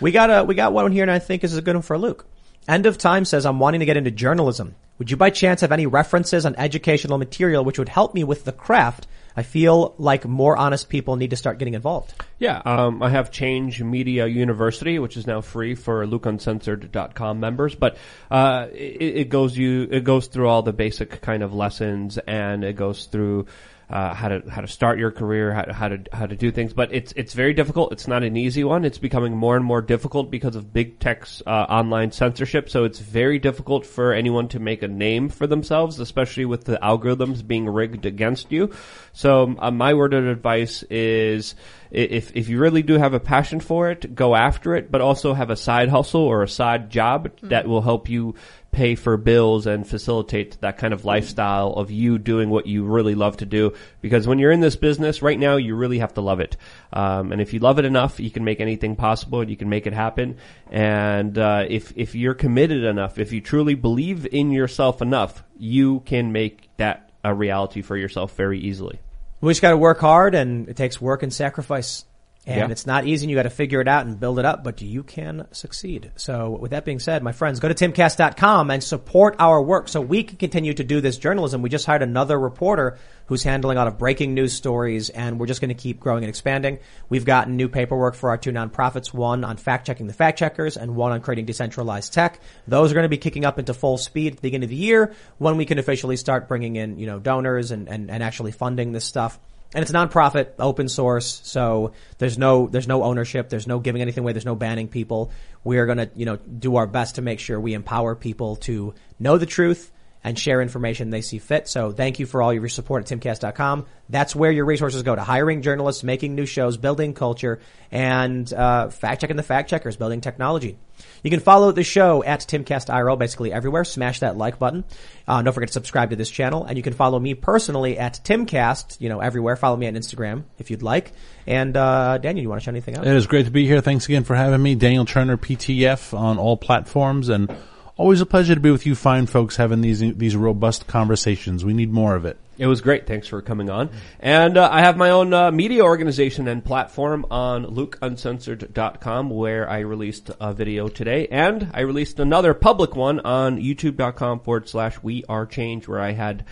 We 0.00 0.12
got 0.12 0.30
a 0.30 0.44
we 0.44 0.54
got 0.54 0.72
one 0.74 0.92
here, 0.92 1.02
and 1.02 1.10
I 1.10 1.18
think 1.18 1.42
this 1.42 1.52
is 1.52 1.58
a 1.58 1.62
good 1.62 1.74
one 1.74 1.82
for 1.82 1.96
Luke. 1.96 2.26
End 2.68 2.84
of 2.84 2.98
time 2.98 3.24
says 3.24 3.46
I'm 3.46 3.58
wanting 3.58 3.80
to 3.80 3.86
get 3.86 3.96
into 3.96 4.10
journalism. 4.10 4.74
Would 4.98 5.10
you 5.10 5.16
by 5.16 5.30
chance 5.30 5.62
have 5.62 5.72
any 5.72 5.86
references 5.86 6.44
on 6.44 6.54
educational 6.56 7.18
material 7.18 7.64
which 7.64 7.78
would 7.78 7.88
help 7.88 8.14
me 8.14 8.24
with 8.24 8.44
the 8.44 8.52
craft? 8.52 9.06
I 9.38 9.42
feel 9.42 9.94
like 9.98 10.26
more 10.26 10.56
honest 10.56 10.88
people 10.88 11.14
need 11.14 11.30
to 11.30 11.36
start 11.36 11.60
getting 11.60 11.74
involved. 11.74 12.12
Yeah, 12.40 12.60
um, 12.64 13.00
I 13.04 13.10
have 13.10 13.30
Change 13.30 13.80
Media 13.80 14.26
University, 14.26 14.98
which 14.98 15.16
is 15.16 15.28
now 15.28 15.42
free 15.42 15.76
for 15.76 16.04
LukeUncensored.com 16.04 17.38
members. 17.38 17.76
But 17.76 17.98
uh, 18.32 18.66
it, 18.72 19.16
it 19.16 19.28
goes 19.28 19.56
you 19.56 19.86
it 19.92 20.02
goes 20.02 20.26
through 20.26 20.48
all 20.48 20.62
the 20.62 20.72
basic 20.72 21.20
kind 21.20 21.44
of 21.44 21.54
lessons, 21.54 22.18
and 22.18 22.64
it 22.64 22.74
goes 22.74 23.04
through 23.04 23.46
uh, 23.90 24.12
how 24.12 24.28
to 24.28 24.42
how 24.50 24.60
to 24.60 24.68
start 24.68 24.98
your 24.98 25.10
career, 25.10 25.52
how 25.52 25.62
to, 25.62 25.72
how 25.72 25.88
to 25.88 25.98
how 26.12 26.26
to 26.26 26.36
do 26.36 26.50
things. 26.50 26.72
But 26.74 26.92
it's 26.92 27.12
it's 27.16 27.32
very 27.32 27.54
difficult. 27.54 27.92
It's 27.92 28.06
not 28.06 28.22
an 28.22 28.36
easy 28.36 28.64
one. 28.64 28.84
It's 28.84 28.98
becoming 28.98 29.36
more 29.36 29.56
and 29.56 29.64
more 29.64 29.80
difficult 29.80 30.30
because 30.30 30.56
of 30.56 30.72
big 30.72 30.98
tech's 30.98 31.42
uh, 31.46 31.50
online 31.50 32.12
censorship. 32.12 32.68
So 32.68 32.84
it's 32.84 32.98
very 32.98 33.38
difficult 33.38 33.86
for 33.86 34.12
anyone 34.12 34.48
to 34.48 34.58
make 34.58 34.82
a 34.82 34.88
name 34.88 35.30
for 35.30 35.46
themselves, 35.46 35.98
especially 36.00 36.44
with 36.44 36.64
the 36.64 36.78
algorithms 36.82 37.46
being 37.46 37.66
rigged 37.66 38.04
against 38.04 38.52
you. 38.52 38.74
So 39.12 39.56
uh, 39.58 39.70
my 39.70 39.94
word 39.94 40.12
of 40.12 40.26
advice 40.26 40.82
is 40.84 41.54
if 41.90 42.36
if 42.36 42.48
you 42.48 42.58
really 42.58 42.82
do 42.82 42.98
have 42.98 43.14
a 43.14 43.20
passion 43.20 43.60
for 43.60 43.90
it, 43.90 44.14
go 44.14 44.34
after 44.34 44.76
it, 44.76 44.90
but 44.90 45.00
also 45.00 45.32
have 45.32 45.48
a 45.48 45.56
side 45.56 45.88
hustle 45.88 46.20
or 46.22 46.42
a 46.42 46.48
side 46.48 46.90
job 46.90 47.30
that 47.42 47.66
will 47.66 47.82
help 47.82 48.10
you 48.10 48.34
pay 48.70 48.94
for 48.94 49.16
bills 49.16 49.66
and 49.66 49.86
facilitate 49.86 50.60
that 50.60 50.76
kind 50.78 50.92
of 50.92 51.04
lifestyle 51.04 51.72
of 51.72 51.90
you 51.90 52.18
doing 52.18 52.50
what 52.50 52.66
you 52.66 52.84
really 52.84 53.14
love 53.14 53.36
to 53.38 53.46
do. 53.46 53.72
Because 54.00 54.26
when 54.26 54.38
you're 54.38 54.52
in 54.52 54.60
this 54.60 54.76
business 54.76 55.22
right 55.22 55.38
now, 55.38 55.56
you 55.56 55.74
really 55.74 55.98
have 55.98 56.14
to 56.14 56.20
love 56.20 56.40
it. 56.40 56.56
Um, 56.92 57.32
and 57.32 57.40
if 57.40 57.52
you 57.52 57.60
love 57.60 57.78
it 57.78 57.84
enough, 57.84 58.20
you 58.20 58.30
can 58.30 58.44
make 58.44 58.60
anything 58.60 58.94
possible 58.94 59.40
and 59.40 59.50
you 59.50 59.56
can 59.56 59.68
make 59.68 59.86
it 59.86 59.92
happen. 59.92 60.36
And 60.70 61.38
uh, 61.38 61.64
if 61.68 61.92
if 61.96 62.14
you're 62.14 62.34
committed 62.34 62.84
enough, 62.84 63.18
if 63.18 63.32
you 63.32 63.40
truly 63.40 63.74
believe 63.74 64.26
in 64.26 64.50
yourself 64.50 65.00
enough, 65.00 65.42
you 65.56 66.00
can 66.00 66.32
make 66.32 66.68
that 66.76 67.10
a 67.24 67.34
reality 67.34 67.82
for 67.82 67.96
yourself 67.96 68.36
very 68.36 68.58
easily. 68.60 69.00
We 69.40 69.52
just 69.52 69.62
got 69.62 69.70
to 69.70 69.76
work 69.76 70.00
hard, 70.00 70.34
and 70.34 70.68
it 70.68 70.76
takes 70.76 71.00
work 71.00 71.22
and 71.22 71.32
sacrifice. 71.32 72.04
And 72.48 72.56
Yeah. 72.56 72.68
it's 72.70 72.86
not 72.86 73.06
easy, 73.06 73.26
and 73.26 73.30
you 73.30 73.36
got 73.36 73.42
to 73.42 73.50
figure 73.50 73.82
it 73.82 73.88
out 73.88 74.06
and 74.06 74.18
build 74.18 74.38
it 74.38 74.46
up, 74.46 74.64
but 74.64 74.80
you 74.80 75.02
can 75.02 75.46
succeed. 75.52 76.10
So 76.16 76.56
with 76.58 76.70
that 76.70 76.86
being 76.86 76.98
said, 76.98 77.22
my 77.22 77.32
friends, 77.32 77.60
go 77.60 77.68
to 77.68 77.74
timcast.com 77.74 78.70
and 78.70 78.82
support 78.82 79.36
our 79.38 79.60
work 79.62 79.86
so 79.88 80.00
we 80.00 80.22
can 80.22 80.38
continue 80.38 80.72
to 80.72 80.82
do 80.82 81.02
this 81.02 81.18
journalism. 81.18 81.60
We 81.60 81.68
just 81.68 81.84
hired 81.84 82.00
another 82.02 82.40
reporter 82.40 82.96
who's 83.26 83.42
handling 83.42 83.76
a 83.76 83.80
lot 83.80 83.86
of 83.88 83.98
breaking 83.98 84.32
news 84.32 84.54
stories, 84.54 85.10
and 85.10 85.38
we're 85.38 85.44
just 85.44 85.60
going 85.60 85.68
to 85.68 85.74
keep 85.74 86.00
growing 86.00 86.24
and 86.24 86.30
expanding. 86.30 86.78
We've 87.10 87.26
gotten 87.26 87.56
new 87.56 87.68
paperwork 87.68 88.14
for 88.14 88.30
our 88.30 88.38
two 88.38 88.50
nonprofits, 88.50 89.12
one 89.12 89.44
on 89.44 89.58
fact 89.58 89.86
checking 89.86 90.06
the 90.06 90.14
fact 90.14 90.38
checkers 90.38 90.78
and 90.78 90.96
one 90.96 91.12
on 91.12 91.20
creating 91.20 91.44
decentralized 91.44 92.14
tech. 92.14 92.40
Those 92.66 92.90
are 92.90 92.94
going 92.94 93.04
to 93.04 93.10
be 93.10 93.18
kicking 93.18 93.44
up 93.44 93.58
into 93.58 93.74
full 93.74 93.98
speed 93.98 94.28
at 94.32 94.36
the 94.36 94.42
beginning 94.42 94.64
of 94.64 94.70
the 94.70 94.76
year 94.76 95.12
when 95.36 95.58
we 95.58 95.66
can 95.66 95.78
officially 95.78 96.16
start 96.16 96.48
bringing 96.48 96.76
in, 96.76 96.98
you 96.98 97.04
know, 97.06 97.18
donors 97.18 97.72
and, 97.72 97.88
and, 97.88 98.10
and 98.10 98.22
actually 98.22 98.52
funding 98.52 98.92
this 98.92 99.04
stuff. 99.04 99.38
And 99.74 99.82
it's 99.82 99.92
nonprofit, 99.92 100.52
open 100.58 100.88
source, 100.88 101.40
so 101.44 101.92
there's 102.16 102.38
no 102.38 102.68
there's 102.68 102.88
no 102.88 103.02
ownership, 103.02 103.50
there's 103.50 103.66
no 103.66 103.80
giving 103.80 104.00
anything 104.00 104.24
away, 104.24 104.32
there's 104.32 104.46
no 104.46 104.56
banning 104.56 104.88
people. 104.88 105.30
We 105.62 105.78
are 105.78 105.86
to 105.98 106.10
you 106.16 106.24
know 106.24 106.36
do 106.36 106.76
our 106.76 106.86
best 106.86 107.16
to 107.16 107.22
make 107.22 107.38
sure 107.38 107.60
we 107.60 107.74
empower 107.74 108.14
people 108.14 108.56
to 108.56 108.94
know 109.18 109.36
the 109.36 109.46
truth 109.46 109.92
and 110.28 110.38
share 110.38 110.60
information 110.60 111.08
they 111.08 111.22
see 111.22 111.38
fit. 111.38 111.66
So 111.68 111.90
thank 111.90 112.18
you 112.18 112.26
for 112.26 112.42
all 112.42 112.52
your 112.52 112.68
support 112.68 113.10
at 113.10 113.18
timcast.com. 113.18 113.86
That's 114.10 114.36
where 114.36 114.52
your 114.52 114.66
resources 114.66 115.02
go 115.02 115.16
to 115.16 115.22
hiring 115.22 115.62
journalists, 115.62 116.04
making 116.04 116.34
new 116.34 116.44
shows, 116.44 116.76
building 116.76 117.14
culture, 117.14 117.60
and 117.90 118.52
uh, 118.52 118.90
fact 118.90 119.22
checking 119.22 119.36
the 119.36 119.42
fact 119.42 119.70
checkers, 119.70 119.96
building 119.96 120.20
technology. 120.20 120.76
You 121.22 121.30
can 121.30 121.40
follow 121.40 121.72
the 121.72 121.82
show 121.82 122.22
at 122.22 122.40
Timcast 122.40 122.92
IRL 122.92 123.18
basically 123.18 123.54
everywhere. 123.54 123.84
Smash 123.84 124.20
that 124.20 124.36
like 124.36 124.58
button. 124.58 124.84
Uh, 125.26 125.40
don't 125.40 125.54
forget 125.54 125.68
to 125.68 125.72
subscribe 125.72 126.10
to 126.10 126.16
this 126.16 126.30
channel. 126.30 126.64
And 126.64 126.76
you 126.76 126.82
can 126.82 126.92
follow 126.92 127.18
me 127.18 127.32
personally 127.32 127.98
at 127.98 128.20
Timcast, 128.22 129.00
you 129.00 129.08
know, 129.08 129.20
everywhere. 129.20 129.56
Follow 129.56 129.76
me 129.78 129.86
on 129.86 129.94
Instagram 129.94 130.44
if 130.58 130.70
you'd 130.70 130.82
like. 130.82 131.12
And, 131.46 131.74
uh, 131.74 132.18
Daniel, 132.18 132.42
you 132.42 132.50
want 132.50 132.60
to 132.60 132.64
show 132.66 132.70
anything 132.70 132.96
else? 132.96 133.06
It 133.06 133.16
is 133.16 133.26
great 133.26 133.46
to 133.46 133.50
be 133.50 133.66
here. 133.66 133.80
Thanks 133.80 134.04
again 134.04 134.24
for 134.24 134.34
having 134.34 134.62
me. 134.62 134.74
Daniel 134.74 135.06
Turner, 135.06 135.38
PTF 135.38 136.12
on 136.12 136.36
all 136.36 136.58
platforms 136.58 137.30
and 137.30 137.50
always 137.98 138.20
a 138.22 138.26
pleasure 138.26 138.54
to 138.54 138.60
be 138.60 138.70
with 138.70 138.86
you 138.86 138.94
fine 138.94 139.26
folks 139.26 139.56
having 139.56 139.82
these, 139.82 139.98
these 139.98 140.36
robust 140.36 140.86
conversations. 140.86 141.64
We 141.64 141.74
need 141.74 141.92
more 141.92 142.14
of 142.14 142.24
it. 142.24 142.38
It 142.56 142.66
was 142.66 142.80
great. 142.80 143.06
Thanks 143.06 143.28
for 143.28 143.42
coming 143.42 143.70
on. 143.70 143.90
And 144.18 144.56
uh, 144.56 144.68
I 144.72 144.80
have 144.80 144.96
my 144.96 145.10
own 145.10 145.32
uh, 145.32 145.50
media 145.52 145.84
organization 145.84 146.48
and 146.48 146.64
platform 146.64 147.26
on 147.30 147.66
lukeuncensored.com 147.66 149.30
where 149.30 149.68
I 149.68 149.80
released 149.80 150.30
a 150.40 150.52
video 150.54 150.88
today. 150.88 151.28
And 151.28 151.70
I 151.74 151.80
released 151.80 152.18
another 152.18 152.54
public 152.54 152.96
one 152.96 153.20
on 153.20 153.58
youtube.com 153.58 154.40
forward 154.40 154.68
slash 154.68 155.00
we 155.02 155.24
are 155.28 155.46
change 155.46 155.86
where 155.86 156.00
I 156.00 156.12
had 156.12 156.44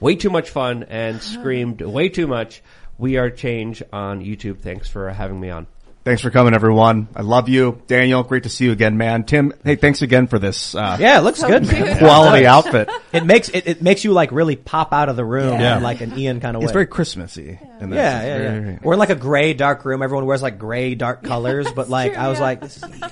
way 0.00 0.16
too 0.16 0.30
much 0.30 0.50
fun 0.50 0.82
and 0.84 1.22
screamed 1.22 1.80
way 1.82 2.08
too 2.10 2.26
much. 2.26 2.62
We 2.98 3.16
are 3.16 3.30
change 3.30 3.82
on 3.92 4.22
YouTube. 4.22 4.60
Thanks 4.60 4.88
for 4.88 5.08
having 5.10 5.40
me 5.40 5.50
on. 5.50 5.66
Thanks 6.04 6.20
for 6.20 6.28
coming, 6.30 6.52
everyone. 6.52 7.08
I 7.16 7.22
love 7.22 7.48
you, 7.48 7.80
Daniel. 7.86 8.22
Great 8.24 8.42
to 8.42 8.50
see 8.50 8.66
you 8.66 8.72
again, 8.72 8.98
man. 8.98 9.24
Tim, 9.24 9.54
hey, 9.64 9.76
thanks 9.76 10.02
again 10.02 10.26
for 10.26 10.38
this. 10.38 10.74
Uh, 10.74 10.98
Yeah, 11.00 11.18
it 11.18 11.22
looks 11.22 11.42
good. 11.42 11.66
man. 11.66 11.96
quality 11.98 12.44
outfit. 12.44 12.90
It 13.10 13.24
makes 13.24 13.48
it, 13.48 13.66
it 13.66 13.80
makes 13.82 14.04
you 14.04 14.12
like 14.12 14.30
really 14.30 14.54
pop 14.54 14.92
out 14.92 15.08
of 15.08 15.16
the 15.16 15.24
room 15.24 15.58
Yeah. 15.58 15.78
in 15.78 15.82
like 15.82 16.02
an 16.02 16.18
Ian 16.18 16.40
kind 16.40 16.56
of 16.56 16.60
way. 16.60 16.64
It's 16.64 16.74
very 16.74 16.86
Christmassy. 16.86 17.58
in 17.80 17.88
this. 17.88 17.96
yeah, 17.96 18.20
yeah, 18.22 18.36
very- 18.38 18.72
yeah. 18.74 18.78
We're 18.82 18.92
in 18.92 18.98
like 18.98 19.08
a 19.08 19.14
gray, 19.14 19.54
dark 19.54 19.86
room. 19.86 20.02
Everyone 20.02 20.26
wears 20.26 20.42
like 20.42 20.58
gray, 20.58 20.94
dark 20.94 21.22
colors, 21.22 21.72
but 21.72 21.88
like 21.88 22.12
true, 22.12 22.22
I 22.22 22.28
was 22.28 22.38
yeah. 22.38 22.44
like, 22.44 22.60
this 22.60 22.76
is 22.76 22.82
yeah, 22.82 23.08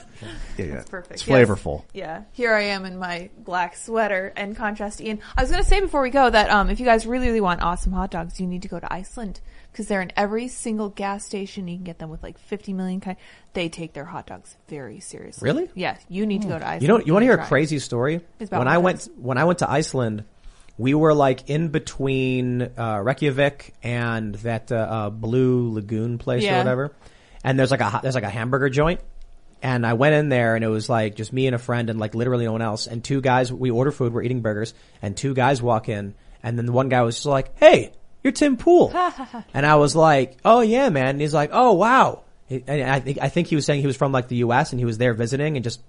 yeah. 0.58 0.64
It's 0.80 0.90
perfect. 0.90 1.14
It's 1.14 1.26
Yes. 1.26 1.48
flavorful. 1.48 1.84
Yeah. 1.94 2.24
Here 2.32 2.52
I 2.52 2.60
am 2.64 2.84
in 2.84 2.98
my 2.98 3.30
black 3.38 3.74
sweater 3.74 4.34
and 4.36 4.54
contrast 4.54 4.98
to 4.98 5.06
Ian. 5.06 5.20
I 5.34 5.40
was 5.40 5.50
going 5.50 5.62
to 5.62 5.68
say 5.68 5.80
before 5.80 6.02
we 6.02 6.10
go 6.10 6.28
that 6.28 6.50
um, 6.50 6.68
if 6.68 6.78
you 6.78 6.84
guys 6.84 7.06
really, 7.06 7.28
really 7.28 7.40
want 7.40 7.62
awesome 7.62 7.92
hot 7.92 8.10
dogs, 8.10 8.38
you 8.38 8.46
need 8.46 8.60
to 8.62 8.68
go 8.68 8.78
to 8.78 8.92
Iceland 8.92 9.40
because 9.72 9.86
they're 9.86 10.02
in 10.02 10.12
every 10.16 10.48
single 10.48 10.90
gas 10.90 11.24
station. 11.24 11.66
You 11.66 11.76
can 11.76 11.84
get 11.84 11.98
them 11.98 12.10
with 12.10 12.22
like 12.22 12.38
50 12.38 12.74
million 12.74 13.00
kind. 13.00 13.16
They 13.54 13.68
take 13.68 13.94
their 13.94 14.04
hot 14.04 14.26
dogs 14.26 14.54
very 14.68 15.00
seriously. 15.00 15.44
Really? 15.46 15.70
Yeah. 15.74 15.96
You 16.08 16.26
need 16.26 16.42
to 16.42 16.48
go 16.48 16.58
to 16.58 16.64
Iceland. 16.64 16.82
You 16.82 16.88
know, 16.88 17.00
you 17.00 17.12
want 17.14 17.22
to 17.22 17.26
hear 17.26 17.34
a 17.34 17.46
crazy 17.46 17.78
story? 17.78 18.20
It's 18.38 18.50
about 18.50 18.58
When 18.60 18.68
I 18.68 18.78
went, 18.78 19.08
when 19.16 19.38
I 19.38 19.44
went 19.44 19.60
to 19.60 19.70
Iceland, 19.70 20.24
we 20.78 20.94
were 20.94 21.14
like 21.14 21.48
in 21.48 21.68
between 21.68 22.62
uh, 22.62 23.00
Reykjavik 23.02 23.74
and 23.82 24.34
that 24.36 24.70
uh, 24.70 24.76
uh, 24.76 25.10
Blue 25.10 25.72
Lagoon 25.72 26.18
place 26.18 26.44
or 26.44 26.58
whatever. 26.58 26.94
And 27.44 27.58
there's 27.58 27.70
like 27.70 27.80
a 27.80 28.00
there's 28.02 28.14
like 28.14 28.24
a 28.24 28.30
hamburger 28.30 28.68
joint. 28.68 29.00
And 29.62 29.86
I 29.86 29.92
went 29.92 30.14
in 30.14 30.28
there 30.28 30.56
and 30.56 30.64
it 30.64 30.68
was 30.68 30.88
like 30.88 31.14
just 31.14 31.32
me 31.32 31.46
and 31.46 31.54
a 31.54 31.58
friend 31.58 31.88
and 31.88 31.98
like 31.98 32.14
literally 32.14 32.44
no 32.46 32.52
one 32.52 32.62
else. 32.62 32.86
And 32.86 33.02
two 33.02 33.20
guys, 33.20 33.52
we 33.52 33.70
order 33.70 33.92
food, 33.92 34.12
we're 34.12 34.22
eating 34.22 34.40
burgers, 34.40 34.74
and 35.00 35.16
two 35.16 35.34
guys 35.34 35.62
walk 35.62 35.88
in, 35.88 36.14
and 36.42 36.58
then 36.58 36.66
the 36.66 36.72
one 36.72 36.88
guy 36.88 37.02
was 37.02 37.14
just 37.16 37.26
like, 37.26 37.56
"Hey, 37.58 37.92
you're 38.22 38.32
Tim 38.32 38.56
Pool," 38.56 38.92
and 39.54 39.66
I 39.66 39.76
was 39.76 39.96
like, 39.96 40.38
"Oh 40.44 40.60
yeah, 40.60 40.88
man." 40.88 41.08
And 41.08 41.20
he's 41.20 41.34
like, 41.34 41.50
"Oh 41.52 41.72
wow." 41.72 42.22
And 42.50 42.82
I 42.82 43.00
think 43.00 43.18
I 43.20 43.28
think 43.28 43.48
he 43.48 43.54
was 43.54 43.64
saying 43.64 43.80
he 43.80 43.86
was 43.86 43.96
from 43.96 44.12
like 44.12 44.28
the 44.28 44.36
U.S. 44.36 44.72
and 44.72 44.80
he 44.80 44.84
was 44.84 44.98
there 44.98 45.14
visiting 45.14 45.56
and 45.56 45.64
just 45.64 45.80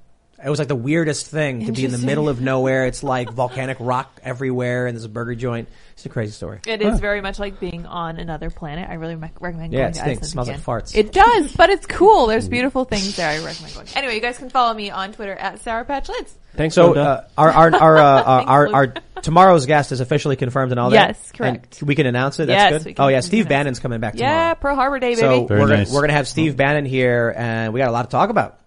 it 0.46 0.50
was 0.50 0.60
like 0.60 0.68
the 0.68 0.76
weirdest 0.76 1.28
thing 1.28 1.66
to 1.68 1.72
be 1.72 1.86
in 1.86 1.92
the 1.92 1.98
middle 1.98 2.28
of 2.30 2.42
nowhere. 2.42 2.86
It's 2.86 3.04
like 3.04 3.32
volcanic 3.32 3.78
rock 3.80 4.20
everywhere 4.24 4.88
and 4.88 4.96
there's 4.96 5.06
a 5.06 5.10
burger 5.10 5.36
joint. 5.36 5.70
It's 5.94 6.06
a 6.06 6.10
crazy 6.10 6.32
story. 6.32 6.60
It 6.68 6.82
is 6.82 7.00
very 7.00 7.22
much 7.22 7.40
like 7.40 7.60
being 7.60 7.86
on 7.86 8.18
another 8.18 8.50
planet. 8.50 8.90
I 8.90 8.96
really 8.96 9.16
rec- 9.16 9.40
recommend 9.40 9.72
Yeah, 9.72 9.80
going 9.80 9.90
it 9.92 9.94
to 9.94 10.00
stinks. 10.02 10.18
Iceland 10.18 10.32
Smells 10.32 10.48
like 10.48 10.58
again. 10.58 10.66
farts. 10.66 10.96
It 10.96 11.12
does, 11.14 11.56
but 11.56 11.70
it's 11.70 11.86
cool. 11.86 12.28
There's 12.28 12.50
beautiful 12.50 12.84
things 12.84 13.16
there. 13.16 13.30
I 13.30 13.44
recommend 13.44 13.74
going. 13.76 13.88
Anyway, 13.96 14.16
you 14.16 14.22
guys 14.22 14.38
can 14.38 14.50
follow 14.50 14.74
me 14.74 14.90
on 14.90 15.14
Twitter 15.14 15.34
at 15.36 15.62
Sour 15.62 15.86
Patch 15.86 16.08
Lyds. 16.08 16.32
Thanks, 16.56 16.76
So 16.76 16.88
Linda. 16.88 17.02
uh, 17.02 17.28
our 17.42 17.50
our 17.52 17.76
our, 17.76 17.98
uh, 17.98 18.24
our, 18.24 18.44
our 18.68 18.74
our 18.74 18.94
tomorrow's 19.22 19.66
guest 19.66 19.92
is 19.92 20.02
officially 20.02 20.36
confirmed 20.36 20.72
and 20.72 20.80
all 20.80 20.90
that. 20.90 21.08
Yes, 21.10 21.32
correct. 21.32 21.80
And 21.80 21.88
we 21.88 21.96
can 21.96 22.06
announce 22.06 22.40
it. 22.40 22.46
That's 22.48 22.72
Yes, 22.72 22.72
good. 22.84 22.86
we 22.90 22.94
can- 22.96 23.06
oh 23.06 23.08
yeah, 23.08 23.18
we 23.18 23.22
can 23.22 23.28
Steve 23.28 23.46
announce 23.46 23.50
Bannon's 23.50 23.80
coming 23.80 24.00
back 24.02 24.14
tomorrow. 24.16 24.34
Yeah, 24.34 24.54
Pearl 24.56 24.76
Harbor 24.76 25.00
Day, 25.00 25.10
baby. 25.16 25.22
So 25.22 25.46
Very 25.46 25.62
we're 25.62 25.68
nice. 25.70 25.88
gonna, 25.88 25.96
we're 25.96 26.02
gonna 26.02 26.14
have 26.14 26.28
Steve 26.28 26.58
Bannon 26.58 26.86
here, 26.86 27.34
and 27.36 27.74
we 27.74 27.80
got 27.80 27.90
a 27.90 27.92
lot 27.92 28.04
to 28.04 28.10
talk 28.10 28.30
about, 28.30 28.60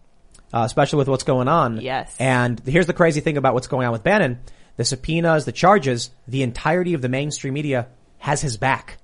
uh, 0.57 0.65
especially 0.65 0.97
with 0.99 1.09
what's 1.09 1.24
going 1.24 1.49
on. 1.49 1.81
Yes. 1.81 2.15
And 2.19 2.61
here's 2.65 2.87
the 2.87 2.95
crazy 2.95 3.20
thing 3.20 3.37
about 3.37 3.53
what's 3.55 3.66
going 3.66 3.87
on 3.87 3.93
with 3.93 4.03
Bannon: 4.03 4.39
the 4.77 4.85
subpoenas, 4.85 5.45
the 5.45 5.53
charges, 5.53 6.11
the 6.27 6.43
entirety 6.43 6.95
of 6.95 7.03
the 7.03 7.09
mainstream 7.09 7.55
media 7.55 7.89
has 8.19 8.41
his 8.41 8.57
back. 8.57 8.97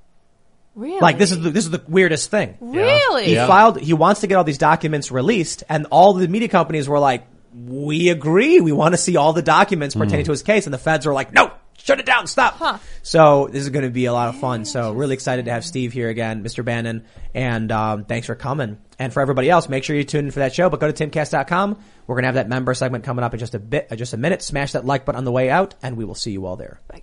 really? 0.74 1.00
Like 1.00 1.18
this 1.18 1.30
is 1.30 1.40
the, 1.40 1.50
this 1.50 1.64
is 1.64 1.70
the 1.70 1.82
weirdest 1.86 2.30
thing. 2.30 2.56
really. 2.60 3.26
He 3.26 3.34
filed. 3.36 3.78
He 3.80 3.92
wants 3.92 4.22
to 4.22 4.26
get 4.26 4.36
all 4.36 4.44
these 4.44 4.58
documents 4.58 5.10
released, 5.12 5.62
and 5.68 5.86
all 5.90 6.14
the 6.14 6.26
media 6.26 6.48
companies 6.48 6.88
were 6.88 6.98
like, 6.98 7.26
"We 7.54 8.08
agree. 8.08 8.60
We 8.60 8.72
want 8.72 8.94
to 8.94 8.98
see 8.98 9.16
all 9.16 9.34
the 9.34 9.42
documents 9.42 9.94
pertaining 9.94 10.24
to 10.24 10.30
his 10.30 10.42
case." 10.42 10.66
And 10.66 10.72
the 10.72 10.78
feds 10.78 11.04
were 11.04 11.12
like, 11.12 11.34
"No, 11.34 11.50
shut 11.78 12.00
it 12.00 12.06
down, 12.06 12.26
stop." 12.26 12.54
Huh. 12.54 12.78
So 13.02 13.48
this 13.50 13.62
is 13.62 13.70
going 13.70 13.84
to 13.84 13.90
be 13.90 14.06
a 14.06 14.12
lot 14.12 14.28
of 14.28 14.38
fun. 14.38 14.64
So 14.64 14.92
really 14.92 15.14
excited 15.14 15.46
to 15.46 15.50
have 15.52 15.64
Steve 15.64 15.92
here 15.92 16.08
again, 16.08 16.42
Mr. 16.42 16.64
Bannon, 16.64 17.04
and 17.34 17.70
um, 17.72 18.04
thanks 18.04 18.26
for 18.26 18.34
coming. 18.34 18.78
And 18.98 19.12
for 19.12 19.20
everybody 19.20 19.50
else, 19.50 19.68
make 19.68 19.84
sure 19.84 19.96
you 19.96 20.04
tune 20.04 20.26
in 20.26 20.30
for 20.30 20.40
that 20.40 20.54
show. 20.54 20.70
But 20.70 20.80
go 20.80 20.90
to 20.90 21.08
timcast.com. 21.08 21.78
We're 22.06 22.14
going 22.14 22.22
to 22.22 22.28
have 22.28 22.34
that 22.36 22.48
member 22.48 22.74
segment 22.74 23.04
coming 23.04 23.24
up 23.24 23.34
in 23.34 23.40
just 23.40 23.54
a 23.54 23.58
bit, 23.58 23.88
uh, 23.90 23.96
just 23.96 24.12
a 24.12 24.16
minute. 24.16 24.42
Smash 24.42 24.72
that 24.72 24.84
like 24.84 25.04
button 25.04 25.18
on 25.18 25.24
the 25.24 25.32
way 25.32 25.50
out, 25.50 25.74
and 25.82 25.96
we 25.96 26.04
will 26.04 26.14
see 26.14 26.30
you 26.30 26.46
all 26.46 26.56
there. 26.56 26.80
Bye, 26.88 27.02